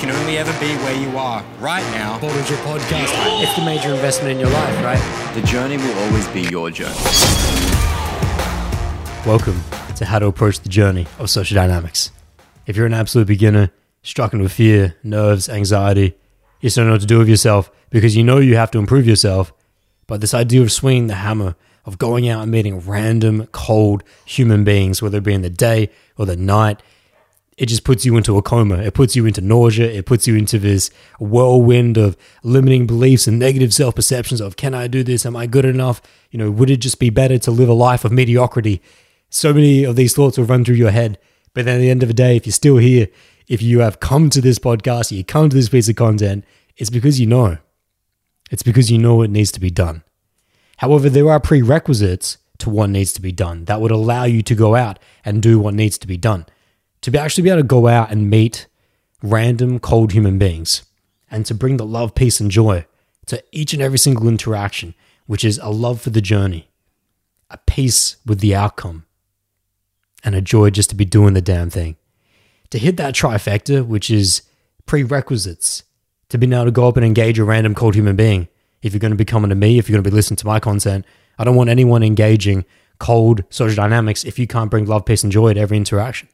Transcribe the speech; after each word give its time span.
can 0.00 0.10
only 0.12 0.38
ever 0.38 0.50
be 0.58 0.74
where 0.76 0.94
you 0.94 1.18
are 1.18 1.44
right 1.58 1.84
now. 1.92 2.18
Bowl 2.20 2.30
Dojo 2.30 2.56
Podcast. 2.64 3.42
It's 3.42 3.54
the 3.54 3.62
major 3.62 3.90
investment 3.90 4.32
in 4.32 4.40
your 4.40 4.48
life, 4.48 4.82
right? 4.82 5.34
The 5.34 5.42
journey 5.42 5.76
will 5.76 5.92
always 5.98 6.26
be 6.28 6.40
your 6.40 6.70
journey. 6.70 6.96
Welcome 9.26 9.60
to 9.96 10.06
How 10.06 10.18
to 10.18 10.26
Approach 10.26 10.60
the 10.60 10.70
Journey 10.70 11.06
of 11.18 11.28
Social 11.28 11.54
Dynamics. 11.54 12.12
If 12.66 12.78
you're 12.78 12.86
an 12.86 12.94
absolute 12.94 13.26
beginner, 13.26 13.72
struggling 14.02 14.42
with 14.42 14.52
fear, 14.52 14.96
nerves, 15.02 15.50
anxiety, 15.50 16.16
you 16.60 16.68
just 16.68 16.76
don't 16.76 16.86
know 16.86 16.92
what 16.92 17.02
to 17.02 17.06
do 17.06 17.18
with 17.18 17.28
yourself 17.28 17.70
because 17.90 18.16
you 18.16 18.24
know 18.24 18.38
you 18.38 18.56
have 18.56 18.70
to 18.70 18.78
improve 18.78 19.06
yourself, 19.06 19.52
but 20.06 20.22
this 20.22 20.32
idea 20.32 20.62
of 20.62 20.72
swinging 20.72 21.08
the 21.08 21.16
hammer, 21.16 21.56
of 21.84 21.98
going 21.98 22.26
out 22.26 22.42
and 22.42 22.50
meeting 22.50 22.80
random, 22.80 23.48
cold 23.52 24.02
human 24.24 24.64
beings, 24.64 25.02
whether 25.02 25.18
it 25.18 25.24
be 25.24 25.34
in 25.34 25.42
the 25.42 25.50
day 25.50 25.90
or 26.16 26.24
the 26.24 26.36
night, 26.36 26.82
it 27.60 27.68
just 27.68 27.84
puts 27.84 28.06
you 28.06 28.16
into 28.16 28.38
a 28.38 28.42
coma. 28.42 28.78
It 28.78 28.94
puts 28.94 29.14
you 29.14 29.26
into 29.26 29.42
nausea. 29.42 29.86
It 29.86 30.06
puts 30.06 30.26
you 30.26 30.34
into 30.34 30.58
this 30.58 30.90
whirlwind 31.18 31.98
of 31.98 32.16
limiting 32.42 32.86
beliefs 32.86 33.26
and 33.26 33.38
negative 33.38 33.74
self 33.74 33.94
perceptions 33.94 34.40
of 34.40 34.56
can 34.56 34.72
I 34.72 34.86
do 34.86 35.02
this? 35.04 35.26
Am 35.26 35.36
I 35.36 35.46
good 35.46 35.66
enough? 35.66 36.00
You 36.30 36.38
know, 36.38 36.50
would 36.50 36.70
it 36.70 36.78
just 36.78 36.98
be 36.98 37.10
better 37.10 37.36
to 37.38 37.50
live 37.50 37.68
a 37.68 37.74
life 37.74 38.02
of 38.02 38.12
mediocrity? 38.12 38.80
So 39.28 39.52
many 39.52 39.84
of 39.84 39.94
these 39.94 40.14
thoughts 40.14 40.38
will 40.38 40.46
run 40.46 40.64
through 40.64 40.76
your 40.76 40.90
head. 40.90 41.18
But 41.52 41.66
then 41.66 41.76
at 41.76 41.80
the 41.80 41.90
end 41.90 42.02
of 42.02 42.08
the 42.08 42.14
day, 42.14 42.34
if 42.34 42.46
you're 42.46 42.54
still 42.54 42.78
here, 42.78 43.08
if 43.46 43.60
you 43.60 43.80
have 43.80 44.00
come 44.00 44.30
to 44.30 44.40
this 44.40 44.58
podcast, 44.58 45.12
you 45.12 45.22
come 45.22 45.50
to 45.50 45.56
this 45.56 45.68
piece 45.68 45.90
of 45.90 45.96
content, 45.96 46.46
it's 46.78 46.88
because 46.88 47.20
you 47.20 47.26
know. 47.26 47.58
It's 48.50 48.62
because 48.62 48.90
you 48.90 48.96
know 48.96 49.16
what 49.16 49.28
needs 49.28 49.52
to 49.52 49.60
be 49.60 49.70
done. 49.70 50.02
However, 50.78 51.10
there 51.10 51.30
are 51.30 51.38
prerequisites 51.38 52.38
to 52.56 52.70
what 52.70 52.88
needs 52.88 53.12
to 53.12 53.20
be 53.20 53.32
done 53.32 53.66
that 53.66 53.82
would 53.82 53.90
allow 53.90 54.24
you 54.24 54.40
to 54.44 54.54
go 54.54 54.76
out 54.76 54.98
and 55.26 55.42
do 55.42 55.58
what 55.58 55.74
needs 55.74 55.98
to 55.98 56.06
be 56.06 56.16
done 56.16 56.46
to 57.02 57.10
be 57.10 57.18
actually 57.18 57.44
be 57.44 57.50
able 57.50 57.60
to 57.60 57.66
go 57.66 57.86
out 57.86 58.10
and 58.10 58.30
meet 58.30 58.66
random 59.22 59.78
cold 59.78 60.12
human 60.12 60.38
beings 60.38 60.82
and 61.30 61.46
to 61.46 61.54
bring 61.54 61.76
the 61.76 61.86
love, 61.86 62.14
peace, 62.14 62.40
and 62.40 62.50
joy 62.50 62.86
to 63.26 63.42
each 63.52 63.72
and 63.72 63.82
every 63.82 63.98
single 63.98 64.28
interaction, 64.28 64.94
which 65.26 65.44
is 65.44 65.58
a 65.58 65.70
love 65.70 66.00
for 66.00 66.10
the 66.10 66.20
journey, 66.20 66.68
a 67.50 67.58
peace 67.58 68.16
with 68.26 68.40
the 68.40 68.54
outcome, 68.54 69.04
and 70.24 70.34
a 70.34 70.40
joy 70.40 70.70
just 70.70 70.90
to 70.90 70.96
be 70.96 71.04
doing 71.04 71.34
the 71.34 71.40
damn 71.40 71.70
thing. 71.70 71.96
To 72.70 72.78
hit 72.78 72.96
that 72.98 73.14
trifecta, 73.14 73.86
which 73.86 74.10
is 74.10 74.42
prerequisites 74.86 75.84
to 76.28 76.38
being 76.38 76.52
able 76.52 76.66
to 76.66 76.70
go 76.70 76.88
up 76.88 76.96
and 76.96 77.06
engage 77.06 77.38
a 77.38 77.44
random 77.44 77.74
cold 77.74 77.94
human 77.94 78.16
being. 78.16 78.48
If 78.82 78.92
you're 78.92 79.00
going 79.00 79.10
to 79.10 79.16
be 79.16 79.24
coming 79.24 79.50
to 79.50 79.54
me, 79.54 79.78
if 79.78 79.88
you're 79.88 79.96
going 79.96 80.04
to 80.04 80.10
be 80.10 80.14
listening 80.14 80.36
to 80.38 80.46
my 80.46 80.60
content, 80.60 81.04
I 81.38 81.44
don't 81.44 81.56
want 81.56 81.70
anyone 81.70 82.02
engaging 82.02 82.64
cold 82.98 83.44
social 83.50 83.76
dynamics 83.76 84.24
if 84.24 84.38
you 84.38 84.46
can't 84.46 84.70
bring 84.70 84.86
love, 84.86 85.04
peace, 85.04 85.22
and 85.22 85.32
joy 85.32 85.54
to 85.54 85.60
every 85.60 85.76
interaction 85.76 86.28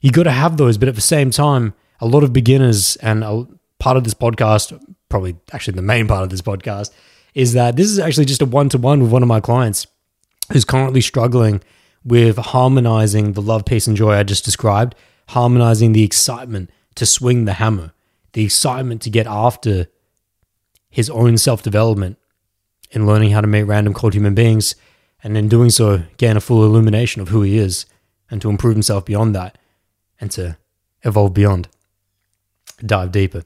you 0.00 0.10
got 0.10 0.24
to 0.24 0.30
have 0.30 0.56
those. 0.56 0.78
But 0.78 0.88
at 0.88 0.94
the 0.94 1.00
same 1.00 1.30
time, 1.30 1.74
a 2.00 2.06
lot 2.06 2.24
of 2.24 2.32
beginners 2.32 2.96
and 2.96 3.22
a 3.22 3.46
part 3.78 3.96
of 3.96 4.04
this 4.04 4.14
podcast, 4.14 4.78
probably 5.08 5.36
actually 5.52 5.74
the 5.74 5.82
main 5.82 6.08
part 6.08 6.22
of 6.22 6.30
this 6.30 6.42
podcast, 6.42 6.90
is 7.34 7.52
that 7.52 7.76
this 7.76 7.88
is 7.88 7.98
actually 7.98 8.24
just 8.24 8.42
a 8.42 8.46
one 8.46 8.68
to 8.70 8.78
one 8.78 9.00
with 9.00 9.12
one 9.12 9.22
of 9.22 9.28
my 9.28 9.40
clients 9.40 9.86
who's 10.52 10.64
currently 10.64 11.00
struggling 11.00 11.60
with 12.04 12.36
harmonizing 12.38 13.34
the 13.34 13.42
love, 13.42 13.64
peace, 13.64 13.86
and 13.86 13.96
joy 13.96 14.14
I 14.14 14.22
just 14.22 14.44
described, 14.44 14.94
harmonizing 15.28 15.92
the 15.92 16.02
excitement 16.02 16.70
to 16.96 17.06
swing 17.06 17.44
the 17.44 17.54
hammer, 17.54 17.92
the 18.32 18.44
excitement 18.44 19.02
to 19.02 19.10
get 19.10 19.26
after 19.26 19.86
his 20.88 21.10
own 21.10 21.38
self 21.38 21.62
development 21.62 22.18
in 22.90 23.06
learning 23.06 23.30
how 23.30 23.40
to 23.40 23.46
meet 23.46 23.62
random 23.62 23.94
cold 23.94 24.14
human 24.14 24.34
beings, 24.34 24.74
and 25.22 25.36
in 25.36 25.48
doing 25.48 25.70
so, 25.70 26.02
gain 26.16 26.36
a 26.36 26.40
full 26.40 26.64
illumination 26.64 27.22
of 27.22 27.28
who 27.28 27.42
he 27.42 27.58
is 27.58 27.86
and 28.30 28.40
to 28.42 28.48
improve 28.48 28.74
himself 28.74 29.04
beyond 29.04 29.34
that 29.34 29.58
and 30.20 30.30
to 30.32 30.56
evolve 31.02 31.34
beyond, 31.34 31.68
dive 32.84 33.12
deeper. 33.12 33.42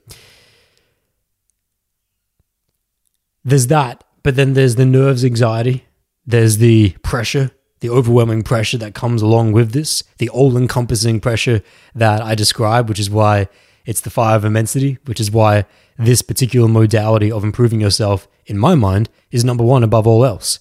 There's 3.45 3.67
that, 3.69 4.05
but 4.23 4.37
then 4.37 4.55
there's 4.55 4.77
the 4.77 4.87
nerves 4.87 5.25
anxiety, 5.25 5.85
there's 6.27 6.59
the 6.59 6.91
pressure, 7.03 7.51
the 7.81 7.91
overwhelming 7.91 8.43
pressure 8.43 8.79
that 8.79 8.95
comes 8.95 9.21
along 9.21 9.53
with 9.53 9.73
this, 9.73 10.03
the 10.19 10.31
all 10.31 10.57
encompassing 10.57 11.21
pressure 11.21 11.63
that 11.95 12.23
I 12.23 12.35
describe, 12.35 12.89
which 12.89 12.99
is 12.99 13.11
why 13.11 13.49
it's 13.85 14.01
the 14.01 14.11
fire 14.11 14.37
of 14.37 14.45
immensity, 14.45 14.99
which 15.05 15.21
is 15.21 15.31
why 15.31 15.67
this 15.99 16.23
particular 16.23 16.67
modality 16.69 17.31
of 17.31 17.45
improving 17.45 17.81
yourself, 17.81 18.27
in 18.47 18.57
my 18.57 18.75
mind, 18.75 19.11
is 19.31 19.45
number 19.45 19.63
one 19.63 19.85
above 19.85 20.07
all 20.07 20.25
else. 20.25 20.59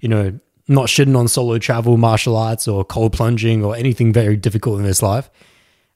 You 0.00 0.10
know, 0.10 0.38
not 0.68 0.86
shitting 0.86 1.16
on 1.16 1.28
solo 1.28 1.58
travel, 1.58 1.96
martial 1.96 2.36
arts, 2.36 2.68
or 2.68 2.84
cold 2.84 3.14
plunging, 3.14 3.64
or 3.64 3.74
anything 3.74 4.12
very 4.12 4.36
difficult 4.36 4.78
in 4.78 4.84
this 4.84 5.02
life 5.02 5.30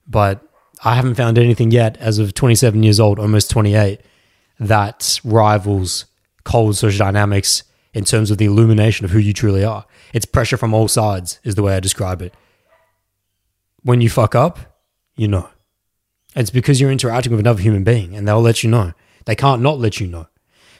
but 0.07 0.43
I 0.85 0.95
haven't 0.95 1.15
found 1.15 1.39
anything 1.39 1.71
yet 1.71 1.97
as 1.99 2.19
of 2.19 2.35
27 2.35 2.83
years 2.83 2.99
old, 2.99 3.19
almost 3.19 3.51
28, 3.51 4.01
that 4.59 5.21
rivals 5.25 6.07
cold 6.45 6.77
social 6.77 6.99
dynamics 6.99 7.63
in 7.95 8.05
terms 8.05 8.31
of 8.31 8.39
the 8.39 8.47
illumination 8.47 9.05
of 9.05 9.11
who 9.11 9.19
you 9.19 9.33
truly 9.33 9.65
are. 9.65 9.85
It's 10.13 10.27
pressure 10.27 10.57
from 10.57 10.75
all 10.75 10.89
sides, 10.89 11.41
is 11.45 11.55
the 11.55 11.63
way 11.63 11.77
I 11.77 11.81
describe 11.81 12.23
it. 12.23 12.35
When 13.83 14.01
you 14.01 14.09
fuck 14.09 14.35
up, 14.35 14.59
you 15.15 15.29
know. 15.29 15.49
It's 16.35 16.51
because 16.51 16.81
you're 16.81 16.91
interacting 16.91 17.33
with 17.33 17.41
another 17.41 17.61
human 17.61 17.85
being 17.85 18.17
and 18.17 18.27
they'll 18.27 18.41
let 18.41 18.63
you 18.63 18.71
know. 18.71 18.93
They 19.27 19.35
can't 19.35 19.63
not 19.63 19.79
let 19.79 20.01
you 20.01 20.07
know. 20.07 20.27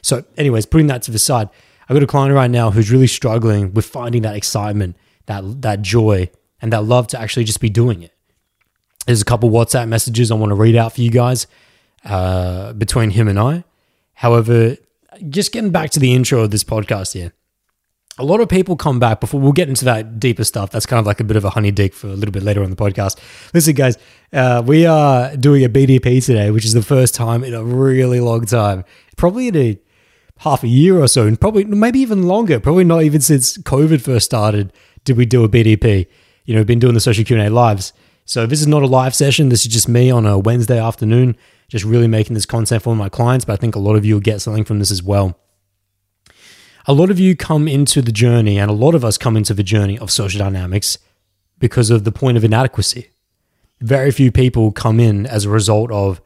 So, 0.01 0.25
anyways, 0.37 0.65
putting 0.65 0.87
that 0.87 1.03
to 1.03 1.11
the 1.11 1.19
side, 1.19 1.49
I've 1.87 1.95
got 1.95 2.03
a 2.03 2.07
client 2.07 2.33
right 2.33 2.49
now 2.49 2.71
who's 2.71 2.91
really 2.91 3.07
struggling 3.07 3.73
with 3.73 3.85
finding 3.85 4.21
that 4.23 4.35
excitement, 4.35 4.97
that 5.27 5.61
that 5.61 5.81
joy, 5.81 6.29
and 6.61 6.73
that 6.73 6.83
love 6.83 7.07
to 7.07 7.19
actually 7.19 7.43
just 7.43 7.61
be 7.61 7.69
doing 7.69 8.01
it. 8.01 8.12
There's 9.05 9.21
a 9.21 9.25
couple 9.25 9.49
WhatsApp 9.49 9.87
messages 9.87 10.31
I 10.31 10.35
want 10.35 10.51
to 10.51 10.55
read 10.55 10.75
out 10.75 10.93
for 10.93 11.01
you 11.01 11.11
guys 11.11 11.47
uh, 12.05 12.73
between 12.73 13.11
him 13.11 13.27
and 13.27 13.39
I. 13.39 13.63
However, 14.13 14.77
just 15.29 15.51
getting 15.51 15.71
back 15.71 15.89
to 15.91 15.99
the 15.99 16.13
intro 16.13 16.41
of 16.41 16.51
this 16.51 16.63
podcast 16.63 17.13
here, 17.13 17.33
a 18.17 18.23
lot 18.23 18.39
of 18.41 18.47
people 18.47 18.75
come 18.75 18.99
back 18.99 19.19
before 19.19 19.39
we'll 19.39 19.51
get 19.51 19.67
into 19.67 19.85
that 19.85 20.19
deeper 20.19 20.43
stuff. 20.43 20.69
That's 20.69 20.85
kind 20.85 20.99
of 20.99 21.05
like 21.05 21.19
a 21.19 21.23
bit 21.23 21.35
of 21.35 21.43
a 21.43 21.49
honey 21.49 21.71
dick 21.71 21.93
for 21.93 22.07
a 22.07 22.13
little 22.13 22.31
bit 22.31 22.43
later 22.43 22.63
on 22.63 22.69
the 22.69 22.75
podcast. 22.75 23.19
Listen, 23.53 23.73
guys, 23.73 23.97
uh, 24.31 24.61
we 24.65 24.85
are 24.85 25.35
doing 25.35 25.63
a 25.63 25.69
BDP 25.69 26.23
today, 26.23 26.51
which 26.51 26.63
is 26.63 26.73
the 26.73 26.83
first 26.83 27.15
time 27.15 27.43
in 27.43 27.53
a 27.53 27.63
really 27.63 28.19
long 28.19 28.45
time, 28.45 28.85
probably 29.17 29.47
in 29.47 29.57
a 29.57 29.79
half 30.39 30.63
a 30.63 30.67
year 30.67 30.99
or 30.99 31.07
so, 31.07 31.25
and 31.25 31.41
probably 31.41 31.65
maybe 31.65 31.99
even 31.99 32.23
longer. 32.23 32.59
Probably 32.59 32.83
not 32.83 33.01
even 33.01 33.19
since 33.19 33.57
COVID 33.57 34.01
first 34.01 34.25
started 34.25 34.71
did 35.05 35.17
we 35.17 35.25
do 35.25 35.43
a 35.43 35.49
BDP. 35.49 36.05
You 36.45 36.53
know, 36.53 36.59
we've 36.59 36.67
been 36.67 36.79
doing 36.79 36.93
the 36.93 36.99
social 36.99 37.23
Q 37.23 37.37
and 37.37 37.47
A 37.47 37.49
lives. 37.49 37.93
So 38.25 38.45
this 38.45 38.61
is 38.61 38.67
not 38.67 38.83
a 38.83 38.87
live 38.87 39.13
session. 39.13 39.49
This 39.49 39.65
is 39.65 39.73
just 39.73 39.89
me 39.89 40.09
on 40.09 40.25
a 40.25 40.39
Wednesday 40.39 40.79
afternoon, 40.79 41.35
just 41.67 41.83
really 41.83 42.07
making 42.07 42.33
this 42.33 42.45
content 42.45 42.83
for 42.83 42.95
my 42.95 43.09
clients. 43.09 43.45
But 43.45 43.53
I 43.53 43.55
think 43.57 43.75
a 43.75 43.79
lot 43.79 43.95
of 43.95 44.05
you 44.05 44.15
will 44.15 44.21
get 44.21 44.41
something 44.41 44.63
from 44.63 44.79
this 44.79 44.91
as 44.91 45.03
well. 45.03 45.37
A 46.85 46.93
lot 46.93 47.09
of 47.09 47.19
you 47.19 47.35
come 47.35 47.67
into 47.67 48.01
the 48.01 48.11
journey, 48.11 48.59
and 48.59 48.69
a 48.69 48.73
lot 48.73 48.93
of 48.93 49.05
us 49.05 49.17
come 49.17 49.37
into 49.37 49.53
the 49.53 49.63
journey 49.63 49.97
of 49.97 50.11
social 50.11 50.39
dynamics 50.39 50.97
because 51.59 51.89
of 51.89 52.03
the 52.03 52.11
point 52.11 52.35
of 52.35 52.43
inadequacy. 52.43 53.09
Very 53.79 54.11
few 54.11 54.31
people 54.31 54.71
come 54.71 54.99
in 54.99 55.25
as 55.25 55.45
a 55.45 55.49
result 55.49 55.91
of 55.91 56.21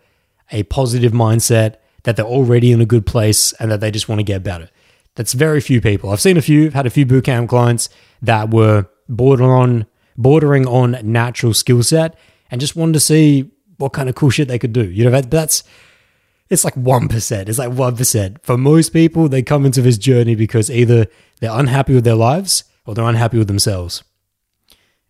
a 0.51 0.63
positive 0.63 1.11
mindset 1.11 1.75
that 2.03 2.15
they're 2.15 2.25
already 2.25 2.71
in 2.71 2.81
a 2.81 2.85
good 2.85 3.05
place 3.05 3.53
and 3.53 3.69
that 3.69 3.81
they 3.81 3.91
just 3.91 4.09
want 4.09 4.19
to 4.19 4.23
get 4.23 4.43
better. 4.43 4.69
That's 5.15 5.33
very 5.33 5.61
few 5.61 5.81
people. 5.81 6.11
I've 6.11 6.21
seen 6.21 6.37
a 6.37 6.41
few, 6.41 6.67
I've 6.67 6.73
had 6.73 6.85
a 6.85 6.91
few 6.91 7.05
bootcamp 7.05 7.49
clients 7.49 7.89
that 8.21 8.51
were 8.51 8.87
borderline 9.09 9.85
bordering 10.17 10.67
on 10.67 10.97
natural 11.03 11.53
skill 11.53 11.83
set 11.83 12.17
and 12.49 12.59
just 12.59 12.75
wanted 12.75 12.93
to 12.93 12.99
see 12.99 13.51
what 13.77 13.93
kind 13.93 14.09
of 14.09 14.15
cool 14.15 14.29
shit 14.29 14.47
they 14.47 14.59
could 14.59 14.73
do. 14.73 14.89
You 14.89 15.05
know, 15.05 15.11
that, 15.11 15.29
that's 15.29 15.63
it's 16.49 16.63
like 16.63 16.75
1%. 16.75 17.49
It's 17.49 17.59
like 17.59 17.69
1%. 17.69 18.43
For 18.43 18.57
most 18.57 18.93
people, 18.93 19.27
they 19.27 19.41
come 19.41 19.65
into 19.65 19.81
this 19.81 19.97
journey 19.97 20.35
because 20.35 20.71
either 20.71 21.07
they're 21.39 21.51
unhappy 21.51 21.93
with 21.93 22.05
their 22.05 22.15
lives 22.15 22.63
or 22.85 22.95
they're 22.95 23.05
unhappy 23.05 23.37
with 23.37 23.47
themselves. 23.47 24.03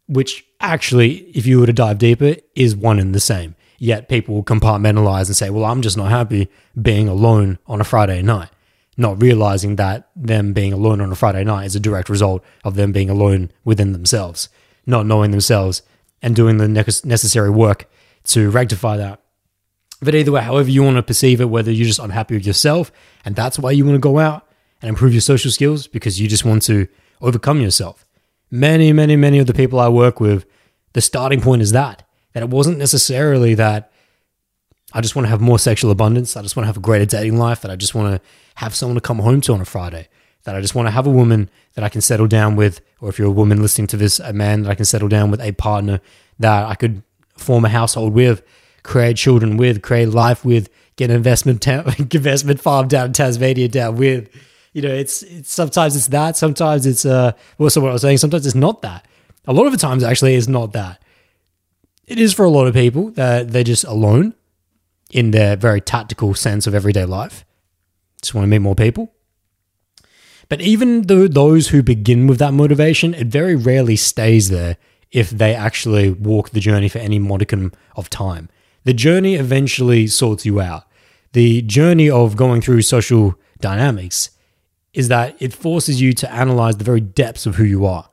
Which 0.08 0.46
actually, 0.60 1.18
if 1.36 1.46
you 1.46 1.60
were 1.60 1.68
to 1.68 1.74
dive 1.74 2.00
deeper, 2.00 2.36
is 2.56 2.76
one 2.76 3.00
and 3.00 3.14
the 3.14 3.20
same. 3.20 3.56
Yet 3.78 4.10
people 4.10 4.34
will 4.34 4.44
compartmentalize 4.44 5.28
and 5.28 5.36
say, 5.36 5.52
well, 5.52 5.66
I'm 5.66 5.84
just 5.84 5.98
not 5.98 6.10
happy 6.10 6.50
being 6.82 7.08
alone 7.08 7.60
on 7.68 7.80
a 7.80 7.84
Friday 7.84 8.24
night, 8.24 8.50
not 8.96 9.22
realizing 9.22 9.76
that 9.76 10.10
them 10.16 10.54
being 10.54 10.74
alone 10.74 11.02
on 11.02 11.12
a 11.12 11.16
Friday 11.16 11.44
night 11.44 11.66
is 11.66 11.76
a 11.76 11.80
direct 11.80 12.10
result 12.10 12.44
of 12.64 12.74
them 12.74 12.92
being 12.92 13.12
alone 13.12 13.52
within 13.64 13.92
themselves 13.92 14.50
not 14.88 15.06
knowing 15.06 15.32
themselves 15.32 15.84
and 16.22 16.36
doing 16.36 16.58
the 16.58 16.68
necessary 16.68 17.50
work 17.50 17.88
to 18.24 18.50
rectify 18.50 18.98
that. 18.98 19.22
But 20.02 20.16
either 20.16 20.32
way, 20.32 20.42
however 20.42 20.70
you 20.70 20.84
want 20.84 20.98
to 20.98 21.04
perceive 21.04 21.42
it, 21.42 21.46
whether 21.46 21.72
you're 21.72 21.88
just 21.88 22.00
unhappy 22.00 22.36
with 22.36 22.46
yourself 22.46 22.92
and 23.26 23.36
that's 23.36 23.60
why 23.60 23.72
you 23.72 23.86
want 23.86 23.96
to 23.96 24.00
go 24.00 24.20
out 24.20 24.48
and 24.82 24.90
improve 24.90 25.14
your 25.14 25.22
social 25.22 25.52
skills 25.52 25.88
because 25.88 26.20
you 26.20 26.28
just 26.28 26.46
want 26.46 26.64
to 26.64 26.88
overcome 27.22 27.62
yourself. 27.62 28.06
Many, 28.50 28.94
many, 28.94 29.16
many 29.16 29.40
of 29.40 29.48
the 29.48 29.54
people 29.54 29.80
I 29.80 29.90
work 29.90 30.20
with, 30.20 30.46
the 30.94 31.02
starting 31.02 31.42
point 31.42 31.62
is 31.62 31.72
that, 31.72 32.08
that 32.34 32.44
it 32.44 32.50
wasn't 32.50 32.78
necessarily 32.78 33.56
that 33.56 33.92
I 34.94 35.02
just 35.02 35.16
want 35.16 35.26
to 35.26 35.30
have 35.30 35.42
more 35.42 35.60
sexual 35.60 35.92
abundance. 35.92 36.38
I 36.38 36.42
just 36.42 36.56
want 36.56 36.64
to 36.64 36.68
have 36.68 36.78
a 36.78 36.82
greater 36.82 37.06
dating 37.06 37.38
life. 37.38 37.62
That 37.62 37.72
I 37.72 37.76
just 37.76 37.94
want 37.94 38.16
to 38.16 38.30
have 38.56 38.74
someone 38.74 38.96
to 38.96 39.02
come 39.02 39.20
home 39.20 39.42
to 39.42 39.54
on 39.54 39.62
a 39.62 39.66
Friday 39.66 40.08
that 40.44 40.56
I 40.56 40.62
just 40.62 40.76
want 40.76 40.88
to 40.88 40.92
have 40.92 41.08
a 41.08 41.12
woman 41.12 41.50
that 41.74 41.84
I 41.84 41.90
can 41.90 42.02
settle 42.02 42.28
down 42.28 42.56
with, 42.56 42.82
or 43.02 43.10
if 43.10 43.20
you're 43.20 43.28
a 43.28 43.32
woman 43.32 43.62
listening 43.62 43.88
to 43.88 43.98
this, 43.98 44.20
a 44.20 44.34
man 44.34 44.64
that 44.64 44.70
I 44.70 44.76
can 44.76 44.86
settle 44.86 45.10
down 45.10 45.30
with, 45.32 45.42
a 45.42 45.52
partner 45.52 46.00
that 46.40 46.66
I 46.66 46.76
could 46.76 47.04
form 47.38 47.66
a 47.66 47.70
household 47.70 48.14
with. 48.14 48.42
create 48.84 49.18
children 49.18 49.58
with, 49.58 49.82
create 49.82 50.10
life 50.10 50.46
with, 50.46 50.70
get 50.96 51.10
an 51.10 51.16
investment 51.18 51.62
ta- 51.62 51.84
investment 51.98 52.62
farm 52.62 52.88
down 52.88 53.08
in 53.08 53.14
Tasmania 53.14 53.68
down 53.68 53.98
with. 53.98 54.30
You 54.74 54.82
know, 54.82 54.94
it's, 54.94 55.24
it's 55.24 55.52
sometimes 55.52 55.96
it's 55.96 56.08
that, 56.08 56.38
sometimes 56.38 56.86
it's 56.86 57.06
uh, 57.06 57.32
what's 57.58 57.76
what 57.76 57.90
I 57.90 57.94
was 57.94 58.02
saying. 58.02 58.18
Sometimes 58.18 58.46
it's 58.46 58.56
not 58.56 58.82
that. 58.84 59.06
A 59.46 59.54
lot 59.54 59.66
of 59.66 59.72
the 59.72 59.78
times, 59.78 60.04
actually, 60.04 60.36
it's 60.36 60.48
not 60.48 60.74
that. 60.74 61.02
It 62.06 62.20
is 62.20 62.34
for 62.34 62.46
a 62.46 62.50
lot 62.50 62.68
of 62.68 62.74
people 62.74 63.12
that 63.12 63.52
they're 63.52 63.64
just 63.64 63.84
alone 63.86 64.36
in 65.12 65.32
their 65.32 65.56
very 65.56 65.82
tactical 65.82 66.34
sense 66.34 66.68
of 66.68 66.76
everyday 66.76 67.06
life. 67.06 67.44
Just 68.22 68.34
want 68.34 68.44
to 68.44 68.48
meet 68.48 68.60
more 68.60 68.76
people. 68.76 69.14
But 70.50 70.62
even 70.62 71.04
though 71.04 71.28
those 71.28 71.70
who 71.70 71.84
begin 71.84 72.28
with 72.28 72.40
that 72.40 72.54
motivation, 72.54 73.14
it 73.14 73.28
very 73.28 73.56
rarely 73.56 73.96
stays 73.96 74.50
there 74.50 74.78
if 75.12 75.30
they 75.30 75.54
actually 75.54 76.12
walk 76.12 76.52
the 76.52 76.60
journey 76.60 76.90
for 76.90 77.00
any 77.00 77.20
modicum 77.20 77.72
of 77.96 78.10
time. 78.10 78.50
The 78.84 78.94
journey 78.94 79.36
eventually 79.36 80.08
sorts 80.08 80.46
you 80.46 80.62
out. 80.62 80.84
The 81.34 81.62
journey 81.62 82.10
of 82.10 82.38
going 82.38 82.62
through 82.62 82.82
social 82.84 83.36
dynamics 83.60 84.32
is 84.94 85.10
that 85.10 85.36
it 85.40 85.54
forces 85.54 86.02
you 86.02 86.14
to 86.14 86.32
analyze 86.32 86.78
the 86.78 86.84
very 86.84 87.02
depths 87.02 87.46
of 87.46 87.56
who 87.56 87.64
you 87.64 87.86
are. 87.86 88.10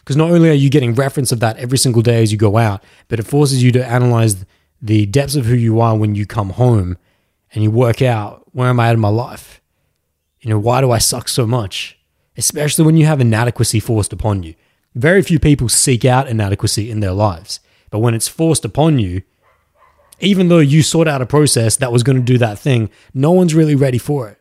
Because 0.00 0.16
not 0.16 0.30
only 0.30 0.50
are 0.50 0.54
you 0.54 0.70
getting 0.70 0.94
reference 0.94 1.32
of 1.32 1.40
that 1.40 1.56
every 1.58 1.78
single 1.78 2.02
day 2.02 2.22
as 2.22 2.32
you 2.32 2.38
go 2.38 2.56
out, 2.56 2.82
but 3.08 3.20
it 3.20 3.26
forces 3.26 3.62
you 3.62 3.70
to 3.72 3.86
analyze 3.86 4.44
the 4.80 5.06
depths 5.06 5.36
of 5.36 5.46
who 5.46 5.54
you 5.54 5.80
are 5.80 5.96
when 5.96 6.14
you 6.14 6.26
come 6.26 6.50
home 6.50 6.96
and 7.52 7.62
you 7.62 7.70
work 7.70 8.02
out 8.02 8.44
where 8.52 8.68
am 8.68 8.80
I 8.80 8.88
at 8.88 8.94
in 8.94 9.00
my 9.00 9.08
life? 9.08 9.60
You 10.40 10.50
know, 10.50 10.58
why 10.58 10.80
do 10.80 10.90
I 10.90 10.98
suck 10.98 11.28
so 11.28 11.46
much? 11.46 11.98
Especially 12.36 12.84
when 12.84 12.96
you 12.96 13.06
have 13.06 13.20
inadequacy 13.20 13.80
forced 13.80 14.12
upon 14.12 14.42
you. 14.42 14.54
Very 14.94 15.22
few 15.22 15.38
people 15.38 15.68
seek 15.68 16.04
out 16.04 16.28
inadequacy 16.28 16.90
in 16.90 17.00
their 17.00 17.12
lives. 17.12 17.60
But 17.90 18.00
when 18.00 18.14
it's 18.14 18.28
forced 18.28 18.64
upon 18.64 18.98
you, 18.98 19.22
even 20.20 20.48
though 20.48 20.58
you 20.58 20.82
sort 20.82 21.08
out 21.08 21.22
a 21.22 21.26
process 21.26 21.76
that 21.76 21.92
was 21.92 22.02
going 22.02 22.16
to 22.16 22.22
do 22.22 22.38
that 22.38 22.58
thing, 22.58 22.90
no 23.14 23.30
one's 23.32 23.54
really 23.54 23.74
ready 23.74 23.98
for 23.98 24.28
it. 24.28 24.38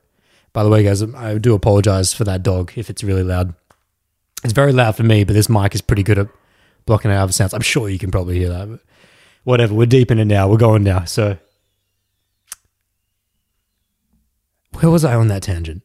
By 0.54 0.64
the 0.64 0.70
way, 0.70 0.84
guys, 0.84 1.02
um, 1.02 1.16
I 1.16 1.38
do 1.38 1.54
apologize 1.54 2.14
for 2.14 2.24
that 2.24 2.44
dog 2.44 2.72
if 2.76 2.90
it's 2.90 3.04
really 3.04 3.24
loud. 3.24 3.54
It's 4.44 4.54
very 4.54 4.74
loud 4.74 4.96
for 4.96 5.04
me, 5.04 5.24
but 5.24 5.34
this 5.34 5.50
mic 5.50 5.76
is 5.76 5.82
pretty 5.82 6.04
good 6.04 6.18
at 6.18 6.28
blocking 6.86 7.12
out 7.12 7.24
other 7.24 7.32
sounds. 7.32 7.54
I'm 7.54 7.62
sure 7.62 7.90
you 7.90 8.00
can 8.00 8.12
probably 8.12 8.40
hear 8.40 8.50
that. 8.50 8.70
But 8.70 8.80
whatever, 9.44 9.76
we're 9.76 9.86
deep 9.86 10.10
in 10.10 10.20
it 10.20 10.26
now. 10.26 10.50
We're 10.50 10.58
going 10.58 10.84
now. 10.84 11.06
So, 11.06 11.38
where 14.80 14.90
was 14.90 15.06
I 15.06 15.16
on 15.16 15.28
that 15.28 15.44
tangent? 15.44 15.84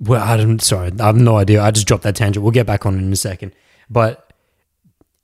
Well, 0.00 0.22
I 0.22 0.36
don't. 0.36 0.62
Sorry, 0.62 0.92
I 0.98 1.06
have 1.06 1.16
no 1.16 1.36
idea. 1.36 1.62
I 1.62 1.70
just 1.70 1.86
dropped 1.86 2.04
that 2.04 2.14
tangent. 2.14 2.42
We'll 2.42 2.52
get 2.52 2.66
back 2.66 2.86
on 2.86 2.94
it 2.94 2.98
in 2.98 3.12
a 3.12 3.16
second. 3.16 3.52
But, 3.90 4.32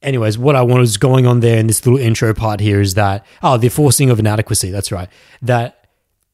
anyways, 0.02 0.36
what 0.36 0.56
I 0.56 0.62
was 0.62 0.96
going 0.96 1.26
on 1.26 1.40
there 1.40 1.58
in 1.58 1.68
this 1.68 1.84
little 1.86 2.00
intro 2.00 2.34
part 2.34 2.60
here 2.60 2.80
is 2.80 2.94
that 2.94 3.24
oh, 3.42 3.56
the 3.56 3.68
forcing 3.68 4.10
of 4.10 4.18
inadequacy. 4.18 4.70
That's 4.70 4.90
right. 4.90 5.08
That 5.42 5.88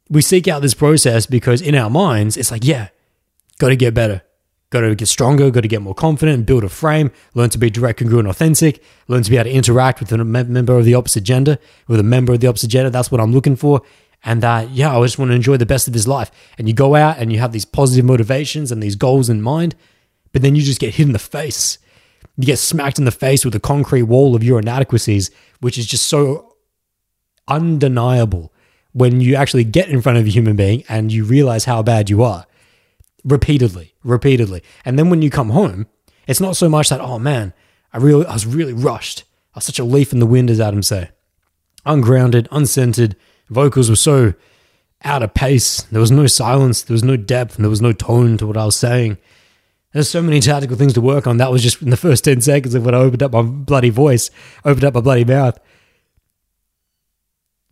we 0.08 0.22
seek 0.22 0.48
out 0.48 0.62
this 0.62 0.74
process 0.74 1.26
because 1.26 1.60
in 1.60 1.74
our 1.74 1.90
minds, 1.90 2.36
it's 2.36 2.50
like, 2.50 2.64
yeah, 2.64 2.88
got 3.58 3.68
to 3.68 3.76
get 3.76 3.92
better, 3.92 4.22
got 4.70 4.80
to 4.80 4.94
get 4.94 5.06
stronger, 5.06 5.50
got 5.50 5.60
to 5.60 5.68
get 5.68 5.82
more 5.82 5.94
confident, 5.94 6.46
build 6.46 6.64
a 6.64 6.68
frame, 6.68 7.12
learn 7.34 7.50
to 7.50 7.58
be 7.58 7.68
direct, 7.68 8.00
congruent, 8.00 8.26
authentic, 8.26 8.82
learn 9.06 9.22
to 9.22 9.30
be 9.30 9.36
able 9.36 9.50
to 9.50 9.54
interact 9.54 10.00
with 10.00 10.10
a 10.12 10.24
member 10.24 10.78
of 10.78 10.84
the 10.86 10.94
opposite 10.94 11.24
gender, 11.24 11.58
with 11.86 12.00
a 12.00 12.04
member 12.04 12.32
of 12.32 12.40
the 12.40 12.46
opposite 12.46 12.68
gender. 12.68 12.88
That's 12.90 13.12
what 13.12 13.20
I'm 13.20 13.32
looking 13.32 13.54
for 13.54 13.82
and 14.24 14.42
that 14.42 14.70
yeah, 14.70 14.96
I 14.96 15.02
just 15.02 15.18
want 15.18 15.30
to 15.30 15.34
enjoy 15.34 15.56
the 15.56 15.66
best 15.66 15.88
of 15.88 15.94
his 15.94 16.08
life. 16.08 16.30
And 16.58 16.68
you 16.68 16.74
go 16.74 16.94
out 16.94 17.18
and 17.18 17.32
you 17.32 17.38
have 17.38 17.52
these 17.52 17.64
positive 17.64 18.04
motivations 18.04 18.70
and 18.70 18.82
these 18.82 18.96
goals 18.96 19.28
in 19.28 19.42
mind, 19.42 19.74
but 20.32 20.42
then 20.42 20.54
you 20.54 20.62
just 20.62 20.80
get 20.80 20.94
hit 20.94 21.06
in 21.06 21.12
the 21.12 21.18
face. 21.18 21.78
You 22.36 22.46
get 22.46 22.58
smacked 22.58 22.98
in 22.98 23.04
the 23.04 23.10
face 23.10 23.44
with 23.44 23.54
a 23.54 23.60
concrete 23.60 24.04
wall 24.04 24.34
of 24.34 24.44
your 24.44 24.58
inadequacies, 24.58 25.30
which 25.60 25.78
is 25.78 25.86
just 25.86 26.06
so 26.06 26.56
undeniable 27.48 28.52
when 28.92 29.20
you 29.20 29.34
actually 29.34 29.64
get 29.64 29.88
in 29.88 30.00
front 30.00 30.18
of 30.18 30.26
a 30.26 30.30
human 30.30 30.56
being 30.56 30.84
and 30.88 31.12
you 31.12 31.24
realize 31.24 31.64
how 31.64 31.82
bad 31.82 32.10
you 32.10 32.22
are 32.22 32.46
repeatedly, 33.24 33.94
repeatedly. 34.02 34.62
And 34.84 34.98
then 34.98 35.10
when 35.10 35.22
you 35.22 35.30
come 35.30 35.50
home, 35.50 35.86
it's 36.26 36.40
not 36.40 36.56
so 36.56 36.68
much 36.68 36.88
that, 36.88 37.00
oh 37.00 37.18
man, 37.18 37.52
I 37.92 37.98
really 37.98 38.26
I 38.26 38.32
was 38.32 38.46
really 38.46 38.72
rushed. 38.72 39.24
I 39.54 39.58
was 39.58 39.64
such 39.64 39.78
a 39.78 39.84
leaf 39.84 40.12
in 40.12 40.20
the 40.20 40.26
wind, 40.26 40.50
as 40.50 40.60
Adam 40.60 40.82
say. 40.82 41.10
Ungrounded, 41.84 42.48
uncentered, 42.50 43.16
vocals 43.50 43.90
were 43.90 43.96
so 43.96 44.34
out 45.04 45.22
of 45.22 45.34
pace. 45.34 45.82
There 45.82 46.00
was 46.00 46.10
no 46.10 46.26
silence, 46.26 46.82
there 46.82 46.94
was 46.94 47.04
no 47.04 47.16
depth, 47.16 47.56
and 47.56 47.64
there 47.64 47.70
was 47.70 47.82
no 47.82 47.92
tone 47.92 48.38
to 48.38 48.46
what 48.46 48.56
I 48.56 48.64
was 48.64 48.76
saying. 48.76 49.18
There's 49.92 50.08
so 50.08 50.22
many 50.22 50.40
tactical 50.40 50.76
things 50.76 50.92
to 50.94 51.00
work 51.00 51.26
on. 51.26 51.38
That 51.38 51.50
was 51.50 51.62
just 51.62 51.82
in 51.82 51.90
the 51.90 51.96
first 51.96 52.24
10 52.24 52.40
seconds 52.40 52.74
of 52.74 52.84
when 52.84 52.94
I 52.94 52.98
opened 52.98 53.22
up 53.22 53.32
my 53.32 53.42
bloody 53.42 53.90
voice, 53.90 54.30
opened 54.64 54.84
up 54.84 54.94
my 54.94 55.00
bloody 55.00 55.24
mouth. 55.24 55.58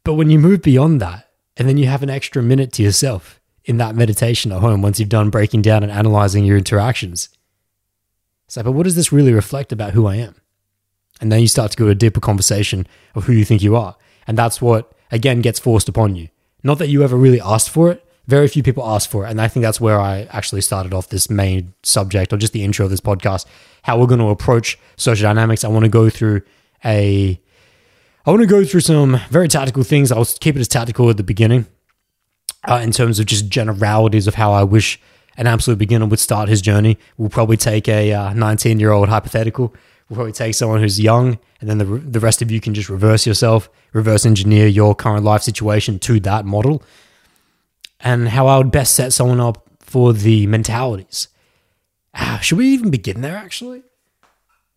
But 0.05 0.15
when 0.15 0.31
you 0.31 0.39
move 0.39 0.63
beyond 0.63 1.01
that, 1.01 1.29
and 1.57 1.69
then 1.69 1.77
you 1.77 1.87
have 1.87 2.03
an 2.03 2.11
extra 2.11 2.43
minute 2.43 2.73
to 2.75 2.83
yourself 2.83 3.41
in 3.65 3.79
that 3.79 3.95
meditation 3.95 4.53
at 4.53 4.61
home 4.61 4.81
once 4.81 4.99
you've 4.99 5.09
done 5.09 5.29
breaking 5.29 5.61
down 5.63 5.83
and 5.83 5.93
analyzing 5.93 6.45
your 6.45 6.57
interactions, 6.57 7.29
it's 8.47 8.57
like, 8.57 8.65
but 8.65 8.73
what 8.73 8.85
does 8.85 8.97
this 8.97 9.13
really 9.13 9.33
reflect 9.33 9.73
about 9.73 9.93
who 9.93 10.07
I 10.07 10.17
am? 10.17 10.35
And 11.21 11.31
then 11.31 11.41
you 11.41 11.49
start 11.49 11.73
to 11.73 11.77
go 11.77 11.85
to 11.85 11.91
a 11.91 11.95
deeper 11.95 12.21
conversation 12.21 12.87
of 13.15 13.25
who 13.25 13.33
you 13.33 13.45
think 13.45 13.61
you 13.61 13.77
are. 13.77 13.97
And 14.27 14.39
that's 14.39 14.63
what 14.63 14.93
again 15.11 15.41
gets 15.41 15.59
forced 15.59 15.89
upon 15.89 16.17
you. 16.17 16.29
Not 16.63 16.79
that 16.79 16.89
you 16.89 17.03
ever 17.03 17.17
really 17.17 17.41
asked 17.41 17.71
for 17.71 17.91
it. 17.91 18.05
Very 18.27 18.49
few 18.49 18.63
people 18.63 18.87
ask 18.87 19.09
for 19.09 19.27
it. 19.27 19.31
And 19.31 19.41
I 19.41 19.49
think 19.49 19.63
that's 19.63 19.81
where 19.81 20.01
I 20.01 20.29
actually 20.31 20.61
started 20.61 20.93
off 20.93 21.09
this 21.09 21.31
main 21.31 21.73
subject 21.83 22.33
or 22.33 22.37
just 22.37 22.53
the 22.53 22.63
intro 22.63 22.85
of 22.85 22.91
this 22.91 23.01
podcast, 23.01 23.47
how 23.83 23.99
we're 23.99 24.07
going 24.07 24.21
to 24.21 24.29
approach 24.29 24.79
social 24.97 25.25
dynamics. 25.25 25.65
I 25.65 25.69
want 25.69 25.85
to 25.85 25.91
go 25.91 26.11
through 26.11 26.43
a 26.85 27.41
I 28.27 28.31
want 28.31 28.43
to 28.43 28.47
go 28.47 28.63
through 28.65 28.81
some 28.81 29.21
very 29.31 29.49
tactical 29.49 29.83
things. 29.83 30.13
I'll 30.13 30.27
keep 30.27 30.55
it 30.55 30.61
as 30.61 30.69
tactical 30.69 31.09
at 31.09 31.17
the 31.17 31.23
beginning 31.23 31.67
uh, 32.69 32.81
in 32.83 32.93
terms 32.93 33.19
of 33.19 33.25
just 33.25 33.49
generalities 33.49 34.27
of 34.27 34.35
how 34.35 34.53
I 34.53 34.65
wish 34.65 35.01
an 35.39 35.47
absolute 35.47 35.79
beginner 35.79 36.05
would 36.05 36.19
start 36.19 36.51
his 36.51 36.61
journey. 36.61 36.99
We'll 37.17 37.31
probably 37.31 37.57
take 37.57 37.89
a 37.89 38.35
19 38.35 38.77
uh, 38.77 38.81
year 38.81 38.91
old 38.91 39.09
hypothetical 39.09 39.73
We'll 40.09 40.17
probably 40.17 40.33
take 40.33 40.55
someone 40.55 40.81
who's 40.81 40.99
young, 40.99 41.39
and 41.61 41.69
then 41.69 41.79
the, 41.79 41.85
the 41.85 42.21
rest 42.21 42.41
of 42.41 42.51
you 42.51 42.61
can 42.61 42.73
just 42.73 42.89
reverse 42.89 43.27
yourself, 43.27 43.69
reverse 43.93 44.25
engineer 44.25 44.67
your 44.67 44.95
current 44.95 45.25
life 45.25 45.43
situation 45.43 45.99
to 46.01 46.19
that 46.21 46.47
model, 46.47 46.83
and 48.01 48.29
how 48.29 48.47
I 48.47 48.57
would 48.57 48.71
best 48.71 48.95
set 48.95 49.13
someone 49.13 49.41
up 49.41 49.69
for 49.81 50.15
the 50.15 50.47
mentalities. 50.47 51.29
Ah, 52.15 52.39
should 52.43 52.59
we 52.59 52.69
even 52.69 52.91
begin 52.91 53.21
there, 53.21 53.37
actually? 53.37 53.83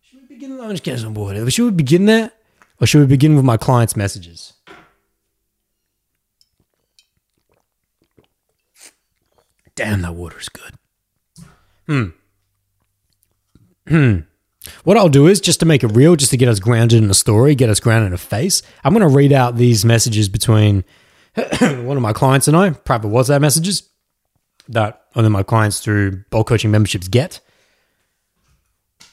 Should 0.02 0.20
we 0.20 0.34
begin? 0.34 0.60
I'm 0.60 0.70
just 0.70 0.82
getting 0.82 1.06
on 1.06 1.14
board. 1.14 1.52
Should 1.52 1.64
we 1.64 1.70
begin 1.70 2.04
there? 2.06 2.30
Or 2.80 2.86
should 2.86 3.00
we 3.00 3.06
begin 3.06 3.36
with 3.36 3.44
my 3.44 3.56
client's 3.56 3.96
messages? 3.96 4.52
Damn, 9.74 10.02
that 10.02 10.14
water 10.14 10.38
is 10.38 10.48
good. 10.50 10.74
Hmm. 11.86 12.08
Hmm. 13.88 14.18
What 14.84 14.96
I'll 14.96 15.08
do 15.08 15.26
is 15.26 15.40
just 15.40 15.60
to 15.60 15.66
make 15.66 15.82
it 15.82 15.88
real, 15.88 16.16
just 16.16 16.30
to 16.30 16.36
get 16.36 16.48
us 16.48 16.60
grounded 16.60 17.02
in 17.02 17.10
a 17.10 17.14
story, 17.14 17.54
get 17.54 17.68
us 17.68 17.80
grounded 17.80 18.08
in 18.08 18.12
a 18.12 18.18
face, 18.18 18.62
I'm 18.84 18.94
going 18.94 19.08
to 19.08 19.14
read 19.14 19.32
out 19.32 19.56
these 19.56 19.84
messages 19.84 20.28
between 20.28 20.84
one 21.60 21.96
of 21.96 22.02
my 22.02 22.12
clients 22.12 22.48
and 22.48 22.56
I, 22.56 22.70
private 22.70 23.08
WhatsApp 23.08 23.40
messages 23.40 23.88
that 24.68 25.04
only 25.16 25.30
my 25.30 25.42
clients 25.42 25.80
through 25.80 26.24
bulk 26.30 26.46
coaching 26.46 26.70
memberships 26.70 27.08
get. 27.08 27.40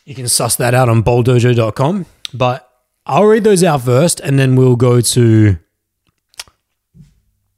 You 0.05 0.15
can 0.15 0.27
suss 0.27 0.55
that 0.57 0.73
out 0.73 0.89
on 0.89 1.03
bowldojo.com, 1.03 2.05
but 2.33 2.71
I'll 3.05 3.25
read 3.25 3.43
those 3.43 3.63
out 3.63 3.81
first 3.81 4.19
and 4.19 4.37
then 4.37 4.55
we'll 4.55 4.75
go 4.75 5.01
to 5.01 5.57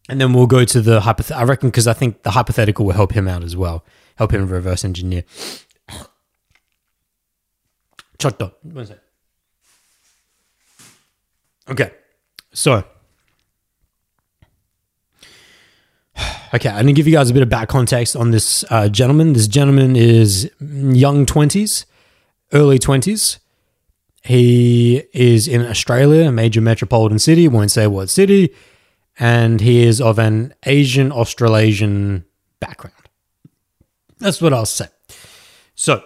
and 0.09 0.19
then 0.19 0.33
we'll 0.33 0.47
go 0.47 0.65
to 0.65 0.81
the 0.81 1.01
hypothetical. 1.01 1.41
I 1.41 1.45
reckon 1.45 1.69
because 1.69 1.87
I 1.87 1.93
think 1.93 2.23
the 2.23 2.31
hypothetical 2.31 2.85
will 2.85 2.93
help 2.93 3.13
him 3.13 3.27
out 3.27 3.43
as 3.43 3.55
well, 3.55 3.85
help 4.15 4.33
him 4.33 4.47
reverse 4.47 4.83
engineer 4.83 5.23
chopped 8.21 8.41
up. 8.41 8.63
One 8.63 8.85
sec. 8.85 8.99
Okay, 11.69 11.91
so 12.53 12.83
okay, 16.53 16.69
I'm 16.69 16.81
gonna 16.81 16.93
give 16.93 17.07
you 17.07 17.13
guys 17.13 17.29
a 17.29 17.33
bit 17.33 17.43
of 17.43 17.49
back 17.49 17.69
context 17.69 18.15
on 18.15 18.31
this 18.31 18.65
uh, 18.69 18.89
gentleman. 18.89 19.33
This 19.33 19.47
gentleman 19.47 19.95
is 19.95 20.51
young 20.59 21.25
twenties, 21.25 21.85
early 22.51 22.77
twenties. 22.77 23.39
He 24.23 25.03
is 25.13 25.47
in 25.47 25.65
Australia, 25.65 26.27
a 26.27 26.31
major 26.31 26.61
metropolitan 26.61 27.19
city. 27.19 27.47
Won't 27.47 27.71
say 27.71 27.87
what 27.87 28.09
city, 28.09 28.53
and 29.17 29.61
he 29.61 29.83
is 29.83 30.01
of 30.01 30.19
an 30.19 30.53
Asian 30.65 31.11
Australasian 31.11 32.25
background. 32.59 32.95
That's 34.19 34.41
what 34.41 34.53
I'll 34.53 34.65
say. 34.65 34.87
So 35.73 36.03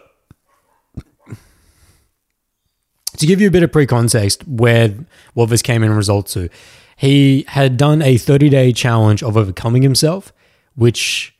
to 3.17 3.25
give 3.25 3.41
you 3.41 3.47
a 3.47 3.51
bit 3.51 3.63
of 3.63 3.71
pre-context 3.71 4.47
where 4.47 4.93
what 5.33 5.49
this 5.49 5.61
came 5.61 5.83
in 5.83 5.91
result 5.91 6.27
to, 6.27 6.49
he 6.95 7.45
had 7.47 7.77
done 7.77 8.01
a 8.01 8.15
30-day 8.15 8.71
challenge 8.73 9.21
of 9.23 9.35
overcoming 9.35 9.81
himself, 9.81 10.31
which 10.75 11.35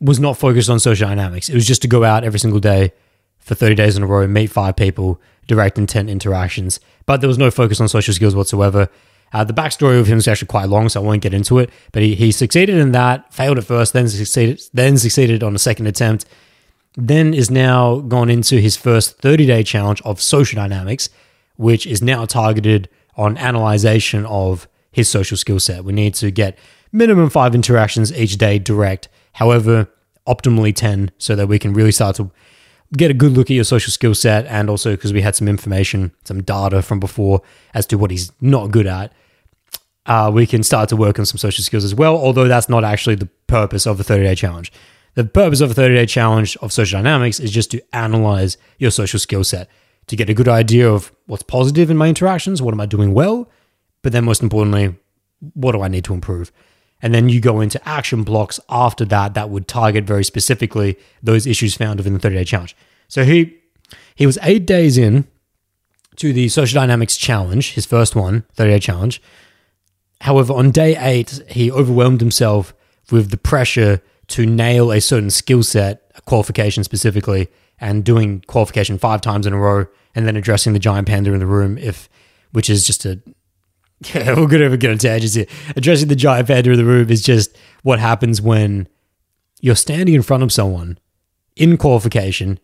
was 0.00 0.20
not 0.20 0.36
focused 0.36 0.68
on 0.68 0.78
social 0.80 1.08
dynamics. 1.08 1.48
It 1.48 1.54
was 1.54 1.66
just 1.66 1.82
to 1.82 1.88
go 1.88 2.04
out 2.04 2.24
every 2.24 2.38
single 2.38 2.60
day 2.60 2.92
for 3.38 3.54
30 3.54 3.74
days 3.74 3.96
in 3.96 4.02
a 4.02 4.06
row, 4.06 4.26
meet 4.26 4.48
five 4.48 4.76
people, 4.76 5.20
direct 5.46 5.78
intent 5.78 6.10
interactions, 6.10 6.80
but 7.06 7.20
there 7.20 7.28
was 7.28 7.38
no 7.38 7.50
focus 7.50 7.80
on 7.80 7.88
social 7.88 8.14
skills 8.14 8.34
whatsoever. 8.34 8.88
Uh, 9.32 9.44
the 9.44 9.52
backstory 9.52 9.98
of 9.98 10.06
him 10.06 10.18
is 10.18 10.28
actually 10.28 10.46
quite 10.46 10.68
long, 10.68 10.88
so 10.88 11.02
I 11.02 11.04
won't 11.04 11.22
get 11.22 11.34
into 11.34 11.58
it. 11.58 11.70
But 11.92 12.02
he, 12.02 12.14
he 12.14 12.32
succeeded 12.32 12.76
in 12.76 12.92
that, 12.92 13.32
failed 13.32 13.58
at 13.58 13.64
first, 13.64 13.92
then 13.92 14.08
succeeded, 14.08 14.62
then 14.72 14.96
succeeded 14.96 15.42
on 15.42 15.54
a 15.54 15.58
second 15.58 15.86
attempt, 15.86 16.24
then 16.96 17.34
is 17.34 17.50
now 17.50 18.00
gone 18.00 18.30
into 18.30 18.56
his 18.56 18.76
first 18.76 19.18
30 19.18 19.46
day 19.46 19.62
challenge 19.62 20.00
of 20.02 20.20
social 20.20 20.56
dynamics, 20.56 21.08
which 21.56 21.86
is 21.86 22.02
now 22.02 22.24
targeted 22.24 22.88
on 23.16 23.36
analyzation 23.36 24.24
of 24.26 24.68
his 24.92 25.08
social 25.08 25.36
skill 25.36 25.60
set. 25.60 25.84
We 25.84 25.92
need 25.92 26.14
to 26.14 26.30
get 26.30 26.58
minimum 26.92 27.30
five 27.30 27.54
interactions 27.54 28.12
each 28.12 28.36
day 28.36 28.58
direct, 28.58 29.08
however, 29.32 29.88
optimally 30.26 30.74
10, 30.74 31.10
so 31.18 31.34
that 31.36 31.48
we 31.48 31.58
can 31.58 31.74
really 31.74 31.92
start 31.92 32.16
to 32.16 32.30
get 32.96 33.10
a 33.10 33.14
good 33.14 33.32
look 33.32 33.50
at 33.50 33.54
your 33.54 33.64
social 33.64 33.90
skill 33.90 34.14
set 34.14 34.46
and 34.46 34.70
also 34.70 34.92
because 34.92 35.12
we 35.12 35.20
had 35.20 35.34
some 35.34 35.48
information, 35.48 36.12
some 36.24 36.42
data 36.42 36.80
from 36.80 37.00
before 37.00 37.42
as 37.74 37.86
to 37.86 37.98
what 37.98 38.10
he's 38.10 38.30
not 38.40 38.70
good 38.70 38.86
at. 38.86 39.12
Uh, 40.06 40.30
we 40.32 40.46
can 40.46 40.62
start 40.62 40.88
to 40.90 40.96
work 40.96 41.18
on 41.18 41.26
some 41.26 41.38
social 41.38 41.64
skills 41.64 41.82
as 41.82 41.94
well, 41.94 42.16
although 42.16 42.46
that's 42.46 42.68
not 42.68 42.84
actually 42.84 43.14
the 43.16 43.28
purpose 43.46 43.86
of 43.86 43.98
the 43.98 44.04
30 44.04 44.22
day 44.22 44.34
challenge. 44.34 44.70
The 45.14 45.24
purpose 45.24 45.60
of 45.60 45.70
a 45.70 45.74
30 45.74 45.94
day 45.94 46.06
challenge 46.06 46.56
of 46.58 46.72
social 46.72 46.98
dynamics 46.98 47.38
is 47.38 47.50
just 47.50 47.70
to 47.70 47.82
analyze 47.92 48.56
your 48.78 48.90
social 48.90 49.18
skill 49.18 49.44
set, 49.44 49.68
to 50.08 50.16
get 50.16 50.28
a 50.28 50.34
good 50.34 50.48
idea 50.48 50.90
of 50.90 51.12
what's 51.26 51.42
positive 51.42 51.90
in 51.90 51.96
my 51.96 52.08
interactions, 52.08 52.60
what 52.60 52.74
am 52.74 52.80
I 52.80 52.86
doing 52.86 53.14
well, 53.14 53.48
but 54.02 54.12
then 54.12 54.24
most 54.24 54.42
importantly, 54.42 54.96
what 55.54 55.72
do 55.72 55.82
I 55.82 55.88
need 55.88 56.04
to 56.04 56.14
improve? 56.14 56.50
And 57.00 57.14
then 57.14 57.28
you 57.28 57.40
go 57.40 57.60
into 57.60 57.86
action 57.88 58.22
blocks 58.22 58.58
after 58.68 59.04
that 59.06 59.34
that 59.34 59.50
would 59.50 59.68
target 59.68 60.04
very 60.04 60.24
specifically 60.24 60.96
those 61.22 61.46
issues 61.46 61.76
found 61.76 61.98
within 61.98 62.14
the 62.14 62.18
30 62.18 62.36
day 62.36 62.44
challenge. 62.44 62.76
So 63.08 63.24
he 63.24 63.58
he 64.14 64.26
was 64.26 64.38
eight 64.42 64.66
days 64.66 64.96
in 64.96 65.26
to 66.16 66.32
the 66.32 66.48
social 66.48 66.80
dynamics 66.80 67.16
challenge, 67.16 67.72
his 67.72 67.86
first 67.86 68.16
one, 68.16 68.44
30 68.54 68.70
day 68.70 68.78
challenge. 68.78 69.22
However, 70.22 70.54
on 70.54 70.70
day 70.70 70.96
eight, 70.96 71.42
he 71.50 71.70
overwhelmed 71.70 72.20
himself 72.20 72.72
with 73.10 73.30
the 73.30 73.36
pressure 73.36 74.00
to 74.28 74.46
nail 74.46 74.92
a 74.92 75.00
certain 75.00 75.30
skill 75.30 75.62
set, 75.62 76.10
a 76.14 76.20
qualification 76.22 76.84
specifically, 76.84 77.48
and 77.80 78.04
doing 78.04 78.40
qualification 78.46 78.98
five 78.98 79.20
times 79.20 79.46
in 79.46 79.52
a 79.52 79.58
row, 79.58 79.86
and 80.14 80.26
then 80.26 80.36
addressing 80.36 80.72
the 80.72 80.78
giant 80.78 81.08
panda 81.08 81.32
in 81.32 81.40
the 81.40 81.46
room, 81.46 81.76
if 81.78 82.08
which 82.52 82.70
is 82.70 82.86
just 82.86 83.04
a 83.04 83.20
yeah, 84.14 84.34
we're 84.38 84.46
gonna 84.46 84.76
get 84.76 84.90
a 84.90 84.96
tangent 84.96 85.34
here. 85.34 85.46
Addressing 85.76 86.08
the 86.08 86.16
giant 86.16 86.48
panda 86.48 86.70
in 86.70 86.76
the 86.76 86.84
room 86.84 87.10
is 87.10 87.22
just 87.22 87.56
what 87.82 87.98
happens 87.98 88.40
when 88.40 88.88
you're 89.60 89.76
standing 89.76 90.14
in 90.14 90.22
front 90.22 90.42
of 90.42 90.52
someone 90.52 90.98
in 91.56 91.76
qualification 91.76 92.58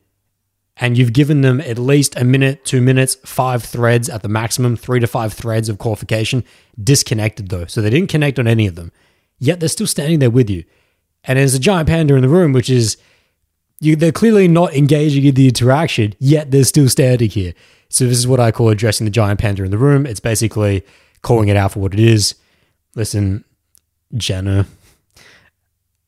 and 0.76 0.96
you've 0.96 1.12
given 1.12 1.42
them 1.42 1.60
at 1.60 1.78
least 1.78 2.16
a 2.16 2.24
minute, 2.24 2.64
two 2.64 2.80
minutes, 2.80 3.16
five 3.24 3.62
threads 3.62 4.08
at 4.08 4.22
the 4.22 4.28
maximum, 4.28 4.76
three 4.76 4.98
to 5.00 5.06
five 5.06 5.32
threads 5.32 5.68
of 5.68 5.78
qualification, 5.78 6.44
disconnected 6.82 7.48
though. 7.48 7.66
So 7.66 7.80
they 7.80 7.90
didn't 7.90 8.08
connect 8.08 8.38
on 8.38 8.46
any 8.46 8.66
of 8.66 8.76
them. 8.76 8.90
Yet 9.38 9.60
they're 9.60 9.68
still 9.68 9.86
standing 9.86 10.18
there 10.18 10.30
with 10.30 10.50
you. 10.50 10.64
And 11.24 11.38
there's 11.38 11.54
a 11.54 11.60
giant 11.60 11.88
panda 11.88 12.14
in 12.14 12.22
the 12.22 12.28
room, 12.28 12.52
which 12.52 12.70
is 12.70 12.96
you, 13.80 13.96
they're 13.96 14.12
clearly 14.12 14.48
not 14.48 14.74
engaging 14.74 15.24
in 15.24 15.34
the 15.34 15.48
interaction, 15.48 16.14
yet 16.18 16.50
they're 16.50 16.64
still 16.64 16.88
standing 16.88 17.30
here. 17.30 17.54
So 17.88 18.06
this 18.06 18.18
is 18.18 18.26
what 18.26 18.40
I 18.40 18.52
call 18.52 18.68
addressing 18.68 19.04
the 19.04 19.10
giant 19.10 19.40
panda 19.40 19.64
in 19.64 19.70
the 19.70 19.78
room. 19.78 20.06
It's 20.06 20.20
basically 20.20 20.84
calling 21.22 21.48
it 21.48 21.56
out 21.56 21.72
for 21.72 21.80
what 21.80 21.92
it 21.92 22.00
is. 22.00 22.34
Listen, 22.94 23.44
Jenna, 24.14 24.66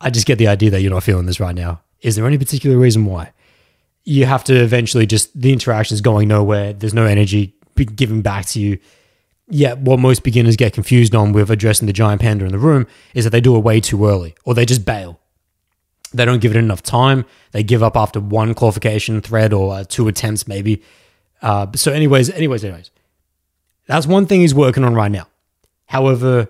I 0.01 0.11
just 0.11 0.27
get 0.27 0.39
the 0.39 0.49
idea 0.49 0.71
that 0.71 0.81
you're 0.81 0.93
not 0.93 1.03
feeling 1.03 1.27
this 1.27 1.41
right 1.41 1.55
now. 1.55 1.81
Is 2.01 2.17
there 2.17 2.27
any 2.27 2.39
particular 2.39 2.77
reason 2.77 3.05
why? 3.05 3.33
You 4.05 4.27
have 4.27 4.45
to 4.45 4.55
eventually 4.55 5.07
just, 5.07 5.39
the 5.41 5.53
interaction 5.53 5.95
is 5.95 6.01
going 6.01 6.29
nowhere. 6.29 6.73
There's 6.73 6.95
no 6.95 7.07
energy 7.07 7.55
being 7.75 7.91
given 7.95 8.23
back 8.23 8.47
to 8.47 8.61
you. 8.61 8.79
Yet, 9.55 9.81
what 9.81 9.99
most 9.99 10.23
beginners 10.23 10.57
get 10.57 10.73
confused 10.73 11.15
on 11.15 11.33
with 11.33 11.51
addressing 11.51 11.85
the 11.85 11.93
giant 11.93 12.23
panda 12.23 12.47
in 12.47 12.53
the 12.53 12.59
room 12.59 12.87
is 13.13 13.25
that 13.25 13.31
they 13.31 13.41
do 13.43 13.55
it 13.55 13.59
way 13.59 13.81
too 13.81 14.07
early 14.07 14.35
or 14.47 14.55
they 14.55 14.65
just 14.65 14.87
bail. 14.87 15.21
They 16.15 16.25
don't 16.25 16.41
give 16.41 16.57
it 16.57 16.59
enough 16.59 16.83
time. 16.83 17.27
They 17.51 17.63
give 17.63 17.83
up 17.83 17.95
after 17.95 18.19
one 18.19 18.55
qualification 18.55 19.21
thread 19.21 19.53
or 19.53 19.75
uh, 19.75 19.85
two 19.87 20.09
attempts, 20.09 20.49
maybe. 20.49 20.83
Uh, 21.43 21.67
so, 21.75 21.93
anyways, 21.93 22.31
anyways, 22.31 22.65
anyways, 22.65 22.91
that's 23.87 24.07
one 24.07 24.25
thing 24.25 24.41
he's 24.41 24.55
working 24.55 24.85
on 24.85 24.95
right 24.95 25.13
now. 25.13 25.27
However, 25.85 26.49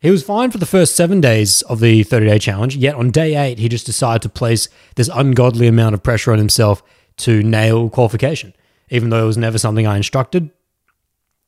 he 0.00 0.10
was 0.10 0.22
fine 0.22 0.50
for 0.50 0.58
the 0.58 0.66
first 0.66 0.94
seven 0.94 1.22
days 1.22 1.62
of 1.62 1.80
the 1.80 2.02
30 2.02 2.26
day 2.26 2.38
challenge, 2.38 2.76
yet 2.76 2.94
on 2.94 3.10
day 3.10 3.36
eight, 3.36 3.58
he 3.58 3.70
just 3.70 3.86
decided 3.86 4.20
to 4.20 4.28
place 4.28 4.68
this 4.96 5.08
ungodly 5.14 5.66
amount 5.66 5.94
of 5.94 6.02
pressure 6.02 6.30
on 6.30 6.36
himself 6.36 6.82
to 7.18 7.42
nail 7.42 7.88
qualification, 7.88 8.52
even 8.90 9.08
though 9.08 9.22
it 9.24 9.28
was 9.28 9.38
never 9.38 9.56
something 9.56 9.86
I 9.86 9.96
instructed. 9.96 10.50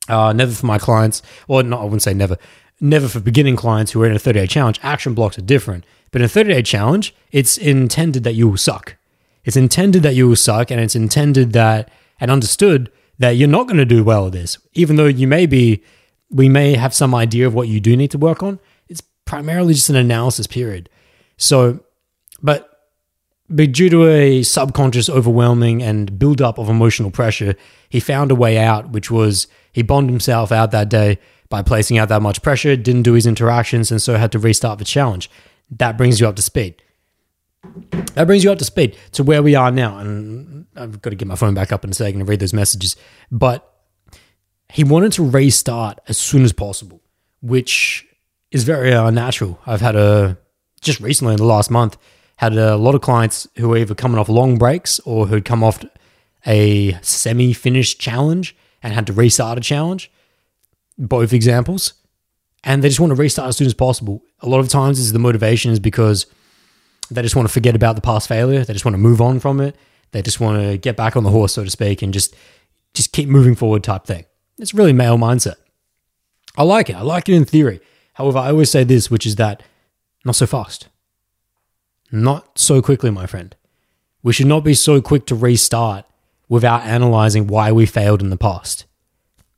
Uh, 0.07 0.33
never 0.33 0.51
for 0.51 0.65
my 0.65 0.77
clients, 0.77 1.21
or 1.47 1.63
not, 1.63 1.81
I 1.81 1.83
wouldn't 1.83 2.03
say 2.03 2.13
never, 2.13 2.37
never 2.79 3.07
for 3.07 3.19
beginning 3.19 3.55
clients 3.55 3.91
who 3.91 4.01
are 4.01 4.05
in 4.05 4.15
a 4.15 4.19
30 4.19 4.39
day 4.39 4.47
challenge. 4.47 4.79
Action 4.83 5.13
blocks 5.13 5.37
are 5.37 5.41
different. 5.41 5.85
But 6.11 6.21
in 6.21 6.25
a 6.25 6.29
30 6.29 6.53
day 6.53 6.61
challenge, 6.61 7.13
it's 7.31 7.57
intended 7.57 8.23
that 8.23 8.33
you 8.33 8.47
will 8.47 8.57
suck. 8.57 8.95
It's 9.43 9.57
intended 9.57 10.03
that 10.03 10.15
you 10.15 10.27
will 10.27 10.35
suck, 10.35 10.71
and 10.71 10.79
it's 10.79 10.95
intended 10.95 11.53
that, 11.53 11.89
and 12.19 12.31
understood 12.31 12.91
that 13.19 13.31
you're 13.31 13.47
not 13.47 13.67
going 13.67 13.77
to 13.77 13.85
do 13.85 14.03
well 14.03 14.27
at 14.27 14.33
this, 14.33 14.57
even 14.73 14.95
though 14.95 15.05
you 15.05 15.27
may 15.27 15.45
be, 15.45 15.83
we 16.29 16.49
may 16.49 16.75
have 16.75 16.93
some 16.93 17.15
idea 17.15 17.47
of 17.47 17.53
what 17.53 17.67
you 17.67 17.79
do 17.79 17.95
need 17.95 18.11
to 18.11 18.17
work 18.17 18.43
on. 18.43 18.59
It's 18.89 19.01
primarily 19.25 19.73
just 19.73 19.89
an 19.89 19.95
analysis 19.95 20.47
period. 20.47 20.89
So, 21.37 21.79
but 22.41 22.76
but 23.49 23.71
due 23.71 23.89
to 23.89 24.07
a 24.07 24.43
subconscious 24.43 25.09
overwhelming 25.09 25.81
and 25.81 26.17
build 26.19 26.41
up 26.41 26.57
of 26.57 26.69
emotional 26.69 27.11
pressure, 27.11 27.55
he 27.89 27.99
found 27.99 28.31
a 28.31 28.35
way 28.35 28.57
out, 28.57 28.89
which 28.89 29.09
was 29.09 29.47
he 29.71 29.81
bombed 29.81 30.09
himself 30.09 30.51
out 30.51 30.71
that 30.71 30.89
day 30.89 31.19
by 31.49 31.61
placing 31.61 31.97
out 31.97 32.09
that 32.09 32.21
much 32.21 32.41
pressure, 32.41 32.75
didn't 32.75 33.03
do 33.03 33.13
his 33.13 33.25
interactions, 33.25 33.89
and 33.89 34.01
so 34.01 34.17
had 34.17 34.31
to 34.33 34.39
restart 34.39 34.79
the 34.79 34.85
challenge. 34.85 35.29
That 35.71 35.97
brings 35.97 36.19
you 36.19 36.27
up 36.27 36.35
to 36.35 36.41
speed. 36.41 36.81
That 38.15 38.27
brings 38.27 38.43
you 38.43 38.51
up 38.51 38.59
to 38.59 38.65
speed 38.65 38.97
to 39.13 39.23
where 39.23 39.43
we 39.43 39.55
are 39.55 39.71
now. 39.71 39.97
And 39.97 40.65
I've 40.75 41.01
got 41.01 41.11
to 41.11 41.15
get 41.15 41.27
my 41.27 41.35
phone 41.35 41.53
back 41.53 41.71
up 41.71 41.83
in 41.83 41.91
a 41.91 41.93
second 41.93 42.21
and 42.21 42.29
read 42.29 42.39
those 42.39 42.53
messages. 42.53 42.95
But 43.31 43.71
he 44.69 44.83
wanted 44.83 45.13
to 45.13 45.27
restart 45.27 45.99
as 46.07 46.17
soon 46.17 46.43
as 46.43 46.53
possible, 46.53 47.01
which 47.41 48.05
is 48.51 48.63
very 48.63 48.91
unnatural. 48.91 49.59
I've 49.65 49.81
had 49.81 49.95
a, 49.95 50.37
just 50.81 50.99
recently 50.99 51.33
in 51.33 51.37
the 51.37 51.45
last 51.45 51.71
month, 51.71 51.97
had 52.37 52.53
a 52.53 52.77
lot 52.77 52.95
of 52.95 53.01
clients 53.01 53.47
who 53.57 53.69
were 53.69 53.77
either 53.77 53.95
coming 53.95 54.17
off 54.17 54.29
long 54.29 54.57
breaks 54.57 54.99
or 55.01 55.27
who'd 55.27 55.45
come 55.45 55.63
off 55.63 55.83
a 56.45 56.93
semi 57.01 57.53
finished 57.53 57.99
challenge 57.99 58.55
and 58.81 58.93
had 58.93 59.07
to 59.07 59.13
restart 59.13 59.57
a 59.57 59.61
challenge. 59.61 60.11
Both 60.97 61.33
examples. 61.33 61.93
And 62.63 62.83
they 62.83 62.89
just 62.89 62.99
want 62.99 63.11
to 63.11 63.15
restart 63.15 63.49
as 63.49 63.57
soon 63.57 63.67
as 63.67 63.73
possible. 63.73 64.23
A 64.41 64.49
lot 64.49 64.59
of 64.59 64.69
times, 64.69 64.99
is 64.99 65.13
the 65.13 65.19
motivation 65.19 65.71
is 65.71 65.79
because 65.79 66.25
they 67.09 67.21
just 67.21 67.35
want 67.35 67.47
to 67.47 67.53
forget 67.53 67.75
about 67.75 67.95
the 67.95 68.01
past 68.01 68.27
failure. 68.27 68.63
They 68.63 68.73
just 68.73 68.85
want 68.85 68.93
to 68.93 68.99
move 68.99 69.21
on 69.21 69.39
from 69.39 69.59
it. 69.59 69.75
They 70.11 70.21
just 70.21 70.39
want 70.39 70.61
to 70.61 70.77
get 70.77 70.95
back 70.95 71.15
on 71.15 71.23
the 71.23 71.29
horse, 71.29 71.53
so 71.53 71.63
to 71.63 71.69
speak, 71.69 72.01
and 72.01 72.13
just 72.13 72.35
just 72.93 73.11
keep 73.13 73.29
moving 73.29 73.55
forward 73.55 73.83
type 73.83 74.05
thing. 74.05 74.25
It's 74.57 74.73
really 74.73 74.93
male 74.93 75.17
mindset. 75.17 75.55
I 76.57 76.63
like 76.63 76.89
it. 76.89 76.95
I 76.95 77.01
like 77.01 77.29
it 77.29 77.35
in 77.35 77.45
theory. 77.45 77.79
However, 78.13 78.39
I 78.39 78.49
always 78.49 78.71
say 78.71 78.83
this, 78.83 79.11
which 79.11 79.25
is 79.25 79.35
that 79.35 79.61
not 80.25 80.35
so 80.35 80.47
fast. 80.47 80.87
Not 82.11 82.57
so 82.57 82.81
quickly, 82.81 83.11
my 83.11 83.25
friend. 83.25 83.55
We 84.23 84.33
should 84.33 84.47
not 84.47 84.63
be 84.63 84.73
so 84.73 85.01
quick 85.01 85.25
to 85.27 85.35
restart 85.35 86.05
without 86.49 86.83
analyzing 86.83 87.47
why 87.47 87.71
we 87.71 87.85
failed 87.85 88.21
in 88.21 88.29
the 88.29 88.37
past. 88.37 88.85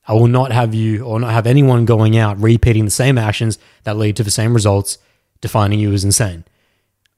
I 0.07 0.13
will 0.13 0.27
not 0.27 0.51
have 0.51 0.73
you 0.73 1.03
or 1.03 1.19
not 1.19 1.31
have 1.31 1.45
anyone 1.45 1.85
going 1.85 2.17
out 2.17 2.41
repeating 2.41 2.85
the 2.85 2.91
same 2.91 3.17
actions 3.17 3.59
that 3.83 3.97
lead 3.97 4.15
to 4.15 4.23
the 4.23 4.31
same 4.31 4.55
results, 4.55 4.97
defining 5.39 5.79
you 5.79 5.93
as 5.93 6.03
insane. 6.03 6.45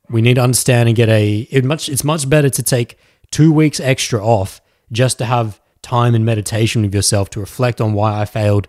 We 0.09 0.21
need 0.21 0.33
to 0.33 0.43
understand 0.43 0.89
and 0.89 0.95
get 0.95 1.07
a 1.07 1.47
it 1.49 1.63
much 1.63 1.87
it's 1.87 2.03
much 2.03 2.29
better 2.29 2.49
to 2.49 2.63
take 2.63 2.99
2 3.31 3.53
weeks 3.53 3.79
extra 3.79 4.21
off 4.21 4.59
just 4.91 5.17
to 5.19 5.25
have 5.25 5.61
time 5.81 6.13
and 6.13 6.25
meditation 6.25 6.81
with 6.81 6.93
yourself 6.93 7.29
to 7.29 7.39
reflect 7.39 7.79
on 7.79 7.93
why 7.93 8.19
I 8.19 8.25
failed 8.25 8.67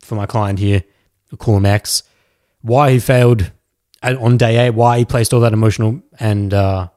for 0.00 0.16
my 0.16 0.26
client 0.26 0.58
here, 0.58 0.82
call 1.38 1.58
him 1.58 1.66
X, 1.66 2.02
why 2.60 2.90
he 2.90 2.98
failed 2.98 3.52
on 4.02 4.36
day 4.36 4.56
8, 4.66 4.70
why 4.70 4.98
he 4.98 5.04
placed 5.04 5.32
all 5.32 5.40
that 5.40 5.52
emotional 5.52 6.00
and 6.18 6.54
uh 6.54 6.88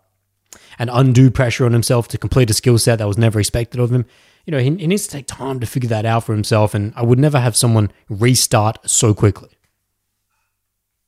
and 0.79 0.89
undue 0.91 1.29
pressure 1.29 1.65
on 1.65 1.73
himself 1.73 2.07
to 2.09 2.17
complete 2.17 2.49
a 2.49 2.53
skill 2.53 2.77
set 2.77 2.99
that 2.99 3.07
was 3.07 3.17
never 3.17 3.39
expected 3.39 3.79
of 3.79 3.91
him. 3.91 4.05
You 4.45 4.51
know, 4.51 4.59
he, 4.59 4.75
he 4.75 4.87
needs 4.87 5.05
to 5.05 5.11
take 5.11 5.27
time 5.27 5.59
to 5.59 5.65
figure 5.65 5.89
that 5.89 6.05
out 6.05 6.23
for 6.23 6.33
himself. 6.33 6.73
And 6.73 6.93
I 6.95 7.03
would 7.03 7.19
never 7.19 7.39
have 7.39 7.55
someone 7.55 7.91
restart 8.09 8.77
so 8.89 9.13
quickly. 9.13 9.49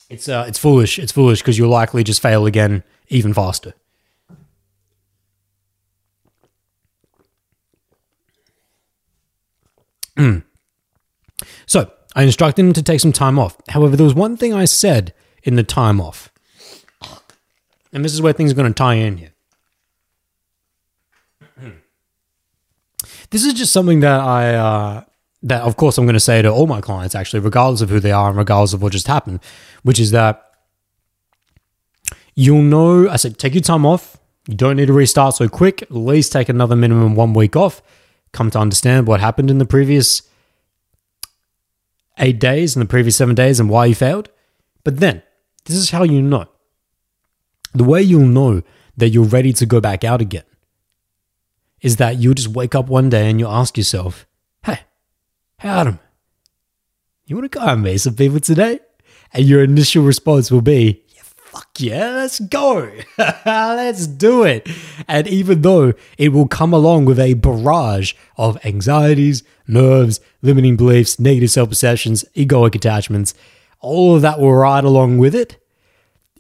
It's 0.10 0.30
uh, 0.30 0.46
it's 0.48 0.60
foolish. 0.60 1.00
It's 1.00 1.12
foolish 1.12 1.42
because 1.42 1.58
you'll 1.58 1.70
likely 1.70 2.04
just 2.04 2.22
fail 2.22 2.46
again 2.46 2.84
even 3.08 3.34
faster. 3.34 3.74
so 11.66 11.92
I 12.16 12.24
instructed 12.24 12.64
him 12.64 12.74
to 12.74 12.84
take 12.84 13.00
some 13.00 13.12
time 13.12 13.40
off. 13.40 13.58
However, 13.70 13.96
there 13.96 14.06
was 14.06 14.14
one 14.14 14.38
thing 14.38 14.54
I 14.54 14.66
said 14.66 15.14
in 15.46 15.56
the 15.56 15.64
time 15.64 16.02
off, 16.02 16.30
and 17.94 18.04
this 18.04 18.14
is 18.14 18.22
where 18.22 18.34
things 18.34 18.52
are 18.52 18.56
going 18.56 18.68
to 18.72 18.74
tie 18.74 18.96
in 18.96 19.18
here. 19.18 19.32
This 23.32 23.44
is 23.44 23.54
just 23.54 23.74
something 23.74 24.02
that 24.02 24.20
I, 24.20 24.54
uh, 24.54 25.04
that 25.44 25.62
of 25.62 25.78
course 25.78 25.98
I'm 25.98 26.06
going 26.06 26.14
to 26.14 26.20
say 26.20 26.42
to 26.42 26.50
all 26.50 26.68
my 26.68 26.80
clients, 26.80 27.16
actually, 27.16 27.40
regardless 27.40 27.82
of 27.82 27.90
who 27.90 28.00
they 28.00 28.12
are 28.12 28.30
and 28.30 28.38
regardless 28.38 28.74
of 28.74 28.82
what 28.82 28.92
just 28.92 29.08
happened, 29.08 29.40
which 29.84 30.00
is 30.00 30.12
that 30.12 30.46
you'll 32.36 32.62
know. 32.62 33.10
I 33.10 33.16
said, 33.16 33.40
take 33.40 33.54
your 33.54 33.62
time 33.62 33.86
off. 33.86 34.18
You 34.48 34.56
don't 34.56 34.76
need 34.76 34.88
to 34.88 34.94
restart 34.94 35.36
so 35.36 35.50
quick. 35.50 35.82
At 35.82 35.92
least 35.92 36.32
take 36.32 36.50
another 36.50 36.76
minimum 36.76 37.16
one 37.16 37.34
week 37.34 37.56
off. 37.56 37.82
Come 38.32 38.52
to 38.52 38.60
understand 38.60 39.08
what 39.08 39.22
happened 39.22 39.50
in 39.50 39.58
the 39.58 39.66
previous 39.66 40.22
eight 42.20 42.40
days 42.40 42.76
and 42.76 42.82
the 42.82 42.90
previous 42.90 43.16
seven 43.16 43.34
days 43.34 43.60
and 43.60 43.70
why 43.70 43.86
you 43.86 43.96
failed. 43.96 44.30
But 44.84 45.00
then, 45.00 45.24
this 45.66 45.76
is 45.76 45.90
how 45.90 46.04
you 46.04 46.22
know. 46.22 46.48
The 47.74 47.84
way 47.84 48.02
you'll 48.02 48.28
know 48.28 48.62
that 48.98 49.10
you're 49.10 49.26
ready 49.26 49.52
to 49.54 49.66
go 49.66 49.82
back 49.82 50.04
out 50.04 50.22
again 50.22 50.44
is 51.82 51.98
that 51.98 52.18
you'll 52.18 52.34
just 52.34 52.48
wake 52.48 52.74
up 52.74 52.88
one 52.88 53.10
day 53.10 53.30
and 53.30 53.40
you'll 53.40 53.52
ask 53.52 53.78
yourself, 53.78 54.26
hey, 54.64 54.80
hey, 55.60 55.70
Adam, 55.70 56.00
you 57.26 57.36
want 57.36 57.52
to 57.52 57.60
go 57.60 57.64
out 57.64 57.74
and 57.74 57.84
meet 57.84 57.98
some 57.98 58.16
people 58.16 58.40
today? 58.40 58.80
And 59.34 59.46
your 59.46 59.64
initial 59.64 60.04
response 60.04 60.50
will 60.50 60.62
be, 60.62 61.04
yeah, 61.10 61.22
fuck 61.24 61.70
yeah, 61.80 62.12
let's 62.12 62.40
go. 62.40 62.92
let's 63.46 64.08
do 64.08 64.44
it. 64.44 64.70
And 65.08 65.28
even 65.28 65.62
though 65.62 65.94
it 66.18 66.30
will 66.30 66.48
come 66.48 66.74
along 66.74 67.06
with 67.06 67.20
a 67.20 67.34
barrage 67.34 68.14
of 68.38 68.64
anxieties, 68.66 69.44
nerves, 69.68 70.22
limiting 70.42 70.78
beliefs, 70.78 71.20
negative 71.20 71.52
self 71.52 71.70
perceptions, 71.70 72.24
egoic 72.36 72.76
attachments, 72.76 73.34
all 73.80 74.16
of 74.16 74.22
that 74.22 74.40
will 74.40 74.54
ride 74.54 74.84
along 74.84 75.18
with 75.18 75.36
it. 75.36 75.58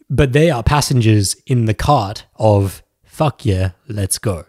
But 0.09 0.33
they 0.33 0.51
are 0.51 0.63
passengers 0.63 1.35
in 1.45 1.65
the 1.65 1.73
cart 1.73 2.25
of 2.35 2.83
fuck 3.03 3.45
yeah, 3.45 3.71
let's 3.87 4.19
go. 4.19 4.45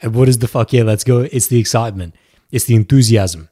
And 0.00 0.14
what 0.14 0.28
is 0.28 0.38
the 0.38 0.48
fuck 0.48 0.72
yeah, 0.72 0.82
let's 0.82 1.04
go? 1.04 1.28
It's 1.32 1.48
the 1.48 1.58
excitement, 1.58 2.14
it's 2.50 2.66
the 2.66 2.74
enthusiasm, 2.74 3.48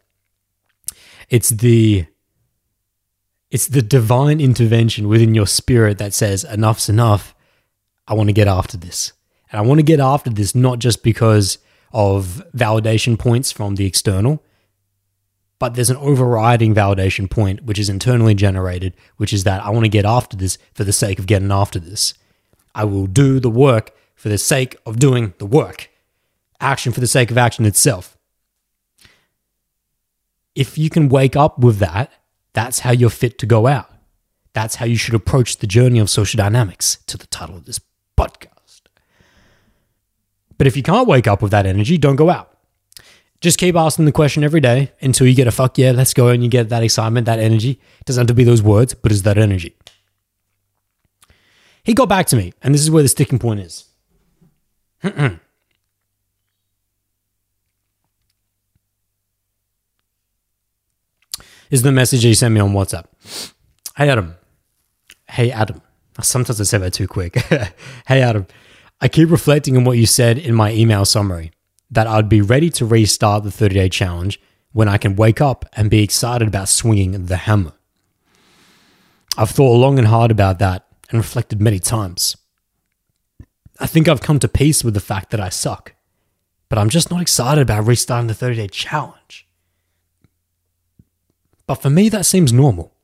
it's 1.28 1.50
the 1.50 2.06
it's 3.50 3.66
the 3.66 3.82
divine 3.82 4.40
intervention 4.40 5.08
within 5.08 5.34
your 5.34 5.46
spirit 5.46 5.98
that 5.98 6.14
says 6.14 6.44
enough's 6.44 6.88
enough. 6.88 7.34
I 8.06 8.14
want 8.14 8.28
to 8.28 8.32
get 8.32 8.48
after 8.48 8.76
this. 8.76 9.12
And 9.50 9.58
I 9.58 9.62
want 9.62 9.78
to 9.78 9.84
get 9.84 9.98
after 9.98 10.30
this 10.30 10.54
not 10.54 10.78
just 10.78 11.02
because 11.02 11.58
of 11.92 12.42
validation 12.56 13.18
points 13.18 13.50
from 13.50 13.74
the 13.74 13.86
external, 13.86 14.44
but 15.60 15.74
there's 15.74 15.90
an 15.90 15.96
overriding 15.98 16.74
validation 16.74 17.30
point 17.30 17.62
which 17.64 17.78
is 17.78 17.90
internally 17.90 18.34
generated, 18.34 18.94
which 19.18 19.32
is 19.32 19.44
that 19.44 19.62
I 19.62 19.70
want 19.70 19.84
to 19.84 19.90
get 19.90 20.06
after 20.06 20.36
this 20.36 20.58
for 20.74 20.82
the 20.82 20.92
sake 20.92 21.20
of 21.20 21.26
getting 21.26 21.52
after 21.52 21.78
this. 21.78 22.14
I 22.74 22.84
will 22.84 23.06
do 23.06 23.38
the 23.38 23.50
work 23.50 23.94
for 24.14 24.30
the 24.30 24.38
sake 24.38 24.76
of 24.86 24.98
doing 24.98 25.34
the 25.38 25.46
work. 25.46 25.90
Action 26.60 26.92
for 26.92 27.00
the 27.00 27.06
sake 27.06 27.30
of 27.30 27.36
action 27.36 27.66
itself. 27.66 28.16
If 30.54 30.78
you 30.78 30.88
can 30.88 31.10
wake 31.10 31.36
up 31.36 31.58
with 31.58 31.78
that, 31.78 32.10
that's 32.54 32.80
how 32.80 32.90
you're 32.90 33.10
fit 33.10 33.38
to 33.38 33.46
go 33.46 33.66
out. 33.66 33.92
That's 34.54 34.76
how 34.76 34.86
you 34.86 34.96
should 34.96 35.14
approach 35.14 35.58
the 35.58 35.66
journey 35.66 35.98
of 35.98 36.10
social 36.10 36.38
dynamics, 36.38 36.98
to 37.06 37.18
the 37.18 37.26
title 37.26 37.56
of 37.56 37.66
this 37.66 37.80
podcast. 38.18 38.80
But 40.56 40.66
if 40.66 40.76
you 40.76 40.82
can't 40.82 41.06
wake 41.06 41.26
up 41.26 41.42
with 41.42 41.52
that 41.52 41.66
energy, 41.66 41.98
don't 41.98 42.16
go 42.16 42.30
out. 42.30 42.49
Just 43.40 43.58
keep 43.58 43.74
asking 43.74 44.04
the 44.04 44.12
question 44.12 44.44
every 44.44 44.60
day 44.60 44.92
until 45.00 45.26
you 45.26 45.34
get 45.34 45.46
a 45.46 45.50
fuck 45.50 45.78
yeah, 45.78 45.92
let's 45.92 46.12
go, 46.12 46.28
and 46.28 46.44
you 46.44 46.50
get 46.50 46.68
that 46.68 46.82
excitement, 46.82 47.24
that 47.24 47.38
energy. 47.38 47.80
It 48.00 48.04
doesn't 48.04 48.20
have 48.20 48.28
to 48.28 48.34
be 48.34 48.44
those 48.44 48.62
words, 48.62 48.92
but 48.92 49.10
it's 49.12 49.22
that 49.22 49.38
energy. 49.38 49.74
He 51.82 51.94
got 51.94 52.10
back 52.10 52.26
to 52.26 52.36
me, 52.36 52.52
and 52.62 52.74
this 52.74 52.82
is 52.82 52.90
where 52.90 53.02
the 53.02 53.08
sticking 53.08 53.38
point 53.38 53.60
is. 53.60 53.86
is 61.70 61.80
the 61.82 61.92
message 61.92 62.22
he 62.22 62.34
sent 62.34 62.52
me 62.52 62.60
on 62.60 62.72
WhatsApp. 62.72 63.06
Hey, 63.96 64.10
Adam. 64.10 64.34
Hey, 65.30 65.50
Adam. 65.50 65.80
Sometimes 66.20 66.60
I 66.60 66.64
say 66.64 66.76
that 66.76 66.92
too 66.92 67.08
quick. 67.08 67.36
hey, 68.06 68.20
Adam. 68.20 68.46
I 69.00 69.08
keep 69.08 69.30
reflecting 69.30 69.78
on 69.78 69.84
what 69.84 69.96
you 69.96 70.04
said 70.04 70.36
in 70.36 70.54
my 70.54 70.74
email 70.74 71.06
summary 71.06 71.52
that 71.90 72.06
I'd 72.06 72.28
be 72.28 72.40
ready 72.40 72.70
to 72.70 72.86
restart 72.86 73.42
the 73.42 73.50
30 73.50 73.74
day 73.74 73.88
challenge 73.88 74.40
when 74.72 74.88
I 74.88 74.98
can 74.98 75.16
wake 75.16 75.40
up 75.40 75.64
and 75.72 75.90
be 75.90 76.02
excited 76.02 76.46
about 76.46 76.68
swinging 76.68 77.26
the 77.26 77.36
hammer. 77.36 77.72
I've 79.36 79.50
thought 79.50 79.76
long 79.76 79.98
and 79.98 80.08
hard 80.08 80.30
about 80.30 80.58
that 80.60 80.86
and 81.10 81.18
reflected 81.18 81.60
many 81.60 81.78
times. 81.78 82.36
I 83.78 83.86
think 83.86 84.08
I've 84.08 84.20
come 84.20 84.38
to 84.40 84.48
peace 84.48 84.84
with 84.84 84.94
the 84.94 85.00
fact 85.00 85.30
that 85.30 85.40
I 85.40 85.48
suck, 85.48 85.94
but 86.68 86.78
I'm 86.78 86.90
just 86.90 87.10
not 87.10 87.22
excited 87.22 87.62
about 87.62 87.86
restarting 87.86 88.28
the 88.28 88.34
30 88.34 88.56
day 88.56 88.68
challenge. 88.68 89.48
But 91.66 91.76
for 91.76 91.90
me, 91.90 92.08
that 92.08 92.26
seems 92.26 92.52
normal. 92.52 92.94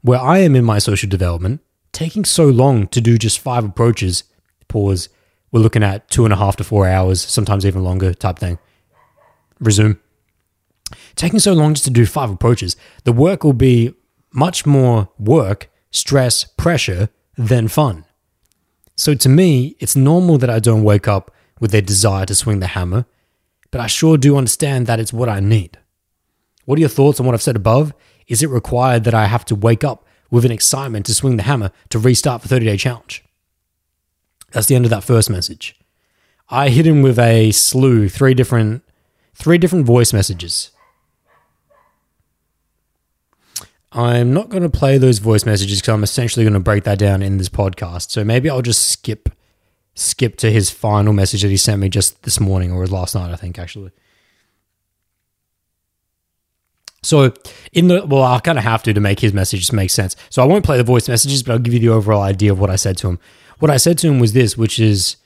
Where 0.00 0.18
I 0.18 0.38
am 0.38 0.56
in 0.56 0.64
my 0.64 0.78
social 0.78 1.08
development, 1.08 1.60
taking 1.92 2.24
so 2.24 2.46
long 2.46 2.88
to 2.88 3.00
do 3.00 3.16
just 3.16 3.38
five 3.38 3.64
approaches, 3.64 4.24
pause, 4.66 5.08
we're 5.52 5.60
looking 5.60 5.84
at 5.84 6.10
two 6.10 6.24
and 6.24 6.32
a 6.32 6.36
half 6.36 6.56
to 6.56 6.64
four 6.64 6.88
hours, 6.88 7.22
sometimes 7.22 7.64
even 7.64 7.84
longer 7.84 8.14
type 8.14 8.38
thing. 8.38 8.58
Resume. 9.60 9.96
Taking 11.14 11.38
so 11.38 11.52
long 11.52 11.74
just 11.74 11.84
to 11.84 11.90
do 11.90 12.06
five 12.06 12.30
approaches, 12.30 12.74
the 13.04 13.12
work 13.12 13.44
will 13.44 13.52
be 13.52 13.94
much 14.32 14.66
more 14.66 15.10
work, 15.18 15.70
stress, 15.90 16.44
pressure 16.44 17.10
than 17.36 17.68
fun. 17.68 18.04
So 18.96 19.14
to 19.14 19.28
me, 19.28 19.76
it's 19.78 19.94
normal 19.94 20.38
that 20.38 20.50
I 20.50 20.58
don't 20.58 20.84
wake 20.84 21.06
up 21.06 21.30
with 21.60 21.74
a 21.74 21.82
desire 21.82 22.26
to 22.26 22.34
swing 22.34 22.60
the 22.60 22.68
hammer, 22.68 23.04
but 23.70 23.80
I 23.80 23.86
sure 23.86 24.16
do 24.16 24.36
understand 24.36 24.86
that 24.86 25.00
it's 25.00 25.12
what 25.12 25.28
I 25.28 25.40
need. 25.40 25.78
What 26.64 26.76
are 26.78 26.80
your 26.80 26.88
thoughts 26.88 27.20
on 27.20 27.26
what 27.26 27.34
I've 27.34 27.42
said 27.42 27.56
above? 27.56 27.92
Is 28.26 28.42
it 28.42 28.50
required 28.50 29.04
that 29.04 29.14
I 29.14 29.26
have 29.26 29.44
to 29.46 29.54
wake 29.54 29.84
up 29.84 30.06
with 30.30 30.44
an 30.44 30.52
excitement 30.52 31.06
to 31.06 31.14
swing 31.14 31.36
the 31.36 31.42
hammer 31.42 31.70
to 31.90 31.98
restart 31.98 32.42
the 32.42 32.48
30 32.48 32.66
day 32.66 32.76
challenge? 32.76 33.24
That's 34.52 34.66
the 34.66 34.74
end 34.74 34.84
of 34.84 34.90
that 34.90 35.04
first 35.04 35.30
message. 35.30 35.78
I 36.48 36.68
hit 36.68 36.86
him 36.86 37.02
with 37.02 37.18
a 37.18 37.50
slew, 37.52 38.08
three 38.08 38.34
different, 38.34 38.82
three 39.34 39.58
different 39.58 39.86
voice 39.86 40.12
messages. 40.12 40.70
I'm 43.92 44.32
not 44.32 44.48
going 44.48 44.62
to 44.62 44.70
play 44.70 44.96
those 44.98 45.18
voice 45.18 45.44
messages 45.44 45.80
because 45.80 45.94
I'm 45.94 46.02
essentially 46.02 46.44
going 46.44 46.54
to 46.54 46.60
break 46.60 46.84
that 46.84 46.98
down 46.98 47.22
in 47.22 47.36
this 47.36 47.48
podcast. 47.48 48.10
So 48.10 48.24
maybe 48.24 48.48
I'll 48.48 48.62
just 48.62 48.88
skip, 48.88 49.28
skip 49.94 50.36
to 50.38 50.50
his 50.50 50.70
final 50.70 51.12
message 51.12 51.42
that 51.42 51.48
he 51.48 51.58
sent 51.58 51.80
me 51.80 51.88
just 51.88 52.22
this 52.22 52.40
morning 52.40 52.72
or 52.72 52.86
last 52.86 53.14
night, 53.14 53.30
I 53.30 53.36
think 53.36 53.58
actually. 53.58 53.92
So 57.02 57.34
in 57.72 57.88
the 57.88 58.06
well, 58.06 58.22
I 58.22 58.38
kind 58.38 58.58
of 58.58 58.64
have 58.64 58.82
to 58.84 58.94
to 58.94 59.00
make 59.00 59.20
his 59.20 59.32
message 59.32 59.70
make 59.72 59.90
sense. 59.90 60.16
So 60.30 60.42
I 60.42 60.46
won't 60.46 60.64
play 60.64 60.78
the 60.78 60.84
voice 60.84 61.08
messages, 61.08 61.42
but 61.42 61.52
I'll 61.52 61.58
give 61.58 61.74
you 61.74 61.80
the 61.80 61.88
overall 61.88 62.22
idea 62.22 62.52
of 62.52 62.60
what 62.60 62.70
I 62.70 62.76
said 62.76 62.96
to 62.98 63.08
him. 63.08 63.18
What 63.62 63.70
I 63.70 63.76
said 63.76 63.96
to 63.98 64.08
him 64.08 64.18
was 64.18 64.32
this, 64.32 64.58
which 64.58 64.80
is 64.80 65.18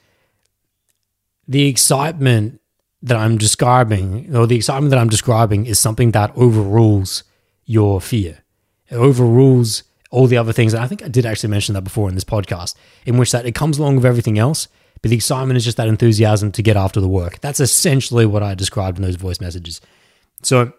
the 1.48 1.66
excitement 1.68 2.60
that 3.00 3.16
I'm 3.16 3.38
describing, 3.38 4.36
or 4.36 4.46
the 4.46 4.56
excitement 4.56 4.90
that 4.90 4.98
I'm 4.98 5.08
describing, 5.08 5.64
is 5.64 5.78
something 5.78 6.10
that 6.10 6.36
overrules 6.36 7.24
your 7.64 7.98
fear. 7.98 8.44
It 8.90 8.96
overrules 8.96 9.84
all 10.10 10.26
the 10.26 10.36
other 10.36 10.52
things. 10.52 10.74
And 10.74 10.84
I 10.84 10.86
think 10.86 11.02
I 11.02 11.08
did 11.08 11.24
actually 11.24 11.48
mention 11.48 11.72
that 11.76 11.80
before 11.80 12.10
in 12.10 12.14
this 12.14 12.24
podcast, 12.24 12.74
in 13.06 13.16
which 13.16 13.32
that 13.32 13.46
it 13.46 13.54
comes 13.54 13.78
along 13.78 13.96
with 13.96 14.04
everything 14.04 14.38
else, 14.38 14.68
but 15.00 15.08
the 15.08 15.16
excitement 15.16 15.56
is 15.56 15.64
just 15.64 15.78
that 15.78 15.88
enthusiasm 15.88 16.52
to 16.52 16.62
get 16.62 16.76
after 16.76 17.00
the 17.00 17.08
work. 17.08 17.40
That's 17.40 17.60
essentially 17.60 18.26
what 18.26 18.42
I 18.42 18.54
described 18.54 18.98
in 18.98 19.02
those 19.02 19.16
voice 19.16 19.40
messages. 19.40 19.80
So 20.42 20.74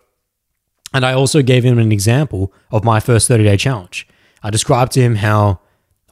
and 0.93 1.03
I 1.03 1.13
also 1.13 1.41
gave 1.41 1.65
him 1.65 1.79
an 1.79 1.91
example 1.91 2.53
of 2.69 2.83
my 2.83 2.99
first 2.99 3.27
30 3.27 3.45
day 3.45 3.57
challenge. 3.57 4.07
I 4.43 4.51
described 4.51 4.91
to 4.91 5.01
him 5.01 5.15
how, 5.15 5.59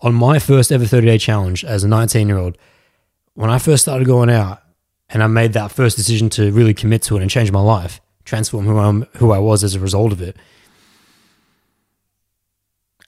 on 0.06 0.14
my 0.14 0.38
first 0.38 0.72
ever 0.72 0.86
30 0.86 1.08
day 1.08 1.18
challenge 1.18 1.66
as 1.66 1.84
a 1.84 1.88
19 1.88 2.28
year 2.28 2.38
old, 2.38 2.58
when 3.34 3.50
I 3.50 3.58
first 3.58 3.84
started 3.84 4.06
going 4.06 4.30
out 4.30 4.62
and 5.10 5.24
I 5.24 5.28
made 5.28 5.54
that 5.54 5.72
first 5.72 5.98
decision 5.98 6.30
to 6.32 6.52
really 6.52 6.76
commit 6.76 7.02
to 7.04 7.18
it 7.18 7.22
and 7.24 7.30
change 7.30 7.52
my 7.52 7.60
life, 7.60 8.00
transform 8.24 8.66
who, 8.66 8.78
I'm, 8.78 9.08
who 9.18 9.32
I 9.32 9.40
was 9.40 9.64
as 9.64 9.74
a 9.74 9.80
result 9.80 10.12
of 10.12 10.22
it, 10.22 10.38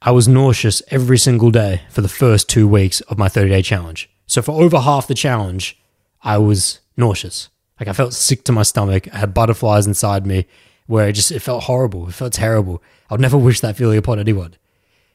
I 0.01 0.09
was 0.09 0.27
nauseous 0.27 0.81
every 0.89 1.19
single 1.19 1.51
day 1.51 1.83
for 1.91 2.01
the 2.01 2.09
first 2.09 2.49
two 2.49 2.67
weeks 2.67 3.01
of 3.01 3.19
my 3.19 3.29
30 3.29 3.49
day 3.49 3.61
challenge. 3.61 4.09
So, 4.25 4.41
for 4.41 4.61
over 4.61 4.79
half 4.79 5.07
the 5.07 5.15
challenge, 5.15 5.79
I 6.23 6.39
was 6.39 6.79
nauseous. 6.97 7.49
Like, 7.79 7.87
I 7.87 7.93
felt 7.93 8.13
sick 8.13 8.43
to 8.45 8.51
my 8.51 8.63
stomach. 8.63 9.07
I 9.13 9.19
had 9.19 9.33
butterflies 9.33 9.87
inside 9.87 10.25
me 10.25 10.47
where 10.87 11.07
it 11.07 11.13
just 11.13 11.31
it 11.31 11.39
felt 11.39 11.63
horrible. 11.63 12.07
It 12.07 12.13
felt 12.13 12.33
terrible. 12.33 12.81
I'd 13.09 13.19
never 13.19 13.37
wish 13.37 13.59
that 13.61 13.77
feeling 13.77 13.97
upon 13.97 14.19
anyone. 14.19 14.55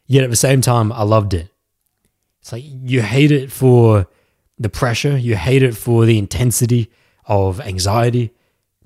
Yet 0.06 0.24
at 0.24 0.30
the 0.30 0.36
same 0.36 0.60
time, 0.60 0.92
I 0.92 1.02
loved 1.02 1.34
it. 1.34 1.48
It's 2.42 2.52
like 2.52 2.64
you 2.66 3.02
hate 3.02 3.30
it 3.30 3.52
for 3.52 4.08
the 4.58 4.68
pressure, 4.68 5.16
you 5.16 5.36
hate 5.36 5.62
it 5.62 5.76
for 5.76 6.04
the 6.04 6.18
intensity 6.18 6.90
of 7.26 7.60
anxiety, 7.60 8.32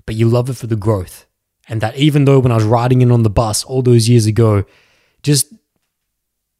but 0.05 0.15
you 0.15 0.29
love 0.29 0.49
it 0.49 0.53
for 0.57 0.67
the 0.67 0.75
growth. 0.75 1.25
And 1.67 1.81
that 1.81 1.97
even 1.97 2.25
though 2.25 2.39
when 2.39 2.51
I 2.51 2.55
was 2.55 2.63
riding 2.63 3.01
in 3.01 3.11
on 3.11 3.23
the 3.23 3.29
bus 3.31 3.63
all 3.63 3.81
those 3.81 4.07
years 4.07 4.27
ago, 4.27 4.63
just 5.23 5.51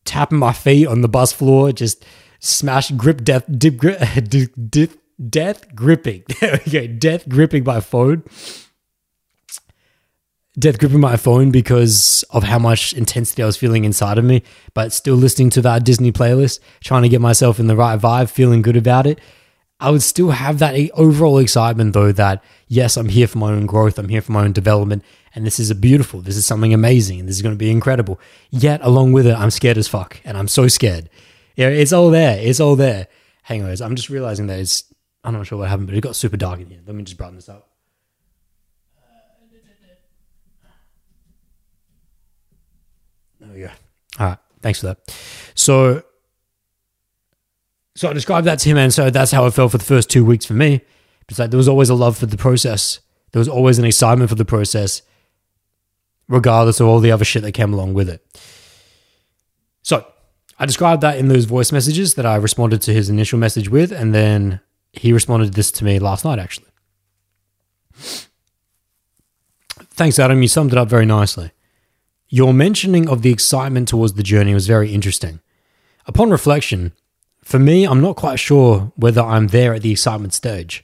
tapping 0.05 0.39
my 0.39 0.53
feet 0.53 0.88
on 0.88 1.01
the 1.01 1.07
bus 1.07 1.31
floor, 1.31 1.71
just 1.71 2.03
smash 2.39 2.91
grip 2.91 3.23
death 3.23 3.45
dip 3.57 3.77
grip 3.77 3.99
dip, 4.27 4.51
dip 4.69 4.91
death 5.29 5.75
gripping. 5.75 6.23
There 6.39 6.60
we 6.65 6.71
go. 6.71 6.88
Death 6.88 7.29
gripping 7.29 7.63
my 7.63 7.79
phone. 7.79 8.23
Death 10.60 10.80
gripping 10.80 11.00
my 11.00 11.17
phone 11.17 11.52
because 11.52 12.24
of 12.32 12.43
how 12.43 12.58
much 12.58 12.93
intensity 12.93 13.43
I 13.43 13.46
was 13.46 13.58
feeling 13.58 13.86
inside 13.86 14.17
of 14.17 14.26
me, 14.26 14.41
but 14.74 14.91
still 14.91 15.15
listening 15.15 15.52
to 15.52 15.62
that 15.62 15.84
Disney 15.84 16.12
playlist, 16.12 16.60
trying 16.82 17.04
to 17.04 17.10
get 17.10 17.22
myself 17.22 17.60
in 17.60 17.67
the 17.67 17.76
right 17.76 18.00
vibe, 18.00 18.30
feeling 18.30 18.63
good 18.63 18.76
about 18.76 19.06
it. 19.06 19.20
I 19.80 19.91
would 19.91 20.02
still 20.02 20.32
have 20.32 20.58
that 20.58 20.76
overall 20.96 21.38
excitement 21.38 21.93
though 21.93 22.12
that 22.12 22.43
yes, 22.67 22.98
I'm 22.98 23.10
here 23.10 23.28
for 23.28 23.38
my 23.38 23.52
own 23.52 23.67
growth, 23.67 24.00
I'm 24.00 24.10
here 24.10 24.22
for 24.22 24.32
my 24.32 24.43
own 24.43 24.52
development, 24.52 25.04
and 25.36 25.46
this 25.46 25.60
is 25.60 25.70
a 25.70 25.76
beautiful, 25.76 26.22
this 26.22 26.36
is 26.36 26.48
something 26.48 26.74
amazing, 26.74 27.20
and 27.20 27.30
this 27.30 27.36
is 27.36 27.43
going 27.43 27.54
to 27.54 27.60
be 27.60 27.70
incredible. 27.70 28.20
Yet 28.50 28.82
along 28.82 29.12
with 29.13 29.28
it, 29.28 29.38
I'm 29.38 29.52
scared 29.52 29.78
as 29.78 29.88
fuck, 29.88 30.20
and 30.26 30.36
I'm 30.36 30.48
so 30.48 30.67
scared. 30.67 31.10
Yeah, 31.56 31.67
it's 31.67 31.93
all 31.93 32.10
there. 32.10 32.39
It's 32.39 32.60
all 32.60 32.76
there. 32.76 33.08
Hang 33.43 33.63
on, 33.63 33.76
I'm 33.82 33.96
just 33.96 34.10
realizing 34.10 34.48
that 34.48 34.60
it's 34.60 34.91
I'm 35.24 35.34
not 35.34 35.46
sure 35.46 35.60
what 35.60 35.70
happened, 35.70 35.88
but 35.88 35.96
it 35.96 36.02
got 36.02 36.15
super 36.15 36.38
dark 36.38 36.60
in 36.60 36.70
here. 36.72 36.80
Let 36.86 36.96
me 36.96 37.04
just 37.04 37.17
brighten 37.17 37.36
this 37.36 37.50
up. 37.50 37.70
Go. 43.65 43.72
All 44.20 44.28
right, 44.28 44.38
thanks 44.62 44.82
for 44.82 44.88
that. 44.88 45.15
So 45.56 46.04
so 47.98 48.10
I 48.10 48.13
described 48.13 48.46
that 48.46 48.60
to 48.60 48.70
him, 48.70 48.78
and 48.78 48.93
so 48.93 49.10
that's 49.10 49.32
how 49.32 49.48
it 49.48 49.52
felt 49.52 49.72
for 49.72 49.80
the 49.80 49.84
first 49.84 50.10
two 50.10 50.24
weeks 50.24 50.46
for 50.46 50.54
me. 50.54 50.82
It's 51.28 51.39
like 51.39 51.50
there 51.50 51.58
was 51.58 51.67
always 51.67 51.89
a 51.89 51.96
love 51.96 52.15
for 52.15 52.28
the 52.28 52.38
process. 52.38 53.00
There 53.32 53.39
was 53.39 53.50
always 53.50 53.80
an 53.80 53.86
excitement 53.86 54.30
for 54.30 54.36
the 54.36 54.46
process, 54.46 55.02
regardless 56.28 56.80
of 56.80 56.88
all 56.88 57.00
the 57.00 57.12
other 57.12 57.26
shit 57.26 57.41
that 57.41 57.54
came 57.54 57.74
along 57.74 57.96
with 57.96 58.08
it. 58.08 58.24
So 59.82 60.06
I 60.60 60.65
described 60.65 61.02
that 61.02 61.17
in 61.17 61.28
those 61.28 61.46
voice 61.46 61.72
messages 61.72 62.13
that 62.13 62.26
I 62.26 62.36
responded 62.36 62.82
to 62.84 62.93
his 62.93 63.10
initial 63.10 63.39
message 63.39 63.67
with, 63.67 63.91
and 63.91 64.13
then 64.13 64.60
he 64.93 65.12
responded 65.12 65.54
this 65.54 65.72
to 65.72 65.84
me 65.84 65.98
last 65.98 66.24
night, 66.24 66.38
actually. 66.39 66.67
Thanks, 69.89 70.20
Adam. 70.20 70.41
You 70.43 70.48
summed 70.48 70.72
it 70.72 70.78
up 70.78 70.88
very 70.88 71.08
nicely. 71.08 71.52
Your 72.30 72.54
mentioning 72.54 73.08
of 73.08 73.22
the 73.22 73.32
excitement 73.32 73.88
towards 73.88 74.13
the 74.13 74.24
journey 74.24 74.54
was 74.54 74.68
very 74.68 74.94
interesting. 74.94 75.40
Upon 76.06 76.30
reflection, 76.30 76.92
for 77.42 77.60
me, 77.60 77.86
I'm 77.86 78.02
not 78.02 78.18
quite 78.18 78.40
sure 78.40 78.92
whether 78.98 79.22
I'm 79.22 79.48
there 79.48 79.74
at 79.74 79.82
the 79.82 79.92
excitement 79.92 80.34
stage. 80.34 80.84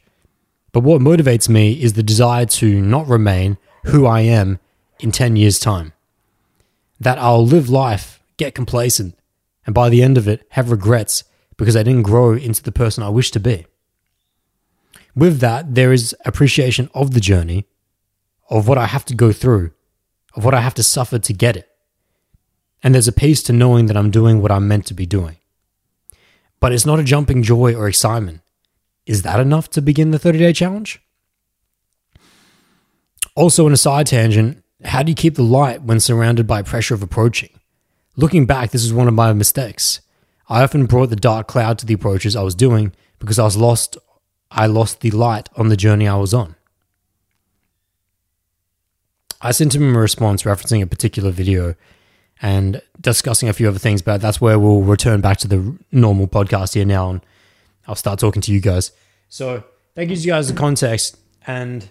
But 0.72 0.82
what 0.82 1.02
motivates 1.02 1.50
me 1.50 1.74
is 1.74 1.94
the 1.94 2.04
desire 2.04 2.46
to 2.46 2.82
not 2.82 3.08
remain 3.08 3.58
who 3.86 4.06
I 4.06 4.22
am 4.22 4.60
in 5.00 5.12
10 5.12 5.36
years' 5.36 5.60
time. 5.60 5.92
That 7.00 7.20
I'll 7.20 7.46
live 7.46 7.70
life, 7.70 8.24
get 8.38 8.56
complacent, 8.56 9.18
and 9.66 9.76
by 9.76 9.90
the 9.90 10.02
end 10.02 10.18
of 10.18 10.28
it, 10.28 10.48
have 10.52 10.72
regrets 10.72 11.26
because 11.58 11.76
I 11.76 11.84
didn't 11.84 12.04
grow 12.04 12.34
into 12.34 12.64
the 12.64 12.72
person 12.72 13.04
I 13.04 13.10
wish 13.10 13.32
to 13.32 13.40
be. 13.40 13.66
With 15.16 15.40
that, 15.40 15.76
there 15.76 15.92
is 15.92 16.16
appreciation 16.26 16.90
of 16.94 17.14
the 17.14 17.20
journey, 17.20 17.66
of 18.50 18.68
what 18.68 18.78
I 18.78 18.86
have 18.86 19.06
to 19.06 19.16
go 19.16 19.32
through, 19.32 19.72
of 20.36 20.46
what 20.46 20.54
I 20.54 20.62
have 20.62 20.74
to 20.76 20.84
suffer 20.84 21.20
to 21.20 21.34
get 21.34 21.56
it. 21.56 21.70
And 22.84 22.94
there's 22.94 23.08
a 23.08 23.14
peace 23.14 23.42
to 23.44 23.54
knowing 23.54 23.86
that 23.88 23.98
I'm 23.98 24.12
doing 24.12 24.42
what 24.42 24.52
I'm 24.52 24.68
meant 24.68 24.86
to 24.88 24.94
be 24.94 25.06
doing 25.06 25.38
but 26.64 26.72
it's 26.72 26.86
not 26.86 26.98
a 26.98 27.04
jumping 27.04 27.44
joy 27.44 27.76
or 27.76 27.90
excitement. 27.90 28.40
Is 29.06 29.24
that 29.24 29.42
enough 29.42 29.70
to 29.72 29.82
begin 29.82 30.12
the 30.12 30.18
30 30.18 30.40
day 30.40 30.54
challenge? 30.54 31.02
Also, 33.36 33.68
in 33.68 33.74
a 33.74 33.78
side 33.78 34.08
tangent, 34.08 34.64
how 34.86 35.04
do 35.04 35.12
you 35.12 35.16
keep 35.16 35.36
the 35.36 35.44
light 35.44 35.82
when 35.82 36.00
surrounded 36.00 36.48
by 36.48 36.62
pressure 36.62 36.94
of 36.94 37.04
approaching? 37.04 37.50
Looking 38.16 38.46
back, 38.46 38.72
this 38.72 38.86
is 38.86 38.94
one 38.94 39.10
of 39.10 39.14
my 39.14 39.34
mistakes. 39.34 40.00
I 40.48 40.64
often 40.64 40.86
brought 40.86 41.10
the 41.10 41.18
dark 41.18 41.50
cloud 41.50 41.80
to 41.80 41.86
the 41.86 41.96
approaches 41.96 42.34
I 42.34 42.44
was 42.44 42.56
doing 42.56 42.94
because 43.20 43.40
I 43.40 43.44
was 43.44 43.58
lost 43.58 43.98
I 44.50 44.68
lost 44.68 45.02
the 45.02 45.12
light 45.12 45.50
on 45.58 45.68
the 45.68 45.76
journey 45.76 46.08
I 46.08 46.16
was 46.16 46.34
on. 46.34 46.56
I 49.44 49.52
sent 49.52 49.76
him 49.76 49.96
a 49.96 50.00
response 50.00 50.44
referencing 50.44 50.82
a 50.82 50.88
particular 50.88 51.30
video 51.30 51.76
and 52.42 52.82
discussing 53.00 53.50
a 53.50 53.54
few 53.54 53.68
other 53.68 53.78
things. 53.78 54.02
But 54.02 54.22
that's 54.22 54.40
where 54.42 54.58
we'll 54.58 54.82
return 54.82 55.22
back 55.22 55.38
to 55.40 55.48
the 55.48 55.78
normal 55.92 56.28
podcast 56.28 56.74
here 56.74 56.86
now, 56.86 57.10
and 57.10 57.22
I'll 57.88 57.96
start 57.96 58.20
talking 58.20 58.42
to 58.44 58.54
you 58.54 58.62
guys. 58.62 58.92
So 59.28 59.64
that 59.96 60.06
gives 60.06 60.26
you 60.26 60.32
guys 60.32 60.48
the 60.48 60.58
context, 60.58 61.18
and 61.46 61.90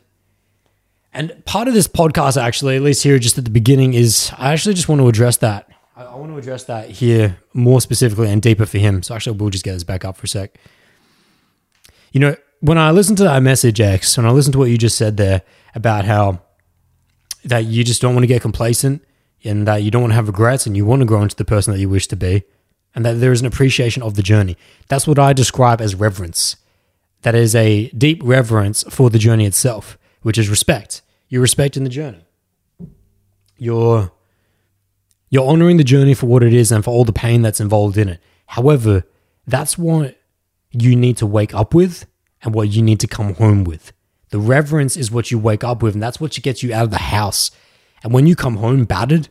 and 1.12 1.44
part 1.44 1.68
of 1.68 1.74
this 1.74 1.86
podcast, 1.86 2.40
actually, 2.40 2.76
at 2.76 2.82
least 2.82 3.02
here, 3.02 3.18
just 3.18 3.36
at 3.36 3.44
the 3.44 3.50
beginning, 3.50 3.92
is 3.94 4.32
I 4.38 4.52
actually 4.52 4.74
just 4.74 4.88
want 4.88 5.00
to 5.00 5.08
address 5.08 5.36
that. 5.38 5.68
I, 5.94 6.04
I 6.04 6.14
want 6.16 6.32
to 6.32 6.38
address 6.38 6.64
that 6.64 6.88
here 6.88 7.38
more 7.52 7.80
specifically 7.80 8.30
and 8.30 8.40
deeper 8.40 8.64
for 8.64 8.78
him. 8.78 9.02
So 9.02 9.14
actually, 9.14 9.36
we'll 9.36 9.50
just 9.50 9.64
get 9.64 9.74
this 9.74 9.84
back 9.84 10.04
up 10.04 10.16
for 10.16 10.24
a 10.24 10.28
sec. 10.28 10.58
You 12.12 12.20
know, 12.20 12.36
when 12.60 12.78
I 12.78 12.92
listen 12.92 13.16
to 13.16 13.24
that 13.24 13.42
message, 13.42 13.80
X, 13.80 14.16
and 14.16 14.26
I 14.26 14.30
listen 14.30 14.52
to 14.52 14.58
what 14.58 14.70
you 14.70 14.78
just 14.78 14.96
said 14.96 15.16
there 15.16 15.42
about 15.74 16.04
how 16.04 16.40
that 17.44 17.64
you 17.64 17.84
just 17.84 18.00
don't 18.00 18.14
want 18.14 18.22
to 18.22 18.28
get 18.28 18.42
complacent 18.42 19.02
and 19.44 19.66
that 19.66 19.82
you 19.82 19.90
don't 19.90 20.02
want 20.02 20.12
to 20.12 20.16
have 20.16 20.28
regrets 20.28 20.66
and 20.66 20.76
you 20.76 20.86
want 20.86 21.00
to 21.00 21.06
grow 21.06 21.22
into 21.22 21.36
the 21.36 21.44
person 21.44 21.72
that 21.72 21.80
you 21.80 21.88
wish 21.88 22.06
to 22.08 22.16
be, 22.16 22.44
and 22.94 23.04
that 23.04 23.14
there 23.14 23.32
is 23.32 23.40
an 23.40 23.46
appreciation 23.46 24.02
of 24.02 24.14
the 24.14 24.22
journey. 24.22 24.56
That's 24.88 25.06
what 25.06 25.18
I 25.18 25.32
describe 25.32 25.80
as 25.80 25.94
reverence. 25.94 26.56
That 27.22 27.34
is 27.34 27.54
a 27.54 27.88
deep 27.90 28.20
reverence 28.22 28.84
for 28.90 29.10
the 29.10 29.18
journey 29.18 29.46
itself, 29.46 29.98
which 30.22 30.38
is 30.38 30.48
respect. 30.48 31.02
You're 31.28 31.42
respecting 31.42 31.84
the 31.84 31.90
journey. 31.90 32.24
You're 33.56 34.12
you're 35.30 35.48
honoring 35.48 35.78
the 35.78 35.84
journey 35.84 36.12
for 36.12 36.26
what 36.26 36.42
it 36.42 36.52
is 36.52 36.70
and 36.70 36.84
for 36.84 36.90
all 36.90 37.04
the 37.04 37.12
pain 37.12 37.40
that's 37.40 37.60
involved 37.60 37.96
in 37.96 38.08
it. 38.10 38.20
However, 38.46 39.04
that's 39.46 39.78
what 39.78 40.20
you 40.72 40.94
need 40.94 41.16
to 41.18 41.26
wake 41.26 41.54
up 41.54 41.72
with 41.72 42.06
and 42.42 42.54
what 42.54 42.68
you 42.68 42.82
need 42.82 43.00
to 43.00 43.06
come 43.06 43.34
home 43.34 43.64
with. 43.64 43.92
The 44.32 44.40
reverence 44.40 44.96
is 44.96 45.10
what 45.10 45.30
you 45.30 45.38
wake 45.38 45.62
up 45.62 45.82
with, 45.82 45.94
and 45.94 46.02
that's 46.02 46.20
what 46.20 46.32
gets 46.42 46.62
you 46.62 46.74
out 46.74 46.84
of 46.84 46.90
the 46.90 46.98
house 46.98 47.50
and 48.02 48.12
when 48.12 48.26
you 48.26 48.36
come 48.36 48.56
home 48.56 48.84
battered, 48.84 49.28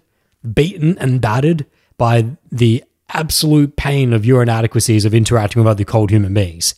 beaten 0.53 0.97
and 0.97 1.21
battered 1.21 1.65
by 1.97 2.37
the 2.51 2.83
absolute 3.09 3.75
pain 3.75 4.13
of 4.13 4.25
your 4.25 4.41
inadequacies 4.41 5.05
of 5.05 5.13
interacting 5.13 5.61
with 5.61 5.69
other 5.69 5.83
cold 5.83 6.09
human 6.09 6.33
beings, 6.33 6.75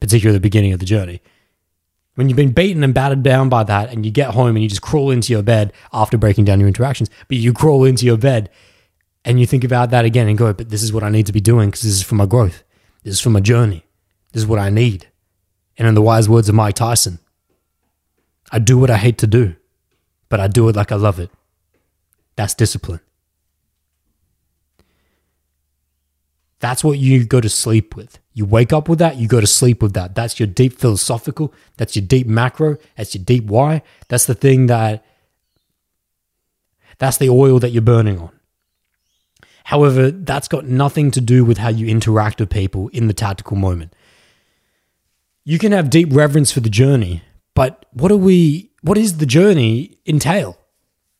particularly 0.00 0.36
the 0.36 0.40
beginning 0.40 0.72
of 0.72 0.80
the 0.80 0.86
journey, 0.86 1.22
when 2.16 2.28
you've 2.28 2.36
been 2.36 2.52
beaten 2.52 2.82
and 2.82 2.92
battered 2.92 3.22
down 3.22 3.48
by 3.48 3.62
that 3.62 3.90
and 3.92 4.04
you 4.04 4.10
get 4.10 4.34
home 4.34 4.56
and 4.56 4.62
you 4.62 4.68
just 4.68 4.82
crawl 4.82 5.10
into 5.10 5.32
your 5.32 5.42
bed 5.42 5.72
after 5.92 6.18
breaking 6.18 6.44
down 6.44 6.58
your 6.58 6.66
interactions, 6.66 7.08
but 7.28 7.38
you 7.38 7.52
crawl 7.52 7.84
into 7.84 8.04
your 8.04 8.18
bed 8.18 8.50
and 9.24 9.38
you 9.38 9.46
think 9.46 9.62
about 9.62 9.90
that 9.90 10.04
again 10.04 10.28
and 10.28 10.36
go, 10.36 10.52
but 10.52 10.70
this 10.70 10.82
is 10.82 10.92
what 10.92 11.04
I 11.04 11.10
need 11.10 11.26
to 11.26 11.32
be 11.32 11.40
doing 11.40 11.68
because 11.68 11.82
this 11.82 11.92
is 11.92 12.02
for 12.02 12.16
my 12.16 12.26
growth. 12.26 12.64
This 13.04 13.14
is 13.14 13.20
for 13.20 13.30
my 13.30 13.40
journey. 13.40 13.86
This 14.32 14.42
is 14.42 14.46
what 14.46 14.58
I 14.58 14.70
need. 14.70 15.08
And 15.78 15.86
in 15.86 15.94
the 15.94 16.02
wise 16.02 16.28
words 16.28 16.48
of 16.48 16.54
Mike 16.54 16.74
Tyson, 16.74 17.20
I 18.50 18.58
do 18.58 18.78
what 18.78 18.90
I 18.90 18.96
hate 18.96 19.18
to 19.18 19.26
do 19.26 19.56
but 20.30 20.40
I 20.40 20.48
do 20.48 20.70
it 20.70 20.76
like 20.76 20.90
I 20.90 20.94
love 20.94 21.18
it. 21.18 21.30
That's 22.36 22.54
discipline. 22.54 23.00
That's 26.60 26.84
what 26.84 26.98
you 26.98 27.24
go 27.24 27.40
to 27.40 27.48
sleep 27.48 27.96
with. 27.96 28.18
You 28.32 28.46
wake 28.46 28.72
up 28.72 28.88
with 28.88 29.00
that, 29.00 29.16
you 29.16 29.26
go 29.28 29.40
to 29.40 29.46
sleep 29.46 29.82
with 29.82 29.92
that. 29.94 30.14
That's 30.14 30.38
your 30.38 30.46
deep 30.46 30.78
philosophical, 30.78 31.52
that's 31.76 31.96
your 31.96 32.04
deep 32.04 32.26
macro, 32.26 32.78
that's 32.96 33.14
your 33.14 33.24
deep 33.24 33.44
why. 33.44 33.82
That's 34.08 34.26
the 34.26 34.34
thing 34.34 34.66
that, 34.66 35.04
that's 36.98 37.16
the 37.16 37.28
oil 37.28 37.58
that 37.58 37.70
you're 37.70 37.82
burning 37.82 38.18
on. 38.18 38.30
However, 39.64 40.10
that's 40.10 40.48
got 40.48 40.66
nothing 40.66 41.10
to 41.12 41.20
do 41.20 41.44
with 41.44 41.58
how 41.58 41.68
you 41.68 41.86
interact 41.86 42.40
with 42.40 42.50
people 42.50 42.88
in 42.88 43.08
the 43.08 43.14
tactical 43.14 43.56
moment. 43.56 43.94
You 45.44 45.58
can 45.58 45.72
have 45.72 45.90
deep 45.90 46.08
reverence 46.12 46.52
for 46.52 46.60
the 46.60 46.70
journey, 46.70 47.22
but 47.60 47.84
what 47.92 48.10
are 48.10 48.16
we 48.16 48.70
what 48.80 48.96
is 48.96 49.18
the 49.18 49.26
journey 49.26 49.98
entail? 50.06 50.56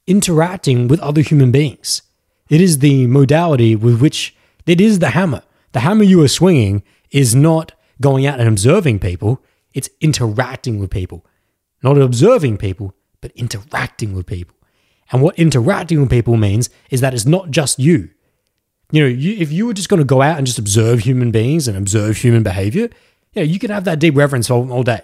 Interacting 0.07 0.89
with 0.89 0.99
other 1.01 1.21
human 1.21 1.53
beings. 1.53 2.01
It 2.49 2.63
is 2.63 2.79
the 2.79 3.07
modality 3.09 3.77
with 3.77 4.01
which 4.01 4.35
it 4.65 4.81
is 4.81 5.01
the 5.01 5.11
hammer. 5.11 5.43
The 5.73 5.81
hammer 5.81 6.03
you 6.03 6.23
are 6.23 6.29
swinging 6.29 6.83
is 7.11 7.35
not 7.35 7.73
going 8.01 8.25
out 8.25 8.41
and 8.41 8.49
observing 8.49 9.01
people, 9.01 9.45
it's 9.75 9.91
interacting 10.01 10.79
with 10.79 10.91
people. 10.91 11.27
Not 11.83 11.99
observing 11.99 12.57
people, 12.57 12.95
but 13.21 13.33
interacting 13.33 14.15
with 14.15 14.25
people. 14.25 14.57
And 15.13 15.21
what 15.21 15.39
interacting 15.39 16.01
with 16.01 16.09
people 16.09 16.39
means 16.39 16.71
is 16.89 17.03
that 17.03 17.13
it's 17.13 17.27
not 17.27 17.51
just 17.51 17.79
you. 17.79 18.09
You 18.93 19.03
know, 19.03 19.09
you, 19.09 19.37
if 19.37 19.53
you 19.53 19.67
were 19.67 19.75
just 19.75 19.91
going 19.91 20.01
to 20.01 20.15
go 20.17 20.23
out 20.23 20.39
and 20.39 20.47
just 20.47 20.59
observe 20.59 21.01
human 21.01 21.33
beings 21.33 21.69
and 21.69 21.77
observe 21.77 22.17
human 22.17 22.43
behavior, 22.43 22.89
yeah, 23.35 23.43
you 23.43 23.59
could 23.59 23.69
have 23.69 23.85
that 23.85 23.99
deep 23.99 24.17
reverence 24.17 24.51
all, 24.51 24.73
all 24.73 24.83
day. 24.83 25.03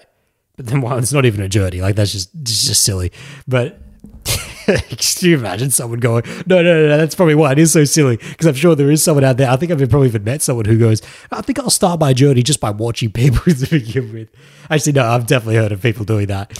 But 0.57 0.66
then, 0.66 0.81
well, 0.81 0.99
it's 0.99 1.12
not 1.12 1.27
even 1.27 1.42
a 1.42 1.49
journey. 1.49 1.81
Like 1.81 1.97
that's 1.97 2.12
just 2.12 2.31
just 2.42 2.83
silly. 2.83 3.12
But 3.47 3.81
can 4.66 5.29
you 5.29 5.38
imagine 5.38 5.71
someone 5.71 6.01
going, 6.01 6.25
no, 6.47 6.62
no, 6.62 6.62
no, 6.62 6.88
no 6.88 6.97
that's 6.99 7.14
probably 7.14 7.35
why 7.35 7.53
it 7.53 7.59
is 7.59 7.73
so 7.73 7.85
silly. 7.85 8.16
Because 8.16 8.47
I'm 8.47 8.55
sure 8.55 8.75
there 8.75 8.90
is 8.90 9.03
someone 9.03 9.25
out 9.25 9.37
there. 9.37 9.51
I 9.51 9.57
think 9.57 9.71
I've 9.71 9.79
probably 9.88 10.09
even 10.09 10.25
met 10.25 10.42
someone 10.42 10.64
who 10.64 10.79
goes, 10.79 11.03
I 11.31 11.42
think 11.42 11.59
I'll 11.59 11.71
start 11.71 12.01
my 12.01 12.12
journey 12.12 12.42
just 12.42 12.61
by 12.61 12.71
watching 12.71 13.12
people 13.12 13.42
to 13.55 13.71
begin 13.71 14.12
with. 14.12 14.29
Actually, 14.71 14.92
no, 14.95 15.05
I've 15.05 15.27
definitely 15.27 15.57
heard 15.57 15.73
of 15.73 15.83
people 15.83 16.05
doing 16.05 16.27
that. 16.27 16.57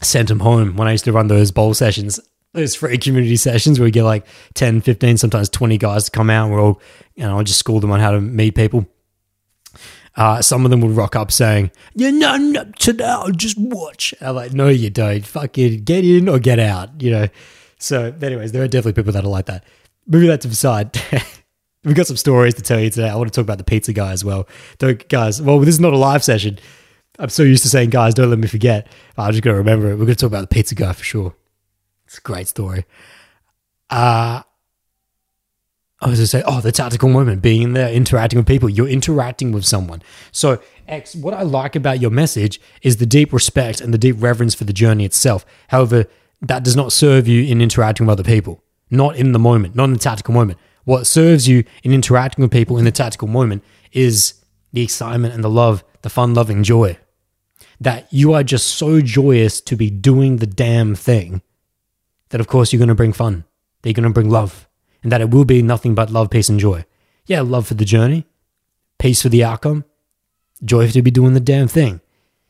Sent 0.00 0.28
them 0.28 0.40
home 0.40 0.76
when 0.76 0.88
I 0.88 0.92
used 0.92 1.04
to 1.04 1.12
run 1.12 1.28
those 1.28 1.50
bowl 1.50 1.72
sessions, 1.72 2.18
those 2.52 2.74
free 2.74 2.98
community 2.98 3.36
sessions 3.36 3.78
where 3.78 3.84
we 3.84 3.90
get 3.90 4.04
like 4.04 4.26
10, 4.54 4.80
15, 4.80 5.18
sometimes 5.18 5.48
20 5.48 5.78
guys 5.78 6.04
to 6.04 6.10
come 6.10 6.30
out. 6.30 6.46
And 6.46 6.54
we're 6.54 6.60
all, 6.60 6.80
you 7.14 7.24
know, 7.24 7.38
I 7.38 7.42
just 7.42 7.58
school 7.58 7.80
them 7.80 7.92
on 7.92 8.00
how 8.00 8.10
to 8.10 8.20
meet 8.20 8.54
people. 8.54 8.86
Uh, 10.16 10.40
some 10.40 10.64
of 10.64 10.70
them 10.70 10.80
would 10.80 10.92
rock 10.92 11.16
up 11.16 11.32
saying, 11.32 11.70
You're 11.94 12.12
not 12.12 12.56
up 12.56 12.74
to 12.76 12.92
now, 12.92 13.28
just 13.30 13.58
watch. 13.58 14.14
I'm 14.20 14.36
like, 14.36 14.52
No, 14.52 14.68
you 14.68 14.90
don't. 14.90 15.26
Fucking 15.26 15.84
get 15.84 16.04
in 16.04 16.28
or 16.28 16.38
get 16.38 16.58
out, 16.58 17.02
you 17.02 17.10
know? 17.10 17.28
So, 17.78 18.14
anyways, 18.22 18.52
there 18.52 18.62
are 18.62 18.68
definitely 18.68 19.00
people 19.02 19.12
that 19.12 19.24
are 19.24 19.28
like 19.28 19.46
that. 19.46 19.64
Moving 20.06 20.28
that 20.28 20.40
to 20.42 20.48
the 20.48 20.54
side. 20.54 20.98
We've 21.84 21.94
got 21.94 22.06
some 22.06 22.16
stories 22.16 22.54
to 22.54 22.62
tell 22.62 22.80
you 22.80 22.88
today. 22.88 23.08
I 23.08 23.14
want 23.16 23.30
to 23.30 23.36
talk 23.36 23.44
about 23.44 23.58
the 23.58 23.64
pizza 23.64 23.92
guy 23.92 24.12
as 24.12 24.24
well. 24.24 24.48
Don't, 24.78 25.06
guys, 25.08 25.42
well, 25.42 25.58
this 25.58 25.68
is 25.68 25.80
not 25.80 25.92
a 25.92 25.98
live 25.98 26.24
session. 26.24 26.58
I'm 27.18 27.28
so 27.28 27.42
used 27.42 27.62
to 27.64 27.68
saying, 27.68 27.90
guys, 27.90 28.14
don't 28.14 28.30
let 28.30 28.38
me 28.38 28.48
forget. 28.48 28.88
I'm 29.18 29.32
just 29.32 29.42
going 29.44 29.54
to 29.54 29.58
remember 29.58 29.90
it. 29.90 29.96
We're 29.96 30.06
going 30.06 30.08
to 30.08 30.14
talk 30.16 30.28
about 30.28 30.40
the 30.40 30.54
pizza 30.54 30.74
guy 30.74 30.92
for 30.92 31.04
sure. 31.04 31.34
It's 32.06 32.18
a 32.18 32.22
great 32.22 32.48
story. 32.48 32.86
Uh, 33.90 34.42
I 36.04 36.08
was 36.08 36.18
to 36.18 36.26
say, 36.26 36.42
oh, 36.46 36.60
the 36.60 36.70
tactical 36.70 37.08
moment, 37.08 37.40
being 37.40 37.62
in 37.62 37.72
there, 37.72 37.90
interacting 37.90 38.38
with 38.38 38.46
people. 38.46 38.68
You're 38.68 38.88
interacting 38.88 39.52
with 39.52 39.64
someone. 39.64 40.02
So, 40.32 40.60
X, 40.86 41.14
what 41.14 41.32
I 41.32 41.42
like 41.42 41.74
about 41.74 41.98
your 41.98 42.10
message 42.10 42.60
is 42.82 42.98
the 42.98 43.06
deep 43.06 43.32
respect 43.32 43.80
and 43.80 43.92
the 43.92 43.96
deep 43.96 44.16
reverence 44.18 44.54
for 44.54 44.64
the 44.64 44.74
journey 44.74 45.06
itself. 45.06 45.46
However, 45.68 46.04
that 46.42 46.62
does 46.62 46.76
not 46.76 46.92
serve 46.92 47.26
you 47.26 47.44
in 47.44 47.62
interacting 47.62 48.04
with 48.04 48.12
other 48.12 48.22
people, 48.22 48.62
not 48.90 49.16
in 49.16 49.32
the 49.32 49.38
moment, 49.38 49.74
not 49.74 49.84
in 49.84 49.94
the 49.94 49.98
tactical 49.98 50.34
moment. 50.34 50.58
What 50.84 51.06
serves 51.06 51.48
you 51.48 51.64
in 51.82 51.94
interacting 51.94 52.42
with 52.42 52.52
people 52.52 52.76
in 52.76 52.84
the 52.84 52.92
tactical 52.92 53.28
moment 53.28 53.64
is 53.90 54.34
the 54.74 54.82
excitement 54.82 55.32
and 55.32 55.42
the 55.42 55.48
love, 55.48 55.82
the 56.02 56.10
fun 56.10 56.34
loving 56.34 56.62
joy. 56.64 56.98
That 57.80 58.12
you 58.12 58.34
are 58.34 58.42
just 58.42 58.66
so 58.66 59.00
joyous 59.00 59.58
to 59.62 59.74
be 59.74 59.88
doing 59.88 60.36
the 60.36 60.46
damn 60.46 60.94
thing 60.94 61.40
that, 62.28 62.42
of 62.42 62.46
course, 62.46 62.74
you're 62.74 62.78
going 62.78 62.88
to 62.88 62.94
bring 62.94 63.14
fun, 63.14 63.44
that 63.80 63.88
you're 63.88 63.94
going 63.94 64.04
to 64.04 64.10
bring 64.10 64.28
love, 64.28 64.68
and 65.04 65.12
that 65.12 65.20
it 65.20 65.30
will 65.30 65.44
be 65.44 65.62
nothing 65.62 65.94
but 65.94 66.10
love, 66.10 66.30
peace, 66.30 66.48
and 66.48 66.58
joy. 66.58 66.84
Yeah, 67.26 67.42
love 67.42 67.68
for 67.68 67.74
the 67.74 67.84
journey, 67.84 68.26
peace 68.98 69.22
for 69.22 69.28
the 69.28 69.44
outcome, 69.44 69.84
joy 70.64 70.90
to 70.90 71.02
be 71.02 71.12
doing 71.12 71.34
the 71.34 71.40
damn 71.40 71.68
thing. 71.68 72.00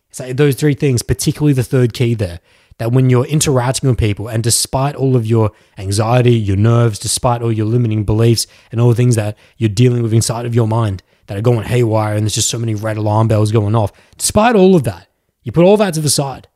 It's 0.09 0.21
like 0.21 0.37
those 0.37 0.55
three 0.55 0.75
things, 0.75 1.03
particularly 1.03 1.53
the 1.53 1.65
third 1.65 1.93
key 1.93 2.15
there, 2.15 2.39
that 2.79 2.93
when 2.93 3.11
you're 3.11 3.27
interacting 3.27 3.89
with 3.89 3.99
people 3.99 4.29
and 4.29 4.43
despite 4.43 4.95
all 4.95 5.17
of 5.17 5.27
your 5.27 5.51
anxiety, 5.77 6.35
your 6.35 6.57
nerves, 6.57 6.99
despite 6.99 7.43
all 7.43 7.53
your 7.53 7.67
limiting 7.67 8.05
beliefs 8.05 8.47
and 8.71 8.81
all 8.81 8.91
the 8.91 8.95
things 8.95 9.17
that 9.17 9.37
you're 9.59 9.69
dealing 9.69 10.03
with 10.03 10.15
inside 10.15 10.47
of 10.47 10.55
your 10.55 10.69
mind 10.69 11.03
that 11.27 11.37
are 11.37 11.43
going 11.43 11.65
haywire 11.65 12.15
and 12.15 12.23
there's 12.23 12.35
just 12.35 12.51
so 12.51 12.59
many 12.59 12.75
red 12.75 12.97
alarm 12.97 13.27
bells 13.27 13.51
going 13.51 13.75
off, 13.75 13.93
despite 14.17 14.55
all 14.55 14.77
of 14.77 14.85
that, 14.85 15.09
you 15.43 15.51
put 15.51 15.65
all 15.65 15.77
that 15.77 15.95
to 15.95 16.01
the 16.01 16.09
side. 16.09 16.47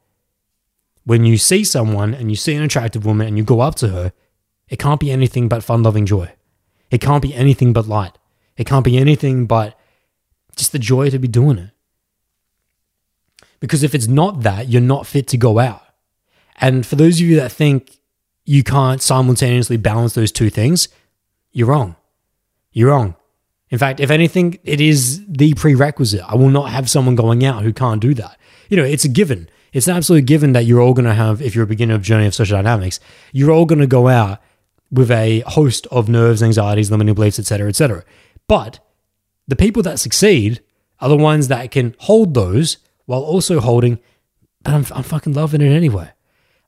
When 1.04 1.24
you 1.24 1.38
see 1.38 1.64
someone 1.64 2.14
and 2.14 2.30
you 2.30 2.36
see 2.36 2.54
an 2.54 2.62
attractive 2.62 3.04
woman 3.06 3.26
and 3.26 3.36
you 3.36 3.42
go 3.42 3.60
up 3.60 3.74
to 3.76 3.88
her, 3.88 4.12
it 4.68 4.78
can't 4.78 5.00
be 5.00 5.10
anything 5.10 5.48
but 5.48 5.64
fun 5.64 5.82
loving 5.82 6.06
joy. 6.06 6.32
It 6.90 7.00
can't 7.00 7.22
be 7.22 7.34
anything 7.34 7.72
but 7.72 7.86
light. 7.86 8.16
It 8.56 8.66
can't 8.66 8.84
be 8.84 8.98
anything 8.98 9.46
but 9.46 9.78
just 10.56 10.72
the 10.72 10.78
joy 10.78 11.10
to 11.10 11.18
be 11.18 11.28
doing 11.28 11.58
it. 11.58 11.70
Because 13.60 13.82
if 13.82 13.94
it's 13.94 14.06
not 14.06 14.42
that, 14.42 14.68
you're 14.68 14.80
not 14.80 15.06
fit 15.06 15.26
to 15.28 15.36
go 15.36 15.58
out. 15.58 15.82
And 16.56 16.86
for 16.86 16.96
those 16.96 17.20
of 17.20 17.26
you 17.26 17.36
that 17.36 17.52
think 17.52 17.98
you 18.44 18.62
can't 18.62 19.02
simultaneously 19.02 19.76
balance 19.76 20.14
those 20.14 20.32
two 20.32 20.50
things, 20.50 20.88
you're 21.52 21.68
wrong. 21.68 21.96
You're 22.72 22.90
wrong. 22.90 23.14
In 23.70 23.78
fact, 23.78 24.00
if 24.00 24.10
anything, 24.10 24.58
it 24.64 24.80
is 24.80 25.24
the 25.28 25.54
prerequisite. 25.54 26.22
I 26.26 26.34
will 26.34 26.48
not 26.48 26.70
have 26.70 26.88
someone 26.88 27.16
going 27.16 27.44
out 27.44 27.62
who 27.62 27.72
can't 27.72 28.00
do 28.00 28.14
that. 28.14 28.38
You 28.68 28.76
know, 28.76 28.84
it's 28.84 29.04
a 29.04 29.08
given. 29.08 29.48
It's 29.72 29.86
an 29.86 29.96
absolute 29.96 30.24
given 30.24 30.52
that 30.52 30.64
you're 30.64 30.80
all 30.80 30.94
going 30.94 31.04
to 31.04 31.14
have, 31.14 31.42
if 31.42 31.54
you're 31.54 31.64
a 31.64 31.68
beginner 31.68 31.94
of 31.94 32.02
journey 32.02 32.26
of 32.26 32.34
social 32.34 32.56
dynamics, 32.56 33.00
you're 33.32 33.50
all 33.50 33.66
going 33.66 33.80
to 33.80 33.86
go 33.86 34.08
out 34.08 34.40
with 34.90 35.10
a 35.10 35.40
host 35.40 35.86
of 35.90 36.08
nerves, 36.08 36.42
anxieties, 36.42 36.90
limiting 36.90 37.14
beliefs, 37.14 37.38
etc., 37.38 37.68
etc. 37.68 38.04
But 38.46 38.80
the 39.46 39.56
people 39.56 39.82
that 39.82 39.98
succeed 39.98 40.60
are 41.00 41.08
the 41.08 41.16
ones 41.16 41.48
that 41.48 41.70
can 41.70 41.94
hold 42.00 42.34
those 42.34 42.78
while 43.06 43.22
also 43.22 43.60
holding, 43.60 43.98
but 44.62 44.74
I'm, 44.74 44.86
I'm 44.94 45.02
fucking 45.02 45.34
loving 45.34 45.60
it 45.60 45.70
anyway. 45.70 46.10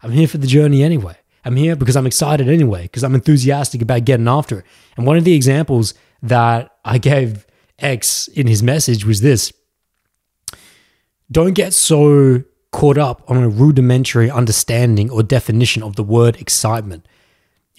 I'm 0.03 0.13
here 0.13 0.29
for 0.29 0.39
the 0.39 0.47
journey 0.47 0.83
anyway. 0.83 1.17
I'm 1.45 1.57
here 1.57 1.77
because 1.77 1.97
I'm 1.97 2.07
excited 2.07 2.49
anyway, 2.49 2.83
because 2.83 3.03
I'm 3.03 3.15
enthusiastic 3.15 3.83
about 3.83 4.05
getting 4.05 4.29
after 4.29 4.61
it. 4.61 4.65
And 4.97 5.07
one 5.07 5.17
of 5.17 5.25
the 5.25 5.35
examples 5.35 5.95
that 6.23 6.71
I 6.85 6.99
gave 6.99 7.47
X 7.79 8.29
in 8.29 8.47
his 8.47 8.63
message 8.63 9.05
was 9.05 9.21
this 9.21 9.53
Don't 11.31 11.55
get 11.55 11.73
so 11.73 12.45
caught 12.73 12.99
up 12.99 13.29
on 13.29 13.43
a 13.43 13.49
rudimentary 13.49 14.31
understanding 14.31 15.11
or 15.11 15.23
definition 15.23 15.83
of 15.83 15.97
the 15.97 16.05
word 16.05 16.37
excitement. 16.37 17.07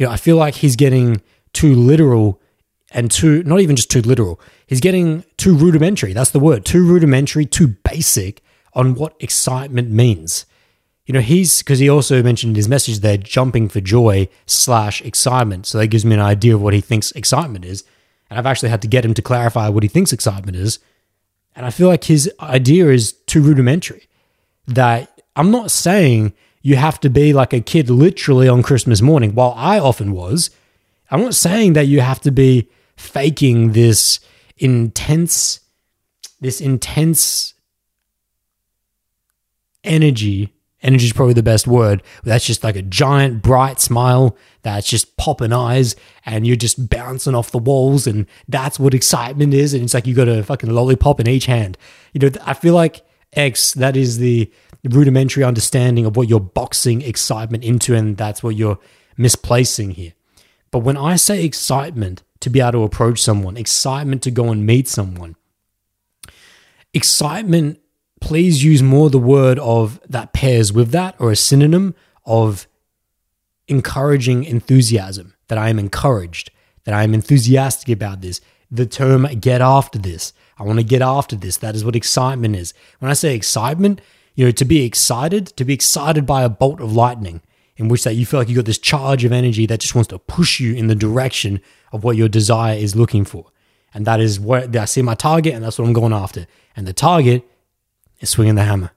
You 0.02 0.08
know, 0.08 0.14
I 0.14 0.18
feel 0.18 0.36
like 0.36 0.56
he's 0.56 0.76
getting 0.76 1.22
too 1.54 1.76
literal 1.76 2.42
and 2.90 3.12
too, 3.12 3.44
not 3.44 3.60
even 3.60 3.76
just 3.76 3.92
too 3.92 4.02
literal, 4.02 4.42
he's 4.66 4.80
getting 4.80 5.24
too 5.38 5.56
rudimentary. 5.56 6.12
That's 6.12 6.32
the 6.32 6.40
word, 6.40 6.66
too 6.66 6.84
rudimentary, 6.84 7.46
too 7.46 7.68
basic 7.68 8.42
on 8.74 8.96
what 8.96 9.16
excitement 9.20 9.92
means. 9.92 10.48
You 11.06 11.14
know, 11.14 11.20
he's 11.20 11.60
because 11.60 11.78
he 11.78 11.88
also 11.88 12.24
mentioned 12.24 12.56
his 12.56 12.68
message 12.68 13.02
there 13.02 13.16
jumping 13.16 13.70
for 13.70 13.80
joy 13.80 14.28
slash 14.48 15.04
excitement. 15.04 15.68
So 15.68 15.78
that 15.78 15.90
gives 15.90 16.04
me 16.04 16.16
an 16.16 16.20
idea 16.20 16.56
of 16.56 16.64
what 16.64 16.74
he 16.74 16.82
thinks 16.82 17.12
excitement 17.12 17.64
is. 17.64 17.84
And 18.32 18.40
I've 18.40 18.48
actually 18.48 18.70
had 18.70 18.82
to 18.82 18.88
get 18.88 19.06
him 19.06 19.14
to 19.14 19.22
clarify 19.22 19.70
what 19.70 19.84
he 19.84 19.90
thinks 19.90 20.12
excitement 20.12 20.58
is. 20.58 20.80
And 21.56 21.64
I 21.64 21.70
feel 21.70 21.88
like 21.88 22.06
his 22.06 22.28
idea 22.40 22.90
is 22.90 23.14
too 23.28 23.44
rudimentary. 23.44 24.08
That 24.66 25.22
I'm 25.36 25.52
not 25.52 25.70
saying 25.70 26.34
you 26.62 26.76
have 26.76 27.00
to 27.02 27.10
be 27.10 27.34
like 27.34 27.54
a 27.54 27.62
kid 27.62 27.90
literally 27.90 28.48
on 28.48 28.64
Christmas 28.64 29.02
morning, 29.02 29.34
while 29.34 29.54
I 29.56 29.80
often 29.80 30.12
was. 30.12 30.50
I'm 31.10 31.22
not 31.22 31.36
saying 31.36 31.74
that 31.74 31.88
you 31.88 32.02
have 32.02 32.22
to 32.22 32.32
be 32.32 32.70
faking 32.96 33.74
this 33.74 34.20
intense, 34.58 35.60
this 36.40 36.62
intense 36.62 37.54
energy 39.84 40.54
energy 40.84 41.06
is 41.06 41.14
probably 41.14 41.34
the 41.34 41.44
best 41.44 41.68
word. 41.68 42.04
That's 42.24 42.46
just 42.46 42.64
like 42.64 42.76
a 42.76 42.82
giant 42.82 43.42
bright 43.42 43.80
smile 43.80 44.38
that's 44.64 44.88
just 44.88 45.18
popping 45.18 45.54
eyes 45.54 45.96
and 46.26 46.46
you're 46.46 46.56
just 46.56 46.90
bouncing 46.90 47.36
off 47.36 47.52
the 47.52 47.58
walls 47.58 48.08
and 48.08 48.26
that's 48.48 48.80
what 48.80 48.94
excitement 48.94 49.54
is. 49.54 49.74
And 49.74 49.84
it's 49.84 49.94
like 49.94 50.08
you 50.08 50.16
got 50.16 50.28
a 50.28 50.44
fucking 50.44 50.70
lollipop 50.70 51.20
in 51.20 51.28
each 51.28 51.46
hand. 51.46 51.78
You 52.14 52.20
know, 52.20 52.30
I 52.46 52.54
feel 52.54 52.74
like 52.74 53.02
X, 53.34 53.74
that 53.74 53.96
is 53.96 54.18
the 54.18 54.52
rudimentary 54.90 55.44
understanding 55.44 56.06
of 56.06 56.16
what 56.16 56.30
you're 56.30 56.40
boxing 56.40 57.02
excitement 57.02 57.64
into 57.64 57.96
and 57.96 58.18
that's 58.18 58.42
what 58.42 58.56
you're 58.56 58.80
misplacing 59.18 59.92
here. 59.92 60.14
But 60.72 60.80
when 60.80 60.98
I 60.98 61.16
say 61.18 61.44
excitement 61.44 62.24
to 62.40 62.50
be 62.50 62.60
able 62.60 62.72
to 62.72 62.84
approach 62.84 63.22
someone, 63.22 63.58
excitement 63.58 64.24
to 64.24 64.32
go 64.32 64.50
and 64.50 64.66
meet 64.66 64.88
someone, 64.88 65.36
excitement 66.94 67.80
please 68.22 68.64
use 68.64 68.82
more 68.82 69.10
the 69.10 69.20
word 69.20 69.60
of 69.60 70.00
that 70.08 70.32
pairs 70.32 70.72
with 70.72 70.92
that 70.92 71.16
or 71.20 71.32
a 71.32 71.36
synonym 71.36 71.94
of 72.26 72.68
encouraging 73.68 74.46
enthusiasm, 74.46 75.34
that 75.48 75.58
I 75.58 75.70
am 75.70 75.80
encouraged, 75.80 76.52
that 76.86 76.94
I 76.94 77.04
am 77.04 77.14
enthusiastic 77.14 77.90
about 77.90 78.22
this. 78.22 78.40
The 78.70 78.86
term 78.86 79.24
get 79.40 79.60
after 79.60 80.00
this. 80.00 80.32
I 80.58 80.64
want 80.64 80.80
to 80.80 80.86
get 80.86 81.02
after 81.02 81.36
this. 81.36 81.58
That 81.58 81.76
is 81.76 81.84
what 81.84 81.96
excitement 81.96 82.56
is. 82.56 82.74
When 83.00 83.12
I 83.12 83.16
say 83.16 83.36
excitement, 83.36 84.00
you 84.36 84.46
know, 84.46 84.52
to 84.52 84.66
be 84.66 84.84
excited, 84.86 85.48
to 85.48 85.66
be 85.66 85.74
excited 85.74 86.26
by 86.26 86.44
a 86.44 86.50
bolt 86.50 86.80
of 86.80 86.94
lightning, 86.94 87.42
in 87.78 87.88
which 87.88 88.04
that 88.04 88.14
you 88.14 88.26
feel 88.26 88.40
like 88.40 88.50
you 88.50 88.56
got 88.56 88.66
this 88.66 88.78
charge 88.78 89.26
of 89.26 89.32
energy 89.32 89.66
that 89.66 89.80
just 89.80 89.96
wants 89.96 90.10
to 90.10 90.20
push 90.20 90.60
you 90.60 90.74
in 90.74 90.88
the 90.88 90.96
direction 90.96 91.62
of 91.92 92.04
what 92.04 92.16
your 92.16 92.30
desire 92.30 92.76
is 92.76 92.96
looking 92.96 93.26
for. 93.26 93.46
And 93.94 94.06
that 94.06 94.20
is 94.20 94.40
where 94.40 94.70
I 94.74 94.86
see 94.86 95.02
my 95.02 95.16
target, 95.16 95.54
and 95.54 95.64
that's 95.64 95.78
what 95.78 95.86
I'm 95.86 95.94
going 95.94 96.14
after. 96.14 96.48
And 96.76 96.88
the 96.88 96.94
target 96.94 97.44
is 98.20 98.30
swinging 98.30 98.56
the 98.56 98.64
hammer, 98.64 98.92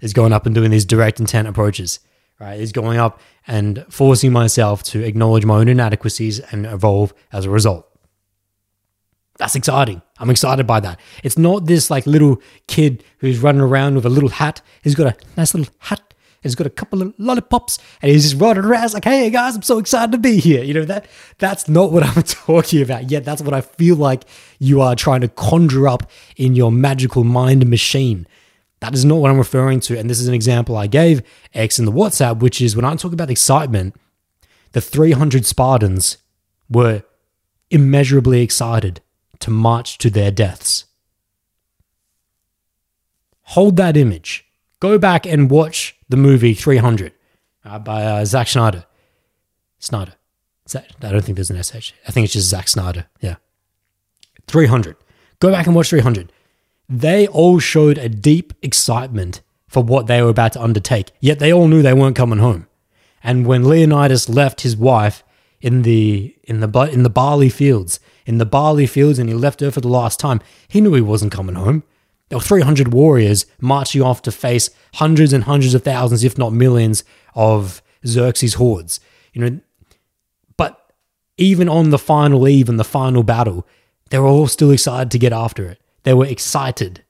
is 0.00 0.12
going 0.12 0.32
up 0.32 0.46
and 0.46 0.54
doing 0.54 0.70
these 0.70 0.84
direct 0.84 1.20
intent 1.20 1.48
approaches, 1.48 2.00
right? 2.40 2.58
Is 2.58 2.72
going 2.72 2.98
up 2.98 3.20
and 3.46 3.84
forcing 3.90 4.32
myself 4.32 4.82
to 4.84 5.04
acknowledge 5.04 5.44
my 5.44 5.56
own 5.56 5.68
inadequacies 5.68 6.40
and 6.40 6.66
evolve 6.66 7.12
as 7.32 7.44
a 7.44 7.50
result. 7.50 7.89
That's 9.40 9.54
exciting. 9.54 10.02
I'm 10.18 10.28
excited 10.28 10.66
by 10.66 10.80
that. 10.80 11.00
It's 11.24 11.38
not 11.38 11.64
this 11.64 11.90
like 11.90 12.06
little 12.06 12.42
kid 12.66 13.02
who's 13.20 13.38
running 13.38 13.62
around 13.62 13.94
with 13.94 14.04
a 14.04 14.10
little 14.10 14.28
hat. 14.28 14.60
He's 14.82 14.94
got 14.94 15.06
a 15.06 15.16
nice 15.34 15.54
little 15.54 15.72
hat. 15.78 16.12
He's 16.42 16.54
got 16.54 16.66
a 16.66 16.70
couple 16.70 17.00
of 17.00 17.14
lollipops, 17.16 17.78
and 18.02 18.12
he's 18.12 18.28
just 18.28 18.40
running 18.40 18.64
around 18.64 18.92
like, 18.92 19.04
"Hey 19.04 19.30
guys, 19.30 19.56
I'm 19.56 19.62
so 19.62 19.78
excited 19.78 20.12
to 20.12 20.18
be 20.18 20.40
here." 20.40 20.62
You 20.62 20.74
know 20.74 20.84
that 20.84 21.06
that's 21.38 21.70
not 21.70 21.90
what 21.90 22.02
I'm 22.16 22.22
talking 22.22 22.82
about. 22.82 23.10
Yet 23.10 23.24
that's 23.24 23.40
what 23.40 23.54
I 23.54 23.62
feel 23.62 23.96
like 23.96 24.24
you 24.58 24.82
are 24.82 24.94
trying 24.94 25.22
to 25.22 25.28
conjure 25.28 25.88
up 25.88 26.10
in 26.36 26.54
your 26.54 26.70
magical 26.70 27.24
mind 27.24 27.66
machine. 27.66 28.26
That 28.80 28.92
is 28.92 29.06
not 29.06 29.20
what 29.20 29.30
I'm 29.30 29.38
referring 29.38 29.80
to. 29.80 29.98
And 29.98 30.10
this 30.10 30.20
is 30.20 30.28
an 30.28 30.34
example 30.34 30.76
I 30.76 30.86
gave 30.86 31.22
X 31.54 31.78
in 31.78 31.86
the 31.86 31.92
WhatsApp, 31.92 32.40
which 32.40 32.60
is 32.60 32.76
when 32.76 32.84
I 32.84 32.94
talk 32.96 33.14
about 33.14 33.30
excitement, 33.30 33.94
the 34.72 34.82
300 34.82 35.46
Spartans 35.46 36.18
were 36.68 37.04
immeasurably 37.70 38.42
excited 38.42 39.00
to 39.40 39.50
march 39.50 39.98
to 39.98 40.10
their 40.10 40.30
deaths. 40.30 40.84
Hold 43.42 43.76
that 43.76 43.96
image. 43.96 44.46
Go 44.78 44.98
back 44.98 45.26
and 45.26 45.50
watch 45.50 45.96
the 46.08 46.16
movie 46.16 46.54
300 46.54 47.12
uh, 47.64 47.78
by 47.78 48.04
uh, 48.04 48.24
Zack. 48.24 48.48
Snyder. 48.48 48.84
Zack, 50.68 50.86
I 51.02 51.10
don't 51.10 51.24
think 51.24 51.36
there's 51.36 51.50
an 51.50 51.62
SH. 51.62 51.92
I 52.06 52.12
think 52.12 52.24
it's 52.24 52.34
just 52.34 52.48
Zack 52.48 52.68
Snyder. 52.68 53.06
Yeah. 53.20 53.36
300. 54.46 54.96
Go 55.40 55.50
back 55.50 55.66
and 55.66 55.74
watch 55.74 55.90
300 55.90 56.32
they 56.90 57.28
all 57.28 57.60
showed 57.60 57.96
a 57.98 58.08
deep 58.08 58.52
excitement 58.62 59.40
for 59.68 59.82
what 59.82 60.08
they 60.08 60.20
were 60.20 60.28
about 60.28 60.52
to 60.54 60.62
undertake, 60.62 61.12
yet 61.20 61.38
they 61.38 61.52
all 61.52 61.68
knew 61.68 61.80
they 61.80 61.94
weren't 61.94 62.16
coming 62.16 62.40
home. 62.40 62.66
And 63.22 63.46
when 63.46 63.64
Leonidas 63.64 64.28
left 64.28 64.62
his 64.62 64.76
wife 64.76 65.22
in 65.60 65.82
the 65.82 66.34
in 66.42 66.58
the 66.58 66.90
in 66.92 67.04
the 67.04 67.10
barley 67.10 67.48
fields, 67.48 68.00
in 68.26 68.38
the 68.38 68.46
barley 68.46 68.86
fields, 68.86 69.18
and 69.18 69.28
he 69.28 69.34
left 69.34 69.60
her 69.60 69.70
for 69.70 69.80
the 69.80 69.88
last 69.88 70.18
time, 70.18 70.40
he 70.68 70.80
knew 70.80 70.94
he 70.94 71.00
wasn't 71.00 71.32
coming 71.32 71.54
home. 71.54 71.82
There 72.28 72.38
were 72.38 72.44
300 72.44 72.92
warriors 72.92 73.46
marching 73.60 74.02
off 74.02 74.22
to 74.22 74.32
face 74.32 74.70
hundreds 74.94 75.32
and 75.32 75.44
hundreds 75.44 75.74
of 75.74 75.82
thousands, 75.82 76.22
if 76.22 76.38
not 76.38 76.52
millions, 76.52 77.02
of 77.34 77.82
Xerxes' 78.06 78.54
hordes. 78.54 79.00
You 79.32 79.42
know, 79.42 79.60
but 80.56 80.92
even 81.36 81.68
on 81.68 81.90
the 81.90 81.98
final 81.98 82.46
eve 82.46 82.68
and 82.68 82.78
the 82.78 82.84
final 82.84 83.22
battle, 83.22 83.66
they 84.10 84.18
were 84.18 84.26
all 84.26 84.46
still 84.46 84.70
excited 84.70 85.10
to 85.10 85.18
get 85.18 85.32
after 85.32 85.66
it. 85.66 85.80
They 86.04 86.14
were 86.14 86.26
excited. 86.26 87.04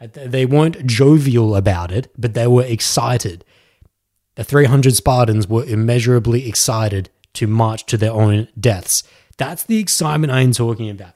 They 0.00 0.44
weren't 0.44 0.86
jovial 0.86 1.56
about 1.56 1.90
it, 1.90 2.12
but 2.18 2.34
they 2.34 2.46
were 2.46 2.64
excited. 2.64 3.44
The 4.34 4.44
300 4.44 4.94
Spartans 4.94 5.48
were 5.48 5.64
immeasurably 5.64 6.46
excited 6.46 7.08
to 7.34 7.46
march 7.46 7.86
to 7.86 7.96
their 7.96 8.12
own 8.12 8.48
deaths. 8.58 9.02
That's 9.38 9.64
the 9.64 9.78
excitement 9.78 10.32
I 10.32 10.40
am 10.40 10.52
talking 10.52 10.90
about. 10.90 11.12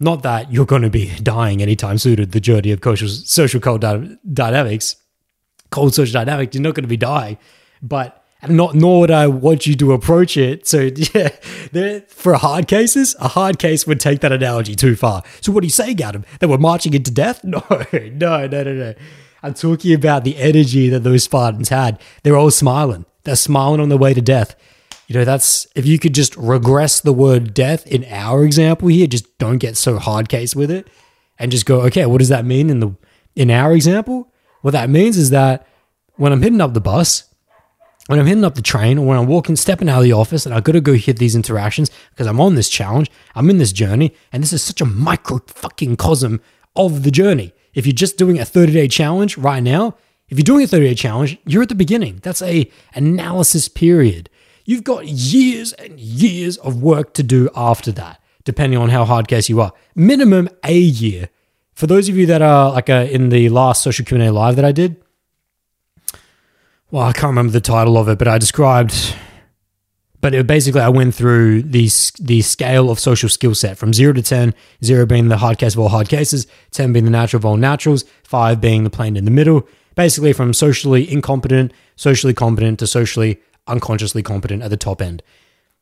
Not 0.00 0.22
that 0.22 0.52
you're 0.52 0.66
going 0.66 0.82
to 0.82 0.90
be 0.90 1.14
dying 1.22 1.62
anytime 1.62 1.98
soon. 1.98 2.28
The 2.28 2.40
journey 2.40 2.72
of 2.72 2.80
social, 2.82 3.08
social 3.08 3.60
cold 3.60 3.80
dy- 3.80 4.18
dynamics, 4.32 4.96
cold 5.70 5.94
social 5.94 6.12
dynamics, 6.12 6.54
you're 6.54 6.62
not 6.62 6.74
going 6.74 6.84
to 6.84 6.88
be 6.88 6.96
dying. 6.96 7.38
But 7.82 8.24
not 8.48 8.74
nor 8.74 9.00
would 9.00 9.10
I 9.10 9.26
want 9.26 9.66
you 9.66 9.74
to 9.76 9.92
approach 9.92 10.36
it. 10.36 10.66
So 10.66 10.80
yeah, 11.14 12.00
for 12.08 12.34
hard 12.34 12.68
cases, 12.68 13.16
a 13.20 13.28
hard 13.28 13.58
case 13.58 13.86
would 13.86 14.00
take 14.00 14.20
that 14.20 14.32
analogy 14.32 14.74
too 14.74 14.96
far. 14.96 15.22
So 15.40 15.52
what 15.52 15.62
are 15.62 15.66
you 15.66 15.70
saying, 15.70 16.02
Adam? 16.02 16.24
That 16.40 16.48
we're 16.48 16.58
marching 16.58 16.94
into 16.94 17.10
death? 17.10 17.42
No, 17.54 17.62
no, 17.70 18.46
no, 18.46 18.62
no, 18.62 18.74
no. 18.74 18.94
I'm 19.42 19.54
talking 19.54 19.92
about 19.94 20.24
the 20.24 20.36
energy 20.38 20.88
that 20.88 21.00
those 21.00 21.24
Spartans 21.24 21.68
had. 21.68 22.00
They're 22.22 22.36
all 22.36 22.50
smiling. 22.50 23.04
They're 23.24 23.36
smiling 23.36 23.80
on 23.80 23.90
the 23.90 23.98
way 23.98 24.14
to 24.14 24.22
death. 24.22 24.56
You 25.06 25.16
know, 25.16 25.24
that's 25.24 25.66
if 25.74 25.86
you 25.86 25.98
could 25.98 26.14
just 26.14 26.36
regress 26.36 27.00
the 27.00 27.12
word 27.12 27.54
death 27.54 27.86
in 27.86 28.04
our 28.06 28.44
example 28.44 28.88
here, 28.88 29.06
just 29.06 29.38
don't 29.38 29.58
get 29.58 29.76
so 29.76 29.98
hard 29.98 30.28
case 30.28 30.56
with 30.56 30.70
it 30.70 30.88
and 31.38 31.50
just 31.52 31.66
go, 31.66 31.82
okay, 31.82 32.06
what 32.06 32.18
does 32.18 32.30
that 32.30 32.44
mean 32.44 32.70
in 32.70 32.80
the 32.80 32.94
in 33.36 33.50
our 33.50 33.72
example? 33.72 34.32
What 34.62 34.70
that 34.70 34.88
means 34.88 35.18
is 35.18 35.30
that 35.30 35.66
when 36.16 36.32
I'm 36.32 36.42
hitting 36.42 36.60
up 36.60 36.72
the 36.72 36.80
bus, 36.80 37.24
when 38.06 38.18
I'm 38.18 38.26
hitting 38.26 38.44
up 38.44 38.54
the 38.54 38.62
train, 38.62 38.98
or 38.98 39.06
when 39.06 39.18
I'm 39.18 39.26
walking, 39.26 39.56
stepping 39.56 39.88
out 39.88 39.98
of 39.98 40.04
the 40.04 40.12
office, 40.12 40.44
and 40.46 40.54
I've 40.54 40.64
got 40.64 40.72
to 40.72 40.80
go 40.80 40.94
hit 40.94 41.18
these 41.18 41.34
interactions 41.34 41.90
because 42.10 42.26
I'm 42.26 42.40
on 42.40 42.54
this 42.54 42.68
challenge, 42.68 43.10
I'm 43.34 43.50
in 43.50 43.58
this 43.58 43.72
journey, 43.72 44.14
and 44.32 44.42
this 44.42 44.52
is 44.52 44.62
such 44.62 44.80
a 44.80 44.86
micro 44.86 45.40
fucking 45.46 45.96
cosm 45.96 46.40
of 46.76 47.02
the 47.02 47.10
journey. 47.10 47.52
If 47.72 47.86
you're 47.86 47.94
just 47.94 48.18
doing 48.18 48.38
a 48.38 48.44
30 48.44 48.72
day 48.72 48.88
challenge 48.88 49.36
right 49.36 49.62
now, 49.62 49.96
if 50.28 50.38
you're 50.38 50.44
doing 50.44 50.64
a 50.64 50.66
30 50.66 50.88
day 50.88 50.94
challenge, 50.94 51.38
you're 51.46 51.62
at 51.62 51.68
the 51.68 51.74
beginning. 51.74 52.20
That's 52.22 52.42
a 52.42 52.70
analysis 52.94 53.68
period. 53.68 54.28
You've 54.64 54.84
got 54.84 55.06
years 55.06 55.72
and 55.74 55.98
years 55.98 56.56
of 56.58 56.82
work 56.82 57.14
to 57.14 57.22
do 57.22 57.48
after 57.54 57.92
that, 57.92 58.20
depending 58.44 58.78
on 58.78 58.88
how 58.88 59.04
hard 59.04 59.28
case 59.28 59.48
you 59.48 59.60
are. 59.60 59.72
Minimum 59.94 60.48
a 60.64 60.76
year. 60.76 61.28
For 61.74 61.86
those 61.86 62.08
of 62.08 62.16
you 62.16 62.26
that 62.26 62.40
are 62.40 62.72
like 62.72 62.88
uh, 62.88 63.06
in 63.10 63.28
the 63.28 63.48
last 63.48 63.82
social 63.82 64.04
Q&A 64.04 64.30
live 64.30 64.56
that 64.56 64.64
I 64.64 64.72
did, 64.72 65.02
well, 66.90 67.02
I 67.02 67.12
can't 67.12 67.30
remember 67.30 67.52
the 67.52 67.60
title 67.60 67.98
of 67.98 68.08
it, 68.08 68.18
but 68.18 68.28
I 68.28 68.38
described 68.38 69.14
but 70.24 70.34
it, 70.34 70.46
basically 70.46 70.80
I 70.80 70.88
went 70.88 71.14
through 71.14 71.64
the 71.64 71.90
the 72.18 72.40
scale 72.40 72.90
of 72.90 72.98
social 72.98 73.28
skill 73.28 73.54
set 73.54 73.76
from 73.76 73.92
zero 73.92 74.14
to 74.14 74.22
10, 74.22 74.54
zero 74.82 75.04
being 75.04 75.28
the 75.28 75.36
hard 75.36 75.58
case 75.58 75.74
of 75.74 75.80
all 75.80 75.90
hard 75.90 76.08
cases, 76.08 76.46
10 76.70 76.94
being 76.94 77.04
the 77.04 77.10
natural 77.10 77.40
of 77.40 77.44
all 77.44 77.58
naturals, 77.58 78.06
five 78.22 78.58
being 78.58 78.84
the 78.84 78.90
plane 78.90 79.18
in 79.18 79.26
the 79.26 79.30
middle. 79.30 79.68
Basically, 79.96 80.32
from 80.32 80.54
socially 80.54 81.12
incompetent, 81.12 81.74
socially 81.96 82.32
competent 82.32 82.78
to 82.78 82.86
socially 82.86 83.38
unconsciously 83.66 84.22
competent 84.22 84.62
at 84.62 84.70
the 84.70 84.76
top 84.76 85.00
end. 85.00 85.22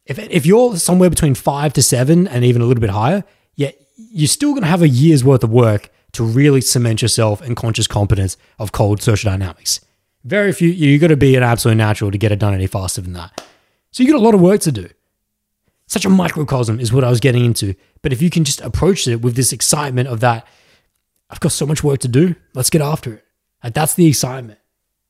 If, 0.05 0.18
if 0.18 0.47
you're 0.47 0.77
somewhere 0.77 1.11
between 1.11 1.35
five 1.35 1.73
to 1.75 1.83
seven 1.83 2.27
and 2.27 2.45
even 2.45 2.62
a 2.62 2.64
little 2.64 2.81
bit 2.81 2.90
higher, 2.90 3.25
yeah, 3.55 3.71
you're 3.97 4.29
still 4.29 4.51
going 4.51 4.62
to 4.62 4.68
have 4.68 4.83
a 4.83 4.88
year's 4.88 5.25
worth 5.25 5.45
of 5.45 5.51
work 5.51 5.90
to 6.12 6.25
really 6.25 6.61
cement 6.61 7.03
yourself 7.03 7.40
in 7.42 7.55
conscious 7.55 7.87
competence 7.87 8.37
of 8.59 8.73
cold 8.73 9.01
social 9.01 9.31
dynamics. 9.31 9.81
Very 10.25 10.53
few, 10.53 10.68
you 10.68 10.99
got 10.99 11.09
to 11.09 11.16
be 11.16 11.37
an 11.37 11.42
absolute 11.42 11.77
natural 11.77 12.11
to 12.11 12.18
get 12.18 12.33
it 12.33 12.38
done 12.38 12.55
any 12.55 12.66
faster 12.66 13.01
than 13.01 13.12
that. 13.14 13.42
So 13.90 14.03
you've 14.03 14.12
got 14.12 14.21
a 14.21 14.25
lot 14.25 14.35
of 14.35 14.40
work 14.40 14.61
to 14.62 14.73
do. 14.73 14.88
Such 15.87 16.05
a 16.05 16.11
microcosm 16.11 16.81
is 16.81 16.92
what 16.92 17.05
I 17.05 17.11
was 17.11 17.21
getting 17.21 17.45
into. 17.45 17.75
But 18.03 18.12
if 18.12 18.23
you 18.23 18.31
can 18.31 18.45
just 18.45 18.61
approach 18.61 19.07
it 19.07 19.21
with 19.21 19.37
this 19.37 19.53
excitement 19.53 20.09
of 20.09 20.21
that, 20.21 20.47
I've 21.29 21.40
got 21.40 21.53
so 21.53 21.66
much 21.66 21.83
work 21.83 22.01
to 22.01 22.09
do. 22.09 22.35
Let's 22.55 22.71
get 22.71 22.83
after 22.83 23.14
it. 23.14 23.25
Like 23.62 23.75
that's 23.75 23.95
the 23.95 24.07
excitement. 24.07 24.59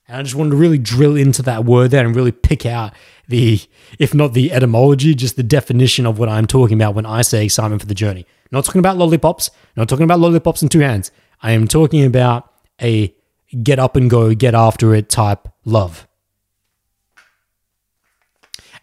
And 0.08 0.16
I 0.18 0.22
just 0.22 0.34
wanted 0.34 0.50
to 0.50 0.56
really 0.56 0.78
drill 0.78 1.16
into 1.16 1.42
that 1.42 1.64
word 1.64 1.90
there 1.90 2.04
and 2.04 2.14
really 2.14 2.32
pick 2.32 2.66
out 2.66 2.92
the, 3.28 3.60
if 3.98 4.14
not 4.14 4.34
the 4.34 4.52
etymology, 4.52 5.14
just 5.14 5.36
the 5.36 5.42
definition 5.42 6.06
of 6.06 6.18
what 6.18 6.28
I'm 6.28 6.46
talking 6.46 6.76
about 6.76 6.94
when 6.94 7.06
I 7.06 7.22
say 7.22 7.44
excitement 7.44 7.82
for 7.82 7.88
the 7.88 7.94
journey. 7.94 8.26
Not 8.50 8.64
talking 8.64 8.80
about 8.80 8.96
lollipops, 8.96 9.50
not 9.76 9.88
talking 9.88 10.04
about 10.04 10.20
lollipops 10.20 10.62
in 10.62 10.68
two 10.68 10.80
hands. 10.80 11.10
I 11.40 11.52
am 11.52 11.66
talking 11.66 12.04
about 12.04 12.52
a 12.80 13.14
get 13.62 13.78
up 13.78 13.96
and 13.96 14.10
go, 14.10 14.34
get 14.34 14.54
after 14.54 14.94
it 14.94 15.08
type 15.08 15.48
love 15.64 16.06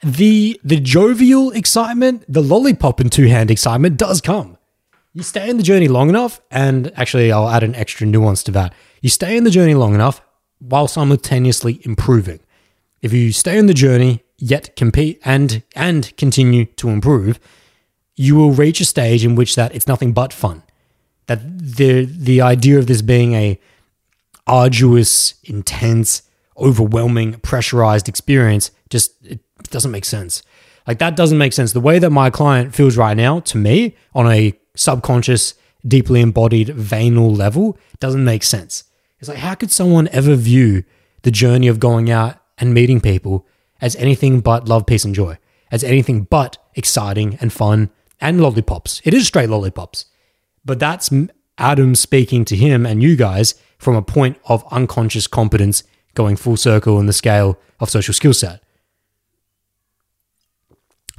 the 0.02 0.60
the 0.64 0.80
jovial 0.80 1.52
excitement, 1.52 2.24
the 2.28 2.42
lollipop 2.42 3.00
and 3.00 3.12
two 3.12 3.28
hand 3.28 3.52
excitement 3.52 3.98
does 3.98 4.22
come. 4.22 4.58
You 5.14 5.24
stay 5.24 5.50
in 5.50 5.58
the 5.58 5.64
journey 5.64 5.88
long 5.88 6.10
enough, 6.10 6.40
and 6.52 6.92
actually, 6.96 7.32
I'll 7.32 7.50
add 7.50 7.64
an 7.64 7.76
extra 7.76 8.06
nuance 8.08 8.44
to 8.44 8.52
that. 8.52 8.74
You 9.02 9.10
stay 9.10 9.36
in 9.36 9.44
the 9.44 9.52
journey 9.52 9.74
long 9.74 9.96
enough 9.96 10.22
while 10.60 10.88
simultaneously 10.88 11.82
improving. 11.84 12.40
If 13.02 13.14
you 13.14 13.32
stay 13.32 13.58
on 13.58 13.68
the 13.68 13.74
journey 13.74 14.24
yet 14.38 14.76
compete 14.76 15.20
and 15.26 15.64
and 15.76 16.16
continue 16.18 16.66
to 16.66 16.90
improve, 16.90 17.40
you 18.16 18.36
will 18.36 18.52
reach 18.52 18.82
a 18.82 18.86
stage 18.86 19.24
in 19.24 19.36
which 19.36 19.56
that 19.56 19.74
it's 19.76 19.88
nothing 19.88 20.14
but 20.14 20.34
fun. 20.34 20.64
That 21.28 21.40
the 21.60 22.06
the 22.06 22.42
idea 22.42 22.80
of 22.80 22.88
this 22.88 23.02
being 23.02 23.34
a 23.34 23.60
arduous, 24.48 25.36
intense, 25.44 26.24
overwhelming, 26.58 27.34
pressurized 27.42 28.10
experience 28.10 28.72
just 28.90 29.14
it 29.26 29.40
doesn't 29.70 29.92
make 29.92 30.06
sense. 30.06 30.42
Like 30.88 31.00
that 31.00 31.16
doesn't 31.16 31.38
make 31.38 31.54
sense. 31.54 31.74
The 31.74 31.80
way 31.80 32.00
that 32.00 32.10
my 32.10 32.30
client 32.30 32.74
feels 32.74 32.98
right 32.98 33.16
now 33.16 33.42
to 33.42 33.58
me 33.58 33.96
on 34.14 34.32
a 34.32 34.58
subconscious, 34.76 35.54
deeply 35.88 36.22
embodied 36.22 36.70
venal 36.70 37.34
level 37.34 37.78
doesn't 38.00 38.24
make 38.24 38.44
sense. 38.44 38.84
It's 39.20 39.30
like, 39.30 39.40
how 39.40 39.56
could 39.56 39.72
someone 39.72 40.08
ever 40.12 40.36
view 40.36 40.84
the 41.24 41.32
journey 41.32 41.68
of 41.68 41.80
going 41.80 42.10
out 42.10 42.38
and 42.58 42.74
meeting 42.74 43.02
people 43.02 43.46
as 43.82 43.96
anything 43.98 44.40
but 44.42 44.68
love, 44.68 44.86
peace, 44.86 45.06
and 45.06 45.16
joy, 45.16 45.38
as 45.72 45.84
anything 45.84 46.24
but 46.24 46.58
exciting 46.76 47.38
and 47.42 47.52
fun 47.52 47.90
and 48.22 48.42
lollipops? 48.42 49.02
It 49.04 49.14
is 49.14 49.28
straight 49.28 49.50
lollipops. 49.50 50.06
But 50.64 50.80
that's 50.80 51.10
Adam 51.58 51.96
speaking 51.96 52.46
to 52.46 52.56
him 52.56 52.86
and 52.86 53.04
you 53.04 53.16
guys 53.16 53.56
from 53.78 53.96
a 53.96 54.02
point 54.02 54.38
of 54.46 54.66
unconscious 54.72 55.28
competence 55.28 55.84
going 56.14 56.36
full 56.36 56.58
circle 56.58 57.00
in 57.00 57.06
the 57.06 57.14
scale 57.14 57.58
of 57.80 57.90
social 57.90 58.14
skill 58.14 58.34
set 58.34 58.64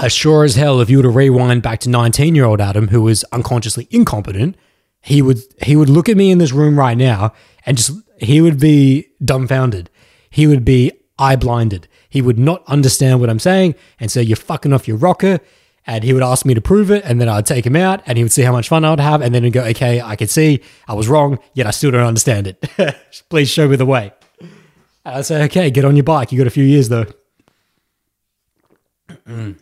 as 0.01 0.13
sure 0.13 0.45
as 0.45 0.57
hell, 0.57 0.81
if 0.81 0.89
you 0.89 0.97
were 0.97 1.03
to 1.03 1.11
rewind 1.11 1.63
back 1.63 1.81
to 1.81 1.91
19 1.91 2.35
year 2.35 2.47
old 2.47 2.61
Adam, 2.61 2.89
who 2.89 3.03
was 3.03 3.23
unconsciously 3.25 3.87
incompetent, 3.91 4.57
he 5.01 5.23
would 5.23 5.39
he 5.63 5.77
would 5.77 5.89
look 5.89 6.09
at 6.09 6.17
me 6.17 6.31
in 6.31 6.39
this 6.39 6.53
room 6.53 6.79
right 6.79 6.97
now 6.97 7.33
and 7.67 7.77
just 7.77 7.93
he 8.19 8.41
would 8.41 8.61
be 8.61 9.09
dumbfounded. 9.25 9.91
He 10.29 10.47
would 10.47 10.65
be 10.65 10.93
eye 11.19 11.37
blinded. 11.37 11.89
He 12.09 12.23
would 12.23 12.39
not 12.39 12.63
understand 12.67 13.21
what 13.21 13.31
I'm 13.31 13.39
saying 13.39 13.75
and 13.99 14.11
say, 14.11 14.23
You're 14.23 14.37
fucking 14.37 14.73
off 14.73 14.89
your 14.89 14.97
rocker. 14.97 15.41
And 15.87 16.05
he 16.05 16.13
would 16.13 16.23
ask 16.23 16.45
me 16.45 16.53
to 16.53 16.61
prove 16.61 16.91
it, 16.91 17.03
and 17.05 17.19
then 17.19 17.29
I'd 17.29 17.47
take 17.47 17.65
him 17.65 17.75
out, 17.75 18.03
and 18.05 18.19
he 18.19 18.23
would 18.23 18.31
see 18.31 18.43
how 18.43 18.53
much 18.53 18.69
fun 18.69 18.85
I 18.85 18.91
would 18.91 19.01
have, 19.01 19.23
and 19.23 19.35
then 19.35 19.45
he'd 19.45 19.55
go, 19.55 19.65
"Okay, 19.65 19.99
I 20.01 20.15
can 20.15 20.29
see 20.29 20.61
I 20.87 20.93
was 20.93 21.09
wrong, 21.09 21.39
yet 21.55 21.67
I 21.67 21.71
still 21.71 21.91
don't 21.91 22.07
understand 22.07 22.47
it. 22.47 22.61
Please 23.31 23.49
show 23.49 23.67
me 23.67 23.77
the 23.77 23.87
way." 23.87 24.13
And 24.41 24.51
I'd 25.17 25.27
say, 25.27 25.43
"Okay, 25.45 25.71
get 25.71 25.87
on 25.87 25.97
your 25.97 26.05
bike. 26.05 26.33
You 26.33 26.39
got 26.39 26.47
a 26.47 26.51
few 26.51 26.65
years 26.65 26.91
though." 26.91 27.07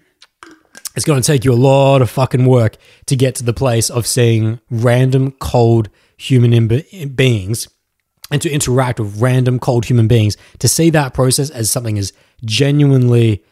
It's 0.99 1.05
going 1.05 1.23
to 1.23 1.27
take 1.27 1.45
you 1.45 1.53
a 1.53 1.55
lot 1.55 2.03
of 2.03 2.11
fucking 2.11 2.45
work 2.45 2.77
to 3.07 3.15
get 3.15 3.37
to 3.37 3.45
the 3.45 3.53
place 3.53 3.89
of 3.89 4.05
seeing 4.05 4.59
random 4.69 5.31
cold 5.31 5.91
human 6.17 6.67
beings 7.15 7.69
and 8.33 8.43
to 8.43 8.51
interact 8.51 8.99
with 8.99 9.21
random 9.21 9.61
cold 9.61 9.85
human 9.85 10.09
beings. 10.09 10.37
To 10.59 10.67
see 10.67 10.91
that 10.91 11.15
process 11.15 11.51
as 11.51 11.71
something 11.71 12.01
as 12.01 12.13
genuinely 12.45 13.45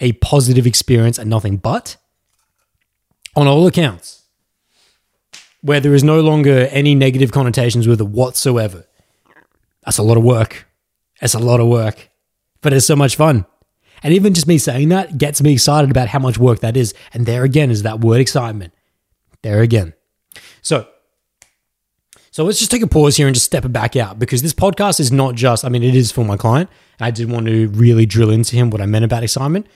a 0.00 0.12
positive 0.12 0.66
experience 0.66 1.16
and 1.16 1.30
nothing 1.30 1.56
but 1.56 1.96
on 3.34 3.46
all 3.46 3.66
accounts 3.66 4.24
where 5.62 5.80
there 5.80 5.94
is 5.94 6.04
no 6.04 6.20
longer 6.20 6.68
any 6.70 6.94
negative 6.94 7.32
connotations 7.32 7.88
with 7.88 8.02
it 8.02 8.08
whatsoever. 8.08 8.86
That's 9.82 9.96
a 9.96 10.02
lot 10.02 10.18
of 10.18 10.24
work. 10.24 10.66
That's 11.22 11.32
a 11.32 11.38
lot 11.38 11.58
of 11.58 11.68
work. 11.68 12.10
But 12.60 12.74
it's 12.74 12.84
so 12.84 12.96
much 12.96 13.16
fun 13.16 13.46
and 14.02 14.14
even 14.14 14.34
just 14.34 14.46
me 14.46 14.58
saying 14.58 14.88
that 14.90 15.18
gets 15.18 15.42
me 15.42 15.52
excited 15.52 15.90
about 15.90 16.08
how 16.08 16.18
much 16.18 16.38
work 16.38 16.60
that 16.60 16.76
is. 16.76 16.94
And 17.12 17.26
there 17.26 17.44
again 17.44 17.70
is 17.70 17.82
that 17.82 18.00
word 18.00 18.20
excitement. 18.20 18.72
There 19.42 19.60
again. 19.60 19.94
So, 20.62 20.86
So 22.30 22.44
let's 22.44 22.60
just 22.60 22.70
take 22.70 22.82
a 22.82 22.86
pause 22.86 23.16
here 23.16 23.26
and 23.26 23.34
just 23.34 23.46
step 23.46 23.64
it 23.64 23.72
back 23.72 23.96
out 23.96 24.18
because 24.20 24.42
this 24.42 24.54
podcast 24.54 25.00
is 25.00 25.10
not 25.10 25.34
just, 25.34 25.64
I 25.64 25.68
mean, 25.68 25.82
it 25.82 25.96
is 25.96 26.12
for 26.12 26.24
my 26.24 26.36
client. 26.36 26.70
I 27.00 27.10
did 27.10 27.28
want 27.28 27.46
to 27.46 27.68
really 27.70 28.06
drill 28.06 28.30
into 28.30 28.54
him 28.54 28.70
what 28.70 28.80
I 28.80 28.86
meant 28.86 29.04
about 29.04 29.24
excitement. 29.24 29.66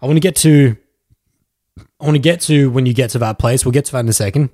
I 0.00 0.06
want 0.06 0.16
to 0.16 0.20
get 0.20 0.36
to, 0.36 0.76
I 2.00 2.04
want 2.04 2.14
to 2.14 2.20
get 2.20 2.40
to 2.42 2.70
when 2.70 2.86
you 2.86 2.94
get 2.94 3.10
to 3.10 3.18
that 3.18 3.38
place. 3.38 3.66
We'll 3.66 3.72
get 3.72 3.84
to 3.86 3.92
that 3.92 4.00
in 4.00 4.08
a 4.08 4.14
second. 4.14 4.48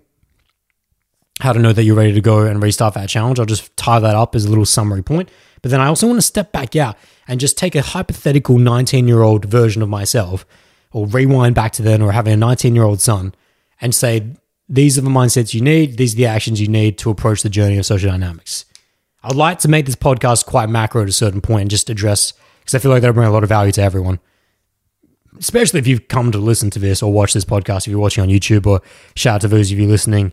How 1.40 1.52
to 1.52 1.60
know 1.60 1.72
that 1.72 1.84
you're 1.84 1.94
ready 1.96 2.12
to 2.12 2.20
go 2.20 2.40
and 2.40 2.60
restart 2.60 2.94
that 2.94 3.08
challenge. 3.08 3.38
I'll 3.38 3.46
just 3.46 3.76
tie 3.76 4.00
that 4.00 4.16
up 4.16 4.34
as 4.34 4.44
a 4.44 4.48
little 4.48 4.66
summary 4.66 5.02
point. 5.02 5.28
But 5.62 5.70
then 5.70 5.80
I 5.80 5.86
also 5.86 6.06
want 6.06 6.18
to 6.18 6.22
step 6.22 6.52
back 6.52 6.74
out 6.76 6.96
and 7.28 7.40
just 7.40 7.56
take 7.56 7.74
a 7.74 7.82
hypothetical 7.82 8.58
19 8.58 9.08
year 9.08 9.22
old 9.22 9.44
version 9.44 9.80
of 9.80 9.88
myself 9.88 10.44
or 10.90 11.06
rewind 11.06 11.54
back 11.54 11.72
to 11.72 11.82
then 11.82 12.02
or 12.02 12.12
having 12.12 12.34
a 12.34 12.36
19 12.36 12.74
year 12.74 12.84
old 12.84 13.00
son 13.00 13.34
and 13.80 13.94
say, 13.94 14.34
these 14.68 14.96
are 14.96 15.02
the 15.02 15.10
mindsets 15.10 15.54
you 15.54 15.60
need. 15.60 15.96
These 15.96 16.14
are 16.14 16.16
the 16.16 16.26
actions 16.26 16.60
you 16.60 16.68
need 16.68 16.98
to 16.98 17.10
approach 17.10 17.42
the 17.42 17.48
journey 17.48 17.78
of 17.78 17.86
social 17.86 18.10
dynamics. 18.10 18.64
I'd 19.22 19.36
like 19.36 19.58
to 19.60 19.68
make 19.68 19.86
this 19.86 19.96
podcast 19.96 20.46
quite 20.46 20.68
macro 20.68 21.02
at 21.02 21.08
a 21.08 21.12
certain 21.12 21.40
point 21.40 21.62
and 21.62 21.70
just 21.70 21.90
address, 21.90 22.32
because 22.60 22.74
I 22.74 22.78
feel 22.78 22.90
like 22.90 23.02
that'll 23.02 23.14
bring 23.14 23.28
a 23.28 23.32
lot 23.32 23.42
of 23.42 23.48
value 23.48 23.72
to 23.72 23.82
everyone. 23.82 24.18
Especially 25.38 25.78
if 25.78 25.86
you've 25.86 26.08
come 26.08 26.32
to 26.32 26.38
listen 26.38 26.70
to 26.70 26.78
this 26.78 27.02
or 27.02 27.12
watch 27.12 27.32
this 27.32 27.44
podcast, 27.44 27.86
if 27.86 27.88
you're 27.88 28.00
watching 28.00 28.22
on 28.22 28.28
YouTube, 28.28 28.66
or 28.66 28.80
shout 29.14 29.36
out 29.36 29.40
to 29.42 29.48
those 29.48 29.70
of 29.70 29.78
you 29.78 29.86
listening, 29.86 30.32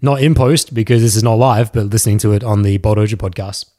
not 0.00 0.22
in 0.22 0.34
post 0.34 0.72
because 0.72 1.02
this 1.02 1.16
is 1.16 1.22
not 1.22 1.34
live, 1.34 1.72
but 1.72 1.86
listening 1.86 2.18
to 2.18 2.32
it 2.32 2.42
on 2.42 2.62
the 2.62 2.78
Bowl 2.78 2.94
Dojo 2.94 3.14
podcast. 3.14 3.69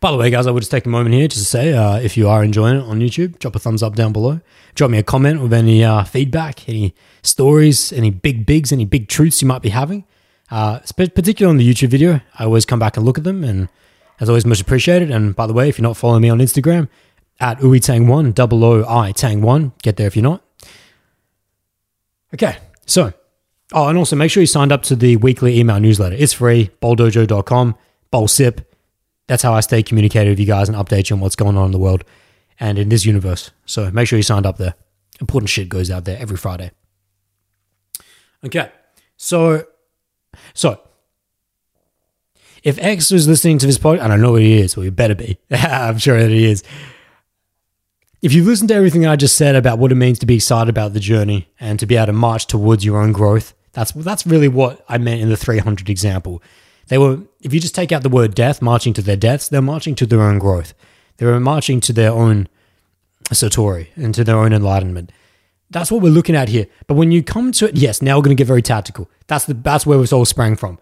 By 0.00 0.10
the 0.10 0.16
way, 0.16 0.30
guys, 0.30 0.46
I 0.46 0.50
would 0.50 0.60
just 0.60 0.70
take 0.70 0.86
a 0.86 0.88
moment 0.88 1.14
here 1.14 1.28
just 1.28 1.42
to 1.42 1.48
say 1.48 1.74
uh, 1.74 1.98
if 1.98 2.16
you 2.16 2.26
are 2.26 2.42
enjoying 2.42 2.76
it 2.76 2.84
on 2.84 3.00
YouTube, 3.00 3.38
drop 3.38 3.54
a 3.54 3.58
thumbs 3.58 3.82
up 3.82 3.94
down 3.94 4.14
below. 4.14 4.40
Drop 4.74 4.90
me 4.90 4.96
a 4.96 5.02
comment 5.02 5.42
with 5.42 5.52
any 5.52 5.84
uh, 5.84 6.04
feedback, 6.04 6.66
any 6.70 6.94
stories, 7.22 7.92
any 7.92 8.08
big 8.08 8.46
bigs, 8.46 8.72
any 8.72 8.86
big 8.86 9.08
truths 9.08 9.42
you 9.42 9.48
might 9.48 9.60
be 9.60 9.68
having. 9.68 10.06
Uh, 10.50 10.80
particularly 10.96 11.50
on 11.50 11.58
the 11.58 11.70
YouTube 11.70 11.90
video, 11.90 12.22
I 12.38 12.44
always 12.44 12.64
come 12.64 12.78
back 12.78 12.96
and 12.96 13.04
look 13.04 13.18
at 13.18 13.24
them, 13.24 13.44
and 13.44 13.68
as 14.20 14.30
always, 14.30 14.46
much 14.46 14.60
appreciated. 14.60 15.10
And 15.10 15.36
by 15.36 15.46
the 15.46 15.52
way, 15.52 15.68
if 15.68 15.78
you're 15.78 15.86
not 15.86 15.98
following 15.98 16.22
me 16.22 16.30
on 16.30 16.38
Instagram, 16.38 16.88
at 17.38 17.58
ooitang1, 17.58 18.34
double 18.34 18.64
O 18.64 18.80
I 18.88 19.12
Tang1, 19.12 19.72
get 19.82 19.96
there 19.96 20.06
if 20.06 20.16
you're 20.16 20.22
not. 20.22 20.42
Okay, 22.32 22.56
so, 22.86 23.12
oh, 23.74 23.88
and 23.88 23.98
also 23.98 24.16
make 24.16 24.30
sure 24.30 24.40
you 24.40 24.46
signed 24.46 24.72
up 24.72 24.82
to 24.84 24.96
the 24.96 25.16
weekly 25.16 25.58
email 25.58 25.78
newsletter. 25.78 26.16
It's 26.18 26.32
free, 26.32 26.70
bowldojo.com, 26.80 27.76
bolsip 28.10 28.64
that's 29.30 29.44
how 29.44 29.54
I 29.54 29.60
stay 29.60 29.80
communicated 29.80 30.30
with 30.30 30.40
you 30.40 30.46
guys 30.46 30.68
and 30.68 30.76
update 30.76 31.08
you 31.08 31.14
on 31.14 31.20
what's 31.20 31.36
going 31.36 31.56
on 31.56 31.66
in 31.66 31.70
the 31.70 31.78
world 31.78 32.02
and 32.58 32.76
in 32.80 32.88
this 32.88 33.04
universe. 33.04 33.52
So 33.64 33.88
make 33.92 34.08
sure 34.08 34.16
you 34.16 34.24
signed 34.24 34.44
up 34.44 34.56
there. 34.56 34.74
Important 35.20 35.48
shit 35.48 35.68
goes 35.68 35.88
out 35.88 36.04
there 36.04 36.18
every 36.18 36.36
Friday. 36.36 36.72
Okay. 38.44 38.72
So, 39.16 39.66
so 40.52 40.80
if 42.64 42.76
X 42.80 43.12
was 43.12 43.28
listening 43.28 43.58
to 43.58 43.66
this 43.68 43.78
podcast, 43.78 44.00
I 44.00 44.16
know 44.16 44.34
he 44.34 44.58
is, 44.58 44.76
well, 44.76 44.82
he 44.82 44.90
better 44.90 45.14
be. 45.14 45.38
I'm 45.52 45.98
sure 45.98 46.20
that 46.20 46.30
he 46.30 46.50
is. 46.50 46.64
If 48.22 48.32
you've 48.32 48.48
listened 48.48 48.70
to 48.70 48.74
everything 48.74 49.06
I 49.06 49.14
just 49.14 49.36
said 49.36 49.54
about 49.54 49.78
what 49.78 49.92
it 49.92 49.94
means 49.94 50.18
to 50.18 50.26
be 50.26 50.34
excited 50.34 50.68
about 50.68 50.92
the 50.92 50.98
journey 50.98 51.48
and 51.60 51.78
to 51.78 51.86
be 51.86 51.94
able 51.94 52.06
to 52.06 52.12
march 52.14 52.48
towards 52.48 52.84
your 52.84 53.00
own 53.00 53.12
growth, 53.12 53.54
that's 53.74 53.92
that's 53.92 54.26
really 54.26 54.48
what 54.48 54.84
I 54.88 54.98
meant 54.98 55.20
in 55.20 55.28
the 55.28 55.36
300 55.36 55.88
example. 55.88 56.42
They 56.90 56.98
were, 56.98 57.20
if 57.40 57.54
you 57.54 57.60
just 57.60 57.76
take 57.76 57.92
out 57.92 58.02
the 58.02 58.08
word 58.08 58.34
death, 58.34 58.60
marching 58.60 58.92
to 58.94 59.02
their 59.02 59.16
deaths, 59.16 59.48
they're 59.48 59.62
marching 59.62 59.94
to 59.94 60.06
their 60.06 60.22
own 60.22 60.40
growth. 60.40 60.74
They 61.18 61.26
were 61.26 61.38
marching 61.38 61.80
to 61.82 61.92
their 61.92 62.10
own 62.10 62.48
satori 63.26 63.86
and 63.94 64.12
to 64.12 64.24
their 64.24 64.36
own 64.36 64.52
enlightenment. 64.52 65.12
That's 65.70 65.92
what 65.92 66.02
we're 66.02 66.10
looking 66.10 66.34
at 66.34 66.48
here. 66.48 66.66
But 66.88 66.94
when 66.94 67.12
you 67.12 67.22
come 67.22 67.52
to 67.52 67.68
it, 67.68 67.76
yes, 67.76 68.02
now 68.02 68.16
we're 68.16 68.24
going 68.24 68.36
to 68.36 68.40
get 68.40 68.48
very 68.48 68.60
tactical. 68.60 69.08
That's 69.28 69.44
the 69.44 69.54
that's 69.54 69.86
where 69.86 70.02
it's 70.02 70.12
all 70.12 70.24
sprang 70.24 70.56
from. 70.56 70.80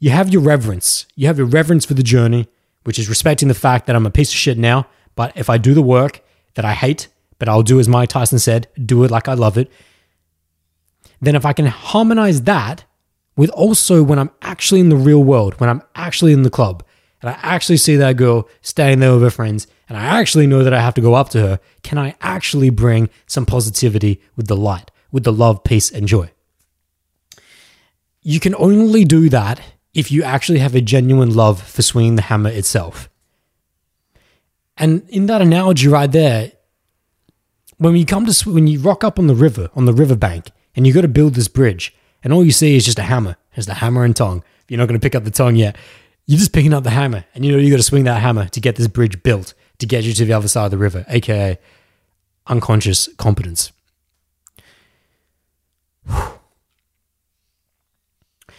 You 0.00 0.10
have 0.10 0.30
your 0.30 0.42
reverence. 0.42 1.06
You 1.14 1.28
have 1.28 1.38
your 1.38 1.46
reverence 1.46 1.84
for 1.84 1.94
the 1.94 2.02
journey, 2.02 2.48
which 2.82 2.98
is 2.98 3.08
respecting 3.08 3.46
the 3.46 3.54
fact 3.54 3.86
that 3.86 3.94
I'm 3.94 4.04
a 4.04 4.10
piece 4.10 4.30
of 4.30 4.36
shit 4.36 4.58
now. 4.58 4.88
But 5.14 5.30
if 5.36 5.48
I 5.48 5.58
do 5.58 5.74
the 5.74 5.80
work 5.80 6.22
that 6.54 6.64
I 6.64 6.72
hate, 6.72 7.06
but 7.38 7.48
I'll 7.48 7.62
do 7.62 7.78
as 7.78 7.86
Mike 7.86 8.08
Tyson 8.08 8.40
said, 8.40 8.66
do 8.84 9.04
it 9.04 9.12
like 9.12 9.28
I 9.28 9.34
love 9.34 9.56
it. 9.56 9.70
Then 11.20 11.36
if 11.36 11.46
I 11.46 11.52
can 11.52 11.66
harmonize 11.66 12.42
that 12.42 12.84
with 13.36 13.50
also 13.50 14.02
when 14.02 14.18
I'm 14.18 14.30
actually 14.42 14.80
in 14.80 14.88
the 14.88 14.96
real 14.96 15.22
world, 15.22 15.60
when 15.60 15.70
I'm 15.70 15.82
actually 15.94 16.32
in 16.32 16.42
the 16.42 16.50
club, 16.50 16.82
and 17.22 17.30
I 17.30 17.38
actually 17.42 17.76
see 17.76 17.96
that 17.96 18.16
girl 18.16 18.48
standing 18.62 19.00
there 19.00 19.12
with 19.12 19.22
her 19.22 19.30
friends, 19.30 19.66
and 19.88 19.96
I 19.96 20.20
actually 20.20 20.46
know 20.46 20.64
that 20.64 20.74
I 20.74 20.80
have 20.80 20.94
to 20.94 21.00
go 21.00 21.14
up 21.14 21.28
to 21.30 21.40
her, 21.40 21.60
can 21.82 21.98
I 21.98 22.16
actually 22.20 22.70
bring 22.70 23.08
some 23.26 23.46
positivity 23.46 24.20
with 24.36 24.48
the 24.48 24.56
light, 24.56 24.90
with 25.12 25.24
the 25.24 25.32
love, 25.32 25.64
peace, 25.64 25.90
and 25.90 26.08
joy? 26.08 26.30
You 28.22 28.40
can 28.40 28.54
only 28.56 29.04
do 29.04 29.28
that 29.28 29.60
if 29.94 30.10
you 30.10 30.22
actually 30.22 30.58
have 30.58 30.74
a 30.74 30.80
genuine 30.80 31.34
love 31.34 31.62
for 31.62 31.82
swinging 31.82 32.16
the 32.16 32.22
hammer 32.22 32.50
itself. 32.50 33.08
And 34.76 35.08
in 35.08 35.26
that 35.26 35.40
analogy 35.40 35.88
right 35.88 36.10
there, 36.10 36.52
when 37.78 37.96
you 37.96 38.04
come 38.04 38.26
to 38.26 38.50
when 38.50 38.66
you 38.66 38.80
rock 38.80 39.04
up 39.04 39.18
on 39.18 39.26
the 39.26 39.34
river, 39.34 39.70
on 39.74 39.84
the 39.84 39.94
riverbank, 39.94 40.50
and 40.74 40.86
you 40.86 40.92
got 40.92 41.02
to 41.02 41.08
build 41.08 41.34
this 41.34 41.48
bridge, 41.48 41.94
and 42.26 42.32
all 42.32 42.44
you 42.44 42.50
see 42.50 42.74
is 42.74 42.84
just 42.84 42.98
a 42.98 43.04
hammer. 43.04 43.36
It's 43.54 43.66
the 43.68 43.74
hammer 43.74 44.02
and 44.02 44.16
tong. 44.16 44.42
You're 44.66 44.78
not 44.78 44.88
going 44.88 44.98
to 44.98 45.04
pick 45.04 45.14
up 45.14 45.22
the 45.22 45.30
tong 45.30 45.54
yet. 45.54 45.76
You're 46.26 46.40
just 46.40 46.52
picking 46.52 46.74
up 46.74 46.82
the 46.82 46.90
hammer, 46.90 47.24
and 47.36 47.44
you 47.44 47.52
know 47.52 47.58
you 47.58 47.70
got 47.70 47.76
to 47.76 47.84
swing 47.84 48.02
that 48.02 48.20
hammer 48.20 48.48
to 48.48 48.60
get 48.60 48.74
this 48.74 48.88
bridge 48.88 49.22
built 49.22 49.54
to 49.78 49.86
get 49.86 50.02
you 50.02 50.12
to 50.12 50.24
the 50.24 50.32
other 50.32 50.48
side 50.48 50.64
of 50.64 50.72
the 50.72 50.76
river, 50.76 51.04
aka 51.08 51.56
unconscious 52.48 53.08
competence. 53.16 53.70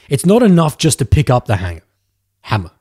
It's 0.09 0.25
not 0.25 0.43
enough 0.43 0.77
just 0.77 0.99
to 0.99 1.05
pick 1.05 1.29
up 1.29 1.47
the 1.47 1.57
hammer. 1.57 2.71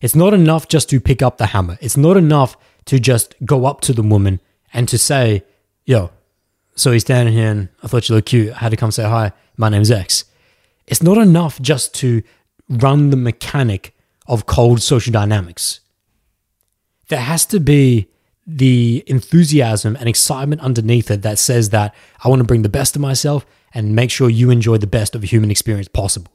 It's 0.00 0.14
not 0.14 0.32
enough 0.32 0.68
just 0.68 0.88
to 0.90 1.00
pick 1.00 1.22
up 1.22 1.38
the 1.38 1.46
hammer. 1.46 1.76
It's 1.80 1.96
not 1.96 2.16
enough 2.16 2.56
to 2.84 3.00
just 3.00 3.34
go 3.44 3.66
up 3.66 3.80
to 3.80 3.92
the 3.92 4.02
woman 4.04 4.38
and 4.72 4.86
to 4.86 4.96
say, 4.96 5.42
yo, 5.84 6.12
so 6.80 6.92
he's 6.92 7.02
standing 7.02 7.34
here 7.34 7.50
and 7.50 7.68
I 7.82 7.88
thought 7.88 8.08
you 8.08 8.14
looked 8.14 8.28
cute. 8.28 8.54
I 8.54 8.58
had 8.58 8.70
to 8.70 8.76
come 8.76 8.90
say 8.90 9.04
hi. 9.04 9.32
My 9.58 9.68
name's 9.68 9.90
X. 9.90 10.24
It's 10.86 11.02
not 11.02 11.18
enough 11.18 11.60
just 11.60 11.94
to 11.96 12.22
run 12.70 13.10
the 13.10 13.16
mechanic 13.16 13.94
of 14.26 14.46
cold 14.46 14.80
social 14.80 15.12
dynamics. 15.12 15.80
There 17.08 17.20
has 17.20 17.44
to 17.46 17.60
be 17.60 18.08
the 18.46 19.04
enthusiasm 19.06 19.94
and 19.96 20.08
excitement 20.08 20.62
underneath 20.62 21.10
it 21.10 21.22
that 21.22 21.38
says 21.38 21.68
that 21.70 21.94
I 22.24 22.28
want 22.28 22.40
to 22.40 22.44
bring 22.44 22.62
the 22.62 22.68
best 22.68 22.96
of 22.96 23.02
myself 23.02 23.44
and 23.74 23.94
make 23.94 24.10
sure 24.10 24.30
you 24.30 24.50
enjoy 24.50 24.78
the 24.78 24.86
best 24.86 25.14
of 25.14 25.22
a 25.22 25.26
human 25.26 25.50
experience 25.50 25.88
possible. 25.88 26.32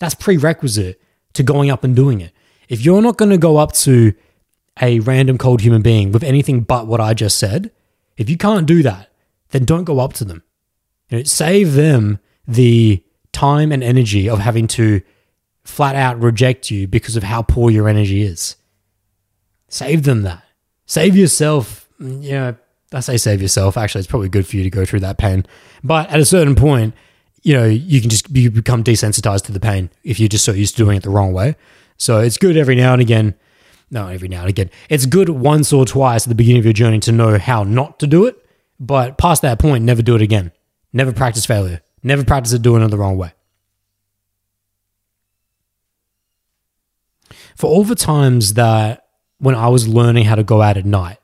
That's 0.00 0.14
prerequisite 0.14 1.00
to 1.34 1.42
going 1.42 1.70
up 1.70 1.84
and 1.84 1.94
doing 1.94 2.20
it. 2.20 2.32
If 2.68 2.84
you're 2.84 3.00
not 3.00 3.16
going 3.16 3.30
to 3.30 3.38
go 3.38 3.58
up 3.58 3.72
to 3.72 4.12
a 4.82 4.98
random 5.00 5.38
cold 5.38 5.60
human 5.60 5.82
being 5.82 6.10
with 6.10 6.24
anything 6.24 6.62
but 6.62 6.88
what 6.88 7.00
I 7.00 7.14
just 7.14 7.38
said, 7.38 7.70
if 8.16 8.28
you 8.28 8.36
can't 8.36 8.66
do 8.66 8.82
that, 8.82 9.10
then 9.54 9.64
don't 9.64 9.84
go 9.84 10.00
up 10.00 10.12
to 10.14 10.24
them. 10.24 10.42
You 11.08 11.18
know, 11.18 11.24
save 11.24 11.74
them 11.74 12.18
the 12.46 13.04
time 13.32 13.70
and 13.70 13.84
energy 13.84 14.28
of 14.28 14.40
having 14.40 14.66
to 14.66 15.00
flat 15.62 15.94
out 15.94 16.20
reject 16.20 16.72
you 16.72 16.88
because 16.88 17.14
of 17.14 17.22
how 17.22 17.42
poor 17.42 17.70
your 17.70 17.88
energy 17.88 18.22
is. 18.22 18.56
Save 19.68 20.02
them 20.02 20.22
that. 20.22 20.42
Save 20.86 21.16
yourself. 21.16 21.88
Mm, 22.00 22.22
you 22.24 22.32
know, 22.32 22.56
I 22.92 22.98
say 22.98 23.16
save 23.16 23.40
yourself. 23.40 23.76
Actually, 23.76 24.00
it's 24.00 24.08
probably 24.08 24.28
good 24.28 24.44
for 24.44 24.56
you 24.56 24.64
to 24.64 24.70
go 24.70 24.84
through 24.84 25.00
that 25.00 25.18
pain. 25.18 25.46
But 25.84 26.10
at 26.10 26.18
a 26.18 26.24
certain 26.24 26.56
point, 26.56 26.92
you 27.42 27.54
know, 27.54 27.64
you 27.64 28.00
can 28.00 28.10
just 28.10 28.28
you 28.30 28.50
become 28.50 28.82
desensitized 28.82 29.44
to 29.44 29.52
the 29.52 29.60
pain 29.60 29.88
if 30.02 30.18
you're 30.18 30.28
just 30.28 30.44
so 30.44 30.52
used 30.52 30.76
to 30.76 30.84
doing 30.84 30.96
it 30.96 31.04
the 31.04 31.10
wrong 31.10 31.32
way. 31.32 31.54
So 31.96 32.18
it's 32.18 32.38
good 32.38 32.56
every 32.56 32.74
now 32.74 32.92
and 32.92 33.00
again. 33.00 33.36
No, 33.88 34.08
every 34.08 34.28
now 34.28 34.40
and 34.40 34.48
again. 34.48 34.70
It's 34.88 35.06
good 35.06 35.28
once 35.28 35.72
or 35.72 35.84
twice 35.84 36.24
at 36.24 36.28
the 36.28 36.34
beginning 36.34 36.58
of 36.58 36.64
your 36.64 36.72
journey 36.72 36.98
to 37.00 37.12
know 37.12 37.38
how 37.38 37.62
not 37.62 38.00
to 38.00 38.08
do 38.08 38.26
it 38.26 38.43
but 38.78 39.18
past 39.18 39.42
that 39.42 39.58
point, 39.58 39.84
never 39.84 40.02
do 40.02 40.14
it 40.14 40.22
again. 40.22 40.52
Never 40.92 41.12
practice 41.12 41.46
failure. 41.46 41.80
Never 42.02 42.24
practice 42.24 42.52
it 42.52 42.62
doing 42.62 42.82
it 42.82 42.88
the 42.88 42.98
wrong 42.98 43.16
way. 43.16 43.32
For 47.56 47.66
all 47.68 47.84
the 47.84 47.94
times 47.94 48.54
that 48.54 49.06
when 49.38 49.54
I 49.54 49.68
was 49.68 49.88
learning 49.88 50.24
how 50.24 50.34
to 50.34 50.42
go 50.42 50.60
out 50.60 50.76
at 50.76 50.84
night, 50.84 51.18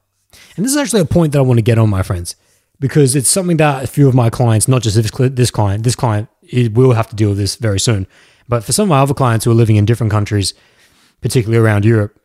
and 0.57 0.65
this 0.65 0.73
is 0.73 0.79
actually 0.79 1.01
a 1.01 1.07
point 1.07 1.33
that 1.33 1.39
I 1.39 1.43
want 1.43 1.59
to 1.59 1.63
get 1.63 1.79
on, 1.79 1.91
my 1.91 2.03
friends, 2.03 2.37
because 2.79 3.15
it's 3.15 3.29
something 3.29 3.59
that 3.59 3.85
a 3.85 3.87
few 3.87 4.09
of 4.09 4.15
my 4.15 4.31
clients, 4.31 4.69
not 4.69 4.83
just 4.83 4.97
this, 4.97 5.11
client, 5.51 5.85
this 5.85 5.97
client 5.97 6.29
will 6.73 6.93
have 6.93 7.09
to 7.11 7.17
deal 7.17 7.31
with 7.31 7.39
this 7.39 7.57
very 7.57 7.81
soon, 7.81 8.07
but 8.49 8.65
for 8.65 8.73
some 8.73 8.85
of 8.85 8.89
my 8.89 9.01
other 9.01 9.15
clients 9.15 9.45
who 9.45 9.51
are 9.51 9.55
living 9.55 9.77
in 9.77 9.85
different 9.85 10.11
countries, 10.11 10.55
particularly 11.21 11.63
around 11.63 11.85
Europe, 11.85 12.19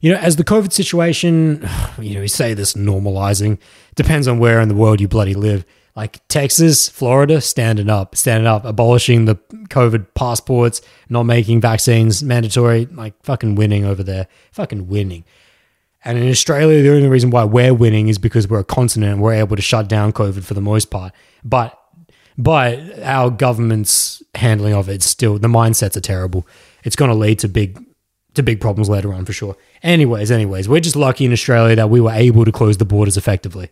you 0.00 0.12
know, 0.12 0.18
as 0.18 0.36
the 0.36 0.44
COVID 0.44 0.72
situation, 0.72 1.66
you 2.00 2.14
know, 2.14 2.20
we 2.20 2.28
say 2.28 2.54
this 2.54 2.74
normalizing, 2.74 3.58
depends 4.02 4.28
on 4.28 4.38
where 4.38 4.60
in 4.60 4.68
the 4.68 4.74
world 4.74 5.00
you 5.00 5.08
bloody 5.08 5.34
live. 5.34 5.64
Like 5.96 6.26
Texas, 6.28 6.88
Florida, 6.88 7.40
standing 7.40 7.90
up, 7.90 8.16
standing 8.16 8.46
up, 8.46 8.64
abolishing 8.64 9.24
the 9.24 9.34
COVID 9.68 10.14
passports, 10.14 10.80
not 11.08 11.24
making 11.24 11.60
vaccines 11.60 12.22
mandatory, 12.22 12.86
like 12.86 13.14
fucking 13.22 13.56
winning 13.56 13.84
over 13.84 14.02
there, 14.02 14.28
fucking 14.52 14.88
winning. 14.88 15.24
And 16.04 16.16
in 16.16 16.28
Australia, 16.30 16.82
the 16.82 16.94
only 16.94 17.08
reason 17.08 17.30
why 17.30 17.44
we're 17.44 17.74
winning 17.74 18.08
is 18.08 18.18
because 18.18 18.48
we're 18.48 18.60
a 18.60 18.64
continent 18.64 19.12
and 19.12 19.22
we're 19.22 19.34
able 19.34 19.56
to 19.56 19.62
shut 19.62 19.88
down 19.88 20.12
COVID 20.12 20.44
for 20.44 20.54
the 20.54 20.62
most 20.62 20.90
part. 20.90 21.12
But 21.44 21.76
but 22.38 22.78
our 23.02 23.28
government's 23.28 24.22
handling 24.34 24.72
of 24.72 24.88
it 24.88 25.02
still 25.02 25.38
the 25.38 25.48
mindsets 25.48 25.96
are 25.96 26.00
terrible. 26.00 26.46
It's 26.84 26.96
going 26.96 27.10
to 27.10 27.14
lead 27.16 27.40
to 27.40 27.48
big 27.48 27.84
to 28.34 28.42
big 28.42 28.60
problems 28.60 28.88
later 28.88 29.12
on 29.12 29.24
for 29.24 29.32
sure. 29.32 29.56
Anyways, 29.82 30.30
anyways, 30.30 30.68
we're 30.68 30.80
just 30.80 30.96
lucky 30.96 31.24
in 31.24 31.32
Australia 31.32 31.76
that 31.76 31.90
we 31.90 32.00
were 32.00 32.12
able 32.12 32.44
to 32.44 32.52
close 32.52 32.76
the 32.76 32.84
borders 32.84 33.16
effectively, 33.16 33.70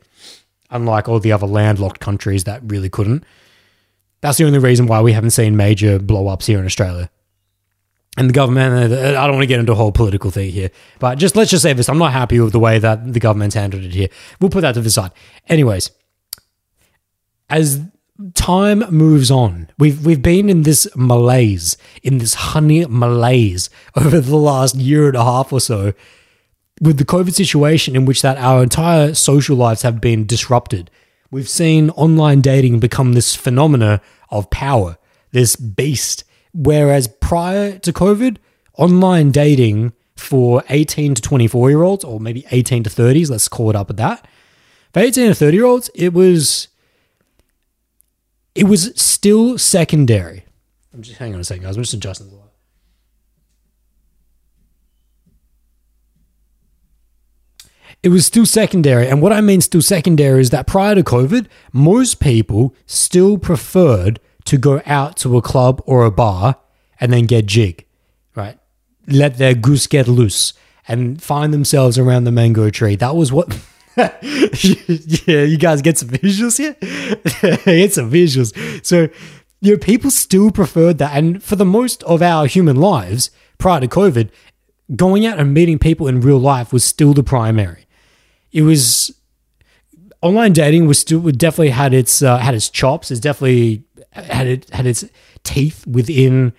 unlike 0.71 1.09
all 1.09 1.21
the 1.21 1.33
other 1.33 1.47
landlocked 1.47 2.01
countries 2.01 2.45
that 2.45 2.61
really 2.65 2.89
couldn't. 2.89 3.25
That's 4.21 4.39
the 4.39 4.45
only 4.45 4.59
reason 4.59 4.87
why 4.87 5.01
we 5.01 5.13
haven't 5.13 5.31
seen 5.31 5.57
major 5.57 5.99
blow 5.99 6.29
ups 6.29 6.47
here 6.47 6.59
in 6.59 6.67
Australia. 6.67 7.11
And 8.17 8.29
the 8.29 8.35
government, 8.35 8.93
uh, 8.93 9.11
I 9.11 9.27
don't 9.27 9.35
want 9.35 9.43
to 9.43 9.47
get 9.47 9.61
into 9.61 9.73
a 9.73 9.77
whole 9.77 9.93
political 9.93 10.33
thing 10.33 10.51
here, 10.51 10.71
but 10.99 11.19
just 11.19 11.37
let's 11.37 11.53
just 11.53 11.63
say 11.63 11.73
this. 11.73 11.89
I'm 11.89 11.99
not 11.99 12.13
happy 12.13 12.41
with 12.41 12.51
the 12.51 12.59
way 12.59 12.81
that 12.81 13.13
the 13.13 13.21
government's 13.21 13.55
handled 13.55 13.85
it 13.85 13.93
here. 13.93 14.09
We'll 14.41 14.51
put 14.51 14.63
that 14.63 14.73
to 14.73 14.81
the 14.81 14.91
side. 14.91 15.13
Anyways, 15.49 15.93
as 17.49 17.81
time 18.35 18.85
moves 18.91 19.31
on, 19.31 19.69
we've 19.79 20.05
we've 20.05 20.23
been 20.23 20.49
in 20.51 20.63
this 20.63 20.89
malaise, 20.97 21.77
in 22.03 22.19
this 22.19 22.35
honey 22.35 22.85
malaise 22.87 23.71
over 23.95 24.21
the 24.21 24.37
last 24.37 24.77
year 24.77 25.09
and 25.09 25.17
a 25.17 25.25
half 25.25 25.53
or 25.53 25.61
so, 25.61 25.93
with 26.81 26.99
the 26.99 27.05
COVID 27.05 27.33
situation 27.35 27.97
in 27.97 28.05
which 28.05 28.23
that 28.23 28.39
our 28.39 28.63
entire 28.63 29.15
social 29.15 29.57
lives 29.57 29.83
have 29.83 30.01
been 30.01 30.27
disrupted. 30.27 30.91
We've 31.31 31.49
seen 31.49 31.91
online 31.91 32.41
dating 32.41 32.81
become 32.81 33.13
this 33.13 33.35
phenomena 33.35 34.01
of 34.31 34.51
power, 34.51 34.97
this 35.33 35.57
beast. 35.57 36.25
Whereas 36.55 37.09
prior 37.09 37.79
to 37.81 37.93
COVID, 37.93 38.39
online 38.79 39.31
dating 39.31 39.93
for 40.17 40.65
18 40.71 41.15
to 41.15 41.23
24 41.23 41.71
year 41.71 41.83
olds, 41.83 42.05
or 42.05 42.19
maybe 42.19 42.47
18 42.51 42.85
to 42.85 42.91
30s, 42.91 43.31
let's 43.31 43.49
call 43.49 43.71
it 43.71 43.77
up 43.77 43.91
at 43.91 43.99
that. 43.99 44.27
For 44.95 45.01
18 45.01 45.29
to 45.29 45.35
30 45.35 45.57
year 45.57 45.67
olds, 45.67 45.91
it 45.95 46.15
was 46.15 46.69
it 48.59 48.65
was 48.65 48.93
still 49.01 49.57
secondary. 49.57 50.45
I'm 50.93 51.03
just 51.03 51.19
hang 51.19 51.33
on 51.33 51.41
a 51.41 51.45
second, 51.45 51.63
guys. 51.63 51.77
I'm 51.77 51.83
just 51.85 51.95
adjusting 51.95 52.29
the 52.29 52.35
light. 52.35 52.45
It 58.03 58.09
was 58.09 58.27
still 58.27 58.47
secondary. 58.47 59.07
And 59.07 59.23
what 59.23 59.33
I 59.33 59.41
mean 59.41 59.61
still 59.61 59.83
secondary 59.83 60.41
is 60.41 60.51
that 60.51 60.67
prior 60.67 60.97
to 60.97 61.05
COVID, 61.05 61.47
most 61.73 62.19
people 62.19 62.75
still 62.85 63.39
preferred 63.39 64.19
to 64.47 64.57
go 64.57 64.83
out 64.87 65.17
to 65.19 65.37
a 65.37 65.43
club 65.43 65.81
or 65.87 66.05
a 66.05 66.11
bar 66.11 66.57
and 67.01 67.13
then 67.13 67.27
get 67.27 67.47
jig, 67.47 67.87
right? 68.35 68.59
Let 69.07 69.39
their 69.39 69.55
goose 69.55 69.87
get 69.87 70.09
loose 70.09 70.53
and 70.89 71.23
find 71.23 71.55
themselves 71.55 71.97
around 71.97 72.25
the 72.25 72.33
mango 72.33 72.71
tree. 72.71 72.97
That 72.97 73.15
was 73.15 73.31
what. 73.31 73.57
yeah, 75.27 75.43
you 75.43 75.59
guys 75.59 75.83
get 75.83 75.99
some 75.99 76.09
visuals 76.09 76.59
here. 76.59 76.75
get 77.65 77.93
some 77.93 78.11
visuals. 78.11 78.87
So, 78.87 79.09
you 79.61 79.73
know, 79.73 79.79
people 79.79 80.11
still 80.11 80.51
preferred 80.51 80.99
that, 80.99 81.17
and 81.17 81.43
for 81.43 81.57
the 81.57 81.65
most 81.65 82.03
of 82.05 82.23
our 82.23 82.47
human 82.47 82.77
lives 82.77 83.31
prior 83.59 83.81
to 83.81 83.89
COVID, 83.89 84.31
going 84.95 85.27
out 85.27 85.39
and 85.39 85.53
meeting 85.53 85.79
people 85.79 86.07
in 86.07 86.21
real 86.21 86.39
life 86.39 86.73
was 86.73 86.85
still 86.85 87.13
the 87.13 87.25
primary. 87.25 87.87
It 88.53 88.63
was 88.63 89.13
online 90.23 90.53
dating 90.53 90.87
was 90.87 90.99
still 90.99 91.21
definitely 91.21 91.71
had 91.71 91.93
its 91.93 92.23
uh, 92.23 92.39
had 92.39 92.55
its 92.55 92.69
chops. 92.69 93.11
It's 93.11 93.21
definitely 93.21 93.85
had 94.13 94.47
it 94.47 94.71
had 94.71 94.87
its 94.87 95.05
teeth 95.43 95.87
within 95.87 96.53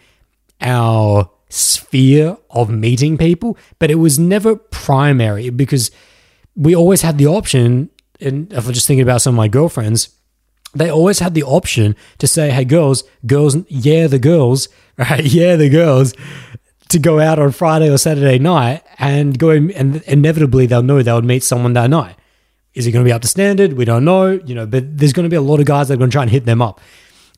our 0.62 1.30
sphere 1.50 2.38
of 2.52 2.70
meeting 2.70 3.18
people, 3.18 3.58
but 3.80 3.90
it 3.90 3.96
was 3.96 4.20
never 4.20 4.56
primary 4.56 5.50
because 5.50 5.90
we 6.60 6.76
always 6.76 7.02
had 7.02 7.18
the 7.18 7.26
option. 7.26 7.90
And 8.20 8.52
if 8.52 8.68
I'm 8.68 8.74
just 8.74 8.86
thinking 8.86 9.02
about 9.02 9.22
some 9.22 9.34
of 9.34 9.38
my 9.38 9.48
girlfriends, 9.48 10.10
they 10.76 10.90
always 10.90 11.20
had 11.20 11.34
the 11.34 11.44
option 11.44 11.96
to 12.20 12.28
say, 12.28 12.52
"Hey, 12.52 12.66
girls, 12.66 13.04
girls, 13.26 13.58
yeah, 13.70 14.06
the 14.08 14.20
girls, 14.20 14.68
right, 14.98 15.24
yeah, 15.26 15.56
the 15.56 15.70
girls." 15.70 16.14
To 16.90 16.98
go 16.98 17.20
out 17.20 17.38
on 17.38 17.52
Friday 17.52 17.88
or 17.88 18.00
Saturday 18.00 18.40
night 18.40 18.82
and 18.98 19.38
go 19.38 19.52
and, 19.52 19.70
and 19.74 19.98
inevitably 20.08 20.66
they'll 20.66 20.82
know 20.82 21.04
they'll 21.04 21.22
meet 21.22 21.44
someone 21.44 21.74
that 21.74 21.88
night. 21.92 22.16
Is 22.74 22.88
it 22.88 22.92
going 22.92 23.06
to 23.06 23.08
be 23.08 23.14
up 23.14 23.22
to 23.22 23.28
standard? 23.28 23.74
We 23.74 23.86
don't 23.86 24.04
know, 24.04 24.32
you 24.44 24.56
know, 24.56 24.66
but 24.66 24.98
there's 24.98 25.14
going 25.14 25.26
to 25.26 25.30
be 25.30 25.36
a 25.36 25.42
lot 25.42 25.60
of 25.60 25.68
guys 25.68 25.88
that 25.88 25.94
are 25.94 25.98
going 25.98 26.10
to 26.10 26.16
try 26.16 26.24
and 26.24 26.32
hit 26.32 26.46
them 26.46 26.64
up 26.64 26.82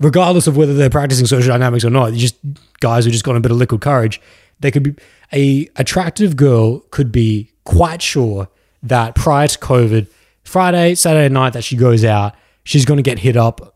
regardless 0.01 0.47
of 0.47 0.57
whether 0.57 0.73
they're 0.73 0.89
practicing 0.89 1.25
social 1.25 1.49
dynamics 1.49 1.85
or 1.85 1.89
not. 1.89 2.13
Just 2.13 2.35
guys 2.79 3.05
who 3.05 3.11
just 3.11 3.23
got 3.23 3.35
a 3.35 3.39
bit 3.39 3.51
of 3.51 3.57
liquid 3.57 3.81
courage. 3.81 4.19
They 4.59 4.71
could 4.71 4.83
be 4.83 4.95
a 5.33 5.67
attractive 5.75 6.35
girl 6.35 6.79
could 6.91 7.11
be 7.11 7.51
quite 7.63 8.01
sure 8.01 8.49
that 8.83 9.15
prior 9.15 9.47
to 9.47 9.57
COVID, 9.59 10.07
Friday, 10.43 10.95
Saturday 10.95 11.33
night 11.33 11.53
that 11.53 11.63
she 11.63 11.75
goes 11.75 12.03
out, 12.03 12.35
she's 12.63 12.85
going 12.85 12.97
to 12.97 13.03
get 13.03 13.19
hit 13.19 13.37
up 13.37 13.75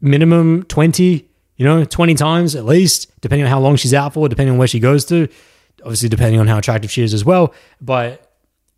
minimum 0.00 0.62
20, 0.64 1.28
you 1.56 1.64
know, 1.64 1.84
20 1.84 2.14
times 2.14 2.54
at 2.54 2.64
least, 2.64 3.12
depending 3.20 3.44
on 3.44 3.50
how 3.50 3.60
long 3.60 3.76
she's 3.76 3.94
out 3.94 4.14
for, 4.14 4.28
depending 4.28 4.52
on 4.52 4.58
where 4.58 4.68
she 4.68 4.80
goes 4.80 5.04
to. 5.06 5.28
Obviously, 5.82 6.08
depending 6.08 6.40
on 6.40 6.46
how 6.46 6.58
attractive 6.58 6.90
she 6.90 7.02
is 7.02 7.14
as 7.14 7.24
well. 7.24 7.54
But 7.80 8.26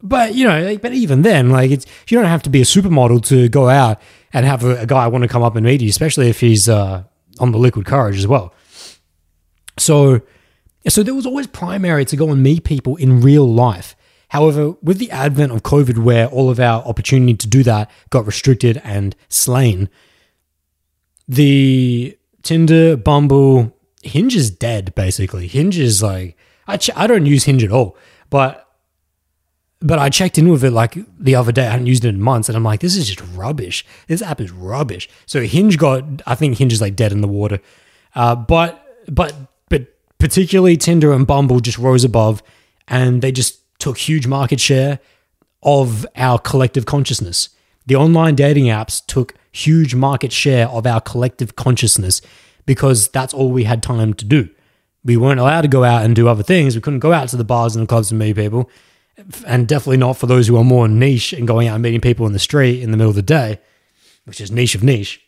but 0.02 0.34
you 0.34 0.46
know, 0.46 0.62
like, 0.62 0.80
but 0.80 0.92
even 0.92 1.22
then, 1.22 1.50
like 1.50 1.70
it's 1.70 1.86
you 2.08 2.18
don't 2.18 2.28
have 2.28 2.42
to 2.44 2.50
be 2.50 2.60
a 2.60 2.64
supermodel 2.64 3.24
to 3.26 3.48
go 3.48 3.68
out 3.68 4.00
and 4.32 4.46
have 4.46 4.64
a, 4.64 4.82
a 4.82 4.86
guy 4.86 5.06
want 5.08 5.22
to 5.22 5.28
come 5.28 5.42
up 5.42 5.56
and 5.56 5.64
meet 5.64 5.80
you, 5.80 5.88
especially 5.88 6.28
if 6.28 6.40
he's 6.40 6.68
uh, 6.68 7.02
on 7.40 7.52
the 7.52 7.58
liquid 7.58 7.86
courage 7.86 8.18
as 8.18 8.26
well. 8.26 8.54
So, 9.78 10.20
so 10.88 11.02
there 11.02 11.14
was 11.14 11.26
always 11.26 11.46
primary 11.46 12.04
to 12.04 12.16
go 12.16 12.30
and 12.30 12.42
meet 12.42 12.64
people 12.64 12.96
in 12.96 13.20
real 13.20 13.46
life. 13.46 13.96
However, 14.32 14.70
with 14.82 14.96
the 14.96 15.10
advent 15.10 15.52
of 15.52 15.62
COVID, 15.62 15.98
where 15.98 16.26
all 16.26 16.48
of 16.48 16.58
our 16.58 16.82
opportunity 16.84 17.34
to 17.34 17.46
do 17.46 17.62
that 17.64 17.90
got 18.08 18.24
restricted 18.24 18.80
and 18.82 19.14
slain, 19.28 19.90
the 21.28 22.16
Tinder, 22.42 22.96
Bumble, 22.96 23.76
Hinge 24.02 24.34
is 24.34 24.50
dead. 24.50 24.94
Basically, 24.94 25.48
Hinge 25.48 25.78
is 25.78 26.02
like 26.02 26.38
I 26.66 26.78
ch- 26.78 26.96
I 26.96 27.06
don't 27.06 27.26
use 27.26 27.44
Hinge 27.44 27.62
at 27.62 27.70
all, 27.70 27.94
but 28.30 28.66
but 29.80 29.98
I 29.98 30.08
checked 30.08 30.38
in 30.38 30.48
with 30.48 30.64
it 30.64 30.70
like 30.70 30.96
the 31.18 31.34
other 31.34 31.52
day. 31.52 31.66
I 31.66 31.72
hadn't 31.72 31.86
used 31.86 32.06
it 32.06 32.08
in 32.08 32.20
months, 32.22 32.48
and 32.48 32.56
I'm 32.56 32.64
like, 32.64 32.80
this 32.80 32.96
is 32.96 33.06
just 33.06 33.20
rubbish. 33.34 33.84
This 34.08 34.22
app 34.22 34.40
is 34.40 34.50
rubbish. 34.50 35.10
So 35.26 35.42
Hinge 35.42 35.76
got, 35.76 36.22
I 36.26 36.36
think 36.36 36.56
Hinge 36.56 36.72
is 36.72 36.80
like 36.80 36.96
dead 36.96 37.12
in 37.12 37.20
the 37.20 37.28
water. 37.28 37.60
Uh, 38.14 38.34
but 38.34 38.82
but 39.08 39.34
but 39.68 39.88
particularly 40.16 40.78
Tinder 40.78 41.12
and 41.12 41.26
Bumble 41.26 41.60
just 41.60 41.76
rose 41.76 42.02
above, 42.02 42.42
and 42.88 43.20
they 43.20 43.30
just 43.30 43.61
took 43.82 43.98
huge 43.98 44.26
market 44.26 44.60
share 44.60 45.00
of 45.62 46.06
our 46.16 46.38
collective 46.38 46.86
consciousness. 46.86 47.50
The 47.86 47.96
online 47.96 48.36
dating 48.36 48.66
apps 48.66 49.04
took 49.04 49.34
huge 49.50 49.94
market 49.94 50.32
share 50.32 50.68
of 50.68 50.86
our 50.86 51.00
collective 51.00 51.56
consciousness 51.56 52.22
because 52.64 53.08
that's 53.08 53.34
all 53.34 53.50
we 53.50 53.64
had 53.64 53.82
time 53.82 54.14
to 54.14 54.24
do. 54.24 54.48
We 55.04 55.16
weren't 55.16 55.40
allowed 55.40 55.62
to 55.62 55.68
go 55.68 55.82
out 55.82 56.04
and 56.04 56.14
do 56.14 56.28
other 56.28 56.44
things. 56.44 56.76
We 56.76 56.80
couldn't 56.80 57.00
go 57.00 57.12
out 57.12 57.28
to 57.30 57.36
the 57.36 57.44
bars 57.44 57.74
and 57.74 57.82
the 57.82 57.88
clubs 57.88 58.12
and 58.12 58.20
meet 58.20 58.36
people 58.36 58.70
and 59.46 59.66
definitely 59.66 59.96
not 59.96 60.16
for 60.16 60.26
those 60.26 60.46
who 60.46 60.56
are 60.56 60.64
more 60.64 60.86
niche 60.88 61.32
and 61.32 61.46
going 61.46 61.66
out 61.66 61.74
and 61.74 61.82
meeting 61.82 62.00
people 62.00 62.24
in 62.26 62.32
the 62.32 62.38
street 62.38 62.82
in 62.82 62.92
the 62.92 62.96
middle 62.96 63.10
of 63.10 63.16
the 63.16 63.22
day, 63.22 63.58
which 64.24 64.40
is 64.40 64.50
niche 64.52 64.76
of 64.76 64.82
niche. 64.82 65.20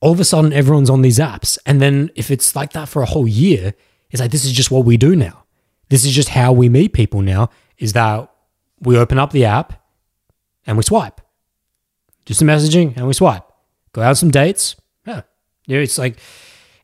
All 0.00 0.12
of 0.12 0.20
a 0.20 0.24
sudden, 0.24 0.52
everyone's 0.52 0.90
on 0.90 1.02
these 1.02 1.18
apps. 1.18 1.56
And 1.64 1.80
then 1.80 2.10
if 2.16 2.30
it's 2.30 2.54
like 2.54 2.72
that 2.72 2.88
for 2.88 3.02
a 3.02 3.06
whole 3.06 3.28
year, 3.28 3.74
it's 4.10 4.20
like, 4.20 4.32
this 4.32 4.44
is 4.44 4.52
just 4.52 4.70
what 4.70 4.84
we 4.84 4.96
do 4.96 5.14
now. 5.16 5.44
This 5.88 6.04
is 6.04 6.12
just 6.12 6.30
how 6.30 6.52
we 6.52 6.68
meet 6.68 6.92
people 6.92 7.22
now, 7.22 7.50
is 7.78 7.92
that 7.94 8.30
we 8.80 8.96
open 8.96 9.18
up 9.18 9.32
the 9.32 9.44
app 9.44 9.82
and 10.66 10.76
we 10.76 10.82
swipe. 10.82 11.20
Do 12.24 12.34
some 12.34 12.48
messaging 12.48 12.96
and 12.96 13.06
we 13.06 13.14
swipe. 13.14 13.44
Go 13.92 14.02
out 14.02 14.18
some 14.18 14.30
dates. 14.30 14.76
Yeah. 15.06 15.22
It's 15.66 15.98
like, 15.98 16.18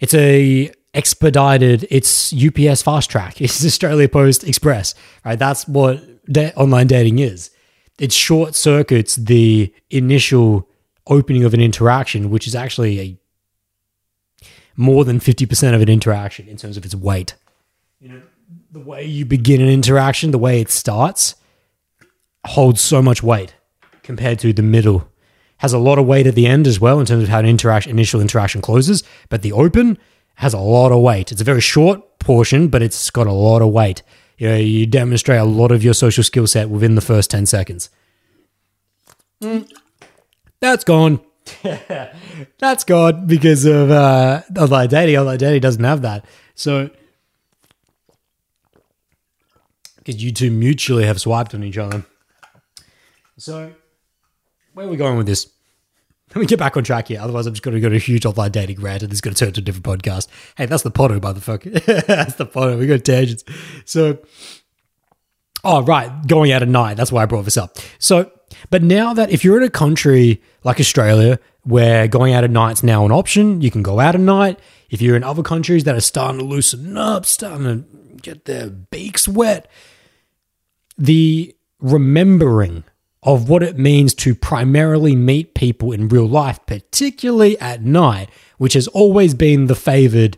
it's 0.01 0.15
a 0.15 0.71
expedited. 0.95 1.87
It's 1.91 2.33
UPS 2.33 2.83
fast 2.83 3.11
track. 3.11 3.41
It's 3.41 3.65
Australia 3.65 4.09
Post 4.09 4.45
Express, 4.45 4.95
right? 5.25 5.39
That's 5.39 5.69
what 5.69 6.03
da- 6.31 6.53
online 6.57 6.87
dating 6.87 7.19
is. 7.19 7.51
It 7.99 8.13
short 8.13 8.55
circuits 8.55 9.17
the 9.17 9.73
initial 9.91 10.69
opening 11.07 11.45
of 11.45 11.55
an 11.55 11.61
interaction, 11.61 12.31
which 12.31 12.47
is 12.47 12.55
actually 12.55 13.01
a 13.01 13.19
more 14.77 15.05
than 15.05 15.21
50% 15.21 15.75
of 15.75 15.81
an 15.81 15.89
interaction 15.89 16.49
in 16.49 16.57
terms 16.57 16.77
of 16.77 16.85
its 16.85 16.95
weight. 16.95 17.35
You 18.01 18.09
know, 18.09 18.23
the 18.71 18.81
way 18.81 19.05
you 19.05 19.25
begin 19.25 19.61
an 19.61 19.69
interaction, 19.69 20.31
the 20.31 20.39
way 20.39 20.61
it 20.61 20.71
starts, 20.71 21.35
holds 22.47 22.81
so 22.81 23.01
much 23.01 23.23
weight 23.23 23.55
compared 24.03 24.39
to 24.41 24.53
the 24.53 24.63
middle. 24.63 25.09
Has 25.59 25.73
a 25.73 25.79
lot 25.79 25.99
of 25.99 26.07
weight 26.07 26.27
at 26.27 26.35
the 26.35 26.47
end 26.47 26.67
as 26.67 26.81
well 26.81 27.01
in 27.01 27.07
terms 27.07 27.23
of 27.23 27.29
how 27.29 27.39
an 27.39 27.47
interaction 27.47 27.91
initial 27.91 28.21
interaction 28.21 28.61
closes, 28.61 29.03
but 29.29 29.43
the 29.43 29.53
open 29.53 29.99
has 30.35 30.53
a 30.53 30.59
lot 30.59 30.93
of 30.93 31.01
weight. 31.01 31.33
It's 31.33 31.41
a 31.41 31.45
very 31.45 31.61
short 31.61 32.19
portion, 32.19 32.69
but 32.69 32.83
it's 32.83 33.11
got 33.11 33.27
a 33.27 33.33
lot 33.33 33.63
of 33.63 33.71
weight. 33.71 34.03
You 34.37 34.49
know, 34.49 34.57
you 34.57 34.87
demonstrate 34.87 35.41
a 35.41 35.45
lot 35.45 35.71
of 35.71 35.85
your 35.85 35.95
social 35.95 36.25
skill 36.25 36.47
set 36.47 36.69
within 36.69 36.97
the 36.97 37.01
first 37.01 37.31
10 37.31 37.47
seconds. 37.47 37.89
Mm, 39.41 39.71
that's 40.61 40.85
gone. 40.85 41.21
that's 42.59 42.85
gone 42.85 43.27
because 43.27 43.65
of 43.65 43.91
uh, 43.91 44.43
online 44.59 44.89
dating. 44.89 45.17
Online 45.17 45.39
dating 45.39 45.61
doesn't 45.61 45.85
have 45.85 46.03
that. 46.03 46.25
So, 46.55 46.91
because 50.05 50.23
you 50.23 50.33
two 50.33 50.51
mutually 50.51 51.05
have 51.05 51.21
swiped 51.21 51.55
on 51.55 51.65
each 51.65 51.79
other. 51.79 52.05
So, 53.39 53.73
where 54.75 54.87
are 54.87 54.91
we 54.91 54.97
going 54.97 55.17
with 55.17 55.27
this? 55.27 55.55
let 56.35 56.41
me 56.41 56.47
get 56.47 56.59
back 56.59 56.77
on 56.77 56.83
track 56.83 57.09
here. 57.09 57.21
Otherwise, 57.21 57.47
I'm 57.47 57.55
just 57.55 57.63
going 57.63 57.77
to 57.77 57.81
go 57.81 57.89
to 57.89 57.97
a 57.97 58.01
huge 58.01 58.25
offline 58.25 58.51
dating 58.51 58.81
rant 58.81 59.05
and 59.05 59.13
it's 59.13 59.21
going 59.21 59.35
to 59.35 59.45
turn 59.45 59.53
to 59.53 59.61
a 59.61 59.65
different 59.65 59.85
podcast. 59.85 60.27
Hey, 60.57 60.67
that's 60.67 60.83
the 60.83 60.91
Potto, 60.91 61.21
motherfucker. 61.21 61.85
that's 62.07 62.35
the 62.35 62.47
Potto. 62.47 62.77
We 62.77 62.87
got 62.87 63.05
tangents. 63.05 63.45
So, 63.85 64.19
oh, 65.63 65.83
right. 65.83 66.27
Going 66.27 66.51
out 66.51 66.63
at 66.63 66.69
night. 66.69 66.97
That's 66.97 67.13
why 67.13 67.23
I 67.23 67.27
brought 67.27 67.45
this 67.45 67.57
up. 67.57 67.77
So, 67.99 68.33
but 68.71 68.83
now 68.83 69.15
that 69.15 69.31
if 69.31 69.45
you're 69.45 69.57
in 69.59 69.63
a 69.63 69.71
country 69.71 70.43
like 70.65 70.81
Australia 70.81 71.39
where 71.63 72.09
going 72.09 72.33
out 72.33 72.43
at 72.43 72.51
night's 72.51 72.83
now 72.83 73.05
an 73.05 73.13
option, 73.13 73.61
you 73.61 73.71
can 73.71 73.83
go 73.83 74.01
out 74.01 74.17
at 74.17 74.21
night. 74.21 74.59
If 74.91 75.01
you're 75.01 75.17
in 75.17 75.23
other 75.23 75.43
countries 75.43 75.85
that 75.85 75.95
are 75.95 76.01
starting 76.01 76.41
to 76.41 76.45
loosen 76.45 76.97
up, 76.97 77.27
starting 77.27 77.65
to 77.65 78.17
get 78.23 78.45
their 78.47 78.71
beaks 78.71 79.29
wet, 79.29 79.71
the 80.97 81.55
remembering 81.81 82.85
of 83.23 83.49
what 83.49 83.63
it 83.63 83.79
means 83.79 84.15
to 84.15 84.35
primarily 84.35 85.17
meet 85.17 85.55
people 85.55 85.93
in 85.93 86.09
real 86.09 86.29
life, 86.29 86.61
particularly 86.67 87.59
at 87.59 87.83
night, 87.83 88.29
which 88.59 88.75
has 88.75 88.87
always 88.89 89.35
been 89.35 89.67
the 89.67 89.75
favored 89.75 90.37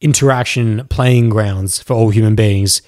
interaction 0.00 0.86
playing 0.88 1.28
grounds 1.28 1.82
for 1.82 1.94
all 1.94 2.10
human 2.10 2.34
beings, 2.34 2.82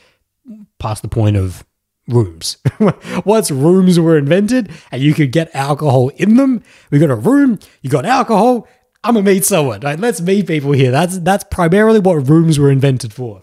past 0.78 1.02
the 1.02 1.08
point 1.08 1.36
of 1.36 1.64
rooms. 2.08 2.58
Once 3.24 3.50
rooms 3.50 3.98
were 3.98 4.16
invented 4.16 4.70
and 4.92 5.02
you 5.02 5.12
could 5.12 5.32
get 5.32 5.54
alcohol 5.54 6.08
in 6.10 6.36
them, 6.36 6.62
we 6.90 6.98
got 6.98 7.10
a 7.10 7.16
room, 7.16 7.58
you 7.82 7.90
got 7.90 8.06
alcohol. 8.06 8.68
I'm 9.02 9.14
gonna 9.14 9.24
meet 9.24 9.44
someone. 9.44 9.80
Right? 9.80 9.98
Let's 9.98 10.20
meet 10.20 10.46
people 10.46 10.72
here. 10.72 10.90
That's 10.90 11.18
that's 11.18 11.44
primarily 11.50 12.00
what 12.00 12.28
rooms 12.28 12.58
were 12.58 12.70
invented 12.70 13.12
for. 13.12 13.42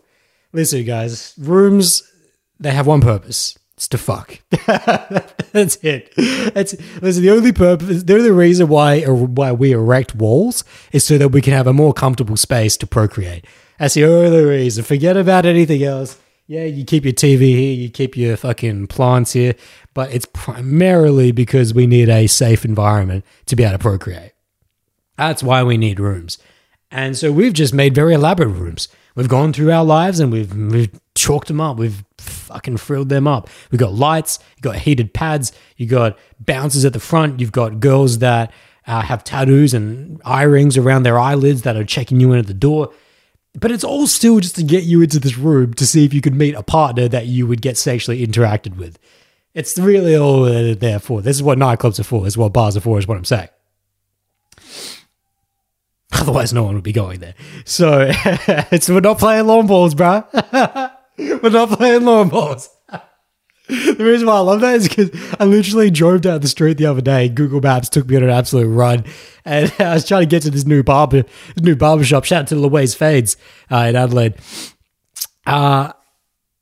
Listen, 0.51 0.85
guys, 0.85 1.33
rooms 1.37 2.03
they 2.59 2.71
have 2.71 2.87
one 2.87 3.01
purpose. 3.01 3.57
It's 3.75 3.87
to 3.89 3.97
fuck. 3.97 4.39
That's 5.51 5.77
it. 5.77 6.13
That's 6.53 6.75
listen. 7.01 7.23
The 7.23 7.31
only 7.31 7.51
purpose, 7.51 8.03
the 8.03 8.15
only 8.15 8.31
reason 8.31 8.67
why 8.67 9.01
why 9.01 9.51
we 9.51 9.71
erect 9.71 10.15
walls 10.15 10.63
is 10.91 11.03
so 11.03 11.17
that 11.17 11.29
we 11.29 11.41
can 11.41 11.53
have 11.53 11.67
a 11.67 11.73
more 11.73 11.93
comfortable 11.93 12.37
space 12.37 12.77
to 12.77 12.87
procreate. 12.87 13.45
That's 13.79 13.95
the 13.95 14.05
only 14.05 14.43
reason. 14.43 14.83
Forget 14.83 15.17
about 15.17 15.45
anything 15.45 15.83
else. 15.83 16.17
Yeah, 16.45 16.65
you 16.65 16.85
keep 16.85 17.03
your 17.03 17.13
TV 17.13 17.55
here, 17.55 17.73
you 17.73 17.89
keep 17.89 18.15
your 18.15 18.37
fucking 18.37 18.87
plants 18.87 19.33
here, 19.33 19.55
but 19.93 20.13
it's 20.13 20.27
primarily 20.33 21.31
because 21.31 21.73
we 21.73 21.87
need 21.87 22.09
a 22.09 22.27
safe 22.27 22.65
environment 22.65 23.25
to 23.47 23.55
be 23.55 23.63
able 23.63 23.73
to 23.73 23.79
procreate. 23.79 24.33
That's 25.17 25.41
why 25.41 25.63
we 25.63 25.77
need 25.77 25.99
rooms. 25.99 26.37
And 26.91 27.17
so 27.17 27.31
we've 27.31 27.53
just 27.53 27.73
made 27.73 27.95
very 27.95 28.13
elaborate 28.13 28.49
rooms. 28.49 28.87
We've 29.15 29.29
gone 29.29 29.53
through 29.53 29.71
our 29.71 29.85
lives 29.85 30.19
and 30.19 30.31
we've, 30.31 30.53
we've 30.53 30.99
chalked 31.15 31.47
them 31.47 31.61
up. 31.61 31.77
We've 31.77 32.03
fucking 32.53 32.77
frilled 32.77 33.09
them 33.09 33.27
up. 33.27 33.49
We've 33.71 33.79
got 33.79 33.93
lights, 33.93 34.39
you've 34.55 34.61
got 34.61 34.75
heated 34.77 35.13
pads, 35.13 35.51
you 35.75 35.87
got 35.87 36.17
bouncers 36.39 36.85
at 36.85 36.93
the 36.93 36.99
front, 36.99 37.39
you've 37.39 37.51
got 37.51 37.79
girls 37.79 38.19
that 38.19 38.51
uh, 38.85 39.01
have 39.01 39.23
tattoos 39.23 39.73
and 39.73 40.21
eye 40.23 40.43
rings 40.43 40.77
around 40.77 41.03
their 41.03 41.17
eyelids 41.17 41.63
that 41.63 41.75
are 41.75 41.83
checking 41.83 42.19
you 42.19 42.31
in 42.31 42.39
at 42.39 42.47
the 42.47 42.53
door. 42.53 42.93
But 43.59 43.71
it's 43.71 43.83
all 43.83 44.07
still 44.07 44.39
just 44.39 44.55
to 44.55 44.63
get 44.63 44.83
you 44.83 45.01
into 45.01 45.19
this 45.19 45.37
room 45.37 45.73
to 45.75 45.85
see 45.85 46.05
if 46.05 46.13
you 46.13 46.21
could 46.21 46.35
meet 46.35 46.55
a 46.55 46.63
partner 46.63 47.07
that 47.07 47.27
you 47.27 47.47
would 47.47 47.61
get 47.61 47.77
sexually 47.77 48.25
interacted 48.25 48.77
with. 48.77 48.97
It's 49.53 49.77
really 49.77 50.15
all 50.15 50.43
there 50.43 50.99
for. 50.99 51.21
This 51.21 51.35
is 51.35 51.43
what 51.43 51.59
nightclubs 51.59 51.99
are 51.99 52.03
for. 52.03 52.23
This 52.23 52.33
is 52.33 52.37
what 52.37 52.53
bars 52.53 52.75
are 52.75 52.81
for, 52.81 52.97
is 52.97 53.07
what 53.07 53.17
I'm 53.17 53.25
saying. 53.25 53.49
Otherwise, 56.13 56.53
no 56.53 56.63
one 56.63 56.75
would 56.75 56.83
be 56.83 56.91
going 56.91 57.19
there. 57.19 57.35
So 57.65 58.07
it's 58.71 58.89
we're 58.89 58.99
not 59.01 59.19
playing 59.19 59.45
lawn 59.45 59.67
balls, 59.67 59.93
bro. 59.93 60.23
we're 61.17 61.49
not 61.49 61.69
playing 61.69 62.05
lawn 62.05 62.29
balls. 62.29 62.69
the 63.69 63.95
reason 63.99 64.27
why 64.27 64.35
I 64.35 64.39
love 64.39 64.61
that 64.61 64.75
is 64.75 64.89
because 64.89 65.09
I 65.39 65.45
literally 65.45 65.89
drove 65.89 66.21
down 66.21 66.41
the 66.41 66.47
street 66.47 66.77
the 66.77 66.85
other 66.85 67.01
day. 67.01 67.29
Google 67.29 67.61
Maps 67.61 67.89
took 67.89 68.07
me 68.07 68.17
on 68.17 68.23
an 68.23 68.29
absolute 68.29 68.67
run, 68.67 69.05
and 69.45 69.73
I 69.79 69.93
was 69.93 70.07
trying 70.07 70.23
to 70.23 70.27
get 70.27 70.43
to 70.43 70.49
this 70.49 70.65
new 70.65 70.83
barber, 70.83 71.23
new 71.57 71.75
barber 71.75 72.03
shop. 72.03 72.25
Shout 72.25 72.41
out 72.41 72.47
to 72.47 72.55
Louise 72.55 72.95
Fades 72.95 73.37
uh, 73.71 73.85
in 73.89 73.95
Adelaide. 73.95 74.35
Uh, 75.45 75.93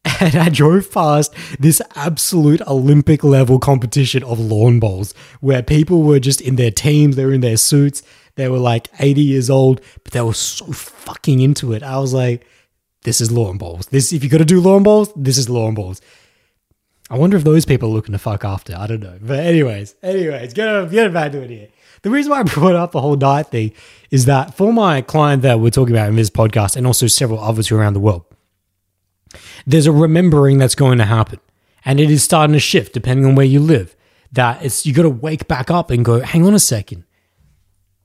and 0.19 0.35
I 0.35 0.49
drove 0.49 0.91
past 0.91 1.33
this 1.59 1.81
absolute 1.95 2.61
Olympic 2.61 3.23
level 3.23 3.59
competition 3.59 4.23
of 4.23 4.39
lawn 4.39 4.79
bowls 4.79 5.13
where 5.41 5.61
people 5.61 6.03
were 6.03 6.19
just 6.19 6.41
in 6.41 6.55
their 6.55 6.71
teams, 6.71 7.15
they 7.15 7.25
were 7.25 7.33
in 7.33 7.41
their 7.41 7.57
suits, 7.57 8.01
they 8.35 8.47
were 8.47 8.57
like 8.57 8.87
80 8.99 9.21
years 9.21 9.49
old, 9.49 9.81
but 10.03 10.13
they 10.13 10.21
were 10.21 10.33
so 10.33 10.71
fucking 10.71 11.41
into 11.41 11.73
it. 11.73 11.83
I 11.83 11.99
was 11.99 12.13
like, 12.13 12.47
this 13.03 13.21
is 13.21 13.31
lawn 13.31 13.57
bowls. 13.57 13.87
This 13.87 14.13
if 14.13 14.23
you're 14.23 14.31
gonna 14.31 14.45
do 14.45 14.61
lawn 14.61 14.83
bowls, 14.83 15.11
this 15.15 15.37
is 15.37 15.49
lawn 15.49 15.73
bowls. 15.73 16.01
I 17.11 17.17
wonder 17.17 17.35
if 17.35 17.43
those 17.43 17.65
people 17.65 17.89
are 17.89 17.91
looking 17.91 18.13
to 18.13 18.19
fuck 18.19 18.45
after. 18.45 18.73
I 18.73 18.87
don't 18.87 19.01
know. 19.01 19.17
But 19.21 19.39
anyways, 19.39 19.95
anyways, 20.01 20.53
get, 20.53 20.89
get 20.91 21.13
back 21.13 21.33
to 21.33 21.41
it 21.41 21.49
here. 21.49 21.67
The 22.03 22.09
reason 22.09 22.31
why 22.31 22.39
I 22.39 22.43
brought 22.43 22.75
up 22.75 22.93
the 22.93 23.01
whole 23.01 23.17
diet 23.17 23.51
thing 23.51 23.73
is 24.11 24.25
that 24.25 24.55
for 24.55 24.71
my 24.71 25.01
client 25.01 25.41
that 25.41 25.59
we're 25.59 25.71
talking 25.71 25.93
about 25.93 26.07
in 26.07 26.15
this 26.15 26.29
podcast 26.29 26.77
and 26.77 26.87
also 26.87 27.07
several 27.07 27.39
others 27.39 27.67
who 27.67 27.75
are 27.75 27.79
around 27.79 27.93
the 27.93 27.99
world, 27.99 28.23
there's 29.67 29.87
a 29.87 29.91
remembering 29.91 30.57
that's 30.57 30.73
going 30.73 30.99
to 30.99 31.05
happen. 31.05 31.39
And 31.83 31.99
it 31.99 32.09
is 32.09 32.23
starting 32.23 32.53
to 32.53 32.59
shift 32.59 32.93
depending 32.93 33.25
on 33.25 33.35
where 33.35 33.45
you 33.45 33.59
live. 33.59 33.95
That 34.31 34.63
it's 34.63 34.85
you 34.85 34.93
got 34.93 35.01
to 35.01 35.09
wake 35.09 35.49
back 35.49 35.69
up 35.69 35.91
and 35.91 36.05
go, 36.05 36.21
hang 36.21 36.45
on 36.45 36.53
a 36.53 36.59
second. 36.59 37.03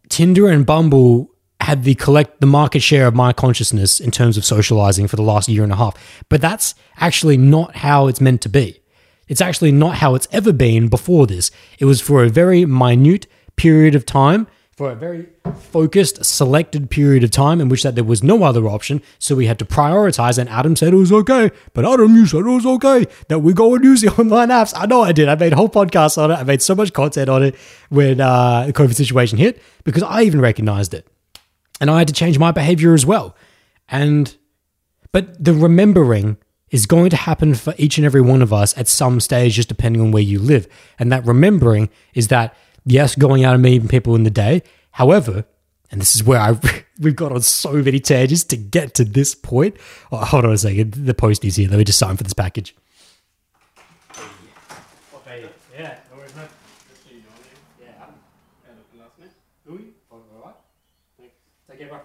Tinder 0.08 0.48
and 0.48 0.66
Bumble 0.66 1.30
had 1.60 1.84
the 1.84 1.94
collect 1.94 2.40
the 2.40 2.46
market 2.46 2.80
share 2.80 3.06
of 3.06 3.14
my 3.14 3.32
consciousness 3.32 4.00
in 4.00 4.10
terms 4.10 4.36
of 4.36 4.44
socializing 4.44 5.08
for 5.08 5.16
the 5.16 5.22
last 5.22 5.48
year 5.48 5.62
and 5.62 5.72
a 5.72 5.76
half. 5.76 6.24
But 6.28 6.40
that's 6.40 6.74
actually 6.98 7.36
not 7.36 7.76
how 7.76 8.06
it's 8.08 8.20
meant 8.20 8.40
to 8.42 8.48
be. 8.48 8.80
It's 9.28 9.40
actually 9.40 9.72
not 9.72 9.96
how 9.96 10.14
it's 10.14 10.28
ever 10.30 10.52
been 10.52 10.88
before 10.88 11.26
this. 11.26 11.50
It 11.78 11.84
was 11.84 12.00
for 12.00 12.22
a 12.22 12.28
very 12.28 12.64
minute 12.64 13.26
period 13.56 13.94
of 13.94 14.06
time, 14.06 14.46
for 14.76 14.90
a 14.90 14.94
very 14.94 15.26
focused, 15.58 16.22
selected 16.22 16.90
period 16.90 17.24
of 17.24 17.30
time 17.30 17.62
in 17.62 17.70
which 17.70 17.82
that 17.82 17.94
there 17.94 18.04
was 18.04 18.22
no 18.22 18.42
other 18.42 18.68
option. 18.68 19.00
So 19.18 19.34
we 19.34 19.46
had 19.46 19.58
to 19.60 19.64
prioritize. 19.64 20.36
And 20.36 20.50
Adam 20.50 20.76
said 20.76 20.92
it 20.92 20.96
was 20.96 21.10
okay, 21.12 21.50
but 21.72 21.86
Adam, 21.86 22.14
you 22.14 22.26
said 22.26 22.40
it 22.40 22.42
was 22.42 22.66
okay 22.66 23.06
that 23.28 23.38
we 23.38 23.54
go 23.54 23.74
and 23.74 23.82
use 23.82 24.02
the 24.02 24.08
online 24.20 24.50
apps. 24.50 24.74
I 24.76 24.84
know 24.84 25.00
I 25.00 25.12
did. 25.12 25.28
I 25.30 25.34
made 25.34 25.54
whole 25.54 25.70
podcasts 25.70 26.22
on 26.22 26.30
it. 26.30 26.34
I 26.34 26.42
made 26.42 26.60
so 26.60 26.74
much 26.74 26.92
content 26.92 27.30
on 27.30 27.42
it 27.42 27.54
when 27.88 28.20
uh, 28.20 28.66
the 28.66 28.74
COVID 28.74 28.94
situation 28.94 29.38
hit 29.38 29.62
because 29.84 30.02
I 30.02 30.22
even 30.24 30.42
recognized 30.42 30.92
it, 30.92 31.08
and 31.80 31.90
I 31.90 31.98
had 31.98 32.08
to 32.08 32.14
change 32.14 32.38
my 32.38 32.52
behavior 32.52 32.94
as 32.94 33.06
well. 33.06 33.36
And 33.88 34.36
but 35.12 35.42
the 35.42 35.54
remembering 35.54 36.36
is 36.70 36.86
going 36.86 37.10
to 37.10 37.16
happen 37.16 37.54
for 37.54 37.74
each 37.78 37.96
and 37.96 38.04
every 38.04 38.20
one 38.20 38.42
of 38.42 38.52
us 38.52 38.76
at 38.76 38.88
some 38.88 39.20
stage, 39.20 39.54
just 39.54 39.68
depending 39.68 40.02
on 40.02 40.10
where 40.10 40.22
you 40.22 40.38
live. 40.38 40.66
And 40.98 41.12
that 41.12 41.24
remembering 41.24 41.88
is 42.14 42.28
that, 42.28 42.54
yes, 42.84 43.14
going 43.14 43.44
out 43.44 43.54
and 43.54 43.62
meeting 43.62 43.88
people 43.88 44.14
in 44.14 44.24
the 44.24 44.30
day. 44.30 44.62
However, 44.90 45.44
and 45.90 46.00
this 46.00 46.16
is 46.16 46.24
where 46.24 46.40
I 46.40 46.58
we've 47.00 47.16
got 47.16 47.32
on 47.32 47.42
so 47.42 47.72
many 47.72 48.00
tangents 48.00 48.44
to 48.44 48.56
get 48.56 48.94
to 48.94 49.04
this 49.04 49.34
point. 49.34 49.76
Oh, 50.10 50.18
hold 50.18 50.44
on 50.44 50.52
a 50.52 50.58
second. 50.58 50.94
The 50.94 51.14
post 51.14 51.44
is 51.44 51.56
here. 51.56 51.68
Let 51.68 51.78
me 51.78 51.84
just 51.84 51.98
sign 51.98 52.16
for 52.16 52.24
this 52.24 52.32
package. 52.32 52.74
Yeah, 55.78 55.98
no 56.10 56.16
worries, 56.16 56.34
man. 56.34 56.48
Yeah. 57.80 58.06
Take 61.68 61.78
care, 61.78 61.88
bro. 61.88 62.00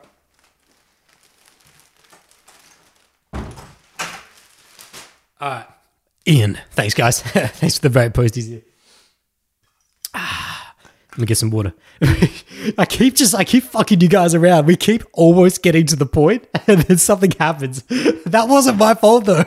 Right. 5.42 5.66
Ian. 6.28 6.60
Thanks, 6.72 6.94
guys. 6.94 7.22
Thanks 7.24 7.78
for 7.78 7.82
the 7.82 7.90
very 7.90 8.10
posties. 8.10 8.62
Ah, 10.14 10.76
let 11.12 11.20
me 11.20 11.26
get 11.26 11.38
some 11.38 11.50
water. 11.50 11.74
I 12.78 12.86
keep 12.88 13.16
just, 13.16 13.34
I 13.34 13.44
keep 13.44 13.64
fucking 13.64 14.02
you 14.02 14.08
guys 14.08 14.36
around. 14.36 14.68
We 14.68 14.76
keep 14.76 15.04
almost 15.14 15.64
getting 15.64 15.86
to 15.88 15.96
the 15.96 16.06
point, 16.06 16.48
and 16.68 16.82
then 16.82 16.98
something 16.98 17.32
happens. 17.32 17.82
That 18.26 18.48
wasn't 18.48 18.78
my 18.78 18.94
fault, 18.94 19.26
though. 19.26 19.46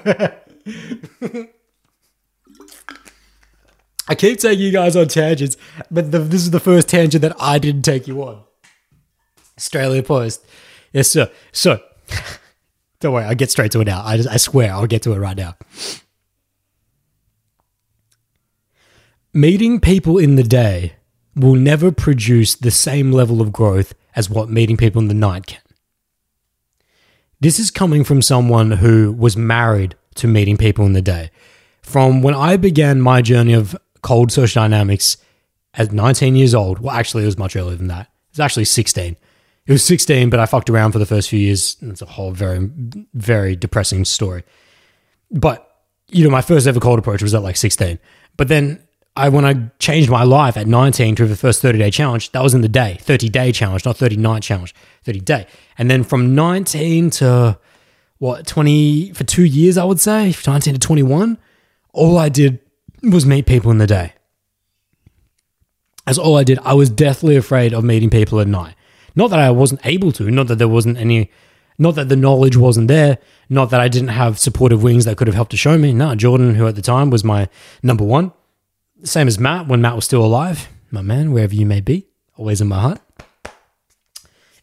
I 4.06 4.14
keep 4.14 4.38
taking 4.38 4.64
you 4.64 4.72
guys 4.72 4.96
on 4.96 5.08
tangents, 5.08 5.56
but 5.90 6.10
the, 6.10 6.18
this 6.18 6.42
is 6.42 6.50
the 6.50 6.60
first 6.60 6.88
tangent 6.88 7.22
that 7.22 7.34
I 7.40 7.58
didn't 7.58 7.82
take 7.82 8.06
you 8.08 8.22
on. 8.22 8.42
Australia 9.56 10.02
Post. 10.02 10.44
Yes, 10.92 11.08
sir. 11.08 11.30
So, 11.52 11.80
don't 13.04 13.12
worry, 13.12 13.24
I'll 13.24 13.34
get 13.34 13.50
straight 13.50 13.70
to 13.72 13.80
it 13.80 13.84
now. 13.84 14.02
I, 14.02 14.16
just, 14.16 14.28
I 14.28 14.38
swear 14.38 14.72
I'll 14.72 14.86
get 14.86 15.02
to 15.02 15.12
it 15.12 15.18
right 15.18 15.36
now. 15.36 15.56
Meeting 19.32 19.78
people 19.78 20.16
in 20.16 20.36
the 20.36 20.42
day 20.42 20.94
will 21.36 21.54
never 21.54 21.92
produce 21.92 22.54
the 22.54 22.70
same 22.70 23.12
level 23.12 23.42
of 23.42 23.52
growth 23.52 23.92
as 24.16 24.30
what 24.30 24.48
meeting 24.48 24.78
people 24.78 25.02
in 25.02 25.08
the 25.08 25.14
night 25.14 25.46
can. 25.46 25.60
This 27.40 27.58
is 27.58 27.70
coming 27.70 28.04
from 28.04 28.22
someone 28.22 28.70
who 28.70 29.12
was 29.12 29.36
married 29.36 29.96
to 30.14 30.26
meeting 30.26 30.56
people 30.56 30.86
in 30.86 30.94
the 30.94 31.02
day. 31.02 31.30
From 31.82 32.22
when 32.22 32.34
I 32.34 32.56
began 32.56 33.02
my 33.02 33.20
journey 33.20 33.52
of 33.52 33.76
cold 34.00 34.32
social 34.32 34.62
dynamics 34.62 35.18
at 35.74 35.92
19 35.92 36.36
years 36.36 36.54
old, 36.54 36.78
well, 36.78 36.96
actually, 36.96 37.24
it 37.24 37.26
was 37.26 37.36
much 37.36 37.54
earlier 37.54 37.76
than 37.76 37.88
that. 37.88 38.06
It 38.06 38.38
was 38.38 38.40
actually 38.40 38.64
16. 38.64 39.16
It 39.66 39.72
was 39.72 39.84
16, 39.84 40.28
but 40.30 40.40
I 40.40 40.46
fucked 40.46 40.68
around 40.68 40.92
for 40.92 40.98
the 40.98 41.06
first 41.06 41.30
few 41.30 41.38
years. 41.38 41.76
It's 41.80 42.02
a 42.02 42.06
whole 42.06 42.32
very, 42.32 42.70
very 43.14 43.56
depressing 43.56 44.04
story. 44.04 44.44
But, 45.30 45.66
you 46.08 46.22
know, 46.22 46.30
my 46.30 46.42
first 46.42 46.66
ever 46.66 46.80
cold 46.80 46.98
approach 46.98 47.22
was 47.22 47.34
at 47.34 47.42
like 47.42 47.56
16. 47.56 47.98
But 48.36 48.48
then 48.48 48.86
I 49.16 49.28
when 49.28 49.44
I 49.44 49.70
changed 49.78 50.10
my 50.10 50.24
life 50.24 50.56
at 50.56 50.66
19 50.66 51.14
to 51.16 51.26
the 51.26 51.36
first 51.36 51.62
30 51.62 51.78
day 51.78 51.90
challenge, 51.90 52.32
that 52.32 52.42
was 52.42 52.52
in 52.52 52.62
the 52.62 52.68
day, 52.68 52.98
30 53.00 53.28
day 53.28 53.52
challenge, 53.52 53.84
not 53.84 53.96
30 53.96 54.16
night 54.16 54.42
challenge, 54.42 54.74
30 55.04 55.20
day. 55.20 55.46
And 55.78 55.90
then 55.90 56.02
from 56.02 56.34
19 56.34 57.10
to 57.10 57.58
what 58.18 58.46
20 58.46 59.12
for 59.12 59.24
two 59.24 59.44
years, 59.44 59.78
I 59.78 59.84
would 59.84 60.00
say, 60.00 60.34
19 60.46 60.74
to 60.74 60.80
21, 60.80 61.38
all 61.92 62.18
I 62.18 62.28
did 62.28 62.60
was 63.02 63.24
meet 63.24 63.46
people 63.46 63.70
in 63.70 63.78
the 63.78 63.86
day. 63.86 64.14
That's 66.06 66.18
all 66.18 66.36
I 66.36 66.44
did. 66.44 66.58
I 66.64 66.74
was 66.74 66.90
deathly 66.90 67.36
afraid 67.36 67.72
of 67.72 67.84
meeting 67.84 68.10
people 68.10 68.40
at 68.40 68.48
night. 68.48 68.74
Not 69.16 69.30
that 69.30 69.38
I 69.38 69.50
wasn't 69.50 69.84
able 69.84 70.12
to, 70.12 70.30
not 70.30 70.48
that 70.48 70.56
there 70.56 70.68
wasn't 70.68 70.98
any, 70.98 71.30
not 71.78 71.94
that 71.94 72.08
the 72.08 72.16
knowledge 72.16 72.56
wasn't 72.56 72.88
there, 72.88 73.18
not 73.48 73.70
that 73.70 73.80
I 73.80 73.88
didn't 73.88 74.08
have 74.08 74.38
supportive 74.38 74.82
wings 74.82 75.04
that 75.04 75.16
could 75.16 75.26
have 75.26 75.34
helped 75.34 75.52
to 75.52 75.56
show 75.56 75.78
me. 75.78 75.92
No, 75.92 76.14
Jordan, 76.14 76.54
who 76.56 76.66
at 76.66 76.74
the 76.74 76.82
time 76.82 77.10
was 77.10 77.22
my 77.22 77.48
number 77.82 78.04
one, 78.04 78.32
same 79.04 79.28
as 79.28 79.38
Matt 79.38 79.68
when 79.68 79.80
Matt 79.80 79.96
was 79.96 80.04
still 80.04 80.24
alive, 80.24 80.68
my 80.90 81.02
man, 81.02 81.32
wherever 81.32 81.54
you 81.54 81.66
may 81.66 81.80
be, 81.80 82.06
always 82.36 82.60
in 82.60 82.68
my 82.68 82.80
heart. 82.80 83.00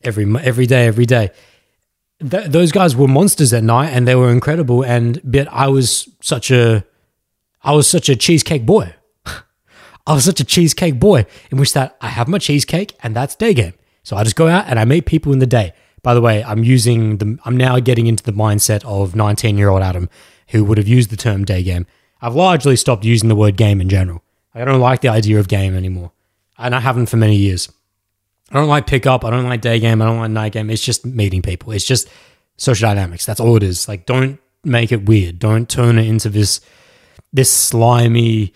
Every 0.03 0.25
every 0.41 0.65
day, 0.65 0.87
every 0.87 1.05
day. 1.05 1.29
Th- 2.19 2.47
those 2.47 2.71
guys 2.71 2.95
were 2.95 3.07
monsters 3.07 3.53
at 3.53 3.63
night, 3.63 3.89
and 3.89 4.07
they 4.07 4.15
were 4.15 4.31
incredible. 4.31 4.83
And 4.83 5.21
but 5.23 5.47
I 5.49 5.67
was 5.67 6.09
such 6.21 6.49
a, 6.49 6.83
I 7.63 7.73
was 7.73 7.87
such 7.87 8.09
a 8.09 8.15
cheesecake 8.15 8.65
boy. 8.65 8.95
I 10.07 10.13
was 10.13 10.25
such 10.25 10.39
a 10.39 10.43
cheesecake 10.43 10.99
boy 10.99 11.27
in 11.51 11.59
which 11.59 11.73
that 11.73 11.97
I 12.01 12.07
have 12.07 12.27
my 12.27 12.39
cheesecake 12.39 12.95
and 13.03 13.15
that's 13.15 13.35
day 13.35 13.53
game. 13.53 13.73
So 14.03 14.17
I 14.17 14.23
just 14.23 14.35
go 14.35 14.47
out 14.47 14.65
and 14.67 14.79
I 14.79 14.85
meet 14.85 15.05
people 15.05 15.33
in 15.33 15.39
the 15.39 15.45
day. 15.45 15.73
By 16.03 16.13
the 16.13 16.21
way, 16.21 16.43
I'm 16.43 16.63
using 16.63 17.17
the 17.17 17.37
I'm 17.45 17.55
now 17.55 17.79
getting 17.79 18.07
into 18.07 18.23
the 18.23 18.33
mindset 18.33 18.83
of 18.85 19.15
19 19.15 19.57
year 19.57 19.69
old 19.69 19.83
Adam 19.83 20.09
who 20.49 20.63
would 20.65 20.77
have 20.77 20.87
used 20.87 21.09
the 21.09 21.17
term 21.17 21.45
day 21.45 21.63
game. 21.63 21.85
I've 22.21 22.35
largely 22.35 22.75
stopped 22.75 23.05
using 23.05 23.29
the 23.29 23.35
word 23.35 23.57
game 23.57 23.81
in 23.81 23.89
general. 23.89 24.23
I 24.53 24.65
don't 24.65 24.81
like 24.81 25.01
the 25.01 25.09
idea 25.09 25.39
of 25.39 25.47
game 25.47 25.75
anymore. 25.75 26.11
And 26.57 26.75
I 26.75 26.79
haven't 26.79 27.07
for 27.07 27.17
many 27.17 27.35
years. 27.35 27.71
I 28.51 28.55
don't 28.55 28.67
like 28.67 28.85
pickup. 28.85 29.23
I 29.23 29.29
don't 29.29 29.45
like 29.45 29.61
day 29.61 29.79
game. 29.79 30.01
I 30.01 30.05
don't 30.05 30.19
like 30.19 30.31
night 30.31 30.51
game. 30.51 30.69
It's 30.69 30.83
just 30.83 31.05
meeting 31.05 31.41
people. 31.41 31.71
It's 31.71 31.85
just 31.85 32.09
social 32.57 32.89
dynamics. 32.89 33.25
That's 33.25 33.39
all 33.39 33.55
it 33.55 33.63
is. 33.63 33.87
Like, 33.87 34.05
don't 34.05 34.39
make 34.63 34.91
it 34.91 35.05
weird. 35.05 35.39
Don't 35.39 35.69
turn 35.69 35.97
it 35.97 36.07
into 36.07 36.29
this 36.29 36.59
this 37.33 37.49
slimy, 37.49 38.53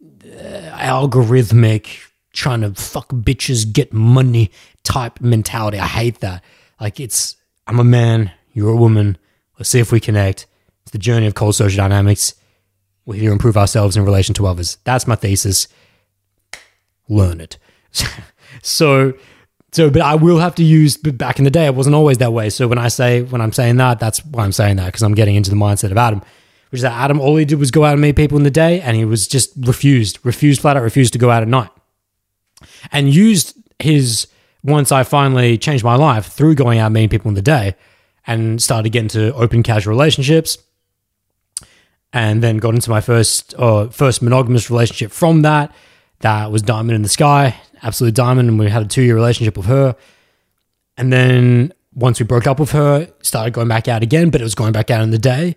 uh, 0.00 0.78
algorithmic, 0.78 1.88
trying 2.32 2.60
to 2.60 2.72
fuck 2.74 3.08
bitches, 3.08 3.70
get 3.70 3.92
money 3.92 4.52
type 4.84 5.20
mentality. 5.20 5.78
I 5.78 5.86
hate 5.86 6.20
that. 6.20 6.42
Like, 6.80 7.00
it's 7.00 7.36
I'm 7.66 7.78
a 7.78 7.84
man. 7.84 8.32
You're 8.52 8.70
a 8.70 8.76
woman. 8.76 9.16
Let's 9.58 9.70
see 9.70 9.80
if 9.80 9.92
we 9.92 10.00
connect. 10.00 10.46
It's 10.82 10.92
the 10.92 10.98
journey 10.98 11.26
of 11.26 11.34
cold 11.34 11.54
social 11.54 11.76
dynamics. 11.76 12.34
We're 13.04 13.14
here 13.14 13.30
to 13.30 13.32
improve 13.32 13.56
ourselves 13.56 13.96
in 13.96 14.04
relation 14.04 14.34
to 14.36 14.46
others. 14.46 14.78
That's 14.84 15.06
my 15.06 15.16
thesis. 15.16 15.68
Learn 17.08 17.40
it. 17.40 17.58
so, 18.62 19.14
so, 19.72 19.90
but 19.90 20.02
I 20.02 20.14
will 20.14 20.38
have 20.38 20.54
to 20.56 20.64
use. 20.64 20.96
But 20.96 21.18
back 21.18 21.38
in 21.38 21.44
the 21.44 21.50
day, 21.50 21.66
it 21.66 21.74
wasn't 21.74 21.96
always 21.96 22.18
that 22.18 22.32
way. 22.32 22.50
So 22.50 22.68
when 22.68 22.78
I 22.78 22.88
say 22.88 23.22
when 23.22 23.40
I'm 23.40 23.52
saying 23.52 23.76
that, 23.76 23.98
that's 23.98 24.24
why 24.24 24.44
I'm 24.44 24.52
saying 24.52 24.76
that 24.76 24.86
because 24.86 25.02
I'm 25.02 25.14
getting 25.14 25.34
into 25.34 25.50
the 25.50 25.56
mindset 25.56 25.90
of 25.90 25.96
Adam, 25.96 26.20
which 26.70 26.78
is 26.78 26.82
that 26.82 26.92
Adam 26.92 27.20
all 27.20 27.36
he 27.36 27.44
did 27.44 27.58
was 27.58 27.70
go 27.70 27.84
out 27.84 27.92
and 27.92 28.02
meet 28.02 28.16
people 28.16 28.36
in 28.38 28.44
the 28.44 28.50
day, 28.50 28.80
and 28.80 28.96
he 28.96 29.04
was 29.04 29.26
just 29.26 29.52
refused, 29.56 30.18
refused 30.24 30.60
flat 30.60 30.76
out, 30.76 30.82
refused 30.82 31.12
to 31.14 31.18
go 31.18 31.30
out 31.30 31.42
at 31.42 31.48
night, 31.48 31.70
and 32.92 33.12
used 33.12 33.56
his 33.78 34.26
once 34.62 34.92
I 34.92 35.02
finally 35.02 35.58
changed 35.58 35.84
my 35.84 35.96
life 35.96 36.26
through 36.26 36.54
going 36.54 36.78
out 36.78 36.92
meeting 36.92 37.08
people 37.08 37.28
in 37.28 37.34
the 37.34 37.42
day, 37.42 37.74
and 38.26 38.62
started 38.62 38.90
getting 38.90 39.08
to 39.08 39.34
open 39.34 39.62
casual 39.62 39.92
relationships 39.92 40.58
and 42.12 42.42
then 42.42 42.58
got 42.58 42.74
into 42.74 42.90
my 42.90 43.00
first 43.00 43.54
uh, 43.58 43.88
first 43.88 44.22
monogamous 44.22 44.70
relationship 44.70 45.12
from 45.12 45.42
that. 45.42 45.74
That 46.20 46.52
was 46.52 46.62
diamond 46.62 46.94
in 46.94 47.02
the 47.02 47.08
sky, 47.08 47.56
absolute 47.82 48.14
diamond, 48.14 48.48
and 48.48 48.58
we 48.58 48.68
had 48.68 48.82
a 48.82 48.86
two 48.86 49.02
year 49.02 49.14
relationship 49.14 49.56
with 49.56 49.66
her. 49.66 49.96
And 50.96 51.12
then 51.12 51.72
once 51.94 52.20
we 52.20 52.26
broke 52.26 52.46
up 52.46 52.60
with 52.60 52.72
her, 52.72 53.08
started 53.22 53.54
going 53.54 53.68
back 53.68 53.88
out 53.88 54.02
again, 54.02 54.30
but 54.30 54.40
it 54.40 54.44
was 54.44 54.54
going 54.54 54.72
back 54.72 54.90
out 54.90 55.02
in 55.02 55.10
the 55.10 55.18
day, 55.18 55.56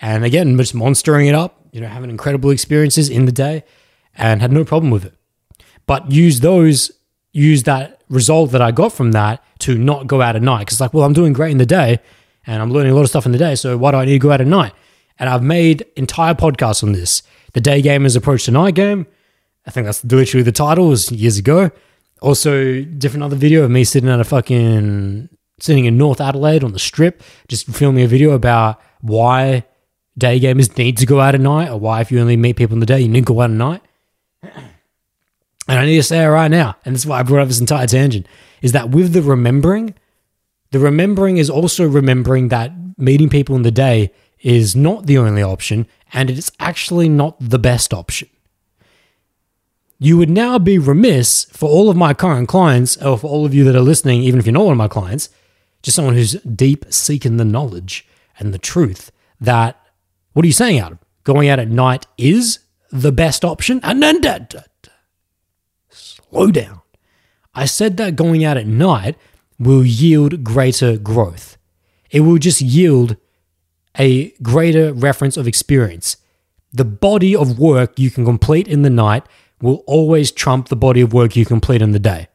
and 0.00 0.24
again 0.24 0.56
just 0.56 0.74
monstering 0.74 1.26
it 1.26 1.34
up, 1.34 1.60
you 1.72 1.80
know, 1.80 1.88
having 1.88 2.10
incredible 2.10 2.50
experiences 2.50 3.10
in 3.10 3.26
the 3.26 3.32
day, 3.32 3.64
and 4.16 4.40
had 4.40 4.52
no 4.52 4.64
problem 4.64 4.90
with 4.90 5.04
it. 5.04 5.14
But 5.86 6.10
use 6.10 6.40
those, 6.40 6.90
use 7.32 7.64
that 7.64 7.97
result 8.08 8.52
that 8.52 8.62
I 8.62 8.70
got 8.70 8.92
from 8.92 9.12
that 9.12 9.42
to 9.60 9.76
not 9.76 10.06
go 10.06 10.22
out 10.22 10.36
at 10.36 10.42
night 10.42 10.60
because 10.60 10.80
like, 10.80 10.94
well, 10.94 11.04
I'm 11.04 11.12
doing 11.12 11.32
great 11.32 11.50
in 11.50 11.58
the 11.58 11.66
day, 11.66 11.98
and 12.46 12.62
I'm 12.62 12.70
learning 12.70 12.92
a 12.92 12.94
lot 12.94 13.02
of 13.02 13.08
stuff 13.08 13.26
in 13.26 13.32
the 13.32 13.38
day, 13.38 13.54
so 13.54 13.76
why 13.76 13.90
do 13.90 13.98
I 13.98 14.04
need 14.04 14.12
to 14.12 14.18
go 14.18 14.32
out 14.32 14.40
at 14.40 14.46
night? 14.46 14.72
and 15.18 15.28
I've 15.28 15.42
made 15.42 15.84
entire 15.96 16.34
podcasts 16.34 16.82
on 16.82 16.92
this. 16.92 17.22
The 17.52 17.60
day 17.60 17.82
gamer's 17.82 18.16
approach 18.16 18.44
to 18.44 18.50
night 18.50 18.74
game. 18.74 19.06
I 19.66 19.70
think 19.70 19.86
that's 19.86 20.04
literally 20.04 20.42
the 20.42 20.52
title 20.52 20.88
was 20.88 21.10
years 21.10 21.38
ago. 21.38 21.70
Also, 22.22 22.82
different 22.82 23.24
other 23.24 23.36
video 23.36 23.64
of 23.64 23.70
me 23.70 23.84
sitting 23.84 24.08
at 24.08 24.20
a 24.20 24.24
fucking 24.24 25.28
sitting 25.60 25.84
in 25.86 25.98
North 25.98 26.20
Adelaide 26.20 26.62
on 26.62 26.72
the 26.72 26.78
strip, 26.78 27.22
just 27.48 27.66
filming 27.66 28.04
a 28.04 28.08
video 28.08 28.30
about 28.30 28.80
why 29.00 29.64
day 30.16 30.38
gamers 30.38 30.76
need 30.78 30.96
to 30.98 31.06
go 31.06 31.20
out 31.20 31.34
at 31.34 31.40
night, 31.40 31.68
or 31.68 31.78
why 31.78 32.00
if 32.00 32.12
you 32.12 32.20
only 32.20 32.36
meet 32.36 32.56
people 32.56 32.74
in 32.74 32.80
the 32.80 32.86
day, 32.86 33.00
you 33.00 33.08
need 33.08 33.26
to 33.26 33.32
go 33.32 33.40
out 33.40 33.50
at 33.50 33.56
night. 33.56 33.82
And 35.68 35.78
I 35.78 35.84
need 35.84 35.96
to 35.96 36.02
say 36.02 36.24
it 36.24 36.28
right 36.28 36.50
now, 36.50 36.76
and 36.84 36.94
this 36.94 37.02
is 37.02 37.06
why 37.06 37.20
I 37.20 37.22
brought 37.22 37.42
up 37.42 37.48
this 37.48 37.60
entire 37.60 37.86
tangent, 37.86 38.26
is 38.62 38.72
that 38.72 38.90
with 38.90 39.12
the 39.12 39.22
remembering, 39.22 39.94
the 40.70 40.78
remembering 40.78 41.36
is 41.36 41.50
also 41.50 41.86
remembering 41.86 42.48
that 42.48 42.72
meeting 42.96 43.28
people 43.28 43.54
in 43.54 43.62
the 43.62 43.70
day 43.70 44.10
is 44.40 44.74
not 44.74 45.06
the 45.06 45.18
only 45.18 45.42
option, 45.42 45.86
and 46.12 46.30
it's 46.30 46.50
actually 46.58 47.08
not 47.08 47.36
the 47.38 47.58
best 47.58 47.92
option. 47.92 48.28
You 49.98 50.16
would 50.16 50.30
now 50.30 50.58
be 50.58 50.78
remiss 50.78 51.44
for 51.46 51.68
all 51.68 51.90
of 51.90 51.96
my 51.96 52.14
current 52.14 52.48
clients, 52.48 52.96
or 52.96 53.18
for 53.18 53.26
all 53.26 53.44
of 53.44 53.52
you 53.52 53.64
that 53.64 53.76
are 53.76 53.80
listening, 53.80 54.22
even 54.22 54.40
if 54.40 54.46
you're 54.46 54.54
not 54.54 54.64
one 54.64 54.72
of 54.72 54.78
my 54.78 54.88
clients, 54.88 55.28
just 55.82 55.96
someone 55.96 56.14
who's 56.14 56.32
deep 56.42 56.86
seeking 56.88 57.36
the 57.36 57.44
knowledge 57.44 58.06
and 58.38 58.54
the 58.54 58.58
truth 58.58 59.10
that, 59.40 59.78
what 60.32 60.44
are 60.44 60.46
you 60.46 60.52
saying, 60.52 60.78
Adam? 60.78 60.98
Going 61.24 61.48
out 61.48 61.58
at 61.58 61.68
night 61.68 62.06
is 62.16 62.60
the 62.90 63.12
best 63.12 63.44
option? 63.44 63.80
And 63.82 64.02
then, 64.02 64.20
da, 66.32 66.38
da, 66.38 66.44
da. 66.44 66.48
slow 66.48 66.50
down. 66.50 66.80
I 67.54 67.64
said 67.64 67.96
that 67.96 68.16
going 68.16 68.44
out 68.44 68.56
at 68.56 68.66
night 68.66 69.16
will 69.58 69.84
yield 69.84 70.44
greater 70.44 70.96
growth. 70.96 71.56
It 72.10 72.20
will 72.20 72.38
just 72.38 72.60
yield 72.60 73.16
a 73.98 74.30
greater 74.42 74.92
reference 74.92 75.36
of 75.36 75.48
experience. 75.48 76.16
The 76.72 76.84
body 76.84 77.34
of 77.34 77.58
work 77.58 77.98
you 77.98 78.10
can 78.10 78.24
complete 78.24 78.68
in 78.68 78.82
the 78.82 78.90
night 78.90 79.24
will 79.60 79.82
always 79.86 80.30
trump 80.30 80.68
the 80.68 80.76
body 80.76 81.00
of 81.00 81.12
work 81.12 81.34
you 81.34 81.44
complete 81.44 81.82
in 81.82 81.92
the 81.92 81.98
day. 81.98 82.28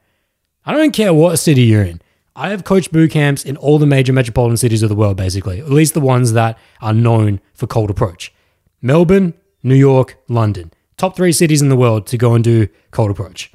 I 0.66 0.74
don't 0.74 0.92
care 0.92 1.14
what 1.14 1.38
city 1.38 1.62
you're 1.64 1.84
in. 1.84 2.02
I 2.36 2.50
have 2.50 2.64
coached 2.64 2.92
boot 2.92 3.12
camps 3.12 3.46
in 3.46 3.58
all 3.58 3.78
the 3.78 3.86
major 3.86 4.12
metropolitan 4.12 4.58
cities 4.58 4.82
of 4.82 4.90
the 4.90 4.96
world, 4.96 5.18
basically, 5.18 5.60
at 5.60 5.70
least 5.70 5.94
the 5.94 6.02
ones 6.02 6.34
that 6.34 6.58
are 6.82 6.94
known 6.94 7.40
for 7.54 7.68
cold 7.68 7.90
approach 7.90 8.34
Melbourne, 8.82 9.34
New 9.62 9.76
York, 9.76 10.18
London. 10.28 10.74
Top 10.98 11.16
three 11.16 11.32
cities 11.32 11.62
in 11.62 11.70
the 11.70 11.76
world 11.76 12.08
to 12.08 12.18
go 12.18 12.34
and 12.34 12.44
do 12.44 12.68
cold 12.92 13.12
approach. 13.12 13.52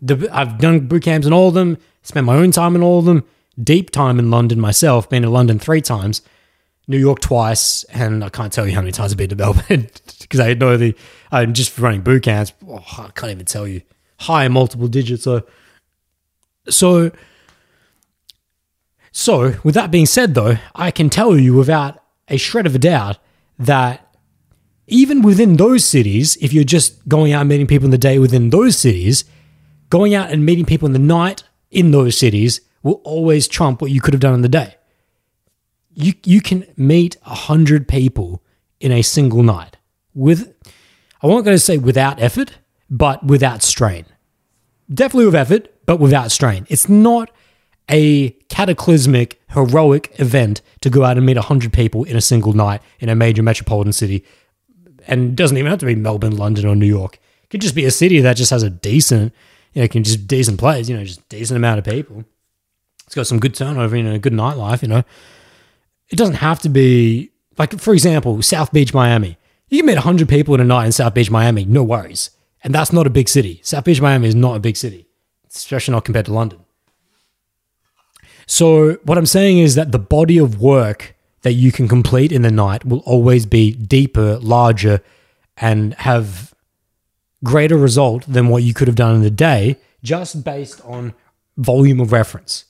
The, 0.00 0.28
I've 0.32 0.58
done 0.58 0.86
boot 0.86 1.02
camps 1.04 1.26
in 1.26 1.32
all 1.32 1.48
of 1.48 1.54
them, 1.54 1.78
spent 2.02 2.26
my 2.26 2.36
own 2.36 2.50
time 2.50 2.76
in 2.76 2.82
all 2.82 2.98
of 2.98 3.04
them, 3.04 3.24
deep 3.62 3.90
time 3.90 4.18
in 4.18 4.30
London 4.30 4.60
myself, 4.60 5.08
been 5.08 5.22
to 5.22 5.30
London 5.30 5.58
three 5.58 5.80
times. 5.80 6.22
New 6.88 6.98
York 6.98 7.18
twice, 7.18 7.82
and 7.84 8.22
I 8.22 8.28
can't 8.28 8.52
tell 8.52 8.66
you 8.66 8.72
how 8.72 8.80
many 8.80 8.92
times 8.92 9.10
I've 9.10 9.18
been 9.18 9.30
to 9.30 9.36
Melbourne 9.36 9.88
because 10.20 10.38
I 10.38 10.54
know 10.54 10.76
the 10.76 10.94
I'm 11.32 11.52
just 11.52 11.76
running 11.78 12.02
boot 12.02 12.22
camps. 12.22 12.52
Oh, 12.66 12.76
I 12.98 13.10
can't 13.14 13.32
even 13.32 13.46
tell 13.46 13.66
you 13.66 13.82
high 14.20 14.48
multiple 14.48 14.86
digits. 14.86 15.24
So, 15.24 15.44
so, 16.68 17.10
so 19.10 19.54
with 19.64 19.74
that 19.74 19.90
being 19.90 20.06
said, 20.06 20.34
though, 20.34 20.58
I 20.74 20.90
can 20.90 21.10
tell 21.10 21.36
you 21.36 21.54
without 21.54 22.02
a 22.28 22.36
shred 22.36 22.66
of 22.66 22.74
a 22.74 22.78
doubt 22.78 23.18
that 23.58 24.14
even 24.86 25.22
within 25.22 25.56
those 25.56 25.84
cities, 25.84 26.36
if 26.40 26.52
you're 26.52 26.64
just 26.64 27.06
going 27.08 27.32
out 27.32 27.40
and 27.40 27.48
meeting 27.48 27.66
people 27.66 27.86
in 27.86 27.90
the 27.90 27.98
day 27.98 28.18
within 28.18 28.50
those 28.50 28.78
cities, 28.78 29.24
going 29.90 30.14
out 30.14 30.30
and 30.30 30.44
meeting 30.44 30.64
people 30.64 30.86
in 30.86 30.92
the 30.92 30.98
night 30.98 31.44
in 31.70 31.90
those 31.90 32.16
cities 32.16 32.60
will 32.82 33.00
always 33.04 33.48
trump 33.48 33.80
what 33.80 33.90
you 33.90 34.00
could 34.00 34.14
have 34.14 34.20
done 34.20 34.34
in 34.34 34.42
the 34.42 34.48
day 34.48 34.76
you 35.96 36.12
you 36.24 36.40
can 36.40 36.66
meet 36.76 37.16
a 37.24 37.34
hundred 37.34 37.88
people 37.88 38.42
in 38.80 38.92
a 38.92 39.02
single 39.02 39.42
night 39.42 39.76
with 40.14 40.54
I 41.22 41.26
won't 41.26 41.44
go 41.44 41.50
to 41.50 41.58
say 41.58 41.78
without 41.78 42.20
effort, 42.20 42.58
but 42.90 43.24
without 43.24 43.62
strain. 43.62 44.04
Definitely 44.92 45.26
with 45.26 45.34
effort, 45.34 45.72
but 45.86 45.98
without 45.98 46.30
strain. 46.30 46.66
It's 46.68 46.88
not 46.88 47.30
a 47.90 48.30
cataclysmic, 48.48 49.40
heroic 49.50 50.12
event 50.20 50.60
to 50.82 50.90
go 50.90 51.04
out 51.04 51.16
and 51.16 51.24
meet 51.24 51.36
100 51.36 51.72
people 51.72 52.04
in 52.04 52.16
a 52.16 52.20
single 52.20 52.52
night 52.52 52.82
in 53.00 53.08
a 53.08 53.14
major 53.14 53.42
metropolitan 53.42 53.92
city. 53.92 54.24
And 55.08 55.36
doesn't 55.36 55.56
even 55.56 55.70
have 55.70 55.80
to 55.80 55.86
be 55.86 55.94
Melbourne, 55.94 56.36
London, 56.36 56.66
or 56.66 56.76
New 56.76 56.86
York. 56.86 57.18
It 57.44 57.50
could 57.50 57.60
just 57.60 57.74
be 57.74 57.84
a 57.84 57.90
city 57.90 58.20
that 58.20 58.36
just 58.36 58.50
has 58.50 58.62
a 58.62 58.70
decent, 58.70 59.32
you 59.76 59.82
know, 59.82 59.88
can 59.88 60.02
just 60.02 60.26
decent 60.26 60.58
players, 60.58 60.90
you 60.90 60.96
know, 60.96 61.04
just 61.04 61.28
decent 61.28 61.56
amount 61.56 61.78
of 61.78 61.84
people. 61.84 62.24
It's 63.04 63.14
got 63.14 63.28
some 63.28 63.38
good 63.38 63.54
turnover, 63.54 63.96
you 63.96 64.02
know, 64.02 64.14
a 64.14 64.18
good 64.18 64.32
nightlife, 64.32 64.82
you 64.82 64.88
know 64.88 65.04
it 66.08 66.16
doesn't 66.16 66.36
have 66.36 66.60
to 66.60 66.68
be 66.68 67.30
like 67.58 67.76
for 67.80 67.92
example 67.92 68.40
south 68.42 68.72
beach 68.72 68.94
miami 68.94 69.36
You 69.68 69.78
can 69.78 69.86
meet 69.86 69.94
100 69.94 70.28
people 70.28 70.54
in 70.54 70.60
a 70.60 70.64
night 70.64 70.86
in 70.86 70.92
South 70.92 71.14
Beach, 71.14 71.30
Miami, 71.30 71.64
no 71.64 71.82
worries. 71.82 72.30
And 72.62 72.72
that's 72.72 72.92
not 72.92 73.06
a 73.06 73.10
big 73.10 73.28
city. 73.28 73.60
South 73.64 73.84
Beach, 73.84 74.00
Miami 74.00 74.28
is 74.28 74.34
not 74.34 74.56
a 74.56 74.60
big 74.60 74.76
city, 74.76 75.06
especially 75.48 75.92
not 75.92 76.04
compared 76.04 76.26
to 76.26 76.32
London. 76.32 76.60
So, 78.46 78.94
what 79.02 79.18
I'm 79.18 79.26
saying 79.26 79.58
is 79.58 79.74
that 79.74 79.90
the 79.90 79.98
body 79.98 80.38
of 80.38 80.60
work 80.60 81.16
that 81.42 81.54
you 81.54 81.72
can 81.72 81.88
complete 81.88 82.30
in 82.30 82.42
the 82.42 82.50
night 82.50 82.84
will 82.84 83.00
always 83.00 83.44
be 83.44 83.72
deeper, 83.72 84.38
larger, 84.38 85.00
and 85.56 85.94
have 85.94 86.54
greater 87.44 87.76
result 87.76 88.24
than 88.26 88.48
what 88.48 88.62
you 88.62 88.74
could 88.74 88.88
have 88.88 88.96
done 88.96 89.14
in 89.14 89.22
the 89.22 89.30
day 89.30 89.76
just 90.02 90.44
based 90.44 90.80
on 90.84 91.14
volume 91.56 92.00
of 92.00 92.12
reference. 92.12 92.64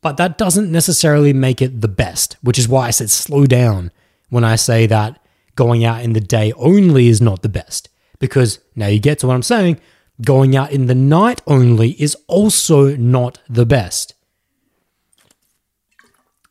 But 0.00 0.16
that 0.16 0.38
doesn't 0.38 0.70
necessarily 0.70 1.32
make 1.32 1.60
it 1.60 1.80
the 1.80 1.88
best, 1.88 2.36
which 2.40 2.58
is 2.58 2.68
why 2.68 2.86
I 2.86 2.90
said 2.90 3.10
slow 3.10 3.46
down 3.46 3.90
when 4.28 4.44
I 4.44 4.56
say 4.56 4.86
that 4.86 5.20
going 5.56 5.84
out 5.84 6.02
in 6.02 6.12
the 6.12 6.20
day 6.20 6.52
only 6.52 7.08
is 7.08 7.20
not 7.20 7.42
the 7.42 7.48
best. 7.48 7.88
Because 8.20 8.60
now 8.76 8.86
you 8.86 9.00
get 9.00 9.18
to 9.20 9.26
what 9.26 9.34
I'm 9.34 9.42
saying, 9.42 9.80
going 10.24 10.56
out 10.56 10.72
in 10.72 10.86
the 10.86 10.94
night 10.94 11.42
only 11.46 11.90
is 12.00 12.16
also 12.26 12.96
not 12.96 13.40
the 13.48 13.66
best. 13.66 14.14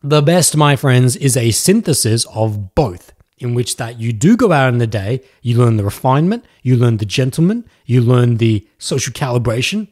The 0.03 0.22
best, 0.22 0.55
my 0.55 0.76
friends, 0.76 1.16
is 1.16 1.36
a 1.36 1.51
synthesis 1.51 2.26
of 2.26 2.76
both, 2.76 3.14
in 3.38 3.54
which 3.54 3.78
that 3.78 4.00
you 4.00 4.12
do 4.14 4.36
go 4.36 4.52
out 4.52 4.74
in 4.74 4.80
the 4.80 4.88
day, 4.88 5.22
you 5.42 5.58
learn 5.58 5.78
the 5.78 5.84
refinement, 5.84 6.46
you 6.64 6.76
learn 6.76 6.98
the 6.98 7.06
gentleman, 7.06 7.66
you 7.86 8.02
learn 8.02 8.38
the 8.38 8.68
social 8.78 9.14
calibration 9.14 9.88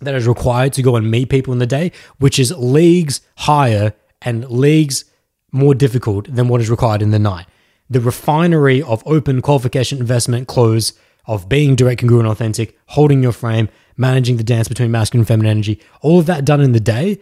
that 0.00 0.14
is 0.14 0.26
required 0.26 0.72
to 0.74 0.82
go 0.82 0.96
and 0.96 1.10
meet 1.10 1.28
people 1.28 1.52
in 1.52 1.58
the 1.58 1.66
day, 1.66 1.90
which 2.18 2.38
is 2.38 2.52
leagues 2.56 3.20
higher 3.36 3.94
and 4.22 4.48
leagues 4.50 5.04
more 5.50 5.74
difficult 5.74 6.32
than 6.32 6.48
what 6.48 6.60
is 6.60 6.70
required 6.70 7.02
in 7.02 7.10
the 7.10 7.18
night. 7.18 7.46
The 7.90 8.00
refinery 8.00 8.82
of 8.82 9.02
open 9.06 9.40
qualification, 9.40 9.98
investment, 9.98 10.46
close, 10.46 10.92
of 11.26 11.48
being 11.48 11.74
direct, 11.74 12.00
congruent, 12.00 12.28
authentic, 12.28 12.78
holding 12.86 13.22
your 13.22 13.32
frame, 13.32 13.68
managing 13.96 14.36
the 14.36 14.44
dance 14.44 14.68
between 14.68 14.90
masculine 14.90 15.20
and 15.20 15.28
feminine 15.28 15.50
energy, 15.50 15.80
all 16.00 16.20
of 16.20 16.26
that 16.26 16.44
done 16.44 16.60
in 16.60 16.72
the 16.72 16.80
day 16.80 17.18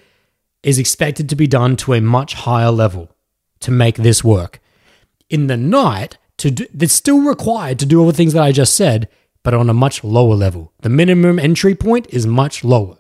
is 0.63 0.79
expected 0.79 1.29
to 1.29 1.37
be 1.37 1.47
done 1.47 1.77
to 1.77 1.95
a 1.95 2.01
much 2.01 2.35
higher 2.35 2.71
level 2.71 3.11
to 3.61 3.71
make 3.71 3.97
this 3.97 4.23
work. 4.23 4.61
In 5.29 5.49
the 5.49 5.57
night, 5.57 6.19
to 6.39 6.51
do, 6.51 6.67
it's 6.79 6.93
still 6.93 7.21
required 7.21 7.79
to 7.81 7.87
do 7.87 8.01
all 8.01 8.07
the 8.07 8.13
things 8.13 8.33
that 8.35 8.43
I 8.43 8.53
just 8.53 8.77
said, 8.77 9.09
but 9.43 9.55
on 9.55 9.71
a 9.71 9.75
much 9.75 10.05
lower 10.05 10.35
level. 10.35 10.73
The 10.81 10.89
minimum 10.89 11.39
entry 11.39 11.75
point 11.75 12.07
is 12.11 12.27
much 12.27 12.63
lower. 12.63 12.99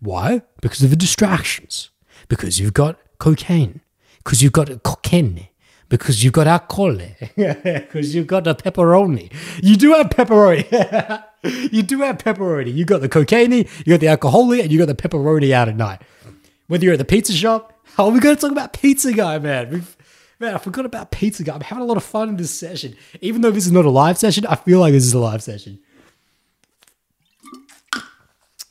Why? 0.00 0.42
Because 0.60 0.82
of 0.82 0.90
the 0.90 0.96
distractions. 0.96 1.90
Because 2.28 2.58
you've 2.58 2.74
got 2.74 2.98
cocaine. 3.18 3.80
Because 4.18 4.42
you've 4.42 4.52
got 4.52 4.82
cocaine. 4.82 5.48
Because 5.88 6.22
you've 6.22 6.34
got 6.34 6.46
alcohol. 6.46 6.98
Because 7.36 8.14
you've 8.14 8.26
got 8.26 8.44
the 8.44 8.54
pepperoni. 8.54 9.32
You 9.62 9.76
do 9.76 9.94
have 9.94 10.10
pepperoni. 10.10 11.24
you 11.72 11.82
do 11.82 12.00
have 12.02 12.18
pepperoni. 12.18 12.74
You 12.74 12.84
got 12.84 13.00
the 13.00 13.08
cocaine, 13.08 13.52
you 13.52 13.64
got 13.86 14.00
the 14.00 14.08
alcohol, 14.08 14.52
and 14.52 14.70
you 14.70 14.78
got 14.78 14.86
the 14.86 14.94
pepperoni 14.94 15.52
out 15.52 15.68
at 15.68 15.76
night. 15.76 16.02
Whether 16.66 16.84
you're 16.84 16.94
at 16.94 16.98
the 16.98 17.04
pizza 17.04 17.32
shop, 17.32 17.72
oh, 17.98 18.10
we 18.10 18.20
got 18.20 18.34
to 18.34 18.40
talk 18.40 18.52
about 18.52 18.74
Pizza 18.74 19.12
Guy, 19.12 19.38
man. 19.38 19.70
We've, 19.70 19.96
man, 20.38 20.54
I 20.54 20.58
forgot 20.58 20.86
about 20.86 21.10
Pizza 21.10 21.42
Guy. 21.42 21.54
I'm 21.54 21.60
having 21.60 21.82
a 21.82 21.86
lot 21.86 21.96
of 21.96 22.04
fun 22.04 22.28
in 22.28 22.36
this 22.36 22.50
session. 22.50 22.96
Even 23.20 23.42
though 23.42 23.50
this 23.50 23.66
is 23.66 23.72
not 23.72 23.84
a 23.84 23.90
live 23.90 24.18
session, 24.18 24.46
I 24.46 24.54
feel 24.56 24.80
like 24.80 24.92
this 24.92 25.04
is 25.04 25.12
a 25.12 25.18
live 25.18 25.42
session. 25.42 25.78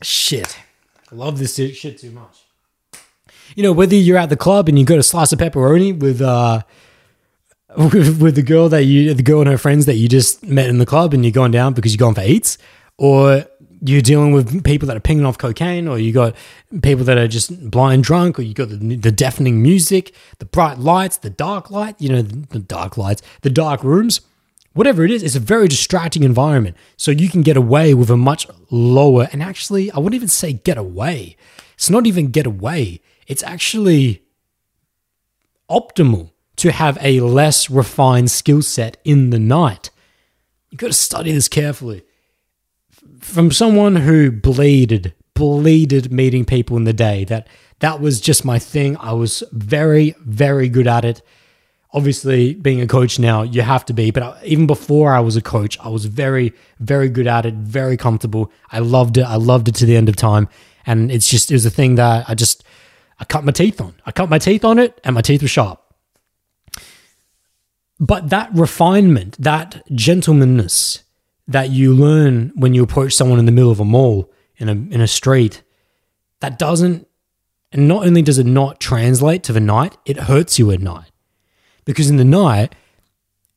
Shit. 0.02 0.58
I 1.12 1.16
love 1.16 1.40
this 1.40 1.56
shit 1.56 1.98
too 1.98 2.12
much. 2.12 2.44
You 3.56 3.64
know, 3.64 3.72
whether 3.72 3.96
you're 3.96 4.18
at 4.18 4.30
the 4.30 4.38
club 4.38 4.68
and 4.68 4.78
you 4.78 4.86
got 4.86 4.98
a 4.98 5.04
slice 5.04 5.32
of 5.32 5.40
pepperoni 5.40 5.98
with 5.98 6.22
uh 6.22 6.64
with, 7.78 8.22
with 8.22 8.36
the 8.36 8.42
girl 8.42 8.70
that 8.70 8.84
you 8.84 9.14
the 9.14 9.24
girl 9.24 9.42
and 9.42 9.50
her 9.50 9.58
friends 9.58 9.86
that 9.86 9.96
you 9.96 10.08
just 10.08 10.44
met 10.44 10.70
in 10.70 10.78
the 10.78 10.86
club 10.86 11.14
and 11.14 11.24
you're 11.26 11.32
going 11.32 11.52
down 11.52 11.74
because 11.74 11.94
you're 11.94 12.00
going 12.00 12.16
for 12.16 12.24
eats, 12.24 12.58
or 12.98 13.46
you're 13.82 14.02
dealing 14.02 14.32
with 14.32 14.64
people 14.64 14.88
that 14.88 14.98
are 14.98 15.02
pinging 15.02 15.26
off 15.26 15.38
cocaine, 15.38 15.88
or 15.88 16.00
you 16.00 16.12
got 16.12 16.36
people 16.82 17.06
that 17.06 17.18
are 17.18 17.28
just 17.28 17.70
blind 17.70 18.04
drunk, 18.04 18.40
or 18.40 18.42
you 18.42 18.54
got 18.54 18.70
the, 18.70 18.96
the 18.96 19.12
deafening 19.12 19.62
music, 19.62 20.14
the 20.40 20.46
bright 20.46 20.80
lights, 20.80 21.18
the 21.18 21.30
dark 21.30 21.70
light, 21.70 21.96
you 22.00 22.10
know, 22.10 22.22
the, 22.22 22.60
dark 22.60 22.98
lights, 22.98 23.22
the 23.42 23.50
dark 23.50 23.84
rooms, 23.84 24.22
whatever 24.74 25.04
it 25.04 25.12
is, 25.12 25.24
it's 25.24 25.36
a 25.36 25.40
very 25.40 25.68
distracting 25.68 26.24
environment. 26.24 26.76
So 26.98 27.12
you 27.12 27.30
can 27.30 27.42
get 27.42 27.58
away 27.58 27.94
with 27.94 28.10
a 28.10 28.18
much 28.18 28.48
lower, 28.70 29.28
and 29.32 29.44
actually, 29.44 29.92
I 29.92 29.98
wouldn't 29.98 30.16
even 30.16 30.28
say 30.28 30.54
get 30.54 30.78
away. 30.78 31.36
It's 31.76 31.90
not 31.90 32.08
even 32.08 32.32
get 32.32 32.48
away. 32.48 33.02
It's 33.28 33.44
actually 33.44 34.24
optimal 35.70 36.32
to 36.58 36.72
have 36.72 36.98
a 37.02 37.20
less 37.20 37.70
refined 37.70 38.32
skill 38.32 38.62
set 38.62 38.98
in 39.04 39.30
the 39.30 39.40
night. 39.40 39.92
You've 40.70 40.80
got 40.80 40.88
to 40.88 40.94
study 40.94 41.32
this 41.32 41.48
carefully 41.48 42.04
from 43.20 43.52
someone 43.52 43.98
who 43.98 44.32
bleeded, 44.32 45.14
bleeded 45.34 46.12
meeting 46.12 46.46
people 46.46 46.78
in 46.78 46.84
the 46.84 46.94
day. 46.94 47.24
That 47.26 47.48
that 47.80 48.02
was 48.02 48.20
just 48.20 48.46
my 48.46 48.60
thing. 48.60 48.98
I 48.98 49.14
was 49.14 49.44
very, 49.52 50.16
very 50.22 50.70
good 50.70 50.88
at 50.88 51.06
it. 51.06 51.22
Obviously, 51.94 52.54
being 52.54 52.82
a 52.82 52.88
coach 52.88 53.18
now, 53.18 53.44
you 53.44 53.62
have 53.62 53.86
to 53.86 53.94
be. 53.94 54.12
But 54.12 54.44
even 54.44 54.68
before 54.68 55.14
I 55.14 55.20
was 55.20 55.36
a 55.36 55.42
coach, 55.42 55.80
I 55.80 55.90
was 55.90 56.06
very, 56.06 56.54
very 56.80 57.10
good 57.10 57.28
at 57.28 57.46
it. 57.46 57.54
Very 57.54 57.98
comfortable. 57.98 58.52
I 58.72 58.80
loved 58.80 59.18
it. 59.18 59.24
I 59.24 59.36
loved 59.36 59.68
it 59.68 59.76
to 59.76 59.86
the 59.86 59.96
end 59.96 60.10
of 60.10 60.16
time. 60.16 60.50
And 60.86 61.12
it's 61.12 61.30
just 61.30 61.52
it 61.52 61.56
was 61.56 61.66
a 61.66 61.70
thing 61.70 61.96
that 61.96 62.30
I 62.30 62.36
just 62.36 62.64
I 63.20 63.26
cut 63.26 63.44
my 63.44 63.52
teeth 63.52 63.82
on. 63.82 63.96
I 64.06 64.12
cut 64.12 64.30
my 64.30 64.38
teeth 64.40 64.66
on 64.66 64.80
it, 64.80 65.00
and 65.04 65.16
my 65.16 65.22
teeth 65.22 65.42
were 65.42 65.48
sharp. 65.48 65.82
But 68.00 68.30
that 68.30 68.54
refinement, 68.54 69.38
that 69.40 69.84
gentlemanness, 69.90 71.02
that 71.48 71.70
you 71.70 71.94
learn 71.94 72.52
when 72.56 72.74
you 72.74 72.84
approach 72.84 73.14
someone 73.14 73.40
in 73.40 73.46
the 73.46 73.52
middle 73.52 73.72
of 73.72 73.80
a 73.80 73.86
mall 73.86 74.32
in 74.58 74.70
a 74.70 74.72
in 74.72 75.02
a 75.02 75.08
street 75.08 75.64
that 76.40 76.60
doesn't 76.60 77.08
and 77.72 77.88
not 77.88 78.06
only 78.06 78.22
does 78.22 78.38
it 78.38 78.46
not 78.46 78.80
translate 78.80 79.44
to 79.44 79.54
the 79.54 79.60
night 79.60 79.98
it 80.06 80.18
hurts 80.18 80.60
you 80.60 80.72
at 80.72 80.82
night. 80.82 81.12
Because 81.86 82.10
in 82.10 82.18
the 82.18 82.26
night 82.26 82.76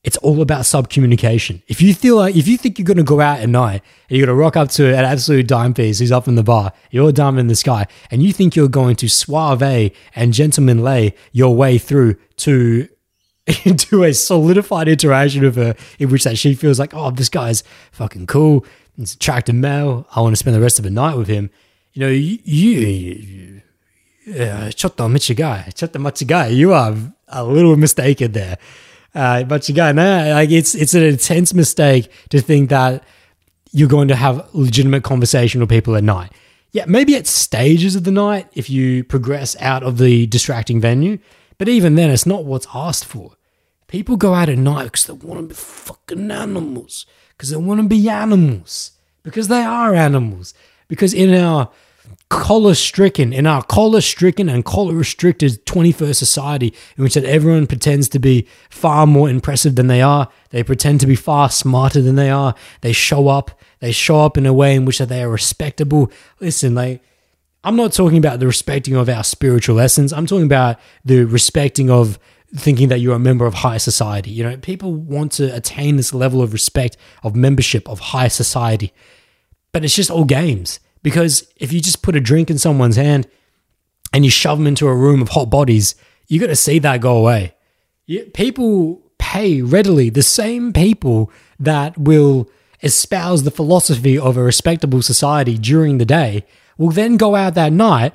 it's 0.03 0.17
all 0.19 0.41
about 0.41 0.65
sub 0.65 0.89
communication 0.89 1.63
if 1.67 1.83
you 1.83 1.93
feel 1.93 2.17
like 2.17 2.35
if 2.35 2.49
you 2.49 2.57
think 2.57 2.79
you're 2.79 2.87
going 2.87 2.97
to 2.97 3.03
go 3.03 3.21
out 3.21 3.41
at 3.41 3.49
night 3.49 3.83
and 4.09 4.17
you're 4.17 4.27
going 4.27 4.35
to 4.35 4.41
rock 4.41 4.57
up 4.57 4.71
to 4.71 4.87
an 4.89 5.05
absolute 5.05 5.47
dime 5.47 5.75
piece 5.75 5.99
who's 5.99 6.13
up 6.13 6.27
in 6.27 6.37
the 6.37 6.43
bar 6.43 6.73
you're 6.91 7.11
a 7.11 7.13
diamond 7.13 7.41
in 7.41 7.47
the 7.49 7.55
sky 7.55 7.87
and 8.11 8.23
you 8.23 8.33
think 8.33 8.57
you're 8.57 8.69
going 8.69 8.97
to 8.97 9.09
suave 9.09 9.93
and 10.15 10.33
gentleman 10.33 10.83
lay 10.83 11.15
your 11.33 11.55
way 11.55 11.77
through 11.77 12.17
to 12.37 12.89
into 13.65 14.05
a 14.05 14.13
solidified 14.13 14.89
interaction 14.89 15.43
with 15.43 15.57
her 15.57 15.75
in 15.99 16.11
which 16.11 16.25
that 16.25 16.39
she 16.39 16.55
feels 16.55 16.79
like, 16.79 16.95
oh, 16.95 17.11
this 17.11 17.29
guy's 17.29 17.63
fucking 17.93 18.27
cool. 18.27 18.65
He's 18.97 19.15
attractive 19.15 19.55
male. 19.55 20.07
I 20.15 20.21
want 20.21 20.33
to 20.33 20.37
spend 20.37 20.57
the 20.57 20.61
rest 20.61 20.79
of 20.79 20.85
the 20.85 20.91
night 20.91 21.17
with 21.17 21.29
him. 21.29 21.51
You 21.93 22.01
know, 22.01 22.09
you, 22.09 22.39
you 22.45 23.63
uh, 24.29 24.71
chotto 24.71 25.09
michigai, 25.09 25.73
chotto 25.75 26.01
machigai, 26.01 26.55
you 26.55 26.73
are 26.73 26.95
a 27.29 27.45
little 27.45 27.77
mistaken 27.77 28.33
there. 28.33 28.59
Uh, 29.15 29.43
but 29.43 29.69
you 29.69 29.75
got 29.75 29.95
no, 29.95 30.35
like 30.35 30.51
it's 30.51 30.75
it's 30.75 30.95
an 30.95 31.03
intense 31.03 31.53
mistake 31.53 32.11
to 32.29 32.41
think 32.41 32.71
that 32.71 33.03
you're 33.73 33.89
going 33.89 34.09
to 34.09 34.15
have 34.15 34.49
legitimate 34.55 35.03
conversation 35.03 35.61
with 35.61 35.69
people 35.69 35.97
at 35.97 36.05
night. 36.05 36.33
Yeah, 36.73 36.85
maybe 36.87 37.17
at 37.17 37.27
stages 37.27 37.97
of 37.97 38.05
the 38.05 38.13
night 38.13 38.49
if 38.53 38.71
you 38.71 39.03
progress 39.03 39.57
out 39.61 39.83
of 39.83 39.99
the 39.99 40.27
distracting 40.29 40.81
venue, 40.81 41.19
but 41.59 41.69
even 41.69 41.97
then, 41.97 42.11
it's 42.11 42.27
not 42.27 42.45
what's 42.45 42.69
asked 42.73 43.05
for. 43.05 43.33
People 43.91 44.17
go 44.17 44.35
out 44.35 44.49
at 44.49 44.57
night 44.57 44.85
because 44.85 45.07
they 45.07 45.13
want 45.13 45.41
to 45.41 45.47
be 45.49 45.55
fucking 45.55 46.31
animals. 46.31 47.07
Because 47.37 47.51
they 47.51 47.57
want 47.57 47.81
to 47.81 47.89
be 47.89 48.09
animals. 48.09 48.93
Because 49.25 49.49
they 49.49 49.63
are 49.63 49.97
animals. 49.97 50.55
Because 50.87 51.13
in 51.13 51.35
our 51.35 51.71
collar 52.29 52.75
stricken, 52.75 53.33
in 53.33 53.49
our 53.49 53.65
collar 53.65 54.01
stricken 54.01 54.49
and 54.49 54.65
collar 54.65 54.95
restricted 54.95 55.67
21st 55.67 56.15
society, 56.15 56.73
in 56.97 57.03
which 57.03 57.15
that 57.15 57.25
everyone 57.25 57.67
pretends 57.67 58.09
to 58.11 58.21
be 58.21 58.47
far 58.71 59.09
more 59.09 59.29
impressive 59.29 59.75
than 59.75 59.89
they 59.89 60.01
are, 60.01 60.29
they 60.51 60.63
pretend 60.63 61.01
to 61.01 61.09
be 61.09 61.17
far 61.17 61.51
smarter 61.51 62.01
than 62.01 62.15
they 62.15 62.31
are, 62.31 62.55
they 62.83 62.93
show 62.93 63.27
up, 63.27 63.51
they 63.81 63.91
show 63.91 64.21
up 64.21 64.39
in 64.39 64.47
a 64.47 64.53
way 64.53 64.77
in 64.77 64.85
which 64.85 64.99
that 64.99 65.09
they 65.09 65.25
are 65.25 65.29
respectable. 65.29 66.13
Listen, 66.39 66.77
like, 66.77 67.03
I'm 67.65 67.75
not 67.75 67.93
talking 67.93 68.19
about 68.19 68.39
the 68.39 68.47
respecting 68.47 68.95
of 68.95 69.09
our 69.09 69.25
spiritual 69.25 69.81
essence. 69.81 70.13
I'm 70.13 70.27
talking 70.27 70.47
about 70.47 70.79
the 71.05 71.25
respecting 71.25 71.91
of 71.91 72.21
thinking 72.55 72.89
that 72.89 73.01
you're 73.01 73.15
a 73.15 73.21
member 73.21 73.47
of 73.47 73.55
high 73.55 73.79
society. 73.79 74.31
You 74.31 74.45
know, 74.45 74.57
people 74.57 74.95
want 74.95 75.33
to 75.33 75.55
attain 75.55 75.97
this 75.97 76.13
level 76.13 76.43
of 76.43 76.53
respect, 76.53 76.97
of 77.23 77.37
membership, 77.37 77.89
of 77.89 78.01
high 78.01 78.29
society. 78.29 78.93
But 79.73 79.85
it's 79.85 79.95
just 79.95 80.11
all 80.11 80.25
games. 80.25 80.81
Because 81.03 81.51
if 81.57 81.73
you 81.73 81.81
just 81.81 82.03
put 82.03 82.17
a 82.17 82.21
drink 82.21 82.51
in 82.51 82.59
someone's 82.59 82.97
hand 82.97 83.29
and 84.13 84.25
you 84.25 84.31
shove 84.31 84.59
them 84.59 84.67
into 84.67 84.89
a 84.89 84.95
room 84.95 85.23
of 85.23 85.31
hot 85.31 85.47
bodies, 85.47 85.95
you 86.27 86.41
got 86.41 86.49
to 86.49 86.57
see 86.57 86.79
that 86.81 87.01
go 87.01 87.17
away. 87.17 87.55
People 88.35 89.03
pay 89.19 89.63
readily, 89.63 90.11
the 90.11 90.23
same 90.23 90.73
people 90.73 91.31
that 91.59 91.97
will 91.97 92.51
espouse 92.83 93.45
the 93.45 93.51
philosophy 93.51 94.19
of 94.19 94.37
a 94.37 94.43
respectable 94.43 95.03
society 95.03 95.57
during 95.57 95.99
the 95.99 96.05
day 96.05 96.45
will 96.77 96.91
then 96.91 97.17
go 97.17 97.37
out 97.37 97.55
that 97.55 97.73
night 97.73 98.15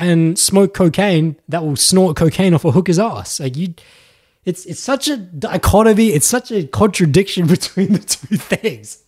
and 0.00 0.38
smoke 0.38 0.74
cocaine 0.74 1.36
that 1.48 1.62
will 1.62 1.76
snort 1.76 2.16
cocaine 2.16 2.54
off 2.54 2.64
a 2.64 2.72
hooker's 2.72 2.98
ass. 2.98 3.38
Like 3.38 3.56
you, 3.56 3.74
It's 4.44 4.64
it's 4.66 4.80
such 4.80 5.06
a 5.06 5.16
dichotomy. 5.16 6.08
It's 6.08 6.26
such 6.26 6.50
a 6.50 6.64
contradiction 6.64 7.46
between 7.56 7.92
the 7.92 7.98
two 7.98 8.36
things. 8.36 9.04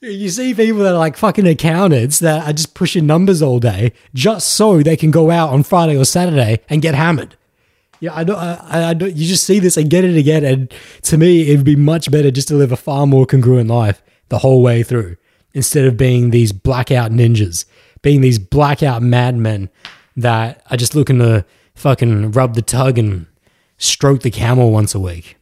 You 0.00 0.28
see 0.28 0.52
people 0.52 0.82
that 0.82 0.94
are 0.94 0.98
like 0.98 1.16
fucking 1.16 1.46
accountants 1.46 2.18
that 2.18 2.46
are 2.46 2.52
just 2.52 2.74
pushing 2.74 3.06
numbers 3.06 3.40
all 3.40 3.58
day 3.58 3.92
just 4.12 4.52
so 4.52 4.82
they 4.82 4.98
can 4.98 5.10
go 5.10 5.30
out 5.30 5.48
on 5.48 5.62
Friday 5.62 5.96
or 5.96 6.04
Saturday 6.04 6.60
and 6.68 6.82
get 6.82 6.94
hammered. 6.94 7.36
Yeah, 8.00 8.14
I 8.14 8.24
know. 8.24 8.34
I, 8.36 8.90
I 8.90 8.92
know. 8.92 9.06
You 9.06 9.26
just 9.26 9.44
see 9.44 9.60
this 9.60 9.78
and 9.78 9.88
get 9.88 10.04
it 10.04 10.14
again, 10.14 10.44
and 10.44 10.74
to 11.02 11.16
me, 11.16 11.50
it 11.50 11.56
would 11.56 11.64
be 11.64 11.76
much 11.76 12.10
better 12.10 12.30
just 12.30 12.48
to 12.48 12.54
live 12.54 12.70
a 12.70 12.76
far 12.76 13.06
more 13.06 13.24
congruent 13.24 13.70
life 13.70 14.02
the 14.28 14.40
whole 14.40 14.62
way 14.62 14.82
through, 14.82 15.16
instead 15.54 15.86
of 15.86 15.96
being 15.96 16.28
these 16.28 16.52
blackout 16.52 17.12
ninjas, 17.12 17.64
being 18.04 18.20
these 18.20 18.38
blackout 18.38 19.02
madmen 19.02 19.70
that 20.14 20.62
are 20.70 20.76
just 20.76 20.94
looking 20.94 21.18
to 21.18 21.42
fucking 21.74 22.32
rub 22.32 22.54
the 22.54 22.60
tug 22.60 22.98
and 22.98 23.24
stroke 23.78 24.20
the 24.20 24.30
camel 24.30 24.70
once 24.70 24.94
a 24.94 25.00
week. 25.00 25.38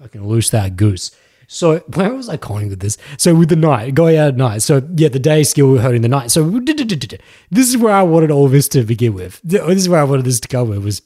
Fucking 0.00 0.24
loose 0.24 0.48
that 0.50 0.76
goose. 0.76 1.10
So 1.48 1.78
where 1.94 2.14
was 2.14 2.28
I 2.28 2.36
going 2.36 2.68
with 2.68 2.78
this? 2.78 2.96
So 3.16 3.34
with 3.34 3.48
the 3.48 3.56
night, 3.56 3.96
going 3.96 4.16
out 4.16 4.28
at 4.28 4.36
night. 4.36 4.62
So 4.62 4.88
yeah, 4.94 5.08
the 5.08 5.18
day 5.18 5.42
skill 5.42 5.78
hurting 5.78 6.02
the 6.02 6.08
night. 6.08 6.30
So 6.30 6.48
this 6.48 7.68
is 7.68 7.76
where 7.76 7.92
I 7.92 8.02
wanted 8.02 8.30
all 8.30 8.46
this 8.46 8.68
to 8.68 8.84
begin 8.84 9.12
with. 9.14 9.40
This 9.42 9.76
is 9.76 9.88
where 9.88 10.00
I 10.00 10.04
wanted 10.04 10.24
this 10.24 10.38
to 10.38 10.48
go 10.48 10.62
with 10.62 10.84
was 10.84 11.02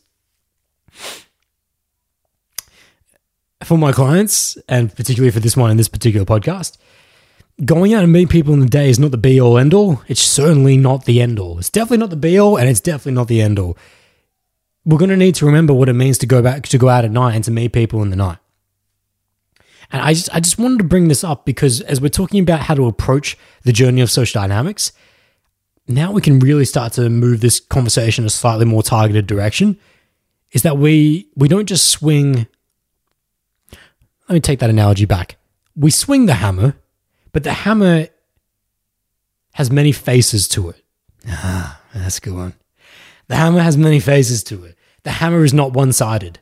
for 3.64 3.78
my 3.78 3.92
clients 3.92 4.58
and 4.68 4.94
particularly 4.94 5.30
for 5.30 5.40
this 5.40 5.56
one 5.56 5.70
in 5.70 5.78
this 5.78 5.88
particular 5.88 6.26
podcast. 6.26 6.76
Going 7.64 7.94
out 7.94 8.02
and 8.02 8.12
meeting 8.12 8.28
people 8.28 8.54
in 8.54 8.60
the 8.60 8.66
day 8.66 8.88
is 8.88 8.98
not 8.98 9.10
the 9.10 9.18
be 9.18 9.40
all 9.40 9.58
end 9.58 9.74
all. 9.74 10.02
It's 10.08 10.22
certainly 10.22 10.76
not 10.76 11.04
the 11.04 11.20
end 11.20 11.38
all. 11.38 11.58
It's 11.58 11.70
definitely 11.70 11.98
not 11.98 12.10
the 12.10 12.16
be 12.16 12.38
all, 12.38 12.56
and 12.56 12.68
it's 12.68 12.80
definitely 12.80 13.12
not 13.12 13.28
the 13.28 13.42
end 13.42 13.58
all. 13.58 13.76
We're 14.84 14.98
going 14.98 15.10
to 15.10 15.16
need 15.16 15.36
to 15.36 15.46
remember 15.46 15.72
what 15.72 15.88
it 15.88 15.92
means 15.92 16.18
to 16.18 16.26
go 16.26 16.42
back 16.42 16.64
to 16.64 16.78
go 16.78 16.88
out 16.88 17.04
at 17.04 17.10
night 17.10 17.34
and 17.34 17.44
to 17.44 17.50
meet 17.50 17.72
people 17.72 18.02
in 18.02 18.10
the 18.10 18.16
night. 18.16 18.38
And 19.92 20.02
I 20.02 20.14
just 20.14 20.34
I 20.34 20.40
just 20.40 20.58
wanted 20.58 20.78
to 20.78 20.84
bring 20.84 21.08
this 21.08 21.22
up 21.22 21.44
because 21.44 21.82
as 21.82 22.00
we're 22.00 22.08
talking 22.08 22.40
about 22.40 22.60
how 22.60 22.74
to 22.74 22.86
approach 22.86 23.36
the 23.62 23.72
journey 23.72 24.00
of 24.00 24.10
social 24.10 24.40
dynamics, 24.40 24.92
now 25.86 26.10
we 26.10 26.22
can 26.22 26.38
really 26.38 26.64
start 26.64 26.94
to 26.94 27.10
move 27.10 27.40
this 27.40 27.60
conversation 27.60 28.24
in 28.24 28.26
a 28.26 28.30
slightly 28.30 28.64
more 28.64 28.82
targeted 28.82 29.26
direction. 29.26 29.78
Is 30.52 30.62
that 30.62 30.78
we 30.78 31.28
we 31.36 31.46
don't 31.46 31.66
just 31.66 31.88
swing 31.88 32.46
let 34.28 34.34
me 34.36 34.40
take 34.40 34.60
that 34.60 34.70
analogy 34.70 35.04
back. 35.04 35.36
We 35.76 35.90
swing 35.90 36.26
the 36.26 36.34
hammer, 36.34 36.74
but 37.32 37.44
the 37.44 37.52
hammer 37.52 38.08
has 39.54 39.70
many 39.70 39.92
faces 39.92 40.48
to 40.48 40.70
it. 40.70 40.82
Ah, 41.28 41.80
that's 41.94 42.18
a 42.18 42.20
good 42.20 42.34
one. 42.34 42.54
The 43.28 43.36
hammer 43.36 43.60
has 43.60 43.76
many 43.76 44.00
faces 44.00 44.42
to 44.44 44.64
it. 44.64 44.76
The 45.04 45.10
hammer 45.10 45.44
is 45.44 45.54
not 45.54 45.72
one 45.72 45.92
sided. 45.92 46.40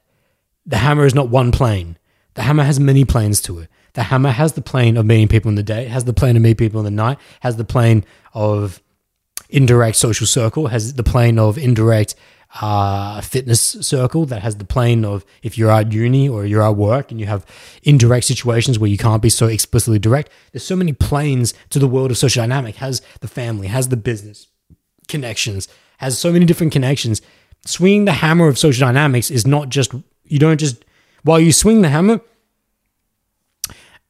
The 0.66 0.78
hammer 0.78 1.07
is 1.07 1.14
not 1.14 1.28
one 1.28 1.53
plane. 1.53 1.99
The 2.34 2.43
hammer 2.43 2.64
has 2.64 2.78
many 2.78 3.05
planes 3.05 3.41
to 3.43 3.61
it. 3.61 3.68
The 3.95 4.05
hammer 4.05 4.30
has 4.30 4.53
the 4.53 4.62
plane 4.62 4.97
of 4.97 5.07
meeting 5.07 5.28
people 5.28 5.49
in 5.49 5.57
the 5.57 5.62
day, 5.62 5.86
has 5.86 6.05
the 6.05 6.12
plane 6.12 6.36
of 6.36 6.43
meeting 6.43 6.57
people 6.57 6.80
in 6.80 6.84
the 6.84 6.91
night, 6.91 7.18
has 7.41 7.57
the 7.57 7.64
plane 7.64 8.05
of 8.32 8.80
indirect 9.49 9.97
social 9.97 10.26
circle, 10.26 10.68
has 10.68 10.95
the 10.95 11.03
plane 11.03 11.38
of 11.38 11.59
indirect 11.59 12.14
uh, 12.61 13.21
fitness 13.21 13.61
circle 13.61 14.27
that 14.27 14.43
has 14.43 14.57
the 14.57 14.65
plane 14.65 15.05
of 15.05 15.25
if 15.43 15.57
you're 15.57 15.71
at 15.71 15.93
uni 15.93 16.29
or 16.29 16.45
you're 16.45 16.63
at 16.63 16.77
work 16.77 17.11
and 17.11 17.21
you 17.21 17.27
have 17.27 17.47
indirect 17.85 18.27
situations 18.27 18.79
where 18.79 18.91
you 18.91 18.99
can't 18.99 19.23
be 19.23 19.31
so 19.31 19.47
explicitly 19.47 19.99
direct. 19.99 20.33
There's 20.53 20.67
so 20.67 20.77
many 20.77 20.93
planes 20.93 21.55
to 21.71 21.79
the 21.79 21.87
world 21.87 22.11
of 22.11 22.19
social 22.19 22.43
dynamic. 22.43 22.77
Has 22.77 23.03
the 23.21 23.29
family, 23.29 23.69
has 23.69 23.89
the 23.89 23.97
business 23.97 24.49
connections, 25.07 25.69
has 25.99 26.19
so 26.19 26.33
many 26.33 26.45
different 26.45 26.73
connections. 26.73 27.23
Swinging 27.67 28.05
the 28.05 28.13
hammer 28.13 28.49
of 28.49 28.59
social 28.59 28.87
dynamics 28.87 29.31
is 29.31 29.47
not 29.47 29.69
just 29.69 29.93
you 30.25 30.39
don't 30.39 30.59
just 30.59 30.85
while 31.23 31.39
you 31.39 31.53
swing 31.53 31.83
the 31.83 31.89
hammer, 31.89 32.21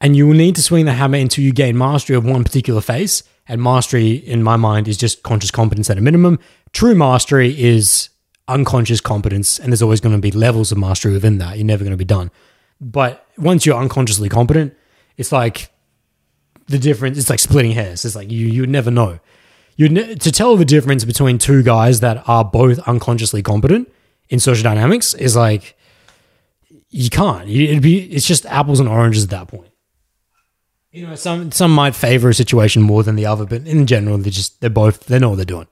and 0.01 0.17
you 0.17 0.27
will 0.27 0.35
need 0.35 0.57
to 0.57 0.63
swing 0.63 0.87
the 0.87 0.93
hammer 0.93 1.19
until 1.19 1.45
you 1.45 1.53
gain 1.53 1.77
mastery 1.77 2.17
of 2.17 2.25
one 2.25 2.45
particular 2.45 2.81
face. 2.81 3.23
And 3.49 3.61
mastery, 3.61 4.13
in 4.13 4.45
my 4.45 4.57
mind, 4.57 4.87
is 4.87 4.97
just 4.97 5.25
conscious 5.25 5.51
competence 5.51 5.91
at 5.91 5.99
a 5.99 6.01
minimum. 6.01 6.39
True 6.73 6.95
mastery 6.95 7.61
is 7.61 8.09
unconscious 8.51 9.01
competence, 9.01 9.59
and 9.59 9.73
there's 9.73 9.83
always 9.83 10.01
going 10.01 10.15
to 10.15 10.21
be 10.21 10.31
levels 10.31 10.73
of 10.73 10.79
mastery 10.79 11.13
within 11.13 11.39
that. 11.39 11.57
You're 11.57 11.67
never 11.67 11.85
going 11.85 11.93
to 11.93 11.97
be 11.97 12.05
done. 12.05 12.31
But 12.81 13.27
once 13.37 13.67
you're 13.67 13.77
unconsciously 13.77 14.29
competent, 14.29 14.75
it's 15.17 15.33
like 15.33 15.71
the 16.67 16.79
difference. 16.79 17.19
It's 17.19 17.31
like 17.31 17.39
splitting 17.39 17.73
hairs. 17.73 18.05
It's 18.05 18.17
like 18.17 18.31
you 18.31 18.47
you 18.47 18.67
never 18.67 18.91
know. 18.91 19.21
You 19.77 19.89
ne- 19.89 20.15
to 20.15 20.33
tell 20.33 20.57
the 20.57 20.65
difference 20.65 21.05
between 21.05 21.39
two 21.39 21.63
guys 21.63 22.01
that 22.01 22.23
are 22.29 22.45
both 22.45 22.79
unconsciously 22.81 23.43
competent 23.43 23.91
in 24.29 24.41
social 24.41 24.63
dynamics 24.63 25.15
is 25.15 25.37
like 25.37 25.77
you 26.91 27.11
can't. 27.11 27.49
It'd 27.49 27.83
be 27.83 28.01
it's 28.13 28.27
just 28.27 28.47
apples 28.47 28.81
and 28.81 28.89
oranges 28.89 29.25
at 29.25 29.31
that 29.31 29.49
point. 29.49 29.71
You 30.91 31.07
know, 31.07 31.15
some 31.15 31.53
some 31.53 31.73
might 31.73 31.95
favor 31.95 32.31
a 32.31 32.35
situation 32.35 32.83
more 32.83 33.03
than 33.03 33.17
the 33.17 33.27
other, 33.27 33.45
but 33.45 33.67
in 33.67 33.87
general, 33.87 34.19
they 34.19 34.31
just 34.31 34.61
they're 34.61 34.71
both 34.71 35.07
they 35.07 35.19
know 35.19 35.31
what 35.31 35.37
they're 35.37 35.45
doing. 35.45 35.69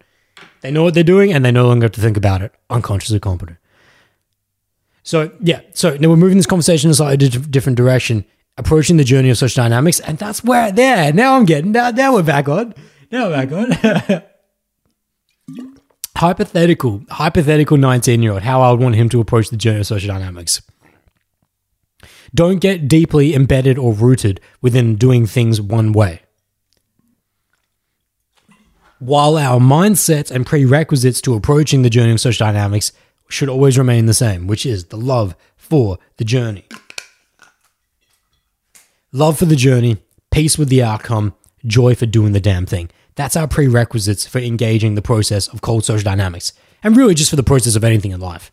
They 0.61 0.71
know 0.71 0.83
what 0.83 0.95
they're 0.95 1.05
doing, 1.05 1.33
and 1.33 1.45
they 1.45 1.53
no 1.53 1.67
longer 1.67 1.85
have 1.85 1.93
to 1.93 2.01
think 2.01 2.17
about 2.17 2.43
it. 2.43 2.53
Unconsciously 2.71 3.21
competent. 3.21 3.59
So 5.03 5.33
yeah, 5.41 5.61
so 5.73 5.97
now 5.97 6.11
we're 6.11 6.17
moving 6.17 6.37
this 6.37 6.47
conversation 6.47 6.89
in 6.89 6.93
a 6.93 6.95
slightly 6.95 7.29
different 7.29 7.77
direction, 7.77 8.25
approaching 8.59 8.99
the 8.99 9.05
journey 9.05 9.31
of 9.31 9.39
social 9.39 9.63
dynamics, 9.63 10.01
and 10.01 10.19
that's 10.19 10.45
where 10.45 10.71
there. 10.71 11.13
Now 11.13 11.37
I'm 11.37 11.47
getting 11.47 11.73
now. 11.73 11.91
Now 11.91 12.15
we're 12.15 12.23
back 12.23 12.49
on. 12.49 12.75
Now 13.11 13.29
we're 13.29 13.47
back 13.47 13.53
on. 13.53 14.23
hypothetical, 16.17 17.05
hypothetical 17.09 17.77
19 17.77 18.23
year 18.23 18.33
old. 18.33 18.43
How 18.43 18.61
I 18.61 18.71
would 18.71 18.81
want 18.81 18.97
him 18.97 19.09
to 19.11 19.21
approach 19.21 19.49
the 19.51 19.57
journey 19.57 19.81
of 19.81 19.87
social 19.87 20.09
dynamics. 20.09 20.61
Don't 22.35 22.59
get 22.59 22.89
deeply 22.89 23.35
embedded 23.35 23.79
or 23.79 23.95
rooted 23.95 24.41
within 24.61 24.97
doing 24.97 25.27
things 25.27 25.61
one 25.61 25.93
way. 25.93 26.21
While 29.01 29.37
our 29.37 29.61
mindsets 29.61 30.31
and 30.31 30.45
prerequisites 30.45 31.21
to 31.23 31.35
approaching 31.35 31.83
the 31.83 31.91
journey 31.91 32.13
of 32.13 32.21
social 32.21 32.47
dynamics 32.47 32.93
should 33.29 33.49
always 33.49 33.79
remain 33.79 34.07
the 34.07 34.15
same, 34.15 34.47
which 34.49 34.67
is 34.67 34.87
the 34.87 34.97
love 34.97 35.37
for 35.57 35.99
the 36.17 36.25
journey. 36.25 36.65
Love 39.13 39.39
for 39.39 39.45
the 39.45 39.57
journey, 39.57 39.99
peace 40.31 40.59
with 40.59 40.69
the 40.69 40.83
outcome, 40.83 41.35
joy 41.65 41.95
for 41.95 42.07
doing 42.07 42.33
the 42.33 42.41
damn 42.41 42.67
thing. 42.67 42.91
That's 43.15 43.37
our 43.37 43.47
prerequisites 43.47 44.27
for 44.27 44.39
engaging 44.39 44.97
the 44.97 45.03
process 45.03 45.47
of 45.49 45.61
cold 45.61 45.85
social 45.85 46.05
dynamics, 46.05 46.53
and 46.83 46.97
really 46.97 47.15
just 47.15 47.31
for 47.31 47.37
the 47.37 47.43
process 47.43 47.77
of 47.77 47.85
anything 47.85 48.11
in 48.11 48.21
life. 48.21 48.51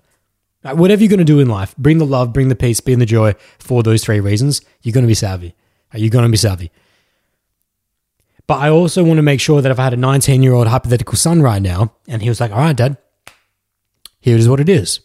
Whatever 0.61 1.03
you're 1.03 1.09
going 1.09 1.19
to 1.19 1.25
do 1.25 1.39
in 1.39 1.49
life, 1.49 1.75
bring 1.77 1.97
the 1.97 2.05
love, 2.05 2.33
bring 2.33 2.49
the 2.49 2.55
peace, 2.55 2.79
bring 2.79 2.99
the 2.99 3.05
joy 3.05 3.33
for 3.59 3.83
those 3.83 4.03
three 4.03 4.19
reasons. 4.19 4.61
You're 4.81 4.93
going 4.93 5.03
to 5.03 5.07
be 5.07 5.13
savvy. 5.13 5.55
You're 5.93 6.09
going 6.09 6.25
to 6.25 6.31
be 6.31 6.37
savvy. 6.37 6.71
But 8.47 8.59
I 8.59 8.69
also 8.69 9.03
want 9.03 9.17
to 9.17 9.23
make 9.23 9.41
sure 9.41 9.61
that 9.61 9.71
if 9.71 9.79
I 9.79 9.85
had 9.85 9.93
a 9.93 9.97
19 9.97 10.43
year 10.43 10.53
old 10.53 10.67
hypothetical 10.67 11.15
son 11.15 11.41
right 11.41 11.61
now, 11.61 11.93
and 12.07 12.21
he 12.21 12.29
was 12.29 12.39
like, 12.39 12.51
all 12.51 12.59
right, 12.59 12.75
dad, 12.75 12.97
here 14.19 14.37
is 14.37 14.47
what 14.47 14.59
it 14.59 14.69
is. 14.69 14.99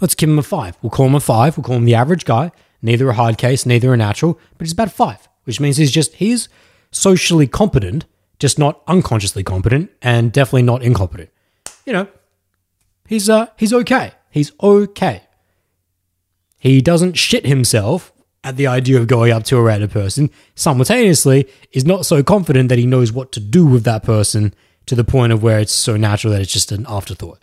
Let's 0.00 0.14
give 0.14 0.28
him 0.28 0.38
a 0.38 0.42
five. 0.42 0.76
We'll 0.82 0.90
call 0.90 1.06
him 1.06 1.14
a 1.14 1.20
five. 1.20 1.56
We'll 1.56 1.64
call 1.64 1.76
him 1.76 1.84
the 1.84 1.94
average 1.94 2.24
guy. 2.24 2.50
Neither 2.82 3.08
a 3.08 3.14
hard 3.14 3.38
case, 3.38 3.64
neither 3.64 3.92
a 3.94 3.96
natural, 3.96 4.38
but 4.58 4.66
he's 4.66 4.72
about 4.72 4.92
five, 4.92 5.28
which 5.44 5.60
means 5.60 5.76
he's 5.76 5.90
just, 5.90 6.14
he's 6.14 6.48
socially 6.90 7.46
competent, 7.46 8.04
just 8.38 8.58
not 8.58 8.82
unconsciously 8.86 9.42
competent 9.42 9.90
and 10.02 10.32
definitely 10.32 10.62
not 10.62 10.82
incompetent. 10.82 11.30
You 11.84 11.92
know, 11.92 12.08
he's 13.06 13.30
uh 13.30 13.46
he's 13.56 13.72
okay. 13.72 14.12
He's 14.30 14.52
okay. 14.62 15.22
He 16.58 16.80
doesn't 16.80 17.14
shit 17.14 17.46
himself 17.46 18.12
at 18.46 18.56
the 18.56 18.68
idea 18.68 18.96
of 18.96 19.08
going 19.08 19.32
up 19.32 19.42
to 19.42 19.56
a 19.56 19.62
random 19.62 19.90
person. 19.90 20.30
Simultaneously, 20.54 21.48
is 21.72 21.84
not 21.84 22.06
so 22.06 22.22
confident 22.22 22.68
that 22.68 22.78
he 22.78 22.86
knows 22.86 23.10
what 23.10 23.32
to 23.32 23.40
do 23.40 23.66
with 23.66 23.82
that 23.82 24.04
person 24.04 24.54
to 24.86 24.94
the 24.94 25.02
point 25.02 25.32
of 25.32 25.42
where 25.42 25.58
it's 25.58 25.72
so 25.72 25.96
natural 25.96 26.32
that 26.32 26.40
it's 26.40 26.52
just 26.52 26.70
an 26.70 26.86
afterthought. 26.88 27.40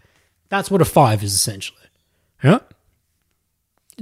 That's 0.47 0.71
what 0.71 0.81
a 0.81 0.85
five 0.85 1.21
is 1.21 1.33
essentially. 1.33 1.77
Yeah. 2.41 2.59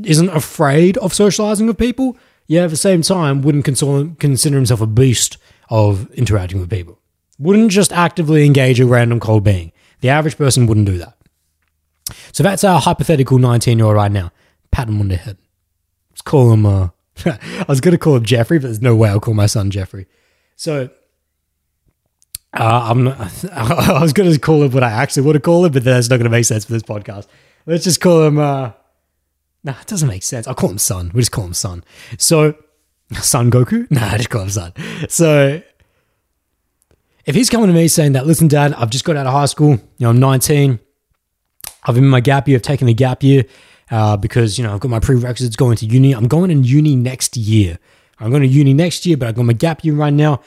Isn't 0.04 0.30
afraid 0.30 0.96
of 1.00 1.12
socializing 1.12 1.66
with 1.66 1.80
people, 1.80 2.18
yet 2.46 2.66
at 2.66 2.70
the 2.70 2.78
same 2.78 3.02
time 3.02 3.42
wouldn't 3.42 3.66
consider 3.66 4.56
himself 4.56 4.80
a 4.80 4.86
beast 4.86 5.38
of 5.72 6.10
interacting 6.12 6.60
with 6.60 6.70
people. 6.70 7.00
Wouldn't 7.40 7.72
just 7.72 7.92
actively 7.92 8.46
engage 8.46 8.80
a 8.80 8.86
random 8.86 9.20
cold 9.20 9.44
being. 9.44 9.72
The 10.02 10.10
average 10.10 10.38
person 10.38 10.68
wouldn't 10.68 10.86
do 10.86 11.00
that. 11.00 11.18
So 12.32 12.44
that's 12.44 12.64
our 12.64 12.80
hypothetical 12.80 13.40
19 13.40 13.80
year 13.80 13.88
old 13.88 13.96
right 13.96 14.12
now. 14.12 14.32
Pat 14.70 14.88
him 14.88 15.00
on 15.00 15.08
the 15.08 15.18
head. 15.18 15.38
Let's 16.22 16.30
call 16.30 16.54
him, 16.54 16.68
uh, 16.68 16.90
I 17.26 17.66
was 17.68 17.82
going 17.82 17.94
to 17.94 17.98
call 17.98 18.16
him 18.16 18.24
Jeffrey, 18.24 18.60
but 18.60 18.68
there's 18.68 18.82
no 18.82 18.96
way 18.96 19.10
I'll 19.10 19.20
call 19.20 19.34
my 19.34 19.48
son 19.48 19.72
Jeffrey. 19.72 20.06
So 20.56 20.92
uh, 22.54 22.88
I'm 22.92 23.06
not, 23.06 23.46
I 23.52 24.00
was 24.00 24.14
going 24.14 24.32
to 24.32 24.38
call 24.38 24.62
him 24.62 24.72
what 24.72 24.84
I 24.84 24.92
actually 24.92 25.24
want 25.24 25.38
to 25.38 25.40
call 25.40 25.66
him, 25.66 25.72
but 25.72 25.84
that's 25.84 26.12
not 26.12 26.18
going 26.18 26.26
to 26.26 26.30
make 26.30 26.46
sense 26.46 26.64
for 26.64 26.74
this 26.74 26.84
podcast. 26.84 27.26
Let's 27.66 27.86
just 27.86 28.02
call 28.02 28.22
him, 28.22 28.38
uh, 28.38 28.74
nah, 29.64 29.74
it 29.82 29.88
doesn't 29.88 30.08
make 30.08 30.22
sense. 30.22 30.48
I'll 30.48 30.54
call 30.54 30.70
him 30.70 30.78
Son. 30.78 31.10
We 31.12 31.22
just 31.22 31.32
call 31.32 31.46
him 31.46 31.56
Son. 31.56 31.84
So, 32.20 32.54
Son 33.14 33.50
Goku? 33.50 33.90
Nah, 33.90 34.12
I 34.12 34.18
just 34.18 34.30
call 34.30 34.44
him 34.44 34.50
Son. 34.50 34.74
So, 35.10 35.64
if 37.26 37.34
he's 37.34 37.50
coming 37.50 37.66
to 37.66 37.74
me 37.74 37.88
saying 37.88 38.12
that, 38.12 38.28
listen, 38.28 38.48
Dad, 38.48 38.76
I've 38.76 38.92
just 38.92 39.06
got 39.06 39.16
out 39.16 39.26
of 39.26 39.34
high 39.34 39.46
school, 39.48 39.72
you 39.72 39.80
know, 40.02 40.12
I'm 40.12 40.20
19, 40.20 40.80
I've 41.84 41.96
been 41.96 42.04
in 42.04 42.10
my 42.12 42.22
gap 42.22 42.48
year. 42.48 42.58
I've 42.58 42.62
taken 42.62 42.88
a 42.88 42.94
gap 42.94 43.24
year 43.24 43.46
uh, 43.92 44.18
because 44.18 44.58
you 44.58 44.64
know 44.64 44.74
I've 44.74 44.80
got 44.80 44.90
my 44.90 45.00
prerequisites 45.00 45.56
going 45.56 45.78
to 45.78 45.86
uni. 45.86 46.16
I'm 46.16 46.28
going 46.28 46.50
in 46.50 46.64
uni 46.64 46.96
next 46.96 47.38
year. 47.38 47.78
I'm 48.20 48.30
going 48.30 48.44
to 48.44 48.48
uni 48.48 48.74
next 48.74 49.06
year, 49.06 49.18
but 49.18 49.28
I've 49.28 49.36
got 49.36 49.46
my 49.46 49.54
gap 49.54 49.84
year 49.84 49.94
right 49.94 50.14
now. 50.14 50.42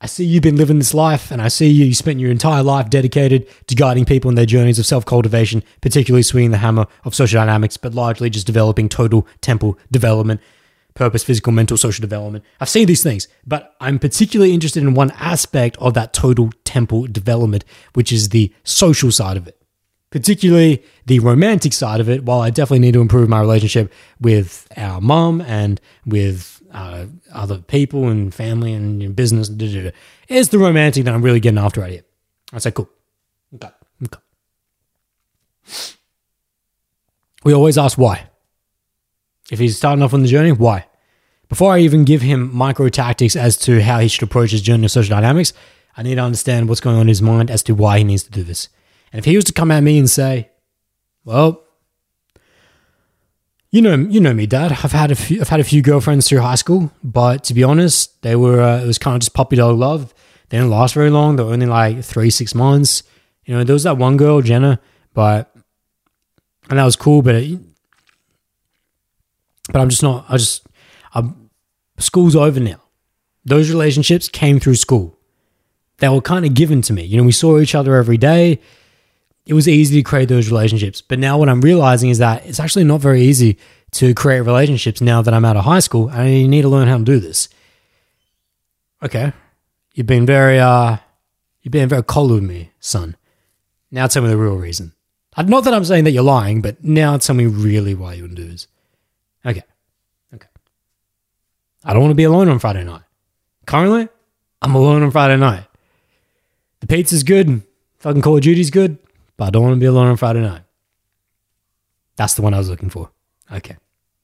I 0.00 0.06
see 0.06 0.24
you've 0.24 0.42
been 0.42 0.56
living 0.56 0.78
this 0.78 0.92
life, 0.92 1.30
and 1.30 1.40
I 1.40 1.48
see 1.48 1.68
you, 1.68 1.86
you 1.86 1.94
spent 1.94 2.20
your 2.20 2.30
entire 2.30 2.62
life 2.62 2.90
dedicated 2.90 3.46
to 3.68 3.74
guiding 3.74 4.04
people 4.04 4.28
in 4.28 4.34
their 4.34 4.44
journeys 4.44 4.78
of 4.78 4.86
self 4.86 5.06
cultivation, 5.06 5.62
particularly 5.80 6.22
swinging 6.22 6.50
the 6.50 6.58
hammer 6.58 6.86
of 7.04 7.14
social 7.14 7.40
dynamics, 7.40 7.76
but 7.76 7.94
largely 7.94 8.28
just 8.28 8.46
developing 8.46 8.88
total 8.88 9.26
temple 9.40 9.78
development, 9.90 10.40
purpose, 10.94 11.22
physical, 11.22 11.52
mental, 11.52 11.76
social 11.76 12.02
development. 12.02 12.44
I've 12.60 12.68
seen 12.68 12.86
these 12.86 13.02
things, 13.02 13.28
but 13.46 13.76
I'm 13.80 13.98
particularly 13.98 14.52
interested 14.52 14.82
in 14.82 14.94
one 14.94 15.12
aspect 15.12 15.76
of 15.78 15.94
that 15.94 16.12
total 16.12 16.50
temple 16.64 17.06
development, 17.06 17.64
which 17.94 18.12
is 18.12 18.30
the 18.30 18.52
social 18.64 19.12
side 19.12 19.36
of 19.36 19.46
it 19.46 19.58
particularly 20.14 20.80
the 21.06 21.18
romantic 21.20 21.72
side 21.72 22.00
of 22.00 22.08
it, 22.08 22.24
while 22.24 22.40
I 22.40 22.50
definitely 22.50 22.80
need 22.80 22.94
to 22.94 23.00
improve 23.00 23.28
my 23.28 23.40
relationship 23.40 23.92
with 24.20 24.66
our 24.76 25.00
mum 25.00 25.40
and 25.42 25.80
with 26.06 26.62
uh, 26.72 27.06
other 27.32 27.58
people 27.58 28.08
and 28.08 28.34
family 28.34 28.72
and 28.72 29.02
you 29.02 29.08
know, 29.08 29.14
business, 29.14 29.48
da, 29.48 29.72
da, 29.72 29.82
da, 29.84 29.90
is 30.28 30.48
the 30.48 30.58
romantic 30.58 31.04
that 31.04 31.14
I'm 31.14 31.22
really 31.22 31.40
getting 31.40 31.58
after 31.58 31.80
right 31.80 31.92
here. 31.92 32.04
I 32.52 32.58
say, 32.58 32.70
cool. 32.70 32.88
Okay. 33.54 33.70
Okay. 34.04 34.20
We 37.44 37.52
always 37.52 37.78
ask 37.78 37.98
why. 37.98 38.28
If 39.50 39.58
he's 39.58 39.76
starting 39.76 40.02
off 40.02 40.14
on 40.14 40.22
the 40.22 40.28
journey, 40.28 40.52
why? 40.52 40.86
Before 41.48 41.72
I 41.72 41.80
even 41.80 42.04
give 42.04 42.22
him 42.22 42.54
micro 42.54 42.88
tactics 42.88 43.36
as 43.36 43.56
to 43.58 43.82
how 43.82 43.98
he 43.98 44.08
should 44.08 44.22
approach 44.22 44.50
his 44.50 44.62
journey 44.62 44.86
of 44.86 44.90
social 44.90 45.14
dynamics, 45.14 45.52
I 45.96 46.02
need 46.02 46.14
to 46.14 46.22
understand 46.22 46.68
what's 46.68 46.80
going 46.80 46.96
on 46.96 47.02
in 47.02 47.08
his 47.08 47.22
mind 47.22 47.50
as 47.50 47.62
to 47.64 47.74
why 47.74 47.98
he 47.98 48.04
needs 48.04 48.22
to 48.24 48.30
do 48.30 48.42
this. 48.42 48.68
And 49.12 49.18
if 49.18 49.26
he 49.26 49.36
was 49.36 49.44
to 49.44 49.52
come 49.52 49.70
at 49.70 49.82
me 49.82 49.98
and 49.98 50.10
say, 50.10 50.50
"Well, 51.24 51.64
you 53.74 53.82
know, 53.82 53.96
you 53.96 54.20
know 54.20 54.32
me, 54.32 54.46
Dad. 54.46 54.70
I've 54.70 54.92
had 54.92 55.10
a 55.10 55.16
few, 55.16 55.40
I've 55.40 55.48
had 55.48 55.58
a 55.58 55.64
few 55.64 55.82
girlfriends 55.82 56.28
through 56.28 56.38
high 56.38 56.54
school, 56.54 56.92
but 57.02 57.42
to 57.44 57.54
be 57.54 57.64
honest, 57.64 58.22
they 58.22 58.36
were 58.36 58.62
uh, 58.62 58.80
it 58.80 58.86
was 58.86 58.98
kind 58.98 59.16
of 59.16 59.20
just 59.20 59.34
puppy 59.34 59.56
dog 59.56 59.76
love. 59.76 60.14
They 60.48 60.58
didn't 60.58 60.70
last 60.70 60.94
very 60.94 61.10
long. 61.10 61.34
They 61.34 61.42
were 61.42 61.52
only 61.52 61.66
like 61.66 62.04
three, 62.04 62.30
six 62.30 62.54
months. 62.54 63.02
You 63.44 63.56
know, 63.56 63.64
there 63.64 63.72
was 63.72 63.82
that 63.82 63.98
one 63.98 64.16
girl, 64.16 64.42
Jenna, 64.42 64.78
but 65.12 65.52
and 66.70 66.78
that 66.78 66.84
was 66.84 66.94
cool. 66.94 67.20
But 67.20 67.34
it, 67.34 67.58
but 69.72 69.80
I'm 69.80 69.88
just 69.88 70.04
not. 70.04 70.26
I 70.28 70.36
just 70.36 70.64
I'm, 71.12 71.50
school's 71.98 72.36
over 72.36 72.60
now. 72.60 72.80
Those 73.44 73.70
relationships 73.70 74.28
came 74.28 74.60
through 74.60 74.76
school. 74.76 75.18
They 75.98 76.08
were 76.08 76.20
kind 76.20 76.46
of 76.46 76.54
given 76.54 76.80
to 76.82 76.92
me. 76.92 77.02
You 77.02 77.16
know, 77.16 77.24
we 77.24 77.32
saw 77.32 77.58
each 77.58 77.74
other 77.74 77.96
every 77.96 78.18
day 78.18 78.60
it 79.46 79.54
was 79.54 79.68
easy 79.68 79.96
to 79.96 80.02
create 80.02 80.28
those 80.28 80.48
relationships. 80.48 81.02
But 81.02 81.18
now 81.18 81.38
what 81.38 81.48
I'm 81.48 81.60
realizing 81.60 82.10
is 82.10 82.18
that 82.18 82.46
it's 82.46 82.60
actually 82.60 82.84
not 82.84 83.00
very 83.00 83.22
easy 83.22 83.58
to 83.92 84.14
create 84.14 84.40
relationships 84.40 85.00
now 85.00 85.22
that 85.22 85.34
I'm 85.34 85.44
out 85.44 85.56
of 85.56 85.64
high 85.64 85.80
school. 85.80 86.08
I 86.10 86.24
need 86.24 86.62
to 86.62 86.68
learn 86.68 86.88
how 86.88 86.98
to 86.98 87.04
do 87.04 87.20
this. 87.20 87.48
Okay. 89.02 89.32
You've 89.94 90.06
been 90.06 90.26
very 90.26 90.58
uh 90.58 90.96
you've 91.62 91.72
been 91.72 91.88
very 91.88 92.02
cold 92.02 92.30
with 92.30 92.42
me, 92.42 92.70
son. 92.80 93.16
Now 93.90 94.06
tell 94.06 94.22
me 94.22 94.28
the 94.28 94.36
real 94.36 94.56
reason. 94.56 94.92
Not 95.36 95.64
that 95.64 95.74
I'm 95.74 95.84
saying 95.84 96.04
that 96.04 96.12
you're 96.12 96.22
lying, 96.22 96.62
but 96.62 96.82
now 96.82 97.16
tell 97.18 97.34
me 97.34 97.46
really 97.46 97.94
why 97.94 98.14
you 98.14 98.22
wouldn't 98.22 98.38
do 98.38 98.48
this. 98.48 98.66
Okay. 99.44 99.62
Okay. 100.32 100.48
I 101.84 101.92
don't 101.92 102.02
want 102.02 102.12
to 102.12 102.16
be 102.16 102.24
alone 102.24 102.48
on 102.48 102.60
Friday 102.60 102.84
night. 102.84 103.02
Currently, 103.66 104.08
I'm 104.62 104.74
alone 104.74 105.02
on 105.02 105.10
Friday 105.10 105.36
night. 105.36 105.64
The 106.80 106.86
pizza's 106.86 107.24
good. 107.24 107.62
Fucking 107.98 108.22
Call 108.22 108.36
of 108.36 108.42
Duty's 108.42 108.70
good 108.70 108.98
but 109.36 109.46
I 109.46 109.50
don't 109.50 109.62
want 109.62 109.74
to 109.74 109.80
be 109.80 109.86
alone 109.86 110.08
on 110.08 110.16
Friday 110.16 110.40
night. 110.40 110.62
That's 112.16 112.34
the 112.34 112.42
one 112.42 112.54
I 112.54 112.58
was 112.58 112.68
looking 112.70 112.90
for. 112.90 113.10
Okay, 113.52 113.76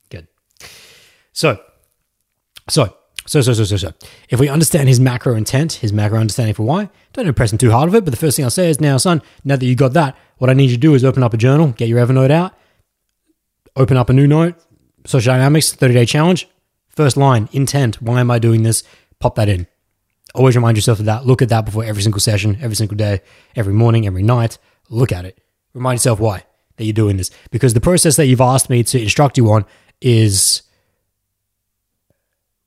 good. 0.09 0.29
So, 1.33 1.61
so, 2.69 2.95
so, 3.27 3.41
so, 3.41 3.53
so, 3.53 3.65
so, 3.65 3.77
so. 3.77 3.93
If 4.29 4.41
we 4.41 4.49
understand 4.49 4.89
his 4.89 5.01
macro 5.01 5.35
intent, 5.35 5.75
his 5.75 5.93
macro 5.93 6.19
understanding 6.19 6.55
for 6.55 6.63
why, 6.63 6.89
don't 7.13 7.27
impress 7.27 7.53
him 7.53 7.59
too 7.59 7.71
hard 7.71 7.89
of 7.89 7.95
it. 7.95 8.05
But 8.05 8.13
the 8.13 8.17
first 8.17 8.37
thing 8.37 8.45
I'll 8.45 8.51
say 8.51 8.71
is, 8.71 8.81
now, 8.81 8.97
son, 8.97 9.23
now 9.45 9.57
that 9.57 9.67
you 9.67 9.75
got 9.75 9.93
that, 9.95 10.17
what 10.39 10.51
I 10.51 10.55
need 10.55 10.71
you 10.71 10.77
to 10.77 10.81
do 10.81 10.95
is 10.95 11.05
open 11.05 11.23
up 11.23 11.35
a 11.35 11.37
journal, 11.37 11.69
get 11.69 11.89
your 11.89 12.05
Evernote 12.05 12.31
out, 12.31 12.55
open 13.77 13.97
up 13.97 14.09
a 14.09 14.13
new 14.13 14.27
note, 14.27 14.55
social 15.07 15.33
dynamics, 15.33 15.73
30 15.73 15.95
day 15.95 16.07
challenge. 16.07 16.49
First 16.89 17.17
line, 17.17 17.49
intent. 17.53 18.03
Why 18.03 18.21
am 18.21 18.31
I 18.31 18.39
doing 18.39 18.63
this? 18.63 18.83
Pop 19.21 19.37
that 19.37 19.49
in. 19.49 19.67
Always 20.35 20.57
remind 20.57 20.77
yourself 20.77 20.99
of 20.99 21.07
that. 21.07 21.27
Look 21.27 21.43
at 21.43 21.49
that 21.49 21.65
before 21.65 21.85
every 21.85 22.03
single 22.03 22.21
session, 22.21 22.59
every 22.61 22.77
single 22.77 22.97
day, 22.97 23.21
every 23.57 23.73
morning, 23.73 24.07
every 24.07 24.23
night 24.23 24.59
look 24.91 25.13
at 25.13 25.25
it. 25.25 25.41
Remind 25.73 25.99
yourself 25.99 26.21
why 26.21 26.45
that 26.77 26.85
you're 26.85 26.93
doing 26.93 27.17
this. 27.17 27.31
Because 27.51 27.75
the 27.75 27.81
process 27.81 28.17
that 28.17 28.27
you've 28.27 28.41
asked 28.41 28.69
me 28.69 28.83
to 28.85 29.01
instruct 29.01 29.39
you 29.39 29.51
on 29.51 29.65
is 30.01 30.63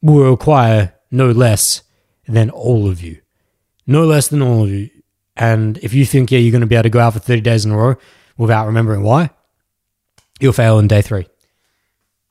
will 0.01 0.31
require 0.31 0.93
no 1.11 1.31
less 1.31 1.83
than 2.27 2.49
all 2.49 2.89
of 2.89 3.01
you. 3.01 3.19
No 3.85 4.05
less 4.05 4.27
than 4.27 4.41
all 4.41 4.63
of 4.63 4.69
you. 4.69 4.89
And 5.35 5.77
if 5.79 5.93
you 5.93 6.05
think, 6.05 6.31
yeah, 6.31 6.39
you're 6.39 6.51
going 6.51 6.61
to 6.61 6.67
be 6.67 6.75
able 6.75 6.83
to 6.83 6.89
go 6.89 6.99
out 6.99 7.13
for 7.13 7.19
30 7.19 7.41
days 7.41 7.65
in 7.65 7.71
a 7.71 7.77
row 7.77 7.95
without 8.37 8.67
remembering 8.67 9.03
why, 9.03 9.31
you'll 10.39 10.53
fail 10.53 10.79
in 10.79 10.87
day 10.87 11.01
three. 11.01 11.27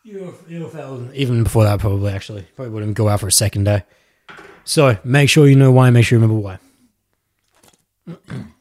You'll, 0.05 0.34
you'll 0.49 0.68
fail 0.68 1.09
even 1.14 1.43
before 1.43 1.64
that, 1.64 1.80
probably, 1.80 2.12
actually. 2.12 2.43
Probably 2.57 2.72
wouldn't 2.72 2.95
go 2.95 3.09
out 3.09 3.20
for 3.20 3.26
a 3.26 3.32
second 3.32 3.64
day. 3.64 3.84
So 4.64 4.99
make 5.05 5.28
sure 5.28 5.49
you 5.49 5.57
know 5.57 5.72
why, 5.72 5.90
make 5.90 6.05
sure 6.05 6.18
you 6.18 6.24
remember 6.24 6.59
why. 8.07 8.45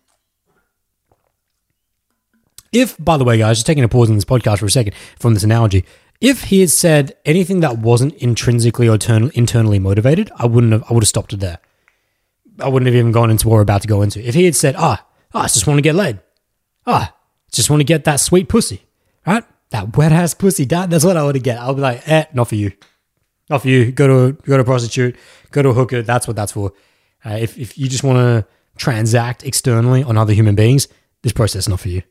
If, 2.72 2.96
by 3.04 3.18
the 3.18 3.24
way, 3.24 3.38
guys, 3.38 3.58
just 3.58 3.68
taking 3.68 3.84
a 3.84 3.90
pause 3.90 4.10
in 4.10 4.16
this 4.16 4.26
podcast 4.26 4.60
for 4.60 4.66
a 4.66 4.72
second 4.72 4.94
from 5.20 5.34
this 5.34 5.44
analogy, 5.44 5.86
if 6.22 6.46
he 6.46 6.62
had 6.62 6.70
said 6.70 7.18
anything 7.26 7.62
that 7.62 7.80
wasn't 7.80 8.14
intrinsically 8.16 8.88
or 8.88 8.94
internally 8.94 9.80
motivated, 9.80 10.32
I 10.38 10.46
wouldn't 10.46 10.72
have. 10.72 10.84
I 10.90 10.94
would 10.94 11.04
have 11.04 11.10
stopped 11.10 11.34
it 11.34 11.40
there. 11.40 11.58
I 12.60 12.70
wouldn't 12.70 12.88
have 12.88 12.96
even 12.96 13.12
gone 13.12 13.32
into 13.32 13.48
what 13.48 13.56
we're 13.56 13.62
about 13.62 13.82
to 13.82 13.88
go 13.88 14.02
into. 14.04 14.26
If 14.26 14.36
he 14.36 14.46
had 14.46 14.56
said, 14.56 14.76
"Ah, 14.78 15.06
oh, 15.34 15.40
I 15.40 15.44
just 15.48 15.66
want 15.66 15.80
to 15.80 15.82
get 15.82 15.96
laid," 15.96 16.20
ah, 16.86 17.16
just 17.52 17.70
want 17.70 17.80
to 17.80 17.86
get 17.86 18.04
that 18.06 18.18
sweet 18.18 18.48
pussy, 18.50 18.86
right? 19.26 19.44
That 19.72 19.98
wet 19.98 20.12
ass 20.12 20.34
pussy, 20.34 20.66
dad. 20.66 20.92
That's 20.92 21.04
what 21.04 21.18
I 21.18 21.24
want 21.24 21.36
to 21.36 21.42
get. 21.42 21.60
I'll 21.60 21.74
be 21.74 21.82
like, 21.82 22.08
eh, 22.08 22.26
not 22.34 22.50
for 22.50 22.56
you, 22.56 22.72
not 23.50 23.64
for 23.64 23.70
you. 23.70 23.92
Go 23.92 24.08
to 24.08 24.38
go 24.44 24.58
to 24.58 24.62
a 24.62 24.66
prostitute, 24.66 25.16
go 25.50 25.64
to 25.64 25.70
a 25.70 25.74
hooker. 25.74 26.04
That's 26.04 26.28
what 26.28 26.36
that's 26.36 26.52
for. 26.52 26.72
Uh, 27.26 27.38
if 27.40 27.58
if 27.58 27.78
you 27.78 27.90
just 27.90 28.04
want 28.04 28.18
to 28.18 28.48
transact 28.78 29.44
externally 29.44 30.04
on 30.04 30.18
other 30.18 30.34
human 30.34 30.56
beings, 30.56 30.88
this 31.24 31.34
process 31.34 31.64
is 31.64 31.70
not 31.70 31.80
for 31.80 31.90
you. 31.90 32.04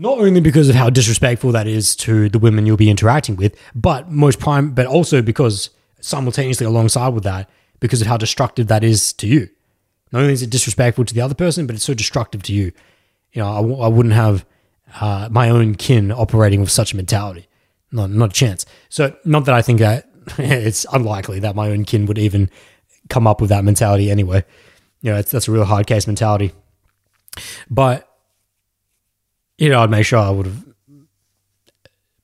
Not 0.00 0.18
only 0.18 0.40
because 0.40 0.68
of 0.68 0.76
how 0.76 0.90
disrespectful 0.90 1.50
that 1.50 1.66
is 1.66 1.96
to 1.96 2.28
the 2.28 2.38
women 2.38 2.66
you'll 2.66 2.76
be 2.76 2.88
interacting 2.88 3.34
with, 3.34 3.56
but 3.74 4.08
most 4.08 4.38
prime, 4.38 4.70
but 4.70 4.86
also 4.86 5.20
because 5.20 5.70
simultaneously 6.00 6.64
alongside 6.64 7.08
with 7.08 7.24
that, 7.24 7.50
because 7.80 8.00
of 8.00 8.06
how 8.06 8.16
destructive 8.16 8.68
that 8.68 8.84
is 8.84 9.12
to 9.14 9.26
you. 9.26 9.48
Not 10.12 10.20
only 10.20 10.32
is 10.32 10.42
it 10.42 10.50
disrespectful 10.50 11.04
to 11.04 11.12
the 11.12 11.20
other 11.20 11.34
person, 11.34 11.66
but 11.66 11.74
it's 11.74 11.84
so 11.84 11.94
destructive 11.94 12.44
to 12.44 12.52
you. 12.52 12.70
You 13.32 13.42
know, 13.42 13.50
I 13.50 13.56
w- 13.56 13.80
I 13.80 13.88
wouldn't 13.88 14.14
have 14.14 14.46
uh, 15.00 15.28
my 15.32 15.50
own 15.50 15.74
kin 15.74 16.12
operating 16.12 16.60
with 16.60 16.70
such 16.70 16.92
a 16.92 16.96
mentality. 16.96 17.48
Not, 17.90 18.10
not 18.10 18.30
a 18.30 18.32
chance. 18.32 18.66
So, 18.88 19.16
not 19.24 19.46
that 19.46 19.54
I 19.54 19.62
think 19.62 19.80
that 19.80 20.08
it's 20.38 20.86
unlikely 20.92 21.40
that 21.40 21.56
my 21.56 21.70
own 21.70 21.84
kin 21.84 22.06
would 22.06 22.18
even 22.18 22.50
come 23.08 23.26
up 23.26 23.40
with 23.40 23.50
that 23.50 23.64
mentality 23.64 24.12
anyway. 24.12 24.44
You 25.02 25.10
know, 25.12 25.22
that's 25.22 25.48
a 25.48 25.52
real 25.52 25.64
hard 25.64 25.88
case 25.88 26.06
mentality. 26.06 26.52
But 27.68 28.07
you 29.58 29.68
know, 29.68 29.82
I'd 29.82 29.90
make 29.90 30.06
sure 30.06 30.20
I 30.20 30.30
would 30.30 30.46
have 30.46 30.64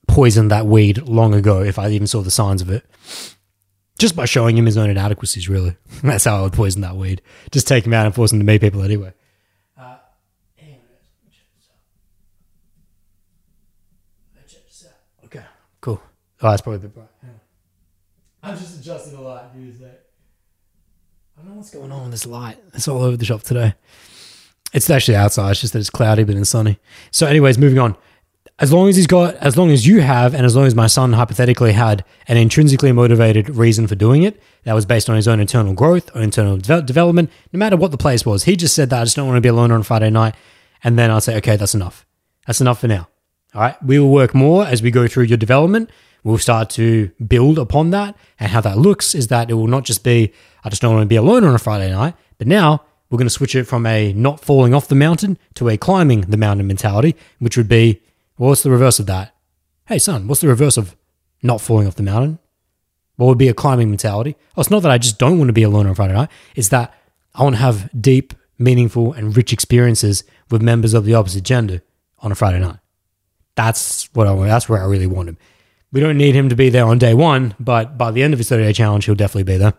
poisoned 0.07 0.49
that 0.51 0.65
weed 0.65 0.99
long 1.03 1.33
ago 1.33 1.61
if 1.61 1.77
I 1.77 1.89
even 1.89 2.07
saw 2.07 2.21
the 2.21 2.31
signs 2.31 2.61
of 2.61 2.69
it. 2.69 2.85
Just 3.97 4.15
by 4.15 4.25
showing 4.25 4.57
him 4.57 4.65
his 4.65 4.77
own 4.77 4.89
inadequacies, 4.89 5.47
really. 5.47 5.75
That's 6.03 6.25
how 6.25 6.39
I 6.39 6.41
would 6.41 6.53
poison 6.53 6.81
that 6.81 6.95
weed. 6.95 7.21
Just 7.51 7.67
take 7.67 7.85
him 7.85 7.93
out 7.93 8.05
and 8.05 8.15
force 8.15 8.31
him 8.31 8.39
to 8.39 8.45
meet 8.45 8.61
people 8.61 8.81
anyway. 8.81 9.13
Uh, 9.77 9.95
okay, 15.25 15.45
cool. 15.81 16.01
Oh, 16.41 16.49
that's 16.49 16.61
probably 16.61 16.77
a 16.77 16.79
bit 16.79 16.93
bright. 16.93 17.07
I'm 18.43 18.57
just 18.57 18.79
adjusting 18.79 19.13
the 19.15 19.21
light. 19.21 19.45
I 19.45 19.57
don't 21.41 21.49
know 21.49 21.55
what's 21.55 21.71
going 21.71 21.91
on 21.91 22.03
with 22.03 22.11
this 22.11 22.25
light. 22.25 22.57
It's 22.73 22.87
all 22.87 23.01
over 23.01 23.17
the 23.17 23.25
shop 23.25 23.43
today. 23.43 23.73
It's 24.75 24.89
actually 24.89 25.15
outside. 25.15 25.51
It's 25.51 25.61
just 25.61 25.73
that 25.73 25.79
it's 25.79 25.89
cloudy 25.89 26.25
but 26.25 26.35
it's 26.35 26.49
sunny. 26.49 26.77
So, 27.09 27.25
anyways, 27.25 27.57
moving 27.57 27.79
on. 27.79 27.95
As 28.59 28.71
long 28.73 28.89
as 28.89 28.95
he's 28.95 29.07
got, 29.07 29.35
as 29.35 29.57
long 29.57 29.71
as 29.71 29.87
you 29.87 30.01
have, 30.01 30.33
and 30.33 30.45
as 30.45 30.55
long 30.55 30.65
as 30.65 30.75
my 30.75 30.87
son 30.87 31.13
hypothetically 31.13 31.71
had 31.71 32.03
an 32.27 32.37
intrinsically 32.37 32.91
motivated 32.91 33.49
reason 33.49 33.87
for 33.87 33.95
doing 33.95 34.23
it, 34.23 34.41
that 34.63 34.73
was 34.73 34.85
based 34.85 35.09
on 35.09 35.15
his 35.15 35.27
own 35.27 35.39
internal 35.39 35.73
growth 35.73 36.13
or 36.15 36.21
internal 36.21 36.57
de- 36.57 36.81
development, 36.81 37.29
no 37.53 37.57
matter 37.57 37.77
what 37.77 37.91
the 37.91 37.97
place 37.97 38.25
was. 38.25 38.43
He 38.43 38.55
just 38.57 38.75
said 38.75 38.89
that 38.89 39.01
I 39.01 39.03
just 39.05 39.15
don't 39.15 39.27
want 39.27 39.37
to 39.37 39.41
be 39.41 39.49
alone 39.49 39.71
on 39.71 39.83
Friday 39.83 40.09
night. 40.09 40.35
And 40.83 40.99
then 40.99 41.09
I'll 41.09 41.21
say, 41.21 41.37
okay, 41.37 41.55
that's 41.55 41.73
enough. 41.73 42.05
That's 42.45 42.61
enough 42.61 42.81
for 42.81 42.87
now. 42.87 43.07
All 43.53 43.61
right. 43.61 43.81
We 43.81 43.97
will 43.97 44.11
work 44.11 44.35
more 44.35 44.65
as 44.65 44.81
we 44.81 44.91
go 44.91 45.07
through 45.07 45.23
your 45.23 45.37
development. 45.37 45.89
We'll 46.23 46.37
start 46.37 46.69
to 46.71 47.11
build 47.25 47.57
upon 47.57 47.91
that. 47.91 48.15
And 48.39 48.51
how 48.51 48.61
that 48.61 48.77
looks 48.77 49.15
is 49.15 49.27
that 49.29 49.49
it 49.49 49.53
will 49.53 49.67
not 49.67 49.85
just 49.85 50.03
be, 50.03 50.33
I 50.63 50.69
just 50.69 50.81
don't 50.81 50.93
want 50.93 51.03
to 51.03 51.07
be 51.07 51.15
alone 51.15 51.43
on 51.43 51.55
a 51.55 51.59
Friday 51.59 51.91
night, 51.91 52.15
but 52.37 52.47
now 52.47 52.83
we're 53.15 53.19
going 53.19 53.27
to 53.27 53.33
switch 53.33 53.55
it 53.55 53.63
from 53.63 53.85
a 53.85 54.11
not 54.11 54.41
falling 54.41 54.73
off 54.73 54.89
the 54.89 54.95
mountain 54.95 55.37
to 55.53 55.69
a 55.69 55.77
climbing 55.77 56.21
the 56.21 56.35
mountain 56.35 56.67
mentality, 56.67 57.15
which 57.39 57.55
would 57.55 57.69
be, 57.69 58.01
well, 58.37 58.49
what's 58.49 58.61
the 58.61 58.69
reverse 58.69 58.99
of 58.99 59.05
that? 59.05 59.33
Hey, 59.85 59.99
son, 59.99 60.27
what's 60.27 60.41
the 60.41 60.49
reverse 60.49 60.75
of 60.75 60.97
not 61.41 61.61
falling 61.61 61.87
off 61.87 61.95
the 61.95 62.03
mountain? 62.03 62.39
What 63.15 63.27
would 63.27 63.37
be 63.37 63.47
a 63.47 63.53
climbing 63.53 63.89
mentality? 63.89 64.35
Oh, 64.57 64.59
it's 64.59 64.69
not 64.69 64.81
that 64.81 64.91
I 64.91 64.97
just 64.97 65.17
don't 65.17 65.37
want 65.37 65.47
to 65.47 65.53
be 65.53 65.63
alone 65.63 65.87
on 65.87 65.95
Friday 65.95 66.13
night. 66.13 66.27
It's 66.55 66.67
that 66.69 66.93
I 67.33 67.43
want 67.43 67.55
to 67.55 67.61
have 67.61 67.89
deep, 68.01 68.33
meaningful, 68.59 69.13
and 69.13 69.37
rich 69.37 69.53
experiences 69.53 70.25
with 70.51 70.61
members 70.61 70.93
of 70.93 71.05
the 71.05 71.13
opposite 71.13 71.45
gender 71.45 71.83
on 72.19 72.33
a 72.33 72.35
Friday 72.35 72.59
night. 72.59 72.79
That's 73.55 74.13
what 74.13 74.27
I 74.27 74.33
want. 74.33 74.49
That's 74.49 74.67
where 74.67 74.81
I 74.81 74.85
really 74.87 75.07
want 75.07 75.29
him. 75.29 75.37
We 75.93 76.01
don't 76.01 76.17
need 76.17 76.35
him 76.35 76.49
to 76.49 76.55
be 76.55 76.67
there 76.67 76.83
on 76.83 76.97
day 76.97 77.13
one, 77.13 77.55
but 77.61 77.97
by 77.97 78.11
the 78.11 78.23
end 78.23 78.33
of 78.33 78.39
his 78.39 78.49
30 78.49 78.63
day 78.63 78.73
challenge, 78.73 79.05
he'll 79.05 79.15
definitely 79.15 79.43
be 79.43 79.55
there 79.55 79.73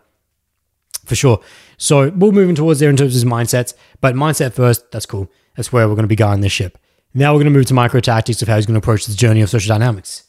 for 1.05 1.15
sure. 1.15 1.41
So 1.77 2.09
we're 2.09 2.31
moving 2.31 2.55
towards 2.55 2.79
there 2.79 2.89
in 2.89 2.97
terms 2.97 3.15
of 3.15 3.21
his 3.21 3.25
mindsets, 3.25 3.73
but 4.01 4.15
mindset 4.15 4.53
first, 4.53 4.91
that's 4.91 5.05
cool. 5.05 5.31
That's 5.55 5.71
where 5.71 5.87
we're 5.87 5.95
going 5.95 6.03
to 6.03 6.07
be 6.07 6.15
guiding 6.15 6.41
this 6.41 6.51
ship. 6.51 6.77
Now 7.13 7.33
we're 7.33 7.39
going 7.39 7.53
to 7.53 7.57
move 7.57 7.67
to 7.67 7.73
micro 7.73 7.99
tactics 7.99 8.41
of 8.41 8.47
how 8.47 8.55
he's 8.55 8.65
going 8.65 8.79
to 8.79 8.83
approach 8.83 9.05
the 9.05 9.15
journey 9.15 9.41
of 9.41 9.49
social 9.49 9.69
dynamics. 9.69 10.23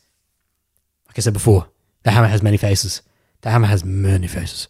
Like 1.07 1.19
I 1.19 1.21
said 1.23 1.33
before, 1.33 1.69
the 2.03 2.11
hammer 2.11 2.29
has 2.29 2.43
many 2.43 2.57
faces. 2.57 3.03
The 3.41 3.51
hammer 3.51 3.67
has 3.67 3.85
many 3.85 4.27
faces. 4.27 4.69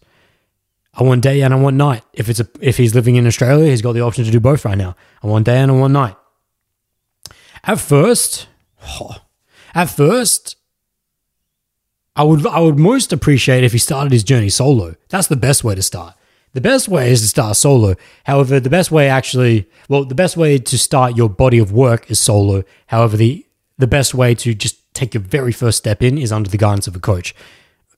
I 0.93 1.03
want 1.03 1.21
day 1.21 1.41
and 1.41 1.53
I 1.53 1.57
want 1.57 1.75
night. 1.75 2.03
If 2.13 2.29
it's 2.29 2.39
a 2.39 2.47
if 2.59 2.77
he's 2.77 2.95
living 2.95 3.15
in 3.15 3.27
Australia, 3.27 3.69
he's 3.69 3.81
got 3.81 3.93
the 3.93 4.01
option 4.01 4.25
to 4.25 4.31
do 4.31 4.39
both 4.39 4.65
right 4.65 4.77
now. 4.77 4.95
I 5.23 5.27
want 5.27 5.45
day 5.45 5.59
and 5.59 5.71
I 5.71 5.75
want 5.75 5.93
night. 5.93 6.15
At 7.63 7.79
first, 7.79 8.47
oh, 8.83 9.17
at 9.73 9.89
first, 9.89 10.55
I 12.15 12.23
would 12.23 12.45
I 12.47 12.59
would 12.59 12.79
most 12.79 13.13
appreciate 13.13 13.63
if 13.63 13.71
he 13.71 13.77
started 13.77 14.11
his 14.11 14.23
journey 14.23 14.49
solo. 14.49 14.95
That's 15.09 15.27
the 15.27 15.35
best 15.35 15.63
way 15.63 15.75
to 15.75 15.83
start. 15.83 16.15
The 16.53 16.61
best 16.61 16.87
way 16.87 17.11
is 17.11 17.21
to 17.21 17.27
start 17.27 17.57
solo. 17.57 17.95
However, 18.23 18.59
the 18.59 18.69
best 18.69 18.91
way 18.91 19.07
actually, 19.07 19.69
well, 19.87 20.03
the 20.03 20.15
best 20.15 20.35
way 20.35 20.57
to 20.57 20.77
start 20.77 21.15
your 21.15 21.29
body 21.29 21.59
of 21.59 21.71
work 21.71 22.09
is 22.09 22.19
solo. 22.19 22.63
However, 22.87 23.17
the 23.17 23.45
the 23.77 23.87
best 23.87 24.13
way 24.13 24.35
to 24.35 24.53
just 24.53 24.93
take 24.93 25.13
your 25.13 25.23
very 25.23 25.53
first 25.53 25.77
step 25.77 26.03
in 26.03 26.17
is 26.17 26.31
under 26.31 26.49
the 26.49 26.57
guidance 26.57 26.87
of 26.87 26.95
a 26.95 26.99
coach. 26.99 27.33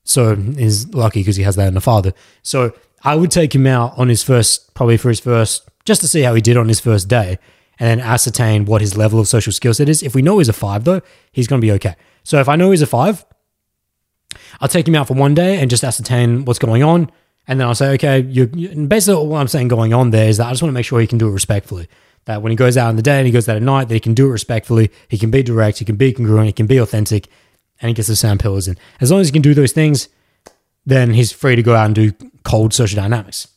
So 0.04 0.36
he's 0.36 0.94
lucky 0.94 1.22
because 1.22 1.38
he 1.38 1.44
has 1.44 1.56
that 1.56 1.68
in 1.68 1.78
a 1.78 1.82
father. 1.82 2.14
So 2.44 2.74
I 3.04 3.16
would 3.16 3.32
take 3.32 3.56
him 3.56 3.66
out 3.66 3.98
on 3.98 4.10
his 4.10 4.22
first, 4.24 4.74
probably 4.76 4.98
for 4.98 5.10
his 5.10 5.20
first, 5.20 5.68
just 5.86 6.02
to 6.02 6.08
see 6.08 6.22
how 6.22 6.36
he 6.36 6.42
did 6.42 6.58
on 6.58 6.68
his 6.68 6.80
first 6.80 7.08
day, 7.08 7.40
and 7.80 7.90
then 7.90 8.00
ascertain 8.00 8.66
what 8.66 8.82
his 8.82 8.96
level 8.96 9.20
of 9.20 9.28
social 9.28 9.52
skill 9.52 9.74
set 9.74 9.90
is. 9.90 10.04
If 10.04 10.14
we 10.14 10.22
know 10.22 10.38
he's 10.38 10.50
a 10.50 10.54
five, 10.54 10.84
though, 10.84 11.02
he's 11.32 11.48
going 11.48 11.60
to 11.60 11.66
be 11.66 11.72
okay. 11.74 11.96
So 12.24 12.40
if 12.40 12.48
I 12.48 12.56
know 12.56 12.70
he's 12.70 12.84
a 12.84 12.88
five, 12.88 13.26
I'll 14.60 14.68
take 14.68 14.88
him 14.88 14.96
out 14.96 15.08
for 15.08 15.16
one 15.16 15.34
day 15.34 15.60
and 15.60 15.70
just 15.70 15.84
ascertain 15.84 16.46
what's 16.46 16.60
going 16.60 16.84
on. 16.84 17.12
And 17.48 17.60
then 17.60 17.68
I'll 17.68 17.76
say, 17.76 17.94
okay, 17.94 18.22
you, 18.22 18.48
basically 18.48 19.26
what 19.26 19.40
I'm 19.40 19.48
saying 19.48 19.68
going 19.68 19.94
on 19.94 20.12
there 20.12 20.30
is 20.30 20.38
that 20.38 20.48
I 20.48 20.52
just 20.52 20.62
want 20.62 20.72
to 20.72 20.74
make 20.74 20.86
sure 20.86 21.00
he 21.00 21.08
can 21.08 21.18
do 21.18 21.28
it 21.28 21.32
respectfully. 21.32 21.88
That 22.26 22.42
when 22.42 22.52
he 22.52 22.56
goes 22.56 22.78
out 22.78 22.90
in 22.92 22.98
the 22.98 23.02
day 23.02 23.18
and 23.18 23.26
he 23.26 23.32
goes 23.32 23.50
out 23.50 23.58
at 23.58 23.64
night, 23.64 23.88
that 23.88 23.94
he 23.96 24.00
can 24.00 24.14
do 24.14 24.28
it 24.28 24.32
respectfully. 24.32 24.92
He 25.08 25.18
can 25.18 25.32
be 25.32 25.42
direct, 25.42 25.80
he 25.80 25.86
can 25.86 25.96
be 25.96 26.14
congruent, 26.14 26.46
he 26.46 26.54
can 26.54 26.68
be 26.68 26.78
authentic, 26.78 27.28
and 27.82 27.90
he 27.90 27.94
gets 27.94 28.08
the 28.08 28.16
sand 28.16 28.40
pillars 28.40 28.68
in. 28.68 28.78
As 29.00 29.12
long 29.12 29.22
as 29.22 29.28
he 29.28 29.34
can 29.34 29.42
do 29.42 29.56
those 29.56 29.72
things, 29.72 30.08
then 30.86 31.14
he's 31.14 31.32
free 31.32 31.56
to 31.56 31.64
go 31.64 31.76
out 31.76 31.86
and 31.86 31.96
do 31.96 32.12
cold 32.44 32.74
social 32.74 33.02
dynamics. 33.02 33.48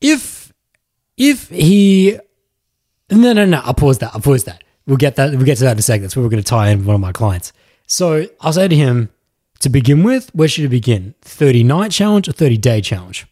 If 0.00 0.52
if 1.16 1.48
he 1.48 2.18
no 3.10 3.32
no 3.32 3.44
no, 3.44 3.60
I'll 3.64 3.74
pause 3.74 3.98
that. 3.98 4.12
I'll 4.14 4.20
pause 4.20 4.44
that. 4.44 4.64
We'll 4.86 4.96
get 4.96 5.16
that. 5.16 5.30
We'll 5.30 5.44
get 5.44 5.58
to 5.58 5.64
that 5.64 5.72
in 5.72 5.78
a 5.78 5.82
second. 5.82 6.02
That's 6.02 6.16
where 6.16 6.24
we're 6.24 6.30
going 6.30 6.42
to 6.42 6.48
tie 6.48 6.70
in 6.70 6.84
one 6.84 6.94
of 6.94 7.00
my 7.00 7.12
clients. 7.12 7.52
So 7.86 8.26
I'll 8.40 8.52
say 8.52 8.66
to 8.66 8.74
him, 8.74 9.10
to 9.62 9.68
begin 9.68 10.02
with, 10.02 10.30
where 10.34 10.48
should 10.48 10.62
he 10.62 10.68
begin? 10.68 11.14
30 11.22 11.64
night 11.64 11.90
challenge 11.90 12.28
or 12.28 12.32
30 12.32 12.56
day 12.58 12.80
challenge? 12.80 13.26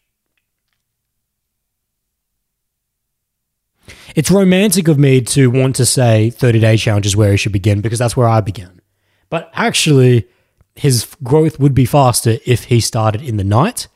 It's 4.15 4.31
romantic 4.31 4.89
of 4.89 4.99
me 4.99 5.21
to 5.23 5.51
want 5.51 5.77
to 5.77 5.87
say 5.87 6.31
30 6.31 6.61
day 6.61 6.77
challenge 6.77 7.07
is 7.07 7.17
where 7.17 7.31
he 7.31 7.37
should 7.37 7.53
begin 7.53 7.81
because 7.81 7.99
that's 7.99 8.17
where 8.17 8.29
I 8.29 8.41
began. 8.41 8.81
But 9.29 9.51
actually, 9.55 10.29
his 10.75 11.15
growth 11.23 11.61
would 11.61 11.75
be 11.75 11.85
faster 11.85 12.39
if 12.47 12.65
he 12.65 12.81
started 12.81 13.23
in 13.23 13.37
the 13.37 13.45
night. 13.45 13.87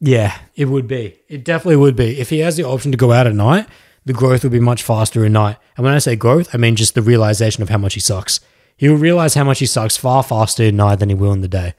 Yeah, 0.00 0.36
it 0.56 0.64
would 0.64 0.88
be. 0.88 1.20
It 1.28 1.44
definitely 1.44 1.76
would 1.76 1.94
be. 1.94 2.18
If 2.18 2.30
he 2.30 2.40
has 2.40 2.56
the 2.56 2.64
option 2.64 2.90
to 2.90 2.98
go 2.98 3.12
out 3.12 3.28
at 3.28 3.34
night, 3.34 3.68
the 4.04 4.12
growth 4.12 4.42
would 4.42 4.50
be 4.50 4.58
much 4.58 4.82
faster 4.82 5.24
at 5.24 5.30
night. 5.30 5.58
And 5.76 5.84
when 5.84 5.94
I 5.94 5.98
say 5.98 6.16
growth, 6.16 6.52
I 6.52 6.58
mean 6.58 6.74
just 6.74 6.94
the 6.94 7.02
realization 7.02 7.62
of 7.62 7.68
how 7.68 7.78
much 7.78 7.94
he 7.94 8.00
sucks. 8.00 8.40
He 8.76 8.88
will 8.88 8.96
realize 8.96 9.34
how 9.34 9.44
much 9.44 9.60
he 9.60 9.66
sucks 9.66 9.96
far 9.96 10.22
faster 10.22 10.64
at 10.64 10.74
night 10.74 10.96
than 10.96 11.08
he 11.08 11.14
will 11.14 11.32
in 11.32 11.40
the 11.40 11.48
day. 11.48 11.74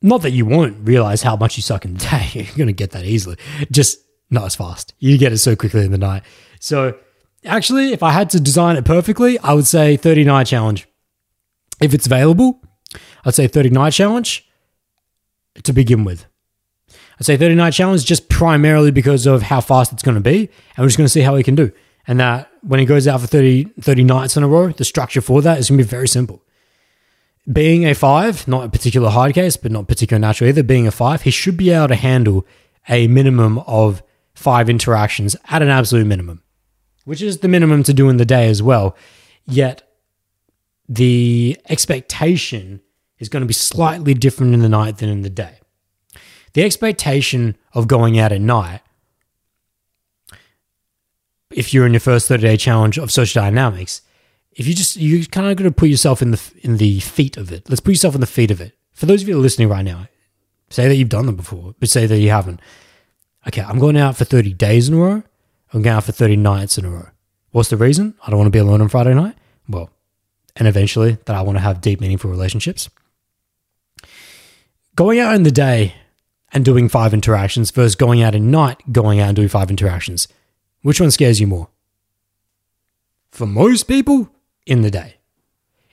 Not 0.00 0.22
that 0.22 0.30
you 0.30 0.44
won't 0.44 0.86
realize 0.86 1.22
how 1.22 1.36
much 1.36 1.56
you 1.56 1.62
suck 1.62 1.84
in 1.84 1.94
the 1.94 2.00
day. 2.10 2.28
You're 2.32 2.56
going 2.56 2.66
to 2.66 2.72
get 2.72 2.90
that 2.90 3.04
easily. 3.04 3.36
Just 3.70 4.00
not 4.30 4.44
as 4.44 4.56
fast. 4.56 4.94
You 4.98 5.18
get 5.18 5.32
it 5.32 5.38
so 5.38 5.54
quickly 5.54 5.84
in 5.84 5.92
the 5.92 5.98
night. 5.98 6.22
So, 6.60 6.98
actually, 7.44 7.92
if 7.92 8.02
I 8.02 8.10
had 8.10 8.30
to 8.30 8.40
design 8.40 8.76
it 8.76 8.84
perfectly, 8.84 9.38
I 9.38 9.54
would 9.54 9.66
say 9.66 9.96
30 9.96 10.24
night 10.24 10.46
challenge. 10.46 10.88
If 11.80 11.94
it's 11.94 12.06
available, 12.06 12.60
I'd 13.24 13.34
say 13.34 13.46
30 13.48 13.70
night 13.70 13.90
challenge 13.90 14.48
to 15.62 15.72
begin 15.72 16.04
with. 16.04 16.26
I'd 17.18 17.26
say 17.26 17.36
30 17.36 17.54
night 17.54 17.72
challenge 17.72 18.04
just 18.04 18.28
primarily 18.28 18.90
because 18.90 19.26
of 19.26 19.42
how 19.42 19.60
fast 19.60 19.92
it's 19.92 20.02
going 20.02 20.14
to 20.16 20.20
be. 20.20 20.48
And 20.76 20.78
we're 20.78 20.86
just 20.88 20.96
going 20.96 21.06
to 21.06 21.12
see 21.12 21.20
how 21.20 21.36
he 21.36 21.42
can 21.42 21.54
do. 21.54 21.72
And 22.06 22.18
that 22.20 22.50
when 22.62 22.80
he 22.80 22.86
goes 22.86 23.06
out 23.06 23.20
for 23.20 23.26
30, 23.26 23.64
30 23.80 24.04
nights 24.04 24.36
in 24.36 24.42
a 24.42 24.48
row, 24.48 24.70
the 24.70 24.84
structure 24.84 25.20
for 25.20 25.40
that 25.42 25.58
is 25.58 25.68
going 25.68 25.78
to 25.78 25.84
be 25.84 25.88
very 25.88 26.08
simple. 26.08 26.42
Being 27.50 27.84
a 27.86 27.94
five, 27.94 28.46
not 28.46 28.64
a 28.64 28.68
particular 28.68 29.10
hard 29.10 29.34
case, 29.34 29.56
but 29.56 29.72
not 29.72 29.88
particular 29.88 30.20
natural 30.20 30.48
either, 30.48 30.62
being 30.62 30.86
a 30.86 30.92
five, 30.92 31.22
he 31.22 31.30
should 31.30 31.56
be 31.56 31.70
able 31.70 31.88
to 31.88 31.94
handle 31.96 32.46
a 32.88 33.08
minimum 33.08 33.58
of 33.60 34.02
five 34.34 34.68
interactions 34.68 35.36
at 35.48 35.62
an 35.62 35.68
absolute 35.68 36.06
minimum, 36.06 36.42
which 37.04 37.22
is 37.22 37.38
the 37.38 37.48
minimum 37.48 37.82
to 37.82 37.92
do 37.92 38.08
in 38.08 38.16
the 38.16 38.24
day 38.24 38.48
as 38.48 38.62
well. 38.62 38.96
Yet 39.44 39.82
the 40.88 41.58
expectation 41.68 42.80
is 43.18 43.28
going 43.28 43.42
to 43.42 43.46
be 43.46 43.54
slightly 43.54 44.14
different 44.14 44.54
in 44.54 44.60
the 44.60 44.68
night 44.68 44.98
than 44.98 45.08
in 45.08 45.22
the 45.22 45.30
day. 45.30 45.58
The 46.54 46.64
expectation 46.64 47.56
of 47.72 47.88
going 47.88 48.18
out 48.18 48.32
at 48.32 48.40
night, 48.40 48.80
if 51.54 51.72
you're 51.72 51.86
in 51.86 51.92
your 51.92 52.00
first 52.00 52.28
30 52.28 52.42
day 52.42 52.56
challenge 52.56 52.98
of 52.98 53.10
social 53.10 53.42
dynamics, 53.42 54.02
if 54.52 54.66
you 54.66 54.74
just 54.74 54.96
you 54.96 55.26
kind 55.26 55.50
of 55.50 55.56
got 55.56 55.64
to 55.64 55.72
put 55.72 55.88
yourself 55.88 56.22
in 56.22 56.30
the 56.30 56.52
in 56.62 56.76
the 56.76 57.00
feet 57.00 57.36
of 57.36 57.52
it. 57.52 57.68
Let's 57.68 57.80
put 57.80 57.92
yourself 57.92 58.14
in 58.14 58.20
the 58.20 58.26
feet 58.26 58.50
of 58.50 58.60
it. 58.60 58.76
For 58.92 59.06
those 59.06 59.22
of 59.22 59.28
you 59.28 59.38
listening 59.38 59.68
right 59.68 59.84
now, 59.84 60.08
say 60.68 60.88
that 60.88 60.96
you've 60.96 61.08
done 61.08 61.26
them 61.26 61.36
before, 61.36 61.74
but 61.80 61.88
say 61.88 62.06
that 62.06 62.18
you 62.18 62.30
haven't 62.30 62.60
okay, 63.46 63.62
I'm 63.62 63.78
going 63.78 63.96
out 63.96 64.16
for 64.16 64.24
30 64.24 64.52
days 64.54 64.88
in 64.88 64.94
a 64.94 64.98
row. 64.98 65.22
I'm 65.72 65.82
going 65.82 65.96
out 65.96 66.04
for 66.04 66.12
30 66.12 66.36
nights 66.36 66.78
in 66.78 66.84
a 66.84 66.90
row. 66.90 67.08
What's 67.50 67.70
the 67.70 67.76
reason? 67.76 68.14
I 68.26 68.30
don't 68.30 68.38
want 68.38 68.46
to 68.46 68.56
be 68.56 68.58
alone 68.58 68.80
on 68.80 68.88
Friday 68.88 69.14
night. 69.14 69.36
Well, 69.68 69.90
and 70.56 70.68
eventually 70.68 71.18
that 71.24 71.36
I 71.36 71.42
want 71.42 71.56
to 71.56 71.62
have 71.62 71.80
deep, 71.80 72.00
meaningful 72.00 72.30
relationships. 72.30 72.88
Going 74.94 75.18
out 75.18 75.34
in 75.34 75.42
the 75.42 75.50
day 75.50 75.94
and 76.52 76.64
doing 76.64 76.88
five 76.88 77.14
interactions 77.14 77.70
versus 77.70 77.94
going 77.94 78.22
out 78.22 78.34
at 78.34 78.42
night, 78.42 78.92
going 78.92 79.20
out 79.20 79.28
and 79.28 79.36
doing 79.36 79.48
five 79.48 79.70
interactions. 79.70 80.28
Which 80.82 81.00
one 81.00 81.10
scares 81.10 81.40
you 81.40 81.46
more? 81.46 81.68
For 83.30 83.46
most 83.46 83.84
people, 83.84 84.28
in 84.66 84.82
the 84.82 84.90
day. 84.90 85.16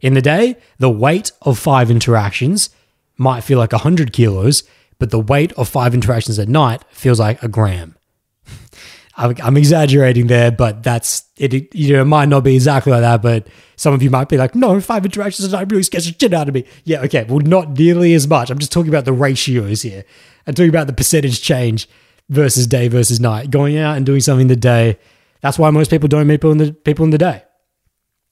In 0.02 0.14
the 0.14 0.22
day, 0.22 0.57
the 0.78 0.90
weight 0.90 1.32
of 1.41 1.60
five 1.60 1.91
interactions 1.91 2.70
might 3.18 3.41
feel 3.41 3.57
like 3.57 3.72
100 3.72 4.14
kilos, 4.14 4.64
but 4.98 5.11
the 5.11 5.20
weight 5.20 5.52
of 5.53 5.68
five 5.68 5.94
interactions 5.94 6.40
at 6.40 6.48
night 6.48 6.84
feels 6.90 7.20
like 7.20 7.41
a 7.44 7.48
gram. 7.48 7.95
I'm 9.18 9.57
exaggerating 9.57 10.28
there, 10.28 10.49
but 10.49 10.82
that's 10.82 11.24
it. 11.36 11.76
You 11.76 11.94
know, 11.94 12.03
it 12.03 12.06
might 12.06 12.30
not 12.30 12.45
be 12.45 12.56
exactly 12.56 12.94
like 12.94 13.02
that, 13.02 13.22
but 13.22 13.48
some 13.76 13.94
of 13.94 14.02
you 14.02 14.10
might 14.10 14.30
be 14.30 14.38
like, 14.38 14.56
"No, 14.56 14.80
five 14.80 15.03
interactions 15.03 15.45
at 15.45 15.57
night 15.57 15.70
really 15.70 15.84
scares 15.84 16.06
the 16.06 16.16
shit 16.18 16.34
out 16.34 16.48
of 16.48 16.56
me." 16.56 16.64
Yeah, 16.86 17.02
okay, 17.02 17.26
well, 17.26 17.40
not 17.40 17.78
nearly 17.78 18.14
as 18.14 18.30
much. 18.30 18.49
I'm 18.49 18.60
just 18.60 18.72
talking 18.72 18.88
about 18.88 19.03
the 19.03 19.11
ratios 19.11 19.82
here. 19.82 20.06
I'm 20.48 20.53
talking 20.53 20.70
about 20.70 20.88
the 20.88 20.94
percentage 20.94 21.41
change 21.41 21.90
versus 22.30 22.68
day 22.68 22.88
versus 22.88 23.19
night. 23.19 23.51
Going 23.51 23.77
out 23.77 23.97
and 23.97 24.06
doing 24.06 24.22
something 24.22 24.47
the 24.47 24.56
day. 24.56 24.97
That's 25.41 25.60
why 25.60 25.69
most 25.69 25.89
people 25.89 26.07
don't 26.07 26.27
meet 26.27 26.35
people 26.35 26.51
in 26.51 26.57
the 26.57 26.73
people 26.73 27.03
in 27.06 27.11
the 27.11 27.18
day. 27.18 27.43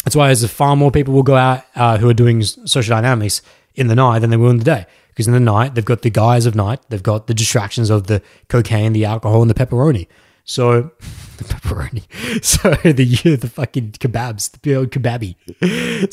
That's 0.04 0.16
why 0.16 0.28
there's 0.28 0.50
far 0.50 0.76
more 0.76 0.92
people 0.92 1.14
will 1.14 1.24
go 1.24 1.36
out 1.36 1.64
uh, 1.76 1.98
who 1.98 2.10
are 2.10 2.14
doing 2.14 2.42
social 2.44 2.96
dynamics 2.96 3.42
in 3.76 3.88
the 3.88 3.96
night 3.96 4.20
than 4.20 4.30
they 4.30 4.38
will 4.38 4.50
in 4.50 4.58
the 4.58 4.64
day 4.64 4.86
because 5.10 5.28
in 5.28 5.34
the 5.34 5.40
night 5.40 5.76
they've 5.76 5.84
got 5.84 6.04
the 6.04 6.10
guise 6.10 6.46
of 6.46 6.56
night, 6.56 6.80
they've 6.90 7.02
got 7.02 7.28
the 7.28 7.34
distractions 7.34 7.90
of 7.90 8.08
the 8.08 8.22
cocaine, 8.50 8.94
the 8.94 9.04
alcohol, 9.04 9.42
and 9.42 9.50
the 9.50 9.56
pepperoni. 9.56 10.08
So 10.46 10.92
the 11.38 11.44
pepperoni, 11.44 12.44
so 12.44 12.76
the 12.84 13.36
the 13.36 13.50
fucking 13.50 13.94
kebabs, 13.94 14.62
the 14.62 14.76
old 14.76 14.92
kebabi. 14.92 15.36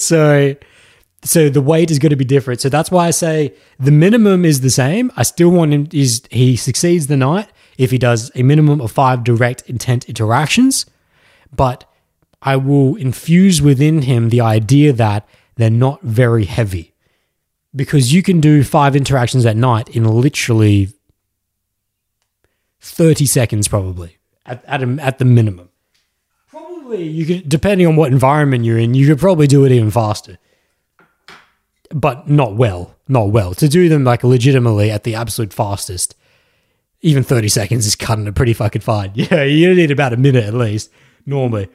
So 0.01 0.56
so 1.23 1.48
the 1.48 1.61
weight 1.61 1.90
is 1.90 1.98
going 1.98 2.11
to 2.11 2.16
be 2.16 2.24
different. 2.24 2.61
So 2.61 2.69
that's 2.69 2.90
why 2.90 3.06
I 3.06 3.11
say 3.11 3.55
the 3.78 3.90
minimum 3.90 4.44
is 4.44 4.61
the 4.61 4.70
same. 4.70 5.12
I 5.16 5.23
still 5.23 5.51
want 5.51 5.73
him 5.73 5.89
is 5.93 6.23
he 6.31 6.56
succeeds 6.56 7.06
the 7.06 7.16
night 7.16 7.48
if 7.79 7.91
he 7.91 7.99
does 7.99 8.31
a 8.35 8.43
minimum 8.43 8.81
of 8.81 8.93
five 8.93 9.25
direct 9.25 9.63
intent 9.69 10.09
interactions, 10.09 10.87
but 11.55 11.85
I 12.43 12.57
will 12.57 12.97
infuse 12.97 13.63
within 13.63 14.03
him 14.03 14.29
the 14.29 14.41
idea 14.41 14.93
that 14.93 15.27
they're 15.57 15.71
not 15.71 16.03
very 16.03 16.45
heavy 16.45 16.95
because 17.75 18.13
you 18.13 18.23
can 18.23 18.41
do 18.41 18.63
five 18.63 18.95
interactions 18.95 19.47
at 19.47 19.57
night 19.57 19.89
in 19.91 20.05
literally 20.05 20.91
30 22.81 23.27
seconds, 23.27 23.67
probably 23.67 24.19
at, 24.47 24.65
at, 24.67 24.83
a, 24.83 24.97
at 25.01 25.19
the 25.19 25.25
minimum. 25.25 25.71
Probably 26.51 27.03
you 27.05 27.25
could, 27.25 27.49
depending 27.49 27.87
on 27.87 27.97
what 27.97 28.13
environment 28.13 28.65
you're 28.65 28.79
in, 28.79 28.95
you 28.95 29.07
could 29.07 29.19
probably 29.19 29.47
do 29.47 29.65
it 29.65 29.73
even 29.73 29.91
faster. 29.91 30.39
But 31.91 32.29
not 32.29 32.57
well, 32.57 32.95
not 33.09 33.31
well. 33.31 33.55
To 33.55 33.69
do 33.69 33.89
them 33.89 34.05
like 34.05 34.23
legitimately 34.23 34.91
at 34.91 35.05
the 35.05 35.15
absolute 35.15 35.53
fastest, 35.53 36.15
even 37.05 37.22
30 37.22 37.48
seconds 37.48 37.86
is 37.86 37.94
cutting 37.94 38.26
it 38.26 38.35
pretty 38.35 38.55
fucking 38.55 38.81
fine. 38.82 39.12
Yeah, 39.14 39.44
you 39.44 39.74
need 39.74 39.90
about 39.90 40.14
a 40.14 40.16
minute 40.16 40.44
at 40.44 40.55
least, 40.55 40.90
normally. 41.26 41.68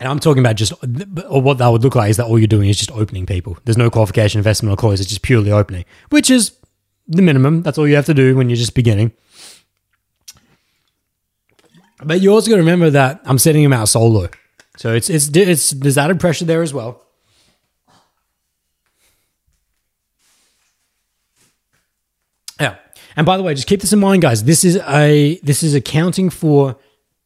And 0.00 0.08
I'm 0.08 0.18
talking 0.18 0.40
about 0.40 0.56
just 0.56 0.72
or 1.28 1.42
what 1.42 1.58
that 1.58 1.68
would 1.68 1.82
look 1.82 1.94
like 1.94 2.08
is 2.10 2.16
that 2.16 2.26
all 2.26 2.38
you're 2.38 2.46
doing 2.46 2.68
is 2.68 2.78
just 2.78 2.90
opening 2.92 3.26
people. 3.26 3.58
There's 3.64 3.76
no 3.76 3.90
qualification, 3.90 4.38
investment, 4.38 4.72
or 4.72 4.76
close. 4.76 5.00
It's 5.00 5.08
just 5.08 5.22
purely 5.22 5.50
opening, 5.50 5.84
which 6.10 6.30
is 6.30 6.52
the 7.06 7.20
minimum. 7.20 7.62
That's 7.62 7.78
all 7.78 7.86
you 7.86 7.96
have 7.96 8.06
to 8.06 8.14
do 8.14 8.34
when 8.36 8.48
you're 8.48 8.56
just 8.56 8.74
beginning. 8.74 9.12
But 12.02 12.20
you 12.20 12.32
also 12.32 12.48
got 12.48 12.56
to 12.56 12.62
remember 12.62 12.90
that 12.90 13.20
I'm 13.24 13.38
setting 13.38 13.62
him 13.62 13.72
out 13.72 13.88
solo, 13.88 14.28
so 14.76 14.94
it's 14.94 15.10
it's 15.10 15.28
it's 15.36 15.70
there's 15.70 15.98
added 15.98 16.20
pressure 16.20 16.44
there 16.44 16.62
as 16.62 16.72
well. 16.72 17.04
Yeah, 22.60 22.76
and 23.18 23.26
by 23.26 23.36
the 23.36 23.42
way, 23.42 23.52
just 23.52 23.66
keep 23.66 23.80
this 23.80 23.92
in 23.92 23.98
mind, 23.98 24.22
guys. 24.22 24.44
This 24.44 24.64
is 24.64 24.76
a 24.76 25.40
this 25.42 25.64
is 25.64 25.74
accounting 25.74 26.30
for 26.30 26.76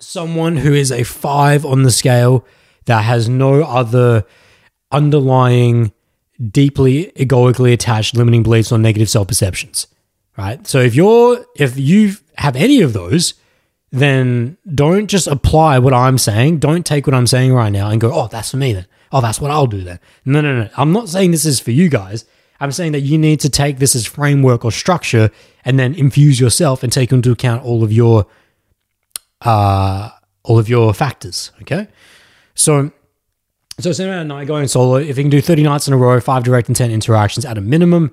someone 0.01 0.57
who 0.57 0.73
is 0.73 0.91
a 0.91 1.03
five 1.03 1.67
on 1.67 1.83
the 1.83 1.91
scale 1.91 2.47
that 2.87 3.03
has 3.03 3.29
no 3.29 3.63
other 3.63 4.25
underlying 4.91 5.93
deeply 6.51 7.13
egoically 7.15 7.73
attached 7.73 8.17
limiting 8.17 8.43
beliefs 8.43 8.73
or 8.73 8.79
negative 8.79 9.09
self-perceptions 9.09 9.87
right? 10.37 10.67
So 10.67 10.81
if 10.81 10.95
you're 10.95 11.45
if 11.57 11.79
you 11.79 12.17
have 12.37 12.57
any 12.57 12.81
of 12.81 12.93
those 12.93 13.35
then 13.91 14.57
don't 14.75 15.09
just 15.09 15.27
apply 15.27 15.79
what 15.79 15.93
i'm 15.93 16.17
saying. 16.17 16.59
Don't 16.59 16.87
take 16.87 17.07
what 17.07 17.15
i'm 17.15 17.27
saying 17.27 17.53
right 17.53 17.71
now 17.71 17.91
and 17.91 18.01
go 18.01 18.11
oh 18.13 18.29
that's 18.29 18.51
for 18.51 18.57
me 18.57 18.73
then. 18.73 18.87
Oh 19.13 19.21
that's 19.21 19.41
what 19.41 19.51
i'll 19.51 19.67
do 19.67 19.83
then. 19.83 20.01
No 20.25 20.41
no 20.41 20.63
no. 20.63 20.71
I'm 20.77 20.93
not 20.93 21.09
saying 21.09 21.31
this 21.31 21.45
is 21.45 21.61
for 21.61 21.71
you 21.71 21.89
guys 21.89 22.25
i'm 22.63 22.73
saying 22.73 22.93
that 22.93 23.01
you 23.01 23.19
need 23.19 23.41
to 23.41 23.51
take 23.51 23.79
this 23.79 23.95
as 23.95 24.07
framework 24.07 24.65
or 24.65 24.73
structure 24.73 25.31
and 25.65 25.79
then 25.79 25.95
infuse 25.95 26.41
yourself 26.41 26.83
and 26.83 26.93
take 26.93 27.13
into 27.13 27.31
account 27.31 27.63
all 27.65 27.85
of 27.85 27.93
your 27.93 28.27
uh 29.43 30.11
all 30.45 30.59
of 30.59 30.69
your 30.69 30.95
factors 30.95 31.53
okay 31.61 31.89
so 32.55 32.91
so 33.81 33.91
Cinema 33.91 34.21
at 34.21 34.27
night 34.27 34.47
going 34.47 34.69
solo, 34.69 34.97
if 34.97 35.17
he 35.17 35.23
can 35.23 35.31
do 35.31 35.41
30 35.41 35.63
nights 35.63 35.89
in 35.89 35.95
a 35.95 35.97
row, 35.97 36.21
five 36.21 36.45
direct 36.45 36.69
and 36.69 36.77
10 36.77 36.91
interactions 36.91 37.45
at 37.45 37.57
a 37.57 37.61
minimum, 37.61 38.13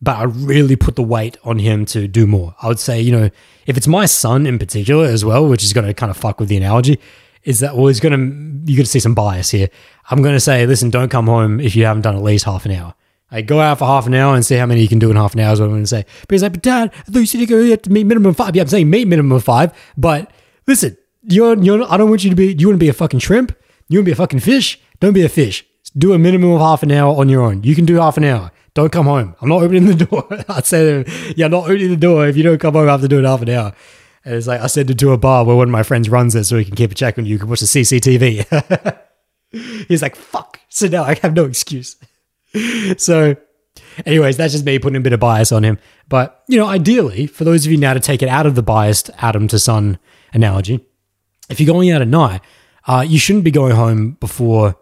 but 0.00 0.16
I 0.16 0.24
really 0.24 0.76
put 0.76 0.96
the 0.96 1.02
weight 1.02 1.36
on 1.44 1.58
him 1.58 1.86
to 1.86 2.06
do 2.06 2.26
more. 2.26 2.54
I 2.62 2.68
would 2.68 2.78
say, 2.78 3.00
you 3.00 3.10
know, 3.10 3.30
if 3.66 3.76
it's 3.76 3.88
my 3.88 4.04
son 4.04 4.46
in 4.46 4.58
particular 4.58 5.06
as 5.06 5.24
well, 5.24 5.48
which 5.48 5.64
is 5.64 5.72
going 5.72 5.86
to 5.86 5.94
kind 5.94 6.10
of 6.10 6.16
fuck 6.16 6.38
with 6.38 6.48
the 6.48 6.56
analogy, 6.56 7.00
is 7.42 7.60
that, 7.60 7.74
well, 7.74 7.86
he's 7.86 8.00
going 8.00 8.12
to, 8.12 8.70
you're 8.70 8.76
going 8.76 8.84
to 8.84 8.90
see 8.90 9.00
some 9.00 9.14
bias 9.14 9.50
here. 9.50 9.68
I'm 10.10 10.22
going 10.22 10.34
to 10.34 10.40
say, 10.40 10.66
listen, 10.66 10.90
don't 10.90 11.08
come 11.08 11.26
home 11.26 11.58
if 11.58 11.74
you 11.74 11.84
haven't 11.84 12.02
done 12.02 12.14
at 12.14 12.22
least 12.22 12.44
half 12.44 12.64
an 12.66 12.72
hour. 12.72 12.94
Like, 13.30 13.46
go 13.46 13.60
out 13.60 13.78
for 13.78 13.84
half 13.84 14.06
an 14.06 14.14
hour 14.14 14.34
and 14.34 14.44
see 14.44 14.56
how 14.56 14.66
many 14.66 14.80
you 14.80 14.88
can 14.88 14.98
do 14.98 15.10
in 15.10 15.16
half 15.16 15.34
an 15.34 15.40
hour 15.40 15.52
is 15.52 15.60
what 15.60 15.66
I'm 15.66 15.72
going 15.72 15.82
to 15.82 15.86
say. 15.86 16.06
But 16.22 16.34
he's 16.34 16.42
like, 16.42 16.52
but 16.52 16.62
dad, 16.62 16.90
I 16.94 17.02
thought 17.02 17.18
you 17.18 17.26
said 17.26 17.40
you 17.40 17.70
have 17.70 17.82
to 17.82 17.90
meet 17.90 18.04
minimum 18.04 18.34
five. 18.34 18.56
Yeah, 18.56 18.62
I'm 18.62 18.68
saying 18.68 18.88
meet 18.88 19.06
minimum 19.06 19.38
five, 19.40 19.72
but 19.96 20.30
listen, 20.66 20.96
you're, 21.22 21.62
you're, 21.62 21.90
I 21.92 21.96
don't 21.96 22.08
want 22.08 22.24
you 22.24 22.30
to 22.30 22.36
be, 22.36 22.54
you 22.54 22.68
want 22.68 22.76
to 22.76 22.84
be 22.84 22.88
a 22.88 22.94
fucking 22.94 23.20
shrimp? 23.20 23.54
You 23.88 23.98
want 23.98 24.04
to 24.04 24.08
be 24.08 24.12
a 24.12 24.16
fucking 24.16 24.40
fish? 24.40 24.80
Don't 25.00 25.12
be 25.12 25.24
a 25.24 25.28
fish. 25.28 25.64
Do 25.96 26.12
a 26.12 26.18
minimum 26.18 26.52
of 26.52 26.60
half 26.60 26.82
an 26.82 26.90
hour 26.90 27.14
on 27.16 27.28
your 27.28 27.42
own. 27.42 27.62
You 27.64 27.74
can 27.74 27.84
do 27.84 27.96
half 27.96 28.16
an 28.16 28.24
hour. 28.24 28.50
Don't 28.74 28.92
come 28.92 29.06
home. 29.06 29.34
I'm 29.40 29.48
not 29.48 29.62
opening 29.62 29.86
the 29.86 30.04
door. 30.04 30.26
I 30.48 30.60
said, 30.62 31.08
yeah, 31.36 31.48
not 31.48 31.64
opening 31.64 31.90
the 31.90 31.96
door. 31.96 32.26
If 32.28 32.36
you 32.36 32.42
don't 32.42 32.60
come 32.60 32.74
home 32.74 32.88
after 32.88 33.08
doing 33.08 33.24
half 33.24 33.42
an 33.42 33.50
hour. 33.50 33.72
And 34.24 34.34
it's 34.34 34.46
like, 34.46 34.60
I 34.60 34.66
said 34.66 34.90
it 34.90 34.98
to 34.98 35.12
a 35.12 35.18
bar 35.18 35.44
where 35.44 35.56
one 35.56 35.68
of 35.68 35.72
my 35.72 35.82
friends 35.82 36.08
runs 36.08 36.34
it 36.34 36.44
so 36.44 36.58
he 36.58 36.64
can 36.64 36.76
keep 36.76 36.92
a 36.92 36.94
check 36.94 37.18
on 37.18 37.24
you. 37.24 37.32
You 37.32 37.38
can 37.38 37.48
watch 37.48 37.60
the 37.60 37.66
CCTV. 37.66 38.98
He's 39.88 40.02
like, 40.02 40.16
fuck. 40.16 40.60
So 40.68 40.86
now 40.86 41.04
I 41.04 41.14
have 41.14 41.34
no 41.34 41.46
excuse. 41.46 41.96
so, 42.96 43.36
anyways, 44.06 44.36
that's 44.36 44.52
just 44.52 44.64
me 44.64 44.78
putting 44.78 44.96
a 44.96 45.00
bit 45.00 45.12
of 45.12 45.20
bias 45.20 45.52
on 45.52 45.64
him. 45.64 45.78
But, 46.08 46.42
you 46.48 46.58
know, 46.58 46.66
ideally, 46.66 47.26
for 47.26 47.44
those 47.44 47.66
of 47.66 47.72
you 47.72 47.78
now 47.78 47.94
to 47.94 48.00
take 48.00 48.22
it 48.22 48.28
out 48.28 48.46
of 48.46 48.54
the 48.54 48.62
biased 48.62 49.10
Adam 49.18 49.48
to 49.48 49.58
son 49.58 49.98
analogy, 50.32 50.84
if 51.48 51.60
you're 51.60 51.72
going 51.72 51.90
out 51.90 52.02
at 52.02 52.08
night, 52.08 52.40
uh, 52.86 53.04
you 53.06 53.18
shouldn't 53.18 53.44
be 53.44 53.50
going 53.50 53.74
home 53.74 54.12
before. 54.12 54.76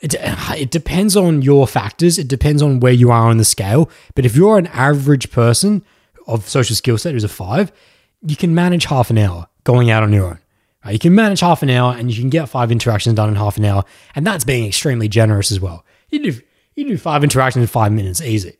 It, 0.00 0.14
it 0.56 0.70
depends 0.70 1.16
on 1.16 1.42
your 1.42 1.66
factors. 1.66 2.18
It 2.18 2.28
depends 2.28 2.62
on 2.62 2.80
where 2.80 2.92
you 2.92 3.10
are 3.10 3.28
on 3.28 3.38
the 3.38 3.44
scale. 3.44 3.90
But 4.14 4.26
if 4.26 4.36
you're 4.36 4.58
an 4.58 4.66
average 4.68 5.30
person 5.30 5.84
of 6.26 6.48
social 6.48 6.76
skill 6.76 6.98
set 6.98 7.14
who's 7.14 7.24
a 7.24 7.28
five, 7.28 7.72
you 8.22 8.36
can 8.36 8.54
manage 8.54 8.84
half 8.84 9.10
an 9.10 9.18
hour 9.18 9.48
going 9.64 9.90
out 9.90 10.02
on 10.02 10.12
your 10.12 10.26
own. 10.26 10.38
Right? 10.84 10.92
You 10.92 10.98
can 10.98 11.14
manage 11.14 11.40
half 11.40 11.62
an 11.62 11.70
hour 11.70 11.94
and 11.94 12.10
you 12.10 12.20
can 12.20 12.30
get 12.30 12.48
five 12.48 12.70
interactions 12.70 13.16
done 13.16 13.28
in 13.28 13.34
half 13.36 13.56
an 13.56 13.64
hour. 13.64 13.84
And 14.14 14.26
that's 14.26 14.44
being 14.44 14.66
extremely 14.66 15.08
generous 15.08 15.50
as 15.50 15.60
well. 15.60 15.84
You 16.10 16.30
do, 16.32 16.40
you 16.78 16.86
do 16.86 16.96
five 16.96 17.24
interactions 17.24 17.62
in 17.62 17.66
five 17.66 17.92
minutes, 17.92 18.20
easy. 18.20 18.56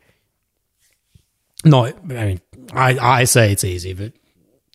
No, 1.64 1.86
I 1.86 1.92
mean, 2.02 2.40
I, 2.72 2.98
I 2.98 3.24
say 3.24 3.52
it's 3.52 3.64
easy, 3.64 3.92
but 3.92 4.12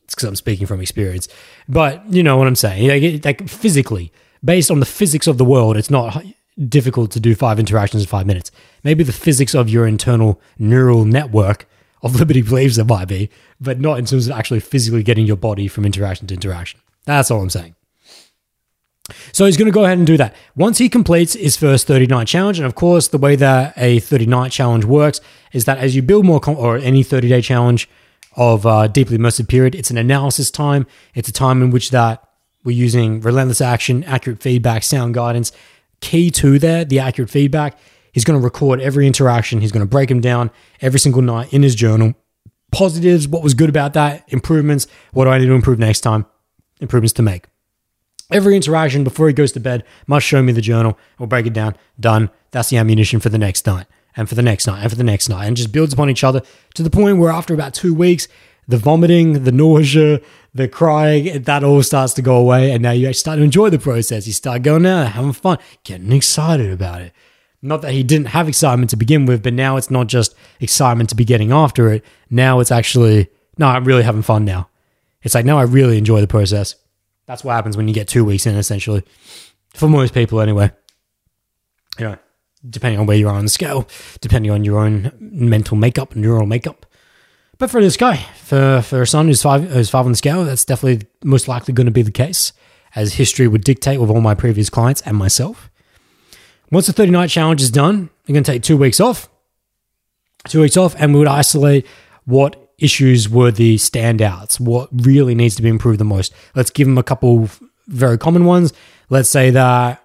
it's 0.04 0.16
because 0.16 0.30
I'm 0.30 0.36
speaking 0.36 0.66
from 0.66 0.80
experience. 0.80 1.28
But 1.68 2.06
you 2.12 2.24
know 2.24 2.38
what 2.38 2.48
I'm 2.48 2.56
saying? 2.56 2.88
Like, 2.88 3.26
like 3.26 3.50
physically, 3.50 4.12
based 4.44 4.72
on 4.72 4.80
the 4.80 4.86
physics 4.86 5.28
of 5.28 5.38
the 5.38 5.46
world, 5.46 5.76
it's 5.76 5.90
not 5.90 6.24
difficult 6.70 7.12
to 7.12 7.20
do 7.20 7.36
five 7.36 7.60
interactions 7.60 8.04
in 8.04 8.08
five 8.08 8.26
minutes. 8.26 8.50
Maybe 8.84 9.04
the 9.04 9.12
physics 9.12 9.54
of 9.54 9.70
your 9.70 9.88
internal 9.88 10.40
neural 10.58 11.04
network 11.04 11.68
of 12.02 12.16
Liberty 12.20 12.42
believes 12.42 12.78
it 12.78 12.86
might 12.86 13.08
be, 13.08 13.30
but 13.60 13.80
not 13.80 14.00
in 14.00 14.06
terms 14.06 14.28
of 14.28 14.38
actually 14.38 14.62
physically 14.62 15.04
getting 15.04 15.26
your 15.26 15.38
body 15.38 15.68
from 15.68 15.86
interaction 15.86 16.28
to 16.28 16.34
interaction. 16.34 16.80
That's 17.06 17.30
all 17.30 17.42
I'm 17.42 17.50
saying. 17.50 17.76
So 19.34 19.46
he's 19.46 19.58
going 19.58 19.66
to 19.66 19.72
go 19.74 19.84
ahead 19.84 19.98
and 19.98 20.08
do 20.08 20.16
that. 20.18 20.34
Once 20.56 20.78
he 20.78 20.88
completes 20.88 21.34
his 21.34 21.58
first 21.58 21.88
30 21.88 22.08
night 22.08 22.28
challenge, 22.28 22.58
and 22.58 22.66
of 22.66 22.76
course, 22.76 23.10
the 23.10 23.18
way 23.18 23.36
that 23.36 23.74
a 23.76 24.00
30 24.00 24.26
night 24.28 24.52
challenge 24.52 24.86
works 24.86 25.20
is 25.52 25.66
that 25.66 25.78
as 25.78 25.96
you 25.96 26.02
build 26.02 26.26
more, 26.26 26.40
com- 26.40 26.58
or 26.58 26.78
any 26.78 27.04
30 27.04 27.28
day 27.28 27.42
challenge, 27.42 27.90
of 28.36 28.66
uh, 28.66 28.88
deeply 28.88 29.18
immersive 29.18 29.48
period. 29.48 29.76
It's 29.76 29.92
an 29.92 29.98
analysis 29.98 30.52
time. 30.52 30.88
It's 31.14 31.30
a 31.30 31.34
time 31.34 31.62
in 31.62 31.70
which 31.70 31.92
that 31.92 32.28
we're 32.64 32.78
using 32.78 33.22
relentless 33.22 33.62
action, 33.62 34.04
accurate 34.06 34.42
feedback, 34.42 34.84
sound 34.84 35.14
guidance. 35.14 35.52
Key 36.02 36.32
to 36.32 36.60
there, 36.60 36.86
the 36.86 37.00
accurate 37.00 37.30
feedback. 37.30 37.78
He's 38.12 38.24
going 38.24 38.40
to 38.40 38.44
record 38.44 38.80
every 38.80 39.08
interaction. 39.08 39.62
He's 39.62 39.72
going 39.72 39.86
to 39.86 39.90
break 39.90 40.10
them 40.10 40.22
down 40.22 40.52
every 40.82 41.00
single 41.00 41.22
night 41.22 41.54
in 41.54 41.64
his 41.64 41.76
journal. 41.76 42.14
Positives, 42.72 43.28
what 43.28 43.44
was 43.44 43.54
good 43.54 43.70
about 43.70 43.94
that, 43.94 44.24
improvements, 44.30 44.88
what 45.12 45.26
do 45.26 45.32
I 45.32 45.38
need 45.38 45.46
to 45.46 45.54
improve 45.54 45.80
next 45.80 46.02
time, 46.02 46.26
improvements 46.80 47.14
to 47.14 47.22
make. 47.22 47.46
Every 48.32 48.56
interaction 48.56 49.04
before 49.04 49.28
he 49.28 49.34
goes 49.34 49.52
to 49.52 49.60
bed 49.60 49.84
must 50.08 50.26
show 50.26 50.42
me 50.42 50.54
the 50.54 50.62
journal. 50.62 50.98
We'll 51.20 51.28
break 51.28 51.46
it 51.46 51.54
down. 51.54 51.76
Done. 52.00 52.30
That's 52.52 52.70
the 52.70 52.78
ammunition 52.78 53.20
for 53.20 53.30
the 53.30 53.38
next 53.38 53.66
night 53.66 53.86
and 54.16 54.30
for 54.30 54.36
the 54.36 54.42
next 54.42 54.68
night 54.68 54.82
and 54.82 54.90
for 54.92 54.98
the 54.98 55.04
next 55.04 55.30
night 55.30 55.46
and 55.46 55.58
just 55.58 55.72
builds 55.72 55.94
upon 55.94 56.10
each 56.10 56.24
other 56.24 56.42
to 56.76 56.84
the 56.84 56.90
point 56.90 57.18
where 57.18 57.32
after 57.32 57.54
about 57.54 57.74
two 57.74 57.94
weeks, 57.94 58.28
the 58.68 58.78
vomiting, 58.78 59.44
the 59.44 59.52
nausea, 59.52 60.22
the 60.54 60.68
crying, 60.68 61.44
that 61.44 61.64
all 61.64 61.84
starts 61.84 62.14
to 62.14 62.22
go 62.22 62.38
away. 62.38 62.72
And 62.72 62.82
now 62.82 62.92
you 62.92 63.08
actually 63.08 63.20
start 63.20 63.38
to 63.38 63.44
enjoy 63.44 63.70
the 63.70 63.80
process. 63.80 64.26
You 64.26 64.34
start 64.34 64.62
going 64.62 64.86
out, 64.86 65.12
having 65.12 65.34
fun, 65.34 65.58
getting 65.84 66.12
excited 66.12 66.72
about 66.72 67.02
it. 67.02 67.12
Not 67.62 67.82
that 67.82 67.94
he 67.94 68.04
didn't 68.04 68.28
have 68.28 68.48
excitement 68.48 68.90
to 68.92 68.98
begin 68.98 69.26
with, 69.26 69.42
but 69.42 69.54
now 69.54 69.78
it's 69.78 69.90
not 69.92 70.08
just 70.08 70.36
excitement 70.60 71.10
to 71.10 71.16
be 71.16 71.26
getting 71.26 71.52
after 71.52 71.92
it. 71.92 72.04
Now 72.30 72.60
it's 72.60 72.72
actually, 72.72 73.30
no, 73.58 73.68
I'm 73.68 73.86
really 73.86 74.04
having 74.04 74.22
fun 74.22 74.46
now. 74.46 74.70
It's 75.24 75.34
like, 75.34 75.46
no, 75.46 75.58
I 75.58 75.64
really 75.64 75.98
enjoy 75.98 76.20
the 76.22 76.28
process. 76.28 76.76
That's 77.26 77.44
what 77.44 77.54
happens 77.54 77.78
when 77.78 77.88
you 77.88 77.94
get 77.94 78.08
two 78.08 78.26
weeks 78.26 78.46
in, 78.46 78.56
essentially. 78.56 79.04
For 79.74 79.88
most 79.88 80.14
people, 80.14 80.42
anyway. 80.42 80.72
You 81.98 82.06
know 82.06 82.18
depending 82.68 83.00
on 83.00 83.06
where 83.06 83.18
you 83.18 83.28
are 83.28 83.36
on 83.36 83.46
the 83.46 83.50
scale, 83.50 83.88
depending 84.22 84.52
on 84.52 84.64
your 84.64 84.80
own 84.80 85.12
mental 85.20 85.78
makeup, 85.78 86.16
neural 86.16 86.46
makeup. 86.46 86.86
But 87.58 87.70
for 87.70 87.82
this 87.82 87.98
guy, 87.98 88.18
for, 88.38 88.82
for 88.82 89.02
a 89.02 89.08
son 89.08 89.28
who's 89.28 89.42
five, 89.42 89.70
who's 89.70 89.90
five 89.90 90.06
on 90.06 90.12
the 90.12 90.18
scale, 90.18 90.44
that's 90.44 90.66
definitely 90.66 91.08
most 91.24 91.48
likely 91.48 91.74
going 91.74 91.86
to 91.86 91.92
be 91.92 92.02
the 92.02 92.12
case, 92.12 92.54
as 92.96 93.14
history 93.16 93.48
would 93.48 93.64
dictate 93.64 94.00
with 94.00 94.10
all 94.10 94.22
my 94.22 94.36
previous 94.36 94.70
clients 94.70 95.02
and 95.02 95.18
myself. 95.18 95.70
Once 96.72 96.88
the 96.88 96.94
30 96.94 97.12
night 97.12 97.30
challenge 97.30 97.62
is 97.62 97.70
done, 97.70 98.10
you're 98.26 98.34
going 98.34 98.44
to 98.44 98.52
take 98.52 98.64
two 98.64 98.78
weeks 98.78 99.00
off. 99.00 99.30
Two 100.48 100.62
weeks 100.62 100.76
off, 100.76 100.96
and 100.98 101.14
we 101.14 101.20
would 101.20 101.28
isolate 101.28 101.86
what 102.26 102.63
issues 102.84 103.30
were 103.30 103.52
the 103.52 103.76
standouts, 103.76 104.60
what 104.60 104.90
really 104.92 105.36
needs 105.36 105.56
to 105.56 105.62
be 105.62 105.70
improved 105.70 106.00
the 106.00 106.06
most. 106.06 106.34
Let's 106.56 106.70
give 106.70 106.88
him 106.88 106.98
a 106.98 107.04
couple 107.04 107.50
very 107.88 108.18
common 108.18 108.46
ones. 108.46 108.74
Let's 109.10 109.30
say 109.30 109.50
that 109.52 110.04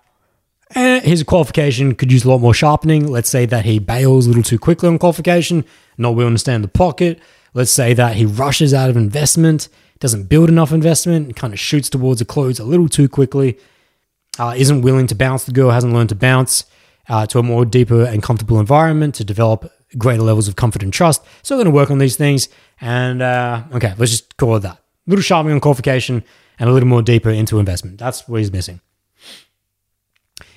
Eh, 0.74 1.00
his 1.00 1.22
qualification 1.22 1.94
could 1.94 2.12
use 2.12 2.24
a 2.24 2.28
lot 2.28 2.40
more 2.40 2.52
sharpening. 2.52 3.06
Let's 3.08 3.30
say 3.30 3.46
that 3.46 3.64
he 3.64 3.78
bails 3.78 4.26
a 4.26 4.30
little 4.30 4.42
too 4.42 4.58
quickly 4.58 4.88
on 4.88 4.98
qualification, 4.98 5.64
not 5.96 6.14
willing 6.14 6.34
to 6.34 6.38
stand 6.38 6.62
the 6.62 6.68
pocket. 6.68 7.18
Let's 7.54 7.70
say 7.70 7.94
that 7.94 8.16
he 8.16 8.26
rushes 8.26 8.74
out 8.74 8.90
of 8.90 8.96
investment, 8.96 9.68
doesn't 9.98 10.24
build 10.24 10.50
enough 10.50 10.70
investment, 10.70 11.34
kind 11.36 11.54
of 11.54 11.58
shoots 11.58 11.88
towards 11.88 12.20
a 12.20 12.26
close 12.26 12.58
a 12.58 12.64
little 12.64 12.88
too 12.88 13.08
quickly, 13.08 13.58
uh, 14.38 14.54
isn't 14.56 14.82
willing 14.82 15.06
to 15.06 15.14
bounce 15.14 15.44
the 15.44 15.52
girl, 15.52 15.70
hasn't 15.70 15.94
learned 15.94 16.10
to 16.10 16.14
bounce, 16.14 16.64
uh, 17.08 17.24
to 17.26 17.38
a 17.38 17.42
more 17.42 17.64
deeper 17.64 18.04
and 18.04 18.22
comfortable 18.22 18.60
environment 18.60 19.14
to 19.14 19.24
develop 19.24 19.72
greater 19.96 20.22
levels 20.22 20.48
of 20.48 20.56
comfort 20.56 20.82
and 20.82 20.92
trust. 20.92 21.24
So 21.42 21.54
we're 21.54 21.64
going 21.64 21.72
to 21.72 21.76
work 21.76 21.90
on 21.90 21.98
these 21.98 22.16
things. 22.16 22.48
And 22.80 23.22
uh, 23.22 23.62
okay, 23.72 23.94
let's 23.96 24.10
just 24.10 24.36
call 24.36 24.56
it 24.56 24.60
that. 24.60 24.76
A 24.76 25.10
little 25.10 25.22
sharpening 25.22 25.54
on 25.54 25.60
qualification 25.60 26.24
and 26.58 26.68
a 26.68 26.72
little 26.72 26.88
more 26.88 27.02
deeper 27.02 27.30
into 27.30 27.58
investment. 27.58 27.98
That's 27.98 28.28
what 28.28 28.38
he's 28.38 28.52
missing. 28.52 28.80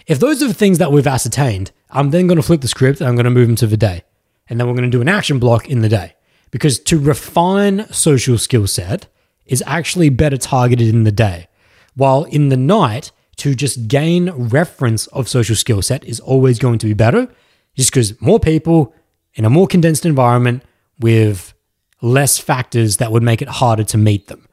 If 0.07 0.19
those 0.19 0.41
are 0.43 0.47
the 0.47 0.53
things 0.53 0.79
that 0.79 0.91
we've 0.91 1.07
ascertained, 1.07 1.71
I'm 1.89 2.09
then 2.09 2.27
going 2.27 2.37
to 2.37 2.43
flip 2.43 2.61
the 2.61 2.67
script 2.67 2.99
and 2.99 3.07
I'm 3.07 3.15
going 3.15 3.25
to 3.25 3.31
move 3.31 3.49
into 3.49 3.67
the 3.67 3.77
day. 3.77 4.03
And 4.49 4.59
then 4.59 4.67
we're 4.67 4.73
going 4.73 4.89
to 4.89 4.97
do 4.97 5.01
an 5.01 5.07
action 5.07 5.39
block 5.39 5.69
in 5.69 5.81
the 5.81 5.89
day. 5.89 6.15
Because 6.49 6.79
to 6.79 6.99
refine 6.99 7.87
social 7.93 8.37
skill 8.37 8.67
set 8.67 9.07
is 9.45 9.63
actually 9.65 10.09
better 10.09 10.37
targeted 10.37 10.89
in 10.89 11.03
the 11.03 11.11
day. 11.11 11.47
While 11.95 12.25
in 12.25 12.49
the 12.49 12.57
night, 12.57 13.11
to 13.37 13.55
just 13.55 13.87
gain 13.87 14.29
reference 14.29 15.07
of 15.07 15.27
social 15.27 15.55
skill 15.55 15.81
set 15.81 16.03
is 16.03 16.19
always 16.19 16.59
going 16.59 16.77
to 16.79 16.85
be 16.85 16.93
better, 16.93 17.27
just 17.75 17.91
because 17.91 18.19
more 18.21 18.39
people 18.39 18.93
in 19.33 19.45
a 19.45 19.49
more 19.49 19.67
condensed 19.67 20.05
environment 20.05 20.63
with 20.99 21.53
less 22.01 22.37
factors 22.37 22.97
that 22.97 23.11
would 23.11 23.23
make 23.23 23.41
it 23.41 23.47
harder 23.47 23.83
to 23.83 23.97
meet 23.97 24.27
them. 24.27 24.47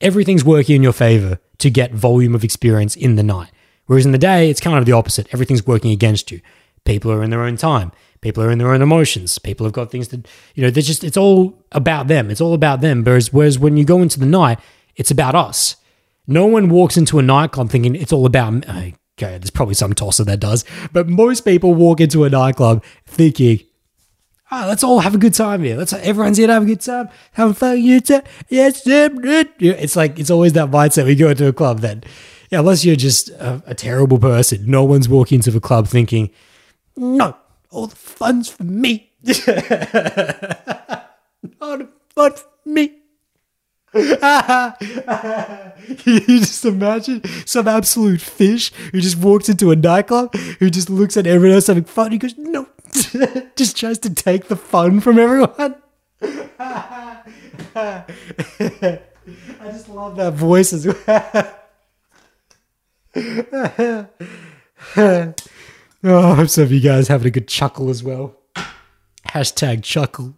Everything's 0.00 0.44
working 0.44 0.76
in 0.76 0.82
your 0.82 0.92
favor 0.92 1.38
to 1.58 1.70
get 1.70 1.92
volume 1.92 2.34
of 2.34 2.44
experience 2.44 2.96
in 2.96 3.16
the 3.16 3.22
night. 3.22 3.50
Whereas 3.86 4.06
in 4.06 4.12
the 4.12 4.18
day, 4.18 4.50
it's 4.50 4.60
kind 4.60 4.78
of 4.78 4.86
the 4.86 4.92
opposite. 4.92 5.28
Everything's 5.32 5.66
working 5.66 5.90
against 5.90 6.30
you. 6.30 6.40
People 6.84 7.10
are 7.10 7.22
in 7.22 7.30
their 7.30 7.42
own 7.42 7.56
time. 7.56 7.90
People 8.20 8.42
are 8.42 8.50
in 8.50 8.58
their 8.58 8.72
own 8.72 8.82
emotions. 8.82 9.38
People 9.38 9.64
have 9.64 9.72
got 9.72 9.90
things 9.90 10.08
that, 10.08 10.26
you 10.54 10.62
know, 10.62 10.70
they're 10.70 10.82
just, 10.82 11.04
it's 11.04 11.16
all 11.16 11.62
about 11.72 12.08
them. 12.08 12.30
It's 12.30 12.40
all 12.40 12.54
about 12.54 12.80
them. 12.80 13.04
Whereas, 13.04 13.32
whereas 13.32 13.58
when 13.58 13.76
you 13.76 13.84
go 13.84 14.02
into 14.02 14.18
the 14.18 14.26
night, 14.26 14.58
it's 14.96 15.10
about 15.10 15.34
us. 15.34 15.76
No 16.26 16.46
one 16.46 16.68
walks 16.68 16.96
into 16.96 17.18
a 17.18 17.22
nightclub 17.22 17.70
thinking 17.70 17.94
it's 17.94 18.12
all 18.12 18.26
about 18.26 18.52
me. 18.52 18.94
Okay, 19.16 19.38
there's 19.38 19.50
probably 19.50 19.74
some 19.74 19.94
tosser 19.94 20.22
that 20.24 20.38
does, 20.38 20.64
but 20.92 21.08
most 21.08 21.40
people 21.40 21.74
walk 21.74 22.00
into 22.00 22.22
a 22.22 22.30
nightclub 22.30 22.84
thinking, 23.04 23.60
oh, 24.50 24.64
let's 24.66 24.82
all 24.82 25.00
have 25.00 25.14
a 25.14 25.18
good 25.18 25.34
time 25.34 25.62
here. 25.62 25.76
Let's 25.76 25.92
everyone's 25.92 26.38
here 26.38 26.46
to 26.46 26.52
have 26.52 26.62
a 26.62 26.66
good 26.66 26.80
time. 26.80 27.08
Have 27.32 27.50
a 27.50 27.54
fun 27.54 27.84
good 27.84 28.06
time. 28.06 28.22
Yes, 28.48 28.82
it's 28.86 29.96
like 29.96 30.18
it's 30.18 30.30
always 30.30 30.54
that 30.54 30.70
mindset 30.70 31.04
we 31.04 31.14
go 31.14 31.30
into 31.30 31.46
a 31.46 31.52
club 31.52 31.80
that 31.80 32.04
yeah, 32.50 32.60
unless 32.60 32.84
you're 32.84 32.96
just 32.96 33.28
a, 33.30 33.62
a 33.66 33.74
terrible 33.74 34.18
person, 34.18 34.64
no 34.66 34.84
one's 34.84 35.08
walking 35.08 35.36
into 35.36 35.50
the 35.50 35.60
club 35.60 35.86
thinking, 35.86 36.30
no, 36.96 37.36
all 37.70 37.86
the 37.86 37.96
fun's 37.96 38.48
for 38.48 38.64
me. 38.64 39.12
all 41.60 41.78
the 41.78 41.88
fun 42.14 42.32
for 42.32 42.48
me. 42.64 42.94
you 43.94 44.16
just 46.40 46.64
imagine 46.64 47.22
some 47.46 47.66
absolute 47.66 48.20
fish 48.20 48.70
who 48.92 49.00
just 49.00 49.16
walks 49.16 49.48
into 49.48 49.70
a 49.70 49.76
nightclub 49.76 50.34
who 50.34 50.68
just 50.68 50.90
looks 50.90 51.16
at 51.16 51.26
everyone 51.26 51.54
else 51.54 51.68
having 51.68 51.84
fun. 51.84 52.12
He 52.12 52.18
goes, 52.18 52.36
no, 52.36 52.68
just 53.56 53.76
tries 53.76 53.98
to 53.98 54.14
take 54.14 54.48
the 54.48 54.56
fun 54.56 55.00
from 55.00 55.18
everyone. 55.18 55.76
I 56.22 57.22
just 59.64 59.88
love 59.88 60.16
that 60.16 60.32
voice 60.34 60.72
as 60.72 60.86
well. 60.86 61.54
oh, 64.96 65.28
I 66.04 66.34
hope 66.34 66.48
some 66.48 66.64
of 66.64 66.72
you 66.72 66.80
guys 66.80 67.08
having 67.08 67.26
a 67.26 67.30
good 67.30 67.48
chuckle 67.48 67.90
as 67.90 68.02
well. 68.02 68.36
Hashtag 69.28 69.82
chuckle. 69.82 70.34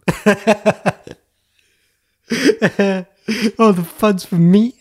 oh, 3.57 3.71
the 3.71 3.83
fun's 3.83 4.25
for 4.25 4.35
me. 4.35 4.75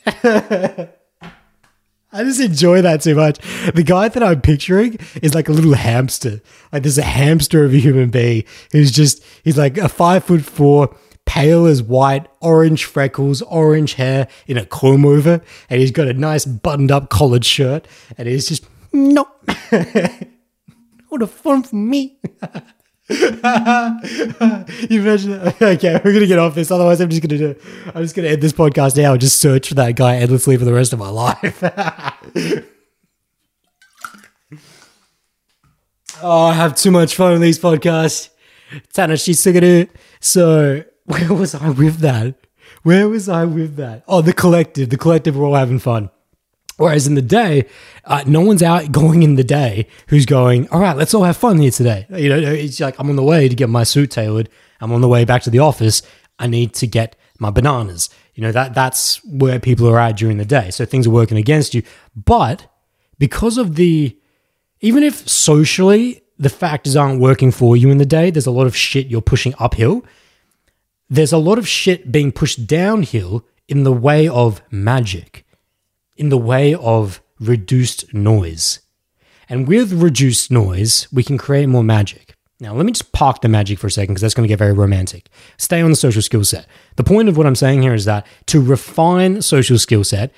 I 2.12 2.24
just 2.24 2.40
enjoy 2.40 2.82
that 2.82 3.02
too 3.02 3.14
much. 3.14 3.38
The 3.72 3.84
guy 3.84 4.08
that 4.08 4.22
I'm 4.22 4.40
picturing 4.40 4.98
is 5.22 5.34
like 5.34 5.48
a 5.48 5.52
little 5.52 5.74
hamster. 5.74 6.40
Like 6.72 6.82
there's 6.82 6.98
a 6.98 7.02
hamster 7.02 7.64
of 7.64 7.72
a 7.72 7.78
human 7.78 8.10
being 8.10 8.44
who's 8.72 8.90
just 8.90 9.22
he's 9.44 9.56
like 9.56 9.78
a 9.78 9.88
five 9.88 10.24
foot 10.24 10.42
four, 10.42 10.96
pale 11.24 11.66
as 11.66 11.82
white, 11.82 12.26
orange 12.40 12.84
freckles, 12.84 13.42
orange 13.42 13.94
hair 13.94 14.26
in 14.48 14.58
a 14.58 14.66
comb 14.66 15.06
over, 15.06 15.40
and 15.68 15.80
he's 15.80 15.92
got 15.92 16.08
a 16.08 16.12
nice 16.12 16.44
buttoned 16.44 16.90
up 16.90 17.10
collared 17.10 17.44
shirt, 17.44 17.86
and 18.18 18.26
he's 18.26 18.48
just 18.48 18.64
no, 18.92 19.28
what 21.08 21.22
a 21.22 21.26
fun 21.28 21.62
for 21.62 21.76
me. 21.76 22.18
imagine? 24.90 25.52
Okay, 25.60 26.00
we're 26.04 26.12
gonna 26.12 26.26
get 26.26 26.38
off 26.38 26.54
this. 26.54 26.70
Otherwise, 26.70 27.00
I'm 27.00 27.10
just 27.10 27.22
gonna 27.22 27.38
do. 27.38 27.56
I'm 27.94 28.02
just 28.02 28.14
gonna 28.14 28.28
end 28.28 28.42
this 28.42 28.52
podcast 28.52 28.96
now 28.96 29.12
and 29.12 29.20
just 29.20 29.40
search 29.40 29.68
for 29.68 29.74
that 29.74 29.96
guy 29.96 30.16
endlessly 30.16 30.56
for 30.56 30.64
the 30.64 30.72
rest 30.72 30.92
of 30.92 31.00
my 31.00 31.08
life. 31.08 31.62
oh, 36.22 36.46
I 36.46 36.54
have 36.54 36.76
too 36.76 36.92
much 36.92 37.16
fun 37.16 37.32
with 37.32 37.42
these 37.42 37.58
podcasts. 37.58 38.30
Tanashi 38.94 39.34
Suguru. 39.34 39.88
So 40.20 40.84
where 41.04 41.34
was 41.34 41.54
I 41.54 41.68
with 41.70 41.98
that? 41.98 42.36
Where 42.84 43.08
was 43.08 43.28
I 43.28 43.44
with 43.44 43.76
that? 43.76 44.04
Oh, 44.06 44.22
the 44.22 44.32
collective. 44.32 44.90
The 44.90 44.96
collective 44.96 45.36
We're 45.36 45.46
all 45.46 45.54
having 45.54 45.80
fun. 45.80 46.10
Whereas 46.80 47.06
in 47.06 47.14
the 47.14 47.22
day, 47.22 47.66
uh, 48.04 48.24
no 48.26 48.40
one's 48.40 48.62
out 48.62 48.90
going 48.92 49.22
in 49.22 49.34
the 49.34 49.44
day 49.44 49.86
who's 50.08 50.26
going, 50.26 50.68
all 50.70 50.80
right, 50.80 50.96
let's 50.96 51.14
all 51.14 51.24
have 51.24 51.36
fun 51.36 51.58
here 51.58 51.70
today. 51.70 52.06
You 52.10 52.28
know, 52.28 52.38
it's 52.38 52.80
like 52.80 52.98
I'm 52.98 53.10
on 53.10 53.16
the 53.16 53.22
way 53.22 53.48
to 53.48 53.54
get 53.54 53.68
my 53.68 53.84
suit 53.84 54.10
tailored. 54.10 54.48
I'm 54.80 54.92
on 54.92 55.00
the 55.00 55.08
way 55.08 55.24
back 55.24 55.42
to 55.42 55.50
the 55.50 55.58
office. 55.58 56.02
I 56.38 56.46
need 56.46 56.74
to 56.74 56.86
get 56.86 57.16
my 57.38 57.50
bananas. 57.50 58.08
You 58.34 58.42
know, 58.42 58.52
that 58.52 58.74
that's 58.74 59.22
where 59.24 59.60
people 59.60 59.88
are 59.88 59.98
at 59.98 60.16
during 60.16 60.38
the 60.38 60.44
day. 60.44 60.70
So 60.70 60.84
things 60.84 61.06
are 61.06 61.10
working 61.10 61.36
against 61.36 61.74
you. 61.74 61.82
But 62.16 62.66
because 63.18 63.58
of 63.58 63.74
the, 63.76 64.18
even 64.80 65.02
if 65.02 65.28
socially 65.28 66.22
the 66.38 66.48
factors 66.48 66.96
aren't 66.96 67.20
working 67.20 67.50
for 67.50 67.76
you 67.76 67.90
in 67.90 67.98
the 67.98 68.06
day, 68.06 68.30
there's 68.30 68.46
a 68.46 68.50
lot 68.50 68.66
of 68.66 68.74
shit 68.74 69.08
you're 69.08 69.20
pushing 69.20 69.54
uphill 69.58 70.04
there's 71.10 71.32
a 71.32 71.38
lot 71.38 71.58
of 71.58 71.68
shit 71.68 72.12
being 72.12 72.30
pushed 72.30 72.66
downhill 72.66 73.44
in 73.68 73.82
the 73.82 73.92
way 73.92 74.28
of 74.28 74.62
magic, 74.70 75.44
in 76.20 76.28
the 76.28 76.38
way 76.38 76.74
of 76.74 77.22
reduced 77.40 78.12
noise. 78.12 78.80
And 79.48 79.66
with 79.66 79.92
reduced 79.92 80.50
noise, 80.50 81.08
we 81.10 81.24
can 81.24 81.38
create 81.38 81.66
more 81.66 81.82
magic. 81.82 82.36
Now, 82.60 82.74
let 82.74 82.84
me 82.84 82.92
just 82.92 83.10
park 83.12 83.40
the 83.40 83.48
magic 83.48 83.78
for 83.78 83.86
a 83.86 83.90
second 83.90 84.12
because 84.12 84.20
that's 84.20 84.34
going 84.34 84.46
to 84.46 84.52
get 84.52 84.58
very 84.58 84.74
romantic. 84.74 85.30
Stay 85.56 85.80
on 85.80 85.88
the 85.88 85.96
social 85.96 86.20
skill 86.20 86.44
set. 86.44 86.66
The 86.96 87.04
point 87.04 87.30
of 87.30 87.38
what 87.38 87.46
I'm 87.46 87.54
saying 87.54 87.80
here 87.80 87.94
is 87.94 88.04
that 88.04 88.26
to 88.46 88.60
refine 88.60 89.40
social 89.40 89.78
skill 89.78 90.04
set, 90.04 90.30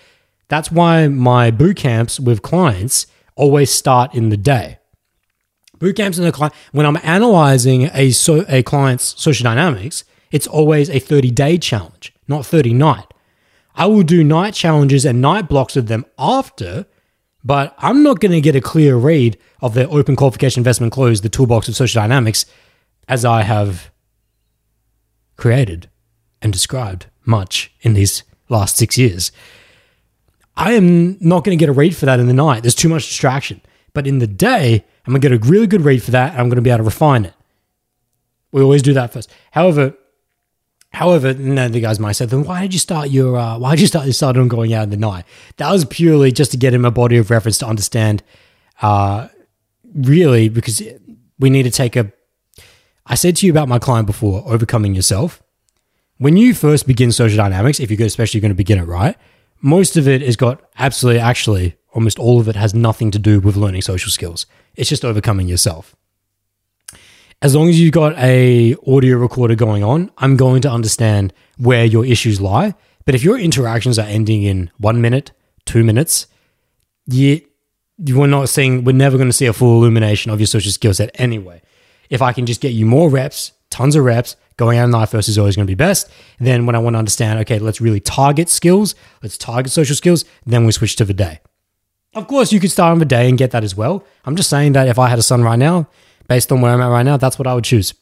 that's 0.47 0.71
why 0.71 1.09
my 1.09 1.51
boot 1.51 1.79
camps 1.79 2.21
with 2.21 2.43
clients 2.43 3.09
always 3.35 3.73
start 3.73 4.15
in 4.15 4.29
the 4.29 4.37
day. 4.37 4.79
Boot 5.81 5.97
camps 5.97 6.17
in 6.17 6.25
the 6.25 6.31
client, 6.31 6.55
when 6.71 6.87
I'm 6.87 6.99
analyzing 7.03 7.91
a, 7.93 8.13
so, 8.13 8.45
a 8.49 8.63
client's 8.63 9.21
social 9.21 9.43
dynamics, 9.43 10.05
it's 10.31 10.47
always 10.47 10.89
a 10.89 11.01
30 11.01 11.33
day 11.33 11.59
challenge, 11.59 12.15
not 12.29 12.47
30 12.47 12.73
night. 12.73 13.11
I 13.74 13.86
will 13.86 14.03
do 14.03 14.23
night 14.23 14.55
challenges 14.55 15.05
and 15.05 15.20
night 15.20 15.49
blocks 15.49 15.77
of 15.77 15.86
them 15.86 16.05
after, 16.19 16.86
but 17.44 17.74
I'm 17.78 18.03
not 18.03 18.20
going 18.20 18.32
to 18.32 18.40
get 18.40 18.57
a 18.57 18.61
clear 18.61 18.97
read 18.97 19.39
of 19.61 19.74
the 19.74 19.89
open 19.89 20.16
qualification 20.16 20.61
investment 20.61 20.93
close, 20.93 21.20
the 21.20 21.28
toolbox 21.28 21.69
of 21.69 21.77
social 21.77 22.01
dynamics, 22.01 22.44
as 23.09 23.24
I 23.24 23.43
have 23.43 23.90
created 25.36 25.89
and 26.40 26.53
described 26.53 27.07
much 27.24 27.73
in 27.81 27.94
these 27.94 28.23
last 28.49 28.77
six 28.77 28.99
years. 28.99 29.32
I 30.57 30.73
am 30.73 31.16
not 31.20 31.44
going 31.44 31.57
to 31.57 31.61
get 31.61 31.70
a 31.70 31.73
read 31.73 31.97
for 31.97 32.07
that 32.07 32.20
in 32.20 32.27
the 32.27 32.35
night. 32.35 32.62
There's 32.62 32.74
too 32.74 32.89
much 32.89 33.09
distraction. 33.09 33.62
But 33.94 34.07
in 34.07 34.19
the 34.19 34.27
day, 34.27 34.85
I'm 35.07 35.12
going 35.12 35.20
to 35.20 35.28
get 35.28 35.44
a 35.44 35.51
really 35.51 35.66
good 35.66 35.82
read 35.82 36.03
for 36.03 36.11
that 36.12 36.32
and 36.32 36.40
I'm 36.40 36.49
going 36.49 36.57
to 36.57 36.62
be 36.62 36.70
able 36.70 36.78
to 36.78 36.85
refine 36.85 37.24
it. 37.24 37.35
We 38.53 38.62
always 38.62 38.82
do 38.82 38.93
that 38.93 39.12
first. 39.12 39.31
However, 39.53 39.94
However, 40.93 41.32
then 41.32 41.73
the 41.73 41.81
guys 41.81 41.98
might 41.98 42.12
say, 42.12 42.27
then 42.27 42.44
why 42.44 42.62
did 42.62 42.74
you 42.74 42.78
start 42.78 43.09
your, 43.09 43.39
uh, 43.39 43.59
why 43.59 43.70
did 43.70 43.81
you 43.81 43.86
start, 43.86 44.06
you 44.06 44.12
started 44.12 44.40
on 44.40 44.48
going 44.48 44.74
out 44.74 44.85
in 44.85 44.90
the 44.90 44.98
night? 44.98 45.24
That 45.56 45.70
was 45.73 45.86
purely 45.86 46.32
just 46.32 46.51
to 46.51 46.59
get 46.59 46.74
him 46.74 46.85
a 46.85 46.90
body 46.90 47.16
of 47.16 47.31
reference 47.31 47.56
to 47.59 47.66
understand, 47.66 48.23
uh, 48.82 49.28
really, 49.94 50.51
because 50.51 50.82
we 51.39 51.48
need 51.48 51.62
to 51.62 51.70
take 51.70 51.97
a, 51.97 52.12
I 53.06 53.14
said 53.14 53.36
to 53.36 53.47
you 53.47 53.52
about 53.52 53.69
my 53.69 53.78
client 53.78 54.06
before, 54.06 54.43
overcoming 54.47 54.94
yourself. 54.94 55.43
When 56.19 56.36
you 56.36 56.52
first 56.52 56.86
begin 56.86 57.10
social 57.10 57.39
dynamics, 57.39 57.81
if 57.81 57.90
you're 57.90 58.06
especially 58.06 58.40
going 58.40 58.51
to 58.51 58.55
begin 58.55 58.78
it 58.78 58.85
right, 58.85 59.16
most 59.62 59.97
of 59.97 60.06
it 60.06 60.20
has 60.20 60.36
got 60.36 60.62
absolutely, 60.78 61.20
actually, 61.20 61.77
almost 61.94 62.19
all 62.19 62.39
of 62.39 62.48
it 62.48 62.56
has 62.56 62.74
nothing 62.74 63.10
to 63.12 63.19
do 63.19 63.40
with 63.40 63.56
learning 63.56 63.82
social 63.82 64.10
skills. 64.10 64.44
It's 64.74 64.90
just 64.90 65.05
overcoming 65.05 65.48
yourself 65.48 65.97
as 67.43 67.56
long 67.56 67.69
as 67.69 67.78
you've 67.78 67.93
got 67.93 68.16
a 68.19 68.77
audio 68.86 69.19
recorder 69.19 69.56
going 69.56 69.82
on, 69.82 70.10
I'm 70.19 70.36
going 70.36 70.62
to 70.62 70.70
understand 70.70 71.32
where 71.59 71.85
your 71.85 72.06
issues 72.06 72.40
lie. 72.40 72.74
But 73.05 73.16
if 73.16 73.24
your 73.24 73.36
interactions 73.36 73.98
are 73.98 74.06
ending 74.06 74.44
in 74.44 74.70
one 74.78 75.01
minute, 75.01 75.32
two 75.66 75.82
minutes, 75.82 76.28
you 77.06 77.43
we're 77.98 78.27
not 78.27 78.48
seeing 78.48 78.85
we're 78.85 78.93
never 78.94 79.16
going 79.16 79.28
to 79.28 79.32
see 79.32 79.47
a 79.47 79.52
full 79.52 79.82
illumination 79.82 80.31
of 80.31 80.40
your 80.40 80.47
social 80.47 80.70
skill 80.70 80.94
set 80.94 81.10
anyway. 81.20 81.60
If 82.10 82.23
I 82.23 82.32
can 82.32 82.47
just 82.47 82.60
get 82.60 82.73
you 82.73 82.86
more 82.86 83.10
reps, 83.10 83.52
tons 83.70 83.97
of 83.97 84.05
reps, 84.05 84.36
going 84.56 84.78
out 84.78 84.89
night 84.90 85.09
first 85.09 85.28
is 85.28 85.36
always 85.36 85.56
going 85.56 85.66
to 85.66 85.70
be 85.70 85.74
best. 85.74 86.09
Then 86.39 86.64
when 86.64 86.77
I 86.77 86.78
want 86.78 86.94
to 86.94 86.98
understand, 86.98 87.40
okay, 87.40 87.59
let's 87.59 87.81
really 87.81 88.01
target 88.01 88.48
skills, 88.51 88.94
let's 89.20 89.36
target 89.36 89.73
social 89.73 89.97
skills, 89.97 90.24
then 90.47 90.64
we 90.64 90.73
switch 90.73 90.94
to 90.97 91.05
the 91.05 91.14
day. 91.14 91.40
Of 92.14 92.28
course, 92.28 92.52
you 92.52 92.60
could 92.60 92.70
start 92.70 92.93
on 92.93 92.98
the 92.98 93.05
day 93.05 93.28
and 93.28 93.39
get 93.39 93.51
that 93.52 93.64
as 93.64 93.74
well. 93.74 94.05
I'm 94.24 94.36
just 94.36 94.51
saying 94.51 94.73
that 94.73 94.86
if 94.86 94.98
I 94.98 95.09
had 95.09 95.19
a 95.19 95.23
son 95.23 95.43
right 95.43 95.59
now, 95.59 95.89
based 96.33 96.51
on 96.51 96.63
where 96.63 96.73
I'm 96.73 96.81
at 96.81 96.87
right 96.87 97.03
now, 97.03 97.19
that's 97.19 97.39
what 97.39 97.47
I 97.47 97.53
would 97.53 97.65
choose. 97.65 97.93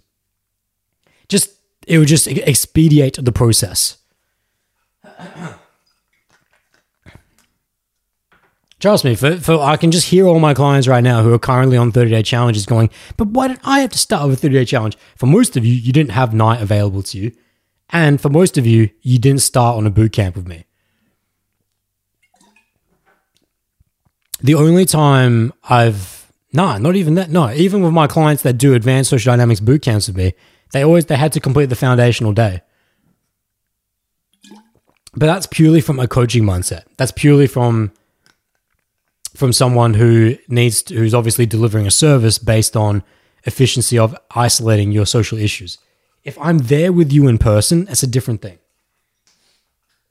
Just 1.29 1.51
it 1.85 1.99
would 1.99 2.07
just 2.07 2.29
expedite 2.29 3.19
the 3.21 3.33
process. 3.33 3.99
Trust 8.79 9.05
me, 9.05 9.17
for, 9.17 9.37
for 9.37 9.59
I 9.59 9.77
can 9.77 9.91
just 9.91 10.11
hear 10.11 10.29
all 10.29 10.39
my 10.39 10.55
clients 10.55 10.87
right 10.87 11.03
now 11.03 11.25
who 11.25 11.35
are 11.35 11.41
currently 11.41 11.77
on 11.77 11.91
30 11.91 12.13
day 12.13 12.23
challenges 12.23 12.67
going, 12.67 12.89
but 13.17 13.27
why 13.29 13.49
did 13.49 13.59
I 13.65 13.81
have 13.81 13.91
to 13.91 13.99
start 13.99 14.29
with 14.29 14.39
a 14.39 14.43
30 14.43 14.55
day 14.55 14.65
challenge? 14.65 14.97
For 15.17 15.27
most 15.27 15.57
of 15.57 15.67
you, 15.67 15.75
you 15.75 15.93
didn't 15.93 16.13
have 16.13 16.33
night 16.33 16.63
available 16.63 17.03
to 17.03 17.19
you. 17.19 17.33
And 17.89 18.21
for 18.21 18.29
most 18.29 18.57
of 18.57 18.65
you, 18.65 18.91
you 19.03 19.19
didn't 19.19 19.43
start 19.43 19.77
on 19.77 19.89
a 19.89 19.91
boot 19.91 20.13
camp 20.13 20.37
with 20.37 20.47
me. 20.47 20.67
The 24.41 24.55
only 24.55 24.85
time 24.85 25.53
I've 25.65 26.20
no, 26.53 26.79
not 26.79 26.97
even 26.97 27.15
that. 27.15 27.31
No, 27.31 27.51
even 27.53 27.83
with 27.83 27.93
my 27.93 28.07
clients 28.07 28.43
that 28.43 28.55
do 28.55 28.75
advanced 28.75 29.11
social 29.11 29.33
dynamics 29.33 29.61
boot 29.61 29.83
camps 29.83 30.09
with 30.09 30.17
me, 30.17 30.35
they 30.73 30.83
always 30.83 31.07
they 31.07 31.17
had 31.17 31.33
to 31.33 31.41
complete 31.41 31.67
the 31.67 31.77
foundational 31.77 32.33
day. 32.33 32.63
But 35.15 35.27
that's 35.27 35.47
purely 35.47 35.81
from 35.81 35.99
a 35.99 36.07
coaching 36.09 36.45
mindset. 36.45 36.85
That's 36.97 37.13
purely 37.13 37.47
from 37.47 37.93
from 39.35 39.53
someone 39.53 39.95
who 39.95 40.37
needs 40.49 40.83
to, 40.83 40.95
who's 40.95 41.15
obviously 41.15 41.47
delivering 41.47 41.87
a 41.87 41.91
service 41.91 42.39
based 42.39 42.77
on 42.77 43.03
efficiency 43.45 43.99
of 43.99 44.17
isolating 44.35 44.93
your 44.93 45.07
social 45.07 45.39
issues. 45.39 45.79
If 46.25 46.39
I'm 46.39 46.59
there 46.59 46.93
with 46.93 47.11
you 47.13 47.27
in 47.27 47.39
person, 47.39 47.87
that's 47.87 48.03
a 48.03 48.07
different 48.07 48.43
thing. 48.43 48.59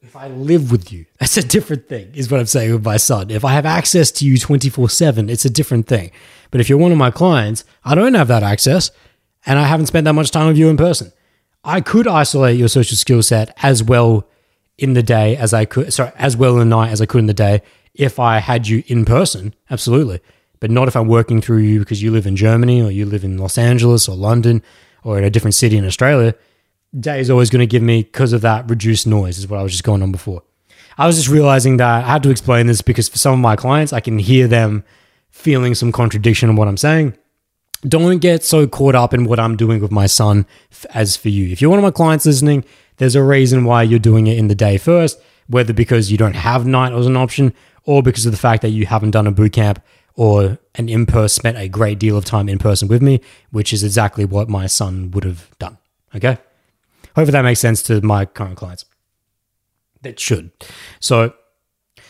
If 0.10 0.16
I 0.16 0.28
live 0.28 0.72
with 0.72 0.92
you, 0.92 1.06
that's 1.20 1.38
a 1.38 1.44
different 1.44 1.88
thing, 1.88 2.10
is 2.16 2.32
what 2.32 2.40
I'm 2.40 2.48
saying 2.48 2.74
with 2.74 2.84
my 2.84 2.98
son. 2.98 3.30
If 3.30 3.46
I 3.46 3.54
have 3.54 3.68
access 3.68 4.10
to 4.14 4.26
you 4.26 4.40
24 4.40 4.90
7, 4.90 5.30
it's 5.30 5.46
a 5.46 5.52
different 5.52 5.86
thing. 5.86 6.10
But 6.50 6.60
if 6.60 6.68
you're 6.68 6.80
one 6.80 6.92
of 6.92 6.98
my 6.98 7.12
clients, 7.12 7.64
I 7.86 7.94
don't 7.94 8.16
have 8.16 8.28
that 8.30 8.42
access 8.42 8.90
and 9.46 9.60
I 9.60 9.66
haven't 9.66 9.86
spent 9.86 10.06
that 10.06 10.14
much 10.14 10.32
time 10.32 10.48
with 10.48 10.58
you 10.58 10.68
in 10.68 10.78
person. 10.78 11.12
I 11.64 11.82
could 11.82 12.08
isolate 12.08 12.58
your 12.58 12.70
social 12.70 12.98
skill 12.98 13.22
set 13.22 13.56
as 13.62 13.84
well 13.84 14.28
in 14.80 14.94
the 14.94 15.04
day 15.04 15.38
as 15.38 15.54
I 15.54 15.66
could, 15.66 15.94
sorry, 15.94 16.12
as 16.16 16.36
well 16.36 16.54
in 16.54 16.68
the 16.68 16.76
night 16.76 16.90
as 16.90 17.02
I 17.02 17.06
could 17.06 17.20
in 17.20 17.28
the 17.28 17.34
day 17.36 17.62
if 17.94 18.18
I 18.18 18.40
had 18.40 18.68
you 18.68 18.82
in 18.88 19.06
person, 19.06 19.54
absolutely. 19.70 20.22
But 20.60 20.72
not 20.72 20.88
if 20.88 20.96
I'm 20.96 21.08
working 21.08 21.40
through 21.40 21.60
you 21.60 21.78
because 21.78 22.02
you 22.02 22.10
live 22.10 22.26
in 22.26 22.36
Germany 22.36 22.82
or 22.82 22.90
you 22.90 23.06
live 23.06 23.24
in 23.24 23.38
Los 23.38 23.60
Angeles 23.60 24.10
or 24.10 24.16
London 24.16 24.64
or 25.04 25.20
in 25.20 25.24
a 25.24 25.30
different 25.30 25.54
city 25.54 25.78
in 25.78 25.86
Australia. 25.86 26.34
Day 26.98 27.20
is 27.20 27.30
always 27.30 27.50
going 27.50 27.60
to 27.60 27.68
give 27.68 27.84
me 27.84 28.04
because 28.04 28.34
of 28.34 28.42
that 28.42 28.70
reduced 28.70 29.06
noise, 29.06 29.38
is 29.38 29.48
what 29.48 29.60
I 29.60 29.64
was 29.64 29.72
just 29.72 29.84
going 29.84 30.02
on 30.02 30.12
before. 30.12 30.44
I 30.98 31.08
was 31.08 31.16
just 31.16 31.30
realizing 31.30 31.78
that 31.78 32.04
I 32.04 32.08
had 32.08 32.24
to 32.24 32.30
explain 32.30 32.68
this 32.68 32.82
because 32.82 33.08
for 33.08 33.18
some 33.18 33.34
of 33.34 33.40
my 33.40 33.56
clients, 33.56 33.94
I 33.94 34.00
can 34.00 34.20
hear 34.20 34.48
them 34.48 34.84
feeling 35.30 35.76
some 35.76 35.92
contradiction 35.92 36.50
in 36.50 36.56
what 36.56 36.68
I'm 36.68 36.78
saying. 36.78 37.16
Don't 37.88 38.18
get 38.20 38.44
so 38.44 38.68
caught 38.68 38.96
up 38.96 39.14
in 39.14 39.24
what 39.24 39.40
I'm 39.40 39.56
doing 39.56 39.82
with 39.82 39.92
my 39.92 40.08
son 40.08 40.46
as 40.94 41.16
for 41.16 41.30
you. 41.30 41.50
If 41.50 41.62
you're 41.62 41.70
one 41.70 41.80
of 41.80 41.84
my 41.84 41.92
clients 41.92 42.26
listening, 42.26 42.66
there's 42.98 43.16
a 43.16 43.24
reason 43.24 43.64
why 43.64 43.84
you're 43.84 44.00
doing 44.00 44.28
it 44.28 44.38
in 44.38 44.50
the 44.50 44.56
day 44.56 44.78
first, 44.78 45.22
whether 45.48 45.72
because 45.72 46.12
you 46.12 46.18
don't 46.18 46.36
have 46.36 46.66
night 46.66 46.92
as 46.92 47.08
an 47.08 47.16
option 47.16 47.54
or 47.86 48.04
because 48.04 48.26
of 48.26 48.34
the 48.34 48.38
fact 48.38 48.62
that 48.64 48.72
you 48.72 48.86
haven't 48.86 49.12
done 49.12 49.28
a 49.28 49.32
boot 49.32 49.54
camp 49.54 49.82
or 50.16 50.58
an 50.76 50.90
in 50.90 51.06
person, 51.06 51.30
spent 51.30 51.58
a 51.58 51.70
great 51.70 51.98
deal 51.98 52.18
of 52.18 52.26
time 52.26 52.50
in 52.50 52.58
person 52.58 52.90
with 52.90 53.02
me, 53.02 53.22
which 53.52 53.72
is 53.72 53.86
exactly 53.86 54.26
what 54.26 54.50
my 54.50 54.68
son 54.68 55.12
would 55.12 55.24
have 55.24 55.50
done. 55.60 55.78
Okay. 56.14 56.38
Hopefully 57.16 57.32
that 57.32 57.44
makes 57.44 57.60
sense 57.60 57.82
to 57.84 58.02
my 58.02 58.26
current 58.26 58.58
clients. 58.58 58.86
That 60.02 60.20
should. 60.20 60.52
So, 61.00 61.34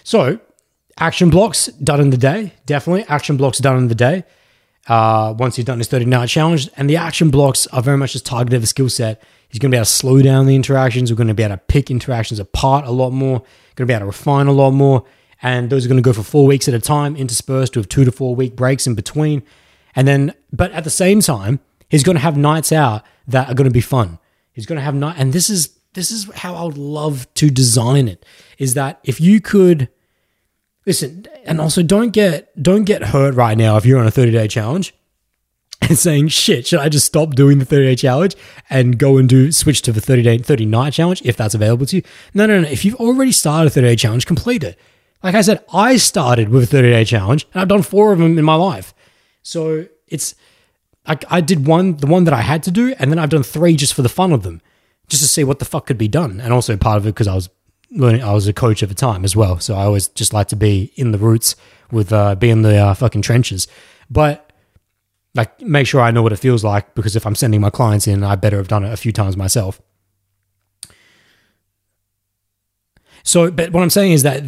so 0.03 0.39
action 0.97 1.30
blocks 1.30 1.67
done 1.67 2.01
in 2.01 2.09
the 2.09 2.17
day, 2.17 2.53
definitely 2.65 3.03
action 3.05 3.38
blocks 3.38 3.59
done 3.59 3.77
in 3.77 3.88
the 3.88 3.95
day. 3.95 4.23
Uh, 4.88 5.35
once 5.38 5.55
he's 5.55 5.65
done 5.65 5.77
his 5.77 5.88
30 5.88 6.05
night 6.05 6.30
challenge, 6.30 6.67
and 6.76 6.89
the 6.89 6.97
action 6.97 7.30
blocks 7.30 7.67
are 7.67 7.81
very 7.81 7.97
much 7.97 8.13
just 8.13 8.26
targeted 8.26 8.57
of 8.57 8.63
a 8.63 8.67
skill 8.67 8.89
set. 8.89 9.21
He's 9.47 9.59
going 9.59 9.69
to 9.71 9.76
be 9.76 9.77
able 9.77 9.85
to 9.85 9.91
slow 9.91 10.21
down 10.21 10.47
the 10.47 10.55
interactions. 10.55 11.11
We're 11.11 11.17
going 11.17 11.27
to 11.27 11.34
be 11.34 11.43
able 11.43 11.55
to 11.55 11.61
pick 11.67 11.91
interactions 11.91 12.39
apart 12.39 12.85
a 12.85 12.91
lot 12.91 13.11
more. 13.11 13.39
Going 13.76 13.85
to 13.85 13.85
be 13.85 13.93
able 13.93 14.01
to 14.01 14.05
refine 14.07 14.47
a 14.47 14.51
lot 14.51 14.71
more 14.71 15.05
and 15.41 15.69
those 15.69 15.85
are 15.85 15.89
going 15.89 16.01
to 16.01 16.07
go 16.07 16.13
for 16.13 16.23
four 16.23 16.45
weeks 16.45 16.67
at 16.67 16.73
a 16.73 16.80
time, 16.80 17.15
interspersed 17.15 17.77
with 17.77 17.88
two 17.89 18.03
to 18.03 18.11
four 18.11 18.35
week 18.35 18.55
breaks 18.55 18.85
in 18.85 18.95
between. 18.95 19.43
And 19.95 20.07
then, 20.07 20.34
but 20.51 20.71
at 20.71 20.84
the 20.84 20.89
same 20.89 21.21
time, 21.21 21.59
he's 21.89 22.03
going 22.03 22.15
to 22.15 22.21
have 22.21 22.38
nights 22.38 22.71
out 22.71 23.03
that 23.27 23.49
are 23.49 23.53
going 23.53 23.69
to 23.69 23.73
be 23.73 23.81
fun. 23.81 24.19
He's 24.51 24.65
going 24.65 24.77
to 24.77 24.84
have 24.84 24.95
night, 24.95 25.15
and 25.17 25.34
this 25.34 25.49
is 25.49 25.77
this 25.93 26.11
is 26.11 26.31
how 26.35 26.55
I 26.55 26.63
would 26.63 26.77
love 26.77 27.31
to 27.35 27.49
design 27.49 28.07
it. 28.07 28.26
Is 28.57 28.73
that 28.76 28.99
if 29.03 29.19
you 29.19 29.41
could 29.41 29.89
listen, 30.85 31.26
and 31.45 31.59
also 31.59 31.84
don't 31.84 32.11
get 32.11 32.61
don't 32.61 32.84
get 32.84 33.05
hurt 33.05 33.35
right 33.35 33.57
now 33.57 33.77
if 33.77 33.85
you're 33.85 33.99
on 33.99 34.07
a 34.07 34.11
30 34.11 34.31
day 34.31 34.47
challenge 34.47 34.93
and 35.81 35.97
saying 35.97 36.27
shit 36.27 36.67
should 36.67 36.80
i 36.80 36.89
just 36.89 37.05
stop 37.05 37.35
doing 37.35 37.59
the 37.59 37.65
30 37.65 37.85
day 37.85 37.95
challenge 37.95 38.35
and 38.69 38.97
go 38.97 39.17
and 39.17 39.30
do 39.30 39.51
switch 39.51 39.81
to 39.84 39.91
the 39.91 40.01
30 40.01 40.23
day 40.23 40.38
30 40.38 40.65
night 40.65 40.93
challenge 40.93 41.21
if 41.23 41.38
that's 41.38 41.53
available 41.53 41.85
to 41.85 41.97
you 41.97 42.01
no 42.34 42.45
no 42.45 42.59
no 42.59 42.67
if 42.67 42.84
you've 42.84 42.95
already 42.95 43.31
started 43.31 43.67
a 43.67 43.69
30 43.69 43.88
day 43.88 43.95
challenge 43.95 44.26
complete 44.26 44.63
it 44.63 44.77
like 45.23 45.35
I 45.35 45.41
said, 45.41 45.63
I 45.73 45.97
started 45.97 46.49
with 46.49 46.63
a 46.63 46.67
30 46.67 46.91
day 46.91 47.05
challenge 47.05 47.47
and 47.53 47.61
I've 47.61 47.67
done 47.67 47.84
four 47.84 48.13
of 48.13 48.19
them 48.19 48.38
in 48.38 48.45
my 48.45 48.55
life. 48.55 48.93
So 49.41 49.88
it's 50.07 50.35
like 51.07 51.26
I 51.30 51.41
did 51.41 51.65
one, 51.65 51.97
the 51.97 52.07
one 52.07 52.26
that 52.26 52.34
I 52.34 52.41
had 52.41 52.63
to 52.63 52.71
do, 52.71 52.93
and 52.99 53.11
then 53.11 53.19
I've 53.19 53.30
done 53.30 53.43
three 53.43 53.76
just 53.76 53.93
for 53.93 54.01
the 54.01 54.09
fun 54.09 54.31
of 54.31 54.43
them, 54.43 54.61
just 55.07 55.23
to 55.23 55.30
see 55.30 55.43
what 55.43 55.59
the 55.59 55.65
fuck 55.65 55.88
could 55.88 55.97
be 55.97 56.07
done. 56.07 56.39
And 56.39 56.53
also 56.53 56.76
part 56.77 56.97
of 56.97 57.05
it 57.05 57.09
because 57.09 57.27
I 57.27 57.35
was 57.35 57.49
learning, 57.91 58.23
I 58.23 58.34
was 58.34 58.47
a 58.47 58.53
coach 58.53 58.84
at 58.84 58.89
the 58.89 58.95
time 58.95 59.23
as 59.23 59.35
well. 59.35 59.59
So 59.59 59.76
I 59.76 59.84
always 59.84 60.07
just 60.09 60.34
like 60.34 60.47
to 60.49 60.55
be 60.55 60.91
in 60.95 61.11
the 61.11 61.17
roots 61.17 61.55
with 61.91 62.13
uh, 62.13 62.35
be 62.35 62.49
in 62.49 62.61
the 62.61 62.77
uh, 62.77 62.93
fucking 62.93 63.21
trenches. 63.21 63.67
But 64.09 64.51
like 65.35 65.61
make 65.61 65.88
sure 65.88 66.01
I 66.01 66.11
know 66.11 66.23
what 66.23 66.34
it 66.34 66.38
feels 66.38 66.63
like 66.63 66.95
because 66.95 67.15
if 67.15 67.26
I'm 67.26 67.35
sending 67.35 67.61
my 67.61 67.69
clients 67.69 68.07
in, 68.07 68.23
I 68.23 68.35
better 68.35 68.57
have 68.57 68.67
done 68.67 68.84
it 68.84 68.91
a 68.91 68.97
few 68.97 69.11
times 69.11 69.38
myself. 69.38 69.81
So, 73.23 73.51
but 73.51 73.71
what 73.71 73.84
I'm 73.84 73.89
saying 73.89 74.13
is 74.13 74.23
that 74.23 74.45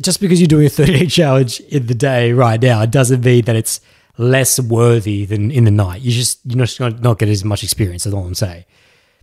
just 0.00 0.20
because 0.20 0.40
you're 0.40 0.48
doing 0.48 0.66
a 0.66 0.70
30 0.70 0.98
day 0.98 1.06
challenge 1.06 1.60
in 1.60 1.86
the 1.86 1.94
day 1.94 2.32
right 2.32 2.60
now, 2.60 2.80
it 2.82 2.90
doesn't 2.90 3.24
mean 3.24 3.44
that 3.44 3.56
it's 3.56 3.80
less 4.18 4.60
worthy 4.60 5.24
than 5.24 5.50
in 5.50 5.64
the 5.64 5.70
night. 5.70 6.02
You 6.02 6.10
just 6.10 6.40
you're 6.44 6.64
just 6.64 6.76
to 6.76 6.90
not 6.90 7.18
get 7.18 7.28
as 7.28 7.44
much 7.44 7.62
experience. 7.62 8.04
That's 8.04 8.14
all 8.14 8.26
I'm 8.26 8.34
saying. 8.34 8.64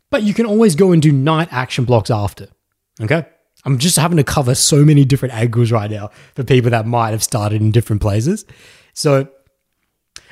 But 0.10 0.24
you 0.24 0.34
can 0.34 0.45
always 0.45 0.76
go 0.76 0.91
and 0.91 1.02
do 1.02 1.11
night 1.11 1.49
action 1.52 1.86
blocks 1.86 2.10
after. 2.10 2.48
Okay. 3.02 3.26
I'm 3.66 3.78
just 3.78 3.98
having 3.98 4.18
to 4.18 4.24
cover 4.24 4.56
so 4.56 4.86
many 4.86 5.03
different 5.03 5.34
angles 5.34 5.72
right 5.72 5.91
now 5.91 6.11
for 6.34 6.44
people 6.44 6.72
that 6.72 6.88
might 6.88 7.11
have 7.11 7.24
started 7.24 7.61
in 7.61 7.72
different 7.72 8.02
places. 8.02 8.45
So, 8.94 9.28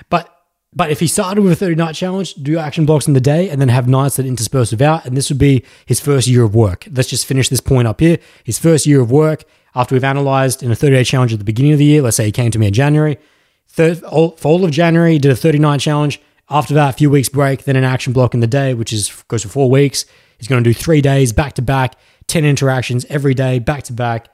but 0.10 0.34
but 0.74 0.92
if 0.92 1.00
he 1.00 1.08
started 1.08 1.42
with 1.42 1.52
a 1.52 1.56
30 1.56 1.76
night 1.76 1.96
challenge, 1.96 2.36
do 2.36 2.58
action 2.58 2.86
blocks 2.86 3.08
in 3.08 3.14
the 3.14 3.22
day 3.22 3.50
and 3.50 3.60
then 3.60 3.70
have 3.70 3.88
nights 3.88 4.16
that 4.18 4.26
intersperse 4.26 4.72
without, 4.72 5.06
and 5.06 5.16
this 5.18 5.30
would 5.30 5.40
be 5.40 5.64
his 5.86 6.00
first 6.00 6.28
year 6.28 6.44
of 6.44 6.56
work. 6.56 6.88
Let's 6.92 7.10
just 7.10 7.26
finish 7.26 7.50
this 7.50 7.60
point 7.60 7.88
up 7.88 8.00
here. 8.00 8.18
His 8.44 8.60
first 8.60 8.86
year 8.86 9.02
of 9.02 9.12
work 9.12 9.44
after 9.76 9.96
we've 9.96 10.04
analyzed 10.04 10.64
in 10.64 10.72
a 10.72 10.76
30 10.76 10.96
day 10.96 11.04
challenge 11.04 11.34
at 11.34 11.40
the 11.40 11.46
beginning 11.46 11.74
of 11.74 11.80
the 11.80 11.86
year. 11.86 12.02
Let's 12.02 12.18
say 12.18 12.26
he 12.26 12.32
came 12.32 12.52
to 12.52 12.60
me 12.60 12.68
in 12.68 12.74
January. 12.74 13.18
Third, 13.78 14.04
all, 14.06 14.32
for 14.32 14.48
all 14.48 14.66
of 14.66 14.72
January, 14.72 15.20
did 15.20 15.32
a 15.32 15.36
39 15.36 15.78
challenge. 15.78 16.20
After 16.49 16.74
that, 16.74 16.90
a 16.90 16.98
few 16.98 17.12
weeks 17.12 17.30
break, 17.30 17.66
then 17.66 17.76
an 17.76 17.84
action 17.84 18.12
block 18.12 18.34
in 18.34 18.40
the 18.40 18.48
day, 18.48 18.74
which 18.74 18.91
is 18.91 19.24
goes 19.28 19.44
for 19.44 19.49
four 19.49 19.70
weeks. 19.70 20.04
He's 20.40 20.48
going 20.48 20.64
to 20.64 20.68
do 20.68 20.74
three 20.74 20.99
days 20.99 21.32
back 21.32 21.54
to 21.54 21.62
back, 21.62 21.95
10 22.26 22.44
interactions 22.44 23.06
every 23.08 23.36
day, 23.36 23.60
back 23.60 23.84
to 23.84 23.94
back, 23.94 24.30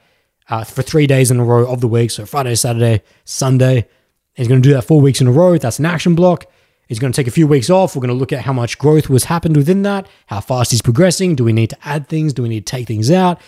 uh, 0.47 0.63
for 0.63 0.81
three 0.81 1.07
days 1.07 1.29
in 1.29 1.41
a 1.41 1.43
row 1.43 1.69
of 1.69 1.81
the 1.81 1.89
week. 1.89 2.11
So 2.11 2.25
Friday, 2.25 2.55
Saturday, 2.55 3.03
Sunday. 3.25 3.89
He's 4.33 4.47
going 4.47 4.61
to 4.61 4.67
do 4.67 4.73
that 4.75 4.83
four 4.83 5.01
weeks 5.01 5.19
in 5.19 5.27
a 5.27 5.31
row. 5.31 5.57
That's 5.57 5.77
an 5.77 5.87
action 5.87 6.15
block. 6.15 6.45
He's 6.87 6.99
going 6.99 7.11
to 7.11 7.15
take 7.15 7.27
a 7.27 7.31
few 7.31 7.45
weeks 7.45 7.69
off. 7.69 7.97
We're 7.97 8.01
going 8.01 8.13
to 8.13 8.19
look 8.19 8.31
at 8.31 8.43
how 8.43 8.53
much 8.53 8.77
growth 8.77 9.09
was 9.09 9.25
happened 9.25 9.57
within 9.57 9.81
that, 9.81 10.07
how 10.27 10.39
fast 10.39 10.71
he's 10.71 10.81
progressing. 10.81 11.35
Do 11.35 11.43
we 11.43 11.51
need 11.51 11.71
to 11.71 11.77
add 11.83 12.07
things? 12.07 12.31
Do 12.31 12.43
we 12.43 12.49
need 12.49 12.65
to 12.65 12.71
take 12.71 12.87
things 12.87 13.11
out? 13.11 13.41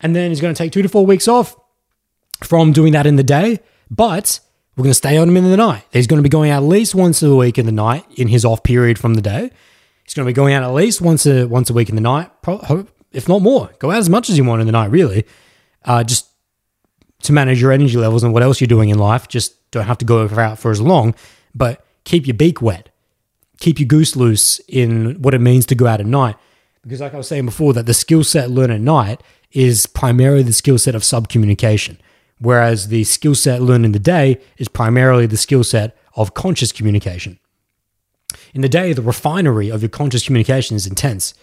And 0.00 0.14
then 0.14 0.30
he's 0.30 0.40
going 0.40 0.54
to 0.54 0.58
take 0.58 0.70
two 0.70 0.82
to 0.82 0.88
four 0.88 1.04
weeks 1.04 1.26
off 1.26 1.56
from 2.44 2.72
doing 2.72 2.92
that 2.92 3.06
in 3.06 3.16
the 3.16 3.24
day, 3.24 3.58
but 3.90 4.38
we're 4.76 4.82
going 4.82 4.90
to 4.90 4.94
stay 4.94 5.16
on 5.16 5.28
him 5.28 5.36
in 5.36 5.44
the 5.44 5.56
night. 5.56 5.84
He's 5.90 6.06
going 6.06 6.18
to 6.18 6.22
be 6.22 6.28
going 6.28 6.50
out 6.50 6.62
at 6.62 6.68
least 6.68 6.94
once 6.94 7.22
a 7.22 7.34
week 7.34 7.58
in 7.58 7.66
the 7.66 7.72
night 7.72 8.04
in 8.16 8.28
his 8.28 8.44
off 8.44 8.62
period 8.62 8.98
from 8.98 9.14
the 9.14 9.22
day. 9.22 9.50
He's 10.04 10.14
going 10.14 10.26
to 10.26 10.30
be 10.30 10.34
going 10.34 10.54
out 10.54 10.62
at 10.62 10.72
least 10.72 11.00
once 11.00 11.26
a 11.26 11.46
once 11.46 11.70
a 11.70 11.72
week 11.72 11.88
in 11.88 11.94
the 11.94 12.00
night, 12.00 12.30
if 13.12 13.28
not 13.28 13.42
more. 13.42 13.70
Go 13.78 13.90
out 13.90 13.98
as 13.98 14.10
much 14.10 14.28
as 14.28 14.36
you 14.36 14.44
want 14.44 14.60
in 14.60 14.66
the 14.66 14.72
night, 14.72 14.90
really. 14.90 15.24
Uh, 15.84 16.04
just 16.04 16.28
to 17.22 17.32
manage 17.32 17.60
your 17.60 17.72
energy 17.72 17.96
levels 17.96 18.22
and 18.22 18.32
what 18.32 18.42
else 18.42 18.60
you're 18.60 18.68
doing 18.68 18.90
in 18.90 18.98
life. 18.98 19.28
Just 19.28 19.70
don't 19.70 19.86
have 19.86 19.98
to 19.98 20.04
go 20.04 20.28
out 20.28 20.58
for 20.58 20.70
as 20.70 20.80
long, 20.80 21.14
but 21.54 21.84
keep 22.04 22.26
your 22.26 22.34
beak 22.34 22.60
wet, 22.60 22.90
keep 23.58 23.80
your 23.80 23.86
goose 23.86 24.14
loose 24.14 24.60
in 24.68 25.20
what 25.22 25.34
it 25.34 25.40
means 25.40 25.66
to 25.66 25.74
go 25.74 25.86
out 25.86 26.00
at 26.00 26.06
night. 26.06 26.36
Because, 26.82 27.00
like 27.00 27.14
I 27.14 27.16
was 27.16 27.26
saying 27.26 27.46
before, 27.46 27.72
that 27.72 27.86
the 27.86 27.94
skill 27.94 28.22
set 28.22 28.50
learned 28.50 28.72
at 28.72 28.80
night 28.80 29.22
is 29.50 29.86
primarily 29.86 30.42
the 30.42 30.52
skill 30.52 30.78
set 30.78 30.94
of 30.94 31.02
sub 31.02 31.28
communication, 31.28 31.98
whereas 32.38 32.88
the 32.88 33.04
skill 33.04 33.34
set 33.34 33.62
learned 33.62 33.84
in 33.84 33.92
the 33.92 33.98
day 33.98 34.40
is 34.58 34.68
primarily 34.68 35.26
the 35.26 35.36
skill 35.36 35.64
set 35.64 35.96
of 36.14 36.34
conscious 36.34 36.72
communication. 36.72 37.38
In 38.54 38.62
the 38.62 38.68
day, 38.68 38.92
the 38.92 39.02
refinery 39.02 39.70
of 39.70 39.82
your 39.82 39.88
conscious 39.88 40.24
communication 40.24 40.76
is 40.76 40.86
intense. 40.86 41.34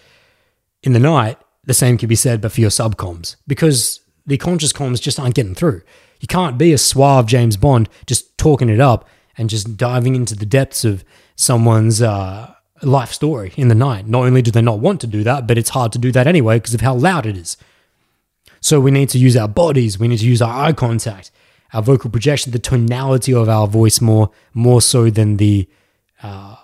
In 0.82 0.92
the 0.92 0.98
night, 0.98 1.38
the 1.64 1.74
same 1.74 1.96
can 1.96 2.08
be 2.08 2.16
said, 2.16 2.40
but 2.40 2.52
for 2.52 2.60
your 2.60 2.70
subcoms, 2.70 3.36
because 3.46 4.00
the 4.26 4.36
conscious 4.36 4.72
comms 4.72 5.00
just 5.00 5.18
aren't 5.18 5.34
getting 5.34 5.54
through. 5.54 5.82
You 6.20 6.28
can't 6.28 6.58
be 6.58 6.72
a 6.72 6.78
suave 6.78 7.26
James 7.26 7.56
Bond 7.56 7.88
just 8.06 8.36
talking 8.38 8.68
it 8.68 8.80
up 8.80 9.08
and 9.36 9.50
just 9.50 9.76
diving 9.76 10.14
into 10.14 10.34
the 10.34 10.46
depths 10.46 10.84
of 10.84 11.04
someone's 11.36 12.00
uh, 12.00 12.54
life 12.82 13.12
story 13.12 13.52
in 13.56 13.68
the 13.68 13.74
night. 13.74 14.06
Not 14.06 14.24
only 14.24 14.42
do 14.42 14.50
they 14.50 14.62
not 14.62 14.78
want 14.78 15.00
to 15.02 15.06
do 15.06 15.22
that, 15.24 15.46
but 15.46 15.58
it's 15.58 15.70
hard 15.70 15.92
to 15.92 15.98
do 15.98 16.12
that 16.12 16.26
anyway 16.26 16.56
because 16.56 16.74
of 16.74 16.80
how 16.80 16.94
loud 16.94 17.26
it 17.26 17.36
is. 17.36 17.56
So 18.64 18.80
we 18.80 18.90
need 18.90 19.10
to 19.10 19.18
use 19.18 19.36
our 19.36 19.46
bodies, 19.46 19.98
we 19.98 20.08
need 20.08 20.20
to 20.20 20.26
use 20.26 20.40
our 20.40 20.64
eye 20.64 20.72
contact, 20.72 21.30
our 21.74 21.82
vocal 21.82 22.08
projection, 22.08 22.50
the 22.50 22.58
tonality 22.58 23.34
of 23.34 23.46
our 23.46 23.66
voice 23.68 24.00
more, 24.00 24.30
more 24.54 24.80
so 24.80 25.10
than 25.10 25.36
the 25.36 25.68
uh, 26.22 26.56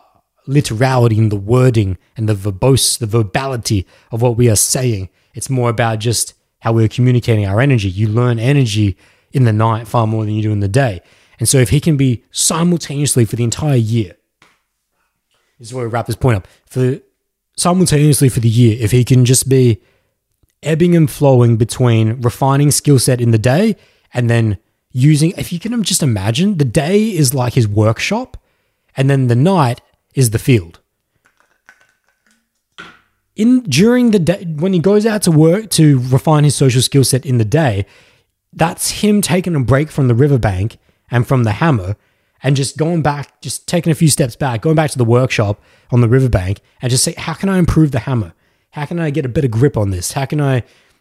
literality 0.47 1.19
and 1.19 1.31
the 1.31 1.37
wording 1.37 1.99
and 2.17 2.27
the 2.27 2.33
verbose, 2.33 2.99
the 2.99 3.05
verbality 3.05 3.85
of 4.11 4.23
what 4.23 4.39
we 4.39 4.49
are 4.49 4.57
saying. 4.57 5.11
It's 5.35 5.51
more 5.51 5.69
about 5.69 5.99
just 5.99 6.33
how 6.61 6.73
we're 6.73 6.89
communicating 6.89 7.45
our 7.45 7.61
energy. 7.61 7.91
You 7.91 8.09
learn 8.09 8.39
energy 8.39 8.97
in 9.33 9.45
the 9.45 9.53
night 9.53 9.87
far 9.87 10.07
more 10.07 10.25
than 10.25 10.33
you 10.33 10.43
do 10.43 10.53
in 10.53 10.61
the 10.61 10.69
day. 10.69 11.03
And 11.39 11.47
so 11.51 11.59
if 11.59 11.69
he 11.69 11.81
can 11.81 11.99
be 11.99 12.25
simultaneously 12.31 13.27
for 13.27 13.37
the 13.37 13.45
entire 13.45 13.77
year, 13.77 14.17
this 15.59 15.69
is 15.69 15.75
where 15.75 15.85
we 15.85 15.91
wrap 15.91 16.07
this 16.07 16.17
point 16.17 16.39
up. 16.39 16.49
For 16.65 16.99
simultaneously 17.59 18.31
for 18.31 18.41
the 18.41 18.49
year, 18.49 18.79
if 18.81 18.91
he 18.91 19.05
can 19.05 19.27
just 19.27 19.51
be 19.51 19.83
ebbing 20.63 20.95
and 20.95 21.11
flowing 21.11 21.57
between 21.57 22.21
refining 22.21 22.71
skill 22.71 22.99
set 22.99 23.21
in 23.21 23.31
the 23.31 23.39
day 23.39 23.77
and 24.13 24.29
then 24.29 24.59
using 24.93 25.33
if 25.37 25.53
you 25.53 25.59
can 25.59 25.83
just 25.83 26.03
imagine 26.03 26.59
the 26.59 26.65
day 26.65 27.11
is 27.11 27.33
like 27.35 27.55
his 27.55 27.69
workshop 27.69 28.37
and 28.97 29.09
then 29.09 29.29
the 29.29 29.37
night 29.37 29.81
is 30.15 30.31
the 30.31 30.39
field. 30.39 30.81
In 33.37 33.63
during 33.63 34.11
the 34.11 34.19
day 34.19 34.45
when 34.45 34.73
he 34.73 34.81
goes 34.81 35.07
out 35.07 35.23
to 35.23 35.31
work 35.31 35.71
to 35.71 35.99
refine 35.99 36.45
his 36.45 36.55
social 36.55 36.83
skill 36.83 37.05
set 37.05 37.25
in 37.25 37.39
the 37.39 37.45
day 37.45 37.87
that's 38.53 38.91
him 39.03 39.23
taking 39.23 39.55
a 39.55 39.61
break 39.61 39.91
from 39.91 40.09
the 40.09 40.15
riverbank 40.15 40.79
and 41.11 41.27
from 41.27 41.45
the 41.45 41.53
hammer 41.53 41.97
and 42.43 42.57
just 42.57 42.77
going 42.77 43.03
back 43.03 43.41
just 43.41 43.69
taking 43.69 43.91
a 43.91 43.95
few 43.95 44.09
steps 44.09 44.37
back 44.37 44.61
going 44.63 44.75
back 44.75 44.91
to 44.91 44.99
the 44.99 45.05
workshop 45.05 45.63
on 45.91 46.01
the 46.01 46.09
riverbank 46.09 46.61
and 46.83 46.91
just 46.91 47.05
say 47.05 47.15
how 47.17 47.33
can 47.33 47.49
i 47.49 47.59
improve 47.59 47.93
the 47.93 48.01
hammer 48.01 48.33
how 48.71 48.87
can 48.87 49.01
I 49.01 49.11
get 49.11 49.27
a 49.27 49.29
better 49.29 49.49
grip 49.49 49.77
on 49.77 49.91
this? 49.91 50.13
How 50.13 50.25
can 50.25 50.41
I, 50.41 50.57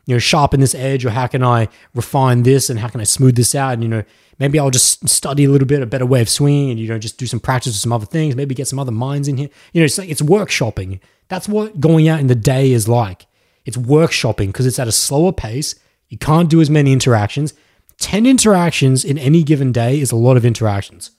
you 0.06 0.16
know, 0.16 0.20
sharpen 0.20 0.60
this 0.60 0.76
edge 0.76 1.06
or 1.06 1.12
how 1.12 1.28
can 1.28 1.44
I 1.44 1.68
refine 1.94 2.44
this 2.44 2.70
and 2.70 2.80
how 2.80 2.88
can 2.88 3.02
I 3.02 3.04
smooth 3.04 3.36
this 3.36 3.54
out? 3.54 3.74
And, 3.74 3.84
you 3.84 3.90
know, 3.90 4.04
maybe 4.40 4.58
I'll 4.58 4.72
just 4.72 5.08
study 5.08 5.46
a 5.46 5.50
little 5.50 5.68
bit, 5.68 5.82
a 5.82 5.86
better 5.86 6.06
way 6.06 6.22
of 6.22 6.30
swinging 6.30 6.72
and, 6.72 6.80
you 6.80 6.88
know, 6.88 6.98
just 6.98 7.18
do 7.18 7.28
some 7.28 7.40
practice 7.40 7.74
with 7.74 7.82
some 7.82 7.94
other 7.94 8.06
things, 8.06 8.36
maybe 8.36 8.56
get 8.56 8.68
some 8.68 8.80
other 8.80 8.92
minds 8.92 9.28
in 9.28 9.38
here. 9.38 9.50
You 9.74 9.82
know, 9.82 9.86
it's 9.86 9.98
like, 9.98 10.10
it's 10.10 10.22
workshopping. 10.22 11.00
That's 11.28 11.48
what 11.48 11.80
going 11.80 12.08
out 12.08 12.20
in 12.20 12.28
the 12.28 12.36
day 12.36 12.72
is 12.72 12.88
like. 12.88 13.28
It's 13.66 13.78
workshopping 13.78 14.48
because 14.48 14.66
it's 14.66 14.80
at 14.80 14.88
a 14.88 14.92
slower 14.92 15.32
pace. 15.32 15.76
You 16.08 16.18
can't 16.18 16.50
do 16.50 16.62
as 16.62 16.72
many 16.72 16.92
interactions. 16.92 17.54
10 18.00 18.26
interactions 18.26 19.06
in 19.06 19.18
any 19.18 19.44
given 19.44 19.72
day 19.72 20.00
is 20.00 20.12
a 20.12 20.16
lot 20.16 20.38
of 20.38 20.46
interactions. 20.46 21.12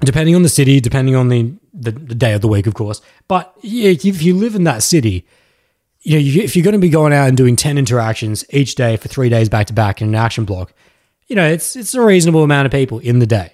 Depending 0.00 0.36
on 0.36 0.42
the 0.42 0.48
city, 0.48 0.80
depending 0.80 1.16
on 1.16 1.28
the 1.28 1.54
the, 1.78 1.92
the 1.92 2.14
day 2.14 2.32
of 2.32 2.40
the 2.40 2.48
week, 2.48 2.66
of 2.66 2.74
course. 2.74 3.00
But 3.26 3.54
yeah, 3.62 3.90
if 3.90 4.22
you 4.22 4.34
live 4.34 4.54
in 4.54 4.64
that 4.64 4.82
city, 4.82 5.26
you 6.00 6.14
know, 6.14 6.42
if 6.44 6.56
you're 6.56 6.64
going 6.64 6.72
to 6.72 6.78
be 6.78 6.88
going 6.88 7.12
out 7.12 7.28
and 7.28 7.36
doing 7.36 7.56
10 7.56 7.78
interactions 7.78 8.44
each 8.50 8.74
day 8.74 8.96
for 8.96 9.08
three 9.08 9.28
days 9.28 9.48
back 9.48 9.66
to 9.68 9.72
back 9.72 10.00
in 10.00 10.08
an 10.08 10.14
action 10.14 10.44
block, 10.44 10.72
you 11.26 11.36
know, 11.36 11.46
it's, 11.46 11.76
it's 11.76 11.94
a 11.94 12.00
reasonable 12.00 12.42
amount 12.42 12.66
of 12.66 12.72
people 12.72 12.98
in 13.00 13.18
the 13.18 13.26
day. 13.26 13.52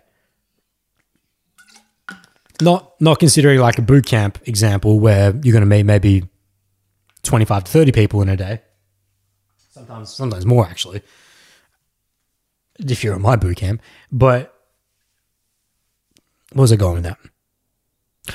Not, 2.61 2.95
not 3.01 3.19
considering 3.19 3.59
like 3.59 3.79
a 3.79 3.83
boot 3.83 4.07
camp 4.07 4.39
example 4.47 5.01
where 5.01 5.33
you're 5.43 5.53
going 5.53 5.61
to 5.61 5.67
meet 5.67 5.83
maybe 5.83 6.25
25 7.25 7.65
to 7.65 7.71
30 7.71 7.93
people 7.93 8.23
in 8.23 8.29
a 8.29 8.37
day. 8.37 8.61
Sometimes, 9.71 10.15
sometimes 10.15 10.47
more 10.47 10.67
actually. 10.67 11.03
If 12.79 13.03
you're 13.03 13.15
at 13.15 13.21
my 13.21 13.37
boot 13.37 13.57
camp, 13.57 13.83
but 14.13 14.54
was 16.63 16.73
I 16.73 16.77
going 16.77 16.95
with 16.95 17.05
that? 17.05 17.19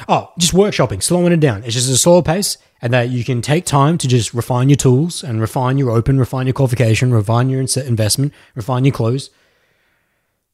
Oh, 0.07 0.31
just 0.37 0.53
workshopping, 0.53 1.01
slowing 1.01 1.33
it 1.33 1.39
down. 1.39 1.63
It's 1.63 1.73
just 1.73 1.89
a 1.89 1.97
slower 1.97 2.21
pace, 2.21 2.57
and 2.81 2.93
that 2.93 3.09
you 3.09 3.23
can 3.23 3.41
take 3.41 3.65
time 3.65 3.97
to 3.97 4.07
just 4.07 4.33
refine 4.33 4.69
your 4.69 4.75
tools 4.75 5.23
and 5.23 5.41
refine 5.41 5.77
your 5.77 5.89
open, 5.89 6.19
refine 6.19 6.45
your 6.45 6.53
qualification, 6.53 7.11
refine 7.11 7.49
your 7.49 7.61
investment, 7.61 8.33
refine 8.55 8.85
your 8.85 8.93
close. 8.93 9.29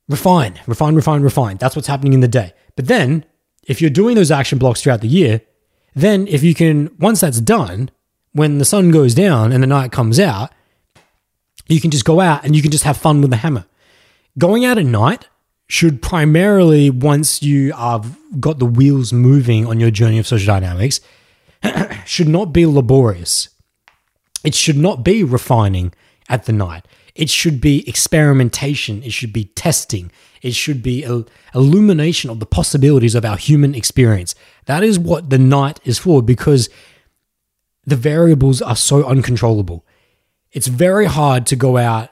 Refine, 0.08 0.60
refine, 0.68 0.96
refine, 0.96 1.22
refine. 1.22 1.58
That's 1.58 1.76
what's 1.76 1.88
happening 1.88 2.14
in 2.14 2.20
the 2.20 2.28
day. 2.28 2.54
But 2.76 2.88
then, 2.88 3.26
if 3.64 3.82
you're 3.82 3.90
doing 3.90 4.16
those 4.16 4.32
action 4.32 4.58
blocks 4.58 4.82
throughout 4.82 5.02
the 5.02 5.08
year, 5.08 5.42
then 5.96 6.28
if 6.28 6.44
you 6.44 6.54
can, 6.54 6.96
once 7.00 7.22
that's 7.22 7.42
done, 7.42 7.90
when 8.32 8.58
the 8.58 8.66
sun 8.66 8.92
goes 8.92 9.16
down 9.16 9.52
and 9.52 9.64
the 9.64 9.68
night 9.68 9.92
comes 9.92 10.20
out, 10.20 10.52
you 11.68 11.82
can 11.82 11.90
just 11.90 12.06
go 12.06 12.20
out 12.20 12.46
and 12.46 12.56
you 12.56 12.62
can 12.62 12.72
just 12.72 12.84
have 12.84 12.98
fun 12.98 13.22
with 13.22 13.32
the 13.32 13.38
hammer. 13.38 13.66
Going 14.38 14.66
out 14.66 14.78
at 14.78 14.86
night 14.86 15.28
should 15.68 16.02
primarily, 16.02 16.90
once 16.90 17.42
you 17.42 17.74
have 17.74 18.18
got 18.40 18.60
the 18.60 18.66
wheels 18.66 19.12
moving 19.12 19.66
on 19.66 19.80
your 19.80 19.92
journey 19.92 20.20
of 20.20 20.28
social 20.28 20.48
dynamics, 20.48 21.00
should 22.06 22.28
not 22.28 22.54
be 22.54 22.66
laborious. 22.66 23.50
It 24.44 24.54
should 24.54 24.78
not 24.78 25.04
be 25.04 25.24
refining 25.24 25.94
at 26.30 26.46
the 26.46 26.54
night. 26.54 26.86
It 27.16 27.30
should 27.30 27.62
be 27.62 27.88
experimentation. 27.88 29.02
It 29.02 29.14
should 29.14 29.34
be 29.34 29.46
testing. 29.46 30.12
It 30.42 30.54
should 30.54 30.84
be 30.84 31.04
illumination 31.56 32.30
of 32.30 32.40
the 32.40 32.46
possibilities 32.46 33.16
of 33.16 33.26
our 33.26 33.38
human 33.38 33.74
experience. 33.74 34.36
That 34.66 34.84
is 34.84 35.00
what 35.00 35.30
the 35.30 35.40
night 35.40 35.80
is 35.84 35.98
for 35.98 36.22
because 36.22 36.70
the 37.86 37.96
variables 37.96 38.62
are 38.62 38.76
so 38.76 39.06
uncontrollable. 39.06 39.86
It's 40.52 40.68
very 40.68 41.06
hard 41.06 41.46
to 41.48 41.56
go 41.56 41.78
out 41.78 42.10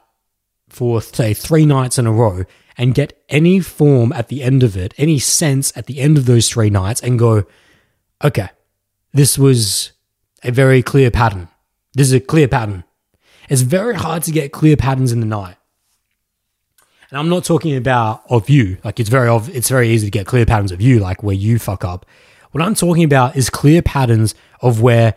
for, 0.74 1.02
say, 1.02 1.34
three 1.34 1.66
nights 1.66 1.98
in 1.98 2.08
a 2.08 2.12
row 2.12 2.46
and 2.78 2.96
get 2.96 3.22
any 3.30 3.60
form 3.60 4.12
at 4.12 4.28
the 4.28 4.42
end 4.42 4.64
of 4.64 4.76
it, 4.76 4.94
any 4.98 5.20
sense 5.20 5.76
at 5.78 5.86
the 5.86 6.00
end 6.00 6.18
of 6.18 6.26
those 6.26 6.50
three 6.50 6.70
nights, 6.70 7.02
and 7.02 7.20
go, 7.20 7.46
okay, 8.24 8.50
this 9.14 9.38
was 9.38 9.92
a 10.44 10.52
very 10.52 10.82
clear 10.82 11.12
pattern. 11.12 11.48
This 11.94 12.08
is 12.08 12.14
a 12.14 12.20
clear 12.20 12.48
pattern. 12.48 12.84
It's 13.50 13.62
very 13.62 13.96
hard 13.96 14.24
to 14.24 14.32
get 14.32 14.52
clear 14.52 14.76
patterns 14.76 15.12
in 15.12 15.20
the 15.20 15.26
night. 15.26 15.58
And 17.10 17.20
I'm 17.20 17.30
not 17.30 17.46
talking 17.46 17.76
about 17.76 18.24
of 18.30 18.50
you. 18.50 18.78
Like 18.84 19.00
it's 19.00 19.10
very 19.10 19.30
of 19.30 19.48
it's 19.56 19.70
very 19.70 19.90
easy 19.90 20.08
to 20.08 20.12
get 20.12 20.26
clear 20.26 20.48
patterns 20.48 20.72
of 20.72 20.82
you, 20.82 21.00
like 21.00 21.22
where 21.22 21.36
you 21.36 21.60
fuck 21.60 21.86
up. 21.86 22.08
What 22.52 22.64
I'm 22.64 22.74
talking 22.74 23.04
about 23.04 23.36
is 23.36 23.52
clear 23.52 23.84
patterns 23.84 24.34
of 24.62 24.82
where 24.82 25.14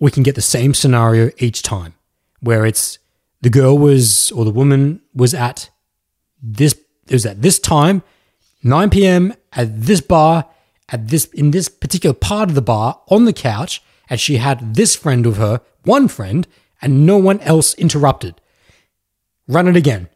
we 0.00 0.10
can 0.10 0.22
get 0.22 0.36
the 0.36 0.40
same 0.40 0.72
scenario 0.72 1.30
each 1.36 1.62
time, 1.62 1.94
where 2.40 2.64
it's 2.64 2.98
the 3.40 3.50
girl 3.50 3.78
was 3.78 4.30
or 4.32 4.44
the 4.44 4.50
woman 4.50 5.00
was 5.14 5.34
at 5.34 5.70
this 6.42 6.74
it 7.06 7.14
was 7.14 7.26
at 7.26 7.42
this 7.42 7.58
time, 7.58 8.02
9 8.62 8.90
p.m. 8.90 9.34
at 9.52 9.80
this 9.80 10.00
bar, 10.00 10.46
at 10.90 11.08
this 11.08 11.24
in 11.26 11.50
this 11.50 11.68
particular 11.68 12.14
part 12.14 12.48
of 12.48 12.54
the 12.54 12.62
bar 12.62 13.00
on 13.08 13.24
the 13.24 13.32
couch, 13.32 13.82
and 14.10 14.20
she 14.20 14.36
had 14.36 14.74
this 14.74 14.94
friend 14.94 15.24
with 15.24 15.38
her, 15.38 15.60
one 15.84 16.08
friend, 16.08 16.46
and 16.82 17.06
no 17.06 17.16
one 17.16 17.40
else 17.40 17.74
interrupted. 17.74 18.40
Run 19.46 19.68
it 19.68 19.76
again. 19.76 20.08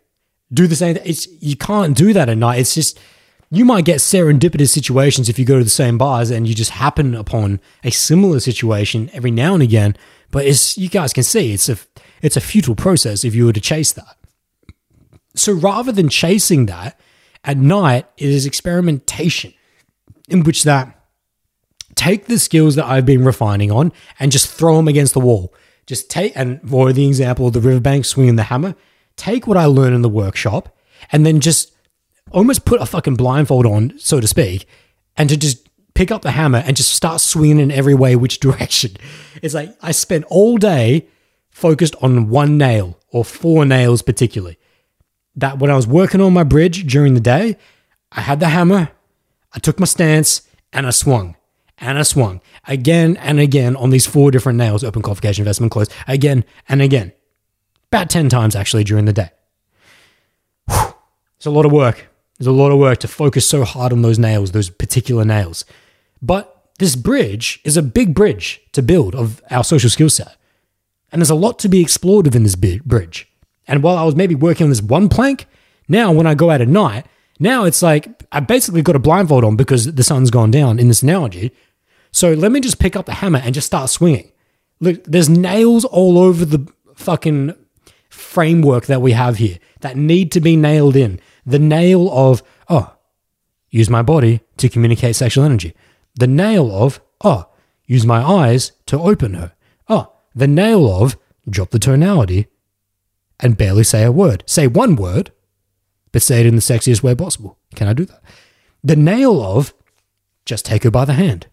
Do 0.53 0.66
the 0.66 0.77
same. 0.77 0.99
It's 1.05 1.27
you 1.40 1.57
can't 1.57 1.97
do 1.97 2.12
that 2.12 2.28
at 2.28 2.36
night. 2.36 2.59
It's 2.59 2.74
just 2.74 2.99
you 3.51 3.65
might 3.65 3.85
get 3.85 3.99
serendipitous 3.99 4.69
situations 4.70 5.28
if 5.28 5.39
you 5.39 5.44
go 5.44 5.59
to 5.59 5.65
the 5.65 5.70
same 5.70 5.99
bars 5.99 6.31
and 6.31 6.47
you 6.47 6.55
just 6.55 6.70
happen 6.70 7.15
upon 7.15 7.61
a 7.85 7.90
similar 7.90 8.40
situation 8.40 9.11
every 9.12 9.31
now 9.31 9.55
and 9.55 9.62
again. 9.62 9.97
But 10.31 10.47
as 10.47 10.77
you 10.78 10.89
guys 10.89 11.12
can 11.12 11.23
see, 11.23 11.53
it's 11.53 11.69
a 11.69 11.77
it's 12.23 12.36
a 12.36 12.40
futile 12.40 12.77
process 12.77 13.24
if 13.24 13.35
you 13.35 13.47
were 13.47 13.53
to 13.53 13.61
chase 13.61 13.93
that. 13.93 14.16
So 15.35 15.53
rather 15.53 15.93
than 15.93 16.09
chasing 16.09 16.66
that 16.66 16.99
at 17.44 17.57
night, 17.57 18.07
it 18.16 18.28
is 18.28 18.47
experimentation 18.47 19.53
in 20.28 20.44
which 20.44 20.62
that 20.65 20.99
take 21.94 22.27
the 22.27 22.39
skills 22.39 22.77
that 22.77 22.86
I've 22.86 23.07
been 23.07 23.24
refining 23.24 23.70
on 23.70 23.93
and 24.19 24.32
just 24.32 24.53
throw 24.53 24.77
them 24.77 24.89
against 24.89 25.15
the 25.15 25.20
wall. 25.20 25.53
Just 25.86 26.11
take, 26.11 26.32
and 26.36 26.61
for 26.69 26.93
the 26.93 27.07
example 27.07 27.49
of 27.49 27.53
the 27.53 27.61
riverbank 27.61 28.05
swinging 28.05 28.36
the 28.36 28.44
hammer, 28.44 28.74
take 29.16 29.47
what 29.47 29.57
I 29.57 29.66
learned 29.66 29.94
in 29.94 30.03
the 30.03 30.09
workshop 30.09 30.77
and 31.11 31.27
then 31.27 31.40
just 31.40 31.73
almost 32.31 32.65
put 32.65 32.81
a 32.81 32.86
fucking 32.86 33.16
blindfold 33.16 33.66
on, 33.66 33.99
so 33.99 34.20
to 34.20 34.27
speak, 34.27 34.66
and 35.16 35.28
to 35.28 35.36
just 35.36 35.69
pick 35.94 36.11
up 36.11 36.23
the 36.23 36.31
hammer 36.31 36.62
and 36.65 36.77
just 36.77 36.93
start 36.93 37.20
swinging 37.20 37.59
in 37.59 37.70
every 37.70 37.94
way, 37.94 38.16
which 38.16 38.40
direction. 38.40 38.93
It's 39.43 39.55
like 39.55 39.77
I 39.82 39.93
spent 39.93 40.24
all 40.28 40.57
day 40.57 41.07
focused 41.52 41.94
on 42.02 42.28
one 42.28 42.58
nail 42.58 42.98
or 43.10 43.24
four 43.24 43.64
nails, 43.64 44.02
particularly 44.02 44.58
that 45.36 45.58
when 45.58 45.70
I 45.70 45.76
was 45.76 45.86
working 45.86 46.20
on 46.20 46.32
my 46.32 46.44
bridge 46.44 46.86
during 46.86 47.14
the 47.14 47.20
day, 47.20 47.56
I 48.10 48.20
had 48.20 48.40
the 48.40 48.48
hammer, 48.48 48.90
I 49.52 49.58
took 49.58 49.78
my 49.78 49.86
stance, 49.86 50.42
and 50.72 50.86
I 50.86 50.90
swung. 50.90 51.36
And 51.78 51.98
I 51.98 52.02
swung 52.02 52.40
again 52.68 53.16
and 53.16 53.40
again 53.40 53.74
on 53.74 53.90
these 53.90 54.06
four 54.06 54.30
different 54.30 54.56
nails 54.56 54.84
open 54.84 55.02
qualification, 55.02 55.42
investment, 55.42 55.72
close, 55.72 55.88
again 56.06 56.44
and 56.68 56.80
again. 56.80 57.12
About 57.90 58.08
10 58.08 58.28
times 58.28 58.54
actually 58.54 58.84
during 58.84 59.04
the 59.04 59.12
day. 59.12 59.30
Whew. 60.70 60.94
It's 61.36 61.46
a 61.46 61.50
lot 61.50 61.66
of 61.66 61.72
work. 61.72 62.08
There's 62.38 62.46
a 62.46 62.52
lot 62.52 62.70
of 62.70 62.78
work 62.78 62.98
to 62.98 63.08
focus 63.08 63.48
so 63.48 63.64
hard 63.64 63.92
on 63.92 64.02
those 64.02 64.18
nails, 64.18 64.52
those 64.52 64.70
particular 64.70 65.24
nails. 65.24 65.64
But 66.20 66.70
this 66.78 66.94
bridge 66.94 67.60
is 67.64 67.76
a 67.76 67.82
big 67.82 68.14
bridge 68.14 68.60
to 68.72 68.82
build 68.82 69.16
of 69.16 69.42
our 69.50 69.64
social 69.64 69.90
skill 69.90 70.10
set. 70.10 70.36
And 71.12 71.20
there's 71.20 71.30
a 71.30 71.34
lot 71.34 71.59
to 71.60 71.68
be 71.68 71.82
explored 71.82 72.26
within 72.26 72.43
this 72.43 72.56
bridge. 72.56 73.28
And 73.68 73.82
while 73.82 73.97
I 73.97 74.05
was 74.05 74.16
maybe 74.16 74.34
working 74.34 74.64
on 74.64 74.70
this 74.70 74.82
one 74.82 75.09
plank, 75.09 75.47
now 75.86 76.10
when 76.10 76.26
I 76.26 76.34
go 76.34 76.51
out 76.51 76.60
at 76.60 76.68
night, 76.68 77.06
now 77.39 77.64
it's 77.64 77.82
like 77.82 78.24
I 78.32 78.40
basically 78.40 78.82
got 78.82 78.97
a 78.97 79.01
blindfold 79.01 79.44
on 79.44 79.56
because 79.56 79.93
the 79.94 80.02
sun's 80.02 80.30
gone 80.30 80.51
down 80.51 80.78
in 80.78 80.89
this 80.89 81.02
analogy. 81.02 81.52
So 82.10 82.32
let 82.32 82.52
me 82.52 82.60
just 82.60 82.78
pick 82.78 82.97
up 82.97 83.06
the 83.06 83.14
hammer 83.14 83.40
and 83.43 83.55
just 83.55 83.66
start 83.66 83.90
swinging. 83.90 84.32
Look, 84.80 85.05
there's 85.05 85.28
nails 85.28 85.84
all 85.84 86.18
over 86.18 86.44
the 86.44 86.66
fucking 86.94 87.55
framework 88.09 88.86
that 88.86 89.02
we 89.02 89.12
have 89.12 89.36
here 89.36 89.59
that 89.80 89.97
need 89.97 90.32
to 90.32 90.40
be 90.40 90.56
nailed 90.56 90.97
in. 90.97 91.20
The 91.47 91.59
nail 91.59 92.10
of, 92.12 92.43
oh, 92.68 92.94
use 93.70 93.89
my 93.89 94.02
body 94.02 94.40
to 94.59 94.68
communicate 94.68 95.16
sexual 95.16 95.44
energy. 95.44 95.74
The 96.16 96.26
nail 96.26 96.70
of, 96.70 97.01
oh, 97.22 97.48
use 97.86 98.05
my 98.05 98.22
eyes 98.22 98.72
to 98.86 98.98
open 98.98 99.34
her. 99.34 99.52
The 100.34 100.46
nail 100.46 100.90
of, 100.90 101.16
drop 101.48 101.70
the 101.70 101.78
tonality 101.78 102.46
and 103.40 103.59
barely 103.59 103.84
say 103.84 104.04
a 104.04 104.12
word. 104.12 104.44
Say 104.46 104.66
one 104.66 104.96
word, 104.96 105.32
but 106.12 106.22
say 106.22 106.40
it 106.40 106.46
in 106.46 106.56
the 106.56 106.62
sexiest 106.62 107.02
way 107.02 107.14
possible. 107.14 107.59
Can 107.74 107.88
I 107.88 107.92
do 107.92 108.04
that? 108.04 108.22
The 108.84 108.96
nail 108.96 109.42
of, 109.42 109.74
just 110.44 110.64
take 110.64 110.84
her 110.84 110.90
by 110.90 111.04
the 111.04 111.12
hand. 111.14 111.46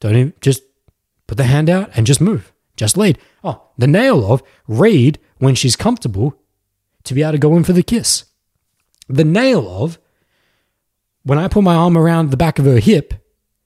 Don't 0.00 0.16
even, 0.16 0.34
just 0.40 0.62
put 1.26 1.36
the 1.36 1.44
hand 1.44 1.68
out 1.68 1.90
and 1.94 2.06
just 2.06 2.20
move. 2.20 2.52
Just 2.76 2.96
lead. 2.96 3.18
Oh, 3.42 3.62
the 3.76 3.86
nail 3.86 4.30
of, 4.30 4.42
read 4.66 5.18
when 5.38 5.54
she's 5.54 5.76
comfortable 5.76 6.34
to 7.04 7.14
be 7.14 7.22
able 7.22 7.32
to 7.32 7.38
go 7.38 7.56
in 7.56 7.64
for 7.64 7.72
the 7.72 7.82
kiss. 7.82 8.24
The 9.08 9.24
nail 9.24 9.68
of, 9.82 9.98
when 11.24 11.38
I 11.38 11.48
put 11.48 11.64
my 11.64 11.74
arm 11.74 11.96
around 11.96 12.30
the 12.30 12.36
back 12.36 12.58
of 12.58 12.64
her 12.64 12.78
hip 12.78 13.14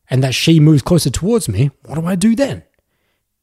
and 0.08 0.22
that 0.22 0.34
she 0.34 0.60
moves 0.60 0.82
closer 0.82 1.10
towards 1.10 1.48
me, 1.48 1.70
what 1.84 1.96
do 1.96 2.06
I 2.06 2.14
do 2.14 2.34
then? 2.34 2.64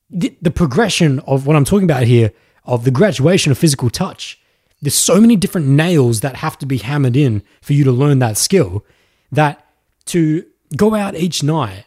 The, 0.10 0.52
progression 0.52 1.20
of 1.22 1.46
what 1.46 1.56
I'm 1.56 1.66
talking 1.66 1.84
about 1.84 2.04
here, 2.04 2.32
of 2.66 2.84
the 2.84 2.92
graduation 2.92 3.52
of 3.52 3.58
physical 3.58 3.90
touch, 3.90 4.40
there's 4.82 4.96
so 4.96 5.20
many 5.20 5.36
different 5.36 5.68
nails 5.68 6.22
that 6.22 6.38
have 6.38 6.58
to 6.60 6.66
be 6.66 6.78
hammered 6.78 7.16
in 7.16 7.44
for 7.62 7.74
you 7.74 7.84
to 7.84 7.92
learn 7.92 8.20
that 8.20 8.38
skill 8.38 8.86
that 9.32 9.66
to 10.06 10.46
go 10.76 10.96
out 10.96 11.16
each 11.16 11.44
night 11.44 11.86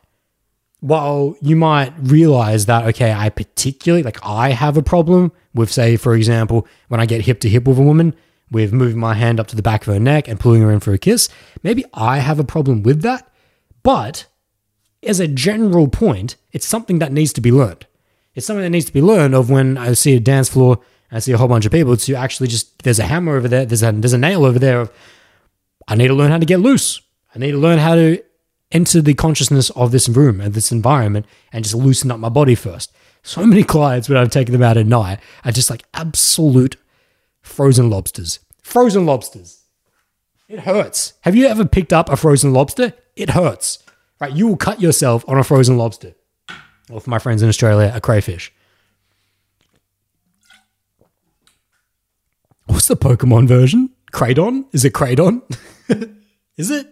while 0.81 1.37
you 1.41 1.55
might 1.55 1.93
realize 1.99 2.67
that 2.67 2.85
okay 2.85 3.13
i 3.13 3.29
particularly 3.29 4.03
like 4.03 4.19
i 4.25 4.51
have 4.51 4.77
a 4.77 4.83
problem 4.83 5.31
with 5.55 5.71
say 5.71 5.97
for 5.97 6.15
example 6.15 6.67
when 6.89 7.01
i 7.01 7.07
get 7.07 7.23
hip 7.23 7.39
to 7.39 7.49
hip 7.49 7.65
with 7.65 7.79
a 7.79 7.83
woman 7.83 8.15
with 8.51 8.73
moving 8.73 8.99
my 8.99 9.15
hand 9.15 9.39
up 9.39 9.47
to 9.47 9.57
the 9.57 9.63
back 9.63 9.87
of 9.87 9.95
her 9.95 10.01
neck 10.01 10.27
and 10.27 10.41
pulling 10.41 10.61
her 10.61 10.73
in 10.73 10.81
for 10.81 10.93
a 10.93 10.99
kiss 10.99 11.29
maybe 11.63 11.85
i 11.95 12.19
have 12.19 12.39
a 12.41 12.45
problem 12.45 12.83
with 12.83 13.03
that. 13.03 13.29
But 13.85 14.27
as 15.03 15.21
a 15.21 15.29
general 15.29 15.89
point 15.89 16.37
it's 16.51 16.67
something 16.67 16.99
that 16.99 17.13
needs 17.13 17.33
to 17.35 17.41
be 17.41 17.53
learned 17.53 17.87
it's 18.35 18.47
something 18.47 18.63
that 18.63 18.71
needs 18.71 18.87
to 18.87 18.93
be 18.93 19.03
learned 19.03 19.35
of 19.35 19.51
when 19.51 19.77
i 19.79 19.93
see 19.93 20.17
a 20.17 20.21
dance 20.21 20.49
floor 20.49 20.79
and 21.11 21.17
i 21.17 21.21
see 21.21 21.33
a 21.33 21.39
whole 21.39 21.49
bunch 21.49 21.67
of 21.67 21.73
people 21.73 21.97
to 21.97 22.15
actually 22.15 22.49
just 22.49 22.83
there's 22.83 22.99
a 22.99 23.05
hammer 23.05 23.37
over 23.37 23.49
there 23.49 23.65
there's 23.65 23.83
a 23.83 23.93
there's 23.93 24.13
a 24.13 24.19
nail 24.19 24.45
over 24.45 24.59
there 24.59 24.81
of 24.81 24.93
i 25.89 25.95
need 25.95 26.09
to 26.09 26.15
learn 26.15 26.31
how 26.31 26.39
to 26.39 26.47
get 26.47 26.61
loose 26.61 27.01
i 27.35 27.39
need 27.39 27.53
to 27.53 27.59
learn 27.59 27.79
how 27.79 27.95
to 27.95 28.23
enter 28.73 29.01
the 29.01 29.15
consciousness 29.15 29.71
of 29.71 29.93
this 29.93 30.09
room 30.09 30.41
and 30.41 30.55
this 30.55 30.73
environment 30.73 31.27
and 31.53 31.65
just 31.65 31.77
loosen 31.77 32.11
up 32.11 32.19
my 32.19 32.29
body 32.29 32.55
first. 32.55 32.93
So 33.23 33.47
many 33.47 33.63
clients 33.63 34.09
when 34.09 34.19
I've 34.19 34.31
taken 34.31 34.53
them 34.53 34.63
out 34.63 34.77
at 34.77 34.87
night 34.87 35.21
are 35.45 35.53
just 35.53 35.71
like 35.71 35.85
absolute 35.95 36.77
frozen 37.41 37.91
lobsters. 37.91 38.41
Frozen 38.63 39.07
lobsters. 39.07 39.61
It 40.49 40.61
hurts. 40.61 41.15
Have 41.21 41.37
you 41.37 41.47
ever 41.47 41.65
picked 41.65 41.93
up 41.93 42.09
a 42.09 42.17
frozen 42.17 42.53
lobster? 42.53 42.95
It 43.15 43.31
hurts. 43.31 43.79
Right? 44.21 44.33
You 44.33 44.49
will 44.49 44.57
cut 44.57 44.81
yourself 44.81 45.25
on 45.29 45.39
a 45.39 45.45
frozen 45.45 45.79
lobster. 45.79 46.15
Or 46.91 47.01
for 47.01 47.11
my 47.11 47.19
friends 47.19 47.43
in 47.43 47.49
Australia, 47.49 47.93
a 47.95 48.01
crayfish. 48.01 48.53
What's 52.67 52.89
the 52.89 52.97
Pokemon 52.97 53.49
version? 53.49 53.91
Kraydon? 54.13 54.67
Is 54.73 54.85
it 54.85 54.93
Kraydon? 54.93 55.43
Is 56.57 56.71
it? 56.71 56.89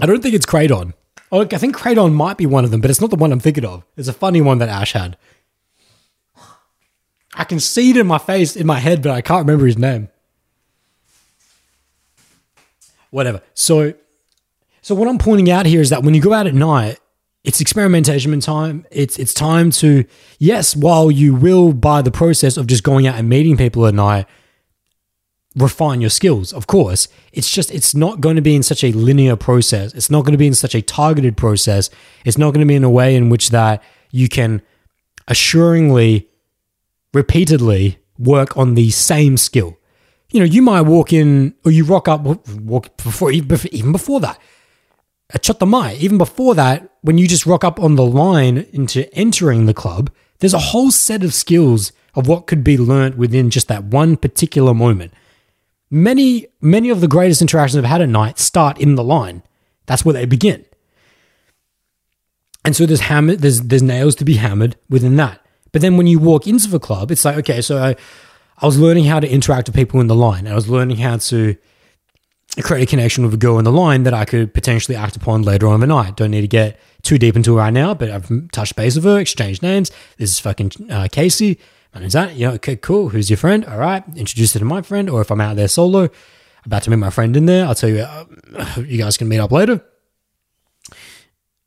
I 0.00 0.06
don't 0.06 0.22
think 0.22 0.34
it's 0.34 0.46
Kraydon. 0.46 0.94
Oh, 1.32 1.42
I 1.42 1.46
think 1.46 1.76
Kraydon 1.76 2.12
might 2.12 2.36
be 2.36 2.46
one 2.46 2.64
of 2.64 2.70
them, 2.70 2.80
but 2.80 2.90
it's 2.90 3.00
not 3.00 3.10
the 3.10 3.16
one 3.16 3.30
I'm 3.30 3.40
thinking 3.40 3.64
of. 3.64 3.84
It's 3.96 4.08
a 4.08 4.12
funny 4.12 4.40
one 4.40 4.58
that 4.58 4.68
Ash 4.68 4.92
had. 4.92 5.16
I 7.34 7.44
can 7.44 7.60
see 7.60 7.90
it 7.90 7.96
in 7.96 8.06
my 8.06 8.18
face, 8.18 8.56
in 8.56 8.66
my 8.66 8.80
head, 8.80 9.02
but 9.02 9.12
I 9.12 9.20
can't 9.20 9.46
remember 9.46 9.66
his 9.66 9.78
name. 9.78 10.08
Whatever. 13.10 13.42
So, 13.54 13.94
so 14.82 14.94
what 14.94 15.08
I'm 15.08 15.18
pointing 15.18 15.50
out 15.50 15.66
here 15.66 15.80
is 15.80 15.90
that 15.90 16.02
when 16.02 16.14
you 16.14 16.20
go 16.20 16.32
out 16.32 16.46
at 16.46 16.54
night, 16.54 16.98
it's 17.44 17.60
experimentation 17.60 18.38
time. 18.40 18.86
It's 18.90 19.18
it's 19.18 19.34
time 19.34 19.70
to 19.72 20.04
yes, 20.38 20.76
while 20.76 21.10
you 21.10 21.34
will 21.34 21.72
by 21.72 22.02
the 22.02 22.10
process 22.10 22.56
of 22.56 22.66
just 22.66 22.82
going 22.82 23.06
out 23.06 23.16
and 23.16 23.28
meeting 23.28 23.56
people 23.56 23.86
at 23.86 23.94
night, 23.94 24.26
refine 25.56 26.00
your 26.00 26.10
skills, 26.10 26.52
of 26.52 26.66
course. 26.66 27.08
It's 27.32 27.50
just, 27.50 27.70
it's 27.72 27.94
not 27.94 28.20
going 28.20 28.36
to 28.36 28.42
be 28.42 28.54
in 28.54 28.62
such 28.62 28.84
a 28.84 28.92
linear 28.92 29.36
process. 29.36 29.92
It's 29.94 30.10
not 30.10 30.24
going 30.24 30.32
to 30.32 30.38
be 30.38 30.46
in 30.46 30.54
such 30.54 30.74
a 30.74 30.82
targeted 30.82 31.36
process. 31.36 31.90
It's 32.24 32.38
not 32.38 32.52
going 32.52 32.60
to 32.60 32.66
be 32.66 32.76
in 32.76 32.84
a 32.84 32.90
way 32.90 33.16
in 33.16 33.28
which 33.30 33.50
that 33.50 33.82
you 34.10 34.28
can 34.28 34.62
assuringly, 35.28 36.28
repeatedly 37.12 37.98
work 38.18 38.56
on 38.56 38.74
the 38.74 38.90
same 38.90 39.36
skill. 39.36 39.76
You 40.32 40.40
know, 40.40 40.46
you 40.46 40.62
might 40.62 40.82
walk 40.82 41.12
in 41.12 41.54
or 41.64 41.72
you 41.72 41.84
rock 41.84 42.06
up, 42.06 42.22
walk 42.48 42.96
before, 42.96 43.32
even 43.32 43.92
before 43.92 44.20
that. 44.20 44.38
At 45.32 45.42
Chotamai, 45.42 45.96
even 45.98 46.18
before 46.18 46.54
that, 46.56 46.90
when 47.02 47.18
you 47.18 47.28
just 47.28 47.46
rock 47.46 47.64
up 47.64 47.78
on 47.78 47.94
the 47.94 48.04
line 48.04 48.66
into 48.72 49.12
entering 49.14 49.66
the 49.66 49.74
club, 49.74 50.10
there's 50.40 50.54
a 50.54 50.58
whole 50.58 50.90
set 50.90 51.22
of 51.22 51.32
skills 51.32 51.92
of 52.14 52.26
what 52.26 52.46
could 52.46 52.64
be 52.64 52.76
learnt 52.76 53.16
within 53.16 53.50
just 53.50 53.68
that 53.68 53.84
one 53.84 54.16
particular 54.16 54.74
moment. 54.74 55.12
Many, 55.90 56.46
many 56.60 56.90
of 56.90 57.00
the 57.00 57.08
greatest 57.08 57.40
interactions 57.40 57.78
I've 57.78 57.88
had 57.88 58.02
at 58.02 58.08
night 58.08 58.38
start 58.38 58.80
in 58.80 58.96
the 58.96 59.04
line. 59.04 59.42
That's 59.86 60.04
where 60.04 60.12
they 60.12 60.24
begin. 60.24 60.64
And 62.64 62.76
so 62.76 62.86
there's 62.86 63.00
hammer, 63.00 63.36
there's 63.36 63.62
there's 63.62 63.82
nails 63.82 64.14
to 64.16 64.24
be 64.24 64.34
hammered 64.34 64.76
within 64.88 65.16
that. 65.16 65.40
But 65.72 65.82
then 65.82 65.96
when 65.96 66.06
you 66.06 66.18
walk 66.18 66.46
into 66.46 66.68
the 66.68 66.80
club, 66.80 67.10
it's 67.10 67.24
like, 67.24 67.36
okay, 67.38 67.60
so 67.60 67.78
I, 67.78 67.96
I 68.58 68.66
was 68.66 68.78
learning 68.78 69.04
how 69.04 69.20
to 69.20 69.28
interact 69.28 69.68
with 69.68 69.76
people 69.76 70.00
in 70.00 70.08
the 70.08 70.14
line. 70.14 70.46
I 70.46 70.54
was 70.54 70.68
learning 70.68 70.98
how 70.98 71.16
to 71.16 71.56
create 72.58 72.82
a 72.82 72.86
connection 72.86 73.24
with 73.24 73.34
a 73.34 73.36
girl 73.36 73.58
in 73.58 73.64
the 73.64 73.72
line 73.72 74.02
that 74.02 74.14
I 74.14 74.24
could 74.24 74.52
potentially 74.52 74.96
act 74.96 75.16
upon 75.16 75.42
later 75.42 75.66
on 75.68 75.74
in 75.74 75.80
the 75.80 75.86
night. 75.86 76.16
Don't 76.16 76.30
need 76.30 76.40
to 76.42 76.48
get 76.48 76.78
too 77.02 77.18
deep 77.18 77.36
into 77.36 77.54
it 77.54 77.56
right 77.56 77.72
now, 77.72 77.94
but 77.94 78.10
I've 78.10 78.50
touched 78.50 78.76
base 78.76 78.96
with 78.96 79.04
her, 79.04 79.18
exchanged 79.18 79.62
names. 79.62 79.90
This 80.18 80.32
is 80.32 80.40
fucking 80.40 80.72
uh, 80.90 81.08
Casey. 81.10 81.58
My 81.94 82.00
name's 82.00 82.12
that. 82.12 82.34
Yeah, 82.34 82.52
okay, 82.52 82.76
cool. 82.76 83.08
Who's 83.08 83.30
your 83.30 83.36
friend? 83.36 83.64
All 83.64 83.78
right. 83.78 84.04
Introduce 84.16 84.54
it 84.54 84.60
to 84.60 84.64
my 84.64 84.82
friend. 84.82 85.08
Or 85.10 85.20
if 85.20 85.30
I'm 85.30 85.40
out 85.40 85.56
there 85.56 85.68
solo, 85.68 86.08
about 86.64 86.82
to 86.84 86.90
meet 86.90 86.96
my 86.96 87.10
friend 87.10 87.36
in 87.36 87.46
there, 87.46 87.66
I'll 87.66 87.74
tell 87.74 87.90
you, 87.90 88.00
uh, 88.00 88.24
you 88.76 88.98
guys 88.98 89.16
can 89.16 89.28
meet 89.28 89.38
up 89.40 89.50
later. 89.50 89.82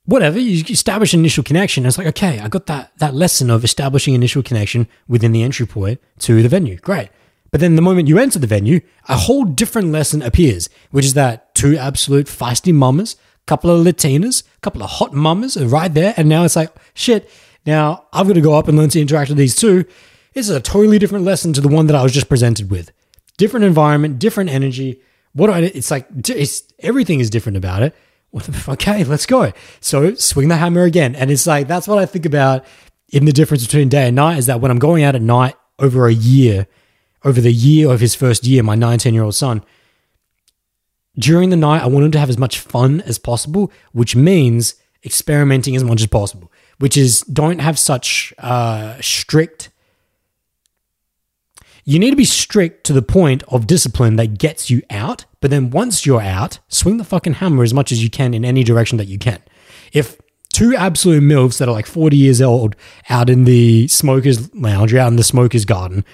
Whatever, 0.06 0.38
you 0.38 0.64
establish 0.70 1.14
an 1.14 1.22
initial 1.22 1.44
connection. 1.44 1.86
It's 1.86 1.98
like, 1.98 2.08
okay, 2.08 2.40
I 2.40 2.50
got 2.50 2.66
that 2.66 2.92
that 2.98 3.14
lesson 3.14 3.50
of 3.50 3.64
establishing 3.64 4.14
initial 4.14 4.44
connection 4.44 4.88
within 5.08 5.32
the 5.32 5.44
entry 5.44 5.66
point 5.66 6.02
to 6.20 6.44
the 6.44 6.50
venue. 6.50 6.76
Great. 6.78 7.10
But 7.54 7.60
then 7.60 7.76
the 7.76 7.84
moment 7.84 8.08
you 8.08 8.18
enter 8.18 8.40
the 8.40 8.48
venue, 8.48 8.82
a 9.08 9.16
whole 9.16 9.46
different 9.46 9.92
lesson 9.92 10.24
appears, 10.24 10.70
which 10.90 11.06
is 11.06 11.14
that 11.14 11.54
two 11.54 11.78
absolute 11.78 12.26
feisty 12.26 12.74
mamas, 12.74 13.14
a 13.14 13.46
couple 13.46 13.70
of 13.70 13.86
Latinas, 13.86 14.42
a 14.58 14.60
couple 14.62 14.82
of 14.82 14.90
hot 14.90 15.14
mamas 15.14 15.56
are 15.56 15.68
right 15.68 15.94
there. 15.94 16.16
And 16.18 16.28
now 16.28 16.46
it's 16.46 16.56
like, 16.56 16.76
shit, 16.96 17.30
now 17.64 18.08
I've 18.12 18.26
got 18.26 18.34
to 18.34 18.42
go 18.42 18.56
up 18.56 18.68
and 18.68 18.76
learn 18.76 18.90
to 18.90 19.00
interact 19.00 19.30
with 19.30 19.38
these 19.38 19.56
two. 19.56 19.86
This 20.34 20.50
is 20.50 20.56
a 20.56 20.60
totally 20.60 20.98
different 20.98 21.26
lesson 21.26 21.54
to 21.54 21.62
the 21.62 21.68
one 21.68 21.86
that 21.86 21.96
I 21.96 22.02
was 22.02 22.12
just 22.12 22.28
presented 22.28 22.72
with. 22.72 22.92
Different 23.38 23.68
environment, 23.68 24.18
different 24.18 24.50
energy. 24.50 25.00
What 25.34 25.52
I? 25.52 25.60
It's 25.60 25.92
like 25.92 26.08
it's 26.28 26.64
everything 26.80 27.20
is 27.20 27.30
different 27.30 27.58
about 27.58 27.84
it. 27.84 27.96
Okay, 28.68 29.04
let's 29.04 29.28
go. 29.28 29.54
So 29.80 30.16
swing 30.16 30.48
the 30.48 30.58
hammer 30.58 30.86
again, 30.86 31.14
and 31.14 31.30
it's 31.30 31.46
like 31.46 31.68
that's 31.68 31.88
what 31.88 32.00
I 32.00 32.08
think 32.08 32.26
about 32.26 32.66
in 33.10 33.26
the 33.26 33.32
difference 33.32 33.64
between 33.64 33.90
day 33.90 34.08
and 34.08 34.16
night. 34.16 34.40
Is 34.40 34.48
that 34.48 34.60
when 34.60 34.72
I'm 34.72 34.80
going 34.80 35.04
out 35.04 35.14
at 35.14 35.22
night 35.22 35.54
over 35.78 36.08
a 36.08 36.14
year, 36.14 36.66
over 37.24 37.42
the 37.42 37.54
year 37.54 37.92
of 37.92 38.00
his 38.00 38.16
first 38.16 38.46
year, 38.46 38.64
my 38.64 38.76
19 38.76 39.14
year 39.14 39.24
old 39.24 39.36
son. 39.36 39.64
During 41.18 41.50
the 41.50 41.56
night, 41.56 41.84
I 41.84 41.88
want 41.88 42.06
him 42.06 42.12
to 42.12 42.20
have 42.20 42.30
as 42.30 42.38
much 42.38 42.60
fun 42.60 43.02
as 43.02 43.20
possible, 43.20 43.72
which 43.92 44.16
means 44.16 44.76
experimenting 45.06 45.76
as 45.76 45.84
much 45.84 46.02
as 46.02 46.08
possible. 46.08 46.52
Which 46.80 46.98
is 46.98 47.22
don't 47.22 47.60
have 47.60 47.78
such 47.78 48.34
uh, 48.40 49.00
strict 49.00 49.70
you 51.86 52.00
need 52.00 52.12
to 52.12 52.16
be 52.16 52.26
strict 52.26 52.86
to 52.86 52.94
the 52.94 53.02
point 53.02 53.44
of 53.50 53.68
discipline 53.68 54.16
that 54.16 54.38
gets 54.38 54.70
you 54.70 54.82
out. 54.90 55.26
But 55.42 55.52
then 55.52 55.70
once 55.70 56.06
you're 56.06 56.22
out, 56.22 56.60
swing 56.70 56.98
the 56.98 57.04
fucking 57.04 57.36
hammer 57.36 57.64
as 57.64 57.74
much 57.74 57.92
as 57.92 58.02
you 58.02 58.10
can 58.10 58.34
in 58.34 58.46
any 58.46 58.64
direction 58.64 58.98
that 58.98 59.08
you 59.08 59.20
can. 59.20 59.42
If 59.92 60.20
two 60.54 60.76
absolute 60.76 61.24
MILFs 61.24 61.58
that 61.58 61.68
are 61.68 61.74
like 61.74 61.86
40 61.86 62.16
years 62.16 62.42
old 62.42 62.76
out 63.10 63.30
in 63.30 63.44
the 63.44 63.88
smoker's 63.90 64.54
lounge, 64.56 64.94
out 64.94 65.10
in 65.10 65.18
the 65.18 65.24
smoker's 65.24 65.66
garden, 65.66 66.06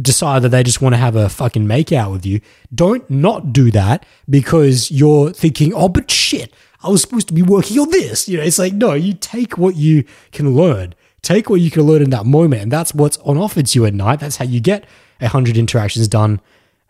decide 0.00 0.42
that 0.42 0.48
they 0.50 0.62
just 0.62 0.80
want 0.80 0.94
to 0.94 0.98
have 0.98 1.16
a 1.16 1.28
fucking 1.28 1.66
make 1.66 1.92
out 1.92 2.12
with 2.12 2.24
you, 2.24 2.40
don't 2.74 3.08
not 3.10 3.52
do 3.52 3.70
that 3.70 4.06
because 4.28 4.90
you're 4.90 5.32
thinking, 5.32 5.72
oh, 5.74 5.88
but 5.88 6.10
shit, 6.10 6.52
I 6.82 6.88
was 6.88 7.02
supposed 7.02 7.28
to 7.28 7.34
be 7.34 7.42
working 7.42 7.78
on 7.78 7.90
this. 7.90 8.28
You 8.28 8.38
know, 8.38 8.44
it's 8.44 8.58
like, 8.58 8.72
no, 8.72 8.94
you 8.94 9.12
take 9.12 9.58
what 9.58 9.76
you 9.76 10.04
can 10.32 10.54
learn 10.54 10.94
Take 11.22 11.48
what 11.48 11.60
you 11.60 11.70
can 11.70 11.82
learn 11.82 12.02
in 12.02 12.10
that 12.10 12.26
moment, 12.26 12.62
and 12.62 12.72
that's 12.72 12.92
what's 12.92 13.16
on 13.18 13.38
offer 13.38 13.62
to 13.62 13.78
you 13.78 13.86
at 13.86 13.94
night. 13.94 14.18
That's 14.18 14.36
how 14.36 14.44
you 14.44 14.60
get 14.60 14.84
hundred 15.22 15.56
interactions 15.56 16.08
done 16.08 16.40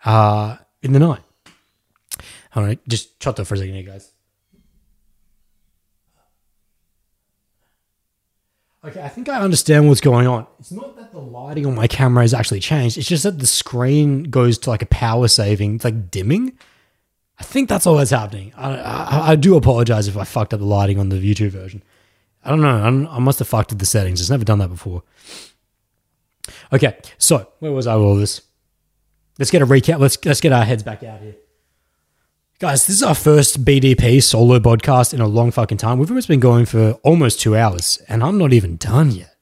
uh, 0.05 0.57
in 0.81 0.91
the 0.91 0.99
night. 0.99 1.21
All 2.55 2.63
right, 2.63 2.79
just 2.87 3.21
shut 3.21 3.39
up 3.39 3.45
for 3.45 3.53
a 3.53 3.57
second, 3.57 3.75
here, 3.75 3.83
guys. 3.83 4.12
Okay, 8.85 9.01
I 9.01 9.07
think 9.07 9.29
I 9.29 9.39
understand 9.39 9.87
what's 9.87 10.01
going 10.01 10.27
on. 10.27 10.45
It's 10.59 10.71
not 10.71 10.97
that 10.97 11.13
the 11.13 11.19
lighting 11.19 11.65
on 11.65 11.73
my 11.73 11.87
camera 11.87 12.23
has 12.23 12.33
actually 12.33 12.59
changed. 12.59 12.97
It's 12.97 13.07
just 13.07 13.23
that 13.23 13.39
the 13.39 13.47
screen 13.47 14.23
goes 14.23 14.57
to 14.59 14.69
like 14.69 14.81
a 14.81 14.87
power 14.87 15.29
saving, 15.29 15.75
it's 15.75 15.85
like 15.85 16.11
dimming. 16.11 16.57
I 17.39 17.43
think 17.43 17.69
that's 17.69 17.87
all 17.87 17.95
that's 17.95 18.11
happening. 18.11 18.53
I, 18.55 18.75
I, 18.75 19.31
I 19.31 19.35
do 19.35 19.55
apologize 19.55 20.07
if 20.07 20.17
I 20.17 20.23
fucked 20.23 20.53
up 20.53 20.59
the 20.59 20.65
lighting 20.65 20.99
on 20.99 21.09
the 21.09 21.15
YouTube 21.15 21.49
version. 21.49 21.81
I 22.43 22.49
don't 22.49 22.61
know. 22.61 22.77
I, 22.77 22.83
don't, 22.83 23.07
I 23.07 23.19
must 23.19 23.39
have 23.39 23.47
fucked 23.47 23.71
up 23.71 23.79
the 23.79 23.85
settings. 23.85 24.19
It's 24.19 24.29
never 24.29 24.43
done 24.43 24.59
that 24.59 24.67
before. 24.67 25.03
Okay, 26.73 26.97
so 27.17 27.47
where 27.59 27.71
was 27.71 27.87
I 27.87 27.95
with 27.95 28.05
all 28.05 28.15
this? 28.15 28.41
Let's 29.39 29.49
get 29.49 29.61
a 29.61 29.65
recap. 29.65 29.99
Let's 29.99 30.23
let's 30.25 30.41
get 30.41 30.51
our 30.51 30.65
heads 30.65 30.83
back 30.83 31.03
out 31.03 31.21
here. 31.21 31.35
Guys, 32.63 32.87
this 32.87 32.95
is 32.95 33.03
our 33.03 33.13
first 33.13 33.65
BDP 33.65 34.23
solo 34.23 34.57
podcast 34.57 35.13
in 35.13 35.19
a 35.19 35.27
long 35.27 35.51
fucking 35.51 35.77
time. 35.77 35.99
We've 35.99 36.09
almost 36.09 36.29
been 36.29 36.39
going 36.39 36.65
for 36.65 36.91
almost 37.03 37.41
two 37.41 37.57
hours, 37.57 38.01
and 38.07 38.23
I'm 38.23 38.37
not 38.37 38.53
even 38.53 38.77
done 38.77 39.11
yet. 39.11 39.35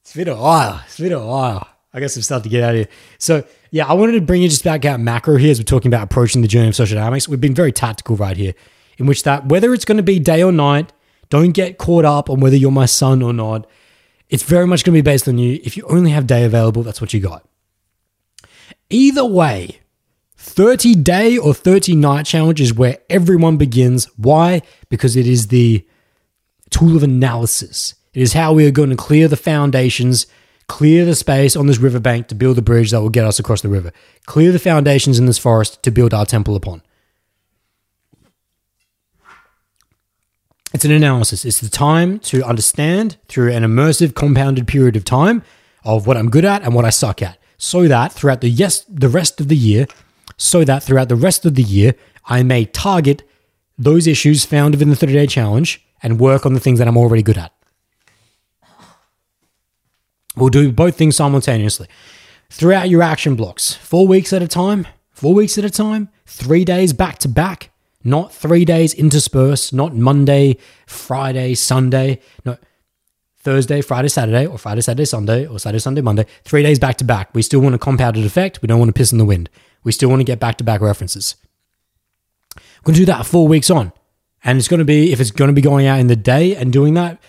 It's 0.00 0.12
been 0.12 0.26
a 0.26 0.34
while. 0.34 0.82
It's 0.84 0.98
been 0.98 1.12
a 1.12 1.24
while. 1.24 1.64
I 1.94 2.00
guess 2.00 2.16
I'm 2.16 2.22
starting 2.22 2.42
to 2.42 2.48
get 2.48 2.64
out 2.64 2.70
of 2.70 2.76
here. 2.78 2.88
So, 3.18 3.44
yeah, 3.70 3.86
I 3.86 3.92
wanted 3.92 4.14
to 4.14 4.20
bring 4.20 4.42
you 4.42 4.48
just 4.48 4.64
back 4.64 4.84
out 4.84 4.98
macro 4.98 5.36
here 5.36 5.52
as 5.52 5.60
we're 5.60 5.62
talking 5.62 5.90
about 5.90 6.02
approaching 6.02 6.42
the 6.42 6.48
journey 6.48 6.66
of 6.66 6.74
social 6.74 6.96
dynamics. 6.96 7.28
We've 7.28 7.40
been 7.40 7.54
very 7.54 7.70
tactical 7.70 8.16
right 8.16 8.36
here, 8.36 8.54
in 8.98 9.06
which 9.06 9.22
that 9.22 9.46
whether 9.46 9.72
it's 9.72 9.84
going 9.84 9.98
to 9.98 10.02
be 10.02 10.18
day 10.18 10.42
or 10.42 10.50
night, 10.50 10.92
don't 11.28 11.52
get 11.52 11.78
caught 11.78 12.04
up 12.04 12.28
on 12.28 12.40
whether 12.40 12.56
you're 12.56 12.72
my 12.72 12.86
son 12.86 13.22
or 13.22 13.32
not. 13.32 13.64
It's 14.28 14.42
very 14.42 14.66
much 14.66 14.82
going 14.82 14.96
to 14.96 15.02
be 15.04 15.08
based 15.08 15.28
on 15.28 15.38
you. 15.38 15.60
If 15.62 15.76
you 15.76 15.86
only 15.86 16.10
have 16.10 16.26
day 16.26 16.42
available, 16.42 16.82
that's 16.82 17.00
what 17.00 17.14
you 17.14 17.20
got. 17.20 17.48
Either 18.90 19.24
way, 19.24 19.81
30 20.42 20.96
day 20.96 21.38
or 21.38 21.54
30 21.54 21.94
night 21.94 22.26
challenge 22.26 22.60
is 22.60 22.74
where 22.74 22.98
everyone 23.08 23.56
begins. 23.56 24.06
Why? 24.16 24.62
Because 24.88 25.14
it 25.14 25.26
is 25.26 25.46
the 25.46 25.86
tool 26.70 26.96
of 26.96 27.04
analysis. 27.04 27.94
It 28.12 28.22
is 28.22 28.32
how 28.32 28.52
we 28.52 28.66
are 28.66 28.72
going 28.72 28.90
to 28.90 28.96
clear 28.96 29.28
the 29.28 29.36
foundations, 29.36 30.26
clear 30.66 31.04
the 31.04 31.14
space 31.14 31.54
on 31.54 31.68
this 31.68 31.78
riverbank 31.78 32.26
to 32.26 32.34
build 32.34 32.56
the 32.56 32.62
bridge 32.62 32.90
that 32.90 33.00
will 33.00 33.08
get 33.08 33.24
us 33.24 33.38
across 33.38 33.60
the 33.60 33.68
river, 33.68 33.92
clear 34.26 34.50
the 34.50 34.58
foundations 34.58 35.16
in 35.16 35.26
this 35.26 35.38
forest 35.38 35.80
to 35.84 35.92
build 35.92 36.12
our 36.12 36.26
temple 36.26 36.56
upon. 36.56 36.82
It's 40.74 40.84
an 40.84 40.90
analysis. 40.90 41.44
It's 41.44 41.60
the 41.60 41.68
time 41.70 42.18
to 42.18 42.42
understand 42.42 43.16
through 43.28 43.52
an 43.52 43.62
immersive, 43.62 44.16
compounded 44.16 44.66
period 44.66 44.96
of 44.96 45.04
time 45.04 45.44
of 45.84 46.08
what 46.08 46.16
I'm 46.16 46.30
good 46.30 46.44
at 46.44 46.62
and 46.62 46.74
what 46.74 46.84
I 46.84 46.90
suck 46.90 47.22
at, 47.22 47.38
so 47.58 47.86
that 47.86 48.12
throughout 48.12 48.40
the 48.40 48.48
yes, 48.50 48.84
the 48.88 49.08
rest 49.08 49.40
of 49.40 49.46
the 49.46 49.56
year, 49.56 49.86
so 50.42 50.64
that 50.64 50.82
throughout 50.82 51.08
the 51.08 51.16
rest 51.16 51.46
of 51.46 51.54
the 51.54 51.62
year, 51.62 51.94
I 52.26 52.42
may 52.42 52.64
target 52.64 53.22
those 53.78 54.06
issues 54.06 54.44
found 54.44 54.74
within 54.74 54.90
the 54.90 54.96
30 54.96 55.12
day 55.12 55.26
challenge 55.26 55.80
and 56.02 56.18
work 56.18 56.44
on 56.44 56.52
the 56.52 56.60
things 56.60 56.80
that 56.80 56.88
I'm 56.88 56.96
already 56.96 57.22
good 57.22 57.38
at. 57.38 57.52
We'll 60.36 60.48
do 60.48 60.72
both 60.72 60.96
things 60.96 61.14
simultaneously. 61.14 61.86
Throughout 62.50 62.90
your 62.90 63.02
action 63.02 63.36
blocks, 63.36 63.74
four 63.74 64.06
weeks 64.06 64.32
at 64.32 64.42
a 64.42 64.48
time, 64.48 64.86
four 65.10 65.32
weeks 65.32 65.56
at 65.58 65.64
a 65.64 65.70
time, 65.70 66.08
three 66.26 66.64
days 66.64 66.92
back 66.92 67.18
to 67.18 67.28
back, 67.28 67.70
not 68.02 68.32
three 68.32 68.64
days 68.64 68.94
interspersed, 68.94 69.72
not 69.72 69.94
Monday, 69.94 70.56
Friday, 70.86 71.54
Sunday, 71.54 72.20
no, 72.44 72.58
Thursday, 73.38 73.80
Friday, 73.80 74.08
Saturday, 74.08 74.46
or 74.46 74.58
Friday, 74.58 74.80
Saturday, 74.80 75.04
Sunday, 75.04 75.46
or 75.46 75.58
Saturday, 75.58 75.78
Sunday, 75.80 76.00
Monday, 76.00 76.26
three 76.44 76.62
days 76.62 76.78
back 76.78 76.96
to 76.96 77.04
back. 77.04 77.32
We 77.34 77.42
still 77.42 77.60
want 77.60 77.74
a 77.74 77.78
compounded 77.78 78.24
effect. 78.24 78.60
We 78.60 78.66
don't 78.66 78.78
want 78.78 78.88
to 78.88 78.92
piss 78.92 79.12
in 79.12 79.18
the 79.18 79.24
wind. 79.24 79.48
We 79.84 79.92
still 79.92 80.08
want 80.08 80.20
to 80.20 80.24
get 80.24 80.40
back 80.40 80.58
to 80.58 80.64
back 80.64 80.80
references. 80.80 81.36
We're 82.56 82.86
going 82.86 82.94
to 82.94 83.00
do 83.00 83.06
that 83.06 83.26
four 83.26 83.48
weeks 83.48 83.70
on. 83.70 83.92
And 84.44 84.58
it's 84.58 84.68
going 84.68 84.78
to 84.78 84.84
be, 84.84 85.12
if 85.12 85.20
it's 85.20 85.30
going 85.30 85.48
to 85.48 85.54
be 85.54 85.60
going 85.60 85.86
out 85.86 86.00
in 86.00 86.08
the 86.08 86.16
day 86.16 86.56
and 86.56 86.72
doing 86.72 86.94
that, 86.94 87.22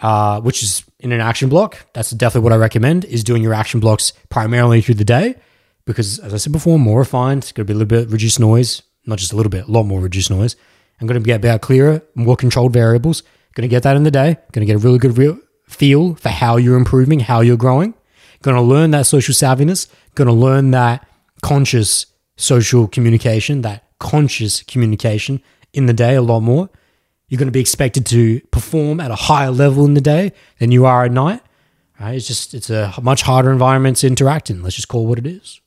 uh, 0.00 0.40
which 0.40 0.62
is 0.62 0.84
in 0.98 1.12
an 1.12 1.20
action 1.20 1.48
block, 1.48 1.86
that's 1.92 2.10
definitely 2.10 2.44
what 2.44 2.52
I 2.52 2.56
recommend, 2.56 3.04
is 3.04 3.22
doing 3.22 3.42
your 3.42 3.54
action 3.54 3.80
blocks 3.80 4.12
primarily 4.28 4.80
through 4.80 4.96
the 4.96 5.04
day. 5.04 5.36
Because 5.84 6.18
as 6.18 6.34
I 6.34 6.36
said 6.36 6.52
before, 6.52 6.78
more 6.78 6.98
refined, 6.98 7.44
it's 7.44 7.52
going 7.52 7.66
to 7.66 7.72
be 7.72 7.76
a 7.76 7.78
little 7.78 8.04
bit 8.04 8.12
reduced 8.12 8.40
noise, 8.40 8.82
not 9.06 9.18
just 9.18 9.32
a 9.32 9.36
little 9.36 9.50
bit, 9.50 9.68
a 9.68 9.70
lot 9.70 9.84
more 9.84 10.00
reduced 10.00 10.30
noise. 10.30 10.56
I'm 11.00 11.06
going 11.06 11.20
to 11.20 11.24
get 11.24 11.36
about 11.36 11.60
clearer, 11.60 12.02
more 12.14 12.36
controlled 12.36 12.72
variables. 12.72 13.22
Going 13.54 13.68
to 13.68 13.74
get 13.74 13.84
that 13.84 13.96
in 13.96 14.02
the 14.02 14.10
day. 14.10 14.36
Going 14.52 14.66
to 14.66 14.72
get 14.72 14.76
a 14.76 14.84
really 14.84 14.98
good 14.98 15.16
real 15.16 15.38
feel 15.68 16.14
for 16.16 16.28
how 16.28 16.56
you're 16.56 16.76
improving, 16.76 17.20
how 17.20 17.40
you're 17.40 17.56
growing. 17.56 17.94
Going 18.42 18.56
to 18.56 18.62
learn 18.62 18.90
that 18.90 19.06
social 19.06 19.34
savviness. 19.34 19.88
Going 20.14 20.28
to 20.28 20.34
learn 20.34 20.72
that 20.72 21.07
conscious 21.42 22.06
social 22.36 22.86
communication, 22.86 23.62
that 23.62 23.84
conscious 23.98 24.62
communication 24.62 25.42
in 25.72 25.86
the 25.86 25.92
day 25.92 26.14
a 26.14 26.22
lot 26.22 26.40
more. 26.40 26.70
You're 27.28 27.38
going 27.38 27.48
to 27.48 27.52
be 27.52 27.60
expected 27.60 28.06
to 28.06 28.40
perform 28.50 29.00
at 29.00 29.10
a 29.10 29.16
higher 29.16 29.50
level 29.50 29.84
in 29.84 29.94
the 29.94 30.00
day 30.00 30.32
than 30.58 30.72
you 30.72 30.86
are 30.86 31.04
at 31.04 31.12
night. 31.12 31.42
Right? 32.00 32.14
It's 32.14 32.26
just 32.26 32.54
it's 32.54 32.70
a 32.70 32.94
much 33.02 33.22
harder 33.22 33.50
environment 33.50 33.98
to 33.98 34.06
interact 34.06 34.50
in. 34.50 34.62
Let's 34.62 34.76
just 34.76 34.88
call 34.88 35.04
it 35.04 35.08
what 35.08 35.18
it 35.18 35.26
is. 35.26 35.60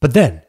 But 0.00 0.14
then, 0.14 0.42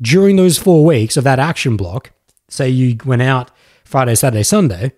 during 0.00 0.36
those 0.36 0.58
four 0.58 0.84
weeks 0.84 1.16
of 1.16 1.24
that 1.24 1.38
action 1.38 1.76
block, 1.76 2.12
say 2.48 2.68
you 2.68 2.98
went 3.04 3.22
out 3.22 3.50
Friday, 3.84 4.14
Saturday, 4.14 4.42
Sunday, 4.42 4.92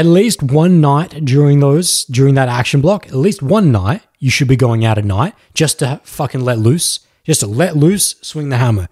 at 0.00 0.06
least 0.06 0.42
one 0.42 0.80
night 0.80 1.26
during 1.26 1.60
those 1.60 2.06
during 2.06 2.34
that 2.34 2.48
action 2.48 2.80
block, 2.80 3.06
at 3.08 3.14
least 3.14 3.42
one 3.42 3.70
night, 3.70 4.00
you 4.18 4.30
should 4.30 4.48
be 4.48 4.56
going 4.56 4.82
out 4.82 4.96
at 4.96 5.04
night 5.04 5.34
just 5.52 5.80
to 5.80 6.00
fucking 6.04 6.40
let 6.40 6.58
loose, 6.58 7.00
just 7.24 7.40
to 7.40 7.46
let 7.46 7.76
loose, 7.76 8.14
swing 8.22 8.48
the 8.48 8.56
hammer. 8.56 8.88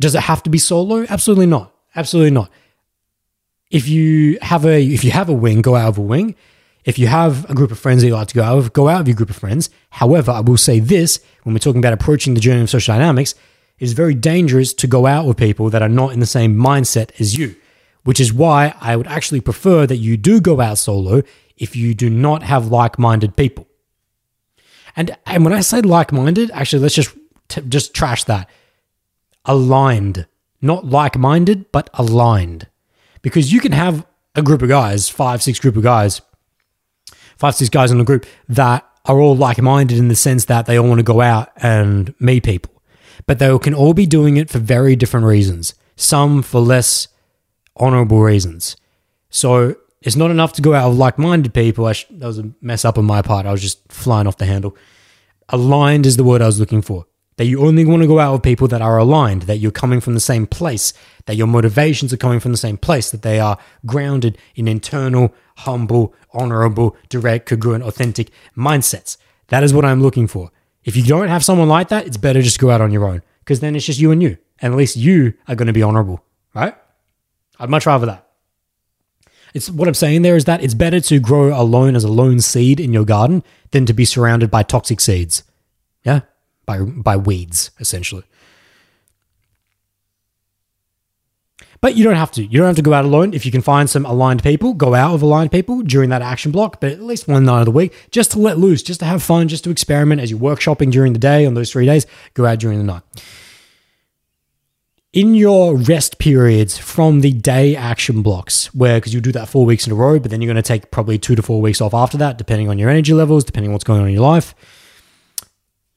Does 0.00 0.14
it 0.14 0.22
have 0.22 0.42
to 0.44 0.50
be 0.50 0.56
solo? 0.56 1.04
Absolutely 1.10 1.44
not. 1.44 1.74
Absolutely 1.94 2.30
not. 2.30 2.50
If 3.70 3.86
you 3.86 4.38
have 4.40 4.64
a 4.64 4.82
if 4.82 5.04
you 5.04 5.10
have 5.10 5.28
a 5.28 5.34
wing, 5.34 5.60
go 5.60 5.76
out 5.76 5.88
of 5.88 5.98
a 5.98 6.02
wing. 6.02 6.36
If 6.86 6.98
you 6.98 7.06
have 7.06 7.48
a 7.50 7.54
group 7.54 7.70
of 7.70 7.78
friends 7.78 8.00
that 8.00 8.08
you 8.08 8.14
like 8.14 8.28
to 8.28 8.34
go 8.34 8.42
out 8.42 8.72
go 8.72 8.88
out 8.88 9.00
with 9.00 9.08
your 9.08 9.16
group 9.16 9.28
of 9.28 9.36
friends. 9.36 9.68
However, 9.90 10.32
I 10.32 10.40
will 10.40 10.56
say 10.56 10.80
this 10.80 11.20
when 11.42 11.54
we're 11.54 11.58
talking 11.58 11.82
about 11.82 11.92
approaching 11.92 12.32
the 12.32 12.40
journey 12.40 12.62
of 12.62 12.70
social 12.70 12.94
dynamics, 12.94 13.34
it 13.78 13.84
is 13.84 13.92
very 13.92 14.14
dangerous 14.14 14.72
to 14.72 14.86
go 14.86 15.04
out 15.04 15.26
with 15.26 15.36
people 15.36 15.68
that 15.68 15.82
are 15.82 15.88
not 15.90 16.14
in 16.14 16.20
the 16.20 16.26
same 16.38 16.56
mindset 16.56 17.10
as 17.20 17.36
you, 17.36 17.56
which 18.04 18.20
is 18.20 18.32
why 18.32 18.74
I 18.80 18.96
would 18.96 19.06
actually 19.06 19.40
prefer 19.40 19.86
that 19.86 19.96
you 19.96 20.16
do 20.16 20.40
go 20.40 20.60
out 20.60 20.78
solo 20.78 21.22
if 21.56 21.74
you 21.74 21.94
do 21.94 22.08
not 22.08 22.42
have 22.42 22.68
like 22.68 22.98
minded 22.98 23.36
people. 23.36 23.66
And, 24.96 25.16
and 25.26 25.44
when 25.44 25.52
I 25.52 25.60
say 25.60 25.80
like 25.80 26.12
minded, 26.12 26.50
actually, 26.52 26.82
let's 26.82 26.94
just, 26.94 27.14
t- 27.48 27.62
just 27.68 27.94
trash 27.94 28.24
that. 28.24 28.48
Aligned, 29.44 30.26
not 30.62 30.84
like 30.84 31.18
minded, 31.18 31.70
but 31.72 31.90
aligned. 31.94 32.68
Because 33.22 33.52
you 33.52 33.60
can 33.60 33.72
have 33.72 34.06
a 34.34 34.42
group 34.42 34.62
of 34.62 34.68
guys, 34.68 35.08
five, 35.08 35.42
six 35.42 35.58
group 35.58 35.76
of 35.76 35.82
guys, 35.82 36.20
five, 37.36 37.54
six 37.54 37.70
guys 37.70 37.90
in 37.90 38.00
a 38.00 38.04
group 38.04 38.26
that 38.48 38.86
are 39.06 39.20
all 39.20 39.36
like 39.36 39.60
minded 39.60 39.98
in 39.98 40.08
the 40.08 40.16
sense 40.16 40.46
that 40.46 40.66
they 40.66 40.78
all 40.78 40.88
want 40.88 40.98
to 40.98 41.04
go 41.04 41.20
out 41.20 41.50
and 41.56 42.14
meet 42.20 42.44
people. 42.44 42.72
But 43.26 43.38
they 43.38 43.56
can 43.58 43.74
all 43.74 43.94
be 43.94 44.06
doing 44.06 44.36
it 44.36 44.50
for 44.50 44.58
very 44.58 44.96
different 44.96 45.26
reasons, 45.26 45.74
some 45.96 46.42
for 46.42 46.60
less 46.60 47.08
honorable 47.76 48.20
reasons. 48.20 48.76
So 49.30 49.76
it's 50.00 50.16
not 50.16 50.30
enough 50.30 50.52
to 50.54 50.62
go 50.62 50.74
out 50.74 50.90
with 50.90 50.98
like 50.98 51.18
minded 51.18 51.54
people. 51.54 51.90
Sh- 51.92 52.04
that 52.10 52.26
was 52.26 52.38
a 52.38 52.50
mess 52.60 52.84
up 52.84 52.98
on 52.98 53.04
my 53.04 53.22
part. 53.22 53.46
I 53.46 53.52
was 53.52 53.62
just 53.62 53.80
flying 53.90 54.26
off 54.26 54.36
the 54.36 54.46
handle. 54.46 54.76
Aligned 55.48 56.06
is 56.06 56.16
the 56.16 56.24
word 56.24 56.42
I 56.42 56.46
was 56.46 56.60
looking 56.60 56.82
for. 56.82 57.06
That 57.36 57.46
you 57.46 57.66
only 57.66 57.84
want 57.84 58.02
to 58.02 58.06
go 58.06 58.20
out 58.20 58.32
with 58.32 58.42
people 58.42 58.68
that 58.68 58.80
are 58.80 58.96
aligned, 58.96 59.42
that 59.42 59.56
you're 59.56 59.72
coming 59.72 60.00
from 60.00 60.14
the 60.14 60.20
same 60.20 60.46
place, 60.46 60.92
that 61.26 61.34
your 61.34 61.48
motivations 61.48 62.12
are 62.12 62.16
coming 62.16 62.38
from 62.38 62.52
the 62.52 62.58
same 62.58 62.76
place, 62.76 63.10
that 63.10 63.22
they 63.22 63.40
are 63.40 63.58
grounded 63.84 64.38
in 64.54 64.68
internal, 64.68 65.34
humble, 65.56 66.14
honorable, 66.32 66.96
direct, 67.08 67.48
congruent, 67.48 67.82
authentic 67.82 68.30
mindsets. 68.56 69.16
That 69.48 69.64
is 69.64 69.74
what 69.74 69.84
I'm 69.84 70.00
looking 70.00 70.28
for. 70.28 70.52
If 70.84 70.96
you 70.96 71.02
don't 71.02 71.28
have 71.28 71.44
someone 71.44 71.68
like 71.68 71.88
that, 71.88 72.06
it's 72.06 72.16
better 72.16 72.40
just 72.40 72.60
go 72.60 72.70
out 72.70 72.80
on 72.80 72.92
your 72.92 73.04
own 73.04 73.22
because 73.40 73.58
then 73.58 73.74
it's 73.74 73.86
just 73.86 73.98
you 73.98 74.12
and 74.12 74.22
you. 74.22 74.38
And 74.60 74.72
at 74.72 74.78
least 74.78 74.96
you 74.96 75.34
are 75.48 75.56
going 75.56 75.66
to 75.66 75.72
be 75.72 75.82
honorable, 75.82 76.22
right? 76.54 76.76
I'd 77.64 77.70
much 77.70 77.86
rather 77.86 78.06
that. 78.06 78.28
It's 79.54 79.70
what 79.70 79.88
I'm 79.88 79.94
saying 79.94 80.22
there 80.22 80.36
is 80.36 80.44
that 80.44 80.62
it's 80.62 80.74
better 80.74 81.00
to 81.00 81.18
grow 81.18 81.58
alone 81.58 81.96
as 81.96 82.04
a 82.04 82.08
lone 82.08 82.40
seed 82.40 82.78
in 82.78 82.92
your 82.92 83.04
garden 83.04 83.42
than 83.70 83.86
to 83.86 83.92
be 83.92 84.04
surrounded 84.04 84.50
by 84.50 84.62
toxic 84.62 85.00
seeds. 85.00 85.44
Yeah? 86.04 86.20
By 86.66 86.80
by 86.80 87.16
weeds, 87.16 87.70
essentially. 87.80 88.24
But 91.80 91.96
you 91.96 92.04
don't 92.04 92.16
have 92.16 92.32
to. 92.32 92.42
You 92.42 92.58
don't 92.58 92.66
have 92.66 92.76
to 92.76 92.82
go 92.82 92.94
out 92.94 93.04
alone. 93.04 93.34
If 93.34 93.44
you 93.46 93.52
can 93.52 93.60
find 93.60 93.88
some 93.88 94.06
aligned 94.06 94.42
people, 94.42 94.72
go 94.72 94.94
out 94.94 95.12
with 95.12 95.22
aligned 95.22 95.52
people 95.52 95.82
during 95.82 96.10
that 96.10 96.22
action 96.22 96.50
block, 96.50 96.80
but 96.80 96.92
at 96.92 97.02
least 97.02 97.28
one 97.28 97.44
night 97.44 97.60
of 97.60 97.66
the 97.66 97.70
week, 97.70 97.92
just 98.10 98.32
to 98.32 98.38
let 98.38 98.58
loose, 98.58 98.82
just 98.82 99.00
to 99.00 99.06
have 99.06 99.22
fun, 99.22 99.48
just 99.48 99.64
to 99.64 99.70
experiment 99.70 100.20
as 100.20 100.30
you're 100.30 100.40
workshopping 100.40 100.90
during 100.90 101.12
the 101.12 101.18
day 101.18 101.46
on 101.46 101.54
those 101.54 101.70
three 101.70 101.86
days, 101.86 102.06
go 102.34 102.46
out 102.46 102.58
during 102.58 102.78
the 102.78 102.84
night. 102.84 103.02
In 105.14 105.36
your 105.36 105.76
rest 105.76 106.18
periods 106.18 106.76
from 106.76 107.20
the 107.20 107.32
day 107.32 107.76
action 107.76 108.20
blocks, 108.20 108.74
where 108.74 108.98
because 108.98 109.14
you 109.14 109.20
do 109.20 109.30
that 109.30 109.48
four 109.48 109.64
weeks 109.64 109.86
in 109.86 109.92
a 109.92 109.94
row, 109.94 110.18
but 110.18 110.30
then 110.30 110.42
you're 110.42 110.52
going 110.52 110.62
to 110.62 110.66
take 110.66 110.90
probably 110.90 111.18
two 111.18 111.36
to 111.36 111.42
four 111.42 111.60
weeks 111.62 111.80
off 111.80 111.94
after 111.94 112.18
that, 112.18 112.36
depending 112.36 112.68
on 112.68 112.78
your 112.78 112.90
energy 112.90 113.14
levels, 113.14 113.44
depending 113.44 113.70
on 113.70 113.74
what's 113.74 113.84
going 113.84 114.00
on 114.00 114.08
in 114.08 114.12
your 114.12 114.22
life. 114.22 114.56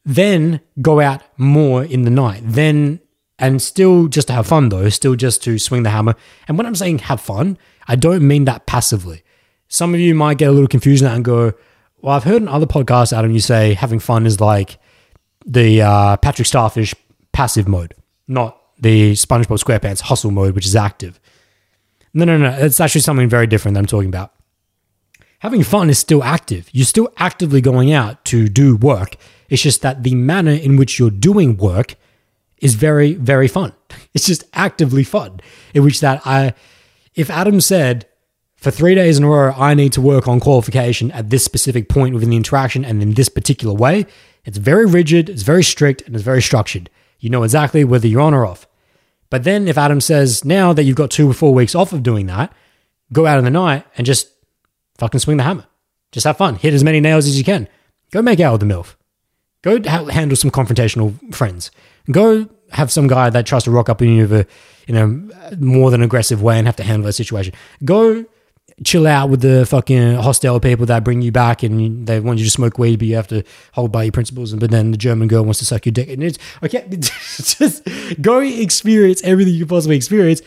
Then 0.05 0.61
go 0.83 0.99
out 0.99 1.23
more 1.35 1.83
in 1.83 2.03
the 2.03 2.11
night. 2.11 2.43
Then 2.45 2.99
and 3.39 3.59
still 3.59 4.07
just 4.07 4.27
to 4.27 4.33
have 4.33 4.45
fun 4.45 4.69
though, 4.69 4.87
still 4.89 5.15
just 5.15 5.43
to 5.43 5.57
swing 5.57 5.81
the 5.81 5.89
hammer. 5.89 6.15
And 6.47 6.55
when 6.55 6.67
I'm 6.67 6.75
saying 6.75 6.99
have 6.99 7.19
fun, 7.19 7.57
I 7.87 7.95
don't 7.95 8.25
mean 8.25 8.45
that 8.45 8.67
passively. 8.67 9.23
Some 9.67 9.95
of 9.95 9.99
you 9.99 10.13
might 10.13 10.37
get 10.37 10.49
a 10.49 10.51
little 10.51 10.67
confused 10.67 11.03
and 11.03 11.25
go, 11.25 11.53
"Well, 12.01 12.15
I've 12.15 12.23
heard 12.23 12.43
in 12.43 12.47
other 12.47 12.67
podcasts, 12.67 13.17
Adam, 13.17 13.31
you 13.31 13.39
say 13.39 13.73
having 13.73 13.99
fun 13.99 14.27
is 14.27 14.39
like 14.39 14.77
the 15.43 15.81
uh, 15.81 16.17
Patrick 16.17 16.47
Starfish 16.47 16.93
passive 17.31 17.67
mode, 17.67 17.95
not 18.27 18.56
the 18.79 19.13
SpongeBob 19.13 19.63
SquarePants 19.63 20.01
hustle 20.01 20.31
mode, 20.31 20.55
which 20.55 20.65
is 20.65 20.75
active." 20.75 21.19
No, 22.13 22.25
no, 22.25 22.37
no. 22.37 22.49
It's 22.49 22.79
actually 22.79 23.01
something 23.01 23.29
very 23.29 23.47
different 23.47 23.75
that 23.75 23.81
I'm 23.81 23.85
talking 23.85 24.09
about. 24.09 24.33
Having 25.39 25.63
fun 25.63 25.89
is 25.89 25.99
still 25.99 26.23
active. 26.23 26.67
You're 26.71 26.85
still 26.85 27.13
actively 27.17 27.61
going 27.61 27.91
out 27.91 28.25
to 28.25 28.49
do 28.49 28.75
work. 28.75 29.17
It's 29.49 29.61
just 29.61 29.83
that 29.83 30.03
the 30.03 30.15
manner 30.15 30.51
in 30.51 30.77
which 30.77 30.97
you're 30.97 31.11
doing 31.11 31.57
work 31.57 31.95
is 32.59 32.73
very, 32.73 33.13
very 33.13 33.47
fun. 33.47 33.73
It's 34.13 34.25
just 34.25 34.45
actively 34.53 35.03
fun. 35.03 35.41
In 35.75 35.83
which 35.83 35.99
that 35.99 36.25
I, 36.25 36.55
if 37.13 37.29
Adam 37.29 37.61
said, 37.61 38.07
for 38.55 38.71
three 38.71 38.95
days 38.95 39.19
in 39.19 39.23
a 39.23 39.29
row, 39.29 39.53
I 39.55 39.75
need 39.75 39.93
to 39.93 40.01
work 40.01 40.27
on 40.27 40.39
qualification 40.39 41.11
at 41.11 41.29
this 41.29 41.45
specific 41.45 41.87
point 41.87 42.15
within 42.15 42.31
the 42.31 42.35
interaction 42.35 42.83
and 42.83 43.03
in 43.03 43.13
this 43.13 43.29
particular 43.29 43.75
way, 43.75 44.07
it's 44.43 44.57
very 44.57 44.87
rigid, 44.87 45.29
it's 45.29 45.43
very 45.43 45.63
strict, 45.63 46.01
and 46.01 46.15
it's 46.15 46.23
very 46.23 46.41
structured. 46.41 46.89
You 47.19 47.29
know 47.29 47.43
exactly 47.43 47.83
whether 47.83 48.07
you're 48.07 48.21
on 48.21 48.33
or 48.33 48.45
off. 48.45 48.67
But 49.29 49.43
then 49.43 49.67
if 49.67 49.77
Adam 49.77 49.99
says, 49.99 50.45
now 50.45 50.73
that 50.73 50.83
you've 50.83 50.95
got 50.95 51.11
two 51.11 51.29
or 51.29 51.33
four 51.33 51.53
weeks 51.53 51.75
off 51.75 51.93
of 51.93 52.03
doing 52.03 52.27
that, 52.27 52.53
go 53.11 53.25
out 53.25 53.39
in 53.39 53.45
the 53.45 53.51
night 53.51 53.85
and 53.97 54.05
just 54.05 54.29
fucking 54.97 55.19
swing 55.19 55.37
the 55.37 55.43
hammer. 55.43 55.65
Just 56.11 56.25
have 56.25 56.37
fun. 56.37 56.55
Hit 56.55 56.73
as 56.73 56.83
many 56.83 56.99
nails 56.99 57.27
as 57.27 57.37
you 57.37 57.43
can. 57.43 57.67
Go 58.11 58.21
make 58.21 58.39
out 58.39 58.53
with 58.53 58.61
the 58.61 58.73
MILF. 58.73 58.95
Go 59.61 59.81
ha- 59.83 60.05
handle 60.05 60.37
some 60.37 60.51
confrontational 60.51 61.35
friends. 61.35 61.71
Go 62.09 62.49
have 62.71 62.91
some 62.91 63.07
guy 63.07 63.29
that 63.29 63.45
tries 63.45 63.63
to 63.65 63.71
rock 63.71 63.89
up 63.89 64.01
on 64.01 64.07
you 64.07 64.45
in 64.87 64.95
a 64.95 65.55
more 65.57 65.91
than 65.91 66.01
aggressive 66.01 66.41
way 66.41 66.57
and 66.57 66.67
have 66.67 66.75
to 66.77 66.83
handle 66.83 67.09
a 67.09 67.13
situation. 67.13 67.53
Go 67.83 68.25
chill 68.83 69.07
out 69.07 69.29
with 69.29 69.41
the 69.41 69.65
fucking 69.65 70.15
hostile 70.15 70.59
people 70.59 70.85
that 70.85 71.03
bring 71.03 71.21
you 71.21 71.31
back 71.31 71.63
and 71.63 72.05
they 72.05 72.19
want 72.19 72.39
you 72.39 72.45
to 72.45 72.51
smoke 72.51 72.77
weed, 72.77 72.99
but 72.99 73.07
you 73.07 73.15
have 73.15 73.27
to 73.27 73.43
hold 73.73 73.91
by 73.91 74.03
your 74.03 74.11
principles. 74.11 74.51
And 74.51 74.59
but 74.59 74.71
then 74.71 74.91
the 74.91 74.97
German 74.97 75.27
girl 75.27 75.43
wants 75.43 75.59
to 75.59 75.65
suck 75.65 75.85
your 75.85 75.93
dick. 75.93 76.09
And 76.09 76.23
it's 76.23 76.37
okay, 76.63 76.87
just 76.91 77.87
go 78.21 78.39
experience 78.39 79.21
everything 79.23 79.55
you 79.55 79.65
possibly 79.65 79.95
experience, 79.95 80.41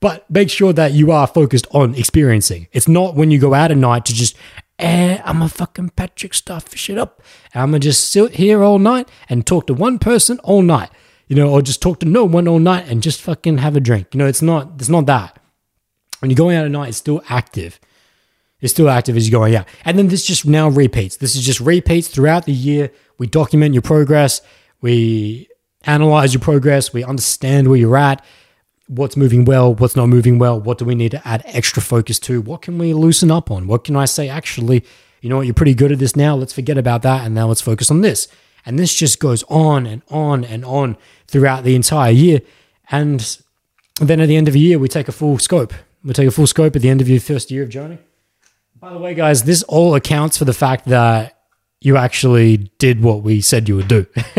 but 0.00 0.28
make 0.30 0.50
sure 0.50 0.72
that 0.72 0.92
you 0.92 1.12
are 1.12 1.26
focused 1.26 1.66
on 1.70 1.94
experiencing. 1.94 2.66
It's 2.72 2.88
not 2.88 3.14
when 3.14 3.30
you 3.30 3.38
go 3.38 3.54
out 3.54 3.70
at 3.70 3.76
night 3.76 4.04
to 4.06 4.14
just 4.14 4.36
eh, 4.78 5.20
I'm 5.24 5.42
a 5.42 5.48
fucking 5.48 5.90
Patrick 5.90 6.34
Starfish 6.34 6.90
it 6.90 6.98
up. 6.98 7.22
I'm 7.54 7.70
gonna 7.70 7.78
just 7.78 8.10
sit 8.10 8.34
here 8.34 8.62
all 8.62 8.78
night 8.78 9.08
and 9.28 9.46
talk 9.46 9.66
to 9.68 9.74
one 9.74 9.98
person 9.98 10.38
all 10.40 10.62
night, 10.62 10.90
you 11.28 11.36
know, 11.36 11.50
or 11.50 11.62
just 11.62 11.80
talk 11.80 12.00
to 12.00 12.06
no 12.06 12.24
one 12.24 12.48
all 12.48 12.58
night 12.58 12.88
and 12.88 13.02
just 13.02 13.22
fucking 13.22 13.58
have 13.58 13.76
a 13.76 13.80
drink. 13.80 14.08
You 14.12 14.18
know, 14.18 14.26
it's 14.26 14.42
not 14.42 14.72
it's 14.78 14.88
not 14.88 15.06
that. 15.06 15.38
When 16.20 16.30
you're 16.30 16.36
going 16.36 16.56
out 16.56 16.64
at 16.64 16.70
night, 16.70 16.88
it's 16.88 16.98
still 16.98 17.22
active. 17.28 17.78
It's 18.60 18.72
still 18.72 18.88
active 18.88 19.16
as 19.16 19.28
you're 19.28 19.38
going 19.38 19.54
out. 19.54 19.66
And 19.84 19.98
then 19.98 20.08
this 20.08 20.24
just 20.24 20.46
now 20.46 20.68
repeats. 20.68 21.16
This 21.16 21.36
is 21.36 21.44
just 21.44 21.60
repeats 21.60 22.08
throughout 22.08 22.46
the 22.46 22.52
year. 22.52 22.90
We 23.18 23.26
document 23.26 23.74
your 23.74 23.82
progress. 23.82 24.40
We 24.80 25.48
analyze 25.84 26.34
your 26.34 26.40
progress. 26.40 26.92
We 26.92 27.04
understand 27.04 27.68
where 27.68 27.78
you're 27.78 27.96
at, 27.96 28.24
what's 28.88 29.16
moving 29.16 29.44
well, 29.44 29.74
what's 29.74 29.96
not 29.96 30.08
moving 30.08 30.38
well. 30.38 30.60
What 30.60 30.78
do 30.78 30.84
we 30.84 30.94
need 30.94 31.12
to 31.12 31.26
add 31.26 31.42
extra 31.46 31.82
focus 31.82 32.18
to? 32.20 32.40
What 32.40 32.62
can 32.62 32.78
we 32.78 32.92
loosen 32.92 33.30
up 33.30 33.50
on? 33.50 33.66
What 33.66 33.84
can 33.84 33.96
I 33.96 34.04
say, 34.04 34.28
actually, 34.28 34.84
you 35.20 35.30
know 35.30 35.36
what, 35.36 35.46
you're 35.46 35.54
pretty 35.54 35.74
good 35.74 35.92
at 35.92 35.98
this 35.98 36.16
now. 36.16 36.34
Let's 36.34 36.52
forget 36.52 36.78
about 36.78 37.02
that. 37.02 37.24
And 37.24 37.34
now 37.34 37.48
let's 37.48 37.60
focus 37.60 37.90
on 37.90 38.00
this. 38.00 38.28
And 38.64 38.78
this 38.78 38.94
just 38.94 39.20
goes 39.20 39.44
on 39.44 39.86
and 39.86 40.02
on 40.08 40.44
and 40.44 40.64
on 40.64 40.96
throughout 41.28 41.64
the 41.64 41.74
entire 41.74 42.10
year. 42.10 42.40
And 42.90 43.38
then 44.00 44.20
at 44.20 44.26
the 44.26 44.36
end 44.36 44.48
of 44.48 44.54
the 44.54 44.60
year, 44.60 44.78
we 44.78 44.88
take 44.88 45.08
a 45.08 45.12
full 45.12 45.38
scope. 45.38 45.72
We 46.06 46.12
take 46.12 46.28
a 46.28 46.30
full 46.30 46.46
scope 46.46 46.76
at 46.76 46.82
the 46.82 46.88
end 46.88 47.00
of 47.00 47.08
your 47.08 47.18
first 47.18 47.50
year 47.50 47.64
of 47.64 47.68
journey. 47.68 47.98
By 48.78 48.92
the 48.92 48.98
way, 48.98 49.12
guys, 49.12 49.42
this 49.42 49.64
all 49.64 49.96
accounts 49.96 50.38
for 50.38 50.44
the 50.44 50.52
fact 50.52 50.84
that 50.86 51.36
you 51.80 51.96
actually 51.96 52.70
did 52.78 53.02
what 53.02 53.22
we 53.22 53.40
said 53.40 53.68
you 53.68 53.74
would 53.74 53.88
do, 53.88 54.06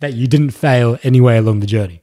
that 0.00 0.14
you 0.14 0.26
didn't 0.26 0.50
fail 0.52 0.98
anywhere 1.02 1.36
along 1.36 1.60
the 1.60 1.66
journey. 1.66 2.00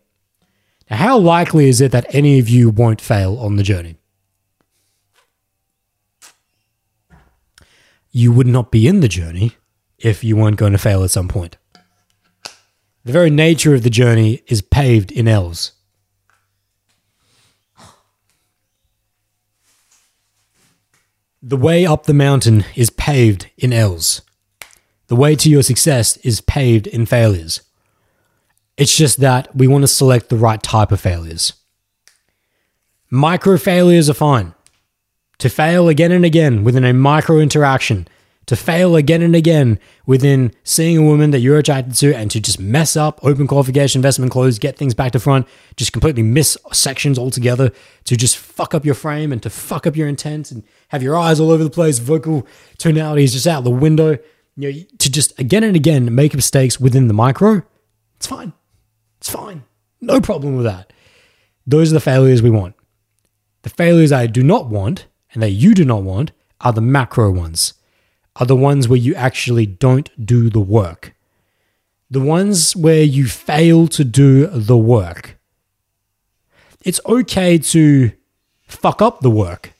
Now, 0.91 0.97
how 0.97 1.17
likely 1.17 1.69
is 1.69 1.81
it 1.81 1.91
that 1.91 2.05
any 2.13 2.37
of 2.37 2.47
you 2.47 2.69
won't 2.69 3.01
fail 3.01 3.39
on 3.39 3.55
the 3.55 3.63
journey? 3.63 3.95
You 8.11 8.31
would 8.31 8.45
not 8.45 8.69
be 8.69 8.85
in 8.87 8.99
the 8.99 9.07
journey 9.07 9.53
if 9.97 10.23
you 10.23 10.35
weren't 10.37 10.57
going 10.57 10.73
to 10.73 10.77
fail 10.77 11.03
at 11.03 11.09
some 11.09 11.27
point. 11.27 11.57
The 13.05 13.11
very 13.11 13.31
nature 13.31 13.73
of 13.73 13.81
the 13.81 13.89
journey 13.89 14.43
is 14.45 14.61
paved 14.61 15.11
in 15.11 15.27
L's. 15.27 15.71
The 21.45 21.57
way 21.57 21.85
up 21.85 22.05
the 22.05 22.13
mountain 22.13 22.63
is 22.73 22.89
paved 22.89 23.49
in 23.57 23.73
L's. 23.73 24.21
The 25.07 25.15
way 25.17 25.35
to 25.35 25.49
your 25.49 25.61
success 25.61 26.15
is 26.17 26.39
paved 26.39 26.87
in 26.87 27.05
failures. 27.05 27.59
It's 28.77 28.95
just 28.95 29.19
that 29.19 29.53
we 29.53 29.67
want 29.67 29.83
to 29.83 29.89
select 29.89 30.29
the 30.29 30.37
right 30.37 30.63
type 30.63 30.93
of 30.93 31.01
failures. 31.01 31.51
Micro 33.09 33.57
failures 33.57 34.09
are 34.09 34.13
fine. 34.13 34.53
To 35.39 35.49
fail 35.49 35.89
again 35.89 36.13
and 36.13 36.23
again 36.23 36.63
within 36.63 36.85
a 36.85 36.93
micro 36.93 37.39
interaction, 37.39 38.07
to 38.45 38.55
fail 38.55 38.95
again 38.95 39.21
and 39.21 39.35
again 39.35 39.79
within 40.05 40.51
seeing 40.63 40.97
a 40.97 41.01
woman 41.01 41.31
that 41.31 41.39
you're 41.39 41.57
attracted 41.57 41.95
to 41.95 42.13
and 42.15 42.29
to 42.31 42.39
just 42.39 42.59
mess 42.59 42.97
up, 42.97 43.19
open 43.23 43.47
qualification, 43.47 43.99
investment 43.99 44.31
close, 44.31 44.59
get 44.59 44.77
things 44.77 44.93
back 44.93 45.11
to 45.13 45.19
front, 45.19 45.47
just 45.77 45.93
completely 45.93 46.23
miss 46.23 46.57
sections 46.71 47.17
altogether, 47.17 47.71
to 48.03 48.17
just 48.17 48.37
fuck 48.37 48.73
up 48.73 48.85
your 48.85 48.95
frame 48.95 49.31
and 49.31 49.41
to 49.43 49.49
fuck 49.49 49.87
up 49.87 49.95
your 49.95 50.07
intent 50.07 50.51
and 50.51 50.63
have 50.89 51.01
your 51.01 51.15
eyes 51.15 51.39
all 51.39 51.51
over 51.51 51.63
the 51.63 51.69
place, 51.69 51.99
vocal 51.99 52.45
tonality 52.77 53.23
is 53.23 53.33
just 53.33 53.47
out 53.47 53.63
the 53.63 53.71
window. 53.71 54.17
You 54.55 54.71
know, 54.71 54.79
to 54.99 55.11
just 55.11 55.39
again 55.39 55.63
and 55.63 55.75
again 55.75 56.13
make 56.13 56.35
mistakes 56.35 56.79
within 56.79 57.07
the 57.07 57.13
micro, 57.13 57.63
it's 58.17 58.27
fine. 58.27 58.53
It's 59.19 59.29
fine. 59.29 59.63
No 60.01 60.19
problem 60.19 60.57
with 60.57 60.65
that. 60.65 60.91
Those 61.65 61.91
are 61.91 61.95
the 61.95 62.01
failures 62.01 62.41
we 62.41 62.49
want. 62.49 62.75
The 63.61 63.69
failures 63.69 64.11
I 64.11 64.27
do 64.27 64.43
not 64.43 64.67
want 64.67 65.07
and 65.33 65.41
that 65.41 65.51
you 65.51 65.73
do 65.73 65.85
not 65.85 66.03
want 66.03 66.33
are 66.61 66.73
the 66.73 66.81
macro 66.81 67.31
ones, 67.31 67.73
are 68.35 68.45
the 68.45 68.55
ones 68.55 68.87
where 68.87 68.99
you 68.99 69.13
actually 69.15 69.65
don't 69.65 70.09
do 70.25 70.49
the 70.49 70.59
work. 70.59 71.13
The 72.09 72.19
ones 72.19 72.75
where 72.75 73.03
you 73.03 73.27
fail 73.27 73.87
to 73.89 74.03
do 74.03 74.47
the 74.47 74.77
work. 74.77 75.37
It's 76.83 76.99
okay 77.05 77.57
to 77.57 78.11
fuck 78.67 79.01
up 79.01 79.21
the 79.21 79.29
work, 79.29 79.73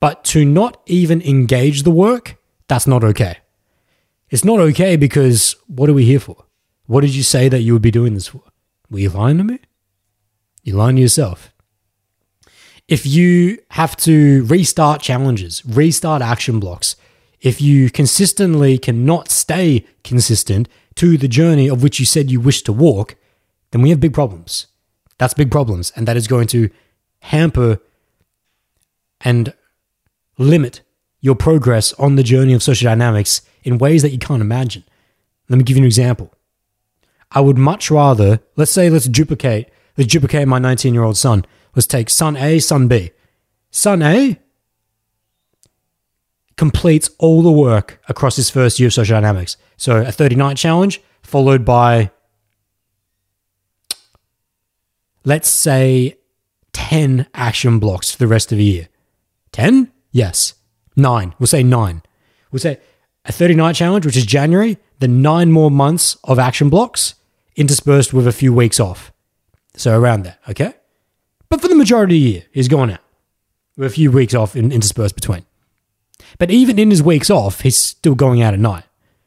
but 0.00 0.24
to 0.24 0.44
not 0.44 0.80
even 0.86 1.20
engage 1.22 1.82
the 1.82 1.90
work, 1.90 2.36
that's 2.68 2.86
not 2.86 3.04
okay. 3.04 3.38
It's 4.30 4.44
not 4.44 4.58
okay 4.58 4.96
because 4.96 5.54
what 5.66 5.90
are 5.90 5.94
we 5.94 6.04
here 6.04 6.20
for? 6.20 6.44
What 6.86 7.02
did 7.02 7.14
you 7.14 7.22
say 7.22 7.48
that 7.48 7.60
you 7.60 7.72
would 7.72 7.82
be 7.82 7.90
doing 7.90 8.14
this 8.14 8.28
for? 8.28 8.42
Were 8.90 9.00
you 9.00 9.10
lying 9.10 9.38
to 9.38 9.44
me? 9.44 9.60
You're 10.62 10.76
lying 10.76 10.96
to 10.96 11.02
yourself. 11.02 11.52
If 12.88 13.06
you 13.06 13.58
have 13.70 13.96
to 13.98 14.44
restart 14.44 15.00
challenges, 15.00 15.64
restart 15.64 16.20
action 16.20 16.60
blocks, 16.60 16.96
if 17.44 17.60
you 17.60 17.90
consistently 17.90 18.78
cannot 18.78 19.30
stay 19.30 19.84
consistent 20.02 20.66
to 20.94 21.18
the 21.18 21.28
journey 21.28 21.68
of 21.68 21.82
which 21.82 22.00
you 22.00 22.06
said 22.06 22.30
you 22.30 22.40
wish 22.40 22.62
to 22.62 22.72
walk, 22.72 23.16
then 23.70 23.82
we 23.82 23.90
have 23.90 24.00
big 24.00 24.14
problems. 24.14 24.66
That's 25.18 25.34
big 25.34 25.50
problems. 25.50 25.92
And 25.94 26.08
that 26.08 26.16
is 26.16 26.26
going 26.26 26.46
to 26.48 26.70
hamper 27.20 27.80
and 29.20 29.52
limit 30.38 30.80
your 31.20 31.34
progress 31.34 31.92
on 31.94 32.16
the 32.16 32.22
journey 32.22 32.54
of 32.54 32.62
social 32.62 32.86
dynamics 32.86 33.42
in 33.62 33.76
ways 33.76 34.00
that 34.00 34.10
you 34.10 34.18
can't 34.18 34.42
imagine. 34.42 34.82
Let 35.50 35.58
me 35.58 35.64
give 35.64 35.76
you 35.76 35.82
an 35.82 35.86
example. 35.86 36.32
I 37.30 37.40
would 37.40 37.58
much 37.58 37.90
rather, 37.90 38.40
let's 38.56 38.70
say, 38.70 38.88
let's 38.88 39.06
duplicate, 39.06 39.70
let's 39.98 40.10
duplicate 40.10 40.48
my 40.48 40.58
19 40.58 40.94
year 40.94 41.04
old 41.04 41.18
son. 41.18 41.44
Let's 41.76 41.86
take 41.86 42.08
son 42.08 42.38
A, 42.38 42.58
son 42.58 42.88
B. 42.88 43.10
Son 43.70 44.00
A 44.02 44.38
completes 46.56 47.10
all 47.18 47.42
the 47.42 47.52
work 47.52 48.00
across 48.08 48.36
his 48.36 48.50
first 48.50 48.78
year 48.78 48.88
of 48.88 48.92
social 48.92 49.16
dynamics. 49.16 49.56
So 49.76 50.02
a 50.02 50.12
30 50.12 50.36
night 50.36 50.56
challenge 50.56 51.02
followed 51.22 51.64
by, 51.64 52.10
let's 55.24 55.48
say, 55.48 56.16
10 56.72 57.26
action 57.34 57.78
blocks 57.78 58.10
for 58.10 58.18
the 58.18 58.26
rest 58.26 58.52
of 58.52 58.58
the 58.58 58.64
year. 58.64 58.88
10? 59.52 59.90
Yes. 60.12 60.54
Nine. 60.96 61.34
We'll 61.38 61.46
say 61.46 61.62
nine. 61.62 62.02
We'll 62.50 62.60
say 62.60 62.78
a 63.24 63.32
30 63.32 63.54
night 63.54 63.74
challenge, 63.74 64.06
which 64.06 64.16
is 64.16 64.26
January, 64.26 64.78
then 65.00 65.22
nine 65.22 65.50
more 65.50 65.70
months 65.70 66.16
of 66.24 66.38
action 66.38 66.68
blocks 66.68 67.14
interspersed 67.56 68.12
with 68.12 68.26
a 68.26 68.32
few 68.32 68.52
weeks 68.52 68.78
off. 68.78 69.12
So 69.76 69.98
around 69.98 70.22
there, 70.22 70.38
okay? 70.48 70.74
But 71.48 71.60
for 71.60 71.68
the 71.68 71.74
majority 71.74 72.16
of 72.16 72.22
the 72.22 72.30
year, 72.30 72.42
he's 72.52 72.68
gone 72.68 72.90
out 72.90 73.00
with 73.76 73.86
a 73.86 73.94
few 73.94 74.10
weeks 74.10 74.34
off 74.34 74.54
in, 74.56 74.70
interspersed 74.70 75.14
between. 75.14 75.44
But 76.38 76.50
even 76.50 76.78
in 76.78 76.90
his 76.90 77.02
weeks 77.02 77.30
off, 77.30 77.60
he's 77.60 77.76
still 77.76 78.14
going 78.14 78.42
out 78.42 78.54
at 78.54 78.60
night. 78.60 78.84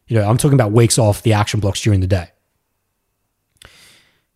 You 0.08 0.18
know, 0.18 0.28
I'm 0.28 0.38
talking 0.38 0.56
about 0.56 0.72
weeks 0.72 0.98
off 0.98 1.22
the 1.22 1.34
action 1.34 1.60
blocks 1.60 1.82
during 1.82 2.00
the 2.00 2.08
day. 2.08 2.32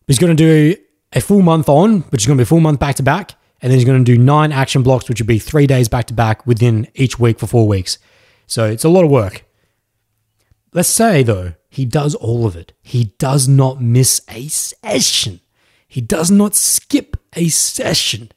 He's 0.08 0.20
going 0.20 0.36
to 0.36 0.44
do 0.44 0.76
a 1.14 1.22
full 1.22 1.42
month 1.42 1.70
on, 1.70 2.02
which 2.10 2.24
is 2.24 2.28
going 2.28 2.38
to 2.38 2.42
be 2.42 2.44
a 2.44 2.48
full 2.48 2.60
month 2.60 2.80
back 2.80 2.96
to 2.96 3.04
back. 3.04 3.34
And 3.62 3.72
then 3.72 3.78
he's 3.78 3.86
going 3.86 4.04
to 4.04 4.12
do 4.12 4.18
nine 4.22 4.52
action 4.52 4.84
blocks, 4.84 5.08
which 5.08 5.22
would 5.22 5.28
be 5.28 5.40
three 5.40 5.68
days 5.68 5.88
back 5.88 6.08
to 6.08 6.14
back 6.14 6.46
within 6.48 6.88
each 6.96 7.20
week 7.20 7.40
for 7.40 7.48
four 7.48 7.68
weeks. 7.68 8.00
So 8.48 8.66
it's 8.66 8.84
a 8.84 8.90
lot 8.90 9.06
of 9.06 9.12
work. 9.12 9.46
Let's 10.74 10.90
say, 10.90 11.22
though, 11.24 11.54
he 11.70 11.86
does 11.86 12.16
all 12.16 12.46
of 12.46 12.56
it. 12.56 12.74
He 12.82 13.14
does 13.18 13.48
not 13.48 13.82
miss 13.82 14.22
a 14.30 14.48
session. 14.48 15.42
He 15.88 16.02
does 16.02 16.32
not 16.32 16.56
skip 16.56 17.18
a 17.34 17.50
session. 17.50 18.32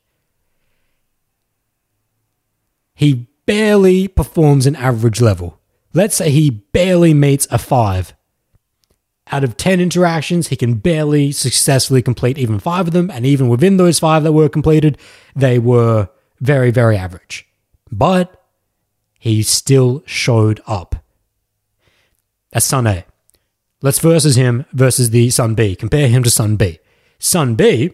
He 2.95 3.29
barely 3.47 4.09
performs 4.09 4.67
an 4.67 4.77
average 4.77 5.21
level. 5.21 5.61
Let's 5.93 6.17
say 6.17 6.31
he 6.31 6.51
barely 6.51 7.15
meets 7.15 7.47
a 7.51 7.59
five. 7.59 8.15
Out 9.33 9.45
of 9.45 9.57
10 9.57 9.81
interactions, 9.81 10.49
he 10.49 10.57
can 10.57 10.75
barely 10.75 11.33
successfully 11.33 12.03
complete 12.03 12.37
even 12.37 12.59
five 12.59 12.89
of 12.89 12.93
them. 12.93 13.11
And 13.11 13.25
even 13.25 13.49
within 13.49 13.77
those 13.77 13.99
five 13.99 14.23
that 14.25 14.33
were 14.33 14.49
completed, 14.49 14.99
they 15.35 15.59
were 15.59 16.09
very, 16.41 16.71
very 16.71 16.97
average. 16.97 17.47
But 17.91 18.45
he 19.19 19.43
still 19.43 20.03
showed 20.05 20.61
up. 20.67 20.97
That's 22.51 22.67
Son 22.67 22.87
A. 22.87 23.05
Let's 23.81 23.99
versus 23.99 24.37
him 24.37 24.67
versus 24.73 25.11
the 25.11 25.31
Son 25.31 25.55
B. 25.55 25.77
Compare 25.77 26.09
him 26.09 26.23
to 26.23 26.31
Son 26.31 26.57
B. 26.57 26.79
Son 27.19 27.55
B 27.55 27.91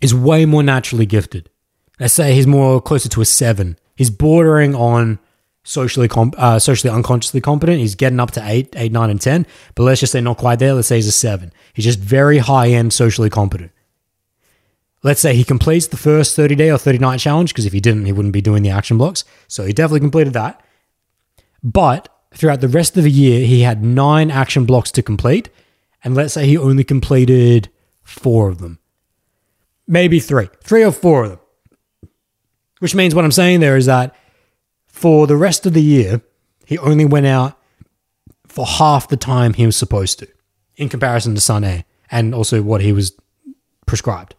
is 0.00 0.14
way 0.14 0.46
more 0.46 0.62
naturally 0.62 1.06
gifted. 1.06 1.50
Let's 2.00 2.14
say 2.14 2.34
he's 2.34 2.46
more 2.46 2.80
closer 2.80 3.08
to 3.08 3.20
a 3.20 3.24
seven. 3.24 3.76
He's 3.96 4.10
bordering 4.10 4.74
on 4.74 5.18
socially 5.64 6.08
uh, 6.14 6.58
socially 6.58 6.92
unconsciously 6.92 7.40
competent. 7.40 7.78
He's 7.78 7.94
getting 7.94 8.20
up 8.20 8.30
to 8.32 8.42
eight, 8.44 8.74
eight, 8.76 8.92
nine, 8.92 9.10
and 9.10 9.20
ten. 9.20 9.46
But 9.74 9.82
let's 9.84 10.00
just 10.00 10.12
say 10.12 10.20
not 10.20 10.38
quite 10.38 10.58
there. 10.58 10.74
Let's 10.74 10.88
say 10.88 10.96
he's 10.96 11.06
a 11.06 11.12
seven. 11.12 11.52
He's 11.74 11.84
just 11.84 11.98
very 11.98 12.38
high 12.38 12.68
end 12.68 12.92
socially 12.92 13.30
competent. 13.30 13.72
Let's 15.02 15.20
say 15.20 15.34
he 15.34 15.44
completes 15.44 15.86
the 15.86 15.96
first 15.96 16.34
30 16.34 16.56
day 16.56 16.70
or 16.70 16.78
30 16.78 16.98
night 16.98 17.20
challenge, 17.20 17.52
because 17.52 17.66
if 17.66 17.72
he 17.72 17.80
didn't, 17.80 18.06
he 18.06 18.12
wouldn't 18.12 18.32
be 18.32 18.40
doing 18.40 18.62
the 18.62 18.70
action 18.70 18.98
blocks. 18.98 19.24
So 19.46 19.64
he 19.64 19.72
definitely 19.72 20.00
completed 20.00 20.32
that. 20.32 20.60
But 21.62 22.08
throughout 22.34 22.60
the 22.60 22.68
rest 22.68 22.96
of 22.96 23.04
the 23.04 23.10
year, 23.10 23.46
he 23.46 23.60
had 23.60 23.84
nine 23.84 24.30
action 24.30 24.64
blocks 24.64 24.90
to 24.92 25.02
complete. 25.02 25.50
And 26.02 26.14
let's 26.14 26.34
say 26.34 26.46
he 26.46 26.56
only 26.56 26.84
completed 26.84 27.68
four 28.02 28.48
of 28.48 28.58
them. 28.58 28.78
Maybe 29.86 30.20
three, 30.20 30.48
three 30.62 30.84
or 30.84 30.92
four 30.92 31.24
of 31.24 31.30
them. 31.30 31.40
Which 32.80 32.94
means 32.94 33.14
what 33.14 33.24
I'm 33.24 33.32
saying 33.32 33.60
there 33.60 33.76
is 33.76 33.86
that 33.86 34.14
for 34.86 35.26
the 35.26 35.36
rest 35.36 35.66
of 35.66 35.74
the 35.74 35.82
year, 35.82 36.20
he 36.64 36.78
only 36.78 37.04
went 37.04 37.26
out 37.26 37.58
for 38.46 38.66
half 38.66 39.08
the 39.08 39.16
time 39.16 39.54
he 39.54 39.66
was 39.66 39.76
supposed 39.76 40.18
to 40.20 40.28
in 40.76 40.88
comparison 40.88 41.34
to 41.34 41.40
Son 41.40 41.84
and 42.10 42.34
also 42.34 42.62
what 42.62 42.80
he 42.80 42.92
was 42.92 43.12
prescribed. 43.86 44.34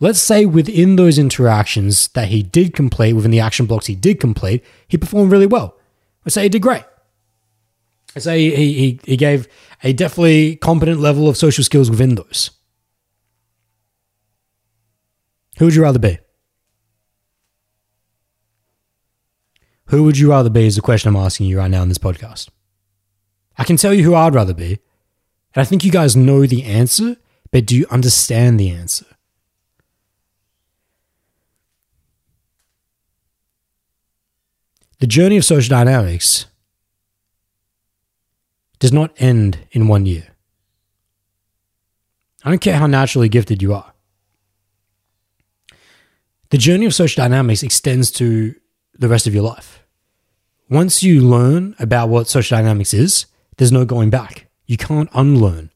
Let's 0.00 0.18
say 0.18 0.44
within 0.44 0.96
those 0.96 1.18
interactions 1.18 2.08
that 2.08 2.28
he 2.28 2.42
did 2.42 2.74
complete, 2.74 3.12
within 3.12 3.30
the 3.30 3.40
action 3.40 3.66
blocks 3.66 3.86
he 3.86 3.94
did 3.94 4.20
complete, 4.20 4.64
he 4.88 4.96
performed 4.96 5.32
really 5.32 5.46
well. 5.46 5.76
Let's 6.24 6.34
say 6.34 6.42
he 6.44 6.48
did 6.48 6.62
great. 6.62 6.84
Let's 8.14 8.24
say 8.24 8.50
he, 8.50 8.72
he, 8.74 9.00
he 9.04 9.16
gave 9.16 9.48
a 9.82 9.92
definitely 9.92 10.56
competent 10.56 11.00
level 11.00 11.28
of 11.28 11.36
social 11.36 11.64
skills 11.64 11.90
within 11.90 12.14
those. 12.14 12.50
Who 15.58 15.66
would 15.66 15.74
you 15.74 15.82
rather 15.82 15.98
be? 15.98 16.18
Who 19.88 20.04
would 20.04 20.18
you 20.18 20.30
rather 20.30 20.50
be 20.50 20.66
is 20.66 20.76
the 20.76 20.82
question 20.82 21.08
I'm 21.08 21.16
asking 21.22 21.46
you 21.46 21.58
right 21.58 21.70
now 21.70 21.82
in 21.82 21.88
this 21.88 21.98
podcast. 21.98 22.48
I 23.56 23.64
can 23.64 23.76
tell 23.76 23.94
you 23.94 24.02
who 24.02 24.14
I'd 24.14 24.34
rather 24.34 24.54
be. 24.54 24.78
And 25.54 25.62
I 25.62 25.64
think 25.64 25.84
you 25.84 25.92
guys 25.92 26.16
know 26.16 26.46
the 26.46 26.64
answer, 26.64 27.16
but 27.52 27.66
do 27.66 27.76
you 27.76 27.86
understand 27.90 28.58
the 28.58 28.70
answer? 28.70 29.06
The 34.98 35.06
journey 35.06 35.36
of 35.36 35.44
social 35.44 35.70
dynamics 35.70 36.46
does 38.78 38.92
not 38.92 39.12
end 39.18 39.58
in 39.70 39.86
one 39.86 40.06
year. 40.06 40.28
I 42.44 42.50
don't 42.50 42.60
care 42.60 42.76
how 42.76 42.86
naturally 42.86 43.28
gifted 43.28 43.62
you 43.62 43.74
are. 43.74 43.92
The 46.50 46.58
journey 46.58 46.86
of 46.86 46.94
social 46.94 47.22
dynamics 47.22 47.62
extends 47.62 48.10
to 48.12 48.54
the 48.98 49.08
rest 49.08 49.26
of 49.26 49.34
your 49.34 49.42
life. 49.42 49.82
Once 50.68 51.02
you 51.02 51.20
learn 51.20 51.74
about 51.78 52.08
what 52.08 52.28
social 52.28 52.56
dynamics 52.56 52.94
is, 52.94 53.26
there's 53.56 53.72
no 53.72 53.84
going 53.84 54.10
back. 54.10 54.46
You 54.66 54.76
can't 54.76 55.10
unlearn. 55.12 55.70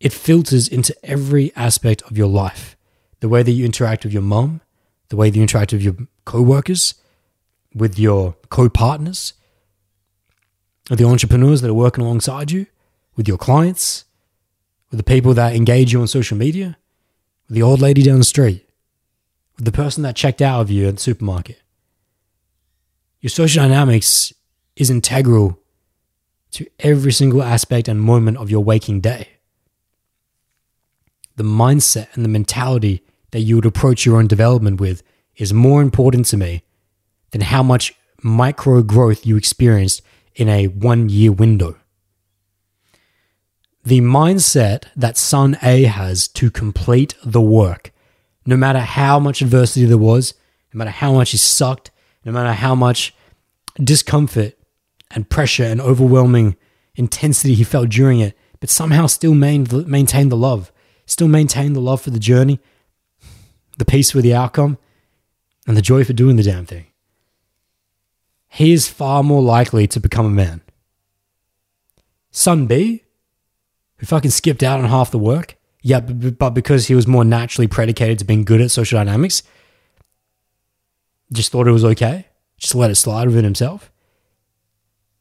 It 0.00 0.12
filters 0.12 0.68
into 0.68 0.94
every 1.04 1.52
aspect 1.54 2.02
of 2.02 2.18
your 2.18 2.26
life. 2.26 2.76
The 3.20 3.28
way 3.28 3.42
that 3.42 3.52
you 3.52 3.64
interact 3.64 4.04
with 4.04 4.12
your 4.12 4.22
mom, 4.22 4.60
the 5.08 5.16
way 5.16 5.30
that 5.30 5.36
you 5.36 5.42
interact 5.42 5.72
with 5.72 5.82
your 5.82 5.94
co-workers, 6.24 6.94
with 7.74 7.98
your 7.98 8.34
co-partners, 8.50 9.34
with 10.90 10.98
the 10.98 11.06
entrepreneurs 11.06 11.60
that 11.60 11.70
are 11.70 11.74
working 11.74 12.04
alongside 12.04 12.50
you, 12.50 12.66
with 13.16 13.28
your 13.28 13.38
clients, 13.38 14.04
with 14.90 14.98
the 14.98 15.04
people 15.04 15.34
that 15.34 15.54
engage 15.54 15.92
you 15.92 16.00
on 16.00 16.08
social 16.08 16.36
media, 16.36 16.76
with 17.48 17.54
the 17.54 17.62
old 17.62 17.80
lady 17.80 18.02
down 18.02 18.18
the 18.18 18.24
street, 18.24 18.68
with 19.56 19.64
the 19.64 19.72
person 19.72 20.02
that 20.02 20.16
checked 20.16 20.42
out 20.42 20.60
of 20.60 20.70
you 20.70 20.88
at 20.88 20.96
the 20.96 21.00
supermarket. 21.00 21.60
Your 23.20 23.30
social 23.30 23.62
dynamics 23.62 24.32
is 24.76 24.90
integral 24.90 25.58
to 26.52 26.66
every 26.80 27.12
single 27.12 27.42
aspect 27.42 27.88
and 27.88 28.00
moment 28.00 28.36
of 28.36 28.50
your 28.50 28.64
waking 28.64 29.00
day. 29.00 29.28
The 31.36 31.44
mindset 31.44 32.08
and 32.14 32.24
the 32.24 32.28
mentality 32.28 33.02
that 33.30 33.40
you 33.40 33.56
would 33.56 33.66
approach 33.66 34.04
your 34.04 34.18
own 34.18 34.26
development 34.26 34.80
with 34.80 35.02
is 35.36 35.52
more 35.52 35.82
important 35.82 36.26
to 36.26 36.36
me 36.36 36.62
than 37.30 37.40
how 37.40 37.62
much 37.62 37.94
micro 38.22 38.82
growth 38.82 39.26
you 39.26 39.36
experienced 39.36 40.02
in 40.34 40.48
a 40.48 40.66
one 40.66 41.08
year 41.08 41.32
window. 41.32 41.76
The 43.84 44.00
mindset 44.00 44.84
that 44.94 45.16
Son 45.16 45.56
A 45.62 45.84
has 45.84 46.28
to 46.28 46.50
complete 46.50 47.14
the 47.24 47.40
work, 47.40 47.92
no 48.44 48.56
matter 48.56 48.80
how 48.80 49.18
much 49.18 49.42
adversity 49.42 49.84
there 49.84 49.98
was, 49.98 50.34
no 50.72 50.78
matter 50.78 50.90
how 50.90 51.12
much 51.12 51.30
he 51.30 51.36
sucked, 51.36 51.90
no 52.24 52.32
matter 52.32 52.52
how 52.52 52.74
much 52.74 53.14
discomfort 53.82 54.54
and 55.10 55.28
pressure 55.28 55.64
and 55.64 55.80
overwhelming 55.80 56.56
intensity 56.94 57.54
he 57.54 57.64
felt 57.64 57.88
during 57.88 58.20
it, 58.20 58.36
but 58.60 58.70
somehow 58.70 59.06
still 59.06 59.34
maintained 59.34 60.32
the 60.32 60.36
love, 60.36 60.72
still 61.06 61.28
maintained 61.28 61.74
the 61.74 61.80
love 61.80 62.00
for 62.00 62.10
the 62.10 62.18
journey, 62.18 62.60
the 63.78 63.84
peace 63.84 64.10
for 64.10 64.20
the 64.20 64.34
outcome, 64.34 64.78
and 65.66 65.76
the 65.76 65.82
joy 65.82 66.04
for 66.04 66.12
doing 66.12 66.36
the 66.36 66.42
damn 66.42 66.66
thing. 66.66 66.86
He 68.48 68.72
is 68.72 68.88
far 68.88 69.22
more 69.22 69.42
likely 69.42 69.86
to 69.86 70.00
become 70.00 70.26
a 70.26 70.30
man. 70.30 70.60
Son 72.30 72.66
B, 72.66 73.04
who 73.96 74.06
fucking 74.06 74.30
skipped 74.30 74.62
out 74.62 74.80
on 74.80 74.88
half 74.88 75.10
the 75.10 75.18
work, 75.18 75.56
yeah, 75.82 76.00
but 76.00 76.50
because 76.50 76.86
he 76.86 76.94
was 76.94 77.06
more 77.06 77.24
naturally 77.24 77.66
predicated 77.66 78.18
to 78.20 78.24
being 78.24 78.44
good 78.44 78.60
at 78.60 78.70
social 78.70 78.98
dynamics, 78.98 79.42
just 81.32 81.50
thought 81.50 81.66
it 81.66 81.72
was 81.72 81.84
okay, 81.84 82.26
just 82.56 82.74
let 82.74 82.90
it 82.90 82.94
slide 82.94 83.26
within 83.26 83.44
himself. 83.44 83.90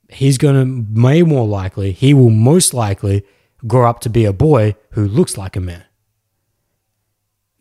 He's 0.09 0.37
going 0.37 0.55
to, 0.55 0.65
may 0.65 1.23
more 1.23 1.47
likely, 1.47 1.93
he 1.93 2.13
will 2.13 2.29
most 2.29 2.73
likely 2.73 3.25
grow 3.65 3.89
up 3.89 4.01
to 4.01 4.09
be 4.09 4.25
a 4.25 4.33
boy 4.33 4.75
who 4.91 5.07
looks 5.07 5.37
like 5.37 5.55
a 5.55 5.61
man. 5.61 5.83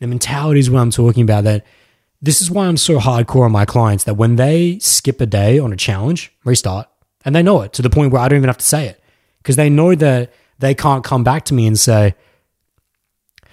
The 0.00 0.06
mentality 0.06 0.60
is 0.60 0.70
what 0.70 0.80
I'm 0.80 0.90
talking 0.90 1.22
about. 1.22 1.44
That 1.44 1.64
this 2.20 2.40
is 2.40 2.50
why 2.50 2.66
I'm 2.66 2.76
so 2.76 2.98
hardcore 2.98 3.44
on 3.44 3.52
my 3.52 3.64
clients 3.64 4.04
that 4.04 4.14
when 4.14 4.36
they 4.36 4.78
skip 4.80 5.20
a 5.20 5.26
day 5.26 5.58
on 5.58 5.72
a 5.72 5.76
challenge, 5.76 6.32
restart, 6.44 6.88
and 7.24 7.34
they 7.34 7.42
know 7.42 7.62
it 7.62 7.72
to 7.74 7.82
the 7.82 7.90
point 7.90 8.12
where 8.12 8.20
I 8.20 8.28
don't 8.28 8.38
even 8.38 8.48
have 8.48 8.58
to 8.58 8.66
say 8.66 8.86
it 8.86 9.02
because 9.38 9.56
they 9.56 9.70
know 9.70 9.94
that 9.94 10.32
they 10.58 10.74
can't 10.74 11.04
come 11.04 11.22
back 11.22 11.44
to 11.46 11.54
me 11.54 11.66
and 11.66 11.78
say, 11.78 12.14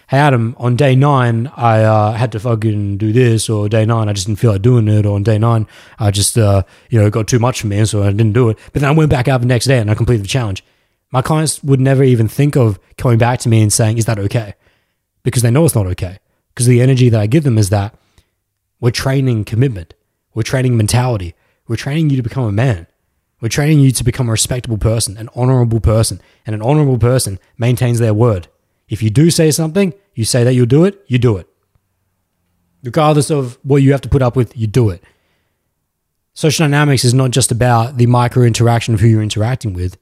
Hey 0.09 0.19
Adam, 0.19 0.55
on 0.57 0.77
day 0.77 0.95
nine 0.95 1.51
I 1.57 1.83
uh, 1.83 2.13
had 2.13 2.31
to 2.31 2.39
fucking 2.39 2.97
do 2.97 3.11
this, 3.11 3.49
or 3.49 3.67
day 3.67 3.85
nine 3.85 4.07
I 4.07 4.13
just 4.13 4.27
didn't 4.27 4.39
feel 4.39 4.53
like 4.53 4.61
doing 4.61 4.87
it, 4.87 5.05
or 5.05 5.15
on 5.15 5.23
day 5.23 5.37
nine 5.37 5.67
I 5.99 6.11
just 6.11 6.37
uh, 6.37 6.63
you 6.89 6.97
know 6.97 7.09
got 7.09 7.27
too 7.27 7.39
much 7.39 7.59
for 7.59 7.67
me, 7.67 7.83
so 7.83 8.03
I 8.03 8.11
didn't 8.11 8.31
do 8.31 8.47
it. 8.47 8.57
But 8.71 8.81
then 8.81 8.89
I 8.89 8.93
went 8.93 9.09
back 9.09 9.27
out 9.27 9.41
the 9.41 9.47
next 9.47 9.65
day 9.65 9.79
and 9.79 9.91
I 9.91 9.95
completed 9.95 10.23
the 10.23 10.29
challenge. 10.29 10.63
My 11.11 11.21
clients 11.21 11.61
would 11.61 11.81
never 11.81 12.03
even 12.03 12.29
think 12.29 12.55
of 12.55 12.79
coming 12.97 13.17
back 13.17 13.39
to 13.39 13.49
me 13.49 13.61
and 13.61 13.71
saying, 13.71 13.97
"Is 13.97 14.05
that 14.05 14.17
okay?" 14.17 14.53
Because 15.23 15.43
they 15.43 15.51
know 15.51 15.65
it's 15.65 15.75
not 15.75 15.87
okay 15.87 16.19
because 16.57 16.67
the 16.67 16.81
energy 16.81 17.09
that 17.09 17.19
I 17.19 17.27
give 17.27 17.43
them 17.43 17.57
is 17.57 17.69
that 17.69 17.93
we're 18.79 18.91
training 18.91 19.43
commitment, 19.43 19.93
we're 20.33 20.43
training 20.43 20.77
mentality, 20.77 21.35
we're 21.67 21.75
training 21.75 22.09
you 22.11 22.15
to 22.15 22.23
become 22.23 22.45
a 22.45 22.51
man. 22.51 22.87
We're 23.41 23.49
training 23.49 23.81
you 23.81 23.91
to 23.91 24.03
become 24.03 24.29
a 24.29 24.31
respectable 24.31 24.79
person, 24.79 25.17
an 25.17 25.29
honorable 25.35 25.79
person. 25.79 26.19
And 26.45 26.55
an 26.55 26.61
honorable 26.63 26.97
person 26.97 27.37
maintains 27.57 27.99
their 27.99 28.13
word. 28.13 28.47
If 28.89 29.03
you 29.03 29.09
do 29.09 29.29
say 29.29 29.51
something, 29.51 29.93
you 30.13 30.25
say 30.25 30.43
that 30.43 30.53
you'll 30.53 30.65
do 30.65 30.85
it, 30.85 31.03
you 31.07 31.17
do 31.17 31.37
it. 31.37 31.47
Regardless 32.83 33.29
of 33.29 33.57
what 33.63 33.81
you 33.81 33.91
have 33.91 34.01
to 34.01 34.09
put 34.09 34.21
up 34.21 34.35
with, 34.35 34.55
you 34.57 34.67
do 34.67 34.89
it. 34.89 35.03
Social 36.33 36.65
dynamics 36.65 37.03
is 37.03 37.13
not 37.13 37.31
just 37.31 37.51
about 37.51 37.97
the 37.97 38.05
micro 38.05 38.43
interaction 38.43 38.93
of 38.93 38.99
who 38.99 39.07
you're 39.07 39.23
interacting 39.23 39.73
with, 39.73 39.97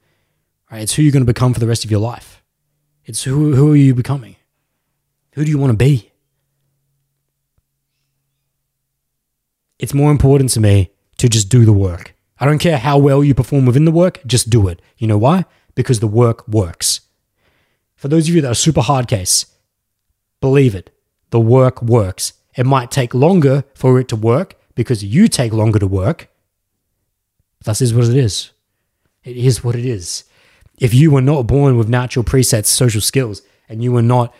right? 0.69 0.81
It's 0.81 0.93
who 0.93 1.01
you're 1.01 1.13
going 1.13 1.25
to 1.25 1.33
become 1.33 1.53
for 1.53 1.59
the 1.59 1.67
rest 1.67 1.85
of 1.85 1.91
your 1.91 2.01
life. 2.01 2.43
It's 3.05 3.23
who, 3.23 3.55
who 3.55 3.71
are 3.71 3.77
you 3.77 3.95
becoming? 3.95 4.35
Who 5.33 5.45
do 5.45 5.51
you 5.51 5.57
want 5.57 5.71
to 5.71 5.77
be? 5.77 6.11
It's 9.79 9.93
more 9.93 10.11
important 10.11 10.49
to 10.51 10.59
me 10.59 10.91
to 11.17 11.29
just 11.29 11.49
do 11.49 11.65
the 11.65 11.73
work. 11.73 12.13
I 12.39 12.45
don't 12.45 12.59
care 12.59 12.77
how 12.77 12.97
well 12.97 13.23
you 13.23 13.33
perform 13.33 13.65
within 13.65 13.85
the 13.85 13.91
work, 13.91 14.19
just 14.25 14.49
do 14.49 14.67
it. 14.67 14.81
You 14.97 15.07
know 15.07 15.17
why? 15.17 15.45
Because 15.73 15.99
the 15.99 16.07
work 16.07 16.47
works. 16.47 17.01
For 17.95 18.07
those 18.07 18.27
of 18.27 18.35
you 18.35 18.41
that 18.41 18.51
are 18.51 18.55
super 18.55 18.81
hard 18.81 19.07
case, 19.07 19.45
believe 20.41 20.75
it, 20.75 20.91
the 21.29 21.39
work 21.39 21.81
works. 21.81 22.33
It 22.55 22.65
might 22.65 22.91
take 22.91 23.13
longer 23.13 23.63
for 23.73 23.99
it 23.99 24.07
to 24.09 24.15
work 24.15 24.55
because 24.75 25.03
you 25.03 25.27
take 25.27 25.53
longer 25.53 25.79
to 25.79 25.87
work. 25.87 26.29
That 27.63 27.81
is 27.81 27.93
what 27.93 28.05
it 28.05 28.15
is. 28.15 28.51
It 29.23 29.37
is 29.37 29.63
what 29.63 29.75
it 29.75 29.85
is. 29.85 30.25
If 30.77 30.93
you 30.93 31.09
were 31.11 31.21
not 31.21 31.47
born 31.47 31.77
with 31.77 31.89
natural 31.89 32.23
presets, 32.23 32.67
social 32.67 33.01
skills, 33.01 33.41
and 33.67 33.83
you 33.83 33.91
were 33.91 34.01
not 34.01 34.33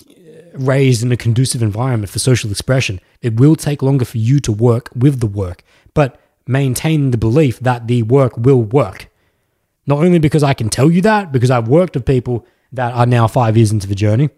uh, 0.00 0.12
raised 0.54 1.02
in 1.02 1.12
a 1.12 1.16
conducive 1.16 1.62
environment 1.62 2.10
for 2.10 2.18
social 2.18 2.50
expression, 2.50 3.00
it 3.20 3.38
will 3.38 3.54
take 3.54 3.82
longer 3.82 4.04
for 4.04 4.18
you 4.18 4.40
to 4.40 4.52
work 4.52 4.88
with 4.96 5.20
the 5.20 5.26
work. 5.26 5.62
But 5.94 6.18
maintain 6.46 7.10
the 7.10 7.18
belief 7.18 7.60
that 7.60 7.86
the 7.86 8.02
work 8.02 8.36
will 8.36 8.62
work. 8.62 9.08
Not 9.86 9.98
only 9.98 10.18
because 10.18 10.42
I 10.42 10.54
can 10.54 10.68
tell 10.68 10.90
you 10.90 11.02
that, 11.02 11.30
because 11.30 11.50
I've 11.50 11.68
worked 11.68 11.94
with 11.94 12.06
people 12.06 12.46
that 12.72 12.94
are 12.94 13.06
now 13.06 13.26
five 13.26 13.56
years 13.56 13.72
into 13.72 13.86
the 13.86 13.94
journey. 13.94 14.30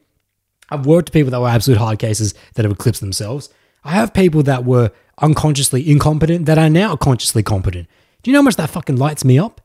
I've 0.70 0.86
worked 0.86 1.09
with 1.09 1.12
people 1.12 1.31
that 1.31 1.40
were 1.40 1.48
absolute 1.48 1.78
hard 1.78 1.98
cases 1.98 2.35
that 2.55 2.65
have 2.65 2.73
eclipsed 2.73 3.01
themselves. 3.01 3.51
I 3.85 3.93
have 3.93 4.15
people 4.15 4.43
that 4.44 4.65
were 4.65 4.90
unconsciously 5.19 5.89
incompetent 5.89 6.47
that 6.47 6.59
are 6.59 6.70
now 6.70 6.97
consciously 6.97 7.43
competent. 7.43 7.89
Do 8.23 8.31
you 8.31 8.32
know 8.32 8.40
how 8.40 8.44
much 8.44 8.56
that 8.56 8.70
fucking 8.70 8.97
lights 8.97 9.24
me 9.24 9.39
up? 9.39 9.61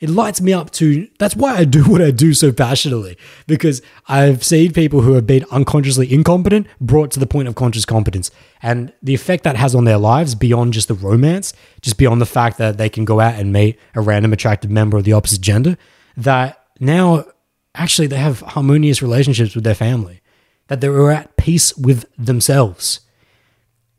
It 0.00 0.08
lights 0.08 0.40
me 0.40 0.54
up 0.54 0.70
to 0.72 1.08
that's 1.18 1.36
why 1.36 1.56
I 1.56 1.64
do 1.64 1.84
what 1.90 2.00
I 2.00 2.10
do 2.10 2.32
so 2.32 2.52
passionately 2.52 3.16
because 3.46 3.82
I've 4.08 4.42
seen 4.42 4.72
people 4.72 5.02
who 5.02 5.12
have 5.12 5.26
been 5.26 5.44
unconsciously 5.50 6.12
incompetent 6.12 6.66
brought 6.80 7.10
to 7.12 7.20
the 7.20 7.26
point 7.26 7.48
of 7.48 7.54
conscious 7.54 7.84
competence 7.84 8.30
and 8.62 8.92
the 9.02 9.14
effect 9.14 9.44
that 9.44 9.56
has 9.56 9.74
on 9.74 9.84
their 9.84 9.98
lives 9.98 10.34
beyond 10.34 10.72
just 10.72 10.88
the 10.88 10.94
romance, 10.94 11.52
just 11.82 11.98
beyond 11.98 12.20
the 12.20 12.26
fact 12.26 12.58
that 12.58 12.78
they 12.78 12.88
can 12.88 13.04
go 13.04 13.20
out 13.20 13.34
and 13.34 13.52
meet 13.52 13.78
a 13.94 14.00
random 14.00 14.32
attractive 14.32 14.70
member 14.70 14.96
of 14.96 15.04
the 15.04 15.12
opposite 15.12 15.42
gender, 15.42 15.76
that 16.16 16.64
now 16.80 17.26
actually 17.74 18.08
they 18.08 18.16
have 18.16 18.40
harmonious 18.40 19.02
relationships 19.02 19.54
with 19.54 19.64
their 19.64 19.74
family, 19.74 20.20
that 20.68 20.80
they're 20.80 21.10
at 21.10 21.36
peace 21.36 21.76
with 21.76 22.06
themselves 22.16 23.00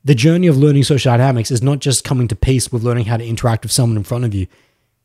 the 0.03 0.15
journey 0.15 0.48
of 0.48 0.57
learning 0.57 0.84
social 0.84 1.11
dynamics 1.11 1.52
is 1.52 1.61
not 1.61 1.80
just 1.80 2.03
coming 2.03 2.27
to 2.27 2.35
peace 2.35 2.72
with 2.72 2.84
learning 2.84 3.06
how 3.06 3.18
to 3.18 3.26
interact 3.26 3.64
with 3.64 3.72
someone 3.72 3.98
in 3.98 4.03
front 4.03 4.26
of 4.26 4.34
you, 4.34 4.48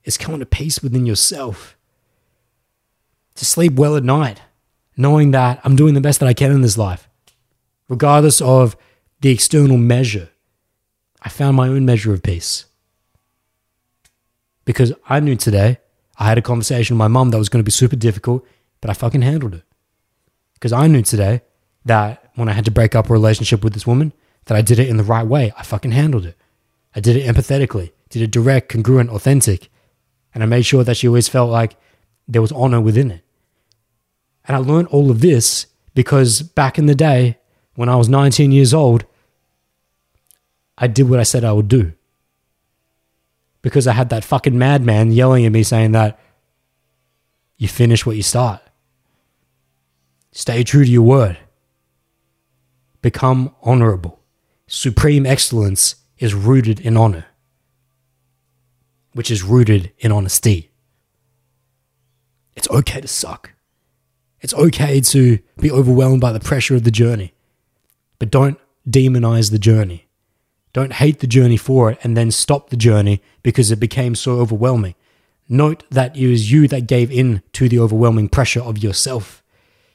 it's 0.05 0.17
coming 0.17 0.41
to 0.41 0.47
peace 0.47 0.83
within 0.83 1.07
yourself. 1.07 1.77
To 3.35 3.45
sleep 3.45 3.75
well 3.75 3.97
at 3.97 4.05
night, 4.05 4.41
knowing 4.97 5.33
that 5.33 5.61
I'm 5.65 5.77
doing 5.77 5.95
the 5.95 6.01
best 6.01 6.21
that 6.21 6.29
I 6.29 6.35
can 6.35 6.53
in 6.53 6.63
this 6.63 6.79
life, 6.79 7.09
regardless 7.89 8.41
of 8.41 8.77
the 9.21 9.31
external 9.31 9.77
measure. 9.77 10.31
I 11.21 11.29
found 11.29 11.57
my 11.57 11.69
own 11.69 11.85
measure 11.85 12.15
of 12.15 12.23
peace. 12.23 12.67
Because 14.65 14.93
I 15.09 15.21
knew 15.21 15.37
today 15.37 15.79
I 16.19 16.29
had 16.29 16.39
a 16.39 16.43
conversation 16.43 16.95
with 16.95 16.99
my 16.99 17.09
mum 17.09 17.31
that 17.31 17.39
was 17.39 17.49
going 17.49 17.63
to 17.63 17.67
be 17.67 17.71
super 17.71 17.97
difficult, 17.97 18.47
but 18.87 18.93
I 18.93 18.95
fucking 18.95 19.23
handled 19.23 19.55
it. 19.55 19.65
Because 20.55 20.73
I 20.73 20.87
knew 20.87 21.03
today 21.03 21.43
that 21.87 22.31
when 22.37 22.49
I 22.49 22.53
had 22.53 22.67
to 22.67 22.71
break 22.71 22.95
up 22.95 23.11
a 23.11 23.13
relationship 23.13 23.65
with 23.65 23.73
this 23.73 23.85
woman, 23.85 24.13
that 24.45 24.57
I 24.57 24.63
did 24.63 24.79
it 24.79 24.89
in 24.89 24.97
the 24.97 25.03
right 25.03 25.27
way. 25.27 25.53
I 25.57 25.65
fucking 25.65 25.91
handled 25.91 26.25
it. 26.25 26.37
I 26.95 27.01
did 27.01 27.17
it 27.17 27.27
empathetically, 27.27 27.91
did 28.11 28.23
it 28.23 28.31
direct, 28.31 28.69
congruent, 28.69 29.11
authentic. 29.11 29.71
And 30.33 30.45
I 30.45 30.47
made 30.47 30.63
sure 30.63 30.85
that 30.85 30.97
she 30.97 31.09
always 31.09 31.29
felt 31.29 31.51
like 31.51 31.77
there 32.29 32.41
was 32.41 32.53
honor 32.53 32.81
within 32.81 33.11
it. 33.11 33.25
And 34.47 34.55
I 34.55 34.61
learned 34.61 34.87
all 34.89 35.11
of 35.11 35.21
this 35.21 35.67
because 35.97 36.43
back 36.43 36.79
in 36.79 36.87
the 36.87 36.95
day, 36.95 37.39
when 37.75 37.89
I 37.89 37.97
was 37.97 38.09
19 38.09 38.53
years 38.53 38.73
old, 38.73 39.05
I 40.79 40.87
did 40.87 41.11
what 41.11 41.19
I 41.19 41.25
said 41.25 41.43
I 41.43 41.53
would 41.53 41.67
do. 41.67 41.93
Because 43.63 43.89
I 43.89 43.95
had 43.95 44.11
that 44.11 44.23
fucking 44.23 44.57
madman 44.57 45.11
yelling 45.11 45.45
at 45.45 45.51
me 45.51 45.65
saying 45.65 45.91
that 45.91 46.21
you 47.57 47.69
finish 47.69 48.05
what 48.05 48.17
you 48.17 48.23
start. 48.23 48.61
Stay 50.37 50.63
true 50.65 50.85
to 50.85 50.91
your 50.91 51.01
word. 51.01 51.39
Become 53.01 53.55
honorable 53.63 54.21
supreme 54.67 55.25
excellence 55.25 55.95
is 56.19 56.35
rooted 56.35 56.79
in 56.79 56.95
honor, 56.95 57.25
which 59.15 59.31
is 59.31 59.43
rooted 59.43 59.93
in 59.99 60.13
honesty. 60.13 60.71
It's 62.55 62.69
okay 62.69 63.01
to 63.01 63.09
suck. 63.09 63.53
It's 64.43 64.53
okay 64.53 65.01
to 65.01 65.39
be 65.59 65.71
overwhelmed 65.71 66.21
by 66.21 66.33
the 66.33 66.41
pressure 66.41 66.75
of 66.75 66.85
the 66.85 66.91
journey, 66.91 67.33
but 68.19 68.31
don't 68.31 68.59
demonize 68.87 69.51
the 69.51 69.59
journey. 69.59 70.07
Don't 70.75 70.93
hate 70.93 71.21
the 71.21 71.27
journey 71.27 71.57
for 71.57 71.93
it 71.93 71.99
and 72.03 72.15
then 72.15 72.31
stop 72.31 72.69
the 72.69 72.77
journey 72.77 73.23
because 73.43 73.71
it 73.71 73.81
became 73.81 74.15
so 74.15 74.33
overwhelming. 74.41 74.97
Note 75.49 75.85
that 75.91 76.15
it 76.15 76.29
was 76.29 76.53
you 76.53 76.69
that 76.69 76.87
gave 76.87 77.11
in 77.11 77.43
to 77.53 77.71
the 77.71 77.79
overwhelming 77.79 78.29
pressure 78.29 78.61
of 78.61 78.77
yourself. 78.77 79.43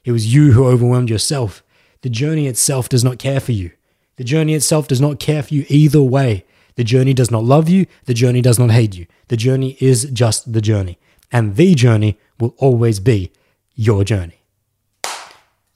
It 0.04 0.12
was 0.12 0.34
you 0.34 0.54
who 0.54 0.66
overwhelmed 0.66 1.10
yourself. 1.10 1.64
The 2.02 2.10
journey 2.10 2.48
itself 2.48 2.90
does 2.90 3.04
not 3.04 3.20
care 3.20 3.40
for 3.40 3.52
you. 3.52 3.72
The 4.16 4.24
journey 4.24 4.54
itself 4.54 4.88
does 4.88 5.02
not 5.02 5.20
care 5.20 5.44
for 5.44 5.54
you 5.54 5.66
either 5.70 6.02
way. 6.02 6.46
The 6.76 6.84
journey 6.84 7.14
does 7.14 7.30
not 7.30 7.44
love 7.44 7.70
you. 7.70 7.86
The 8.06 8.14
journey 8.14 8.42
does 8.42 8.58
not 8.58 8.72
hate 8.72 8.96
you. 8.96 9.06
The 9.28 9.38
journey 9.38 9.78
is 9.80 10.06
just 10.12 10.52
the 10.52 10.62
journey. 10.62 10.98
And 11.32 11.56
the 11.56 11.76
journey 11.76 12.20
will 12.40 12.56
always 12.58 13.00
be 13.00 13.32
your 13.76 14.04
journey. 14.04 14.42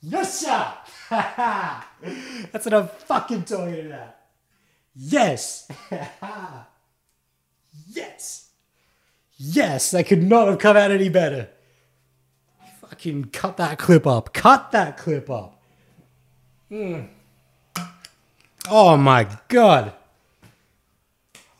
Yes, 0.02 0.40
sir! 0.40 0.74
That's 2.52 2.66
what 2.66 2.74
I'm 2.74 2.88
fucking 2.88 3.44
talking 3.44 3.88
about. 3.88 4.16
Yes! 4.96 5.68
yes! 7.88 8.50
Yes, 9.38 9.92
that 9.92 10.08
could 10.08 10.24
not 10.24 10.48
have 10.48 10.60
come 10.60 10.78
out 10.78 10.92
any 10.92 11.10
better. 11.10 11.50
Cut 13.32 13.58
that 13.58 13.78
clip 13.78 14.08
up. 14.08 14.34
Cut 14.34 14.72
that 14.72 14.98
clip 14.98 15.30
up. 15.30 15.62
Hmm. 16.70 17.02
Oh 18.70 18.98
my 18.98 19.28
god. 19.48 19.94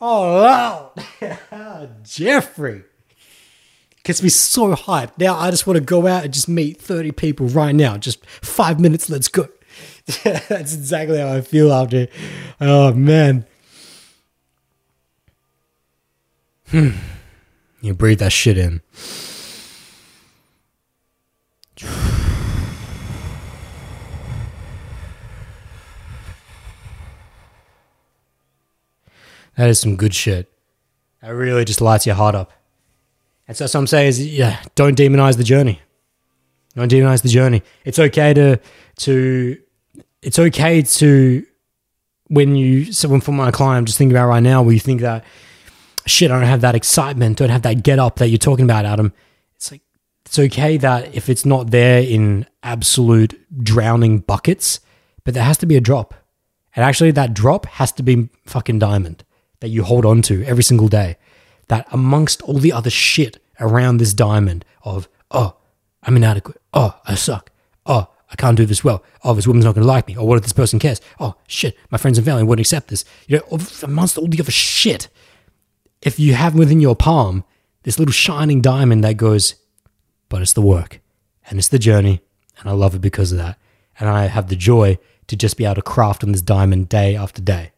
Oh 0.00 0.42
wow. 0.42 0.92
Jeffrey. 2.04 2.82
Gets 4.02 4.22
me 4.22 4.28
so 4.28 4.74
hyped. 4.74 5.18
Now 5.18 5.36
I 5.36 5.50
just 5.50 5.66
want 5.66 5.78
to 5.78 5.84
go 5.84 6.06
out 6.06 6.24
and 6.24 6.32
just 6.32 6.48
meet 6.48 6.80
30 6.80 7.12
people 7.12 7.46
right 7.48 7.74
now. 7.74 7.96
Just 7.96 8.24
five 8.26 8.78
minutes, 8.78 9.08
let's 9.08 9.28
go. 9.28 9.48
That's 10.24 10.74
exactly 10.74 11.18
how 11.18 11.32
I 11.32 11.40
feel 11.40 11.72
after. 11.72 12.08
Oh 12.60 12.92
man. 12.92 13.46
Hmm. 16.68 16.90
You 17.80 17.94
breathe 17.94 18.18
that 18.18 18.32
shit 18.32 18.58
in. 18.58 18.80
That 29.56 29.70
is 29.70 29.80
some 29.80 29.96
good 29.96 30.14
shit. 30.14 30.52
That 31.22 31.30
really 31.30 31.64
just 31.64 31.80
lights 31.80 32.06
your 32.06 32.14
heart 32.14 32.34
up. 32.34 32.52
And 33.48 33.56
so, 33.56 33.64
what 33.64 33.74
I'm 33.74 33.86
saying 33.86 34.08
is, 34.08 34.26
yeah, 34.26 34.62
don't 34.74 34.96
demonize 34.96 35.36
the 35.36 35.44
journey. 35.44 35.80
Don't 36.74 36.90
demonize 36.90 37.22
the 37.22 37.28
journey. 37.28 37.62
It's 37.84 37.98
okay 37.98 38.34
to 38.34 38.58
to 38.98 39.58
it's 40.22 40.38
okay 40.38 40.82
to 40.82 41.46
when 42.28 42.56
you 42.56 42.92
someone 42.92 43.20
from 43.20 43.36
my 43.36 43.50
client, 43.50 43.78
I'm 43.78 43.84
just 43.86 43.98
thinking 43.98 44.16
about 44.16 44.28
right 44.28 44.42
now, 44.42 44.62
where 44.62 44.74
you 44.74 44.80
think 44.80 45.00
that 45.00 45.24
shit, 46.06 46.30
I 46.30 46.34
don't 46.38 46.48
have 46.48 46.60
that 46.60 46.74
excitement, 46.74 47.38
don't 47.38 47.50
have 47.50 47.62
that 47.62 47.82
get 47.82 47.98
up 47.98 48.16
that 48.16 48.28
you're 48.28 48.38
talking 48.38 48.64
about, 48.64 48.84
Adam. 48.84 49.12
It's 50.36 50.54
okay 50.54 50.76
that 50.76 51.14
if 51.14 51.30
it's 51.30 51.46
not 51.46 51.70
there 51.70 52.02
in 52.02 52.44
absolute 52.62 53.40
drowning 53.64 54.18
buckets, 54.18 54.80
but 55.24 55.32
there 55.32 55.42
has 55.42 55.56
to 55.58 55.66
be 55.66 55.76
a 55.76 55.80
drop. 55.80 56.12
And 56.74 56.84
actually 56.84 57.10
that 57.12 57.32
drop 57.32 57.64
has 57.64 57.90
to 57.92 58.02
be 58.02 58.28
fucking 58.44 58.78
diamond 58.78 59.24
that 59.60 59.68
you 59.68 59.82
hold 59.82 60.04
on 60.04 60.20
to 60.22 60.44
every 60.44 60.62
single 60.62 60.88
day. 60.88 61.16
That 61.68 61.86
amongst 61.90 62.42
all 62.42 62.58
the 62.58 62.70
other 62.70 62.90
shit 62.90 63.42
around 63.60 63.96
this 63.96 64.12
diamond 64.12 64.66
of, 64.82 65.08
oh, 65.30 65.56
I'm 66.02 66.18
inadequate. 66.18 66.60
Oh, 66.74 67.00
I 67.06 67.14
suck. 67.14 67.50
Oh, 67.86 68.10
I 68.30 68.36
can't 68.36 68.58
do 68.58 68.66
this 68.66 68.84
well. 68.84 69.02
Oh, 69.24 69.32
this 69.32 69.46
woman's 69.46 69.64
not 69.64 69.74
going 69.74 69.86
to 69.86 69.90
like 69.90 70.06
me. 70.06 70.18
Or 70.18 70.28
what 70.28 70.36
if 70.36 70.42
this 70.42 70.52
person 70.52 70.78
cares? 70.78 71.00
Oh, 71.18 71.36
shit, 71.46 71.78
my 71.90 71.96
friends 71.96 72.18
and 72.18 72.26
family 72.26 72.42
wouldn't 72.42 72.66
accept 72.66 72.88
this. 72.88 73.06
You 73.26 73.38
know, 73.38 73.58
amongst 73.82 74.18
all 74.18 74.26
the 74.26 74.40
other 74.40 74.52
shit, 74.52 75.08
if 76.02 76.20
you 76.20 76.34
have 76.34 76.54
within 76.54 76.82
your 76.82 76.94
palm 76.94 77.42
this 77.84 77.98
little 77.98 78.12
shining 78.12 78.60
diamond 78.60 79.02
that 79.02 79.16
goes, 79.16 79.54
but 80.28 80.42
it's 80.42 80.52
the 80.52 80.62
work 80.62 81.00
and 81.48 81.58
it's 81.58 81.68
the 81.68 81.78
journey. 81.78 82.20
And 82.58 82.68
I 82.68 82.72
love 82.72 82.94
it 82.94 83.00
because 83.00 83.32
of 83.32 83.38
that. 83.38 83.58
And 83.98 84.08
I 84.08 84.26
have 84.26 84.48
the 84.48 84.56
joy 84.56 84.98
to 85.26 85.36
just 85.36 85.56
be 85.56 85.64
able 85.64 85.76
to 85.76 85.82
craft 85.82 86.24
on 86.24 86.32
this 86.32 86.42
diamond 86.42 86.88
day 86.88 87.16
after 87.16 87.42
day. 87.42 87.72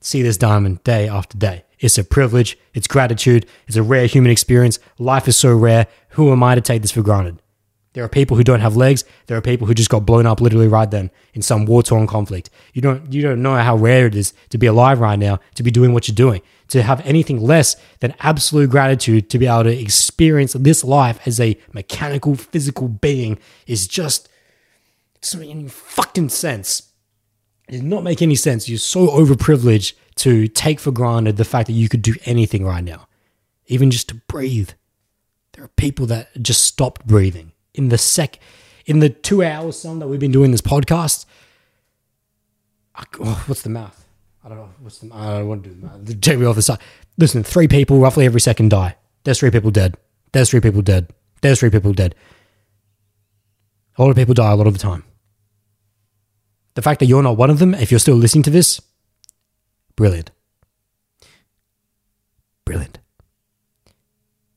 See 0.00 0.22
this 0.22 0.36
diamond 0.36 0.82
day 0.84 1.08
after 1.08 1.36
day. 1.38 1.64
It's 1.78 1.98
a 1.98 2.04
privilege. 2.04 2.58
It's 2.74 2.86
gratitude. 2.86 3.46
It's 3.66 3.76
a 3.76 3.82
rare 3.82 4.06
human 4.06 4.30
experience. 4.30 4.78
Life 4.98 5.28
is 5.28 5.36
so 5.36 5.54
rare. 5.54 5.86
Who 6.10 6.32
am 6.32 6.42
I 6.42 6.54
to 6.54 6.60
take 6.60 6.82
this 6.82 6.92
for 6.92 7.02
granted? 7.02 7.42
There 7.94 8.04
are 8.04 8.08
people 8.08 8.36
who 8.36 8.44
don't 8.44 8.60
have 8.60 8.76
legs. 8.76 9.04
There 9.26 9.36
are 9.36 9.42
people 9.42 9.66
who 9.66 9.74
just 9.74 9.90
got 9.90 10.06
blown 10.06 10.26
up 10.26 10.40
literally 10.40 10.68
right 10.68 10.90
then 10.90 11.10
in 11.34 11.42
some 11.42 11.66
war 11.66 11.82
torn 11.82 12.06
conflict. 12.06 12.48
You 12.72 12.80
don't 12.80 13.12
you 13.12 13.20
don't 13.20 13.42
know 13.42 13.56
how 13.56 13.76
rare 13.76 14.06
it 14.06 14.14
is 14.14 14.32
to 14.50 14.58
be 14.58 14.66
alive 14.66 15.00
right 15.00 15.18
now, 15.18 15.40
to 15.56 15.62
be 15.62 15.70
doing 15.70 15.92
what 15.92 16.08
you're 16.08 16.14
doing, 16.14 16.40
to 16.72 16.82
have 16.82 17.04
anything 17.06 17.38
less 17.38 17.76
than 18.00 18.14
absolute 18.20 18.70
gratitude 18.70 19.28
to 19.28 19.38
be 19.38 19.46
able 19.46 19.64
to 19.64 19.78
experience 19.78 20.54
this 20.54 20.82
life 20.82 21.20
as 21.26 21.38
a 21.38 21.58
mechanical, 21.74 22.34
physical 22.34 22.88
being 22.88 23.38
is 23.66 23.86
just 23.86 24.28
doesn't 25.20 25.40
make 25.40 25.50
any 25.50 25.68
fucking 25.68 26.30
sense. 26.30 26.90
It 27.68 27.72
does 27.72 27.82
not 27.82 28.02
make 28.02 28.22
any 28.22 28.34
sense. 28.34 28.70
You're 28.70 28.78
so 28.78 29.06
overprivileged 29.08 29.92
to 30.16 30.48
take 30.48 30.80
for 30.80 30.90
granted 30.90 31.36
the 31.36 31.44
fact 31.44 31.66
that 31.66 31.74
you 31.74 31.90
could 31.90 32.02
do 32.02 32.14
anything 32.24 32.64
right 32.64 32.82
now, 32.82 33.06
even 33.66 33.90
just 33.90 34.08
to 34.08 34.14
breathe. 34.14 34.70
There 35.52 35.64
are 35.64 35.68
people 35.68 36.06
that 36.06 36.42
just 36.42 36.64
stopped 36.64 37.06
breathing 37.06 37.52
in 37.74 37.90
the 37.90 37.98
sec, 37.98 38.38
in 38.86 39.00
the 39.00 39.10
two 39.10 39.44
hours 39.44 39.78
some 39.78 39.98
that 39.98 40.08
we've 40.08 40.18
been 40.18 40.32
doing 40.32 40.52
this 40.52 40.62
podcast. 40.62 41.26
I, 42.94 43.04
oh, 43.20 43.44
what's 43.46 43.62
the 43.62 43.68
math? 43.68 44.01
I 44.44 44.48
don't 44.48 44.58
know. 44.58 44.70
What's 44.80 44.98
the? 44.98 45.10
I 45.12 45.38
don't 45.38 45.48
want 45.48 45.64
to 45.64 45.70
do 45.70 45.90
the. 46.02 46.14
Take 46.14 46.38
me 46.38 46.46
off 46.46 46.56
the 46.56 46.62
side. 46.62 46.80
Listen, 47.18 47.42
three 47.42 47.68
people 47.68 48.00
roughly 48.00 48.24
every 48.26 48.40
second 48.40 48.70
die. 48.70 48.96
There's 49.24 49.38
three 49.38 49.50
people 49.50 49.70
dead. 49.70 49.96
There's 50.32 50.50
three 50.50 50.60
people 50.60 50.82
dead. 50.82 51.08
There's 51.42 51.60
three 51.60 51.70
people 51.70 51.92
dead. 51.92 52.14
A 53.96 54.02
lot 54.02 54.10
of 54.10 54.16
people 54.16 54.34
die 54.34 54.50
a 54.50 54.56
lot 54.56 54.66
of 54.66 54.72
the 54.72 54.78
time. 54.78 55.04
The 56.74 56.82
fact 56.82 57.00
that 57.00 57.06
you're 57.06 57.22
not 57.22 57.36
one 57.36 57.50
of 57.50 57.58
them, 57.58 57.74
if 57.74 57.90
you're 57.90 58.00
still 58.00 58.16
listening 58.16 58.42
to 58.44 58.50
this, 58.50 58.80
brilliant. 59.94 60.30
Brilliant. 62.64 62.98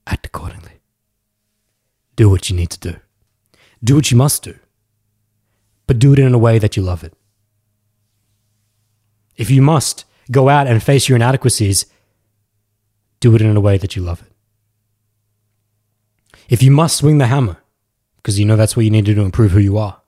Act 0.08 0.26
accordingly. 0.26 0.80
Do 2.16 2.30
what 2.30 2.50
you 2.50 2.56
need 2.56 2.70
to 2.70 2.80
do. 2.80 2.96
Do 3.84 3.96
what 3.96 4.10
you 4.10 4.18
must 4.18 4.44
do. 4.44 4.58
But 5.88 6.00
do 6.00 6.14
it 6.14 6.20
in 6.20 6.34
a 6.34 6.38
way 6.38 6.58
that 6.60 6.78
you 6.78 6.84
love 6.84 7.04
it. 7.04 7.14
If 9.38 9.50
you 9.50 9.62
must 9.62 10.06
go 10.32 10.50
out 10.50 10.68
and 10.68 10.82
face 10.82 11.08
your 11.10 11.16
inadequacies, 11.16 11.86
do 13.20 13.36
it 13.36 13.42
in 13.42 13.56
a 13.56 13.62
way 13.62 13.78
that 13.78 13.96
you 13.96 14.02
love 14.02 14.22
it. 14.22 14.32
If 16.50 16.62
you 16.62 16.72
must 16.72 16.98
swing 16.98 17.18
the 17.18 17.28
hammer, 17.28 17.58
because 18.18 18.40
you 18.40 18.46
know 18.46 18.56
that's 18.56 18.76
what 18.76 18.86
you 18.86 18.92
need 18.92 19.06
to 19.06 19.14
do 19.14 19.22
to 19.22 19.26
improve 19.26 19.52
who 19.52 19.60
you 19.60 19.78
are, 19.78 20.02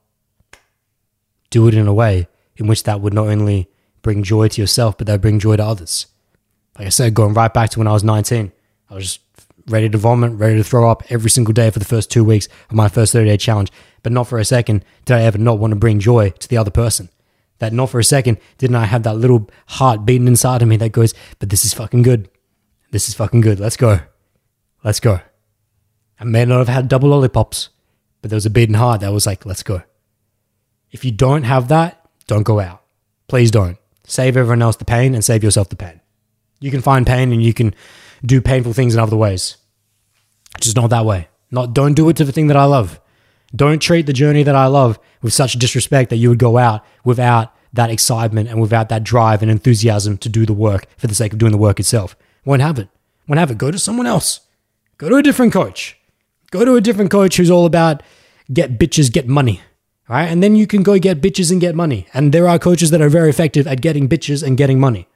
do 1.50 1.66
it 1.68 1.74
in 1.74 1.86
a 1.86 1.94
way 1.94 2.28
in 2.56 2.66
which 2.66 2.84
that 2.84 3.00
would 3.00 3.14
not 3.14 3.28
only 3.28 3.68
bring 4.02 4.22
joy 4.22 4.48
to 4.48 4.60
yourself, 4.60 4.96
but 4.96 5.06
that 5.06 5.14
would 5.14 5.20
bring 5.20 5.38
joy 5.38 5.56
to 5.56 5.64
others. 5.64 6.06
Like 6.78 6.86
I 6.86 6.90
said, 6.90 7.14
going 7.14 7.34
right 7.34 7.52
back 7.52 7.70
to 7.70 7.78
when 7.78 7.88
I 7.88 7.92
was 7.92 8.04
19, 8.04 8.52
I 8.90 8.94
was 8.94 9.18
ready 9.66 9.88
to 9.88 9.98
vomit, 9.98 10.32
ready 10.32 10.56
to 10.56 10.64
throw 10.64 10.90
up 10.90 11.02
every 11.10 11.30
single 11.30 11.52
day 11.52 11.70
for 11.70 11.78
the 11.78 11.84
first 11.84 12.10
two 12.10 12.24
weeks 12.24 12.48
of 12.70 12.76
my 12.76 12.88
first 12.88 13.12
30 13.12 13.28
day 13.28 13.36
challenge. 13.36 13.70
But 14.02 14.12
not 14.12 14.28
for 14.28 14.38
a 14.38 14.44
second 14.44 14.84
did 15.04 15.16
I 15.16 15.22
ever 15.22 15.38
not 15.38 15.58
want 15.58 15.72
to 15.72 15.76
bring 15.76 15.98
joy 15.98 16.30
to 16.30 16.48
the 16.48 16.56
other 16.56 16.70
person. 16.70 17.10
That 17.58 17.72
not 17.72 17.90
for 17.90 17.98
a 17.98 18.04
second 18.04 18.38
didn't 18.56 18.76
I 18.76 18.84
have 18.84 19.02
that 19.02 19.16
little 19.16 19.50
heart 19.66 20.04
beating 20.04 20.28
inside 20.28 20.62
of 20.62 20.68
me 20.68 20.76
that 20.76 20.92
goes, 20.92 21.14
but 21.38 21.50
this 21.50 21.64
is 21.64 21.74
fucking 21.74 22.02
good. 22.02 22.30
This 22.90 23.08
is 23.08 23.14
fucking 23.14 23.40
good. 23.40 23.60
Let's 23.60 23.76
go. 23.76 24.00
Let's 24.84 25.00
go. 25.00 25.20
I 26.20 26.24
may 26.24 26.44
not 26.44 26.58
have 26.58 26.68
had 26.68 26.88
double 26.88 27.10
lollipops, 27.10 27.70
but 28.22 28.30
there 28.30 28.36
was 28.36 28.46
a 28.46 28.50
beating 28.50 28.74
heart 28.74 29.00
that 29.00 29.12
was 29.12 29.26
like, 29.26 29.44
let's 29.44 29.62
go. 29.62 29.82
If 30.90 31.04
you 31.04 31.10
don't 31.10 31.42
have 31.42 31.68
that, 31.68 32.08
don't 32.26 32.44
go 32.44 32.60
out. 32.60 32.82
Please 33.26 33.50
don't. 33.50 33.76
Save 34.06 34.36
everyone 34.36 34.62
else 34.62 34.76
the 34.76 34.84
pain 34.84 35.14
and 35.14 35.24
save 35.24 35.44
yourself 35.44 35.68
the 35.68 35.76
pain. 35.76 36.00
You 36.60 36.70
can 36.70 36.80
find 36.80 37.06
pain 37.06 37.32
and 37.32 37.42
you 37.42 37.52
can 37.52 37.74
do 38.24 38.40
painful 38.40 38.72
things 38.72 38.94
in 38.94 39.00
other 39.00 39.16
ways. 39.16 39.56
Just 40.60 40.76
not 40.76 40.90
that 40.90 41.04
way. 41.04 41.28
Not 41.50 41.74
don't 41.74 41.94
do 41.94 42.08
it 42.08 42.16
to 42.16 42.24
the 42.24 42.32
thing 42.32 42.46
that 42.48 42.56
I 42.56 42.64
love. 42.64 43.00
Don't 43.54 43.80
treat 43.80 44.06
the 44.06 44.12
journey 44.12 44.42
that 44.42 44.54
I 44.54 44.66
love 44.66 44.98
with 45.22 45.32
such 45.32 45.54
disrespect 45.54 46.10
that 46.10 46.16
you 46.16 46.28
would 46.28 46.38
go 46.38 46.58
out 46.58 46.84
without 47.04 47.54
that 47.72 47.90
excitement 47.90 48.48
and 48.48 48.60
without 48.60 48.88
that 48.88 49.04
drive 49.04 49.42
and 49.42 49.50
enthusiasm 49.50 50.18
to 50.18 50.28
do 50.28 50.46
the 50.46 50.52
work 50.52 50.86
for 50.96 51.06
the 51.06 51.14
sake 51.14 51.32
of 51.32 51.38
doing 51.38 51.52
the 51.52 51.58
work 51.58 51.80
itself. 51.80 52.16
Won't 52.44 52.62
have 52.62 52.78
it. 52.78 52.88
Won't 53.26 53.38
have 53.38 53.50
it. 53.50 53.58
Go 53.58 53.70
to 53.70 53.78
someone 53.78 54.06
else. 54.06 54.40
Go 54.96 55.08
to 55.08 55.16
a 55.16 55.22
different 55.22 55.52
coach. 55.52 55.96
Go 56.50 56.64
to 56.64 56.76
a 56.76 56.80
different 56.80 57.10
coach 57.10 57.36
who's 57.36 57.50
all 57.50 57.66
about 57.66 58.02
get 58.52 58.78
bitches, 58.78 59.12
get 59.12 59.28
money. 59.28 59.60
Right? 60.08 60.26
And 60.26 60.42
then 60.42 60.56
you 60.56 60.66
can 60.66 60.82
go 60.82 60.98
get 60.98 61.20
bitches 61.20 61.52
and 61.52 61.60
get 61.60 61.74
money. 61.74 62.06
And 62.14 62.32
there 62.32 62.48
are 62.48 62.58
coaches 62.58 62.90
that 62.90 63.02
are 63.02 63.10
very 63.10 63.28
effective 63.28 63.66
at 63.66 63.82
getting 63.82 64.08
bitches 64.08 64.42
and 64.42 64.56
getting 64.56 64.80
money. 64.80 65.06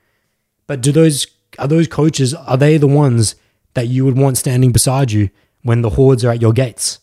But 0.66 0.82
do 0.82 0.92
those 0.92 1.26
are 1.58 1.68
those 1.68 1.88
coaches 1.88 2.34
are 2.34 2.56
they 2.56 2.76
the 2.76 2.86
ones 2.86 3.34
that 3.74 3.88
you 3.88 4.04
would 4.04 4.16
want 4.16 4.38
standing 4.38 4.72
beside 4.72 5.12
you 5.12 5.30
when 5.62 5.82
the 5.82 5.90
hordes 5.90 6.24
are 6.24 6.30
at 6.30 6.42
your 6.42 6.52
gates? 6.52 6.98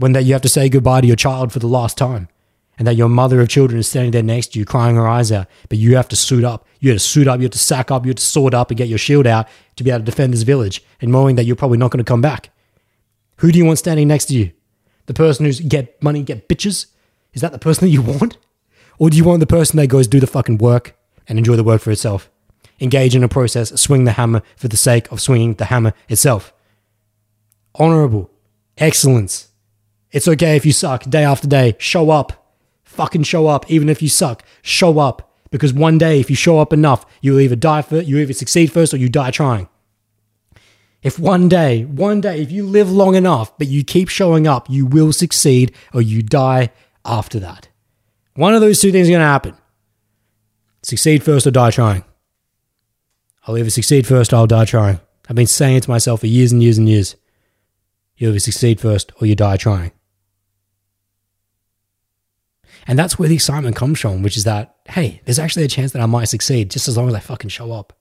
When 0.00 0.12
that 0.12 0.24
you 0.24 0.32
have 0.32 0.40
to 0.40 0.48
say 0.48 0.70
goodbye 0.70 1.02
to 1.02 1.06
your 1.06 1.14
child 1.14 1.52
for 1.52 1.58
the 1.58 1.66
last 1.66 1.98
time 1.98 2.28
and 2.78 2.86
that 2.86 2.96
your 2.96 3.10
mother 3.10 3.42
of 3.42 3.50
children 3.50 3.78
is 3.78 3.86
standing 3.86 4.12
there 4.12 4.22
next 4.22 4.54
to 4.54 4.58
you 4.58 4.64
crying 4.64 4.96
her 4.96 5.06
eyes 5.06 5.30
out, 5.30 5.46
but 5.68 5.76
you 5.76 5.96
have 5.96 6.08
to 6.08 6.16
suit 6.16 6.42
up. 6.42 6.66
You 6.78 6.88
have 6.88 6.96
to 6.96 7.04
suit 7.04 7.28
up, 7.28 7.38
you 7.38 7.44
have 7.44 7.52
to 7.52 7.58
sack 7.58 7.90
up, 7.90 8.06
you 8.06 8.08
have 8.08 8.16
to 8.16 8.22
sword 8.22 8.54
up 8.54 8.70
and 8.70 8.78
get 8.78 8.88
your 8.88 8.96
shield 8.96 9.26
out 9.26 9.46
to 9.76 9.84
be 9.84 9.90
able 9.90 9.98
to 9.98 10.06
defend 10.06 10.32
this 10.32 10.40
village 10.40 10.82
and 11.02 11.12
knowing 11.12 11.36
that 11.36 11.44
you're 11.44 11.54
probably 11.54 11.76
not 11.76 11.90
going 11.90 12.02
to 12.02 12.08
come 12.08 12.22
back. 12.22 12.48
Who 13.36 13.52
do 13.52 13.58
you 13.58 13.66
want 13.66 13.78
standing 13.78 14.08
next 14.08 14.24
to 14.26 14.34
you? 14.34 14.52
The 15.04 15.12
person 15.12 15.44
who's 15.44 15.60
get 15.60 16.02
money, 16.02 16.22
get 16.22 16.48
bitches? 16.48 16.86
Is 17.34 17.42
that 17.42 17.52
the 17.52 17.58
person 17.58 17.84
that 17.84 17.90
you 17.90 18.00
want? 18.00 18.38
Or 18.98 19.10
do 19.10 19.18
you 19.18 19.24
want 19.24 19.40
the 19.40 19.46
person 19.46 19.76
that 19.76 19.88
goes 19.88 20.08
do 20.08 20.18
the 20.18 20.26
fucking 20.26 20.56
work 20.56 20.96
and 21.28 21.38
enjoy 21.38 21.56
the 21.56 21.64
work 21.64 21.82
for 21.82 21.90
itself? 21.90 22.30
Engage 22.80 23.14
in 23.14 23.22
a 23.22 23.28
process, 23.28 23.78
swing 23.78 24.04
the 24.04 24.12
hammer 24.12 24.40
for 24.56 24.68
the 24.68 24.78
sake 24.78 25.12
of 25.12 25.20
swinging 25.20 25.56
the 25.56 25.66
hammer 25.66 25.92
itself. 26.08 26.54
Honorable, 27.74 28.30
excellence. 28.78 29.49
It's 30.12 30.28
okay 30.28 30.56
if 30.56 30.66
you 30.66 30.72
suck 30.72 31.04
day 31.04 31.24
after 31.24 31.46
day. 31.46 31.76
Show 31.78 32.10
up. 32.10 32.56
Fucking 32.84 33.22
show 33.22 33.46
up. 33.46 33.70
Even 33.70 33.88
if 33.88 34.02
you 34.02 34.08
suck, 34.08 34.42
show 34.62 34.98
up. 34.98 35.32
Because 35.50 35.72
one 35.72 35.98
day, 35.98 36.20
if 36.20 36.30
you 36.30 36.36
show 36.36 36.58
up 36.58 36.72
enough, 36.72 37.04
you'll 37.20 37.40
either 37.40 37.56
die 37.56 37.82
first, 37.82 38.06
you 38.06 38.18
either 38.18 38.32
succeed 38.32 38.72
first 38.72 38.94
or 38.94 38.98
you 38.98 39.08
die 39.08 39.30
trying. 39.30 39.68
If 41.02 41.18
one 41.18 41.48
day, 41.48 41.84
one 41.84 42.20
day, 42.20 42.40
if 42.40 42.52
you 42.52 42.64
live 42.64 42.90
long 42.90 43.14
enough, 43.14 43.56
but 43.58 43.66
you 43.66 43.82
keep 43.82 44.08
showing 44.08 44.46
up, 44.46 44.68
you 44.68 44.86
will 44.86 45.12
succeed 45.12 45.74
or 45.94 46.02
you 46.02 46.22
die 46.22 46.70
after 47.04 47.40
that. 47.40 47.68
One 48.34 48.54
of 48.54 48.60
those 48.60 48.80
two 48.80 48.92
things 48.92 49.08
is 49.08 49.10
going 49.10 49.20
to 49.20 49.26
happen 49.26 49.56
succeed 50.82 51.22
first 51.22 51.46
or 51.46 51.50
die 51.50 51.70
trying. 51.70 52.04
I'll 53.46 53.58
either 53.58 53.70
succeed 53.70 54.06
first 54.06 54.32
or 54.32 54.36
I'll 54.36 54.46
die 54.46 54.64
trying. 54.64 55.00
I've 55.28 55.36
been 55.36 55.46
saying 55.46 55.76
it 55.76 55.82
to 55.84 55.90
myself 55.90 56.20
for 56.20 56.26
years 56.26 56.52
and 56.52 56.62
years 56.62 56.78
and 56.78 56.88
years. 56.88 57.16
You 58.16 58.28
either 58.28 58.38
succeed 58.38 58.80
first 58.80 59.12
or 59.20 59.26
you 59.26 59.34
die 59.34 59.56
trying. 59.56 59.92
And 62.90 62.98
that's 62.98 63.20
where 63.20 63.28
the 63.28 63.36
excitement 63.36 63.76
comes 63.76 64.00
from, 64.00 64.20
which 64.20 64.36
is 64.36 64.42
that, 64.42 64.74
hey, 64.88 65.20
there's 65.24 65.38
actually 65.38 65.62
a 65.64 65.68
chance 65.68 65.92
that 65.92 66.02
I 66.02 66.06
might 66.06 66.24
succeed 66.24 66.72
just 66.72 66.88
as 66.88 66.96
long 66.96 67.06
as 67.06 67.14
I 67.14 67.20
fucking 67.20 67.50
show 67.50 67.70
up. 67.70 67.92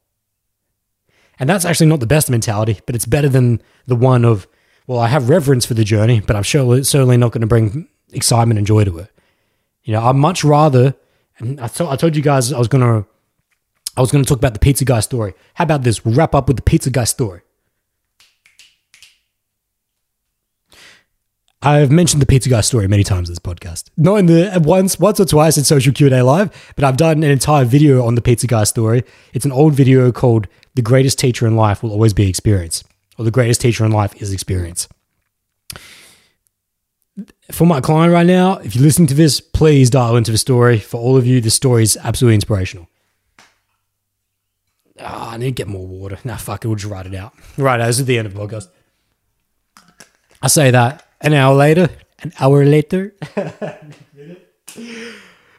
And 1.40 1.48
that's 1.48 1.64
actually 1.64 1.86
not 1.86 2.00
the 2.00 2.08
best 2.08 2.28
mentality, 2.28 2.80
but 2.88 2.96
it's 2.96 3.06
better 3.06 3.30
than 3.30 3.62
the 3.86 3.96
one 3.96 4.26
of, 4.26 4.48
well, 4.88 4.98
I 4.98 5.08
have 5.10 5.30
reverence 5.30 5.64
for 5.64 5.76
the 5.76 5.84
journey, 5.84 6.22
but 6.22 6.36
I'm 6.36 6.42
sure 6.42 6.84
certainly 6.84 7.18
not 7.18 7.32
going 7.32 7.42
to 7.42 7.48
bring 7.48 7.88
excitement 8.14 8.58
and 8.58 8.66
joy 8.66 8.84
to 8.84 8.98
it. 8.98 9.12
You 9.84 9.94
know, 9.94 10.02
I'd 10.02 10.16
much 10.16 10.44
rather, 10.44 10.96
and 11.38 11.62
I, 11.62 11.66
I 11.66 11.96
told 11.96 12.16
you 12.16 12.24
guys 12.24 12.52
I 12.52 12.58
was 12.58 12.68
going 12.68 12.82
to, 12.82 13.08
I 13.96 14.02
was 14.02 14.12
going 14.12 14.24
to 14.24 14.28
talk 14.28 14.40
about 14.40 14.56
the 14.56 14.60
pizza 14.60 14.86
guy 14.86 15.02
story. 15.02 15.36
How 15.54 15.66
about 15.66 15.84
this? 15.84 16.04
We'll 16.04 16.16
wrap 16.16 16.34
up 16.34 16.48
with 16.48 16.58
the 16.58 16.64
pizza 16.64 16.90
guy 16.90 17.04
story. 17.04 17.42
I've 21.62 21.92
mentioned 21.92 22.22
the 22.22 22.26
pizza 22.26 22.50
guy 22.50 22.62
story 22.62 22.88
many 22.88 23.04
times 23.04 23.28
in 23.28 23.34
this 23.34 23.40
podcast. 23.40 23.90
Not 23.98 24.16
in 24.16 24.28
the 24.28 24.62
once, 24.64 24.98
once 24.98 25.20
or 25.20 25.26
twice 25.26 25.58
in 25.58 25.66
social 25.66 25.92
Q 25.92 26.08
and 26.08 26.16
A 26.16 26.24
live, 26.24 26.74
but 26.76 26.86
I've 26.86 26.96
done 26.96 27.22
an 27.22 27.30
entire 27.30 27.66
video 27.66 28.06
on 28.06 28.16
the 28.16 28.22
pizza 28.22 28.48
guy 28.48 28.64
story. 28.64 29.04
It's 29.34 29.44
an 29.44 29.52
old 29.52 29.74
video 29.74 30.12
called 30.14 30.48
"The 30.76 30.82
Greatest 30.82 31.20
Teacher 31.20 31.46
in 31.46 31.58
Life 31.58 31.84
Will 31.84 31.92
Always 31.92 32.14
Be 32.14 32.30
Experience," 32.30 32.86
or 33.18 33.26
"The 33.26 33.32
Greatest 33.32 33.60
Teacher 33.60 33.86
in 33.86 33.92
Life 33.92 34.22
Is 34.22 34.32
Experience." 34.32 34.88
For 37.52 37.68
my 37.68 37.82
client 37.82 38.14
right 38.14 38.26
now, 38.26 38.60
if 38.60 38.76
you're 38.76 38.84
listening 38.84 39.08
to 39.08 39.14
this, 39.14 39.42
please 39.42 39.90
dial 39.90 40.16
into 40.16 40.32
the 40.32 40.38
story. 40.38 40.80
For 40.80 40.96
all 40.96 41.18
of 41.18 41.28
you, 41.28 41.42
the 41.42 41.50
story 41.50 41.84
is 41.84 41.98
absolutely 42.02 42.36
inspirational. 42.36 42.88
Oh, 45.02 45.30
I 45.32 45.36
need 45.36 45.48
to 45.48 45.52
get 45.52 45.68
more 45.68 45.86
water. 45.86 46.18
Nah, 46.24 46.38
fuck 46.38 46.64
it. 46.64 46.70
We'll 46.70 46.78
just 46.78 46.90
write 46.90 47.06
it 47.06 47.16
out. 47.16 47.34
Right, 47.58 47.78
this 47.80 48.00
is 48.00 48.06
the 48.06 48.18
end 48.18 48.28
of 48.28 48.34
the 48.34 48.40
podcast. 48.40 48.70
I 50.42 50.48
say 50.48 50.72
that 50.72 51.06
an 51.22 51.34
hour 51.34 51.56
later, 51.56 51.90
an 52.22 52.32
hour 52.40 52.66
later. 52.66 53.14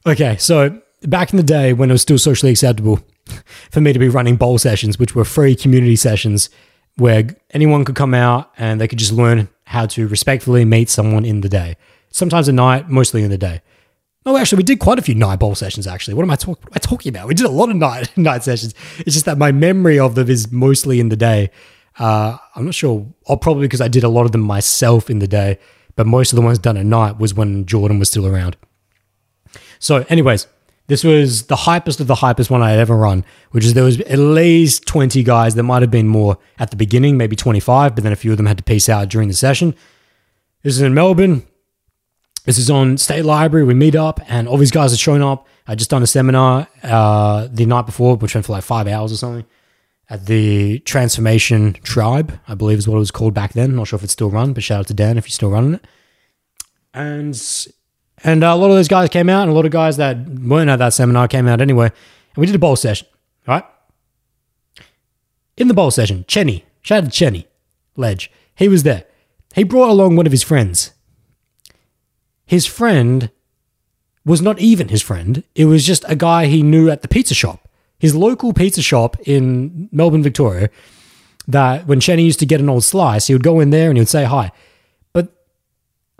okay, 0.06 0.36
so 0.38 0.80
back 1.02 1.32
in 1.32 1.36
the 1.36 1.42
day 1.42 1.72
when 1.72 1.90
it 1.90 1.92
was 1.92 2.02
still 2.02 2.18
socially 2.18 2.52
acceptable 2.52 3.00
for 3.70 3.80
me 3.80 3.92
to 3.92 3.98
be 3.98 4.08
running 4.08 4.36
bowl 4.36 4.58
sessions, 4.58 4.98
which 4.98 5.14
were 5.14 5.24
free 5.24 5.54
community 5.54 5.96
sessions 5.96 6.50
where 6.96 7.28
anyone 7.52 7.84
could 7.84 7.94
come 7.96 8.14
out 8.14 8.52
and 8.58 8.80
they 8.80 8.88
could 8.88 8.98
just 8.98 9.12
learn 9.12 9.48
how 9.64 9.86
to 9.86 10.06
respectfully 10.08 10.64
meet 10.64 10.90
someone 10.90 11.24
in 11.24 11.40
the 11.40 11.48
day. 11.48 11.76
Sometimes 12.10 12.48
at 12.48 12.54
night, 12.54 12.88
mostly 12.88 13.22
in 13.22 13.30
the 13.30 13.38
day. 13.38 13.62
Oh, 14.26 14.36
actually, 14.36 14.58
we 14.58 14.64
did 14.64 14.80
quite 14.80 14.98
a 14.98 15.02
few 15.02 15.14
night 15.14 15.38
bowl 15.38 15.54
sessions. 15.54 15.86
Actually, 15.86 16.14
what 16.14 16.24
am 16.24 16.30
I, 16.30 16.36
talk- 16.36 16.60
what 16.60 16.72
am 16.72 16.72
I 16.74 16.78
talking 16.78 17.08
about? 17.10 17.28
We 17.28 17.34
did 17.34 17.46
a 17.46 17.50
lot 17.50 17.70
of 17.70 17.76
night 17.76 18.10
night 18.18 18.42
sessions. 18.42 18.74
It's 18.98 19.14
just 19.14 19.24
that 19.24 19.38
my 19.38 19.52
memory 19.52 19.98
of 19.98 20.14
them 20.14 20.28
is 20.28 20.50
mostly 20.52 21.00
in 21.00 21.08
the 21.08 21.16
day. 21.16 21.50
Uh, 21.98 22.36
I'm 22.54 22.64
not 22.64 22.74
sure. 22.74 23.06
Or 23.26 23.36
probably 23.36 23.62
because 23.62 23.80
I 23.80 23.88
did 23.88 24.04
a 24.04 24.08
lot 24.08 24.24
of 24.24 24.32
them 24.32 24.40
myself 24.40 25.10
in 25.10 25.18
the 25.18 25.26
day, 25.26 25.58
but 25.96 26.06
most 26.06 26.32
of 26.32 26.36
the 26.36 26.42
ones 26.42 26.58
done 26.58 26.76
at 26.76 26.86
night 26.86 27.18
was 27.18 27.34
when 27.34 27.66
Jordan 27.66 27.98
was 27.98 28.08
still 28.08 28.26
around. 28.26 28.56
So, 29.78 30.04
anyways, 30.08 30.46
this 30.86 31.04
was 31.04 31.44
the 31.44 31.56
hypest 31.56 32.00
of 32.00 32.06
the 32.06 32.16
hypest 32.16 32.50
one 32.50 32.62
I 32.62 32.70
had 32.70 32.80
ever 32.80 32.96
run, 32.96 33.24
which 33.52 33.64
is 33.64 33.74
there 33.74 33.84
was 33.84 34.00
at 34.00 34.18
least 34.18 34.86
20 34.86 35.22
guys. 35.22 35.54
There 35.54 35.64
might 35.64 35.82
have 35.82 35.90
been 35.90 36.08
more 36.08 36.36
at 36.58 36.70
the 36.70 36.76
beginning, 36.76 37.16
maybe 37.16 37.36
25, 37.36 37.94
but 37.94 38.02
then 38.02 38.12
a 38.12 38.16
few 38.16 38.32
of 38.32 38.36
them 38.36 38.46
had 38.46 38.58
to 38.58 38.64
peace 38.64 38.88
out 38.88 39.08
during 39.08 39.28
the 39.28 39.34
session. 39.34 39.74
This 40.62 40.74
is 40.74 40.82
in 40.82 40.92
Melbourne. 40.92 41.46
This 42.44 42.58
is 42.58 42.70
on 42.70 42.98
State 42.98 43.24
Library. 43.24 43.64
We 43.64 43.74
meet 43.74 43.94
up, 43.94 44.20
and 44.26 44.48
all 44.48 44.56
these 44.56 44.70
guys 44.70 44.92
are 44.92 44.96
showing 44.96 45.22
up. 45.22 45.46
I 45.66 45.76
just 45.76 45.90
done 45.90 46.02
a 46.02 46.06
seminar 46.06 46.66
uh, 46.82 47.48
the 47.50 47.66
night 47.66 47.86
before, 47.86 48.16
which 48.16 48.34
went 48.34 48.46
for 48.46 48.52
like 48.52 48.64
five 48.64 48.88
hours 48.88 49.12
or 49.12 49.16
something, 49.16 49.46
at 50.10 50.26
the 50.26 50.80
Transformation 50.80 51.74
Tribe, 51.84 52.38
I 52.48 52.54
believe 52.54 52.78
is 52.78 52.88
what 52.88 52.96
it 52.96 52.98
was 52.98 53.12
called 53.12 53.32
back 53.32 53.52
then. 53.52 53.76
Not 53.76 53.86
sure 53.86 53.96
if 53.96 54.02
it's 54.02 54.12
still 54.12 54.28
run, 54.28 54.52
but 54.52 54.64
shout 54.64 54.80
out 54.80 54.86
to 54.88 54.94
Dan 54.94 55.16
if 55.16 55.24
you're 55.24 55.30
still 55.30 55.50
running 55.50 55.74
it. 55.74 55.86
And 56.92 57.40
and 58.24 58.44
uh, 58.44 58.48
a 58.48 58.56
lot 58.56 58.70
of 58.70 58.76
those 58.76 58.88
guys 58.88 59.08
came 59.08 59.28
out, 59.28 59.42
and 59.42 59.52
a 59.52 59.54
lot 59.54 59.64
of 59.64 59.70
guys 59.70 59.96
that 59.96 60.18
weren't 60.28 60.68
at 60.68 60.80
that 60.80 60.92
seminar 60.92 61.28
came 61.28 61.46
out 61.46 61.60
anyway. 61.60 61.86
And 61.86 62.36
we 62.36 62.46
did 62.46 62.54
a 62.54 62.58
bowl 62.58 62.76
session, 62.76 63.06
right? 63.46 63.64
In 65.56 65.68
the 65.68 65.74
bowl 65.74 65.90
session, 65.90 66.24
Chenny, 66.26 66.64
shout 66.82 67.04
out 67.04 67.12
to 67.12 67.24
Chenny, 67.24 67.46
Ledge, 67.96 68.30
he 68.54 68.68
was 68.68 68.82
there. 68.82 69.04
He 69.54 69.62
brought 69.64 69.90
along 69.90 70.16
one 70.16 70.26
of 70.26 70.32
his 70.32 70.42
friends. 70.42 70.92
His 72.46 72.66
friend 72.66 73.30
was 74.24 74.42
not 74.42 74.58
even 74.58 74.88
his 74.88 75.02
friend, 75.02 75.44
it 75.54 75.66
was 75.66 75.86
just 75.86 76.04
a 76.08 76.16
guy 76.16 76.46
he 76.46 76.62
knew 76.62 76.90
at 76.90 77.02
the 77.02 77.08
pizza 77.08 77.34
shop, 77.34 77.68
his 78.00 78.16
local 78.16 78.52
pizza 78.52 78.82
shop 78.82 79.16
in 79.20 79.88
Melbourne, 79.92 80.24
Victoria. 80.24 80.70
That 81.46 81.86
when 81.86 82.00
Chenny 82.00 82.24
used 82.24 82.40
to 82.40 82.46
get 82.46 82.60
an 82.60 82.68
old 82.68 82.84
slice, 82.84 83.28
he 83.28 83.34
would 83.34 83.42
go 83.42 83.60
in 83.60 83.70
there 83.70 83.88
and 83.88 83.96
he 83.96 84.00
would 84.00 84.08
say 84.08 84.24
hi 84.24 84.50
but 85.12 85.32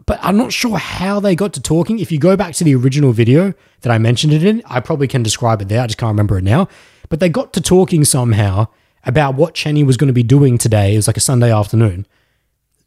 but 0.06 0.18
I'm 0.22 0.36
not 0.36 0.52
sure 0.52 0.78
how 0.78 1.20
they 1.20 1.36
got 1.36 1.52
to 1.54 1.60
talking. 1.60 1.98
If 1.98 2.10
you 2.10 2.18
go 2.18 2.36
back 2.36 2.54
to 2.54 2.64
the 2.64 2.74
original 2.74 3.12
video 3.12 3.54
that 3.82 3.92
I 3.92 3.98
mentioned 3.98 4.32
it 4.32 4.42
in, 4.42 4.62
I 4.66 4.80
probably 4.80 5.06
can 5.06 5.22
describe 5.22 5.62
it 5.62 5.68
there. 5.68 5.82
I 5.82 5.86
just 5.86 5.98
can't 5.98 6.10
remember 6.10 6.38
it 6.38 6.44
now. 6.44 6.68
But 7.08 7.20
they 7.20 7.28
got 7.28 7.52
to 7.54 7.60
talking 7.60 8.04
somehow 8.04 8.68
about 9.04 9.34
what 9.34 9.54
Chenny 9.54 9.86
was 9.86 9.96
going 9.96 10.08
to 10.08 10.14
be 10.14 10.22
doing 10.22 10.58
today. 10.58 10.94
It 10.94 10.96
was 10.96 11.06
like 11.06 11.16
a 11.16 11.20
Sunday 11.20 11.52
afternoon. 11.52 12.06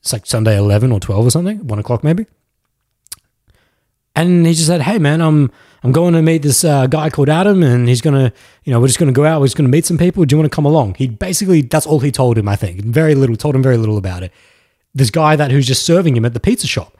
It's 0.01 0.11
like 0.11 0.25
Sunday 0.25 0.57
11 0.57 0.91
or 0.91 0.99
12 0.99 1.27
or 1.27 1.31
something, 1.31 1.65
one 1.65 1.79
o'clock 1.79 2.03
maybe. 2.03 2.25
And 4.15 4.45
he 4.45 4.53
just 4.53 4.67
said, 4.67 4.81
"Hey 4.81 4.99
man, 4.99 5.21
I'm 5.21 5.49
I'm 5.83 5.91
going 5.91 6.13
to 6.13 6.21
meet 6.21 6.41
this 6.41 6.63
uh, 6.63 6.87
guy 6.87 7.09
called 7.09 7.29
Adam, 7.29 7.61
and 7.61 7.89
he's 7.89 8.01
gonna, 8.01 8.31
you 8.63 8.71
know, 8.71 8.79
we're 8.79 8.87
just 8.87 8.99
gonna 8.99 9.11
go 9.11 9.25
out. 9.25 9.41
We're 9.41 9.47
just 9.47 9.57
gonna 9.57 9.69
meet 9.69 9.85
some 9.85 9.97
people. 9.97 10.23
Do 10.23 10.33
you 10.33 10.39
want 10.39 10.51
to 10.51 10.55
come 10.55 10.65
along?" 10.65 10.95
He 10.95 11.07
basically 11.07 11.61
that's 11.61 11.85
all 11.85 11.99
he 11.99 12.11
told 12.11 12.37
him. 12.37 12.47
I 12.47 12.55
think 12.55 12.81
very 12.81 13.15
little. 13.15 13.35
Told 13.35 13.55
him 13.55 13.61
very 13.63 13.77
little 13.77 13.97
about 13.97 14.23
it. 14.23 14.31
This 14.95 15.09
guy 15.09 15.35
that 15.35 15.51
who's 15.51 15.67
just 15.67 15.85
serving 15.85 16.15
him 16.15 16.23
at 16.23 16.33
the 16.33 16.39
pizza 16.39 16.67
shop. 16.67 16.97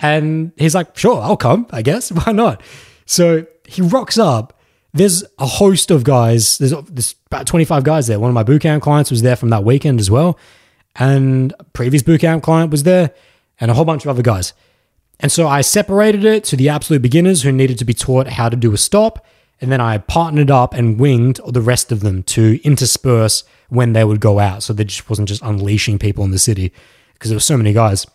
And 0.00 0.52
he's 0.56 0.74
like, 0.74 0.96
sure, 0.96 1.20
I'll 1.20 1.36
come, 1.36 1.66
I 1.70 1.82
guess. 1.82 2.10
Why 2.24 2.32
not? 2.32 2.62
So 3.06 3.46
he 3.66 3.82
rocks 3.82 4.18
up. 4.18 4.58
There's 4.92 5.24
a 5.38 5.46
host 5.46 5.90
of 5.90 6.04
guys. 6.04 6.58
There's, 6.58 6.72
there's 6.88 7.16
about 7.26 7.46
25 7.46 7.82
guys 7.82 8.06
there. 8.06 8.20
One 8.20 8.30
of 8.30 8.34
my 8.34 8.44
bootcamp 8.44 8.80
clients 8.80 9.10
was 9.10 9.22
there 9.22 9.34
from 9.34 9.50
that 9.50 9.64
weekend 9.64 9.98
as 9.98 10.10
well. 10.10 10.38
And 10.96 11.52
previous 11.72 12.02
bootcamp 12.02 12.42
client 12.42 12.70
was 12.70 12.84
there 12.84 13.12
and 13.58 13.70
a 13.70 13.74
whole 13.74 13.84
bunch 13.84 14.04
of 14.04 14.08
other 14.08 14.22
guys. 14.22 14.52
And 15.20 15.30
so 15.30 15.46
I 15.48 15.60
separated 15.60 16.24
it 16.24 16.44
to 16.44 16.56
the 16.56 16.68
absolute 16.68 17.02
beginners 17.02 17.42
who 17.42 17.52
needed 17.52 17.78
to 17.78 17.84
be 17.84 17.94
taught 17.94 18.26
how 18.26 18.48
to 18.48 18.56
do 18.56 18.72
a 18.72 18.76
stop. 18.76 19.24
And 19.60 19.70
then 19.70 19.80
I 19.80 19.98
partnered 19.98 20.50
up 20.50 20.74
and 20.74 20.98
winged 20.98 21.40
the 21.46 21.62
rest 21.62 21.92
of 21.92 22.00
them 22.00 22.22
to 22.24 22.60
intersperse 22.64 23.44
when 23.68 23.92
they 23.92 24.04
would 24.04 24.20
go 24.20 24.38
out. 24.38 24.62
So 24.62 24.72
they 24.72 24.84
just 24.84 25.08
wasn't 25.08 25.28
just 25.28 25.42
unleashing 25.42 25.98
people 25.98 26.24
in 26.24 26.32
the 26.32 26.38
city 26.38 26.72
because 27.14 27.30
there 27.30 27.36
were 27.36 27.40
so 27.40 27.56
many 27.56 27.72
guys. 27.72 28.06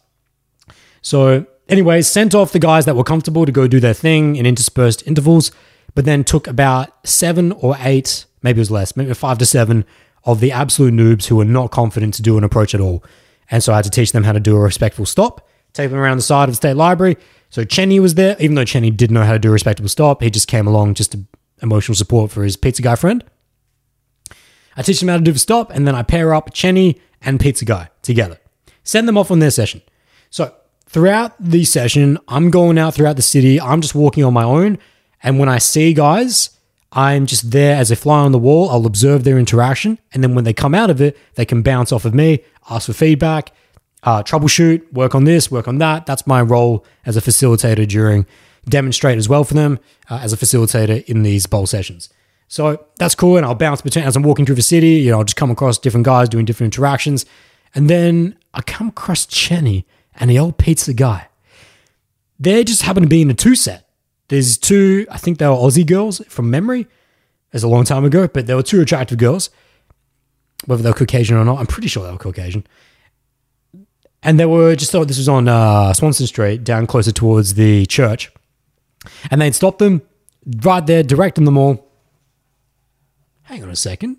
So 1.02 1.48
Anyways, 1.70 2.08
sent 2.08 2.34
off 2.34 2.52
the 2.52 2.60
guys 2.60 2.86
that 2.86 2.96
were 2.96 3.04
comfortable 3.04 3.46
to 3.46 3.52
go 3.52 3.68
do 3.68 3.80
their 3.80 3.94
thing 3.94 4.36
in 4.36 4.48
interspersed 4.48 5.06
intervals, 5.06 5.52
but 5.94 6.04
then 6.04 6.24
took 6.24 6.48
about 6.48 7.08
seven 7.08 7.52
or 7.52 7.78
eight, 7.82 8.26
maybe 8.42 8.58
it 8.58 8.62
was 8.62 8.72
less, 8.72 8.98
maybe 8.98 9.14
five 9.14 9.38
to 9.38 9.46
seven 9.46 9.86
of 10.24 10.40
the 10.40 10.52
absolute 10.52 10.96
noobs 10.96 11.28
who 11.28 11.36
were 11.36 11.46
not 11.46 11.70
confident 11.70 12.16
to 12.16 12.24
do 12.24 12.40
an 12.40 12.44
approach 12.44 12.74
at 12.74 12.82
all. 12.82 13.04
And 13.52 13.64
so 13.64 13.72
I 13.72 13.78
had 13.78 13.86
to 13.86 13.92
teach 13.92 14.14
them 14.14 14.24
how 14.24 14.32
to 14.32 14.40
do 14.40 14.56
a 14.56 14.60
respectful 14.60 15.06
stop, 15.06 15.48
take 15.74 15.90
them 15.90 16.00
around 16.00 16.18
the 16.18 16.24
side 16.24 16.50
of 16.50 16.54
the 16.54 16.58
state 16.58 16.76
library. 16.76 17.18
So 17.50 17.64
Chenny 17.64 18.00
was 18.00 18.16
there, 18.16 18.36
even 18.40 18.56
though 18.56 18.66
Chenny 18.66 18.96
did 18.96 19.12
not 19.12 19.22
know 19.22 19.26
how 19.26 19.34
to 19.34 19.40
do 19.40 19.50
a 19.50 19.54
respectable 19.54 19.90
stop, 19.90 20.22
he 20.22 20.30
just 20.30 20.48
came 20.48 20.68
along 20.68 20.94
just 20.94 21.14
to 21.14 21.20
emotional 21.62 21.96
support 21.96 22.32
for 22.32 22.44
his 22.44 22.56
pizza 22.56 22.82
guy 22.82 22.96
friend. 22.96 23.24
I 24.78 24.82
teach 24.82 25.00
them 25.00 25.10
how 25.10 25.18
to 25.18 25.24
do 25.24 25.32
the 25.32 25.40
stop, 25.40 25.72
and 25.72 25.88
then 25.88 25.96
I 25.96 26.04
pair 26.04 26.34
up 26.34 26.54
Chenny 26.54 27.00
and 27.22 27.40
Pizza 27.40 27.66
Guy 27.66 27.90
together. 28.02 28.40
Send 28.84 29.08
them 29.08 29.18
off 29.18 29.32
on 29.32 29.40
their 29.40 29.52
session. 29.52 29.82
So 30.30 30.54
throughout 30.88 31.34
the 31.40 31.66
session, 31.66 32.18
I'm 32.28 32.50
going 32.50 32.78
out 32.78 32.94
throughout 32.94 33.16
the 33.16 33.22
city. 33.22 33.60
I'm 33.60 33.82
just 33.82 33.96
walking 33.96 34.24
on 34.24 34.34
my 34.34 34.44
own. 34.44 34.78
And 35.22 35.38
when 35.38 35.50
I 35.50 35.58
see 35.58 35.94
guys, 35.94 36.52
I'm 36.92 37.26
just 37.26 37.52
there 37.52 37.76
as 37.76 37.92
a 37.92 37.96
fly 37.96 38.20
on 38.20 38.32
the 38.32 38.40
wall. 38.40 38.70
I'll 38.70 38.86
observe 38.86 39.24
their 39.24 39.38
interaction. 39.38 40.00
And 40.14 40.24
then 40.24 40.34
when 40.34 40.46
they 40.46 40.54
come 40.54 40.74
out 40.74 40.90
of 40.90 41.02
it, 41.02 41.18
they 41.36 41.46
can 41.46 41.62
bounce 41.62 41.92
off 41.92 42.06
of 42.06 42.14
me, 42.14 42.40
ask 42.70 42.86
for 42.86 42.94
feedback, 42.94 43.52
uh, 44.04 44.24
troubleshoot, 44.24 44.92
work 44.94 45.16
on 45.16 45.24
this, 45.26 45.52
work 45.52 45.68
on 45.68 45.78
that. 45.80 46.06
That's 46.06 46.26
my 46.26 46.42
role 46.42 46.86
as 47.06 47.18
a 47.18 47.22
facilitator 47.22 47.88
during 47.88 48.26
demonstrate 48.68 49.18
as 49.18 49.28
well 49.28 49.44
for 49.44 49.54
them 49.54 49.80
uh, 50.10 50.20
as 50.22 50.34
a 50.34 50.38
facilitator 50.38 51.04
in 51.06 51.24
these 51.24 51.46
bowl 51.46 51.66
sessions. 51.66 52.10
So 52.48 52.86
that's 52.98 53.16
cool. 53.16 53.38
And 53.38 53.46
I'll 53.46 53.56
bounce 53.56 53.82
between 53.82 54.06
as 54.06 54.16
I'm 54.16 54.24
walking 54.24 54.46
through 54.46 54.56
the 54.56 54.62
city, 54.62 54.96
you 54.96 55.12
know, 55.12 55.20
I'll 55.20 55.24
just 55.24 55.36
come 55.36 55.52
across 55.52 55.78
different 55.78 56.06
guys 56.06 56.30
doing 56.30 56.46
different 56.46 56.74
interactions. 56.74 57.26
And 57.76 57.90
then 57.90 58.38
I 58.54 58.62
come 58.62 58.90
across 58.90 59.26
Chenny 59.28 59.86
and 60.16 60.30
the 60.30 60.40
old 60.40 60.58
pizza 60.58 60.94
guy. 60.94 61.28
They 62.40 62.64
just 62.64 62.84
happen 62.84 63.04
to 63.04 63.10
be 63.10 63.22
in 63.22 63.30
a 63.30 63.34
two 63.34 63.56
set. 63.56 63.88
There's 64.30 64.58
two, 64.58 65.06
I 65.12 65.18
think 65.18 65.38
they 65.38 65.48
were 65.48 65.54
Aussie 65.54 65.86
girls 65.86 66.22
from 66.28 66.50
memory. 66.50 66.88
It's 67.52 67.64
a 67.64 67.68
long 67.68 67.84
time 67.84 68.06
ago, 68.06 68.28
but 68.28 68.48
there 68.48 68.56
were 68.56 68.64
two 68.64 68.82
attractive 68.82 69.18
girls. 69.18 69.50
Whether 70.66 70.84
they 70.84 70.90
were 70.90 70.96
Caucasian 70.96 71.38
or 71.38 71.46
not, 71.46 71.60
I'm 71.60 71.68
pretty 71.68 71.88
sure 71.88 72.04
they 72.06 72.12
were 72.12 72.18
Caucasian. 72.18 72.66
And 74.22 74.40
they 74.40 74.46
were 74.46 74.76
just 74.76 74.92
thought 74.92 75.08
this 75.08 75.18
was 75.18 75.30
on 75.30 75.48
uh, 75.48 75.94
Swanston 75.94 76.28
Street, 76.28 76.64
down 76.64 76.88
closer 76.88 77.12
towards 77.12 77.54
the 77.54 77.86
church. 77.86 78.32
And 79.32 79.42
they'd 79.42 79.56
stop 79.56 79.78
them 79.78 80.02
right 80.64 80.86
there, 80.86 81.04
directing 81.04 81.46
them 81.46 81.58
all. 81.58 81.88
Hang 83.44 83.64
on 83.64 83.70
a 83.70 83.76
second. 83.76 84.18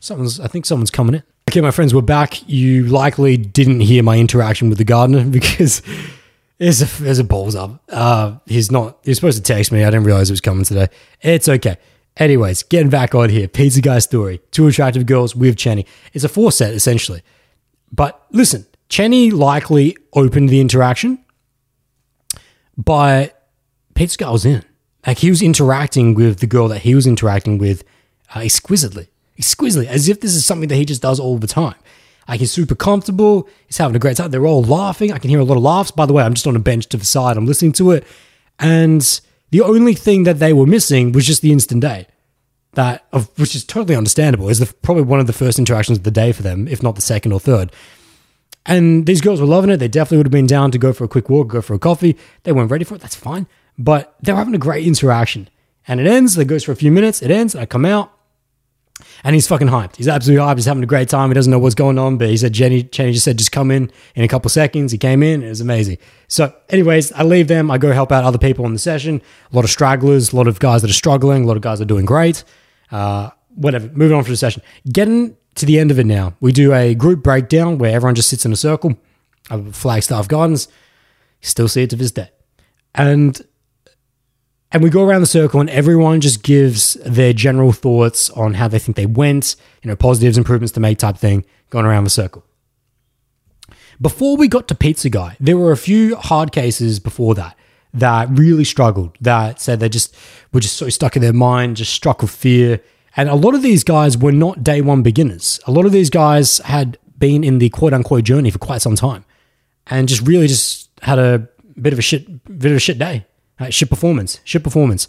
Someone's, 0.00 0.40
I 0.40 0.48
think 0.48 0.66
someone's 0.66 0.90
coming 0.90 1.16
in. 1.16 1.22
Okay, 1.50 1.60
my 1.60 1.70
friends, 1.70 1.94
we're 1.94 2.00
back. 2.00 2.48
You 2.48 2.86
likely 2.86 3.36
didn't 3.36 3.80
hear 3.80 4.02
my 4.02 4.18
interaction 4.18 4.68
with 4.68 4.78
the 4.78 4.84
gardener 4.84 5.24
because 5.30 5.82
there's 6.58 6.80
a, 6.80 7.02
there's 7.02 7.18
a 7.18 7.24
balls 7.24 7.54
up. 7.54 7.82
Uh, 7.90 8.38
he's 8.46 8.70
not, 8.70 8.98
he's 9.04 9.16
supposed 9.16 9.36
to 9.36 9.42
text 9.42 9.70
me. 9.70 9.84
I 9.84 9.90
didn't 9.90 10.04
realize 10.04 10.30
it 10.30 10.32
was 10.32 10.40
coming 10.40 10.64
today. 10.64 10.88
It's 11.20 11.48
okay. 11.48 11.76
Anyways, 12.16 12.62
getting 12.64 12.90
back 12.90 13.14
on 13.14 13.30
here. 13.30 13.48
Pizza 13.48 13.80
Guy 13.80 13.98
story. 13.98 14.40
Two 14.50 14.66
attractive 14.66 15.06
girls 15.06 15.36
with 15.36 15.56
Chenny. 15.56 15.86
It's 16.12 16.24
a 16.24 16.28
four 16.28 16.52
set, 16.52 16.74
essentially. 16.74 17.22
But 17.90 18.24
listen, 18.30 18.66
Chenny 18.92 19.32
likely 19.32 19.96
opened 20.12 20.50
the 20.50 20.60
interaction, 20.60 21.24
but 22.76 23.48
Pizza 23.94 24.18
Guy 24.18 24.30
was 24.30 24.44
in. 24.44 24.62
Like 25.06 25.18
he 25.18 25.30
was 25.30 25.40
interacting 25.40 26.14
with 26.14 26.40
the 26.40 26.46
girl 26.46 26.68
that 26.68 26.80
he 26.80 26.94
was 26.94 27.06
interacting 27.06 27.58
with 27.58 27.84
uh, 28.36 28.40
exquisitely 28.40 29.08
exquisitely, 29.38 29.88
as 29.88 30.08
if 30.08 30.20
this 30.20 30.34
is 30.34 30.46
something 30.46 30.68
that 30.68 30.76
he 30.76 30.84
just 30.84 31.02
does 31.02 31.18
all 31.18 31.38
the 31.38 31.46
time. 31.46 31.74
Like 32.28 32.40
he's 32.40 32.52
super 32.52 32.74
comfortable. 32.74 33.48
He's 33.66 33.78
having 33.78 33.96
a 33.96 33.98
great 33.98 34.16
time. 34.16 34.30
They're 34.30 34.46
all 34.46 34.62
laughing. 34.62 35.12
I 35.12 35.18
can 35.18 35.30
hear 35.30 35.40
a 35.40 35.44
lot 35.44 35.56
of 35.56 35.62
laughs. 35.62 35.90
By 35.90 36.06
the 36.06 36.12
way, 36.12 36.22
I'm 36.22 36.34
just 36.34 36.46
on 36.46 36.54
a 36.54 36.60
bench 36.60 36.86
to 36.90 36.96
the 36.96 37.04
side. 37.04 37.36
I'm 37.36 37.46
listening 37.46 37.72
to 37.72 37.90
it. 37.90 38.06
And 38.60 39.20
the 39.50 39.62
only 39.62 39.94
thing 39.94 40.22
that 40.24 40.38
they 40.38 40.52
were 40.52 40.66
missing 40.66 41.12
was 41.12 41.26
just 41.26 41.42
the 41.42 41.52
instant 41.52 41.82
date. 41.82 42.06
That, 42.74 43.04
of, 43.12 43.28
which 43.38 43.54
is 43.54 43.64
totally 43.64 43.96
understandable, 43.96 44.48
is 44.48 44.72
probably 44.80 45.02
one 45.02 45.20
of 45.20 45.26
the 45.26 45.32
first 45.32 45.58
interactions 45.58 45.98
of 45.98 46.04
the 46.04 46.10
day 46.10 46.32
for 46.32 46.42
them, 46.42 46.68
if 46.68 46.82
not 46.82 46.94
the 46.94 47.02
second 47.02 47.32
or 47.32 47.40
third. 47.40 47.72
And 48.66 49.06
these 49.06 49.20
girls 49.20 49.40
were 49.40 49.46
loving 49.46 49.70
it. 49.70 49.78
They 49.78 49.88
definitely 49.88 50.18
would 50.18 50.26
have 50.26 50.32
been 50.32 50.46
down 50.46 50.70
to 50.70 50.78
go 50.78 50.92
for 50.92 51.04
a 51.04 51.08
quick 51.08 51.28
walk, 51.28 51.48
go 51.48 51.60
for 51.60 51.74
a 51.74 51.78
coffee. 51.78 52.16
They 52.44 52.52
weren't 52.52 52.70
ready 52.70 52.84
for 52.84 52.94
it. 52.94 53.00
That's 53.00 53.16
fine. 53.16 53.46
But 53.76 54.14
they 54.22 54.32
were 54.32 54.38
having 54.38 54.54
a 54.54 54.58
great 54.58 54.86
interaction. 54.86 55.48
And 55.88 56.00
it 56.00 56.06
ends. 56.06 56.38
It 56.38 56.44
goes 56.44 56.62
for 56.62 56.72
a 56.72 56.76
few 56.76 56.92
minutes. 56.92 57.22
It 57.22 57.30
ends. 57.30 57.56
I 57.56 57.66
come 57.66 57.84
out 57.84 58.12
and 59.24 59.34
he's 59.34 59.46
fucking 59.46 59.68
hyped. 59.68 59.96
He's 59.96 60.08
absolutely 60.08 60.44
hyped. 60.44 60.56
He's 60.56 60.66
having 60.66 60.82
a 60.82 60.86
great 60.86 61.08
time. 61.08 61.30
He 61.30 61.34
doesn't 61.34 61.50
know 61.50 61.58
what's 61.58 61.74
going 61.74 61.98
on, 61.98 62.18
but 62.18 62.28
he 62.28 62.36
said 62.36 62.52
Chenny, 62.52 62.88
Chenny 62.88 63.12
just 63.12 63.24
said 63.24 63.38
just 63.38 63.52
come 63.52 63.70
in 63.70 63.90
in 64.14 64.24
a 64.24 64.28
couple 64.28 64.48
seconds. 64.48 64.92
He 64.92 64.98
came 64.98 65.22
in. 65.22 65.42
It 65.42 65.48
was 65.48 65.60
amazing. 65.60 65.98
So, 66.28 66.54
anyways, 66.68 67.12
I 67.12 67.22
leave 67.22 67.48
them. 67.48 67.70
I 67.70 67.78
go 67.78 67.92
help 67.92 68.12
out 68.12 68.24
other 68.24 68.38
people 68.38 68.64
in 68.66 68.72
the 68.72 68.78
session. 68.78 69.22
A 69.52 69.56
lot 69.56 69.64
of 69.64 69.70
stragglers, 69.70 70.32
a 70.32 70.36
lot 70.36 70.46
of 70.46 70.58
guys 70.60 70.82
that 70.82 70.90
are 70.90 70.94
struggling, 70.94 71.44
a 71.44 71.46
lot 71.46 71.56
of 71.56 71.62
guys 71.62 71.78
that 71.78 71.84
are 71.84 71.88
doing 71.88 72.04
great. 72.04 72.44
Uh, 72.90 73.30
whatever. 73.54 73.88
Moving 73.88 74.16
on 74.16 74.24
from 74.24 74.32
the 74.32 74.36
session. 74.36 74.62
Getting 74.90 75.36
to 75.56 75.66
the 75.66 75.78
end 75.78 75.90
of 75.90 75.98
it 75.98 76.06
now. 76.06 76.34
We 76.40 76.52
do 76.52 76.72
a 76.72 76.94
group 76.94 77.22
breakdown 77.22 77.78
where 77.78 77.94
everyone 77.94 78.14
just 78.14 78.28
sits 78.28 78.44
in 78.44 78.52
a 78.52 78.56
circle 78.56 78.96
Flagstaff 79.72 80.28
Gardens. 80.28 80.68
Still 81.40 81.68
see 81.68 81.82
it 81.82 81.90
to 81.90 81.96
this 81.96 82.12
day. 82.12 82.30
And 82.94 83.40
and 84.70 84.82
we 84.82 84.88
go 84.88 85.04
around 85.04 85.20
the 85.20 85.26
circle 85.26 85.60
and 85.60 85.68
everyone 85.68 86.22
just 86.22 86.42
gives 86.42 86.94
their 87.04 87.34
general 87.34 87.72
thoughts 87.72 88.30
on 88.30 88.54
how 88.54 88.68
they 88.68 88.78
think 88.78 88.96
they 88.96 89.06
went, 89.06 89.56
you 89.82 89.88
know, 89.88 89.96
positives, 89.96 90.38
improvements 90.38 90.72
to 90.72 90.80
make 90.80 90.98
type 90.98 91.18
thing, 91.18 91.44
going 91.68 91.84
around 91.84 92.04
the 92.04 92.10
circle. 92.10 92.42
Before 94.00 94.36
we 94.36 94.48
got 94.48 94.68
to 94.68 94.74
Pizza 94.74 95.10
Guy, 95.10 95.36
there 95.38 95.58
were 95.58 95.72
a 95.72 95.76
few 95.76 96.16
hard 96.16 96.52
cases 96.52 97.00
before 97.00 97.34
that 97.34 97.56
that 97.94 98.28
really 98.30 98.64
struggled, 98.64 99.14
that 99.20 99.60
said 99.60 99.80
they 99.80 99.88
just 99.88 100.16
were 100.52 100.60
just 100.60 100.76
so 100.76 100.88
stuck 100.88 101.16
in 101.16 101.22
their 101.22 101.34
mind, 101.34 101.76
just 101.76 101.92
struck 101.92 102.22
with 102.22 102.30
fear. 102.30 102.80
And 103.16 103.28
a 103.28 103.34
lot 103.34 103.54
of 103.54 103.62
these 103.62 103.84
guys 103.84 104.16
were 104.16 104.32
not 104.32 104.64
day 104.64 104.80
one 104.80 105.02
beginners. 105.02 105.60
A 105.66 105.70
lot 105.70 105.84
of 105.84 105.92
these 105.92 106.10
guys 106.10 106.58
had 106.58 106.98
been 107.18 107.44
in 107.44 107.58
the 107.58 107.68
quote 107.68 107.92
unquote 107.92 108.24
journey 108.24 108.50
for 108.50 108.58
quite 108.58 108.82
some 108.82 108.96
time 108.96 109.24
and 109.86 110.08
just 110.08 110.26
really 110.26 110.46
just 110.48 110.90
had 111.02 111.18
a 111.18 111.48
bit 111.80 111.92
of 111.92 111.98
a 111.98 112.02
shit, 112.02 112.44
bit 112.44 112.70
of 112.70 112.76
a 112.76 112.80
shit 112.80 112.98
day, 112.98 113.26
uh, 113.58 113.70
shit 113.70 113.90
performance, 113.90 114.40
shit 114.44 114.62
performance. 114.62 115.08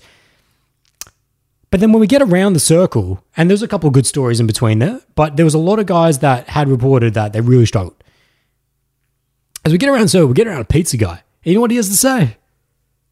But 1.72 1.80
then 1.80 1.92
when 1.92 2.02
we 2.02 2.08
get 2.08 2.22
around 2.22 2.54
the 2.54 2.60
circle, 2.60 3.24
and 3.36 3.50
there's 3.50 3.64
a 3.64 3.68
couple 3.68 3.88
of 3.88 3.94
good 3.94 4.06
stories 4.06 4.40
in 4.40 4.46
between 4.46 4.78
there, 4.78 5.02
but 5.16 5.38
there 5.38 5.46
was 5.46 5.56
a 5.56 5.60
lot 5.60 5.80
of 5.80 5.88
guys 5.88 6.20
that 6.20 6.50
had 6.50 6.70
reported 6.70 7.16
that 7.16 7.34
they 7.34 7.42
really 7.42 7.66
struggled. 7.66 7.96
As 9.66 9.72
we 9.72 9.80
get 9.80 9.90
around, 9.90 10.10
so 10.10 10.28
we 10.28 10.34
get 10.36 10.46
around 10.46 10.62
a 10.62 10.66
pizza 10.66 10.98
guy. 10.98 11.24
And 11.44 11.52
you 11.52 11.56
know 11.56 11.62
what 11.62 11.72
he 11.72 11.78
has 11.78 11.90
to 11.90 11.98
say? 11.98 12.38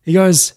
He 0.03 0.13
goes, 0.13 0.53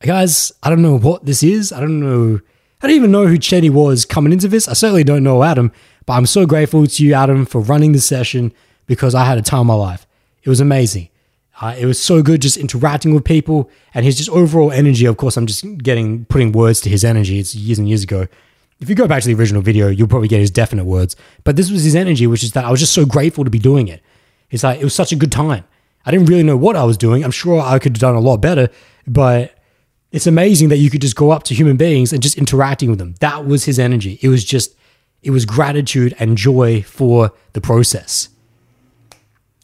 guys, 0.00 0.52
I 0.62 0.70
don't 0.70 0.80
know 0.80 0.98
what 0.98 1.26
this 1.26 1.42
is. 1.42 1.72
I 1.72 1.80
don't 1.80 2.00
know. 2.00 2.40
I 2.82 2.88
don't 2.88 2.96
even 2.96 3.12
know 3.12 3.28
who 3.28 3.38
Chenny 3.38 3.70
was 3.70 4.04
coming 4.04 4.32
into 4.32 4.48
this. 4.48 4.66
I 4.66 4.72
certainly 4.72 5.04
don't 5.04 5.22
know 5.22 5.44
Adam, 5.44 5.70
but 6.04 6.14
I'm 6.14 6.26
so 6.26 6.46
grateful 6.46 6.84
to 6.84 7.04
you, 7.04 7.14
Adam, 7.14 7.46
for 7.46 7.60
running 7.60 7.92
the 7.92 8.00
session 8.00 8.52
because 8.86 9.14
I 9.14 9.24
had 9.24 9.38
a 9.38 9.42
time 9.42 9.60
of 9.60 9.66
my 9.66 9.74
life. 9.74 10.04
It 10.42 10.48
was 10.48 10.60
amazing. 10.60 11.08
Uh, 11.60 11.76
it 11.78 11.86
was 11.86 12.02
so 12.02 12.22
good 12.22 12.42
just 12.42 12.56
interacting 12.56 13.14
with 13.14 13.24
people 13.24 13.70
and 13.94 14.04
his 14.04 14.16
just 14.16 14.30
overall 14.30 14.72
energy. 14.72 15.06
Of 15.06 15.16
course, 15.16 15.36
I'm 15.36 15.46
just 15.46 15.64
getting 15.78 16.24
putting 16.24 16.50
words 16.50 16.80
to 16.80 16.90
his 16.90 17.04
energy. 17.04 17.38
It's 17.38 17.54
years 17.54 17.78
and 17.78 17.88
years 17.88 18.02
ago. 18.02 18.26
If 18.80 18.88
you 18.88 18.96
go 18.96 19.06
back 19.06 19.22
to 19.22 19.28
the 19.28 19.40
original 19.40 19.62
video, 19.62 19.86
you'll 19.86 20.08
probably 20.08 20.26
get 20.26 20.40
his 20.40 20.50
definite 20.50 20.84
words. 20.84 21.14
But 21.44 21.54
this 21.54 21.70
was 21.70 21.84
his 21.84 21.94
energy, 21.94 22.26
which 22.26 22.42
is 22.42 22.50
that 22.52 22.64
I 22.64 22.70
was 22.72 22.80
just 22.80 22.92
so 22.92 23.06
grateful 23.06 23.44
to 23.44 23.50
be 23.50 23.60
doing 23.60 23.86
it. 23.86 24.02
It's 24.50 24.64
like 24.64 24.80
it 24.80 24.84
was 24.84 24.94
such 24.94 25.12
a 25.12 25.16
good 25.16 25.30
time. 25.30 25.64
I 26.04 26.10
didn't 26.10 26.26
really 26.26 26.42
know 26.42 26.56
what 26.56 26.74
I 26.74 26.82
was 26.82 26.96
doing. 26.96 27.22
I'm 27.22 27.30
sure 27.30 27.60
I 27.60 27.78
could 27.78 27.92
have 27.92 28.00
done 28.00 28.16
a 28.16 28.20
lot 28.20 28.38
better, 28.38 28.70
but 29.06 29.56
it's 30.12 30.26
amazing 30.26 30.68
that 30.68 30.76
you 30.76 30.90
could 30.90 31.00
just 31.00 31.16
go 31.16 31.30
up 31.30 31.42
to 31.44 31.54
human 31.54 31.76
beings 31.76 32.12
and 32.12 32.22
just 32.22 32.38
interacting 32.38 32.90
with 32.90 32.98
them. 32.98 33.14
That 33.20 33.46
was 33.46 33.64
his 33.64 33.78
energy. 33.78 34.18
It 34.22 34.28
was 34.28 34.44
just, 34.44 34.76
it 35.22 35.30
was 35.30 35.46
gratitude 35.46 36.14
and 36.18 36.36
joy 36.36 36.82
for 36.82 37.32
the 37.54 37.60
process. 37.60 38.28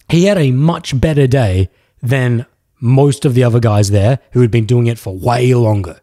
He 0.09 0.25
had 0.25 0.39
a 0.39 0.53
much 0.53 0.99
better 0.99 1.27
day 1.27 1.69
than 2.03 2.47
most 2.81 3.25
of 3.27 3.35
the 3.35 3.45
other 3.45 3.61
guys 3.61 3.91
there 3.91 4.20
who 4.33 4.41
had 4.41 4.51
been 4.51 4.65
doing 4.65 4.87
it 4.87 4.99
for 4.99 5.15
way 5.15 5.53
longer. 5.53 6.01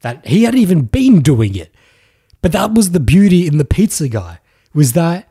That 0.00 0.26
he 0.26 0.42
hadn't 0.42 0.60
even 0.60 0.82
been 0.82 1.20
doing 1.20 1.54
it. 1.54 1.72
But 2.42 2.52
that 2.52 2.74
was 2.74 2.90
the 2.90 3.00
beauty 3.00 3.46
in 3.46 3.58
the 3.58 3.64
pizza 3.64 4.08
guy 4.08 4.40
was 4.74 4.92
that 4.92 5.28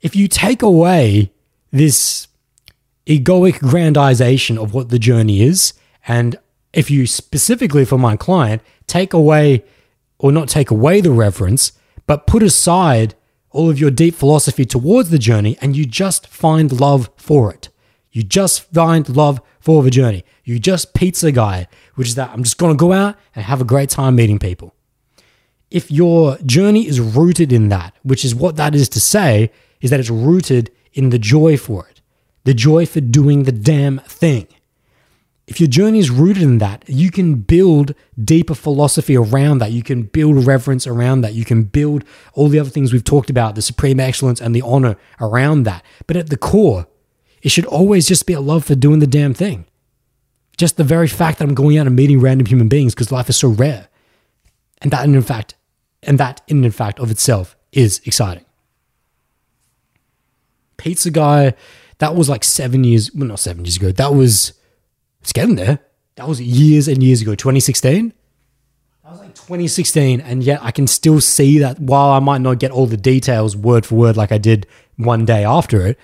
if 0.00 0.14
you 0.14 0.28
take 0.28 0.62
away 0.62 1.32
this 1.72 2.28
egoic 3.06 3.54
grandization 3.54 4.62
of 4.62 4.74
what 4.74 4.90
the 4.90 4.98
journey 4.98 5.42
is, 5.42 5.74
and 6.06 6.36
if 6.72 6.90
you 6.90 7.06
specifically 7.06 7.84
for 7.84 7.98
my 7.98 8.16
client 8.16 8.62
take 8.86 9.12
away 9.12 9.64
or 10.18 10.32
not 10.32 10.48
take 10.48 10.70
away 10.70 11.00
the 11.00 11.10
reverence, 11.10 11.72
but 12.06 12.26
put 12.26 12.42
aside 12.42 13.14
all 13.50 13.70
of 13.70 13.78
your 13.78 13.90
deep 13.90 14.14
philosophy 14.14 14.64
towards 14.64 15.10
the 15.10 15.18
journey 15.18 15.56
and 15.60 15.76
you 15.76 15.86
just 15.86 16.26
find 16.26 16.80
love 16.80 17.10
for 17.16 17.52
it. 17.52 17.68
You 18.10 18.22
just 18.22 18.72
find 18.72 19.08
love 19.08 19.40
for 19.60 19.82
the 19.82 19.90
journey. 19.90 20.24
You 20.44 20.58
just 20.58 20.94
pizza 20.94 21.30
guy, 21.30 21.68
which 21.94 22.08
is 22.08 22.14
that 22.14 22.30
I'm 22.30 22.42
just 22.42 22.58
going 22.58 22.74
to 22.74 22.80
go 22.80 22.92
out 22.92 23.16
and 23.34 23.44
have 23.44 23.60
a 23.60 23.64
great 23.64 23.90
time 23.90 24.16
meeting 24.16 24.38
people. 24.38 24.74
If 25.70 25.90
your 25.90 26.38
journey 26.38 26.86
is 26.86 27.00
rooted 27.00 27.52
in 27.52 27.68
that, 27.68 27.94
which 28.02 28.24
is 28.24 28.34
what 28.34 28.56
that 28.56 28.74
is 28.74 28.88
to 28.90 29.00
say, 29.00 29.50
is 29.80 29.90
that 29.90 30.00
it's 30.00 30.10
rooted 30.10 30.70
in 30.94 31.10
the 31.10 31.18
joy 31.18 31.56
for 31.56 31.86
it, 31.86 32.00
the 32.44 32.54
joy 32.54 32.86
for 32.86 33.00
doing 33.00 33.42
the 33.42 33.52
damn 33.52 33.98
thing. 33.98 34.48
If 35.48 35.60
your 35.60 35.68
journey 35.68 35.98
is 35.98 36.10
rooted 36.10 36.42
in 36.42 36.58
that, 36.58 36.84
you 36.86 37.10
can 37.10 37.36
build 37.36 37.94
deeper 38.22 38.54
philosophy 38.54 39.16
around 39.16 39.58
that. 39.58 39.72
You 39.72 39.82
can 39.82 40.02
build 40.02 40.46
reverence 40.46 40.86
around 40.86 41.22
that. 41.22 41.32
You 41.32 41.46
can 41.46 41.62
build 41.62 42.04
all 42.34 42.48
the 42.48 42.58
other 42.58 42.68
things 42.68 42.92
we've 42.92 43.02
talked 43.02 43.30
about, 43.30 43.54
the 43.54 43.62
supreme 43.62 43.98
excellence 43.98 44.42
and 44.42 44.54
the 44.54 44.60
honor 44.60 44.96
around 45.22 45.62
that. 45.62 45.82
But 46.06 46.18
at 46.18 46.28
the 46.28 46.36
core, 46.36 46.86
it 47.40 47.48
should 47.48 47.64
always 47.64 48.06
just 48.06 48.26
be 48.26 48.34
a 48.34 48.42
love 48.42 48.66
for 48.66 48.74
doing 48.74 48.98
the 48.98 49.06
damn 49.06 49.32
thing. 49.32 49.64
Just 50.58 50.76
the 50.76 50.84
very 50.84 51.08
fact 51.08 51.38
that 51.38 51.48
I'm 51.48 51.54
going 51.54 51.78
out 51.78 51.86
and 51.86 51.96
meeting 51.96 52.20
random 52.20 52.46
human 52.46 52.68
beings 52.68 52.94
because 52.94 53.10
life 53.10 53.30
is 53.30 53.38
so 53.38 53.48
rare. 53.48 53.88
And 54.82 54.90
that 54.90 55.06
in 55.06 55.22
fact, 55.22 55.54
and 56.02 56.18
that 56.18 56.42
in 56.46 56.70
fact 56.70 57.00
of 57.00 57.10
itself 57.10 57.56
is 57.72 58.02
exciting. 58.04 58.44
Pizza 60.76 61.10
Guy, 61.10 61.54
that 61.98 62.14
was 62.14 62.28
like 62.28 62.44
seven 62.44 62.84
years, 62.84 63.10
well, 63.14 63.28
not 63.28 63.38
seven 63.38 63.64
years 63.64 63.78
ago. 63.78 63.92
That 63.92 64.12
was, 64.12 64.52
it's 65.20 65.32
getting 65.32 65.56
there. 65.56 65.80
That 66.16 66.28
was 66.28 66.40
years 66.40 66.88
and 66.88 67.02
years 67.02 67.22
ago, 67.22 67.34
2016. 67.34 68.12
That 69.04 69.10
was 69.10 69.20
like 69.20 69.34
2016. 69.34 70.20
And 70.20 70.42
yet 70.42 70.60
I 70.62 70.70
can 70.70 70.86
still 70.86 71.20
see 71.20 71.58
that 71.58 71.78
while 71.78 72.10
I 72.10 72.18
might 72.18 72.40
not 72.40 72.58
get 72.58 72.70
all 72.70 72.86
the 72.86 72.96
details 72.96 73.56
word 73.56 73.86
for 73.86 73.94
word 73.94 74.16
like 74.16 74.32
I 74.32 74.38
did 74.38 74.66
one 74.96 75.24
day 75.24 75.44
after 75.44 75.86
it, 75.86 75.98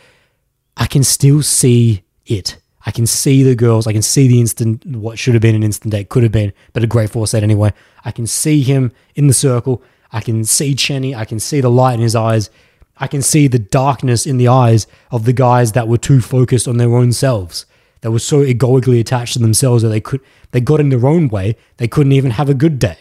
I 0.77 0.87
can 0.87 1.05
still 1.05 1.43
see 1.43 2.05
it. 2.27 2.59
I 2.87 2.91
can 2.91 3.07
see 3.07 3.43
the 3.43 3.55
girls. 3.55 3.87
I 3.87 3.93
can 3.93 4.03
see 4.03 4.29
the 4.29 4.41
instant, 4.41 4.85
what 4.85 5.19
should 5.19 5.35
have 5.35 5.43
been 5.43 5.55
an 5.55 5.63
instant 5.63 5.93
date, 5.93 6.11
could 6.11 6.23
have 6.23 6.33
been, 6.33 6.53
but 6.73 6.85
a 6.85 6.87
great 6.87 7.11
foresight 7.11 7.43
anyway. 7.43 7.73
I 8.05 8.11
can 8.11 8.27
see 8.27 8.63
him 8.63 8.93
in 9.15 9.27
the 9.27 9.35
circle. 9.35 9.83
I 10.13 10.21
can 10.21 10.45
see 10.45 10.75
Chenny. 10.75 11.17
I 11.17 11.25
can 11.25 11.41
see 11.41 11.61
the 11.61 11.71
light 11.71 11.95
in 11.95 12.01
his 12.01 12.15
eyes. 12.15 12.51
I 12.99 13.07
can 13.07 13.23
see 13.23 13.49
the 13.49 13.59
darkness 13.59 14.27
in 14.27 14.37
the 14.37 14.49
eyes 14.49 14.87
of 15.11 15.25
the 15.25 15.33
guys 15.33 15.73
that 15.73 15.89
were 15.89 15.99
too 15.99 16.21
focused 16.21 16.69
on 16.69 16.77
their 16.77 16.95
own 16.95 17.13
selves. 17.13 17.67
That 18.05 18.11
were 18.11 18.19
so 18.19 18.43
egoically 18.43 19.01
attached 19.01 19.33
to 19.33 19.39
themselves 19.39 19.83
that 19.83 19.89
they 19.89 19.99
could 19.99 20.21
they 20.51 20.61
got 20.61 20.79
in 20.79 20.91
their 20.91 21.07
own 21.07 21.29
way. 21.29 21.57
They 21.79 21.89
couldn't 21.89 22.13
even 22.13 22.33
have 22.33 22.51
a 22.51 22.55
good 22.55 22.79
day. 22.79 22.99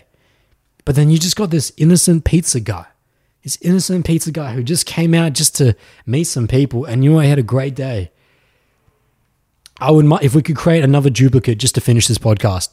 But 0.85 0.95
then 0.95 1.09
you 1.09 1.17
just 1.17 1.35
got 1.35 1.49
this 1.49 1.73
innocent 1.75 2.23
pizza 2.23 2.61
guy, 2.61 2.85
this 3.43 3.57
innocent 3.59 4.05
pizza 4.05 4.31
guy 4.31 4.53
who 4.53 4.63
just 4.63 4.85
came 4.85 5.13
out 5.13 5.33
just 5.33 5.57
to 5.57 5.75
meet 6.05 6.23
some 6.23 6.47
people 6.47 6.85
and 6.85 7.01
knew 7.01 7.19
I 7.19 7.25
had 7.25 7.37
a 7.37 7.43
great 7.43 7.75
day. 7.75 8.11
I 9.77 9.91
would 9.91 10.09
if 10.21 10.35
we 10.35 10.41
could 10.41 10.55
create 10.55 10.85
another 10.85 11.09
duplicate 11.09 11.57
just 11.57 11.75
to 11.75 11.81
finish 11.81 12.07
this 12.07 12.17
podcast. 12.17 12.69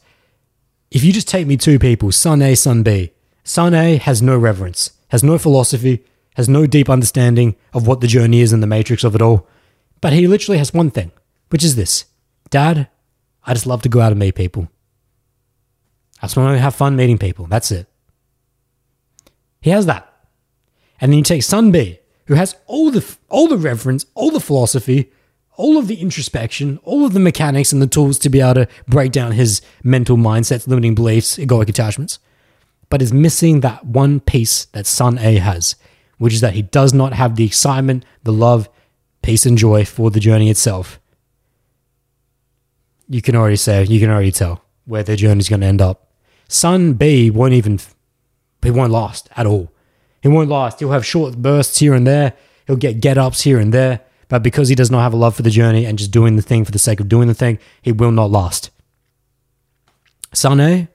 If 0.93 1.03
you 1.03 1.13
just 1.13 1.27
take 1.27 1.49
me 1.49 1.57
two 1.57 1.81
people, 1.81 2.13
son 2.13 2.43
A, 2.43 2.55
son 2.55 2.85
B. 2.85 3.11
Son 3.43 3.75
A 3.75 3.97
has 3.97 4.23
no 4.23 4.39
reverence, 4.39 4.93
has 5.09 5.25
no 5.25 5.37
philosophy, 5.37 6.05
has 6.37 6.49
no 6.49 6.65
deep 6.65 6.89
understanding 6.89 7.57
of 7.75 7.89
what 7.89 8.01
the 8.01 8.07
journey 8.07 8.41
is 8.41 8.53
and 8.53 8.63
the 8.63 8.69
matrix 8.69 9.03
of 9.03 9.17
it 9.17 9.21
all. 9.21 9.49
But 10.01 10.13
he 10.13 10.29
literally 10.29 10.59
has 10.59 10.73
one 10.73 10.93
thing, 10.93 11.11
which 11.49 11.65
is 11.65 11.75
this 11.75 12.05
Dad, 12.51 12.89
I 13.47 13.55
just 13.55 13.67
love 13.67 13.83
to 13.83 13.89
go 13.89 14.01
out 14.01 14.13
and 14.13 14.19
meet 14.19 14.35
people. 14.35 14.69
I 16.21 16.27
just 16.27 16.37
want 16.37 16.55
to 16.55 16.61
have 16.61 16.75
fun 16.75 16.97
meeting 16.97 17.19
people. 17.19 17.47
That's 17.47 17.71
it. 17.71 17.87
He 19.61 19.71
has 19.71 19.87
that. 19.87 20.07
And 21.01 21.13
then 21.13 21.19
you 21.19 21.25
take 21.25 21.43
Son 21.43 21.71
B, 21.71 22.01
who 22.27 22.35
has 22.35 22.57
all 22.67 22.91
the 22.91 23.05
all 23.29 23.49
the 23.49 23.57
reverence, 23.57 24.05
all 24.15 24.31
the 24.31 24.41
philosophy, 24.41 25.11
all 25.57 25.79
of 25.79 25.89
the 25.89 26.01
introspection, 26.01 26.79
all 26.85 27.05
of 27.05 27.13
the 27.13 27.21
mechanics 27.21 27.73
and 27.73 27.81
the 27.81 27.87
tools 27.87 28.19
to 28.19 28.29
be 28.29 28.41
able 28.41 28.55
to 28.55 28.69
break 28.87 29.13
down 29.13 29.33
his 29.33 29.63
mental 29.83 30.17
mindsets, 30.17 30.67
limiting 30.67 30.95
beliefs, 30.95 31.37
egoic 31.39 31.69
attachments, 31.69 32.19
but 32.89 33.03
is 33.03 33.13
missing 33.13 33.61
that 33.61 33.87
one 33.87 34.21
piece 34.21 34.67
that 34.67 34.87
Son 34.87 35.19
A 35.19 35.37
has, 35.37 35.77
which 36.19 36.35
is 36.35 36.41
that 36.41 36.55
he 36.55 36.63
does 36.63 36.93
not 36.93 37.13
have 37.15 37.37
the 37.37 37.45
excitement, 37.45 38.05
the 38.23 38.33
love, 38.33 38.69
peace, 39.23 39.47
and 39.47 39.57
joy 39.57 39.85
for 39.85 40.11
the 40.11 40.21
journey 40.21 40.51
itself. 40.51 41.01
You 43.11 43.21
can 43.21 43.35
already 43.35 43.57
say, 43.57 43.85
you 43.85 43.99
can 43.99 44.09
already 44.09 44.31
tell 44.31 44.63
where 44.87 45.03
their 45.03 45.17
journey 45.17 45.41
is 45.41 45.49
going 45.49 45.61
to 45.61 45.67
end 45.67 45.83
up. 45.83 46.13
Son 46.47 46.95
B 46.95 47.29
won't 47.29 47.55
even, 47.55 47.81
he 48.63 48.71
won't 48.71 48.93
last 48.93 49.29
at 49.37 49.47
all. 49.47 49.73
He 50.23 50.29
won't 50.29 50.49
last. 50.49 50.79
He'll 50.79 50.93
have 50.93 51.05
short 51.05 51.37
bursts 51.37 51.81
here 51.81 51.93
and 51.93 52.07
there. 52.07 52.35
He'll 52.67 52.77
get 52.77 53.01
get 53.01 53.19
ups 53.19 53.41
here 53.41 53.59
and 53.59 53.75
there. 53.75 54.01
But 54.29 54.45
because 54.45 54.69
he 54.69 54.77
does 54.77 54.93
not 54.93 55.01
have 55.01 55.13
a 55.13 55.17
love 55.17 55.35
for 55.35 55.43
the 55.43 55.51
journey 55.51 55.85
and 55.85 55.99
just 55.99 56.13
doing 56.13 56.37
the 56.37 56.43
thing 56.43 56.65
for 56.65 56.71
the 56.71 56.79
sake 56.79 57.01
of 57.01 57.09
doing 57.09 57.27
the 57.27 57.35
thing, 57.35 57.59
he 57.83 57.91
will 57.91 58.13
not 58.13 58.31
last. 58.31 58.71
Son 60.33 60.61
A, 60.61 60.87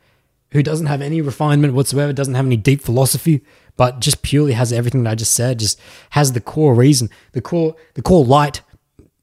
who 0.51 0.63
doesn't 0.63 0.85
have 0.85 1.01
any 1.01 1.19
refinement 1.19 1.73
whatsoever, 1.73 2.13
doesn't 2.13 2.35
have 2.35 2.45
any 2.45 2.55
deep 2.55 2.81
philosophy, 2.81 3.41
but 3.75 3.99
just 3.99 4.21
purely 4.21 4.53
has 4.53 4.71
everything 4.71 5.03
that 5.03 5.11
I 5.11 5.15
just 5.15 5.33
said, 5.33 5.59
just 5.59 5.81
has 6.11 6.31
the 6.31 6.39
core 6.39 6.73
reason, 6.73 7.09
the 7.33 7.41
core, 7.41 7.75
the 7.95 8.01
core 8.01 8.23
light 8.23 8.61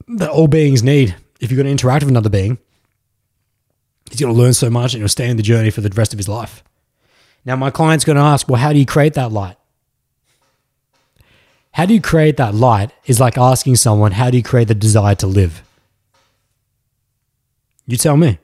that 0.07 0.29
all 0.29 0.47
beings 0.47 0.83
need. 0.83 1.15
If 1.39 1.49
you're 1.49 1.57
going 1.57 1.65
to 1.65 1.71
interact 1.71 2.03
with 2.03 2.11
another 2.11 2.29
being, 2.29 2.59
he's 4.13 4.21
going 4.21 4.33
to 4.33 4.39
learn 4.39 4.53
so 4.53 4.69
much 4.69 4.93
and 4.93 5.01
he'll 5.01 5.09
stay 5.09 5.29
in 5.29 5.37
the 5.37 5.43
journey 5.43 5.69
for 5.69 5.81
the 5.81 5.89
rest 5.89 6.13
of 6.13 6.19
his 6.19 6.29
life. 6.29 6.63
Now, 7.45 7.55
my 7.55 7.71
client's 7.71 8.05
going 8.05 8.15
to 8.15 8.21
ask, 8.21 8.47
well, 8.47 8.61
how 8.61 8.71
do 8.71 8.79
you 8.79 8.85
create 8.85 9.15
that 9.15 9.31
light? 9.31 9.57
How 11.71 11.85
do 11.85 11.93
you 11.93 12.01
create 12.01 12.37
that 12.37 12.53
light 12.53 12.91
is 13.05 13.19
like 13.19 13.37
asking 13.37 13.77
someone, 13.77 14.11
how 14.13 14.29
do 14.29 14.37
you 14.37 14.43
create 14.43 14.67
the 14.67 14.75
desire 14.75 15.15
to 15.15 15.27
live? 15.27 15.63
You 17.87 17.97
tell 17.97 18.15
me. 18.15 18.37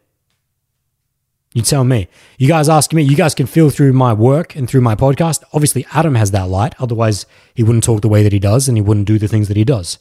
You 1.53 1.61
tell 1.61 1.83
me. 1.83 2.07
You 2.37 2.47
guys 2.47 2.67
ask 2.67 2.91
me. 2.91 3.03
You 3.03 3.15
guys 3.15 3.35
can 3.35 3.47
feel 3.47 3.69
through 3.69 3.93
my 3.93 4.13
work 4.13 4.55
and 4.55 4.67
through 4.67 4.81
my 4.81 4.95
podcast. 4.95 5.43
Obviously, 5.53 5.85
Adam 5.93 6.15
has 6.15 6.31
that 6.31 6.49
light. 6.49 6.73
Otherwise, 6.79 7.25
he 7.53 7.63
wouldn't 7.63 7.83
talk 7.83 8.01
the 8.01 8.09
way 8.09 8.23
that 8.23 8.33
he 8.33 8.39
does 8.39 8.67
and 8.67 8.77
he 8.77 8.81
wouldn't 8.81 9.07
do 9.07 9.17
the 9.17 9.27
things 9.27 9.47
that 9.47 9.57
he 9.57 9.63
does. 9.63 9.99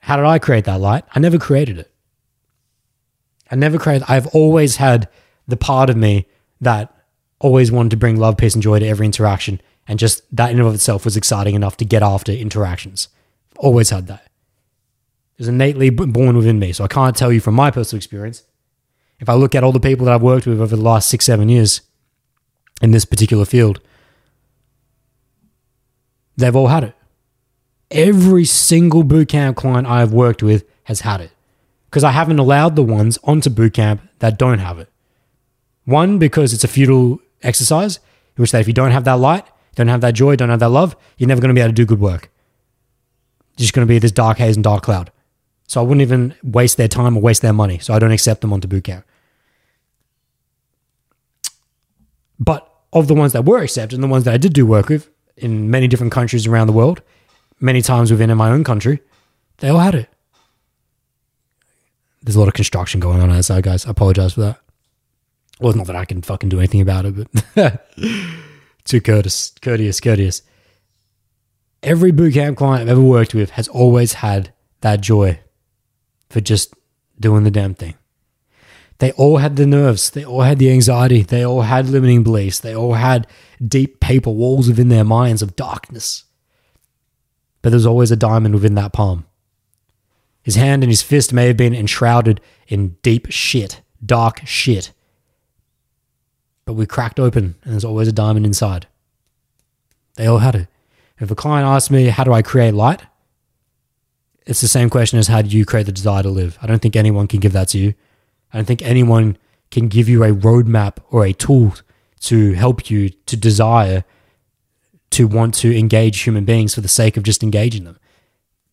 How 0.00 0.16
did 0.16 0.24
I 0.24 0.38
create 0.38 0.64
that 0.64 0.80
light? 0.80 1.04
I 1.14 1.20
never 1.20 1.38
created 1.38 1.78
it. 1.78 1.90
I 3.50 3.56
never 3.56 3.78
created. 3.78 4.04
I've 4.08 4.28
always 4.28 4.76
had 4.76 5.08
the 5.48 5.56
part 5.56 5.90
of 5.90 5.96
me 5.96 6.26
that 6.60 6.94
always 7.40 7.72
wanted 7.72 7.90
to 7.90 7.96
bring 7.96 8.16
love, 8.16 8.36
peace, 8.36 8.54
and 8.54 8.62
joy 8.62 8.78
to 8.78 8.86
every 8.86 9.06
interaction, 9.06 9.60
and 9.88 9.98
just 9.98 10.22
that 10.34 10.50
in 10.50 10.58
and 10.58 10.68
of 10.68 10.74
itself 10.74 11.04
was 11.04 11.16
exciting 11.16 11.54
enough 11.54 11.76
to 11.78 11.84
get 11.84 12.02
after 12.02 12.32
interactions. 12.32 13.08
Always 13.58 13.90
had 13.90 14.06
that. 14.06 14.24
It 14.24 15.38
was 15.38 15.48
innately 15.48 15.90
born 15.90 16.36
within 16.36 16.58
me. 16.58 16.72
So 16.72 16.84
I 16.84 16.88
can't 16.88 17.16
tell 17.16 17.32
you 17.32 17.40
from 17.40 17.54
my 17.54 17.70
personal 17.70 17.98
experience. 17.98 18.44
If 19.18 19.28
I 19.28 19.34
look 19.34 19.54
at 19.54 19.64
all 19.64 19.72
the 19.72 19.80
people 19.80 20.06
that 20.06 20.14
I've 20.14 20.22
worked 20.22 20.46
with 20.46 20.60
over 20.60 20.76
the 20.76 20.82
last 20.82 21.08
six, 21.08 21.26
seven 21.26 21.48
years 21.48 21.80
in 22.80 22.90
this 22.90 23.04
particular 23.04 23.44
field, 23.44 23.80
they've 26.36 26.54
all 26.54 26.68
had 26.68 26.84
it. 26.84 26.94
Every 27.90 28.44
single 28.44 29.02
bootcamp 29.02 29.56
client 29.56 29.86
I've 29.86 30.12
worked 30.12 30.42
with 30.42 30.64
has 30.84 31.00
had 31.00 31.20
it 31.20 31.32
because 31.90 32.04
I 32.04 32.12
haven't 32.12 32.38
allowed 32.38 32.76
the 32.76 32.84
ones 32.84 33.18
onto 33.24 33.50
bootcamp 33.50 34.00
that 34.20 34.38
don't 34.38 34.60
have 34.60 34.78
it. 34.78 34.88
One, 35.84 36.18
because 36.18 36.52
it's 36.52 36.62
a 36.62 36.68
futile 36.68 37.18
exercise, 37.42 37.98
which 38.36 38.52
that 38.52 38.60
if 38.60 38.68
you 38.68 38.72
don't 38.72 38.92
have 38.92 39.04
that 39.04 39.18
light, 39.18 39.44
don't 39.74 39.88
have 39.88 40.00
that 40.02 40.14
joy, 40.14 40.36
don't 40.36 40.50
have 40.50 40.60
that 40.60 40.68
love, 40.68 40.94
you're 41.18 41.26
never 41.26 41.40
going 41.40 41.48
to 41.48 41.54
be 41.54 41.60
able 41.60 41.70
to 41.70 41.74
do 41.74 41.84
good 41.84 42.00
work. 42.00 42.30
You're 43.56 43.64
just 43.64 43.72
going 43.72 43.86
to 43.86 43.92
be 43.92 43.98
this 43.98 44.12
dark 44.12 44.38
haze 44.38 44.56
and 44.56 44.62
dark 44.62 44.84
cloud. 44.84 45.10
So 45.66 45.80
I 45.80 45.84
wouldn't 45.84 46.02
even 46.02 46.34
waste 46.44 46.76
their 46.76 46.88
time 46.88 47.16
or 47.16 47.20
waste 47.20 47.42
their 47.42 47.52
money. 47.52 47.78
So 47.78 47.92
I 47.92 47.98
don't 47.98 48.12
accept 48.12 48.40
them 48.40 48.52
onto 48.52 48.68
bootcamp. 48.68 49.02
But 52.38 52.72
of 52.92 53.08
the 53.08 53.14
ones 53.14 53.32
that 53.32 53.44
were 53.44 53.62
accepted 53.62 53.96
and 53.96 54.02
the 54.02 54.08
ones 54.08 54.24
that 54.24 54.34
I 54.34 54.38
did 54.38 54.52
do 54.52 54.64
work 54.64 54.88
with 54.88 55.10
in 55.36 55.70
many 55.70 55.88
different 55.88 56.12
countries 56.12 56.46
around 56.46 56.68
the 56.68 56.72
world, 56.72 57.02
many 57.58 57.82
times 57.82 58.10
within 58.12 58.30
in 58.30 58.38
my 58.38 58.50
own 58.50 58.62
country, 58.62 59.00
they 59.58 59.68
all 59.68 59.80
had 59.80 59.94
it. 59.94 60.08
There's 62.22 62.36
a 62.36 62.38
lot 62.38 62.48
of 62.48 62.54
construction 62.54 63.00
going 63.00 63.20
on 63.20 63.30
outside, 63.30 63.64
guys. 63.64 63.86
I 63.86 63.90
apologize 63.90 64.34
for 64.34 64.42
that. 64.42 64.60
Well, 65.60 65.74
not 65.74 65.86
that 65.86 65.96
I 65.96 66.04
can 66.04 66.22
fucking 66.22 66.48
do 66.48 66.58
anything 66.58 66.80
about 66.80 67.04
it, 67.06 67.28
but 67.54 67.96
too 68.84 69.00
courteous, 69.00 69.52
courteous, 69.60 70.00
courteous. 70.00 70.42
Every 71.82 72.10
boot 72.12 72.34
camp 72.34 72.58
client 72.58 72.82
I've 72.82 72.88
ever 72.88 73.00
worked 73.00 73.34
with 73.34 73.50
has 73.50 73.68
always 73.68 74.14
had 74.14 74.52
that 74.80 75.00
joy 75.00 75.40
for 76.28 76.40
just 76.40 76.74
doing 77.18 77.44
the 77.44 77.50
damn 77.50 77.74
thing. 77.74 77.94
They 78.98 79.12
all 79.12 79.38
had 79.38 79.56
the 79.56 79.66
nerves, 79.66 80.10
they 80.10 80.24
all 80.24 80.42
had 80.42 80.58
the 80.58 80.70
anxiety, 80.70 81.22
they 81.22 81.44
all 81.44 81.62
had 81.62 81.88
limiting 81.88 82.22
beliefs, 82.22 82.60
they 82.60 82.76
all 82.76 82.94
had 82.94 83.26
deep 83.66 83.98
paper 83.98 84.30
walls 84.30 84.68
within 84.68 84.90
their 84.90 85.04
minds 85.04 85.40
of 85.40 85.56
darkness. 85.56 86.24
But 87.62 87.70
there's 87.70 87.86
always 87.86 88.10
a 88.10 88.16
diamond 88.16 88.54
within 88.54 88.74
that 88.74 88.92
palm. 88.92 89.24
His 90.42 90.56
hand 90.56 90.82
and 90.82 90.90
his 90.90 91.02
fist 91.02 91.32
may 91.32 91.46
have 91.46 91.56
been 91.56 91.74
enshrouded 91.74 92.40
in 92.68 92.96
deep 93.02 93.26
shit, 93.30 93.82
dark 94.04 94.40
shit. 94.46 94.92
But 96.64 96.74
we 96.74 96.86
cracked 96.86 97.20
open 97.20 97.56
and 97.62 97.72
there's 97.72 97.84
always 97.84 98.08
a 98.08 98.12
diamond 98.12 98.46
inside. 98.46 98.86
They 100.16 100.26
all 100.26 100.38
had 100.38 100.54
it. 100.54 100.68
If 101.18 101.30
a 101.30 101.34
client 101.34 101.66
asks 101.66 101.90
me, 101.90 102.06
How 102.06 102.24
do 102.24 102.32
I 102.32 102.42
create 102.42 102.74
light? 102.74 103.02
It's 104.46 104.62
the 104.62 104.68
same 104.68 104.90
question 104.90 105.18
as 105.18 105.28
how 105.28 105.42
do 105.42 105.48
you 105.48 105.64
create 105.64 105.86
the 105.86 105.92
desire 105.92 106.22
to 106.22 106.30
live? 106.30 106.58
I 106.62 106.66
don't 106.66 106.80
think 106.80 106.96
anyone 106.96 107.28
can 107.28 107.40
give 107.40 107.52
that 107.52 107.68
to 107.68 107.78
you. 107.78 107.94
I 108.52 108.58
don't 108.58 108.64
think 108.64 108.82
anyone 108.82 109.36
can 109.70 109.88
give 109.88 110.08
you 110.08 110.24
a 110.24 110.32
roadmap 110.32 110.96
or 111.10 111.24
a 111.24 111.32
tool 111.32 111.74
to 112.20 112.54
help 112.54 112.90
you 112.90 113.10
to 113.10 113.36
desire 113.36 114.04
to 115.10 115.26
want 115.26 115.54
to 115.54 115.76
engage 115.76 116.20
human 116.20 116.44
beings 116.44 116.74
for 116.74 116.80
the 116.80 116.88
sake 116.88 117.16
of 117.16 117.22
just 117.22 117.42
engaging 117.42 117.84
them, 117.84 117.98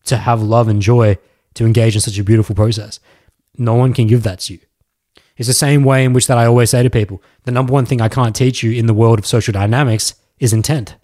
to 0.04 0.16
have 0.16 0.42
love 0.42 0.68
and 0.68 0.80
joy, 0.80 1.18
to 1.58 1.66
engage 1.66 1.96
in 1.96 2.00
such 2.00 2.18
a 2.18 2.22
beautiful 2.22 2.54
process. 2.54 3.00
No 3.56 3.74
one 3.74 3.92
can 3.92 4.06
give 4.06 4.22
that 4.22 4.38
to 4.40 4.54
you. 4.54 4.60
It's 5.36 5.48
the 5.48 5.54
same 5.54 5.82
way 5.82 6.04
in 6.04 6.12
which 6.12 6.28
that 6.28 6.38
I 6.38 6.46
always 6.46 6.70
say 6.70 6.84
to 6.84 6.88
people, 6.88 7.20
the 7.42 7.50
number 7.50 7.72
one 7.72 7.84
thing 7.84 8.00
I 8.00 8.08
can't 8.08 8.34
teach 8.34 8.62
you 8.62 8.70
in 8.70 8.86
the 8.86 8.94
world 8.94 9.18
of 9.18 9.26
social 9.26 9.52
dynamics 9.52 10.14
is 10.38 10.52
intent. 10.52 10.94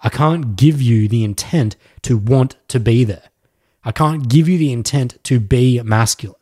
I 0.00 0.08
can't 0.08 0.56
give 0.56 0.82
you 0.82 1.06
the 1.06 1.22
intent 1.22 1.76
to 2.02 2.16
want 2.16 2.56
to 2.66 2.80
be 2.80 3.04
there. 3.04 3.30
I 3.84 3.92
can't 3.92 4.28
give 4.28 4.48
you 4.48 4.58
the 4.58 4.72
intent 4.72 5.22
to 5.24 5.38
be 5.38 5.80
masculine 5.82 6.34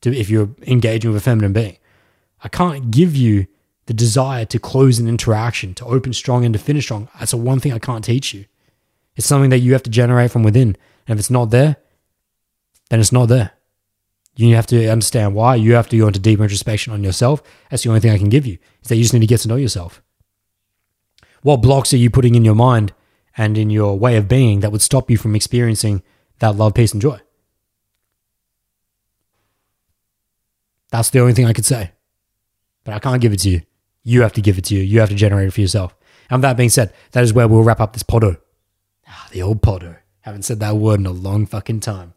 to 0.00 0.16
if 0.16 0.30
you're 0.30 0.50
engaging 0.66 1.12
with 1.12 1.20
a 1.20 1.24
feminine 1.24 1.52
being. 1.52 1.76
I 2.42 2.48
can't 2.48 2.90
give 2.90 3.14
you 3.14 3.46
the 3.86 3.94
desire 3.94 4.46
to 4.46 4.58
close 4.58 4.98
an 4.98 5.06
interaction, 5.06 5.74
to 5.74 5.84
open 5.84 6.14
strong 6.14 6.46
and 6.46 6.54
to 6.54 6.58
finish 6.58 6.84
strong. 6.84 7.10
That's 7.18 7.32
the 7.32 7.36
one 7.36 7.60
thing 7.60 7.74
I 7.74 7.78
can't 7.78 8.04
teach 8.04 8.32
you. 8.32 8.46
It's 9.16 9.26
something 9.26 9.50
that 9.50 9.58
you 9.58 9.74
have 9.74 9.82
to 9.82 9.90
generate 9.90 10.30
from 10.30 10.42
within. 10.42 10.76
And 11.06 11.16
if 11.16 11.18
it's 11.18 11.30
not 11.30 11.50
there, 11.50 11.76
then 12.90 13.00
it's 13.00 13.12
not 13.12 13.26
there. 13.26 13.52
You 14.36 14.54
have 14.56 14.66
to 14.68 14.88
understand 14.88 15.34
why. 15.34 15.54
You 15.56 15.74
have 15.74 15.88
to 15.90 15.98
go 15.98 16.08
into 16.08 16.18
deep 16.18 16.40
introspection 16.40 16.92
on 16.92 17.04
yourself. 17.04 17.42
That's 17.70 17.84
the 17.84 17.88
only 17.88 18.00
thing 18.00 18.10
I 18.10 18.18
can 18.18 18.28
give 18.28 18.46
you, 18.46 18.58
is 18.82 18.88
that 18.88 18.96
you 18.96 19.02
just 19.02 19.14
need 19.14 19.20
to 19.20 19.26
get 19.26 19.40
to 19.40 19.48
know 19.48 19.56
yourself. 19.56 20.02
What 21.42 21.58
blocks 21.58 21.92
are 21.92 21.98
you 21.98 22.10
putting 22.10 22.34
in 22.34 22.44
your 22.44 22.54
mind 22.54 22.92
and 23.36 23.56
in 23.56 23.70
your 23.70 23.98
way 23.98 24.16
of 24.16 24.28
being 24.28 24.60
that 24.60 24.72
would 24.72 24.82
stop 24.82 25.10
you 25.10 25.16
from 25.16 25.36
experiencing 25.36 26.02
that 26.40 26.56
love, 26.56 26.74
peace, 26.74 26.92
and 26.92 27.02
joy? 27.02 27.20
That's 30.90 31.10
the 31.10 31.20
only 31.20 31.32
thing 31.32 31.46
I 31.46 31.52
could 31.52 31.66
say. 31.66 31.92
But 32.84 32.94
I 32.94 32.98
can't 32.98 33.20
give 33.20 33.32
it 33.32 33.40
to 33.40 33.50
you. 33.50 33.62
You 34.02 34.22
have 34.22 34.32
to 34.34 34.40
give 34.40 34.58
it 34.58 34.64
to 34.66 34.74
you. 34.74 34.82
You 34.82 35.00
have 35.00 35.08
to 35.08 35.14
generate 35.14 35.48
it 35.48 35.52
for 35.52 35.60
yourself. 35.60 35.94
And 36.30 36.38
with 36.38 36.42
that 36.42 36.56
being 36.56 36.70
said, 36.70 36.92
that 37.12 37.24
is 37.24 37.32
where 37.32 37.48
we'll 37.48 37.62
wrap 37.62 37.80
up 37.80 37.92
this 37.92 38.02
Potto. 38.02 38.36
Ah, 39.06 39.28
the 39.32 39.42
old 39.42 39.62
Potto. 39.62 39.96
Haven't 40.20 40.44
said 40.44 40.60
that 40.60 40.76
word 40.76 41.00
in 41.00 41.06
a 41.06 41.12
long 41.12 41.46
fucking 41.46 41.80
time. 41.80 42.14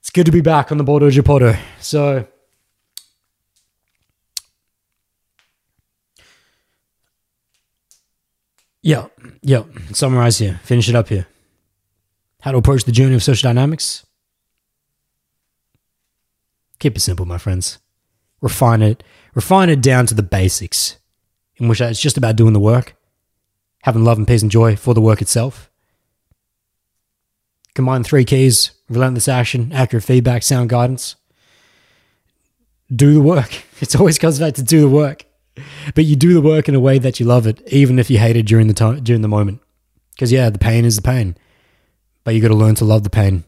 It's 0.00 0.10
good 0.10 0.26
to 0.26 0.32
be 0.32 0.40
back 0.40 0.72
on 0.72 0.78
the 0.78 0.84
Bordeaux 0.84 1.22
Potto. 1.22 1.56
So, 1.78 2.26
yeah, 8.82 9.08
yeah. 9.42 9.64
Summarize 9.92 10.38
here. 10.38 10.58
Finish 10.64 10.88
it 10.88 10.94
up 10.94 11.08
here. 11.08 11.26
How 12.40 12.52
to 12.52 12.58
approach 12.58 12.84
the 12.84 12.92
journey 12.92 13.14
of 13.14 13.22
social 13.22 13.48
dynamics. 13.48 14.06
Keep 16.78 16.96
it 16.96 17.00
simple, 17.00 17.26
my 17.26 17.38
friends. 17.38 17.78
Refine 18.40 18.80
it. 18.80 19.04
Refine 19.34 19.68
it 19.68 19.82
down 19.82 20.06
to 20.06 20.14
the 20.14 20.22
basics, 20.22 20.96
in 21.56 21.68
which 21.68 21.80
it's 21.80 22.00
just 22.00 22.16
about 22.16 22.36
doing 22.36 22.54
the 22.54 22.58
work, 22.58 22.96
having 23.82 24.02
love 24.02 24.16
and 24.16 24.26
peace 24.26 24.42
and 24.42 24.50
joy 24.50 24.76
for 24.76 24.94
the 24.94 25.00
work 25.00 25.20
itself. 25.20 25.69
Combine 27.74 28.02
three 28.02 28.24
keys 28.24 28.72
relentless 28.88 29.28
action, 29.28 29.70
accurate 29.72 30.04
feedback, 30.04 30.42
sound 30.42 30.68
guidance. 30.68 31.16
Do 32.94 33.14
the 33.14 33.20
work. 33.20 33.62
It 33.80 33.96
always 33.96 34.18
comes 34.18 34.38
back 34.38 34.52
to 34.56 34.62
do 34.62 34.82
the 34.82 34.90
work. 34.90 35.24
But 35.94 36.04
you 36.04 36.14
do 36.14 36.34
the 36.34 36.42
work 36.42 36.68
in 36.68 36.74
a 36.74 36.80
way 36.80 36.98
that 36.98 37.18
you 37.18 37.24
love 37.24 37.46
it, 37.46 37.62
even 37.68 37.98
if 37.98 38.10
you 38.10 38.18
hate 38.18 38.36
it 38.36 38.42
during 38.42 38.66
the 38.66 38.74
time 38.74 39.02
during 39.02 39.22
the 39.22 39.28
moment. 39.28 39.62
Because 40.10 40.30
yeah, 40.30 40.50
the 40.50 40.58
pain 40.58 40.84
is 40.84 40.96
the 40.96 41.02
pain. 41.02 41.34
But 42.24 42.34
you 42.34 42.42
gotta 42.42 42.54
learn 42.54 42.74
to 42.74 42.84
love 42.84 43.02
the 43.02 43.08
pain. 43.10 43.44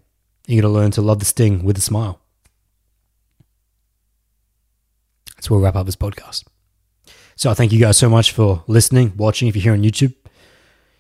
You 0.47 0.63
gotta 0.63 0.73
learn 0.73 0.91
to 0.93 1.03
love 1.03 1.19
the 1.19 1.27
sting 1.27 1.65
with 1.65 1.77
a 1.77 1.83
smile. 1.83 2.19
That's 5.37 5.51
where 5.51 5.59
we'll 5.59 5.65
wrap 5.67 5.77
up 5.77 5.85
this 5.85 5.97
podcast. 5.97 6.45
So 7.37 7.51
I 7.51 7.55
thank 7.55 7.73
you 7.73 7.81
guys 7.81 7.99
so 7.99 8.09
much 8.09 8.33
for 8.33 8.65
listening, 8.67 9.13
watching 9.17 9.49
if 9.49 9.55
you're 9.55 9.65
here 9.65 9.73
on 9.75 9.83
YouTube. 9.83 10.15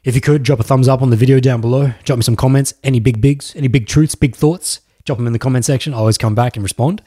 If 0.04 0.16
you 0.16 0.20
could, 0.20 0.42
drop 0.42 0.58
a 0.58 0.64
thumbs 0.64 0.88
up 0.88 1.00
on 1.00 1.10
the 1.10 1.16
video 1.16 1.38
down 1.38 1.60
below. 1.60 1.92
Drop 2.02 2.18
me 2.18 2.22
some 2.24 2.34
comments. 2.34 2.74
Any 2.82 2.98
big 2.98 3.20
bigs, 3.20 3.54
any 3.54 3.68
big 3.68 3.86
truths, 3.86 4.16
big 4.16 4.34
thoughts, 4.34 4.80
drop 5.04 5.18
them 5.18 5.28
in 5.28 5.32
the 5.32 5.38
comment 5.38 5.64
section. 5.64 5.94
I 5.94 5.98
always 5.98 6.18
come 6.18 6.34
back 6.34 6.56
and 6.56 6.62
respond. 6.62 7.02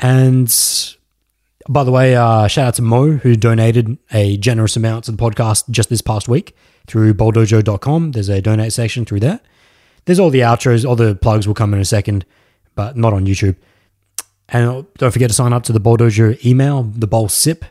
And 0.00 0.52
by 1.68 1.84
the 1.84 1.92
way, 1.92 2.16
uh, 2.16 2.48
shout 2.48 2.66
out 2.66 2.74
to 2.74 2.82
Mo, 2.82 3.12
who 3.12 3.36
donated 3.36 3.98
a 4.12 4.36
generous 4.36 4.76
amount 4.76 5.04
to 5.04 5.12
the 5.12 5.16
podcast 5.16 5.70
just 5.70 5.90
this 5.90 6.00
past 6.00 6.28
week 6.28 6.56
through 6.88 7.14
bowldojo.com. 7.14 8.12
There's 8.12 8.28
a 8.28 8.42
donate 8.42 8.72
section 8.72 9.04
through 9.04 9.20
there. 9.20 9.38
There's 10.04 10.18
all 10.18 10.30
the 10.30 10.40
outros, 10.40 10.84
all 10.84 10.96
the 10.96 11.14
plugs 11.14 11.46
will 11.46 11.54
come 11.54 11.72
in 11.72 11.78
a 11.78 11.84
second, 11.84 12.26
but 12.74 12.96
not 12.96 13.12
on 13.12 13.26
YouTube. 13.26 13.54
And 14.48 14.86
don't 14.98 15.12
forget 15.12 15.30
to 15.30 15.34
sign 15.34 15.52
up 15.52 15.62
to 15.64 15.72
the 15.72 15.78
Bowl 15.78 15.96
Dojo 15.96 16.44
email, 16.44 16.82
the 16.82 17.06
Bowl 17.06 17.28
Sip, 17.28 17.64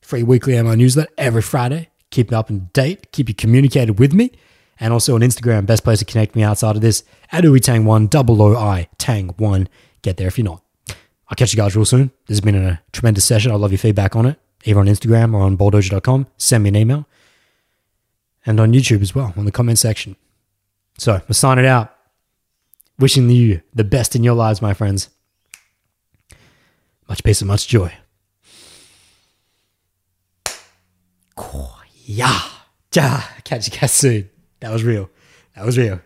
free 0.00 0.22
weekly 0.22 0.62
MI 0.62 0.76
newsletter 0.76 1.10
every 1.18 1.42
Friday 1.42 1.88
keep 2.12 2.30
me 2.30 2.36
up 2.36 2.46
to 2.46 2.54
date, 2.54 3.10
keep 3.10 3.28
you 3.28 3.34
communicated 3.34 3.98
with 3.98 4.12
me. 4.12 4.30
And 4.78 4.92
also 4.92 5.14
on 5.14 5.20
Instagram, 5.20 5.66
best 5.66 5.84
place 5.84 5.98
to 5.98 6.04
connect 6.04 6.34
me 6.36 6.42
outside 6.42 6.76
of 6.76 6.82
this 6.82 7.04
at 7.30 7.44
ooitang1, 7.44 8.10
double 8.10 8.40
O 8.40 8.56
I 8.56 8.88
Tang1. 8.98 9.66
Get 10.02 10.16
there 10.16 10.28
if 10.28 10.38
you're 10.38 10.44
not. 10.44 10.62
I'll 11.28 11.36
catch 11.36 11.52
you 11.52 11.56
guys 11.56 11.74
real 11.74 11.84
soon. 11.84 12.10
This 12.26 12.36
has 12.36 12.40
been 12.40 12.54
a 12.54 12.80
tremendous 12.92 13.24
session. 13.24 13.52
I 13.52 13.54
love 13.54 13.72
your 13.72 13.78
feedback 13.78 14.16
on 14.16 14.26
it, 14.26 14.38
either 14.64 14.80
on 14.80 14.86
Instagram 14.86 15.34
or 15.34 15.42
on 15.42 15.56
bowldojo.com. 15.56 16.26
Send 16.36 16.64
me 16.64 16.68
an 16.68 16.76
email. 16.76 17.08
And 18.44 18.58
on 18.58 18.72
YouTube 18.72 19.02
as 19.02 19.14
well, 19.14 19.32
on 19.36 19.44
the 19.44 19.52
comment 19.52 19.78
section. 19.78 20.16
So 20.98 21.22
we're 21.28 21.34
signing 21.34 21.66
out. 21.66 21.94
Wishing 22.98 23.30
you 23.30 23.62
the 23.74 23.84
best 23.84 24.14
in 24.14 24.22
your 24.22 24.34
lives, 24.34 24.60
my 24.60 24.74
friends. 24.74 25.08
Much 27.08 27.24
peace 27.24 27.40
and 27.40 27.48
much 27.48 27.66
joy. 27.66 27.92
Yeah. 32.04 32.40
Yeah. 32.92 33.22
Catch 33.44 33.72
you 33.72 33.78
guys 33.78 33.92
soon. 33.92 34.30
That 34.60 34.72
was 34.72 34.84
real. 34.84 35.10
That 35.56 35.64
was 35.64 35.78
real. 35.78 36.00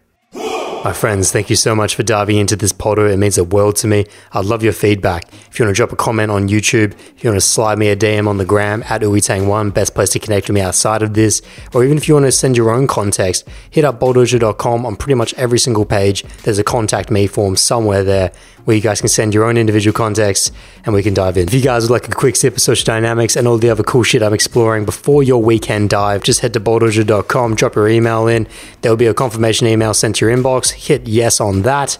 My 0.84 0.92
friends, 0.92 1.33
thank 1.33 1.50
you 1.50 1.57
so 1.57 1.75
much 1.75 1.97
for 1.97 2.05
diving 2.05 2.36
into 2.36 2.55
this 2.55 2.73
podder. 2.73 3.10
It 3.12 3.16
means 3.16 3.36
a 3.39 3.42
world 3.42 3.75
to 3.76 3.89
me. 3.89 4.07
I'd 4.31 4.44
love 4.44 4.62
your 4.62 4.73
feedback. 4.73 5.25
If 5.50 5.58
you 5.58 5.65
want 5.65 5.75
to 5.75 5.76
drop 5.76 5.91
a 5.91 5.97
comment 5.97 6.31
on 6.31 6.49
YouTube, 6.49 6.92
if 6.92 7.25
you 7.25 7.31
want 7.31 7.41
to 7.41 7.47
slide 7.47 7.76
me 7.76 7.89
a 7.89 7.97
DM 7.97 8.28
on 8.28 8.36
the 8.36 8.44
gram 8.44 8.84
at 8.89 9.00
ooitang1, 9.00 9.75
best 9.75 9.94
place 9.97 10.10
to 10.10 10.20
connect 10.20 10.47
with 10.47 10.55
me 10.55 10.60
outside 10.60 11.02
of 11.02 11.15
this, 11.15 11.42
or 11.75 11.83
even 11.83 11.97
if 11.97 12.07
you 12.07 12.15
want 12.15 12.26
to 12.26 12.31
send 12.31 12.57
your 12.57 12.70
own 12.70 12.86
context, 12.86 13.49
hit 13.68 13.84
up 13.84 13.99
bowldojo.com 13.99 14.86
on 14.86 14.94
pretty 14.94 15.15
much 15.15 15.34
every 15.34 15.58
single 15.58 15.86
page. 15.86 16.23
There's 16.44 16.60
a 16.60 16.65
contact 16.65 17.10
me 17.10 17.26
form 17.26 17.57
somewhere 17.57 18.05
there 18.05 18.31
where 18.67 18.75
you 18.75 18.83
guys 18.83 19.01
can 19.01 19.09
send 19.09 19.33
your 19.33 19.45
own 19.45 19.57
individual 19.57 19.95
contexts 19.95 20.51
and 20.85 20.93
we 20.93 21.03
can 21.03 21.15
dive 21.15 21.36
in. 21.36 21.47
If 21.47 21.55
you 21.55 21.61
guys 21.61 21.85
would 21.85 21.91
like 21.93 22.09
a 22.09 22.12
quick 22.12 22.35
sip 22.35 22.55
of 22.57 22.61
social 22.61 22.85
dynamics 22.85 23.36
and 23.36 23.47
all 23.47 23.59
the 23.59 23.70
other 23.70 23.85
cool 23.85 24.03
shit 24.03 24.23
I'm 24.23 24.35
exploring 24.35 24.85
before 24.85 25.23
your 25.23 25.41
weekend 25.41 25.91
dive, 25.91 26.25
just 26.25 26.41
head 26.41 26.53
to 26.55 26.61
bowldojo.com, 26.61 27.55
drop 27.55 27.77
your 27.77 27.89
email 27.89 28.27
in. 28.27 28.49
There 28.83 28.91
will 28.91 28.97
be 28.97 29.07
a 29.07 29.15
confirmation 29.15 29.69
email 29.69 29.95
sent 29.95 30.17
to 30.17 30.27
your 30.27 30.36
inbox. 30.36 30.73
Hit 30.73 31.07
yes 31.07 31.41
on 31.41 31.62
that 31.62 31.97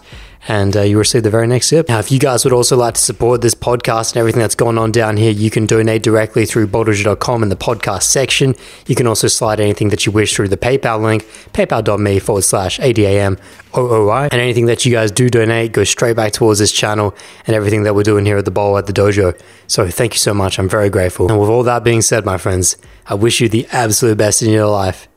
and 0.47 0.75
uh, 0.75 0.81
you 0.81 0.97
receive 0.97 1.23
the 1.23 1.29
very 1.29 1.47
next 1.47 1.67
sip. 1.67 1.89
Now, 1.89 1.99
if 1.99 2.11
you 2.11 2.19
guys 2.19 2.43
would 2.43 2.53
also 2.53 2.77
like 2.77 2.93
to 2.93 3.01
support 3.01 3.41
this 3.41 3.53
podcast 3.53 4.11
and 4.11 4.17
everything 4.17 4.39
that's 4.41 4.55
going 4.55 4.77
on 4.77 4.91
down 4.91 5.17
here, 5.17 5.31
you 5.31 5.49
can 5.49 5.65
donate 5.65 6.03
directly 6.03 6.45
through 6.45 6.67
bowldojo.com 6.67 7.43
in 7.43 7.49
the 7.49 7.55
podcast 7.55 8.03
section. 8.03 8.55
You 8.87 8.95
can 8.95 9.07
also 9.07 9.27
slide 9.27 9.59
anything 9.59 9.89
that 9.89 10.05
you 10.05 10.11
wish 10.11 10.33
through 10.33 10.47
the 10.47 10.57
PayPal 10.57 11.01
link, 11.01 11.25
paypal.me 11.53 12.19
forward 12.19 12.43
slash 12.43 12.79
ADAM 12.79 13.37
OOI. 13.77 14.29
And 14.31 14.41
anything 14.41 14.67
that 14.67 14.85
you 14.85 14.91
guys 14.91 15.11
do 15.11 15.29
donate 15.29 15.73
goes 15.73 15.89
straight 15.89 16.15
back 16.15 16.31
towards 16.31 16.59
this 16.59 16.71
channel 16.71 17.13
and 17.45 17.55
everything 17.55 17.83
that 17.83 17.93
we're 17.93 18.03
doing 18.03 18.25
here 18.25 18.37
at 18.37 18.45
the 18.45 18.51
bowl 18.51 18.77
at 18.77 18.85
the 18.85 18.93
dojo. 18.93 19.39
So 19.67 19.89
thank 19.89 20.13
you 20.13 20.19
so 20.19 20.33
much. 20.33 20.59
I'm 20.59 20.69
very 20.69 20.89
grateful. 20.89 21.29
And 21.29 21.39
with 21.39 21.49
all 21.49 21.63
that 21.63 21.83
being 21.83 22.01
said, 22.01 22.25
my 22.25 22.37
friends, 22.37 22.77
I 23.05 23.15
wish 23.15 23.41
you 23.41 23.49
the 23.49 23.67
absolute 23.71 24.17
best 24.17 24.41
in 24.41 24.49
your 24.49 24.67
life, 24.67 25.07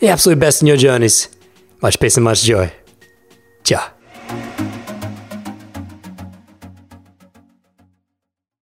the 0.00 0.08
absolute 0.08 0.38
best 0.38 0.62
in 0.62 0.68
your 0.68 0.76
journeys. 0.76 1.28
Much 1.80 1.98
peace 1.98 2.16
and 2.16 2.24
much 2.24 2.42
joy. 2.42 2.72
Ciao. 3.64 4.71